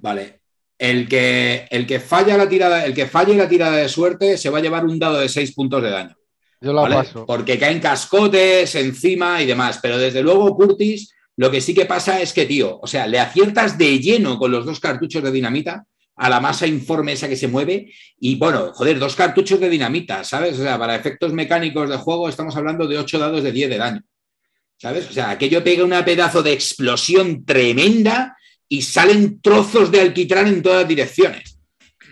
Vale. 0.00 0.40
El 0.76 1.08
que, 1.08 1.66
el 1.70 1.86
que 1.86 2.00
falla 2.00 2.36
la 2.36 2.48
tirada, 2.48 2.84
el 2.84 2.94
que 2.94 3.06
falle 3.06 3.34
la 3.36 3.48
tirada 3.48 3.76
de 3.76 3.88
suerte 3.88 4.36
se 4.36 4.50
va 4.50 4.58
a 4.58 4.60
llevar 4.60 4.84
un 4.84 4.98
dado 4.98 5.18
de 5.20 5.28
6 5.28 5.54
puntos 5.54 5.82
de 5.82 5.90
daño. 5.90 6.16
Yo 6.64 6.72
la 6.72 6.82
¿vale? 6.82 6.94
paso. 6.96 7.26
Porque 7.26 7.58
caen 7.58 7.80
cascotes 7.80 8.74
encima 8.74 9.42
y 9.42 9.46
demás. 9.46 9.78
Pero 9.82 9.98
desde 9.98 10.22
luego, 10.22 10.56
Curtis, 10.56 11.14
lo 11.36 11.50
que 11.50 11.60
sí 11.60 11.74
que 11.74 11.86
pasa 11.86 12.20
es 12.20 12.32
que, 12.32 12.46
tío, 12.46 12.78
o 12.80 12.86
sea, 12.86 13.06
le 13.06 13.18
aciertas 13.18 13.76
de 13.76 13.98
lleno 13.98 14.38
con 14.38 14.50
los 14.50 14.64
dos 14.64 14.80
cartuchos 14.80 15.22
de 15.22 15.30
dinamita 15.30 15.84
a 16.16 16.28
la 16.28 16.40
masa 16.40 16.66
informe 16.66 17.12
esa 17.12 17.28
que 17.28 17.36
se 17.36 17.48
mueve. 17.48 17.92
Y 18.18 18.36
bueno, 18.36 18.72
joder, 18.72 18.98
dos 18.98 19.16
cartuchos 19.16 19.60
de 19.60 19.68
dinamita, 19.68 20.24
¿sabes? 20.24 20.58
O 20.58 20.62
sea, 20.62 20.78
para 20.78 20.94
efectos 20.94 21.32
mecánicos 21.32 21.90
de 21.90 21.96
juego 21.96 22.28
estamos 22.28 22.56
hablando 22.56 22.86
de 22.86 22.98
8 22.98 23.18
dados 23.18 23.42
de 23.42 23.52
10 23.52 23.70
de 23.70 23.78
daño. 23.78 24.02
¿Sabes? 24.76 25.08
O 25.08 25.12
sea, 25.12 25.30
aquello 25.30 25.62
pega 25.62 25.84
una 25.84 26.04
pedazo 26.04 26.42
de 26.42 26.52
explosión 26.52 27.44
tremenda 27.44 28.36
y 28.68 28.82
salen 28.82 29.40
trozos 29.40 29.90
de 29.90 30.00
alquitrán 30.00 30.48
en 30.48 30.62
todas 30.62 30.86
direcciones. 30.86 31.53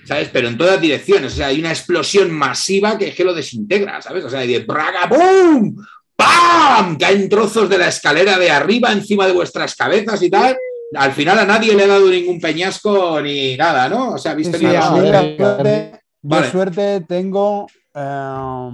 ¿Sabes? 0.04 0.30
Pero 0.32 0.48
en 0.48 0.58
todas 0.58 0.80
direcciones. 0.80 1.32
O 1.32 1.36
sea, 1.36 1.48
hay 1.48 1.60
una 1.60 1.70
explosión 1.70 2.30
masiva 2.30 2.98
que 2.98 3.08
es 3.08 3.14
que 3.14 3.24
lo 3.24 3.34
desintegra, 3.34 4.02
¿sabes? 4.02 4.24
O 4.24 4.30
sea, 4.30 4.44
y 4.44 4.52
de 4.52 4.60
braga, 4.60 5.08
¡pum! 5.08 5.76
¡Pam! 6.16 6.96
Caen 6.98 7.28
trozos 7.28 7.68
de 7.68 7.78
la 7.78 7.88
escalera 7.88 8.38
de 8.38 8.50
arriba 8.50 8.92
encima 8.92 9.26
de 9.26 9.32
vuestras 9.32 9.74
cabezas 9.74 10.20
y 10.22 10.30
tal. 10.30 10.56
Al 10.94 11.12
final 11.12 11.38
a 11.38 11.44
nadie 11.44 11.74
le 11.74 11.84
ha 11.84 11.88
dado 11.88 12.08
ningún 12.08 12.40
peñasco 12.40 13.20
ni 13.20 13.56
nada, 13.56 13.88
¿no? 13.88 14.14
O 14.14 14.18
sea, 14.18 14.32
sí, 14.32 14.38
visto 14.38 14.58
sí, 14.58 14.66
suerte, 14.66 16.00
Vale. 16.22 16.50
suerte 16.50 17.04
tengo 17.08 17.66
eh, 17.94 18.68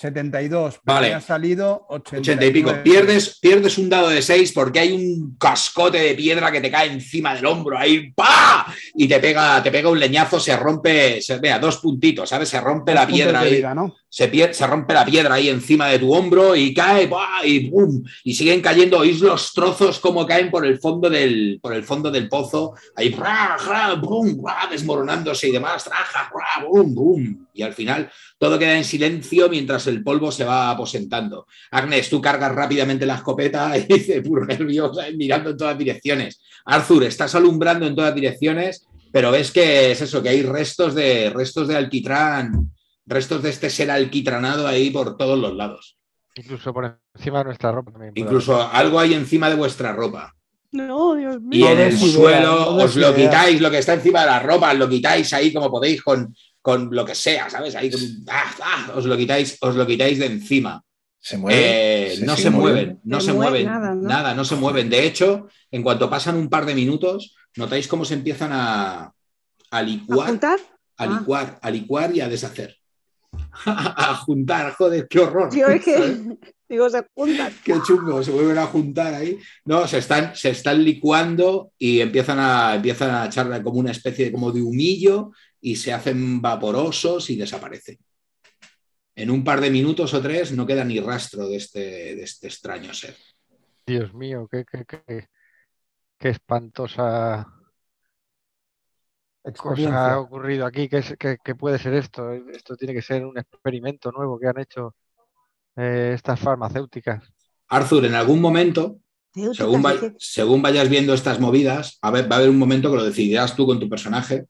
72, 0.00 0.80
pero 0.82 0.94
Vale. 0.94 1.12
ha 1.12 1.20
salido 1.20 1.84
80 1.90 2.20
80 2.20 2.46
y 2.46 2.50
pico. 2.50 2.72
Pierdes, 2.82 3.38
pierdes 3.38 3.76
un 3.76 3.90
dado 3.90 4.08
de 4.08 4.22
6 4.22 4.52
porque 4.52 4.80
hay 4.80 4.92
un 4.92 5.36
cascote 5.36 5.98
de 5.98 6.14
piedra 6.14 6.50
que 6.50 6.62
te 6.62 6.70
cae 6.70 6.90
encima 6.90 7.34
del 7.34 7.44
hombro. 7.44 7.78
Ahí, 7.78 8.10
¡pa! 8.12 8.66
y 8.94 9.06
te 9.06 9.20
pega, 9.20 9.62
te 9.62 9.70
pega 9.70 9.90
un 9.90 10.00
leñazo, 10.00 10.40
se 10.40 10.56
rompe, 10.56 11.20
se, 11.20 11.38
vea, 11.38 11.58
dos 11.58 11.78
puntitos, 11.78 12.30
¿sabes? 12.30 12.48
Se 12.48 12.60
rompe 12.60 12.94
la 12.94 13.06
piedra 13.06 13.40
ahí. 13.40 13.62
se, 14.08 14.54
se, 14.54 14.66
rompe 14.66 14.94
la 14.94 15.04
piedra 15.04 15.34
ahí 15.34 15.50
encima 15.50 15.88
de 15.88 15.98
tu 15.98 16.14
hombro 16.14 16.56
y 16.56 16.72
cae, 16.72 17.08
y 17.44 17.68
¡bum! 17.68 18.02
Y 18.24 18.34
siguen 18.34 18.62
cayendo, 18.62 18.98
oís 18.98 19.20
los 19.20 19.52
trozos 19.52 20.00
como 20.00 20.26
caen 20.26 20.50
por 20.50 20.64
el 20.64 20.78
fondo 20.78 21.10
del, 21.10 21.58
por 21.60 21.74
el 21.74 21.84
fondo 21.84 22.10
del 22.10 22.28
pozo, 22.28 22.72
ahí, 22.96 23.14
¡bum! 24.00 24.42
desmoronándose 24.70 25.48
y 25.48 25.52
demás, 25.52 25.90
¡bum! 26.66 26.94
¡bum! 26.94 27.46
Y 27.52 27.62
al 27.62 27.72
final 27.72 28.10
todo 28.38 28.58
queda 28.58 28.76
en 28.76 28.84
silencio 28.84 29.48
mientras 29.48 29.86
el 29.86 30.02
polvo 30.02 30.30
se 30.32 30.44
va 30.44 30.70
aposentando. 30.70 31.46
Agnes, 31.70 32.08
tú 32.08 32.20
cargas 32.20 32.54
rápidamente 32.54 33.06
la 33.06 33.16
escopeta 33.16 33.76
y 33.78 33.82
dice, 33.82 34.22
puro 34.22 34.44
nerviosa, 34.44 35.04
mirando 35.16 35.50
en 35.50 35.56
todas 35.56 35.78
direcciones. 35.78 36.42
Arthur, 36.64 37.04
estás 37.04 37.34
alumbrando 37.34 37.86
en 37.86 37.94
todas 37.94 38.14
direcciones, 38.14 38.86
pero 39.12 39.30
ves 39.30 39.50
que 39.50 39.92
es 39.92 40.00
eso, 40.00 40.22
que 40.22 40.28
hay 40.28 40.42
restos 40.42 40.94
de, 40.94 41.30
restos 41.30 41.68
de 41.68 41.76
alquitrán, 41.76 42.72
restos 43.06 43.42
de 43.42 43.50
este 43.50 43.70
ser 43.70 43.90
alquitranado 43.90 44.66
ahí 44.66 44.90
por 44.90 45.16
todos 45.16 45.38
los 45.38 45.54
lados. 45.54 45.96
Incluso 46.36 46.72
por 46.72 47.00
encima 47.14 47.38
de 47.38 47.44
nuestra 47.44 47.72
ropa 47.72 47.90
también. 47.90 48.12
Incluso 48.14 48.62
algo 48.62 49.00
hay 49.00 49.14
encima 49.14 49.48
de 49.50 49.56
vuestra 49.56 49.92
ropa. 49.92 50.34
No, 50.72 51.16
Dios 51.16 51.40
mío. 51.40 51.66
Y 51.66 51.72
en 51.72 51.80
el 51.80 51.98
suelo 51.98 52.76
os 52.76 52.94
lo 52.94 53.14
quitáis, 53.14 53.60
lo 53.60 53.70
que 53.70 53.78
está 53.78 53.94
encima 53.94 54.20
de 54.20 54.26
la 54.26 54.38
ropa, 54.38 54.72
lo 54.74 54.88
quitáis 54.88 55.32
ahí 55.32 55.52
como 55.52 55.68
podéis 55.68 56.00
con, 56.00 56.32
con 56.62 56.94
lo 56.94 57.04
que 57.04 57.14
sea, 57.14 57.48
¿sabes? 57.48 57.74
Ahí 57.74 57.90
ah, 58.28 58.54
ah, 58.62 58.92
os 58.94 59.06
lo 59.06 59.16
quitáis, 59.16 59.56
os 59.60 59.74
lo 59.76 59.86
quitáis 59.86 60.18
de 60.18 60.26
encima. 60.26 60.82
¿Se 61.18 61.36
mueven? 61.36 61.62
Eh, 61.62 62.18
no 62.22 62.36
se 62.36 62.50
mueven, 62.50 63.00
no 63.04 63.20
se 63.20 63.32
mueven, 63.34 63.66
nada, 63.66 64.34
¿no? 64.34 64.44
se 64.44 64.56
mueven. 64.56 64.88
De 64.88 65.04
hecho, 65.06 65.48
en 65.70 65.82
cuanto 65.82 66.08
pasan 66.08 66.36
un 66.36 66.48
par 66.48 66.64
de 66.64 66.74
minutos, 66.74 67.36
notáis 67.56 67.86
cómo 67.88 68.06
se 68.06 68.14
empiezan 68.14 68.50
a, 68.52 69.12
a 69.70 69.82
licuar, 69.82 70.30
¿A, 70.42 70.52
a 70.52 70.56
ah. 70.96 71.06
licuar, 71.06 71.58
a 71.60 71.70
licuar 71.70 72.16
y 72.16 72.20
a 72.22 72.28
deshacer. 72.28 72.76
a 73.66 74.14
juntar, 74.16 74.72
joder, 74.74 75.06
qué 75.08 75.20
horror. 75.20 75.50
digo, 76.70 76.88
se 76.88 77.04
juntan. 77.14 77.52
Qué 77.64 77.74
chungo, 77.86 78.22
se 78.22 78.30
vuelven 78.30 78.58
a 78.58 78.66
juntar 78.66 79.14
ahí. 79.14 79.38
No, 79.64 79.86
se 79.86 79.98
están, 79.98 80.34
se 80.34 80.50
están 80.50 80.82
licuando 80.82 81.72
y 81.78 82.00
empiezan 82.00 82.38
a, 82.38 82.76
empiezan 82.76 83.10
a 83.10 83.26
echarle 83.26 83.62
como 83.62 83.78
una 83.78 83.90
especie 83.90 84.26
de, 84.26 84.32
como 84.32 84.52
de 84.52 84.62
humillo 84.62 85.32
y 85.60 85.76
se 85.76 85.92
hacen 85.92 86.40
vaporosos 86.40 87.30
y 87.30 87.36
desaparecen 87.36 87.98
en 89.20 89.30
un 89.30 89.44
par 89.44 89.60
de 89.60 89.70
minutos 89.70 90.14
o 90.14 90.22
tres 90.22 90.52
no 90.52 90.66
queda 90.66 90.84
ni 90.84 90.98
rastro 90.98 91.46
de 91.46 91.56
este, 91.56 91.80
de 92.16 92.22
este 92.22 92.46
extraño 92.46 92.94
ser. 92.94 93.16
Dios 93.86 94.14
mío, 94.14 94.48
qué, 94.50 94.64
qué, 94.64 95.28
espantosa 96.20 97.46
cosa 99.56 100.12
ha 100.12 100.20
ocurrido 100.20 100.64
aquí. 100.64 100.88
¿Qué, 100.88 101.54
puede 101.54 101.78
ser 101.78 101.94
esto? 101.94 102.32
Esto 102.32 102.76
tiene 102.76 102.94
que 102.94 103.02
ser 103.02 103.26
un 103.26 103.36
experimento 103.38 104.10
nuevo 104.12 104.38
que 104.38 104.46
han 104.46 104.58
hecho 104.58 104.94
eh, 105.76 106.12
estas 106.14 106.40
farmacéuticas. 106.40 107.24
Arthur, 107.68 108.06
en 108.06 108.14
algún 108.14 108.40
momento, 108.40 109.00
según, 109.52 109.84
según, 110.18 110.62
vayas 110.62 110.88
viendo 110.88 111.14
estas 111.14 111.40
movidas, 111.40 111.98
a 112.00 112.10
ver, 112.10 112.30
va 112.30 112.36
a 112.36 112.38
haber 112.38 112.50
un 112.50 112.58
momento 112.58 112.90
que 112.90 112.96
lo 112.96 113.04
decidirás 113.04 113.54
tú 113.54 113.66
con 113.66 113.78
tu 113.78 113.88
personaje. 113.88 114.46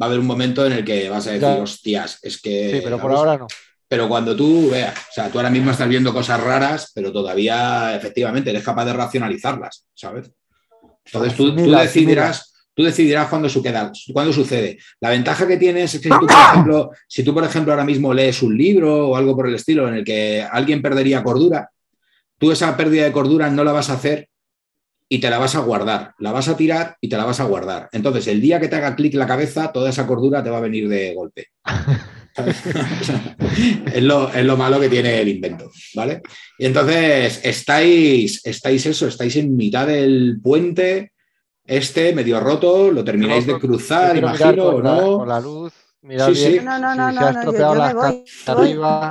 Va 0.00 0.06
a 0.06 0.08
haber 0.08 0.20
un 0.20 0.26
momento 0.26 0.64
en 0.64 0.72
el 0.72 0.84
que 0.84 1.08
vas 1.08 1.26
a 1.26 1.32
decir, 1.32 1.48
hostias, 1.48 2.18
es 2.22 2.40
que. 2.40 2.72
Sí, 2.72 2.80
pero 2.82 3.00
por 3.00 3.12
ahora 3.12 3.36
no. 3.36 3.46
Pero 3.88 4.06
cuando 4.06 4.36
tú 4.36 4.68
veas, 4.70 4.94
o 4.94 5.12
sea, 5.12 5.30
tú 5.30 5.38
ahora 5.38 5.50
mismo 5.50 5.70
estás 5.70 5.88
viendo 5.88 6.12
cosas 6.12 6.42
raras, 6.42 6.92
pero 6.94 7.10
todavía 7.10 7.96
efectivamente 7.96 8.50
eres 8.50 8.62
capaz 8.62 8.84
de 8.84 8.92
racionalizarlas, 8.92 9.86
¿sabes? 9.94 10.30
Entonces 11.06 11.34
tú, 11.34 11.54
decidirás, 11.54 12.52
tú 12.74 12.84
decidirás 12.84 13.28
cuándo, 13.28 13.48
cuándo 14.12 14.32
sucede. 14.32 14.78
La 15.00 15.08
ventaja 15.08 15.48
que 15.48 15.56
tienes 15.56 15.94
es 15.94 16.02
que 16.02 16.10
si 16.10 16.18
tú, 16.20 16.26
por 16.26 16.36
ejemplo, 16.36 16.90
si 17.08 17.22
tú, 17.22 17.32
por 17.32 17.44
ejemplo, 17.44 17.72
ahora 17.72 17.84
mismo 17.84 18.12
lees 18.12 18.42
un 18.42 18.58
libro 18.58 19.08
o 19.08 19.16
algo 19.16 19.34
por 19.34 19.48
el 19.48 19.54
estilo 19.54 19.88
en 19.88 19.94
el 19.94 20.04
que 20.04 20.42
alguien 20.42 20.82
perdería 20.82 21.22
cordura, 21.22 21.70
tú 22.38 22.52
esa 22.52 22.76
pérdida 22.76 23.04
de 23.04 23.12
cordura 23.12 23.48
no 23.48 23.64
la 23.64 23.72
vas 23.72 23.88
a 23.88 23.94
hacer 23.94 24.28
y 25.08 25.18
te 25.18 25.30
la 25.30 25.38
vas 25.38 25.54
a 25.54 25.60
guardar, 25.60 26.14
la 26.18 26.32
vas 26.32 26.48
a 26.48 26.56
tirar 26.56 26.96
y 27.00 27.08
te 27.08 27.16
la 27.16 27.24
vas 27.24 27.40
a 27.40 27.44
guardar. 27.44 27.88
Entonces, 27.92 28.26
el 28.26 28.40
día 28.40 28.60
que 28.60 28.68
te 28.68 28.76
haga 28.76 28.94
clic 28.94 29.14
la 29.14 29.26
cabeza, 29.26 29.72
toda 29.72 29.90
esa 29.90 30.06
cordura 30.06 30.42
te 30.42 30.50
va 30.50 30.58
a 30.58 30.62
venir 30.62 30.88
de 30.88 31.14
golpe. 31.14 31.48
es, 33.94 34.02
lo, 34.02 34.56
malo 34.56 34.78
que 34.80 34.88
tiene 34.88 35.20
el 35.20 35.28
invento, 35.28 35.70
¿vale? 35.94 36.22
Y 36.58 36.66
entonces 36.66 37.40
estáis, 37.42 38.44
estáis 38.44 38.86
eso, 38.86 39.06
estáis 39.08 39.36
en 39.36 39.56
mitad 39.56 39.86
del 39.86 40.38
puente, 40.42 41.12
este 41.64 42.14
medio 42.14 42.40
roto, 42.40 42.90
lo 42.90 43.02
termináis 43.02 43.46
de 43.46 43.58
cruzar, 43.58 44.16
imagino, 44.16 44.80
¿no? 44.80 45.18
Con 45.18 45.28
la 45.28 45.40
luz, 45.40 45.72
mirad 46.02 46.30
bien. 46.30 46.64
No, 46.64 46.78
no, 46.78 46.94
no, 46.94 47.12
no, 47.12 47.32
no, 47.32 47.52
yo, 47.52 47.74
me 47.74 47.94
voy. 47.94 48.24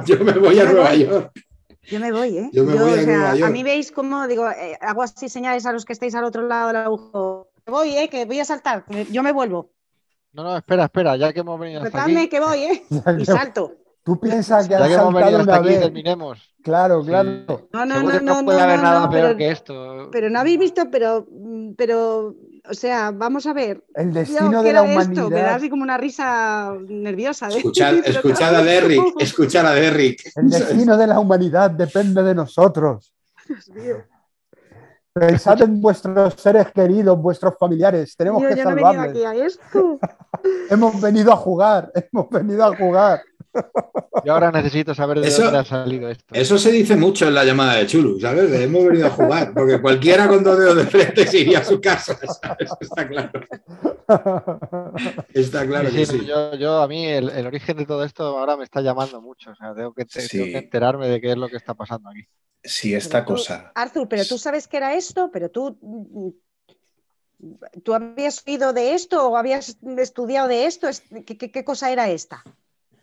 Yo 0.06 0.24
me 0.24 0.32
voy 0.34 0.60
a 0.60 0.66
Nueva 0.66 0.96
York. 0.96 1.47
Yo 1.88 2.00
me 2.00 2.12
voy, 2.12 2.38
¿eh? 2.38 2.50
Yo 2.52 2.64
me 2.64 2.76
voy 2.76 3.00
a, 3.00 3.04
Nueva 3.04 3.36
York. 3.36 3.50
a 3.50 3.52
mí 3.52 3.64
veis 3.64 3.92
cómo, 3.92 4.28
digo, 4.28 4.50
eh, 4.50 4.78
hago 4.82 5.04
así 5.04 5.30
señales 5.30 5.66
a 5.66 5.72
los 5.72 5.86
que 5.86 5.94
estáis 5.94 6.14
al 6.16 6.26
otro 6.26 6.46
lado 6.46 6.68
del 6.68 6.78
agujero. 6.78 7.50
Me 7.66 7.72
voy, 7.72 7.98
¿eh? 7.98 8.10
Que 8.10 8.26
voy 8.26 8.40
a 8.40 8.46
saltar, 8.46 8.86
yo 9.10 9.24
me 9.24 9.32
vuelvo. 9.32 9.72
No, 10.34 10.44
no, 10.44 10.58
espera, 10.58 10.86
espera, 10.86 11.16
ya 11.16 11.34
que 11.34 11.40
hemos 11.40 11.60
venido 11.60 11.82
hasta 11.82 12.04
aquí. 12.04 12.30
que 12.30 12.40
voy, 12.40 12.64
¿eh? 12.64 12.84
Y 13.20 13.26
salto. 13.26 13.74
Tú 14.04 14.20
piensas 14.20 14.68
que 14.68 14.74
ya 14.74 14.84
has 14.84 14.88
que 14.88 14.94
hemos 14.94 15.14
venido 15.14 15.40
hasta 15.40 15.56
aquí, 15.56 15.68
vez. 15.68 15.80
terminemos. 15.80 16.54
Claro, 16.64 17.04
claro. 17.04 17.68
No, 17.74 17.86
no, 17.86 18.04
no, 18.04 18.04
no, 18.04 18.20
no, 18.20 18.46
puede 18.46 18.62
haber 18.62 18.82
nada 18.82 19.10
peor 19.10 19.36
que 19.36 19.52
esto. 19.52 20.10
Pero 20.12 20.30
no 20.30 20.40
habéis 20.40 20.60
visto, 20.60 20.90
pero, 20.92 21.28
pero, 21.78 22.36
o 22.70 22.74
sea, 22.74 23.12
vamos 23.12 23.46
a 23.46 23.54
ver. 23.54 23.84
El 23.96 24.14
destino 24.14 24.64
de 24.64 24.74
la 24.74 24.82
humanidad. 24.82 25.26
Esto? 25.26 25.30
Me 25.30 25.42
da 25.42 25.56
así 25.56 25.70
como 25.70 25.84
una 25.84 25.98
risa 25.98 26.74
nerviosa. 26.88 27.48
¿eh? 27.50 27.58
Escuchad, 27.58 27.96
escuchad 28.06 28.56
a 28.56 28.64
Derrick, 28.64 29.20
escuchad 29.20 29.68
a 29.68 29.74
Derrick. 29.74 30.32
El 30.36 30.50
destino 30.50 30.98
de 30.98 31.08
la 31.08 31.20
humanidad 31.20 31.72
depende 31.72 32.24
de 32.24 32.36
nosotros. 32.36 33.14
Dios 33.48 33.70
mío. 33.70 33.98
Pensad 35.14 35.62
en 35.64 35.82
vuestros 35.82 36.36
seres 36.36 36.72
queridos, 36.72 37.20
vuestros 37.20 37.56
familiares. 37.60 38.16
Tenemos 38.16 38.44
que 38.44 38.56
salvarles. 38.56 39.60
hemos 40.70 41.02
venido 41.02 41.34
a 41.34 41.36
jugar, 41.36 41.92
hemos 41.96 42.30
venido 42.30 42.66
a 42.66 42.76
jugar. 42.76 43.22
Y 44.24 44.30
ahora 44.30 44.52
necesito 44.52 44.94
saber 44.94 45.20
de 45.20 45.30
dónde 45.30 45.58
ha 45.58 45.66
salido 45.66 46.10
esto. 46.10 46.26
Eso 46.34 46.58
se 46.58 46.72
dice 46.72 46.96
mucho 46.96 47.28
en 47.28 47.36
la 47.36 47.46
llamada 47.46 47.76
de 47.76 47.88
Chulu, 47.88 48.20
¿sabes? 48.20 48.52
hemos 48.52 48.86
venido 48.86 49.08
a 49.08 49.12
jugar, 49.12 49.54
porque 49.54 49.82
cualquiera 49.82 50.28
con 50.28 50.44
dos 50.44 50.60
dedos 50.60 50.76
de 50.76 50.86
frente 50.86 51.26
se 51.28 51.40
iría 51.40 51.60
a 51.60 51.64
su 51.64 51.80
casa, 51.80 52.18
¿sabes? 52.42 52.72
Está 52.80 53.08
claro. 53.08 53.32
Está 55.34 55.68
claro 55.68 55.90
que 55.92 56.06
sí. 56.06 56.26
Yo, 56.26 56.82
a 56.82 56.88
mí 56.88 57.06
el, 57.06 57.46
origen 57.46 57.78
de 57.78 57.86
todo 57.86 58.04
esto 58.04 58.38
ahora 58.38 58.58
me 58.58 58.64
está 58.64 58.82
llamando 58.82 59.22
mucho. 59.22 59.52
O 59.52 59.56
sea, 59.56 59.74
tengo 59.74 59.94
que, 59.94 60.06
tengo 60.06 60.46
que 60.46 60.58
enterarme 60.58 61.08
de 61.08 61.22
qué 61.22 61.32
es 61.32 61.38
lo 61.38 61.48
que 61.48 61.58
está 61.58 61.74
pasando 61.74 62.10
aquí. 62.10 62.28
Sí, 62.64 62.94
esta 62.94 63.24
cosa. 63.24 63.72
Arthur, 63.76 64.08
pero 64.08 64.26
tú 64.26 64.38
sabes 64.38 64.68
que 64.68 64.78
era 64.78 64.96
esto, 64.96 65.30
pero 65.32 65.50
tú. 65.50 66.36
¿Tú 67.84 67.94
habías 67.94 68.44
oído 68.48 68.74
de 68.74 68.96
esto 68.96 69.30
o 69.30 69.38
habías 69.38 69.78
estudiado 69.98 70.48
de 70.48 70.66
esto? 70.66 70.88
¿Qué, 71.26 71.64
cosa 71.64 71.92
era 71.92 72.10
esta? 72.10 72.44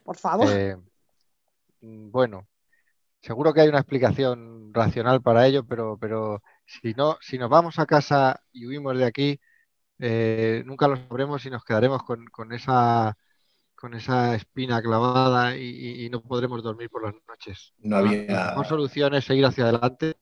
Por 0.05 0.17
favor. 0.17 0.47
Eh, 0.49 0.77
bueno, 1.81 2.47
seguro 3.21 3.53
que 3.53 3.63
hay 3.63 3.69
una 3.69 3.81
explicación 3.81 4.73
racional 4.73 5.23
para 5.23 5.47
ello, 5.47 5.65
pero, 5.67 5.99
pero 5.99 6.43
si 6.67 6.95
no, 6.95 7.17
si 7.21 7.39
nos 7.39 7.51
vamos 7.51 7.79
a 7.79 7.87
casa 7.87 8.41
y 8.53 8.67
huimos 8.67 8.97
de 8.97 9.05
aquí, 9.05 9.41
eh, 9.99 10.63
nunca 10.67 10.87
lo 10.87 10.97
sabremos 10.97 11.45
y 11.47 11.51
nos 11.51 11.65
quedaremos 11.65 12.03
con, 12.03 12.27
con 12.27 12.53
esa 12.53 13.17
con 13.85 13.93
esa 13.93 14.35
espina 14.35 14.81
clavada 14.81 15.59
y, 15.59 16.09
no 16.09 16.23
podremos 16.23 16.63
dormir 16.63 16.89
por 16.89 17.05
las 17.05 17.15
noches. 17.29 17.75
No 17.81 17.97
había. 17.97 18.25
La 18.33 18.47
mejor 18.47 18.67
solución 18.67 19.15
es 19.15 19.27
seguir 19.27 19.45
hacia 19.45 19.65
adelante 19.65 20.17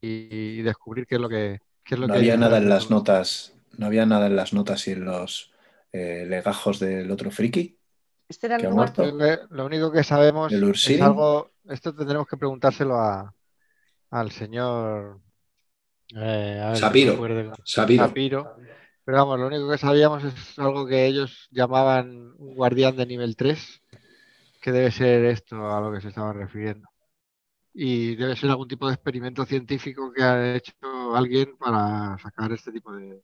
y, 0.00 0.62
descubrir 0.62 1.06
qué 1.06 1.16
es 1.16 1.20
lo 1.20 1.28
que. 1.28 1.60
es 1.84 1.98
lo 1.98 2.06
no 2.06 2.14
había 2.14 2.38
nada 2.38 2.56
en 2.56 2.70
las 2.70 2.88
notas. 2.88 3.54
No 3.76 3.84
había 3.84 4.06
nada 4.06 4.28
en 4.28 4.36
las 4.36 4.54
notas 4.54 4.88
y 4.88 4.92
en 4.92 5.04
los 5.04 5.52
eh, 5.92 6.24
legajos 6.26 6.78
del 6.78 7.10
otro 7.10 7.30
friki. 7.30 7.77
Este 8.28 8.46
era 8.46 8.56
el 8.56 8.70
muerto. 8.70 9.04
Lo 9.50 9.66
único 9.66 9.90
que 9.90 10.04
sabemos 10.04 10.52
es 10.52 11.00
algo. 11.00 11.50
Esto 11.64 11.94
tendremos 11.94 12.26
que 12.26 12.36
preguntárselo 12.36 12.96
a, 12.96 13.34
al 14.10 14.30
señor. 14.30 15.20
Eh, 16.14 16.72
Sapiro. 16.76 17.18
Sapiro. 17.64 18.56
Pero 19.04 19.18
vamos, 19.18 19.40
lo 19.40 19.46
único 19.46 19.70
que 19.70 19.78
sabíamos 19.78 20.22
es 20.22 20.58
algo 20.58 20.86
que 20.86 21.06
ellos 21.06 21.48
llamaban 21.50 22.34
un 22.36 22.54
guardián 22.54 22.94
de 22.94 23.06
nivel 23.06 23.36
3, 23.36 23.82
que 24.60 24.70
debe 24.70 24.90
ser 24.90 25.24
esto 25.24 25.56
a 25.74 25.80
lo 25.80 25.90
que 25.90 26.02
se 26.02 26.08
estaban 26.08 26.36
refiriendo. 26.36 26.86
Y 27.72 28.16
debe 28.16 28.36
ser 28.36 28.50
algún 28.50 28.68
tipo 28.68 28.86
de 28.86 28.94
experimento 28.94 29.46
científico 29.46 30.12
que 30.12 30.22
ha 30.22 30.56
hecho 30.56 30.74
alguien 31.14 31.56
para 31.56 32.18
sacar 32.18 32.52
este 32.52 32.70
tipo 32.70 32.94
de, 32.94 33.22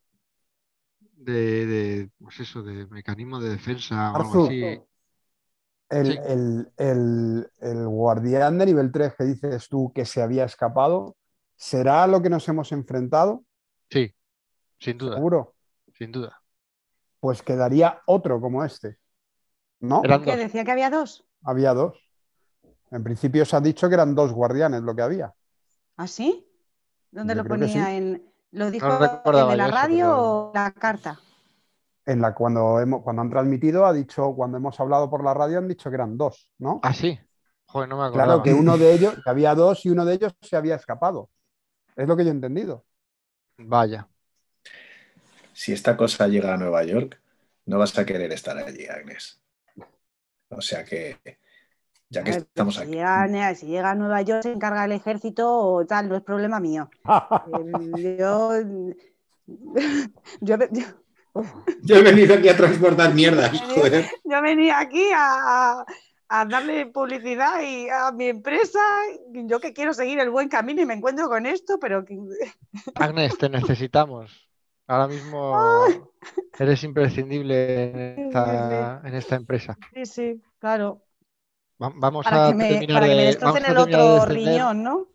de, 1.16 2.10
pues 2.18 2.40
eso, 2.40 2.62
de 2.62 2.86
mecanismo 2.86 3.38
de 3.38 3.50
defensa 3.50 4.12
o 4.12 4.16
algo 4.16 4.46
así. 4.46 4.80
El, 5.94 6.72
el, 6.76 7.88
guardián 7.88 8.58
de 8.58 8.66
nivel 8.66 8.90
3 8.90 9.14
que 9.16 9.24
dices 9.24 9.68
tú 9.68 9.92
que 9.94 10.04
se 10.04 10.22
había 10.22 10.44
escapado, 10.44 11.16
¿será 11.56 12.06
lo 12.06 12.20
que 12.20 12.30
nos 12.30 12.48
hemos 12.48 12.72
enfrentado? 12.72 13.44
Sí, 13.90 14.14
sin 14.78 14.98
duda. 14.98 15.16
¿Seguro? 15.16 15.54
sin 15.96 16.10
duda. 16.10 16.42
pues 17.20 17.42
quedaría 17.42 18.02
otro 18.06 18.40
como 18.40 18.64
este. 18.64 18.98
¿No? 19.80 20.02
¿Qué 20.02 20.36
decía 20.36 20.64
que 20.64 20.72
había 20.72 20.90
dos? 20.90 21.24
Había 21.42 21.72
dos. 21.72 21.98
En 22.90 23.04
principio 23.04 23.44
se 23.44 23.56
ha 23.56 23.60
dicho 23.60 23.88
que 23.88 23.94
eran 23.94 24.14
dos 24.14 24.32
guardianes 24.32 24.82
lo 24.82 24.94
que 24.94 25.02
había. 25.02 25.34
¿Ah, 25.96 26.06
sí? 26.06 26.46
¿Dónde 27.10 27.34
lo 27.34 27.44
ponía? 27.44 27.94
En, 27.94 28.34
¿Lo 28.50 28.70
dijo 28.70 28.86
en 28.86 29.58
la 29.58 29.68
radio 29.68 30.16
o 30.16 30.52
la 30.54 30.72
carta? 30.72 31.20
En 32.06 32.20
la, 32.20 32.34
cuando, 32.34 32.80
hemos, 32.80 33.02
cuando 33.02 33.22
han 33.22 33.30
transmitido, 33.30 33.86
ha 33.86 33.92
dicho, 33.92 34.34
cuando 34.34 34.58
hemos 34.58 34.78
hablado 34.78 35.08
por 35.08 35.24
la 35.24 35.32
radio, 35.32 35.58
han 35.58 35.68
dicho 35.68 35.88
que 35.88 35.96
eran 35.96 36.18
dos, 36.18 36.50
¿no? 36.58 36.80
Ah, 36.82 36.92
sí. 36.92 37.18
Joder, 37.66 37.88
no 37.88 37.96
me 37.96 38.04
acuerdo. 38.04 38.24
Claro, 38.24 38.42
que 38.42 38.52
uno 38.52 38.76
de 38.76 38.92
ellos, 38.92 39.14
que 39.22 39.30
había 39.30 39.54
dos 39.54 39.84
y 39.86 39.90
uno 39.90 40.04
de 40.04 40.14
ellos 40.14 40.34
se 40.40 40.56
había 40.56 40.74
escapado. 40.74 41.30
Es 41.96 42.06
lo 42.06 42.16
que 42.16 42.24
yo 42.24 42.30
he 42.30 42.34
entendido. 42.34 42.84
Vaya. 43.56 44.08
Si 45.52 45.72
esta 45.72 45.96
cosa 45.96 46.28
llega 46.28 46.52
a 46.52 46.56
Nueva 46.56 46.84
York, 46.84 47.20
no 47.66 47.78
vas 47.78 47.96
a 47.98 48.04
querer 48.04 48.32
estar 48.32 48.56
allí, 48.58 48.86
Agnes. 48.86 49.40
O 50.50 50.60
sea 50.60 50.84
que, 50.84 51.18
ya 52.10 52.22
que 52.22 52.30
estamos 52.30 52.78
aquí. 52.78 52.92
si 53.56 53.66
llega 53.66 53.90
a 53.90 53.94
Nueva 53.94 54.22
York, 54.22 54.42
se 54.42 54.52
encarga 54.52 54.84
el 54.84 54.92
ejército 54.92 55.50
o 55.50 55.86
tal, 55.86 56.08
no 56.08 56.16
es 56.16 56.22
problema 56.22 56.60
mío. 56.60 56.90
yo, 58.20 58.52
yo, 60.40 60.56
he 61.88 62.02
venido 62.02 62.34
aquí 62.34 62.48
a 62.48 62.56
transportar 62.56 63.12
mierdas. 63.14 63.52
Yo 64.24 64.42
venía 64.42 64.78
aquí 64.78 65.08
a, 65.14 65.84
a 66.28 66.44
darle 66.46 66.86
publicidad 66.86 67.60
y 67.62 67.88
a 67.88 68.10
mi 68.12 68.26
empresa. 68.26 68.80
Yo 69.32 69.60
que 69.60 69.72
quiero 69.72 69.94
seguir 69.94 70.18
el 70.18 70.30
buen 70.30 70.48
camino 70.48 70.82
y 70.82 70.86
me 70.86 70.94
encuentro 70.94 71.28
con 71.28 71.46
esto, 71.46 71.78
pero... 71.80 72.04
Agnes, 72.96 73.38
te 73.38 73.48
necesitamos. 73.48 74.48
Ahora 74.86 75.08
mismo 75.08 76.10
eres 76.58 76.84
imprescindible 76.84 78.14
en 78.14 79.14
esta, 79.14 79.36
empresa. 79.36 79.78
Sí, 79.94 80.04
sí, 80.04 80.42
claro. 80.58 81.02
vamos 81.78 82.26
a 82.26 82.48
terminar 82.48 83.00
para 83.00 83.06
que 83.06 83.14
me 83.14 83.24
destrocen 83.24 83.64
el 83.64 83.76
otro 83.78 84.26
riñón, 84.26 84.82
¿no? 84.82 85.08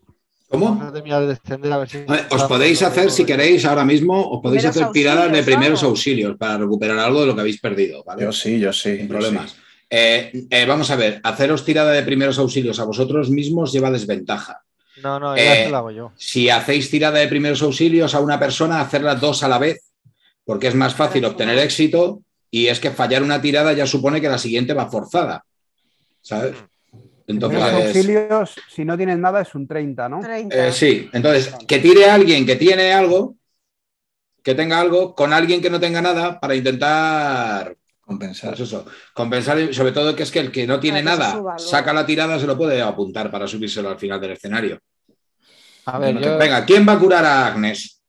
¿Cómo? 0.50 0.82
A 0.82 0.92
terminar 0.92 1.22
de 1.22 1.28
descender, 1.28 1.72
a 1.72 1.78
ver 1.78 1.90
si 1.90 2.00
os 2.32 2.44
podéis 2.46 2.82
hacer, 2.82 3.12
si 3.12 3.24
queréis, 3.24 3.66
ahora 3.66 3.86
mismo, 3.86 4.32
os 4.32 4.42
podéis 4.42 4.66
hacer 4.66 4.90
tiradas 4.92 5.32
de 5.32 5.44
primeros 5.44 5.84
auxilios 5.84 6.36
para 6.38 6.58
recuperar 6.58 6.98
algo 6.98 7.22
de 7.22 7.28
lo 7.28 7.36
que 7.36 7.42
habéis 7.42 7.62
perdido. 7.62 8.04
¿vale? 8.04 8.24
Yo 8.24 8.32
sí, 8.32 8.60
yo 8.60 8.74
sí. 8.74 8.98
Sin 8.98 9.08
problemas. 9.08 9.56
Eh, 9.88 10.48
eh, 10.50 10.66
vamos 10.66 10.90
a 10.90 10.96
ver, 10.96 11.22
haceros 11.24 11.64
tirada 11.64 11.92
de 11.92 12.02
primeros 12.02 12.40
auxilios 12.40 12.80
a 12.80 12.86
vosotros 12.86 13.30
mismos 13.30 13.72
lleva 13.72 13.92
desventaja. 13.92 14.64
No, 15.04 15.20
no, 15.20 15.38
ya 15.38 15.66
eh, 15.66 15.70
lo 15.70 15.78
hago 15.78 15.92
yo. 15.92 16.12
Si 16.18 16.50
hacéis 16.50 16.90
tirada 16.90 17.20
de 17.20 17.28
primeros 17.28 17.62
auxilios 17.62 18.16
a 18.16 18.20
una 18.20 18.40
persona, 18.40 18.82
hacerlas 18.82 19.22
dos 19.22 19.44
a 19.44 19.48
la 19.48 19.60
vez, 19.60 19.80
porque 20.46 20.68
es 20.68 20.76
más 20.76 20.96
fácil 20.96 21.26
obtener 21.26 21.60
éxito 21.60 22.22
y 22.50 22.68
es 22.68 22.80
que 22.80 22.90
fallar 22.90 23.22
una 23.22 23.40
tirada 23.40 23.74
ya 23.74 23.86
supone 23.86 24.20
que 24.20 24.30
la 24.30 24.40
siguiente 24.40 24.74
va 24.74 24.90
forzada. 24.90 25.44
¿Sabes? 26.22 26.56
Entonces, 27.30 27.62
auxilios, 27.62 28.56
si 28.68 28.84
no 28.84 28.98
tienes 28.98 29.18
nada, 29.18 29.42
es 29.42 29.56
un 29.56 29.68
30, 29.68 30.10
¿no? 30.10 30.20
sí, 30.72 31.10
entonces, 31.14 31.56
que 31.68 31.80
tire 31.80 32.10
a 32.10 32.16
alguien 32.16 32.46
que 32.46 32.56
tiene 32.56 32.92
algo, 32.92 33.38
que 34.44 34.56
tenga 34.56 34.80
algo, 34.80 35.16
con 35.16 35.32
alguien 35.32 35.62
que 35.62 35.70
no 35.70 35.80
tenga 35.80 36.02
nada, 36.02 36.40
para 36.40 36.56
intentar 36.56 37.78
Compensar. 38.10 38.56
Pues 38.56 38.62
eso, 38.62 38.86
compensar, 39.14 39.72
sobre 39.72 39.92
todo 39.92 40.16
que 40.16 40.24
es 40.24 40.32
que 40.32 40.40
el 40.40 40.52
que 40.52 40.66
no 40.66 40.80
tiene 40.80 41.04
nada 41.04 41.56
saca 41.60 41.94
la 41.94 42.08
tirada, 42.08 42.40
se 42.40 42.48
lo 42.48 42.58
puede 42.58 42.82
apuntar 42.82 43.30
para 43.30 43.46
subírselo 43.46 43.88
al 43.88 44.00
final 44.00 44.20
del 44.20 44.32
escenario. 44.32 44.80
A 45.86 46.00
ver, 46.00 46.16
Venga, 46.16 46.66
¿quién 46.66 46.88
va 46.90 46.94
a 46.94 47.00
curar 47.00 47.24
a 47.24 47.46
Agnes? 47.46 48.02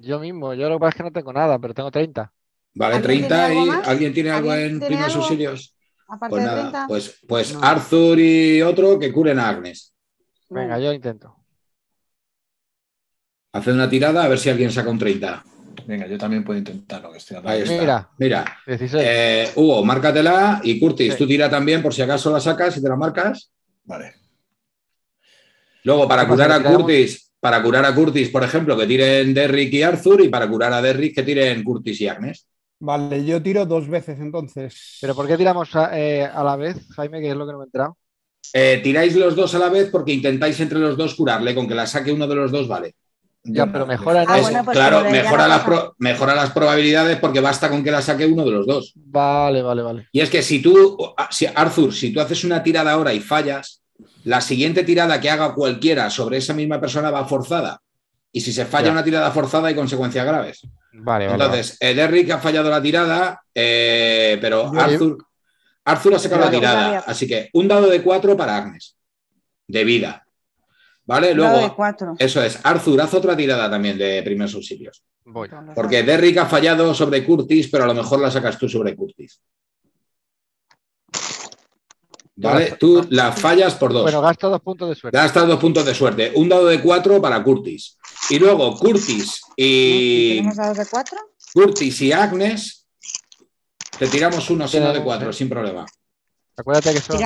Yo 0.00 0.18
mismo, 0.18 0.54
yo 0.54 0.70
lo 0.70 0.76
que 0.76 0.80
pasa 0.80 0.88
es 0.88 0.96
que 0.96 1.02
no 1.02 1.12
tengo 1.12 1.34
nada, 1.34 1.58
pero 1.58 1.74
tengo 1.74 1.90
30. 1.90 2.32
Vale, 2.72 3.00
30 3.00 3.52
y 3.52 3.68
¿alguien 3.84 4.14
tiene 4.14 4.30
algo 4.30 4.54
en 4.54 4.80
primeros 4.80 5.16
auxilios? 5.16 5.74
Pues 6.16 6.42
nada, 6.42 6.86
pues, 6.88 7.20
pues 7.28 7.58
Arthur 7.60 8.18
y 8.18 8.62
otro 8.62 8.98
que 8.98 9.12
curen 9.12 9.38
a 9.38 9.50
Agnes. 9.50 9.92
Venga, 10.48 10.78
yo 10.78 10.92
intento. 10.92 11.36
Haced 13.52 13.72
una 13.72 13.90
tirada 13.90 14.24
a 14.24 14.28
ver 14.28 14.38
si 14.38 14.48
alguien 14.48 14.72
saca 14.72 14.88
un 14.88 14.98
30. 14.98 15.44
Venga, 15.86 16.06
yo 16.06 16.16
también 16.16 16.44
puedo 16.44 16.58
intentarlo. 16.58 17.12
Que 17.12 17.18
estoy 17.18 17.38
Ahí 17.44 17.62
está. 17.62 18.10
Mira, 18.18 18.58
eh, 18.66 19.50
Hugo, 19.54 19.84
márcatela 19.84 20.60
y 20.64 20.80
Curtis, 20.80 21.16
tú 21.16 21.26
tira 21.26 21.50
también 21.50 21.82
por 21.82 21.92
si 21.92 22.02
acaso 22.02 22.32
la 22.32 22.40
sacas 22.40 22.76
y 22.76 22.82
te 22.82 22.88
la 22.88 22.96
marcas. 22.96 23.50
Vale. 23.84 24.14
Luego, 25.84 26.08
para 26.08 26.26
curar 26.26 26.52
a 26.52 26.62
Curtis, 26.62 27.32
para 27.38 27.62
curar 27.62 27.84
a 27.84 27.94
Curtis, 27.94 28.28
por 28.30 28.44
ejemplo, 28.44 28.76
que 28.76 28.86
tiren 28.86 29.32
Derrick 29.32 29.72
y 29.74 29.82
Arthur, 29.82 30.22
y 30.22 30.28
para 30.28 30.48
curar 30.48 30.72
a 30.72 30.82
Derrick, 30.82 31.14
que 31.14 31.22
tiren 31.22 31.62
Curtis 31.62 32.00
y 32.00 32.08
Agnes. 32.08 32.46
Vale, 32.80 33.24
yo 33.24 33.42
tiro 33.42 33.66
dos 33.66 33.88
veces 33.88 34.20
entonces. 34.20 34.98
¿Pero 35.00 35.14
por 35.14 35.26
qué 35.26 35.36
tiramos 35.36 35.74
a, 35.74 35.98
eh, 35.98 36.30
la 36.32 36.56
vez, 36.56 36.76
Jaime, 36.94 37.20
que 37.20 37.30
es 37.30 37.36
lo 37.36 37.46
que 37.46 37.52
no 37.52 37.58
me 37.58 37.64
he 37.64 37.66
enterado? 37.66 37.96
Eh, 38.52 38.80
tiráis 38.82 39.14
los 39.16 39.34
dos 39.34 39.54
a 39.54 39.58
la 39.58 39.68
vez 39.68 39.90
porque 39.90 40.12
intentáis 40.12 40.58
entre 40.60 40.78
los 40.78 40.96
dos 40.96 41.14
curarle, 41.14 41.54
con 41.54 41.66
que 41.66 41.74
la 41.74 41.86
saque 41.86 42.12
uno 42.12 42.26
de 42.26 42.34
los 42.34 42.50
dos, 42.50 42.68
vale. 42.68 42.94
Ya, 43.44 43.66
pero 43.66 43.86
mejora 43.86 44.24
ah, 44.26 44.38
pues 44.40 44.48
claro, 44.72 45.10
mejora 45.10 45.48
las, 45.48 45.64
mejora 45.98 46.34
las 46.34 46.50
probabilidades 46.50 47.18
porque 47.18 47.40
basta 47.40 47.70
con 47.70 47.82
que 47.82 47.90
la 47.90 48.02
saque 48.02 48.26
uno 48.26 48.44
de 48.44 48.50
los 48.50 48.66
dos. 48.66 48.92
Vale, 48.96 49.62
vale, 49.62 49.82
vale. 49.82 50.08
Y 50.12 50.20
es 50.20 50.28
que 50.28 50.42
si 50.42 50.60
tú, 50.60 50.98
si, 51.30 51.46
Arthur, 51.46 51.94
si 51.94 52.12
tú 52.12 52.20
haces 52.20 52.44
una 52.44 52.62
tirada 52.62 52.92
ahora 52.92 53.14
y 53.14 53.20
fallas, 53.20 53.82
la 54.24 54.40
siguiente 54.40 54.84
tirada 54.84 55.20
que 55.20 55.30
haga 55.30 55.54
cualquiera 55.54 56.10
sobre 56.10 56.38
esa 56.38 56.52
misma 56.52 56.80
persona 56.80 57.10
va 57.10 57.24
forzada. 57.24 57.80
Y 58.32 58.40
si 58.40 58.52
se 58.52 58.66
falla 58.66 58.92
una 58.92 59.02
tirada 59.02 59.30
forzada 59.30 59.68
hay 59.68 59.74
consecuencias 59.74 60.24
graves. 60.24 60.60
Vale, 60.92 61.26
vale. 61.26 61.44
Entonces, 61.44 61.76
eh, 61.80 61.94
Derrick 61.94 62.30
ha 62.30 62.38
fallado 62.38 62.70
la 62.70 62.82
tirada, 62.82 63.42
eh, 63.54 64.38
pero 64.40 64.70
Arthur, 64.78 65.18
Arthur 65.84 66.14
ha 66.14 66.18
sacado 66.18 66.44
la 66.44 66.50
tirada. 66.50 66.98
Así 67.00 67.26
que 67.26 67.48
un 67.54 67.68
dado 67.68 67.88
de 67.88 68.02
cuatro 68.02 68.36
para 68.36 68.56
Agnes, 68.56 68.96
de 69.66 69.84
vida. 69.84 70.24
¿Vale? 71.06 71.32
Luego, 71.32 71.74
eso 72.18 72.42
es. 72.42 72.58
Arthur, 72.62 73.00
haz 73.00 73.14
otra 73.14 73.34
tirada 73.34 73.70
también 73.70 73.96
de 73.96 74.22
primeros 74.22 74.54
auxilios. 74.54 75.02
Voy. 75.24 75.48
Porque 75.74 76.02
Derrick 76.02 76.36
ha 76.38 76.46
fallado 76.46 76.92
sobre 76.94 77.24
Curtis, 77.24 77.68
pero 77.70 77.84
a 77.84 77.86
lo 77.86 77.94
mejor 77.94 78.20
la 78.20 78.30
sacas 78.30 78.58
tú 78.58 78.68
sobre 78.68 78.94
Curtis. 78.94 79.40
¿Vale? 82.36 82.76
Tú 82.78 83.04
la 83.10 83.32
fallas 83.32 83.74
por 83.74 83.92
dos. 83.92 84.02
Bueno, 84.02 84.20
gasta 84.20 84.46
dos 84.46 84.60
puntos 84.60 84.88
de 84.90 84.94
suerte. 84.94 85.18
Gasta 85.18 85.44
dos 85.44 85.58
puntos 85.58 85.84
de 85.84 85.94
suerte. 85.94 86.32
Un 86.36 86.48
dado 86.48 86.66
de 86.66 86.80
cuatro 86.80 87.20
para 87.20 87.42
Curtis. 87.42 87.98
Y 88.30 88.38
luego 88.38 88.76
Curtis 88.76 89.40
y. 89.56 90.36
¿Tenemos 90.36 90.56
dados 90.56 90.78
de 90.78 90.86
cuatro? 90.86 91.18
Curtis 91.52 92.00
y 92.02 92.12
Agnes. 92.12 92.86
Te 93.98 94.06
tiramos 94.06 94.48
uno 94.50 94.68
sino 94.68 94.92
de 94.92 95.02
cuatro, 95.02 95.32
sin 95.32 95.48
problema. 95.48 95.86
Acuérdate 96.56 96.92
que 96.92 97.00
son... 97.00 97.16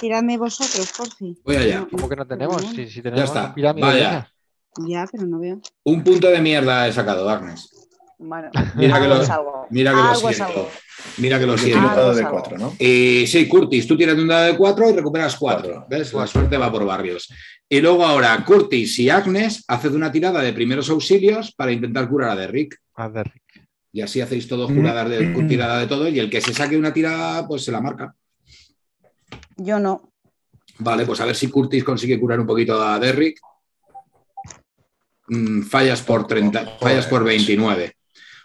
tiradme, 0.00 0.36
vosotros, 0.36 0.92
por 0.96 1.10
fin. 1.12 1.38
Voy 1.44 1.56
allá. 1.56 1.86
¿Cómo 1.90 2.08
que 2.08 2.16
no 2.16 2.26
tenemos? 2.26 2.62
Si, 2.62 3.02
tenemos 3.02 3.18
ya 3.18 3.24
está. 3.24 3.54
Vaya. 3.56 4.32
Ya, 4.86 5.06
pero 5.10 5.26
no 5.26 5.38
veo. 5.38 5.60
Un 5.84 6.04
punto 6.04 6.28
de 6.28 6.40
mierda 6.40 6.86
he 6.86 6.92
sacado, 6.92 7.28
Agnes. 7.28 7.70
Bueno, 8.18 8.50
mira 8.76 9.00
que 9.00 9.08
lo, 9.08 9.66
mira 9.70 9.90
que 9.92 9.96
lo 9.96 10.14
siento. 10.14 10.68
Mira 11.18 11.38
que 11.38 11.46
lo 11.46 11.58
siento. 11.58 11.88
Un 11.88 11.94
dado 11.94 12.14
de 12.14 12.28
cuatro, 12.28 12.58
¿no? 12.58 12.72
Y 12.78 13.26
sí, 13.26 13.48
Curtis, 13.48 13.86
tú 13.86 13.96
tienes 13.96 14.16
un 14.16 14.28
dado 14.28 14.44
de 14.46 14.56
cuatro 14.56 14.88
y 14.88 14.92
recuperas 14.92 15.36
cuatro. 15.36 15.86
¿Ves? 15.88 16.12
La 16.12 16.26
suerte 16.26 16.56
va 16.56 16.70
por 16.70 16.84
barrios. 16.84 17.28
Y 17.68 17.80
luego 17.80 18.04
ahora, 18.04 18.44
Curtis 18.44 18.98
y 19.00 19.10
Agnes, 19.10 19.64
haced 19.66 19.92
una 19.92 20.12
tirada 20.12 20.40
de 20.40 20.52
primeros 20.52 20.88
auxilios 20.88 21.52
para 21.52 21.72
intentar 21.72 22.08
curar 22.08 22.30
a 22.30 22.36
Derrick. 22.36 22.80
A 22.94 23.08
Derrick. 23.08 23.66
Y 23.92 24.02
así 24.02 24.20
hacéis 24.20 24.46
todos 24.46 24.70
juradas 24.70 25.08
de 25.08 25.26
tirada 25.48 25.80
de 25.80 25.86
todo 25.86 26.08
y 26.08 26.18
el 26.18 26.30
que 26.30 26.40
se 26.40 26.52
saque 26.52 26.76
una 26.76 26.92
tirada, 26.92 27.48
pues 27.48 27.64
se 27.64 27.72
la 27.72 27.80
marca. 27.80 28.14
Yo 29.56 29.80
no. 29.80 30.12
Vale, 30.78 31.06
pues 31.06 31.20
a 31.20 31.24
ver 31.24 31.34
si 31.34 31.48
Curtis 31.48 31.82
consigue 31.82 32.20
curar 32.20 32.38
un 32.38 32.46
poquito 32.46 32.80
a 32.80 32.98
Derrick. 32.98 33.40
Mm, 35.28 35.62
fallas 35.62 36.02
por 36.02 36.26
30, 36.26 36.78
fallas 36.78 37.06
por 37.06 37.24
29. 37.24 37.95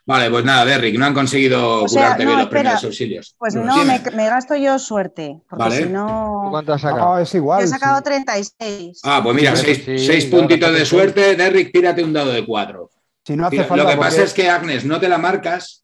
Vale, 0.06 0.30
pues 0.30 0.44
nada, 0.44 0.66
Derrick, 0.66 0.98
no 0.98 1.06
han 1.06 1.14
conseguido 1.14 1.86
curarte 1.86 2.26
bien 2.26 2.38
los 2.38 2.48
primeros 2.48 2.84
auxilios. 2.84 3.36
Pues 3.38 3.56
no, 3.56 3.86
me, 3.86 4.00
gasto 4.28 4.56
yo 4.56 4.80
suerte. 4.80 5.40
Porque 5.50 5.72
si 5.72 5.86
no. 5.86 6.48
¿Cuánto 6.50 6.74
has 6.74 6.82
sacado? 6.82 7.20
es 7.20 7.34
igual. 7.36 7.64
he 7.64 7.68
sacado 7.68 8.02
36. 8.02 9.02
Ah, 9.04 9.22
pues 9.24 9.36
mira, 9.36 9.56
6 9.56 10.26
puntitos 10.26 10.74
de 10.74 10.86
suerte. 10.86 11.36
Derrick, 11.36 11.72
tírate 11.72 12.04
un 12.04 12.14
dado 12.14 12.32
de 12.32 12.46
4. 12.46 12.90
Si 13.26 13.36
no 13.36 13.48
hace 13.48 13.68
Lo 13.76 13.88
que 13.88 13.98
pasa 13.98 14.24
es 14.24 14.34
que 14.34 14.50
Agnes 14.50 14.86
no 14.86 15.00
te 15.00 15.08
la 15.08 15.18
marcas 15.18 15.84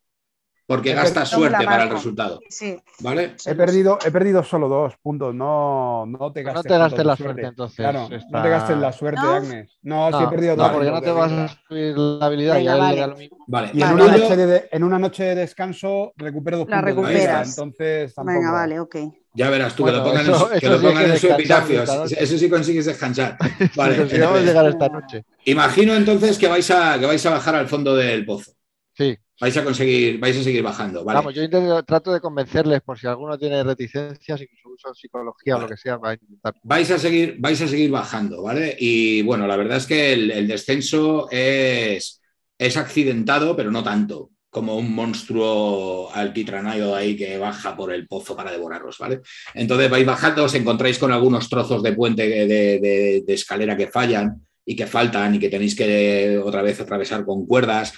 porque 0.68 0.94
gasta 0.94 1.26
suerte 1.26 1.64
para 1.64 1.84
el 1.84 1.90
resultado. 1.90 2.42
Sí. 2.50 2.78
¿Vale? 3.00 3.36
He 3.46 3.56
perdido, 3.56 3.98
he 4.06 4.12
perdido 4.12 4.44
solo 4.44 4.68
dos 4.68 4.96
puntos. 5.02 5.34
No, 5.34 6.06
no 6.06 6.32
te 6.34 6.44
gastes, 6.44 6.64
no 6.66 6.70
te 6.70 6.78
gastes 6.78 7.06
la 7.06 7.16
suerte, 7.16 7.42
entonces. 7.42 7.78
Claro, 7.78 8.10
no 8.10 8.42
te 8.44 8.50
gastes 8.50 8.78
la 8.78 8.92
suerte, 8.92 9.22
Agnes. 9.22 9.78
No, 9.82 10.10
no, 10.10 10.20
sí 10.20 10.26
he 10.26 10.28
perdido 10.28 10.58
no, 10.58 10.64
dos. 10.64 10.72
porque 10.74 10.92
no 10.92 11.02
te 11.02 11.12
vas 11.12 11.32
a 11.32 11.48
subir 11.68 11.98
la 11.98 12.26
habilidad 12.26 12.56
Venga, 12.56 12.76
ya 12.76 12.78
vale. 12.78 13.08
lo 13.08 13.16
mismo. 13.16 13.38
Vale. 13.48 13.72
Y 13.74 13.82
en, 13.82 13.94
una 13.94 14.08
noche 14.08 14.36
de, 14.36 14.70
en, 14.70 14.84
una 14.84 15.00
noche 15.00 15.24
de 15.24 15.36
descanso 15.36 16.12
recupero 16.18 16.58
dos 16.58 16.70
la 16.70 16.82
puntos. 16.82 16.96
Recuperas. 16.96 17.50
entonces 17.50 18.14
tampoco. 18.14 18.38
Venga, 18.38 18.52
vale, 18.52 18.80
ok. 18.82 18.96
Ya 19.34 19.50
verás 19.50 19.74
tú 19.74 19.84
bueno, 19.84 20.00
que 20.00 20.04
lo 20.04 20.10
pongan, 20.10 20.30
eso, 20.30 20.54
en, 20.54 20.60
que 20.60 20.70
lo 20.70 20.82
pongan 20.82 21.12
en 21.12 21.18
su 21.18 21.28
epitafio. 21.28 21.84
Eso 21.84 22.38
sí 22.38 22.50
consigues 22.50 22.86
descansar. 22.88 23.38
Vale. 23.76 24.04
vamos 24.20 24.40
a 24.40 24.42
llegar 24.42 24.68
esta 24.68 24.90
noche. 24.90 25.26
Imagino 25.46 25.94
entonces 25.94 26.40
que 26.40 26.48
vais, 26.48 26.70
a, 26.72 27.00
que 27.00 27.06
vais 27.06 27.24
a 27.24 27.30
bajar 27.30 27.54
al 27.54 27.68
fondo 27.68 27.96
del 27.96 28.26
pozo. 28.26 28.54
Sí. 28.96 29.16
Vais 29.40 29.56
a 29.58 29.64
conseguir, 29.64 30.20
vais 30.20 30.38
a 30.38 30.44
seguir 30.44 30.64
bajando. 30.64 31.04
¿vale? 31.04 31.18
Vamos, 31.18 31.34
yo 31.34 31.44
intento, 31.44 31.84
trato 31.84 32.12
de 32.12 32.20
convencerles 32.20 32.82
por 32.82 32.98
si 32.98 33.08
alguno 33.08 33.38
tiene 33.38 33.64
reticencias, 33.64 34.42
incluso 34.42 34.94
psicología 34.94 35.58
o 35.58 35.62
lo 35.62 35.68
que 35.68 35.78
sea, 35.78 36.00
para 36.00 36.14
intentar. 36.16 36.56
Vais 36.64 36.90
a 36.92 36.98
seguir, 36.98 37.36
vais 37.40 37.62
a 37.62 37.68
seguir 37.68 37.92
bajando, 37.92 38.42
¿vale? 38.42 38.76
Y 38.80 39.22
bueno, 39.22 39.46
la 39.48 39.58
verdad 39.58 39.78
es 39.78 39.86
que 39.86 40.14
el, 40.14 40.48
descenso 40.48 41.28
es, 41.32 42.22
es 42.58 42.78
accidentado, 42.78 43.56
pero 43.56 43.72
no 43.72 43.84
tanto 43.84 44.32
como 44.50 44.78
un 44.78 44.96
monstruo 44.96 46.10
alquitranayo 46.12 46.96
ahí 46.96 47.16
que 47.16 47.38
baja 47.38 47.76
por 47.76 47.94
el 47.94 48.08
pozo 48.08 48.36
para 48.36 48.52
devoraros, 48.52 48.98
¿vale? 48.98 49.22
Entonces 49.54 49.90
vais 49.90 50.06
bajando, 50.06 50.46
os 50.46 50.56
encontráis 50.56 50.98
con 50.98 51.12
algunos 51.12 51.48
trozos 51.48 51.84
de 51.84 51.94
puente 51.94 52.28
de, 52.28 53.24
de 53.24 53.34
escalera 53.34 53.78
que 53.78 53.88
fallan 53.88 54.42
y 54.66 54.76
que 54.76 54.88
faltan 54.88 55.36
y 55.36 55.40
que 55.40 55.50
tenéis 55.50 55.76
que 55.76 56.42
otra 56.44 56.64
vez 56.64 56.80
atravesar 56.80 57.24
con 57.24 57.46
cuerdas 57.46 57.94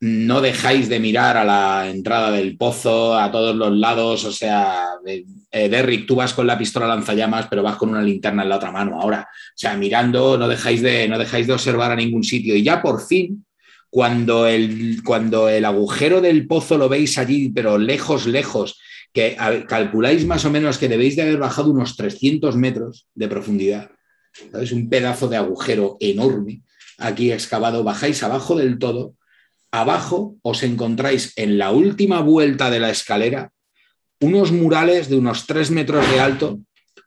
no 0.00 0.40
dejáis 0.40 0.88
de 0.88 1.00
mirar 1.00 1.36
a 1.36 1.44
la 1.44 1.88
entrada 1.88 2.30
del 2.30 2.56
pozo, 2.56 3.18
a 3.18 3.30
todos 3.30 3.56
los 3.56 3.74
lados, 3.76 4.24
o 4.24 4.32
sea, 4.32 4.84
eh, 5.06 5.68
Derrick, 5.68 6.06
tú 6.06 6.16
vas 6.16 6.34
con 6.34 6.46
la 6.46 6.58
pistola 6.58 6.86
lanzallamas, 6.86 7.46
pero 7.48 7.62
vas 7.62 7.76
con 7.76 7.88
una 7.88 8.02
linterna 8.02 8.42
en 8.42 8.50
la 8.50 8.56
otra 8.56 8.70
mano 8.70 9.00
ahora. 9.00 9.28
O 9.30 9.58
sea, 9.58 9.76
mirando, 9.76 10.36
no 10.36 10.48
dejáis 10.48 10.82
de, 10.82 11.08
no 11.08 11.18
dejáis 11.18 11.46
de 11.46 11.54
observar 11.54 11.92
a 11.92 11.96
ningún 11.96 12.24
sitio. 12.24 12.54
Y 12.54 12.62
ya 12.62 12.82
por 12.82 13.06
fin, 13.06 13.46
cuando 13.88 14.46
el, 14.46 15.02
cuando 15.02 15.48
el 15.48 15.64
agujero 15.64 16.20
del 16.20 16.46
pozo 16.46 16.76
lo 16.76 16.90
veis 16.90 17.16
allí, 17.16 17.48
pero 17.48 17.78
lejos, 17.78 18.26
lejos, 18.26 18.78
que 19.14 19.34
calculáis 19.66 20.26
más 20.26 20.44
o 20.44 20.50
menos 20.50 20.76
que 20.76 20.88
debéis 20.88 21.16
de 21.16 21.22
haber 21.22 21.38
bajado 21.38 21.70
unos 21.70 21.96
300 21.96 22.54
metros 22.56 23.06
de 23.14 23.28
profundidad, 23.28 23.90
¿sabes? 24.52 24.72
Un 24.72 24.90
pedazo 24.90 25.28
de 25.28 25.38
agujero 25.38 25.96
enorme 26.00 26.60
aquí 26.98 27.32
excavado, 27.32 27.82
bajáis 27.82 28.22
abajo 28.22 28.56
del 28.56 28.78
todo 28.78 29.14
abajo 29.70 30.36
os 30.42 30.62
encontráis 30.62 31.32
en 31.36 31.58
la 31.58 31.70
última 31.70 32.20
vuelta 32.20 32.70
de 32.70 32.80
la 32.80 32.90
escalera 32.90 33.52
unos 34.20 34.52
murales 34.52 35.08
de 35.08 35.16
unos 35.16 35.46
tres 35.46 35.70
metros 35.70 36.08
de 36.10 36.20
alto, 36.20 36.60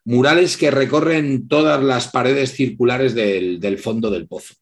murales 0.05 0.57
que 0.57 0.71
recorren 0.71 1.47
todas 1.47 1.83
las 1.83 2.09
paredes 2.09 2.53
circulares 2.53 3.15
del, 3.15 3.79
fondo 3.79 4.09
del 4.09 4.27
pozo. 4.27 4.53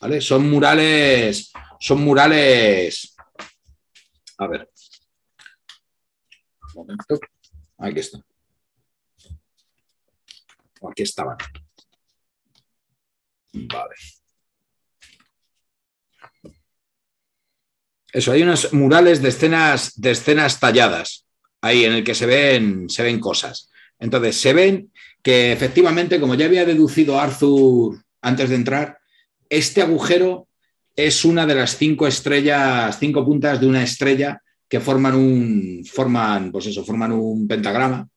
¿Vale? 0.00 0.20
Son 0.20 0.50
murales, 0.50 1.52
son 1.80 2.02
murales. 2.02 3.14
A 4.38 4.46
ver. 4.46 4.68
Un 6.74 6.74
momento. 6.74 7.20
Aquí 7.78 8.00
está. 8.00 8.18
Aquí 10.82 11.02
estaban. 11.02 11.36
Vale. 13.52 13.94
Eso, 18.12 18.32
hay 18.32 18.42
unos 18.42 18.72
murales 18.74 19.22
de 19.22 19.30
escenas, 19.30 19.92
de 19.96 20.10
escenas 20.10 20.60
talladas 20.60 21.24
ahí 21.62 21.84
en 21.84 21.94
el 21.94 22.04
que 22.04 22.14
se 22.14 22.26
ven, 22.26 22.90
se 22.90 23.02
ven 23.02 23.18
cosas. 23.18 23.70
Entonces, 23.98 24.36
se 24.36 24.52
ven 24.52 24.92
que 25.22 25.52
efectivamente, 25.52 26.20
como 26.20 26.34
ya 26.34 26.46
había 26.46 26.66
deducido 26.66 27.18
Arthur 27.18 28.02
antes 28.20 28.50
de 28.50 28.56
entrar, 28.56 28.98
este 29.48 29.80
agujero 29.80 30.48
es 30.94 31.24
una 31.24 31.46
de 31.46 31.54
las 31.54 31.76
cinco 31.76 32.06
estrellas, 32.06 32.98
cinco 32.98 33.24
puntas 33.24 33.60
de 33.60 33.66
una 33.66 33.82
estrella 33.82 34.42
que 34.68 34.80
forman 34.80 35.14
un, 35.14 35.84
forman, 35.90 36.50
pues 36.50 36.66
eso, 36.66 36.84
forman 36.84 37.12
un 37.12 37.46
pentagrama, 37.46 38.08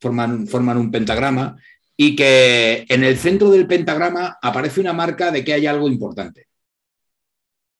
forman, 0.00 0.46
forman 0.46 0.78
un 0.78 0.90
pentagrama 0.90 1.56
y 1.96 2.16
que 2.16 2.86
en 2.88 3.04
el 3.04 3.18
centro 3.18 3.50
del 3.50 3.66
pentagrama 3.66 4.38
aparece 4.40 4.80
una 4.80 4.92
marca 4.92 5.30
de 5.30 5.44
que 5.44 5.52
hay 5.52 5.66
algo 5.66 5.88
importante. 5.88 6.47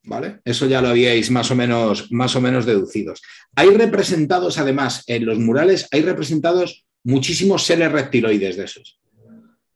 ¿Vale? 0.04 0.40
Eso 0.44 0.66
ya 0.66 0.80
lo 0.80 0.88
habíais 0.88 1.30
más 1.30 1.50
o 1.50 1.54
menos, 1.54 2.10
más 2.10 2.34
o 2.34 2.40
menos 2.40 2.64
deducidos. 2.64 3.20
Hay 3.54 3.70
representados, 3.70 4.58
además, 4.58 5.04
en 5.06 5.26
los 5.26 5.38
murales, 5.38 5.86
hay 5.90 6.02
representados 6.02 6.86
muchísimos 7.04 7.64
seres 7.64 7.92
reptiloides 7.92 8.56
de 8.56 8.64
esos. 8.64 8.98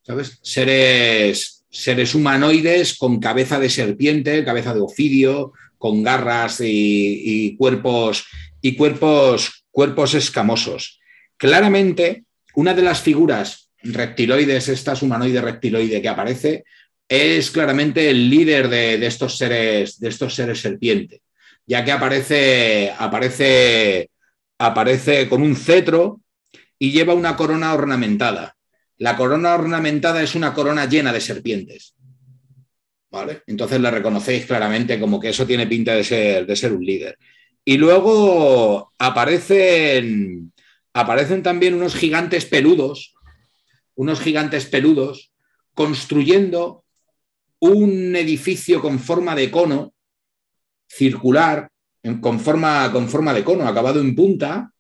¿Sabes? 0.03 0.39
Seres, 0.43 1.65
seres 1.71 2.15
humanoides 2.15 2.97
con 2.99 3.21
cabeza 3.21 3.59
de 3.59 3.71
serpiente, 3.71 4.45
cabeza 4.45 4.75
de 4.75 4.81
ofidio, 4.81 5.53
con 5.79 6.03
garras 6.03 6.61
y, 6.63 7.57
cuerpos 7.57 8.25
y 8.61 8.77
cuerpos, 8.77 9.65
cuerpos 9.71 10.15
escamosos. 10.15 11.01
Claramente, 11.37 12.25
una 12.55 12.75
de 12.75 12.83
las 12.83 13.01
figuras 13.01 13.71
reptiloides, 13.83 14.69
estas 14.69 15.03
humanoide 15.03 15.41
reptiloide 15.41 16.01
que 16.01 16.09
aparece, 16.09 16.65
es 17.13 17.51
claramente 17.51 18.09
el 18.09 18.31
líder 18.31 18.71
de, 18.71 19.07
estos 19.07 19.37
seres, 19.37 20.01
de 20.01 20.09
estos 20.09 20.35
seres 20.35 20.63
serpiente, 20.63 21.21
ya 21.67 21.85
que 21.85 21.93
aparece, 21.93 22.91
aparece, 22.99 24.09
aparece 24.57 25.29
con 25.29 25.43
un 25.43 25.55
cetro 25.55 26.23
y 26.79 26.91
lleva 26.91 27.13
una 27.13 27.37
corona 27.37 27.75
ornamentada. 27.75 28.57
La 28.97 29.19
corona 29.19 29.55
ornamentada 29.55 30.23
es 30.23 30.35
una 30.35 30.55
corona 30.55 30.87
llena 30.87 31.13
de 31.13 31.21
serpientes. 31.21 31.95
¿Vale? 33.11 33.43
Entonces 33.47 33.79
la 33.79 33.91
reconocéis 33.91 34.47
claramente 34.47 34.99
como 34.99 35.21
que 35.21 35.29
eso 35.29 35.47
tiene 35.47 35.67
pinta 35.67 35.95
de 35.95 36.05
ser, 36.05 36.47
de 36.47 36.57
ser 36.57 36.73
un 36.73 36.83
líder. 36.83 37.19
Y 37.63 37.77
luego 37.77 38.91
aparecen, 38.99 40.51
aparecen 40.95 41.43
también 41.43 41.75
unos 41.75 41.95
gigantes 41.95 42.47
peludos, 42.47 43.15
unos 43.97 44.19
gigantes 44.19 44.65
peludos 44.65 45.31
construyendo 45.75 46.82
un 47.63 48.17
edificio 48.17 48.81
con 48.81 48.99
forma 48.99 49.37
de 49.37 49.51
cono, 49.51 49.95
circular, 50.89 51.71
con 52.21 52.41
forma, 52.41 52.91
con 52.91 53.09
forma 53.09 53.33
de 53.33 53.45
cono, 53.45 53.69
acabado 53.69 54.01
en 54.01 54.17
punta, 54.17 54.73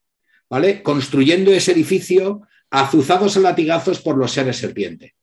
¿vale? 0.51 0.83
Construyendo 0.83 1.52
ese 1.52 1.73
edificio 1.73 2.43
azuzados 2.70 3.36
a 3.36 3.41
latigazos 3.41 4.01
por 4.01 4.17
los 4.19 4.33
seres 4.33 4.57
serpiente. 4.57 5.15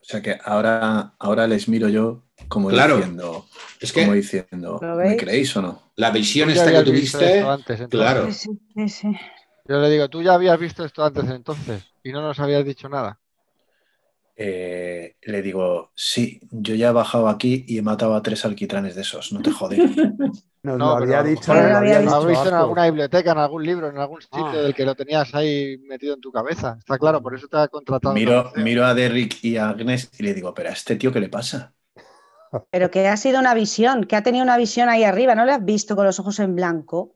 O 0.00 0.04
sea 0.04 0.20
que 0.20 0.36
ahora, 0.44 1.14
ahora 1.18 1.46
les 1.46 1.66
miro 1.68 1.88
yo 1.88 2.24
como 2.46 2.70
diciendo, 2.70 3.46
es 3.80 3.92
que, 3.92 4.02
como 4.02 4.12
diciendo, 4.12 4.78
¿me 4.98 5.16
creéis 5.16 5.56
o 5.56 5.62
no? 5.62 5.92
La 5.96 6.10
visión 6.10 6.50
esta 6.50 6.70
que 6.70 6.82
tuviste, 6.82 7.42
claro. 7.88 8.28
Yo 9.66 9.80
le 9.80 9.90
digo, 9.90 10.08
tú 10.08 10.22
ya 10.22 10.34
habías 10.34 10.58
visto 10.58 10.84
esto 10.84 11.02
antes 11.04 11.24
entonces 11.30 11.84
y 12.02 12.12
no 12.12 12.20
nos 12.20 12.38
habías 12.38 12.64
dicho 12.66 12.88
nada. 12.88 13.18
Eh, 14.40 15.16
le 15.22 15.42
digo, 15.42 15.90
sí, 15.96 16.40
yo 16.52 16.76
ya 16.76 16.90
he 16.90 16.92
bajado 16.92 17.28
aquí 17.28 17.64
y 17.66 17.78
he 17.78 17.82
matado 17.82 18.14
a 18.14 18.22
tres 18.22 18.44
alquitranes 18.44 18.94
de 18.94 19.00
esos, 19.00 19.32
no 19.32 19.42
te 19.42 19.50
jodes. 19.50 19.80
no, 20.62 20.78
lo 20.78 20.90
había 20.90 21.24
dicho. 21.24 21.52
Lo 21.52 21.60
había 21.60 21.98
visto 21.98 22.46
en 22.46 22.54
alguna 22.54 22.84
biblioteca, 22.84 23.32
en 23.32 23.38
algún 23.38 23.66
libro, 23.66 23.88
en 23.90 23.98
algún 23.98 24.22
sitio 24.22 24.46
ah. 24.46 24.56
del 24.56 24.76
que 24.76 24.84
lo 24.84 24.94
tenías 24.94 25.34
ahí 25.34 25.78
metido 25.78 26.14
en 26.14 26.20
tu 26.20 26.30
cabeza. 26.30 26.76
Está 26.78 26.98
claro, 26.98 27.20
por 27.20 27.34
eso 27.34 27.48
te 27.48 27.56
ha 27.56 27.66
contratado. 27.66 28.14
Miro, 28.14 28.52
miro 28.54 28.86
a 28.86 28.94
Derrick 28.94 29.42
y 29.42 29.56
a 29.56 29.70
Agnes 29.70 30.08
y 30.16 30.22
le 30.22 30.34
digo, 30.34 30.54
pero 30.54 30.68
a 30.68 30.72
este 30.72 30.94
tío, 30.94 31.12
¿qué 31.12 31.18
le 31.18 31.28
pasa? 31.28 31.74
Pero 32.70 32.90
que 32.90 33.08
ha 33.08 33.16
sido 33.16 33.40
una 33.40 33.52
visión, 33.54 34.04
que 34.04 34.16
ha 34.16 34.22
tenido 34.22 34.42
una 34.42 34.56
visión 34.56 34.88
ahí 34.88 35.04
arriba, 35.04 35.34
¿no 35.34 35.44
le 35.44 35.52
has 35.52 35.64
visto 35.64 35.96
con 35.96 36.06
los 36.06 36.18
ojos 36.18 36.38
en 36.38 36.54
blanco? 36.54 37.14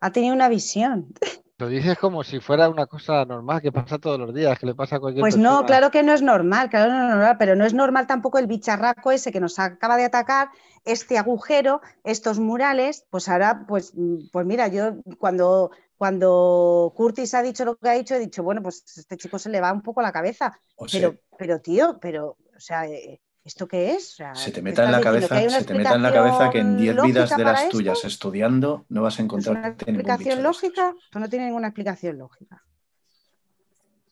Ha 0.00 0.10
tenido 0.12 0.34
una 0.34 0.48
visión. 0.48 1.12
Lo 1.58 1.68
dices 1.68 1.98
como 1.98 2.22
si 2.22 2.38
fuera 2.38 2.68
una 2.68 2.86
cosa 2.86 3.24
normal 3.24 3.60
que 3.60 3.72
pasa 3.72 3.98
todos 3.98 4.16
los 4.16 4.32
días, 4.32 4.56
que 4.60 4.66
le 4.66 4.76
pasa 4.76 4.96
a 4.96 5.00
cualquier 5.00 5.22
Pues 5.22 5.36
no, 5.36 5.66
claro 5.66 5.90
que 5.90 6.04
no 6.04 6.12
es 6.12 6.22
normal, 6.22 6.70
claro 6.70 6.92
no 6.92 7.02
es 7.02 7.10
normal, 7.10 7.36
pero 7.36 7.56
no 7.56 7.64
es 7.66 7.74
normal 7.74 8.06
tampoco 8.06 8.38
el 8.38 8.46
bicharraco 8.46 9.10
ese 9.10 9.32
que 9.32 9.40
nos 9.40 9.58
acaba 9.58 9.96
de 9.96 10.04
atacar, 10.04 10.50
este 10.84 11.18
agujero, 11.18 11.80
estos 12.04 12.38
murales, 12.38 13.06
pues 13.10 13.28
ahora, 13.28 13.64
pues, 13.66 13.92
pues 14.30 14.46
mira, 14.46 14.68
yo 14.68 14.98
cuando, 15.18 15.72
cuando 15.96 16.92
Curtis 16.94 17.34
ha 17.34 17.42
dicho 17.42 17.64
lo 17.64 17.76
que 17.76 17.88
ha 17.88 17.94
dicho, 17.94 18.14
he 18.14 18.20
dicho, 18.20 18.44
bueno, 18.44 18.62
pues 18.62 18.84
este 18.96 19.16
chico 19.16 19.40
se 19.40 19.50
le 19.50 19.60
va 19.60 19.72
un 19.72 19.82
poco 19.82 20.00
la 20.00 20.12
cabeza. 20.12 20.60
pero, 20.92 21.16
pero 21.36 21.60
tío, 21.60 21.98
pero, 22.00 22.36
o 22.56 22.60
sea, 22.60 22.86
eh, 22.86 23.20
¿esto 23.48 23.66
qué 23.66 23.92
es? 23.92 24.18
se 24.34 24.50
te 24.52 24.60
meta 24.60 24.84
en 24.84 24.92
la 24.92 25.00
cabeza, 25.00 25.48
se 25.48 25.64
te 25.64 25.72
meta 25.72 25.94
en 25.94 26.02
la 26.02 26.12
cabeza 26.12 26.50
que 26.50 26.58
en 26.58 26.76
10 26.76 27.02
vidas 27.02 27.34
de 27.34 27.44
las 27.44 27.70
tuyas 27.70 28.04
estudiando 28.04 28.84
no 28.90 29.00
vas 29.02 29.18
a 29.18 29.22
encontrar 29.22 29.56
¿Es 29.56 29.62
una 29.62 29.68
explicación 29.68 30.42
lógica? 30.42 30.94
Esto 31.02 31.18
no 31.18 31.30
tiene 31.30 31.46
ninguna 31.46 31.68
explicación 31.68 32.18
lógica. 32.18 32.62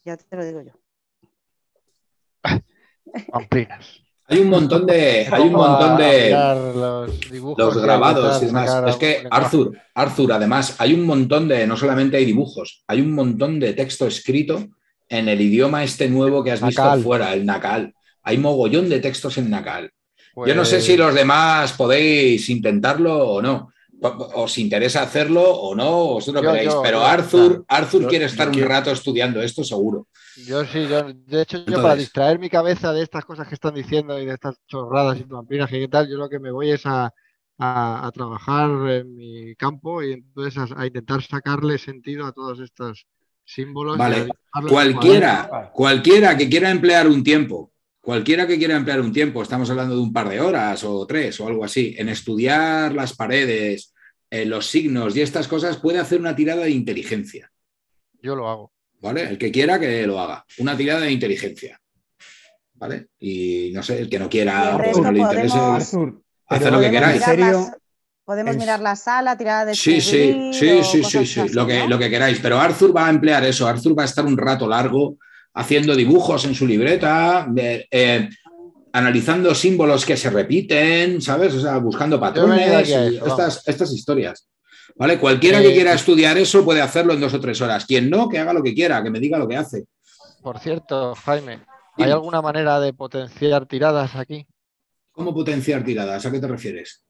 Ya 0.06 0.16
te 0.16 0.36
lo 0.36 0.44
digo 0.44 0.62
yo. 0.62 0.72
Hay 4.28 4.40
un 4.40 4.50
montón 4.50 4.86
de, 4.86 5.28
hay 5.30 5.42
un 5.42 5.52
montón 5.52 5.96
de 5.98 6.30
los, 6.32 7.80
grabados 7.80 8.42
y 8.42 8.46
demás. 8.46 8.82
Es 8.88 8.96
que 8.96 9.24
Arthur, 9.30 9.78
Arthur, 9.94 10.32
además, 10.32 10.74
hay 10.80 10.94
un 10.94 11.06
montón 11.06 11.46
de, 11.46 11.64
no 11.64 11.76
solamente 11.76 12.16
hay 12.16 12.24
dibujos, 12.24 12.82
hay 12.88 13.02
un 13.02 13.12
montón 13.12 13.60
de 13.60 13.72
texto 13.74 14.04
escrito 14.04 14.66
en 15.08 15.28
el 15.28 15.40
idioma 15.40 15.84
este 15.84 16.08
nuevo 16.08 16.42
que 16.42 16.50
has 16.50 16.60
visto 16.60 17.00
fuera, 17.02 17.32
el 17.34 17.46
Nakal 17.46 17.95
hay 18.26 18.38
mogollón 18.38 18.88
de 18.88 18.98
textos 18.98 19.38
en 19.38 19.48
Nakal. 19.48 19.92
Yo 20.44 20.54
no 20.54 20.64
sé 20.64 20.80
si 20.80 20.96
pues 20.96 20.98
los 20.98 21.14
demás 21.14 21.72
podéis 21.74 22.50
intentarlo 22.50 23.30
o 23.30 23.40
no. 23.40 23.72
Os 24.02 24.58
interesa 24.58 25.02
hacerlo 25.02 25.42
o 25.42 25.74
no, 25.74 26.08
vosotros 26.08 26.44
lo 26.44 26.52
queréis. 26.52 26.74
pero 26.82 27.02
Arthur, 27.02 27.64
Arthur 27.68 28.08
quiere 28.08 28.26
estar 28.26 28.48
un 28.48 28.60
rato 28.60 28.90
estudiando 28.90 29.40
esto, 29.40 29.64
seguro. 29.64 30.08
Yo 30.44 30.64
sí, 30.66 30.86
yo, 30.86 31.04
de 31.14 31.42
hecho, 31.42 31.64
yo 31.64 31.80
para 31.80 31.94
distraer 31.94 32.38
mi 32.38 32.50
cabeza 32.50 32.92
de 32.92 33.02
estas 33.02 33.24
cosas 33.24 33.48
que 33.48 33.54
están 33.54 33.74
diciendo 33.74 34.20
y 34.20 34.26
de 34.26 34.34
estas 34.34 34.56
chorradas 34.66 35.18
y 35.20 35.22
vampiras 35.22 35.72
y 35.72 35.88
tal, 35.88 36.10
yo 36.10 36.18
lo 36.18 36.28
que 36.28 36.40
me 36.40 36.50
voy 36.50 36.72
es 36.72 36.84
a, 36.84 37.14
a, 37.58 38.10
trabajar 38.12 38.68
en 38.90 39.14
mi 39.14 39.54
campo 39.54 40.02
y 40.02 40.12
entonces 40.12 40.72
a, 40.76 40.84
intentar 40.84 41.22
sacarle 41.22 41.78
sentido 41.78 42.26
a 42.26 42.32
todos 42.32 42.58
estos 42.60 43.06
símbolos. 43.44 43.96
Vale, 43.96 44.28
cualquiera, 44.68 45.70
cualquiera 45.72 46.36
que 46.36 46.50
quiera 46.50 46.70
emplear 46.70 47.08
un 47.08 47.22
tiempo, 47.22 47.72
cualquiera 48.06 48.46
que 48.46 48.56
quiera 48.56 48.76
emplear 48.76 49.00
un 49.00 49.12
tiempo, 49.12 49.42
estamos 49.42 49.68
hablando 49.68 49.96
de 49.96 50.00
un 50.00 50.12
par 50.12 50.28
de 50.28 50.40
horas 50.40 50.84
o 50.84 51.04
tres 51.08 51.40
o 51.40 51.48
algo 51.48 51.64
así, 51.64 51.96
en 51.98 52.08
estudiar 52.08 52.94
las 52.94 53.16
paredes, 53.16 53.92
eh, 54.30 54.46
los 54.46 54.66
signos 54.66 55.16
y 55.16 55.22
estas 55.22 55.48
cosas, 55.48 55.78
puede 55.78 55.98
hacer 55.98 56.20
una 56.20 56.36
tirada 56.36 56.62
de 56.62 56.70
inteligencia. 56.70 57.50
Yo 58.22 58.36
lo 58.36 58.48
hago. 58.48 58.72
¿Vale? 59.00 59.22
El 59.22 59.38
que 59.38 59.50
quiera 59.50 59.80
que 59.80 60.06
lo 60.06 60.20
haga. 60.20 60.44
Una 60.58 60.76
tirada 60.76 61.00
de 61.00 61.10
inteligencia. 61.10 61.80
¿Vale? 62.74 63.08
Y 63.18 63.72
no 63.74 63.82
sé, 63.82 63.98
el 63.98 64.08
que 64.08 64.20
no 64.20 64.30
quiera 64.30 64.76
o 64.76 65.02
no 65.02 65.10
le 65.10 65.18
interese, 65.18 65.58
hacer 66.46 66.72
lo 66.72 66.80
que 66.80 66.90
queráis. 66.92 67.22
Podemos 68.24 68.56
mirar 68.56 68.78
la 68.78 68.94
sala, 68.94 69.36
tirada 69.36 69.64
de 69.64 69.74
Sí, 69.74 70.00
sí, 70.00 70.52
sí, 70.52 70.84
sí, 70.84 71.02
sí, 71.02 71.26
sí, 71.26 71.48
lo, 71.48 71.66
que, 71.66 71.88
lo 71.88 71.98
que 71.98 72.08
queráis. 72.08 72.38
Pero 72.38 72.60
Arthur 72.60 72.96
va 72.96 73.08
a 73.08 73.10
emplear 73.10 73.44
eso. 73.44 73.66
Arthur 73.66 73.98
va 73.98 74.02
a 74.02 74.06
estar 74.06 74.24
un 74.24 74.36
rato 74.36 74.68
largo 74.68 75.18
haciendo 75.56 75.96
dibujos 75.96 76.44
en 76.44 76.54
su 76.54 76.66
libreta, 76.66 77.48
eh, 77.56 78.28
analizando 78.92 79.54
símbolos 79.54 80.04
que 80.04 80.16
se 80.16 80.30
repiten, 80.30 81.20
¿sabes? 81.22 81.54
O 81.54 81.60
sea, 81.60 81.78
buscando 81.78 82.20
patrones, 82.20 82.90
estas, 82.90 83.66
estas 83.66 83.92
historias. 83.92 84.48
¿Vale? 84.96 85.18
Cualquiera 85.18 85.60
que 85.60 85.70
eh, 85.70 85.74
quiera 85.74 85.94
estudiar 85.94 86.38
eso 86.38 86.64
puede 86.64 86.80
hacerlo 86.80 87.14
en 87.14 87.20
dos 87.20 87.34
o 87.34 87.40
tres 87.40 87.60
horas. 87.60 87.86
Quien 87.86 88.08
no, 88.08 88.28
que 88.28 88.38
haga 88.38 88.52
lo 88.52 88.62
que 88.62 88.74
quiera, 88.74 89.02
que 89.02 89.10
me 89.10 89.18
diga 89.18 89.38
lo 89.38 89.48
que 89.48 89.56
hace. 89.56 89.84
Por 90.42 90.58
cierto, 90.58 91.14
Jaime, 91.14 91.60
¿hay 91.96 92.10
alguna 92.10 92.40
manera 92.40 92.78
de 92.78 92.92
potenciar 92.92 93.66
tiradas 93.66 94.14
aquí? 94.14 94.46
¿Cómo 95.10 95.34
potenciar 95.34 95.82
tiradas? 95.82 96.24
¿A 96.24 96.30
qué 96.30 96.38
te 96.38 96.46
refieres? 96.46 97.02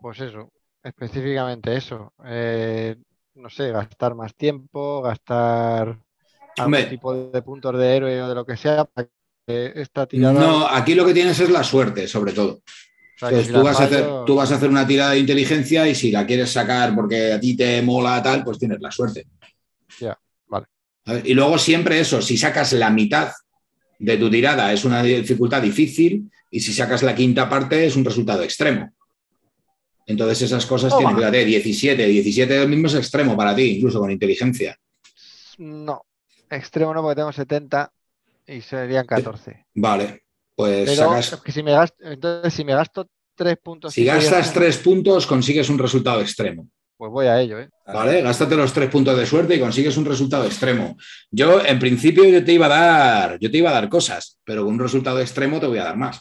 Pues 0.00 0.20
eso, 0.20 0.52
específicamente 0.82 1.74
eso. 1.74 2.12
Eh, 2.26 2.96
no 3.34 3.48
sé, 3.48 3.70
gastar 3.70 4.14
más 4.14 4.34
tiempo, 4.34 5.02
gastar 5.02 5.98
algún 6.56 6.88
tipo 6.88 7.14
de 7.14 7.42
puntos 7.42 7.78
de 7.78 7.96
héroe 7.96 8.22
o 8.22 8.28
de 8.28 8.34
lo 8.34 8.44
que 8.44 8.56
sea 8.56 8.84
para 8.84 9.08
que 9.46 9.72
esta 9.76 10.06
tirada. 10.06 10.32
No, 10.32 10.66
aquí 10.66 10.94
lo 10.94 11.04
que 11.04 11.14
tienes 11.14 11.38
es 11.40 11.50
la 11.50 11.62
suerte, 11.62 12.08
sobre 12.08 12.32
todo. 12.32 12.62
tú, 13.18 13.62
vas 13.62 13.80
a 13.80 13.84
hacer, 13.84 14.06
tú 14.26 14.34
vas 14.34 14.50
a 14.52 14.56
hacer 14.56 14.68
una 14.68 14.86
tirada 14.86 15.12
de 15.12 15.18
inteligencia 15.18 15.88
y 15.88 15.94
si 15.94 16.10
la 16.10 16.26
quieres 16.26 16.50
sacar 16.50 16.94
porque 16.94 17.32
a 17.32 17.40
ti 17.40 17.56
te 17.56 17.80
mola 17.82 18.22
tal, 18.22 18.44
pues 18.44 18.58
tienes 18.58 18.80
la 18.80 18.90
suerte. 18.90 19.26
Ya, 20.00 20.18
vale. 20.46 20.66
Y 21.24 21.34
luego 21.34 21.58
siempre 21.58 22.00
eso, 22.00 22.20
si 22.20 22.36
sacas 22.36 22.72
la 22.72 22.90
mitad 22.90 23.32
de 23.98 24.16
tu 24.16 24.30
tirada 24.30 24.72
es 24.72 24.84
una 24.84 25.02
dificultad 25.02 25.62
difícil 25.62 26.30
y 26.50 26.60
si 26.60 26.72
sacas 26.72 27.02
la 27.02 27.14
quinta 27.14 27.48
parte 27.48 27.86
es 27.86 27.96
un 27.96 28.04
resultado 28.04 28.42
extremo. 28.42 28.92
Entonces 30.06 30.42
esas 30.42 30.64
cosas 30.66 30.96
tienen 30.96 31.16
que 31.16 31.22
dar 31.22 31.32
17, 31.32 32.06
17 32.06 32.62
el 32.62 32.68
mismo 32.68 32.86
es 32.86 32.94
extremo 32.94 33.36
para 33.36 33.56
ti, 33.56 33.76
incluso 33.76 33.98
con 33.98 34.10
inteligencia. 34.10 34.78
No, 35.58 36.05
extremo 36.50 36.94
no 36.94 37.02
porque 37.02 37.16
tengo 37.16 37.32
70 37.32 37.92
y 38.46 38.60
serían 38.60 39.06
14. 39.06 39.66
Vale, 39.74 40.24
pues 40.54 40.96
sacas... 40.96 41.40
si 41.46 41.62
me 41.62 41.72
gasto, 41.72 41.96
entonces 42.04 42.54
si 42.54 42.64
me 42.64 42.74
gasto 42.74 43.08
3 43.34 43.56
puntos... 43.62 43.94
Si 43.94 44.04
gastas 44.04 44.52
3 44.52 44.78
puntos 44.78 45.26
consigues 45.26 45.68
un 45.68 45.78
resultado 45.78 46.20
extremo. 46.20 46.68
Pues 46.96 47.12
voy 47.12 47.26
a 47.26 47.40
ello, 47.40 47.60
¿eh? 47.60 47.68
Vale, 47.86 48.22
gástate 48.22 48.56
los 48.56 48.72
tres 48.72 48.88
puntos 48.88 49.18
de 49.18 49.26
suerte 49.26 49.54
y 49.54 49.60
consigues 49.60 49.98
un 49.98 50.06
resultado 50.06 50.46
extremo. 50.46 50.96
Yo, 51.30 51.62
en 51.64 51.78
principio, 51.78 52.24
yo 52.24 52.42
te 52.42 52.52
iba 52.52 52.66
a 52.66 52.68
dar, 52.70 53.38
yo 53.38 53.50
te 53.50 53.58
iba 53.58 53.68
a 53.68 53.74
dar 53.74 53.90
cosas, 53.90 54.38
pero 54.44 54.64
con 54.64 54.74
un 54.74 54.80
resultado 54.80 55.20
extremo 55.20 55.60
te 55.60 55.66
voy 55.66 55.78
a 55.78 55.84
dar 55.84 55.96
más. 55.96 56.20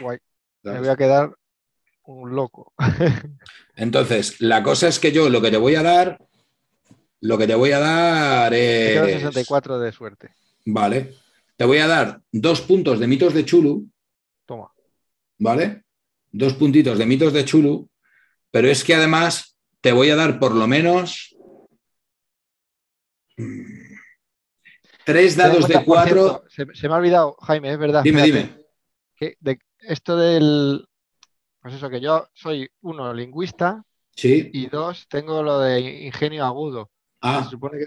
Guay. 0.00 0.18
Me 0.64 0.80
voy 0.80 0.88
a 0.88 0.96
quedar 0.96 1.30
un 2.06 2.34
loco. 2.34 2.72
Entonces, 3.76 4.40
la 4.40 4.64
cosa 4.64 4.88
es 4.88 4.98
que 4.98 5.12
yo 5.12 5.28
lo 5.28 5.40
que 5.40 5.52
te 5.52 5.56
voy 5.56 5.76
a 5.76 5.82
dar, 5.84 6.18
lo 7.20 7.38
que 7.38 7.46
te 7.46 7.54
voy 7.54 7.72
a 7.72 7.78
dar 7.78 8.54
es. 8.54 9.22
64 9.22 9.78
de 9.78 9.92
suerte. 9.92 10.30
Vale. 10.64 11.14
Te 11.56 11.64
voy 11.64 11.78
a 11.78 11.88
dar 11.88 12.20
dos 12.30 12.60
puntos 12.60 13.00
de 13.00 13.08
mitos 13.08 13.34
de 13.34 13.44
Chulu. 13.44 13.88
Toma. 14.46 14.72
¿Vale? 15.38 15.84
Dos 16.30 16.54
puntitos 16.54 16.98
de 16.98 17.06
mitos 17.06 17.32
de 17.32 17.44
Chulu, 17.44 17.88
pero 18.50 18.68
es 18.68 18.84
que 18.84 18.94
además 18.94 19.56
te 19.80 19.92
voy 19.92 20.10
a 20.10 20.16
dar 20.16 20.38
por 20.38 20.54
lo 20.54 20.66
menos 20.66 21.34
tres 25.04 25.36
dados 25.36 25.66
de 25.66 25.84
cuatro. 25.84 26.44
se, 26.48 26.66
me 26.66 26.94
ha 26.94 26.98
olvidado, 26.98 27.36
Jaime, 27.40 27.72
es 27.72 27.78
verdad. 27.78 28.02
Dime, 28.02 28.22
dime. 28.22 28.56
Que 29.16 29.36
esto 29.80 30.16
del. 30.16 30.86
Pues 31.60 31.74
eso, 31.74 31.90
que 31.90 32.00
yo 32.00 32.28
soy 32.34 32.70
uno 32.82 33.12
lingüista 33.12 33.84
sí. 34.14 34.48
y 34.52 34.66
dos 34.68 35.08
tengo 35.08 35.42
lo 35.42 35.58
de 35.58 35.80
ingenio 35.80 36.44
agudo. 36.44 36.90
Ah. 37.20 37.44
Se 37.44 37.50
supone 37.50 37.78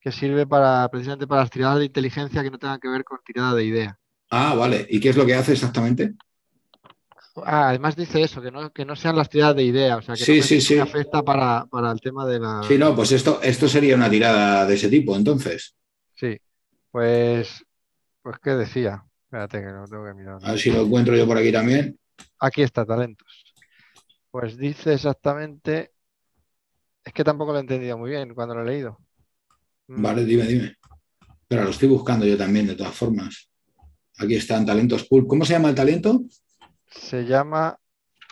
que, 0.00 0.12
sirve 0.12 0.46
para 0.46 0.88
precisamente 0.88 1.26
para 1.26 1.42
las 1.42 1.50
tiradas 1.50 1.78
de 1.78 1.84
inteligencia 1.86 2.42
que 2.42 2.50
no 2.50 2.58
tengan 2.58 2.80
que 2.80 2.88
ver 2.88 3.04
con 3.04 3.18
tirada 3.24 3.54
de 3.54 3.64
idea. 3.64 3.98
Ah, 4.30 4.54
vale. 4.54 4.86
¿Y 4.88 5.00
qué 5.00 5.10
es 5.10 5.16
lo 5.16 5.26
que 5.26 5.34
hace 5.34 5.52
exactamente? 5.52 6.14
Ah, 7.44 7.68
además 7.68 7.96
dice 7.96 8.22
eso, 8.22 8.42
que 8.42 8.50
no, 8.50 8.72
que 8.72 8.84
no 8.84 8.96
sean 8.96 9.16
las 9.16 9.28
tiradas 9.28 9.56
de 9.56 9.62
idea, 9.62 9.96
o 9.96 10.02
sea, 10.02 10.14
que 10.14 10.24
sí, 10.24 10.42
sí, 10.42 10.60
sí. 10.60 10.78
afecta 10.78 11.22
para, 11.22 11.66
el 11.92 12.00
tema 12.00 12.26
de 12.26 12.40
la. 12.40 12.62
Sí, 12.66 12.76
no, 12.76 12.94
pues 12.94 13.12
esto, 13.12 13.40
esto 13.42 13.68
sería 13.68 13.94
una 13.94 14.10
tirada 14.10 14.66
de 14.66 14.74
ese 14.74 14.88
tipo, 14.88 15.16
entonces. 15.16 15.74
Sí, 16.16 16.38
pues, 16.90 17.64
pues 18.22 18.36
qué 18.42 18.50
decía. 18.50 19.04
Espérate 19.24 19.60
que 19.60 19.70
lo 19.70 19.84
tengo 19.86 20.04
que 20.04 20.14
mirar. 20.14 20.38
A 20.42 20.50
ver 20.50 20.60
si 20.60 20.72
lo 20.72 20.82
encuentro 20.82 21.16
yo 21.16 21.26
por 21.26 21.38
aquí 21.38 21.52
también. 21.52 21.96
Aquí 22.40 22.62
está, 22.62 22.84
talentos. 22.84 23.44
Pues 24.30 24.56
dice 24.56 24.94
exactamente. 24.94 25.92
Es 27.04 27.12
que 27.12 27.24
tampoco 27.24 27.52
lo 27.52 27.58
he 27.58 27.62
entendido 27.62 27.96
muy 27.96 28.10
bien 28.10 28.34
cuando 28.34 28.54
lo 28.54 28.62
he 28.62 28.66
leído. 28.66 28.98
Mm. 29.88 30.02
Vale, 30.02 30.24
dime, 30.24 30.44
dime. 30.44 30.76
Pero 31.48 31.64
lo 31.64 31.70
estoy 31.70 31.88
buscando 31.88 32.26
yo 32.26 32.36
también, 32.36 32.66
de 32.66 32.76
todas 32.76 32.94
formas. 32.94 33.48
Aquí 34.18 34.34
están 34.34 34.66
talentos 34.66 35.06
pool. 35.06 35.26
¿Cómo 35.26 35.44
se 35.44 35.54
llama 35.54 35.70
el 35.70 35.74
talento? 35.74 36.22
se 36.90 37.24
llama 37.24 37.78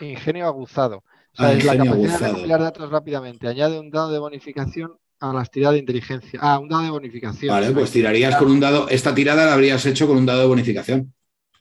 ingenio 0.00 0.46
aguzado. 0.46 1.04
O 1.32 1.36
sea, 1.36 1.52
es 1.52 1.64
la 1.64 1.76
capacidad 1.76 1.94
aguzado. 1.94 2.20
de 2.20 2.28
recopilar 2.28 2.60
datos 2.60 2.90
rápidamente. 2.90 3.48
Añade 3.48 3.78
un 3.78 3.90
dado 3.90 4.10
de 4.10 4.18
bonificación 4.18 4.96
a 5.20 5.32
las 5.32 5.50
tiradas 5.50 5.74
de 5.74 5.80
inteligencia. 5.80 6.40
Ah, 6.42 6.58
un 6.58 6.68
dado 6.68 6.82
de 6.82 6.90
bonificación. 6.90 7.52
Vale, 7.52 7.70
pues 7.70 7.90
tirarías 7.90 8.36
con 8.36 8.50
un 8.50 8.60
dado. 8.60 8.88
Esta 8.88 9.14
tirada 9.14 9.46
la 9.46 9.54
habrías 9.54 9.84
hecho 9.86 10.06
con 10.06 10.16
un 10.16 10.26
dado 10.26 10.40
de 10.40 10.46
bonificación. 10.46 11.14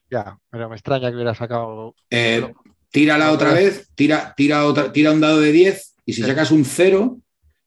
Ya, 0.09 0.37
pero 0.49 0.69
me 0.69 0.75
extraña 0.75 1.09
que 1.09 1.15
hubiera 1.15 1.35
sacado. 1.35 1.93
Eh, 2.09 2.53
tírala 2.89 3.31
otra 3.31 3.53
vez, 3.53 3.89
tira, 3.93 4.33
tira, 4.35 4.65
otra, 4.65 4.91
tira 4.91 5.11
un 5.11 5.19
dado 5.19 5.39
de 5.39 5.51
10 5.51 5.96
y 6.07 6.13
si 6.13 6.23
sacas 6.23 6.51
un 6.51 6.63
0, 6.63 7.19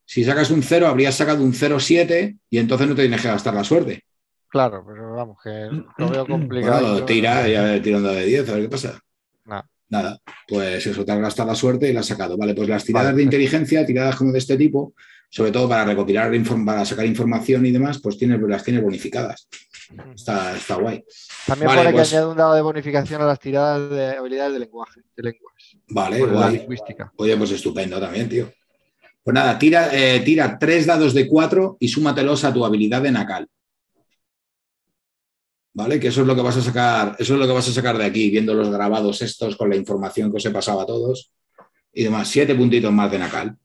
si 0.06 0.24
sacas 0.24 0.50
un 0.50 0.62
0, 0.62 0.88
habrías 0.88 1.14
sacado 1.14 1.44
un 1.44 1.52
0,7 1.52 2.38
y 2.48 2.58
entonces 2.58 2.88
no 2.88 2.94
te 2.94 3.02
tienes 3.02 3.20
que 3.20 3.28
gastar 3.28 3.52
la 3.54 3.62
suerte. 3.62 4.02
Claro, 4.48 4.82
pero 4.84 5.12
vamos, 5.12 5.36
que 5.44 5.68
lo 5.98 6.08
veo 6.08 6.26
complicado. 6.26 7.04
tira, 7.04 7.46
ya 7.46 7.80
tira 7.82 7.98
un 7.98 8.02
dado 8.02 8.16
de 8.16 8.24
10, 8.24 8.48
a 8.48 8.52
ver 8.54 8.62
qué 8.62 8.68
pasa. 8.68 8.98
Nada, 9.90 10.20
pues 10.46 10.86
eso, 10.86 11.04
te 11.04 11.10
has 11.10 11.18
gastado 11.18 11.48
la 11.48 11.54
suerte 11.56 11.90
y 11.90 11.92
la 11.92 12.00
has 12.00 12.06
sacado. 12.06 12.36
Vale, 12.38 12.54
pues 12.54 12.68
las 12.68 12.84
tiradas 12.84 13.14
de 13.14 13.24
inteligencia, 13.24 13.84
tiradas 13.84 14.14
como 14.14 14.32
de 14.32 14.38
este 14.38 14.56
tipo, 14.56 14.94
sobre 15.28 15.50
todo 15.50 15.68
para 15.68 15.84
recopilar, 15.84 16.32
para 16.64 16.84
sacar 16.84 17.04
información 17.06 17.66
y 17.66 17.72
demás, 17.72 18.00
pues 18.00 18.16
tienes, 18.16 18.40
las 18.40 18.62
tienes 18.64 18.82
bonificadas. 18.82 19.48
Está, 20.14 20.56
está 20.56 20.76
guay. 20.76 21.04
También 21.46 21.70
pone 21.70 21.86
que 21.86 21.92
pues 21.92 22.12
añade 22.12 22.26
un 22.26 22.36
dado 22.36 22.54
de 22.54 22.62
bonificación 22.62 23.22
a 23.22 23.26
las 23.26 23.38
tiradas 23.40 23.90
de 23.90 24.16
habilidades 24.16 24.52
de 24.52 24.58
lenguaje, 24.60 25.00
de 25.16 25.22
lenguas. 25.22 25.76
Vale, 25.88 26.24
guay. 26.24 26.58
lingüística. 26.58 27.12
Oye, 27.16 27.36
pues 27.36 27.50
estupendo 27.50 28.00
también, 28.00 28.28
tío. 28.28 28.50
Pues 29.22 29.34
nada, 29.34 29.58
tira, 29.58 29.90
eh, 29.92 30.20
tira 30.20 30.58
tres 30.58 30.86
dados 30.86 31.12
de 31.12 31.26
cuatro 31.28 31.76
y 31.80 31.88
súmatelos 31.88 32.44
a 32.44 32.52
tu 32.52 32.64
habilidad 32.64 33.02
de 33.02 33.10
Nacal. 33.12 33.48
¿vale? 35.72 36.00
Que 36.00 36.08
eso 36.08 36.22
es 36.22 36.26
lo 36.26 36.34
que 36.34 36.42
vas 36.42 36.56
a 36.56 36.62
sacar, 36.62 37.16
eso 37.18 37.34
es 37.34 37.40
lo 37.40 37.46
que 37.46 37.52
vas 37.52 37.68
a 37.68 37.72
sacar 37.72 37.96
de 37.96 38.04
aquí, 38.04 38.30
viendo 38.30 38.54
los 38.54 38.70
grabados 38.70 39.22
estos 39.22 39.56
con 39.56 39.70
la 39.70 39.76
información 39.76 40.30
que 40.30 40.36
os 40.38 40.46
he 40.46 40.50
pasado 40.50 40.80
a 40.80 40.86
todos 40.86 41.32
y 41.92 42.04
demás. 42.04 42.28
Siete 42.28 42.54
puntitos 42.54 42.92
más 42.92 43.10
de 43.10 43.18
Nacal. 43.18 43.56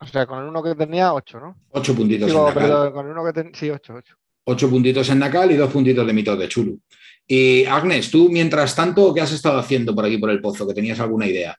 O 0.00 0.06
sea, 0.06 0.26
con 0.26 0.38
el 0.38 0.46
uno 0.46 0.62
que 0.62 0.74
tenía, 0.74 1.12
ocho, 1.12 1.38
¿no? 1.38 1.56
Ocho 1.70 1.94
puntitos 1.94 2.30
en 2.30 2.36
Nacal. 2.36 2.92
con 2.92 3.06
el 3.06 3.12
uno 3.12 3.32
que 3.32 3.50
sí, 3.54 3.70
ocho, 3.70 3.94
ocho. 3.94 4.16
Ocho 4.50 4.68
puntitos 4.68 5.08
en 5.10 5.20
Nacal 5.20 5.52
y 5.52 5.56
dos 5.56 5.70
puntitos 5.70 6.04
de 6.04 6.12
mito 6.12 6.36
de 6.36 6.48
Chulu. 6.48 6.76
Y 7.24 7.64
Agnes, 7.66 8.10
tú 8.10 8.28
mientras 8.28 8.74
tanto, 8.74 9.14
¿qué 9.14 9.20
has 9.20 9.30
estado 9.30 9.60
haciendo 9.60 9.94
por 9.94 10.04
aquí 10.04 10.18
por 10.18 10.28
el 10.28 10.40
pozo? 10.40 10.66
¿Que 10.66 10.74
tenías 10.74 10.98
alguna 10.98 11.28
idea? 11.28 11.56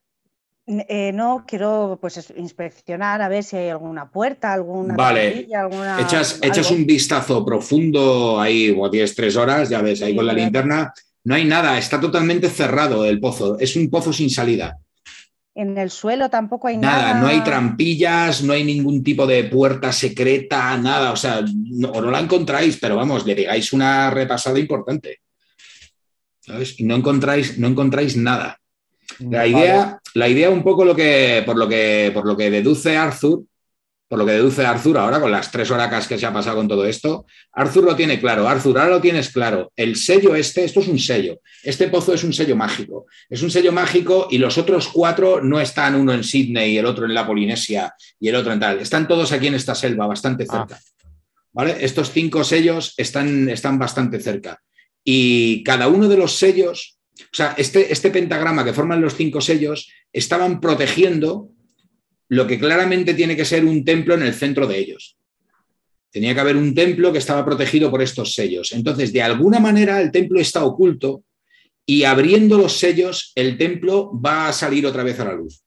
Eh, 0.67 1.13
no, 1.13 1.45
quiero 1.47 1.97
pues 2.01 2.33
inspeccionar 2.35 3.21
a 3.21 3.29
ver 3.29 3.45
si 3.45 3.55
hay 3.55 3.69
alguna 3.69 4.11
puerta, 4.11 4.51
alguna. 4.51 4.95
Vale. 4.95 5.47
alguna, 5.55 6.01
echas, 6.01 6.39
echas 6.41 6.69
un 6.69 6.85
vistazo 6.85 7.45
profundo 7.45 8.41
ahí, 8.41 8.75
o 8.77 8.89
tienes 8.89 9.15
tres 9.15 9.37
horas, 9.37 9.69
ya 9.69 9.81
ves, 9.81 10.01
ahí 10.01 10.13
con 10.13 10.25
la 10.25 10.33
linterna. 10.33 10.93
No 11.23 11.35
hay 11.35 11.45
nada, 11.45 11.77
está 11.77 11.97
totalmente 11.97 12.49
cerrado 12.49 13.05
el 13.05 13.21
pozo. 13.21 13.57
Es 13.57 13.77
un 13.77 13.89
pozo 13.89 14.11
sin 14.11 14.29
salida. 14.29 14.77
En 15.53 15.77
el 15.77 15.89
suelo 15.89 16.29
tampoco 16.29 16.67
hay 16.67 16.77
nada. 16.77 17.13
Nada, 17.13 17.21
no 17.21 17.27
hay 17.27 17.41
trampillas, 17.41 18.41
no 18.41 18.53
hay 18.53 18.63
ningún 18.63 19.03
tipo 19.03 19.27
de 19.27 19.43
puerta 19.45 19.91
secreta, 19.91 20.77
nada. 20.77 21.11
O 21.11 21.17
sea, 21.17 21.43
no, 21.43 21.89
o 21.89 22.01
no 22.01 22.09
la 22.09 22.21
encontráis, 22.21 22.77
pero 22.77 22.95
vamos, 22.95 23.25
le 23.25 23.35
digáis 23.35 23.73
una 23.73 24.09
repasada 24.09 24.59
importante. 24.59 25.19
¿Sabes? 26.39 26.79
Y 26.79 26.85
no 26.85 26.95
encontráis, 26.95 27.57
no 27.57 27.67
encontráis 27.67 28.15
nada. 28.15 28.57
La 29.19 29.45
idea, 29.45 29.99
la 30.13 30.29
idea 30.29 30.49
un 30.49 30.63
poco 30.63 30.85
lo 30.85 30.95
que, 30.95 31.43
por, 31.45 31.57
lo 31.57 31.67
que, 31.67 32.11
por 32.13 32.25
lo 32.25 32.37
que 32.37 32.49
deduce 32.49 32.95
Arthur, 32.95 33.43
por 34.11 34.19
lo 34.19 34.25
que 34.25 34.33
deduce 34.33 34.65
Arthur 34.65 34.97
ahora 34.97 35.21
con 35.21 35.31
las 35.31 35.49
tres 35.49 35.71
horacas 35.71 36.05
que 36.05 36.19
se 36.19 36.25
ha 36.25 36.33
pasado 36.33 36.57
con 36.57 36.67
todo 36.67 36.85
esto, 36.85 37.25
Arthur 37.53 37.85
lo 37.85 37.95
tiene 37.95 38.19
claro. 38.19 38.45
Arthur, 38.45 38.77
ahora 38.77 38.95
lo 38.95 38.99
tienes 38.99 39.29
claro. 39.29 39.71
El 39.73 39.95
sello 39.95 40.35
este, 40.35 40.65
esto 40.65 40.81
es 40.81 40.89
un 40.89 40.99
sello. 40.99 41.39
Este 41.63 41.87
pozo 41.87 42.13
es 42.13 42.25
un 42.25 42.33
sello 42.33 42.57
mágico. 42.57 43.05
Es 43.29 43.41
un 43.41 43.49
sello 43.49 43.71
mágico 43.71 44.27
y 44.29 44.37
los 44.37 44.57
otros 44.57 44.89
cuatro 44.89 45.39
no 45.39 45.61
están 45.61 45.95
uno 45.95 46.11
en 46.11 46.25
Sydney 46.25 46.73
y 46.73 46.77
el 46.77 46.87
otro 46.87 47.05
en 47.05 47.13
la 47.13 47.25
Polinesia 47.25 47.95
y 48.19 48.27
el 48.27 48.35
otro 48.35 48.51
en 48.51 48.59
tal. 48.59 48.79
Están 48.81 49.07
todos 49.07 49.31
aquí 49.31 49.47
en 49.47 49.55
esta 49.55 49.75
selva, 49.75 50.07
bastante 50.07 50.45
ah. 50.49 50.67
cerca. 50.67 50.83
¿Vale? 51.53 51.77
Estos 51.79 52.11
cinco 52.11 52.43
sellos 52.43 52.93
están, 52.97 53.47
están 53.47 53.79
bastante 53.79 54.19
cerca. 54.19 54.59
Y 55.05 55.63
cada 55.63 55.87
uno 55.87 56.09
de 56.09 56.17
los 56.17 56.35
sellos, 56.35 56.99
o 57.17 57.33
sea, 57.33 57.55
este, 57.57 57.93
este 57.93 58.11
pentagrama 58.11 58.65
que 58.65 58.73
forman 58.73 58.99
los 58.99 59.15
cinco 59.15 59.39
sellos, 59.39 59.89
estaban 60.11 60.59
protegiendo 60.59 61.47
lo 62.31 62.47
que 62.47 62.57
claramente 62.57 63.13
tiene 63.13 63.35
que 63.35 63.43
ser 63.43 63.65
un 63.65 63.83
templo 63.83 64.13
en 64.13 64.23
el 64.23 64.33
centro 64.33 64.65
de 64.65 64.77
ellos. 64.77 65.17
Tenía 66.09 66.33
que 66.33 66.39
haber 66.39 66.55
un 66.55 66.73
templo 66.73 67.11
que 67.11 67.17
estaba 67.17 67.43
protegido 67.43 67.91
por 67.91 68.01
estos 68.01 68.33
sellos. 68.33 68.71
Entonces, 68.71 69.11
de 69.11 69.21
alguna 69.21 69.59
manera, 69.59 69.99
el 69.99 70.11
templo 70.11 70.39
está 70.39 70.63
oculto 70.63 71.25
y 71.85 72.05
abriendo 72.05 72.57
los 72.57 72.77
sellos, 72.77 73.33
el 73.35 73.57
templo 73.57 74.17
va 74.17 74.47
a 74.47 74.53
salir 74.53 74.85
otra 74.85 75.03
vez 75.03 75.19
a 75.19 75.25
la 75.25 75.33
luz. 75.33 75.61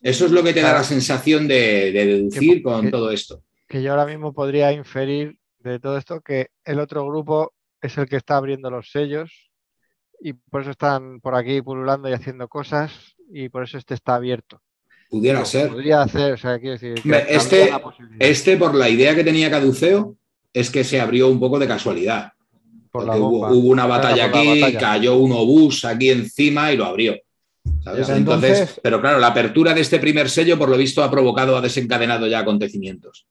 Eso 0.00 0.24
es 0.24 0.32
lo 0.32 0.42
que 0.42 0.54
te 0.54 0.62
da 0.62 0.72
la 0.72 0.82
sensación 0.82 1.46
de, 1.46 1.92
deducir 1.92 2.62
con 2.62 2.90
todo 2.90 3.10
esto. 3.10 3.42
Que 3.68 3.82
yo 3.82 3.90
ahora 3.90 4.06
mismo 4.06 4.32
podría 4.32 4.72
inferir 4.72 5.36
de 5.58 5.78
todo 5.78 5.98
esto 5.98 6.22
que 6.22 6.46
el 6.64 6.80
otro 6.80 7.04
grupo 7.04 7.52
es 7.82 7.98
el 7.98 8.08
que 8.08 8.16
está 8.16 8.38
abriendo 8.38 8.70
los 8.70 8.90
sellos 8.90 9.50
y 10.20 10.32
por 10.32 10.62
eso 10.62 10.70
están 10.70 11.20
por 11.20 11.34
aquí 11.34 11.60
pululando 11.60 12.08
y 12.08 12.14
haciendo 12.14 12.48
cosas 12.48 13.14
y 13.30 13.50
por 13.50 13.64
eso 13.64 13.76
este 13.76 13.92
está 13.92 14.14
abierto. 14.14 14.62
Pudiera 15.10 15.44
ser. 15.44 15.70
Podría 15.70 16.02
hacer, 16.02 16.34
o 16.34 16.36
sea, 16.36 16.58
quiero 16.60 16.78
decir. 16.78 17.02
este, 17.28 17.70
este, 18.18 18.56
por 18.56 18.74
la 18.76 18.88
idea 18.88 19.14
que 19.14 19.24
tenía 19.24 19.50
Caduceo, 19.50 20.16
es 20.52 20.70
que 20.70 20.84
se 20.84 21.00
abrió 21.00 21.28
un 21.28 21.40
poco 21.40 21.58
de 21.58 21.66
casualidad. 21.66 22.32
hubo, 22.92 23.48
una 23.48 23.86
batalla 23.86 24.26
aquí, 24.26 24.62
cayó 24.78 25.16
un 25.16 25.32
obús 25.32 25.84
aquí 25.84 26.10
encima 26.10 26.72
y 26.72 26.76
lo 26.76 26.84
abrió. 26.84 27.16
Entonces, 27.84 28.80
pero 28.82 29.00
claro, 29.00 29.18
la 29.18 29.28
apertura 29.28 29.74
de 29.74 29.80
este 29.80 29.98
primer 29.98 30.30
sello, 30.30 30.56
por 30.56 30.68
lo 30.68 30.76
visto, 30.76 31.02
ha 31.02 31.10
provocado, 31.10 31.56
ha 31.56 31.60
desencadenado 31.60 32.26
ya 32.28 32.38
acontecimientos. 32.38 33.26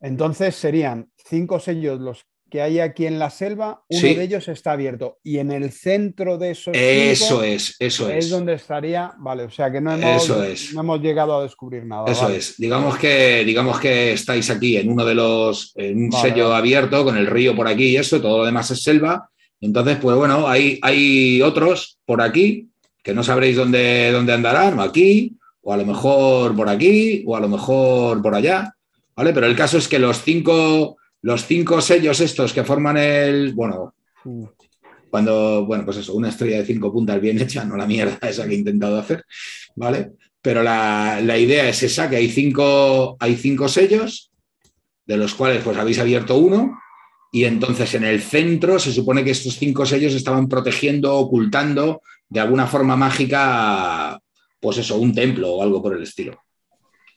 Entonces 0.00 0.54
serían 0.54 1.10
cinco 1.16 1.58
sellos 1.60 2.00
los 2.00 2.24
que 2.50 2.60
hay 2.60 2.80
aquí 2.80 3.06
en 3.06 3.18
la 3.18 3.30
selva, 3.30 3.84
uno 3.88 4.02
de 4.02 4.22
ellos 4.22 4.48
está 4.48 4.72
abierto. 4.72 5.18
Y 5.22 5.38
en 5.38 5.52
el 5.52 5.70
centro 5.70 6.36
de 6.36 6.50
esos. 6.50 6.76
Eso 6.76 7.42
es, 7.42 7.76
eso 7.78 8.10
es. 8.10 8.26
Es 8.26 8.30
donde 8.30 8.54
estaría. 8.54 9.12
Vale, 9.18 9.44
o 9.44 9.50
sea 9.50 9.70
que 9.70 9.80
no 9.80 9.92
hemos, 9.92 10.28
no 10.74 10.80
hemos 10.80 11.00
llegado 11.00 11.38
a 11.38 11.42
descubrir 11.42 11.86
nada. 11.86 12.10
Eso 12.10 12.28
es. 12.28 12.56
Digamos 12.58 12.98
que, 12.98 13.44
digamos 13.44 13.78
que 13.78 14.12
estáis 14.12 14.50
aquí 14.50 14.76
en 14.76 14.90
uno 14.90 15.04
de 15.04 15.14
los. 15.14 15.72
en 15.76 16.04
un 16.04 16.12
sello 16.12 16.52
abierto 16.52 17.04
con 17.04 17.16
el 17.16 17.26
río 17.26 17.54
por 17.54 17.68
aquí 17.68 17.90
y 17.90 17.96
eso, 17.96 18.20
todo 18.20 18.38
lo 18.38 18.44
demás 18.44 18.70
es 18.70 18.82
selva. 18.82 19.30
Entonces, 19.60 19.98
pues 20.00 20.16
bueno, 20.16 20.48
hay, 20.48 20.78
hay 20.82 21.40
otros 21.42 21.98
por 22.04 22.20
aquí 22.22 22.70
que 23.02 23.14
no 23.14 23.22
sabréis 23.22 23.56
dónde, 23.56 24.10
dónde 24.12 24.32
andarán, 24.32 24.78
o 24.78 24.82
aquí, 24.82 25.36
o 25.62 25.72
a 25.72 25.76
lo 25.76 25.86
mejor 25.86 26.54
por 26.54 26.68
aquí, 26.68 27.22
o 27.26 27.36
a 27.36 27.40
lo 27.40 27.48
mejor 27.48 28.20
por 28.22 28.34
allá. 28.34 28.74
¿Vale? 29.16 29.32
Pero 29.32 29.46
el 29.46 29.56
caso 29.56 29.78
es 29.78 29.88
que 29.88 29.98
los 29.98 30.22
cinco 30.22 30.96
los 31.22 31.46
cinco 31.46 31.80
sellos 31.80 32.20
estos 32.20 32.52
que 32.52 32.64
forman 32.64 32.96
el, 32.96 33.52
bueno, 33.52 33.94
cuando, 35.10 35.66
bueno, 35.66 35.84
pues 35.84 35.98
eso, 35.98 36.14
una 36.14 36.28
estrella 36.28 36.58
de 36.58 36.66
cinco 36.66 36.92
puntas 36.92 37.20
bien 37.20 37.40
hecha, 37.40 37.64
no 37.64 37.76
la 37.76 37.86
mierda 37.86 38.28
esa 38.28 38.46
que 38.46 38.54
he 38.54 38.58
intentado 38.58 38.98
hacer, 38.98 39.24
¿vale? 39.74 40.12
Pero 40.40 40.62
la, 40.62 41.20
idea 41.38 41.68
es 41.68 41.82
esa, 41.82 42.08
que 42.08 42.16
hay 42.16 42.28
cinco, 42.28 43.16
hay 43.20 43.36
cinco 43.36 43.68
sellos, 43.68 44.30
de 45.04 45.16
los 45.16 45.34
cuales 45.34 45.62
pues 45.62 45.76
habéis 45.76 45.98
abierto 45.98 46.38
uno, 46.38 46.78
y 47.32 47.44
entonces 47.44 47.94
en 47.94 48.04
el 48.04 48.22
centro 48.22 48.78
se 48.78 48.92
supone 48.92 49.22
que 49.22 49.32
estos 49.32 49.56
cinco 49.56 49.84
sellos 49.84 50.14
estaban 50.14 50.48
protegiendo, 50.48 51.14
ocultando 51.16 52.02
de 52.28 52.40
alguna 52.40 52.66
forma 52.66 52.96
mágica, 52.96 54.18
pues 54.60 54.78
eso, 54.78 54.96
un 54.96 55.14
templo 55.14 55.52
o 55.52 55.62
algo 55.62 55.82
por 55.82 55.96
el 55.96 56.02
estilo. 56.02 56.40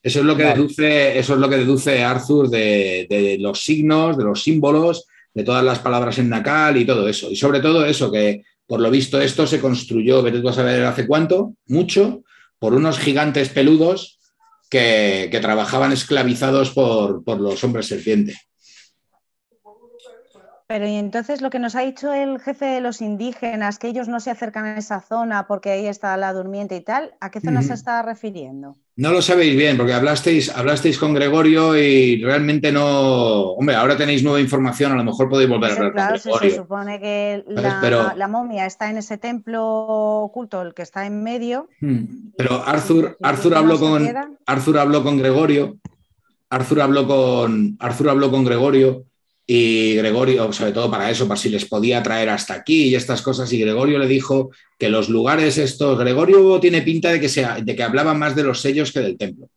Eso 0.03 0.19
es 0.19 0.25
lo 0.25 0.35
que 0.35 0.43
deduce, 0.43 1.17
eso 1.17 1.33
es 1.33 1.39
lo 1.39 1.49
que 1.49 1.55
deduce 1.55 2.03
Arthur 2.03 2.49
de, 2.49 3.37
los 3.39 3.63
signos, 3.63 4.17
de 4.17 4.25
los 4.25 4.43
símbolos, 4.43 5.07
de 5.33 5.43
todas 5.43 5.63
las 5.63 5.79
palabras 5.79 6.19
en 6.19 6.27
Nakal 6.27 6.75
y 6.75 6.85
todo 6.85 7.07
eso. 7.07 7.31
Y 7.31 7.37
sobre 7.37 7.61
todo 7.61 7.85
eso, 7.85 8.11
que 8.11 8.43
por 8.67 8.81
lo 8.81 8.91
visto 8.91 9.21
esto 9.21 9.47
se 9.47 9.61
construyó, 9.61 10.21
vete 10.21 10.41
tú 10.41 10.49
a 10.49 10.53
saber 10.53 10.83
hace 10.83 11.07
cuánto, 11.07 11.53
mucho, 11.67 12.23
por 12.59 12.73
unos 12.73 12.99
gigantes 12.99 13.47
peludos 13.47 14.19
que, 14.69 15.29
trabajaban 15.41 15.93
esclavizados 15.93 16.71
por, 16.71 17.23
por 17.23 17.39
los 17.39 17.63
hombres 17.63 17.87
serpiente. 17.87 18.35
Pero 20.67 20.85
y 20.85 20.95
entonces 20.95 21.41
lo 21.41 21.49
que 21.49 21.59
nos 21.59 21.75
ha 21.75 21.81
dicho 21.81 22.11
el 22.11 22.41
jefe 22.41 22.65
de 22.65 22.81
los 22.81 23.01
indígenas, 23.01 23.79
que 23.79 23.87
ellos 23.87 24.09
no 24.09 24.19
se 24.19 24.31
acercan 24.31 24.65
a 24.65 24.77
esa 24.77 24.99
zona 24.99 25.47
porque 25.47 25.71
ahí 25.71 25.87
está 25.87 26.17
la 26.17 26.33
durmiente 26.33 26.75
y 26.75 26.81
tal, 26.81 27.15
¿a 27.21 27.31
qué 27.31 27.39
zona 27.39 27.61
se 27.61 27.73
está 27.73 28.01
refiriendo? 28.01 28.75
No 28.95 29.11
lo 29.11 29.23
sabéis 29.23 29.55
bien, 29.55 29.75
porque 29.75 29.93
hablasteis, 29.93 30.49
hablasteis 30.49 30.99
con 30.99 31.15
Gregorio 31.15 31.75
y 31.75 32.23
realmente 32.23 32.71
no. 32.71 33.53
Hombre, 33.53 33.75
ahora 33.75 33.97
tenéis 33.97 34.23
nueva 34.23 34.39
información, 34.39 34.91
a 34.91 34.95
lo 34.95 35.03
mejor 35.03 35.29
podéis 35.29 35.49
volver 35.49 35.71
a 35.71 35.73
hablar 35.75 35.93
con 35.93 36.19
Gregorio. 36.19 36.49
Se, 36.51 36.57
supone 36.57 36.99
que 36.99 37.43
la, 37.47 38.27
momia 38.27 38.67
está 38.67 38.91
en 38.91 38.97
ese 38.97 39.17
templo 39.17 39.63
oculto, 39.65 40.61
el 40.61 40.75
que 40.75 40.83
está 40.83 41.07
en 41.07 41.23
medio. 41.23 41.69
Hmm. 41.81 42.31
Pero 42.37 42.63
Arthur, 42.63 43.17
Arthur 43.23 43.55
habló 43.55 43.79
con 43.79 44.07
Arthur 44.45 44.77
habló 44.77 45.03
con 45.03 45.17
Gregorio. 45.17 45.77
Arthur 46.49 46.81
habló 46.81 47.07
con 47.07 47.77
Arthur 47.79 48.09
habló 48.09 48.29
con 48.29 48.45
Gregorio 48.45 49.05
y 49.45 49.95
Gregorio, 49.95 50.53
sobre 50.53 50.71
todo 50.71 50.89
para 50.89 51.09
eso, 51.09 51.27
para 51.27 51.39
si 51.39 51.49
les 51.49 51.65
podía 51.65 52.01
traer 52.01 52.29
hasta 52.29 52.53
aquí 52.53 52.85
y 52.85 52.95
estas 52.95 53.21
cosas, 53.21 53.51
y 53.51 53.59
Gregorio 53.59 53.99
le 53.99 54.07
dijo 54.07 54.51
que 54.79 54.89
los 54.89 55.09
lugares 55.09 55.57
estos, 55.57 55.99
Gregorio 55.99 56.59
tiene 56.59 56.81
pinta 56.81 57.11
de 57.11 57.19
que, 57.19 57.27
sea, 57.27 57.57
de 57.61 57.75
que 57.75 57.83
hablaba 57.83 58.13
más 58.13 58.35
de 58.35 58.43
los 58.43 58.61
sellos 58.61 58.91
que 58.91 59.01
del 59.01 59.17
templo. 59.17 59.49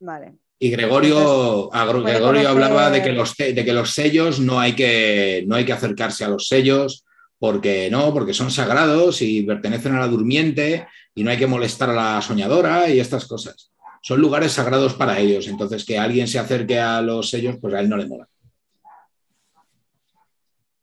Vale. 0.00 0.34
Y 0.58 0.68
Gregorio, 0.68 1.70
Gregorio 1.70 2.48
hablaba 2.50 2.90
de 2.90 3.02
que, 3.02 3.12
los, 3.12 3.34
de 3.34 3.64
que 3.64 3.72
los 3.72 3.92
sellos 3.92 4.38
no 4.38 4.60
hay 4.60 4.74
que, 4.74 5.44
no 5.46 5.56
hay 5.56 5.64
que 5.64 5.72
acercarse 5.72 6.24
a 6.24 6.28
los 6.28 6.48
sellos 6.48 7.04
porque 7.38 7.88
no, 7.90 8.12
porque 8.12 8.34
son 8.34 8.50
sagrados 8.50 9.22
y 9.22 9.42
pertenecen 9.44 9.94
a 9.94 10.00
la 10.00 10.08
durmiente 10.08 10.86
y 11.14 11.24
no 11.24 11.30
hay 11.30 11.38
que 11.38 11.46
molestar 11.46 11.88
a 11.88 11.94
la 11.94 12.20
soñadora 12.20 12.90
y 12.90 13.00
estas 13.00 13.24
cosas. 13.24 13.72
Son 14.02 14.20
lugares 14.20 14.52
sagrados 14.52 14.92
para 14.92 15.18
ellos, 15.18 15.48
entonces 15.48 15.86
que 15.86 15.98
alguien 15.98 16.28
se 16.28 16.38
acerque 16.38 16.78
a 16.78 17.00
los 17.00 17.30
sellos, 17.30 17.56
pues 17.58 17.72
a 17.72 17.80
él 17.80 17.88
no 17.88 17.96
le 17.96 18.06
mola 18.06 18.28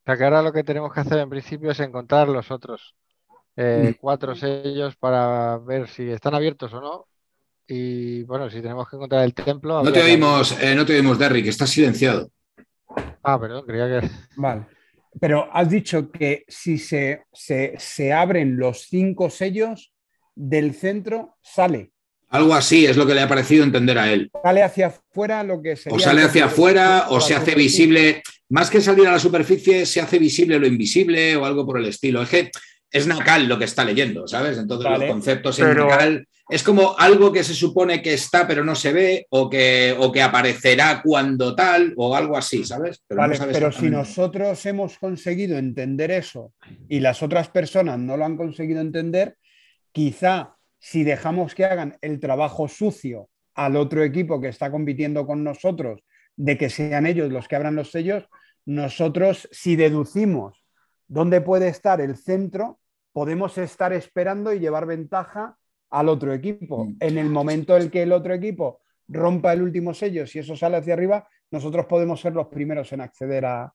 sea 0.07 0.17
que 0.17 0.23
ahora 0.23 0.41
lo 0.41 0.53
que 0.53 0.63
tenemos 0.63 0.93
que 0.93 1.01
hacer 1.01 1.19
en 1.19 1.29
principio 1.29 1.71
es 1.71 1.79
encontrar 1.81 2.29
los 2.29 2.49
otros 2.49 2.95
eh, 3.57 3.91
mm. 3.91 3.99
cuatro 3.99 4.35
sellos 4.35 4.95
para 4.95 5.57
ver 5.57 5.89
si 5.89 6.09
están 6.09 6.33
abiertos 6.33 6.73
o 6.73 6.79
no. 6.79 7.07
Y 7.67 8.23
bueno, 8.23 8.49
si 8.49 8.61
tenemos 8.61 8.87
que 8.89 8.95
encontrar 8.95 9.25
el 9.25 9.33
templo. 9.33 9.83
No 9.83 9.91
te 9.91 10.01
oímos, 10.01 10.57
eh, 10.61 10.73
no 10.73 10.85
te 10.85 10.95
oímos, 10.95 11.19
Derrick, 11.19 11.47
estás 11.47 11.69
silenciado. 11.71 12.31
Ah, 13.21 13.37
perdón, 13.37 13.65
creía 13.65 13.99
que. 13.99 14.09
Vale. 14.37 14.67
Pero 15.19 15.49
has 15.51 15.69
dicho 15.69 16.09
que 16.09 16.45
si 16.47 16.77
se, 16.77 17.23
se 17.33 18.13
abren 18.13 18.57
los 18.57 18.83
cinco 18.83 19.29
sellos 19.29 19.91
del 20.33 20.73
centro, 20.73 21.35
sale. 21.41 21.91
Algo 22.29 22.53
así 22.53 22.85
es 22.85 22.95
lo 22.95 23.05
que 23.05 23.13
le 23.13 23.21
ha 23.21 23.27
parecido 23.27 23.63
entender 23.63 23.97
a 23.97 24.11
él. 24.11 24.31
Sale 24.43 24.63
hacia 24.63 24.87
afuera 24.87 25.43
lo 25.43 25.61
que 25.61 25.75
sería. 25.75 25.97
O 25.97 25.99
sale 25.99 26.23
hacia 26.23 26.45
afuera 26.45 27.07
o 27.09 27.19
se 27.19 27.35
hace 27.35 27.55
visible. 27.55 28.21
Más 28.49 28.69
que 28.69 28.81
salir 28.81 29.07
a 29.07 29.13
la 29.13 29.19
superficie, 29.19 29.85
se 29.85 29.99
hace 29.99 30.19
visible 30.19 30.59
lo 30.59 30.67
invisible 30.67 31.35
o 31.35 31.45
algo 31.45 31.65
por 31.65 31.79
el 31.79 31.85
estilo. 31.85 32.21
Es 32.21 32.29
que 32.29 32.51
es 32.89 33.07
Nakal 33.07 33.47
lo 33.47 33.59
que 33.59 33.65
está 33.65 33.83
leyendo, 33.83 34.27
¿sabes? 34.27 34.57
Entonces 34.57 34.89
los 34.89 35.03
conceptos 35.03 35.59
en 35.59 35.75
Nakal 35.75 36.27
es 36.49 36.63
como 36.63 36.97
algo 36.97 37.31
que 37.31 37.43
se 37.43 37.53
supone 37.53 38.01
que 38.01 38.13
está 38.13 38.47
pero 38.47 38.63
no 38.63 38.73
se 38.73 38.93
ve 38.93 39.27
o 39.29 39.49
que, 39.49 39.93
o 39.97 40.11
que 40.11 40.21
aparecerá 40.21 41.01
cuando 41.03 41.53
tal 41.53 41.93
o 41.97 42.15
algo 42.15 42.37
así, 42.37 42.63
¿sabes? 42.63 43.03
Pero, 43.07 43.21
pero 43.51 43.71
si 43.71 43.89
nosotros 43.89 44.65
hemos 44.65 44.97
conseguido 44.97 45.57
entender 45.57 46.11
eso 46.11 46.53
y 46.87 47.01
las 47.01 47.21
otras 47.21 47.49
personas 47.49 47.99
no 47.99 48.15
lo 48.15 48.25
han 48.25 48.37
conseguido 48.37 48.79
entender, 48.79 49.35
quizá 49.91 50.55
si 50.79 51.03
dejamos 51.03 51.53
que 51.53 51.65
hagan 51.65 51.97
el 52.01 52.19
trabajo 52.19 52.67
sucio 52.69 53.29
al 53.55 53.75
otro 53.75 54.03
equipo 54.03 54.39
que 54.39 54.47
está 54.47 54.71
compitiendo 54.71 55.25
con 55.25 55.43
nosotros, 55.43 56.01
de 56.37 56.57
que 56.57 56.69
sean 56.69 57.07
ellos 57.07 57.31
los 57.31 57.47
que 57.47 57.55
abran 57.55 57.75
los 57.75 57.91
sellos, 57.91 58.23
nosotros 58.67 59.47
si 59.51 59.77
deducimos 59.77 60.63
dónde 61.07 61.39
puede 61.39 61.69
estar 61.69 62.01
el 62.01 62.17
centro, 62.17 62.79
podemos 63.13 63.57
estar 63.57 63.93
esperando 63.93 64.51
y 64.51 64.59
llevar 64.59 64.85
ventaja 64.85 65.57
al 65.89 66.09
otro 66.09 66.33
equipo. 66.33 66.85
Mm. 66.85 66.97
En 66.99 67.17
el 67.17 67.29
momento 67.29 67.77
en 67.77 67.89
que 67.89 68.03
el 68.03 68.11
otro 68.11 68.33
equipo 68.33 68.81
rompa 69.07 69.53
el 69.53 69.61
último 69.61 69.93
sello, 69.93 70.27
si 70.27 70.39
eso 70.39 70.57
sale 70.57 70.75
hacia 70.75 70.93
arriba, 70.93 71.25
nosotros 71.49 71.85
podemos 71.85 72.19
ser 72.19 72.33
los 72.33 72.47
primeros 72.47 72.91
en 72.91 73.01
acceder 73.01 73.45
a... 73.45 73.73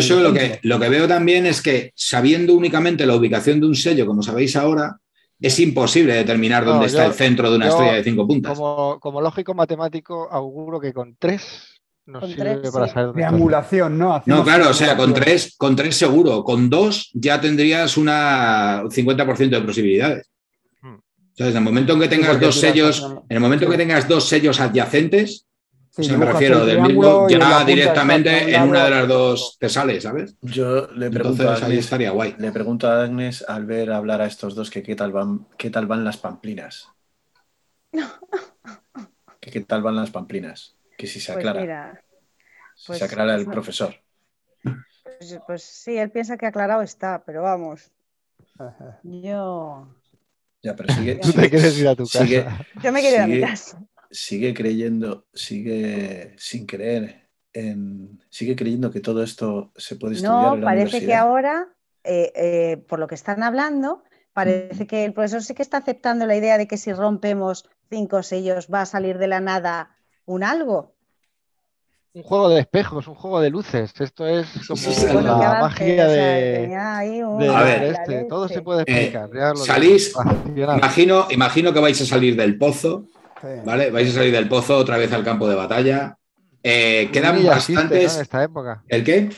Yo 0.00 0.20
lo 0.20 0.32
que, 0.32 0.58
lo 0.62 0.80
que 0.80 0.88
veo 0.88 1.06
también 1.06 1.44
es 1.44 1.60
que 1.60 1.92
sabiendo 1.94 2.54
únicamente 2.54 3.04
la 3.04 3.14
ubicación 3.14 3.60
de 3.60 3.66
un 3.66 3.74
sello, 3.74 4.06
como 4.06 4.22
sabéis 4.22 4.56
ahora, 4.56 4.96
es 5.38 5.60
imposible 5.60 6.14
determinar 6.14 6.64
dónde 6.64 6.80
No, 6.80 6.86
está 6.86 7.02
yo- 7.02 7.08
el 7.10 7.14
centro 7.14 7.50
de 7.50 7.56
una 7.56 7.66
yo, 7.66 7.72
estrella 7.72 7.92
de 7.96 8.02
cinco 8.04 8.26
puntas. 8.26 8.58
Como, 8.58 8.98
como 8.98 9.20
lógico 9.20 9.52
matemático, 9.52 10.26
auguro 10.30 10.80
que 10.80 10.94
con 10.94 11.16
tres 11.18 11.75
nos 12.06 12.20
Con 12.20 12.30
sirve 12.30 12.56
tres, 12.56 12.72
para 12.72 12.86
sí. 12.86 12.94
saber. 12.94 13.12
Triangulación, 13.12 13.98
¿no? 13.98 14.22
No, 14.26 14.44
claro, 14.44 14.70
o 14.70 14.74
sea, 14.74 14.96
con 14.96 15.12
tres, 15.12 15.54
con 15.56 15.74
tres 15.74 15.96
seguro. 15.96 16.44
Con 16.44 16.70
dos 16.70 17.10
ya 17.14 17.40
tendrías 17.40 17.96
una 17.96 18.82
un 18.84 18.90
50% 18.90 19.48
de 19.50 19.60
posibilidades. 19.60 20.30
Hmm. 20.80 20.96
¿Sabes? 21.34 21.52
En 21.52 21.58
el 21.58 21.64
momento 21.64 21.92
en 21.94 22.00
que 22.00 22.08
tengas 22.08 22.40
dos 22.40 22.58
sellos, 22.60 23.02
en 23.28 23.36
el 23.36 23.40
momento 23.40 23.64
en 23.66 23.70
que 23.72 23.76
tengas 23.76 24.08
dos 24.08 24.28
sellos 24.28 24.60
adyacentes, 24.60 25.46
Sí, 25.96 26.02
o 26.02 26.04
sea, 26.04 26.18
me 26.18 26.26
refiero 26.26 26.60
el 26.60 26.66
del 26.66 26.82
mismo, 26.82 27.26
ya 27.26 27.64
directamente 27.64 28.54
en 28.54 28.64
un 28.64 28.68
una 28.68 28.84
de 28.84 28.90
las 28.90 29.08
dos 29.08 29.56
te 29.58 29.70
sale, 29.70 29.98
¿sabes? 29.98 30.36
Yo 30.42 30.88
le 30.92 31.08
pregunto, 31.08 31.42
Entonces 31.42 31.62
a 31.62 31.64
ahí 31.64 31.72
Agnes, 31.72 31.84
estaría 31.86 32.10
guay. 32.10 32.34
le 32.38 32.52
pregunto 32.52 32.86
a 32.86 33.02
Agnes 33.02 33.42
al 33.48 33.64
ver 33.64 33.90
hablar 33.90 34.20
a 34.20 34.26
estos 34.26 34.54
dos 34.54 34.68
que 34.68 34.82
qué 34.82 34.94
tal 34.94 35.12
van, 35.12 35.46
qué 35.56 35.70
tal 35.70 35.86
van 35.86 36.04
las 36.04 36.18
pamplinas. 36.18 36.88
Que 39.40 39.52
qué 39.52 39.60
tal 39.60 39.80
van 39.80 39.94
las 39.96 40.10
pamplinas. 40.10 40.75
Que 40.96 41.06
si 41.06 41.20
se 41.20 41.32
Pues 41.32 41.44
aclara. 41.44 41.60
mira, 41.60 42.04
si 42.74 42.86
pues- 42.86 42.98
se 42.98 43.04
aclara 43.04 43.34
el 43.34 43.44
pues 43.44 43.54
profesor. 43.54 43.94
pues, 45.02 45.40
pues 45.46 45.62
sí, 45.62 45.96
él 45.98 46.10
piensa 46.10 46.36
que 46.36 46.46
aclarado 46.46 46.82
está, 46.82 47.22
pero 47.24 47.42
vamos. 47.42 47.90
Yo, 49.02 49.88
Ya, 50.62 50.74
pero 50.74 50.92
sigue, 50.92 51.16
Tú 51.22 51.32
te 51.32 51.50
quieres 51.50 51.78
ir 51.78 51.88
a 51.88 51.94
tu 51.94 52.04
casa. 52.04 52.24
sigue- 52.24 52.46
yo 52.82 52.92
me 52.92 53.00
quiero 53.00 53.16
ir 53.16 53.22
a 53.22 53.26
mi 53.26 53.40
casa. 53.40 53.78
sigue 54.10 54.54
creyendo, 54.54 55.26
sigue 55.34 56.34
sin 56.38 56.66
creer 56.66 57.28
en, 57.52 58.22
sigue 58.30 58.54
creyendo 58.56 58.90
que 58.90 59.00
todo 59.00 59.22
esto 59.22 59.72
se 59.76 59.96
puede 59.96 60.14
estudiar 60.14 60.34
No, 60.40 60.54
en 60.54 60.60
la 60.60 60.66
parece 60.66 61.00
que 61.00 61.14
ahora, 61.14 61.68
eh, 62.04 62.32
eh, 62.34 62.76
por 62.88 62.98
lo 62.98 63.06
que 63.06 63.14
están 63.14 63.42
hablando, 63.42 64.02
parece 64.32 64.86
que 64.86 65.04
el 65.04 65.12
profesor 65.12 65.42
sí 65.42 65.54
que 65.54 65.62
está 65.62 65.78
aceptando 65.78 66.26
la 66.26 66.36
idea 66.36 66.58
de 66.58 66.66
que 66.68 66.76
si 66.76 66.92
rompemos 66.92 67.68
cinco 67.90 68.22
sellos 68.22 68.68
va 68.72 68.82
a 68.82 68.86
salir 68.86 69.18
de 69.18 69.28
la 69.28 69.40
nada 69.40 69.95
un 70.26 70.44
algo. 70.44 70.94
Un 72.12 72.22
juego 72.22 72.48
de 72.48 72.60
espejos, 72.60 73.06
un 73.08 73.14
juego 73.14 73.40
de 73.40 73.50
luces. 73.50 73.92
Esto 74.00 74.26
es 74.26 74.46
como 74.66 74.76
Sí, 74.80 74.92
sí, 74.94 75.06
Bueno, 75.12 75.38
la 75.38 75.60
magia 75.60 76.06
o 76.06 76.10
sea, 76.10 77.00
de, 77.00 77.24
un- 77.24 77.38
de- 77.38 77.48
A 77.54 77.62
ver. 77.62 77.82
este. 77.94 78.24
Todo 78.24 78.48
se 78.48 78.62
puede 78.62 78.82
explicar. 78.82 79.28
salís-. 79.56 80.12
Imagino, 80.78 81.26
imagino 81.30 81.72
que 81.74 81.80
vais 81.80 82.00
a 82.00 82.06
salir 82.06 82.34
del 82.36 82.56
pozo, 82.56 83.04
Sí. 83.42 83.48
¿vale? 83.66 83.90
Vais 83.90 84.08
a 84.10 84.12
salir 84.14 84.32
del 84.32 84.48
pozo 84.48 84.78
otra 84.78 84.96
vez 84.96 85.12
al 85.12 85.22
campo 85.24 85.46
de 85.46 85.56
batalla. 85.56 86.16
Eh, 86.62 87.10
quedan 87.12 87.38
ya 87.42 87.52
existe, 87.52 87.72
¿no? 87.74 87.80
bastantes. 87.82 88.16
en 88.16 88.22
esta 88.22 88.42
época. 88.42 88.82
¿El 88.88 89.04
qué? 89.04 89.28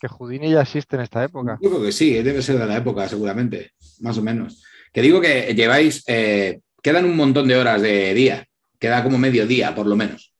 Que 0.00 0.08
Houdini 0.08 0.50
ya 0.50 0.62
existe 0.62 0.96
en 0.96 1.02
esta 1.02 1.22
época. 1.22 1.58
Yo 1.60 1.68
creo 1.68 1.82
que 1.82 1.92
sí, 1.92 2.14
debe 2.22 2.40
ser 2.40 2.58
de 2.58 2.64
la 2.66 2.78
época, 2.78 3.06
seguramente, 3.08 3.72
más 4.00 4.16
o 4.16 4.22
menos. 4.22 4.64
Que 4.90 5.02
digo 5.02 5.20
que 5.20 5.54
lleváis, 5.54 6.02
eh, 6.06 6.60
quedan 6.82 7.04
un 7.04 7.14
montón 7.16 7.46
de 7.46 7.56
horas 7.56 7.82
de 7.82 8.14
día, 8.14 8.46
queda 8.80 9.02
como 9.04 9.18
medio 9.18 9.46
día, 9.46 9.74
por 9.74 9.86
lo 9.86 9.94
menos. 9.96 10.31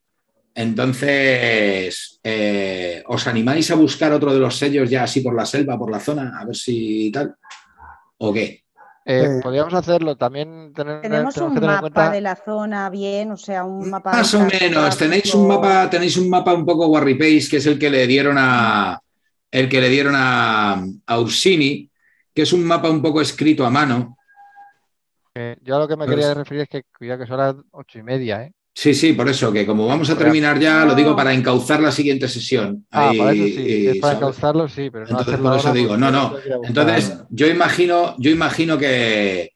Entonces, 0.55 2.21
eh, 2.23 3.03
¿os 3.07 3.27
animáis 3.27 3.71
a 3.71 3.75
buscar 3.75 4.13
otro 4.13 4.33
de 4.33 4.39
los 4.41 4.57
sellos 4.57 4.89
ya 4.91 5.05
así 5.05 5.21
por 5.21 5.35
la 5.35 5.47
selva, 5.47 5.79
por 5.79 5.91
la 5.91 6.01
zona, 6.01 6.39
a 6.39 6.45
ver 6.45 6.57
si 6.57 7.11
tal? 7.13 7.35
¿O 8.19 8.33
qué? 8.33 8.63
Eh, 9.05 9.29
Sí. 9.37 9.43
podríamos 9.43 9.75
hacerlo 9.75 10.17
también. 10.17 10.73
Tener, 10.73 11.01
Tenemos 11.01 11.35
tenemos 11.35 11.55
un 11.55 11.61
que 11.61 11.67
mapa 11.67 11.81
cuenta. 11.81 12.11
de 12.13 12.21
la 12.21 12.37
zona 12.37 12.89
bien, 12.91 13.33
o 13.33 13.37
sea, 13.37 13.65
un 13.65 13.91
mapa. 13.91 14.13
Más 14.13 14.33
o 14.35 14.41
menos, 14.47 14.97
tenéis 14.97 15.35
un 15.35 15.49
mapa, 15.49 15.91
tenéis 15.91 16.17
un 16.17 16.31
mapa 16.31 16.55
un 16.55 16.65
poco 16.65 16.87
Warripace, 16.87 17.49
que 17.51 17.57
es 17.57 17.67
el 17.67 17.79
que 17.79 17.91
le 17.91 18.07
dieron 18.07 18.37
a 18.39 19.01
el 19.51 19.69
que 19.69 19.81
le 19.83 19.89
dieron 19.91 20.15
a, 20.17 20.83
a 21.07 21.21
Ursini, 21.21 21.91
que 22.35 22.43
es 22.43 22.53
un 22.55 22.65
mapa 22.65 22.89
un 22.89 23.03
poco 23.03 23.21
escrito 23.21 23.67
a 23.67 23.71
mano. 23.71 24.17
eh, 25.35 25.57
yo 25.63 25.77
a 25.77 25.79
lo 25.81 25.89
que 25.89 25.97
me 25.97 26.05
Pues- 26.07 26.17
quería 26.17 26.35
referir 26.35 26.63
es 26.63 26.69
que 26.69 26.83
cuidado 26.97 27.21
que 27.21 27.27
son 27.27 27.39
las 27.39 27.55
ocho 27.73 27.99
y 27.99 28.03
media, 28.03 28.45
¿eh? 28.45 28.53
Sí, 28.75 28.95
sí, 28.95 29.13
por 29.13 29.29
eso, 29.29 29.53
que 29.53 29.67
como 29.67 29.87
vamos 29.87 30.09
a 30.09 30.17
terminar 30.17 30.59
ya, 30.59 30.85
lo 30.87 30.95
digo 30.95 31.15
para 31.15 31.35
encauzar 31.35 31.81
la 31.81 31.93
siguiente 31.93 32.27
sesión. 32.27 32.87
Ah, 32.91 33.11
Ahí, 33.11 33.19
para 33.19 33.33
eso 33.33 33.45
sí. 33.45 33.61
y, 33.67 33.87
es 33.89 33.97
para 33.99 34.15
¿sabes? 34.15 34.17
encauzarlo, 34.17 34.69
sí, 34.69 34.89
pero 34.91 35.05
no 35.05 35.11
Entonces, 35.11 35.29
hacerlo 35.35 35.51
por 35.51 35.59
eso 35.59 35.69
ahora 35.69 35.81
digo, 35.81 35.97
no, 35.99 36.11
no. 36.11 36.35
Entonces, 36.65 37.19
yo 37.31 37.47
imagino, 37.49 38.15
yo 38.19 38.31
imagino 38.31 38.79
que, 38.79 39.51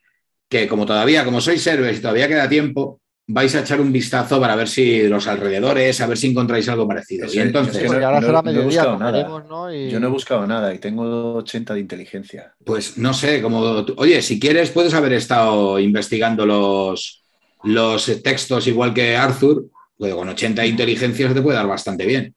que 0.48 0.68
como 0.68 0.84
todavía, 0.84 1.24
como 1.24 1.40
sois 1.40 1.66
héroes 1.66 1.98
y 1.98 2.02
todavía 2.02 2.28
queda 2.28 2.48
tiempo, 2.48 3.00
vais 3.28 3.54
a 3.56 3.60
echar 3.60 3.80
un 3.80 3.90
vistazo 3.90 4.38
para 4.38 4.54
ver 4.54 4.68
si 4.68 5.08
los 5.08 5.26
alrededores, 5.26 6.00
a 6.00 6.06
ver 6.06 6.18
si 6.18 6.28
encontráis 6.28 6.68
algo 6.68 6.86
parecido. 6.86 7.26
Y 7.26 7.30
es, 7.30 7.36
entonces, 7.38 7.72
yo 7.74 7.78
es 7.80 7.82
que 7.84 7.88
porque 7.88 8.00
no- 8.00 8.06
ahora 8.06 8.20
no- 8.20 8.26
será 8.26 8.42
no 8.42 8.50
he 8.50 8.52
mediodía, 8.54 8.96
nada. 8.96 9.44
¿no? 9.48 9.74
Y- 9.74 9.90
Yo 9.90 9.98
no 9.98 10.06
he 10.08 10.10
buscado 10.10 10.46
nada 10.46 10.72
y 10.74 10.78
tengo 10.78 11.34
80 11.36 11.72
de 11.74 11.80
inteligencia. 11.80 12.54
pues 12.64 12.98
no 12.98 13.14
sé, 13.14 13.40
como 13.42 13.84
tú- 13.84 13.94
oye, 13.96 14.20
si 14.22 14.38
quieres, 14.38 14.70
puedes 14.70 14.92
haber 14.94 15.14
estado 15.14 15.78
investigando 15.80 16.46
los, 16.46 17.24
los 17.64 18.22
textos 18.22 18.66
igual 18.66 18.94
que 18.94 19.16
Arthur, 19.16 19.66
pues 19.96 20.14
con 20.14 20.28
80 20.28 20.62
de 20.62 20.68
inteligencia 20.68 21.28
se 21.28 21.34
te 21.34 21.42
puede 21.42 21.56
dar 21.56 21.66
bastante 21.66 22.06
bien. 22.06 22.34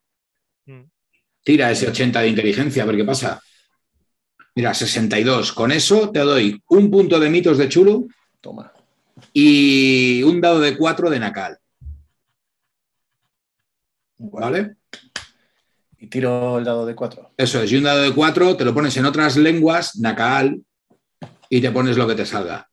Mm. 0.65 0.83
Tira 1.43 1.71
ese 1.71 1.87
80 1.87 2.21
de 2.21 2.27
inteligencia, 2.27 2.83
a 2.83 2.85
ver 2.85 2.97
qué 2.97 3.03
pasa. 3.03 3.41
Mira, 4.55 4.73
62. 4.73 5.53
Con 5.53 5.71
eso 5.71 6.11
te 6.11 6.19
doy 6.19 6.61
un 6.69 6.89
punto 6.91 7.19
de 7.19 7.29
mitos 7.29 7.57
de 7.57 7.69
chulo 7.69 8.07
Toma. 8.41 8.73
y 9.33 10.23
un 10.23 10.41
dado 10.41 10.59
de 10.59 10.77
4 10.77 11.09
de 11.09 11.19
Nakal. 11.19 11.57
¿Vale? 14.17 14.75
Y 15.97 16.07
tiro 16.07 16.57
el 16.57 16.65
dado 16.65 16.85
de 16.85 16.95
4. 16.95 17.31
Eso 17.37 17.61
es, 17.61 17.71
y 17.71 17.77
un 17.77 17.83
dado 17.83 18.01
de 18.01 18.13
4 18.13 18.57
te 18.57 18.65
lo 18.65 18.73
pones 18.73 18.95
en 18.97 19.05
otras 19.05 19.37
lenguas, 19.37 19.97
Nakal, 19.97 20.61
y 21.49 21.61
te 21.61 21.71
pones 21.71 21.97
lo 21.97 22.07
que 22.07 22.15
te 22.15 22.25
salga. 22.25 22.68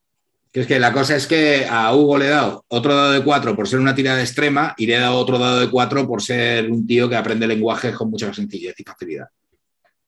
Que 0.57 0.63
es 0.63 0.67
que 0.67 0.81
la 0.81 0.91
cosa 0.91 1.15
es 1.17 1.27
que 1.27 1.67
a 1.69 1.93
Hugo 1.95 2.17
le 2.17 2.25
he 2.25 2.31
dado 2.31 2.65
otro 2.69 2.95
dado 2.97 3.13
de 3.13 3.23
4 3.23 3.55
por 3.55 3.69
ser 3.69 3.79
una 3.79 3.95
tirada 3.95 4.23
extrema 4.23 4.75
y 4.79 4.87
le 4.87 4.95
he 4.97 4.99
dado 4.99 5.17
otro 5.19 5.39
dado 5.39 5.61
de 5.61 5.69
4 5.69 6.07
por 6.09 6.23
ser 6.23 6.71
un 6.71 6.87
tío 6.87 7.11
que 7.11 7.17
aprende 7.17 7.47
lenguajes 7.47 7.95
con 7.95 8.09
mucha 8.09 8.33
sencillez 8.33 8.75
y 8.79 8.83
facilidad. 8.83 9.27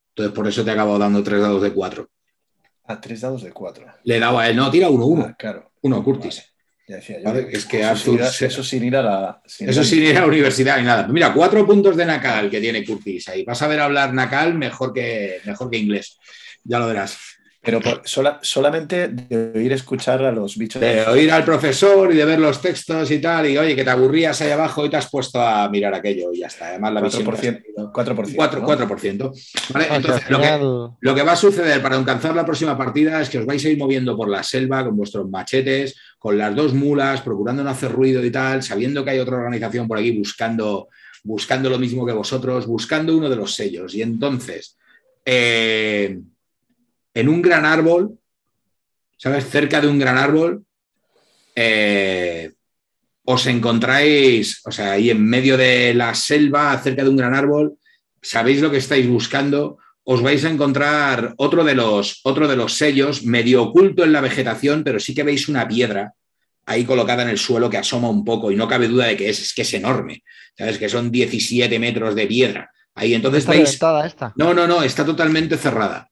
Entonces, 0.09 0.35
por 0.35 0.49
eso 0.49 0.65
te 0.65 0.71
he 0.71 0.73
acabado 0.73 0.99
dando 0.99 1.23
tres 1.23 1.43
dados 1.43 1.61
de 1.61 1.71
4. 1.71 2.09
Ah, 2.87 2.99
tres 2.99 3.21
dados 3.21 3.43
de 3.43 3.53
4. 3.53 3.85
Le 4.05 4.17
he 4.17 4.21
dado 4.21 4.39
a 4.39 4.49
él, 4.49 4.57
no, 4.57 4.71
tira 4.71 4.89
uno, 4.89 5.05
uno. 5.05 5.27
Ah, 5.29 5.37
claro. 5.39 5.71
Uno, 5.83 6.03
Curtis. 6.03 6.37
Vale. 6.37 6.49
Ya 6.89 6.97
decía 6.97 7.19
yo. 7.19 7.25
Vale, 7.25 7.49
es 7.53 7.67
que 7.67 7.81
eso, 7.83 7.97
sin 7.99 8.15
ir 8.15 8.23
a, 8.23 8.27
se- 8.31 8.47
eso 8.47 8.65
sin 8.65 8.85
ir 8.85 8.97
a 8.97 9.03
la. 9.03 9.43
sin 9.45 9.69
Eso 9.69 9.81
ir 9.81 9.85
a- 9.87 9.89
sin 9.91 10.03
ir 10.03 10.17
a 10.17 10.21
la 10.23 10.27
universidad 10.29 10.79
ni 10.79 10.85
nada. 10.85 11.07
Mira, 11.09 11.35
cuatro 11.35 11.67
puntos 11.67 11.95
de 11.95 12.07
Nakal 12.07 12.49
que 12.49 12.59
tiene 12.63 12.87
Curtis 12.87 13.29
ahí. 13.29 13.45
Vas 13.45 13.61
a 13.61 13.69
ver 13.69 13.81
hablar 13.81 14.15
Nakal 14.15 14.55
mejor 14.55 14.95
que, 14.95 15.41
mejor 15.45 15.69
que 15.71 15.77
inglés. 15.77 16.17
Ya 16.65 16.79
lo 16.79 16.87
verás. 16.87 17.19
Pero 17.61 17.81
por- 17.81 18.03
sola- 18.05 18.39
solamente 18.41 19.09
de 19.09 19.53
oír 19.55 19.73
escuchar 19.73 20.23
a 20.25 20.31
los 20.31 20.57
bichos. 20.57 20.81
De 20.81 21.03
oír 21.07 21.31
al 21.33 21.45
profesor 21.45 22.13
y 22.13 22.17
de 22.17 22.25
ver 22.25 22.39
los 22.39 22.63
textos 22.63 23.11
y 23.11 23.19
tal, 23.21 23.47
y 23.49 23.59
oye, 23.59 23.75
que 23.75 23.83
te 23.85 23.91
aburrías 23.91 24.41
ahí 24.41 24.51
abajo 24.53 24.87
y 24.87 24.91
te 24.91 24.97
has 24.97 25.11
puesto 25.11 25.41
a 25.43 25.69
mirar 25.69 25.93
aquello 25.93 26.33
y 26.33 26.39
ya 26.39 26.47
está. 26.47 26.69
Además, 26.69 26.93
la 26.95 27.01
visión. 27.01 27.25
que 27.25 27.31
has 27.31 27.37
4%. 27.41 27.63
tenido- 27.63 27.93
4%. 27.93 28.37
4%. 28.37 28.61
¿no? 28.61 28.67
4%. 28.67 29.33
¿Vale? 29.71 29.85
O 29.85 29.89
sea, 29.89 29.97
Entonces, 29.97 30.25
que, 30.27 30.59
lo 31.01 31.15
que 31.15 31.23
va 31.23 31.33
a 31.33 31.37
suceder 31.37 31.83
para 31.83 31.97
alcanzar 31.97 32.35
la 32.37 32.45
próxima 32.45 32.79
partida 32.79 33.21
es 33.21 33.29
que 33.29 33.39
os 33.39 33.45
vais 33.47 33.65
a 33.65 33.69
ir 33.69 33.77
moviendo 33.77 34.17
por 34.17 34.29
la 34.29 34.43
selva 34.45 34.85
con 34.85 34.97
vuestros 34.97 35.29
machetes, 35.29 35.97
con 36.19 36.39
las 36.39 36.55
dos 36.55 36.73
mulas, 36.75 37.21
procurando 37.23 37.65
no 37.65 37.71
hacer 37.71 37.91
ruido 37.91 38.25
y 38.25 38.31
tal, 38.31 38.63
sabiendo 38.63 39.05
que 39.05 39.11
hay 39.11 39.19
otra 39.19 39.37
organización 39.37 39.89
por 39.89 39.99
aquí 39.99 40.13
buscando, 40.17 40.89
buscando 41.25 41.69
lo 41.69 41.79
mismo 41.79 42.07
que 42.07 42.13
vosotros, 42.13 42.67
buscando 42.67 43.17
uno 43.17 43.29
de 43.29 43.37
los 43.37 43.53
sellos. 43.55 43.95
Y 43.95 44.03
entonces, 44.03 44.77
eh, 45.25 46.21
en 47.19 47.29
un 47.29 47.43
gran 47.43 47.65
árbol, 47.65 48.19
¿sabes? 49.17 49.49
Cerca 49.49 49.81
de 49.81 49.89
un 49.89 49.99
gran 49.99 50.17
árbol, 50.17 50.65
eh, 51.57 52.53
os 53.25 53.47
encontráis, 53.47 54.61
o 54.65 54.71
sea, 54.71 54.93
ahí 54.93 55.11
en 55.11 55.25
medio 55.25 55.57
de 55.57 55.95
la 55.95 56.15
selva, 56.15 56.79
cerca 56.79 57.03
de 57.03 57.11
un 57.11 57.17
gran 57.17 57.35
árbol, 57.35 57.77
sabéis 58.23 58.61
lo 58.61 58.71
que 58.71 58.77
estáis 58.77 59.09
buscando, 59.09 59.79
os 60.05 60.23
vais 60.23 60.45
a 60.45 60.51
encontrar 60.51 61.35
otro 61.39 61.65
de 61.65 61.75
los, 61.75 62.21
otro 62.23 62.47
de 62.47 62.57
los 62.57 62.75
sellos, 62.75 63.25
medio 63.25 63.65
oculto 63.65 64.05
en 64.05 64.13
la 64.13 64.21
vegetación, 64.21 64.85
pero 64.85 65.01
sí 65.01 65.13
que 65.13 65.25
veis 65.25 65.49
una 65.49 65.67
piedra 65.67 66.15
ahí 66.67 66.85
colocada 66.85 67.25
en 67.25 67.31
el 67.31 67.39
suelo 67.39 67.69
que 67.69 67.79
asoma 67.79 68.09
un 68.09 68.25
poco 68.25 68.53
y 68.53 68.57
no 68.57 68.69
cabe 68.69 68.87
duda 68.87 69.07
de 69.07 69.17
que 69.17 69.29
es, 69.29 69.43
es 69.43 69.53
que 69.53 69.63
es 69.63 69.75
enorme, 69.75 70.23
¿sabes? 70.57 70.79
Que 70.79 70.89
son 70.89 71.11
17 71.11 71.79
metros 71.81 72.15
de 72.15 72.27
piedra. 72.29 72.71
Ahí 72.95 73.15
entonces 73.15 73.41
está 73.41 73.53
veis... 73.53 73.71
esta. 74.07 74.33
No, 74.37 74.55
no, 74.55 74.69
no, 74.69 74.83
está 74.83 75.05
totalmente 75.05 75.57
cerrada. 75.57 76.09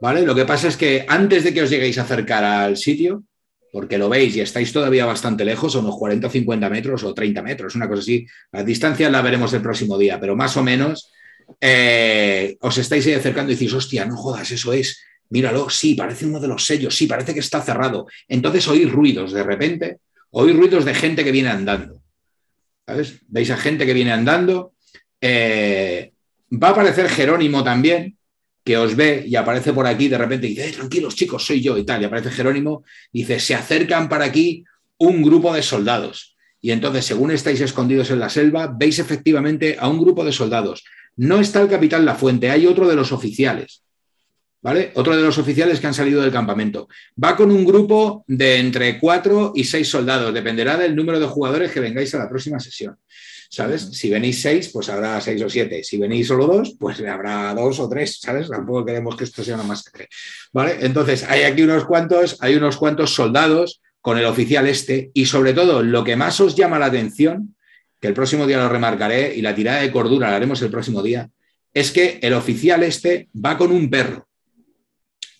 ¿Vale? 0.00 0.22
Lo 0.22 0.34
que 0.34 0.46
pasa 0.46 0.68
es 0.68 0.76
que 0.76 1.04
antes 1.06 1.44
de 1.44 1.52
que 1.52 1.62
os 1.62 1.70
lleguéis 1.70 1.98
a 1.98 2.02
acercar 2.02 2.42
al 2.42 2.76
sitio, 2.76 3.24
porque 3.72 3.98
lo 3.98 4.08
veis 4.08 4.34
y 4.34 4.40
estáis 4.40 4.72
todavía 4.72 5.04
bastante 5.04 5.44
lejos, 5.44 5.74
unos 5.74 5.96
40 5.96 6.26
o 6.26 6.30
50 6.30 6.70
metros 6.70 7.04
o 7.04 7.14
30 7.14 7.42
metros, 7.42 7.74
una 7.74 7.88
cosa 7.88 8.00
así. 8.00 8.26
Las 8.50 8.64
distancias 8.64 9.12
las 9.12 9.22
veremos 9.22 9.52
el 9.52 9.62
próximo 9.62 9.98
día, 9.98 10.18
pero 10.18 10.34
más 10.34 10.56
o 10.56 10.62
menos 10.62 11.12
eh, 11.60 12.56
os 12.60 12.78
estáis 12.78 13.06
ahí 13.06 13.12
acercando 13.12 13.52
y 13.52 13.54
decís, 13.54 13.72
hostia, 13.72 14.04
no 14.06 14.16
jodas, 14.16 14.50
eso 14.50 14.72
es. 14.72 15.02
Míralo, 15.28 15.70
sí, 15.70 15.94
parece 15.94 16.26
uno 16.26 16.40
de 16.40 16.48
los 16.48 16.64
sellos, 16.64 16.96
sí, 16.96 17.06
parece 17.06 17.32
que 17.32 17.40
está 17.40 17.60
cerrado. 17.60 18.06
Entonces 18.26 18.66
oís 18.66 18.90
ruidos 18.90 19.32
de 19.32 19.42
repente, 19.42 19.98
oís 20.30 20.56
ruidos 20.56 20.84
de 20.84 20.94
gente 20.94 21.22
que 21.22 21.30
viene 21.30 21.50
andando. 21.50 22.02
¿Sabes? 22.86 23.20
Veis 23.28 23.50
a 23.50 23.56
gente 23.56 23.86
que 23.86 23.94
viene 23.94 24.12
andando. 24.12 24.72
Eh, 25.20 26.12
va 26.50 26.68
a 26.68 26.70
aparecer 26.72 27.08
Jerónimo 27.08 27.62
también, 27.62 28.16
que 28.70 28.76
os 28.76 28.94
ve 28.94 29.24
y 29.26 29.34
aparece 29.34 29.72
por 29.72 29.84
aquí, 29.84 30.06
de 30.06 30.16
repente 30.16 30.46
dice, 30.46 30.68
eh, 30.68 30.70
tranquilos 30.70 31.16
chicos, 31.16 31.44
soy 31.44 31.60
yo 31.60 31.76
y 31.76 31.82
tal, 31.82 32.02
y 32.02 32.04
aparece 32.04 32.30
Jerónimo, 32.30 32.84
dice, 33.12 33.40
se 33.40 33.56
acercan 33.56 34.08
para 34.08 34.26
aquí 34.26 34.62
un 34.96 35.24
grupo 35.24 35.52
de 35.52 35.60
soldados. 35.60 36.36
Y 36.60 36.70
entonces, 36.70 37.04
según 37.04 37.32
estáis 37.32 37.60
escondidos 37.60 38.12
en 38.12 38.20
la 38.20 38.28
selva, 38.28 38.68
veis 38.72 39.00
efectivamente 39.00 39.76
a 39.76 39.88
un 39.88 39.98
grupo 39.98 40.24
de 40.24 40.30
soldados. 40.30 40.84
No 41.16 41.40
está 41.40 41.60
el 41.60 41.68
capitán 41.68 42.04
La 42.04 42.14
Fuente, 42.14 42.48
hay 42.48 42.68
otro 42.68 42.86
de 42.86 42.94
los 42.94 43.10
oficiales. 43.10 43.82
¿Vale? 44.62 44.92
Otro 44.94 45.16
de 45.16 45.22
los 45.22 45.38
oficiales 45.38 45.80
que 45.80 45.88
han 45.88 45.94
salido 45.94 46.22
del 46.22 46.30
campamento. 46.30 46.86
Va 47.20 47.34
con 47.34 47.50
un 47.50 47.64
grupo 47.64 48.24
de 48.28 48.58
entre 48.58 49.00
cuatro 49.00 49.50
y 49.52 49.64
seis 49.64 49.88
soldados. 49.88 50.32
Dependerá 50.32 50.76
del 50.76 50.94
número 50.94 51.18
de 51.18 51.26
jugadores 51.26 51.72
que 51.72 51.80
vengáis 51.80 52.14
a 52.14 52.18
la 52.18 52.28
próxima 52.28 52.60
sesión. 52.60 52.96
¿Sabes? 53.52 53.82
Si 53.82 54.08
venís 54.08 54.40
seis, 54.40 54.70
pues 54.72 54.88
habrá 54.90 55.20
seis 55.20 55.42
o 55.42 55.50
siete. 55.50 55.82
Si 55.82 55.98
venís 55.98 56.28
solo 56.28 56.46
dos, 56.46 56.76
pues 56.78 57.00
habrá 57.00 57.52
dos 57.52 57.80
o 57.80 57.88
tres, 57.88 58.20
¿sabes? 58.20 58.48
Tampoco 58.48 58.84
queremos 58.84 59.16
que 59.16 59.24
esto 59.24 59.42
sea 59.42 59.56
una 59.56 59.64
masacre. 59.64 60.06
¿Vale? 60.52 60.76
Entonces, 60.82 61.24
hay 61.24 61.42
aquí 61.42 61.62
unos 61.62 61.84
cuantos, 61.84 62.36
hay 62.40 62.54
unos 62.54 62.76
cuantos 62.76 63.12
soldados 63.12 63.82
con 64.00 64.16
el 64.18 64.26
oficial 64.26 64.68
este 64.68 65.10
y 65.14 65.26
sobre 65.26 65.52
todo 65.52 65.82
lo 65.82 66.04
que 66.04 66.14
más 66.14 66.40
os 66.40 66.54
llama 66.54 66.78
la 66.78 66.86
atención, 66.86 67.56
que 68.00 68.06
el 68.06 68.14
próximo 68.14 68.46
día 68.46 68.58
lo 68.58 68.68
remarcaré 68.68 69.34
y 69.34 69.42
la 69.42 69.52
tirada 69.52 69.80
de 69.80 69.90
cordura 69.90 70.30
la 70.30 70.36
haremos 70.36 70.62
el 70.62 70.70
próximo 70.70 71.02
día, 71.02 71.28
es 71.74 71.90
que 71.90 72.20
el 72.22 72.34
oficial 72.34 72.84
este 72.84 73.28
va 73.34 73.58
con 73.58 73.72
un 73.72 73.90
perro. 73.90 74.28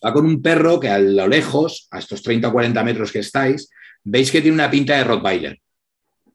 Va 0.05 0.12
con 0.12 0.26
un 0.26 0.42
perro 0.42 0.80
que 0.80 0.89
a 0.89 0.98
lo 0.98 1.28
lejos, 1.28 1.86
a 1.92 2.00
estos 2.00 2.24
30 2.24 2.48
o 2.48 2.52
40 2.52 2.82
metros 2.82 3.12
que 3.12 3.20
estáis, 3.20 3.70
veis 4.02 4.32
que 4.32 4.40
tiene 4.40 4.56
una 4.56 4.70
pinta 4.70 4.97
de 4.97 5.05
Rottweiler. 5.05 5.60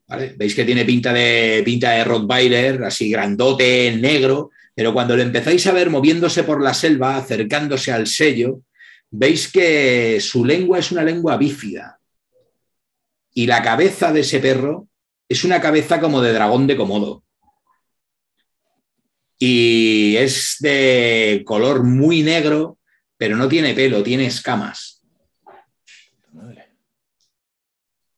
Veis 0.07 0.53
que 0.53 0.65
tiene 0.65 0.85
pinta 0.85 1.11
de, 1.11 1.61
pinta 1.65 1.91
de 1.91 2.03
Rottweiler, 2.03 2.83
así 2.83 3.09
grandote, 3.09 3.91
negro, 3.99 4.51
pero 4.75 4.93
cuando 4.93 5.15
lo 5.15 5.23
empezáis 5.23 5.65
a 5.67 5.71
ver 5.71 5.89
moviéndose 5.89 6.43
por 6.43 6.61
la 6.61 6.73
selva, 6.73 7.17
acercándose 7.17 7.91
al 7.91 8.05
sello, 8.05 8.61
veis 9.09 9.51
que 9.51 10.19
su 10.21 10.45
lengua 10.45 10.79
es 10.79 10.91
una 10.91 11.03
lengua 11.03 11.37
bífida, 11.37 11.99
y 13.37 13.47
la 13.47 13.61
cabeza 13.61 14.13
de 14.13 14.21
ese 14.21 14.39
perro 14.39 14.87
es 15.27 15.43
una 15.43 15.59
cabeza 15.59 15.99
como 15.99 16.21
de 16.21 16.31
dragón 16.31 16.67
de 16.67 16.77
Komodo. 16.77 17.23
Y 19.37 20.15
es 20.15 20.55
de 20.61 21.43
color 21.45 21.83
muy 21.83 22.23
negro, 22.23 22.79
pero 23.17 23.35
no 23.35 23.49
tiene 23.49 23.73
pelo, 23.73 24.01
tiene 24.03 24.27
escamas. 24.27 24.94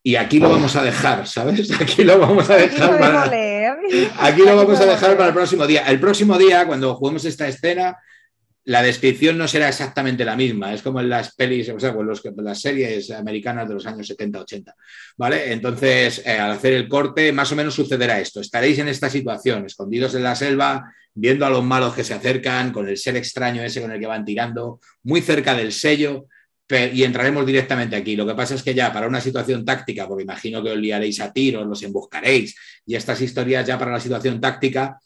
Y 0.07 0.15
aquí 0.15 0.39
lo 0.39 0.49
vamos 0.49 0.73
a 0.77 0.83
dejar, 0.83 1.27
¿sabes? 1.27 1.69
Aquí 1.81 2.05
lo 2.05 2.17
vamos 2.17 2.49
a 2.49 2.55
dejar 2.55 2.97
para, 2.97 3.23
aquí 3.25 4.41
lo 4.41 4.55
vamos 4.55 4.79
a 4.79 4.85
dejar 4.85 5.17
para 5.17 5.27
el 5.27 5.33
próximo 5.33 5.67
día. 5.67 5.81
El 5.81 5.99
próximo 5.99 6.37
día, 6.37 6.65
cuando 6.65 6.95
juguemos 6.95 7.25
esta 7.25 7.45
escena, 7.45 7.97
la 8.63 8.83
descripción 8.83 9.37
no 9.37 9.49
será 9.49 9.67
exactamente 9.67 10.23
la 10.23 10.37
misma. 10.37 10.73
Es 10.73 10.81
como 10.81 11.01
en 11.01 11.09
las 11.09 11.35
pelis, 11.35 11.67
o 11.67 11.77
sea, 11.77 11.89
en, 11.89 12.05
los, 12.05 12.23
las 12.37 12.61
series 12.61 13.11
americanas 13.11 13.67
de 13.67 13.73
los 13.73 13.85
años 13.85 14.09
70-80. 14.09 14.73
¿Vale? 15.17 15.51
Entonces, 15.51 16.25
eh, 16.25 16.39
al 16.39 16.51
hacer 16.51 16.71
el 16.71 16.87
corte, 16.87 17.33
más 17.33 17.51
o 17.51 17.57
menos 17.57 17.73
sucederá 17.73 18.17
esto. 18.17 18.39
Estaréis 18.39 18.79
en 18.79 18.87
esta 18.87 19.09
situación, 19.09 19.65
escondidos 19.65 20.15
en 20.15 20.23
la 20.23 20.37
selva, 20.37 20.89
viendo 21.15 21.45
a 21.45 21.49
los 21.49 21.65
malos 21.65 21.93
que 21.93 22.05
se 22.05 22.13
acercan, 22.13 22.71
con 22.71 22.87
el 22.87 22.95
ser 22.95 23.17
extraño 23.17 23.61
ese 23.61 23.81
con 23.81 23.91
el 23.91 23.99
que 23.99 24.07
van 24.07 24.23
tirando, 24.23 24.79
muy 25.03 25.19
cerca 25.19 25.53
del 25.53 25.73
sello. 25.73 26.27
Y 26.69 27.03
entraremos 27.03 27.45
directamente 27.45 27.95
aquí. 27.95 28.15
Lo 28.15 28.25
que 28.25 28.35
pasa 28.35 28.55
es 28.55 28.63
que 28.63 28.73
ya 28.73 28.91
para 28.91 29.07
una 29.07 29.21
situación 29.21 29.63
táctica, 29.63 30.07
porque 30.07 30.23
imagino 30.23 30.61
que 30.61 30.71
os 30.71 30.77
liaréis 30.77 31.19
a 31.21 31.31
tiros, 31.31 31.65
los 31.65 31.81
emboscaréis, 31.83 32.55
y 32.85 32.95
estas 32.95 33.21
historias 33.21 33.65
ya 33.65 33.77
para 33.79 33.91
la 33.91 33.99
situación 33.99 34.41
táctica, 34.41 34.99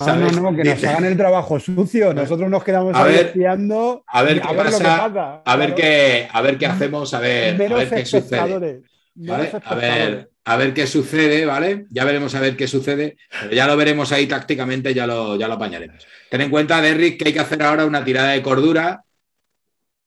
Ah, 0.00 0.16
no, 0.16 0.28
no, 0.28 0.56
que 0.56 0.64
nos 0.64 0.82
hagan 0.82 1.04
el 1.04 1.16
trabajo 1.16 1.60
sucio. 1.60 2.12
Nosotros 2.12 2.50
nos 2.50 2.64
quedamos 2.64 2.96
a 2.96 3.04
ver, 3.04 3.26
espiando. 3.26 4.02
A 4.08 4.22
ver 4.22 4.40
qué 4.40 4.54
pasa. 4.54 5.42
A 5.44 5.56
ver 5.56 5.74
qué, 5.74 6.28
a 6.32 6.42
ver 6.42 6.58
qué 6.58 6.66
hacemos, 6.66 7.14
a 7.14 7.20
ver, 7.20 7.62
a 7.62 7.76
ver 7.76 7.90
qué 7.90 8.04
sucede. 8.04 8.82
A 9.64 9.74
ver, 9.76 10.30
a 10.44 10.56
ver 10.56 10.74
qué 10.74 10.86
sucede, 10.88 11.46
¿vale? 11.46 11.86
Ya 11.90 12.04
veremos 12.04 12.34
a 12.34 12.40
ver 12.40 12.56
qué 12.56 12.66
sucede, 12.66 13.16
pero 13.42 13.52
ya 13.54 13.68
lo 13.68 13.76
veremos 13.76 14.10
ahí 14.10 14.26
tácticamente, 14.26 14.92
ya 14.92 15.06
lo, 15.06 15.36
ya 15.36 15.46
lo 15.46 15.54
apañaremos. 15.54 16.04
Ten 16.28 16.40
en 16.40 16.50
cuenta, 16.50 16.82
Derrick, 16.82 17.16
que 17.16 17.28
hay 17.28 17.32
que 17.32 17.40
hacer 17.40 17.62
ahora 17.62 17.86
una 17.86 18.04
tirada 18.04 18.30
de 18.30 18.42
cordura. 18.42 19.04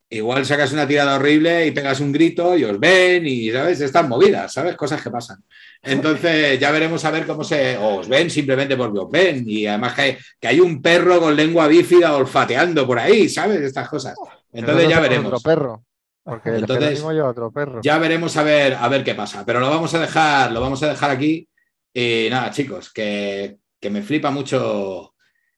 Igual 0.10 0.45
sacas 0.45 0.72
una 0.72 0.88
tirada 0.88 1.16
horrible 1.18 1.68
y 1.68 1.72
pegas 1.72 2.00
un 2.00 2.14
grito 2.14 2.58
y 2.58 2.64
os 2.64 2.80
ven 2.80 3.27
y, 3.27 3.52
¿sabes? 3.52 3.82
Están 3.82 4.08
movidas, 4.08 4.53
¿sabes? 4.53 4.77
Cosas 4.77 5.02
que 5.02 5.11
pasan. 5.11 5.44
Entonces 5.82 6.58
ya 6.61 6.72
veremos 6.72 7.03
a 7.03 7.11
ver 7.11 7.26
cómo 7.26 7.44
se 7.44 7.77
os 7.77 8.08
ven 8.08 8.30
simplemente 8.30 8.77
porque 8.77 9.00
os 9.00 9.11
ven 9.11 9.44
y 9.45 9.68
además 9.68 9.94
que 9.94 10.02
hay, 10.02 10.18
que 10.40 10.48
hay 10.48 10.60
un 10.61 10.82
perro 10.82 11.19
con 11.19 11.36
lengua 11.36 11.68
bífida 11.68 12.16
olfateando 12.16 12.88
por 12.88 13.00
ahí, 13.00 13.27
¿sabes? 13.27 13.60
Estas 13.60 13.90
cosas. 13.90 14.16
Entonces 14.53 14.88
ya 14.88 15.02
veremos. 15.02 15.27
Otro 15.27 15.40
perro. 15.42 15.84
Porque 16.24 16.50
Entonces, 16.56 17.02
otro 17.03 17.52
perro. 17.52 17.82
ya 17.82 17.98
veremos 18.00 18.36
a 18.38 18.44
ver, 18.44 18.76
a 18.76 18.88
ver 18.88 19.03
qué 19.03 19.16
pasa. 19.16 19.45
Pero 19.45 19.60
lo 19.60 19.69
vamos 19.69 19.94
a 19.94 20.00
dejar, 20.00 20.52
lo 20.53 20.61
vamos 20.61 20.82
a 20.84 20.90
dejar 20.90 21.11
aquí. 21.11 21.48
Y 21.94 22.27
nada, 22.30 22.52
chicos, 22.52 22.92
que, 22.94 23.58
que 23.80 23.90
me 23.90 24.02
flipa 24.02 24.32
mucho, 24.32 25.16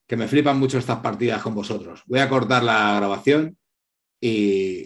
que 0.07 0.15
me 0.17 0.27
flipan 0.27 0.57
mucho 0.57 0.79
estas 0.79 0.99
partidas 0.99 1.41
con 1.41 1.53
vosotros. 1.53 2.03
Voy 2.07 2.19
a 2.19 2.29
cortar 2.29 2.63
la 2.63 2.95
grabación 2.95 3.58
y, 4.21 4.77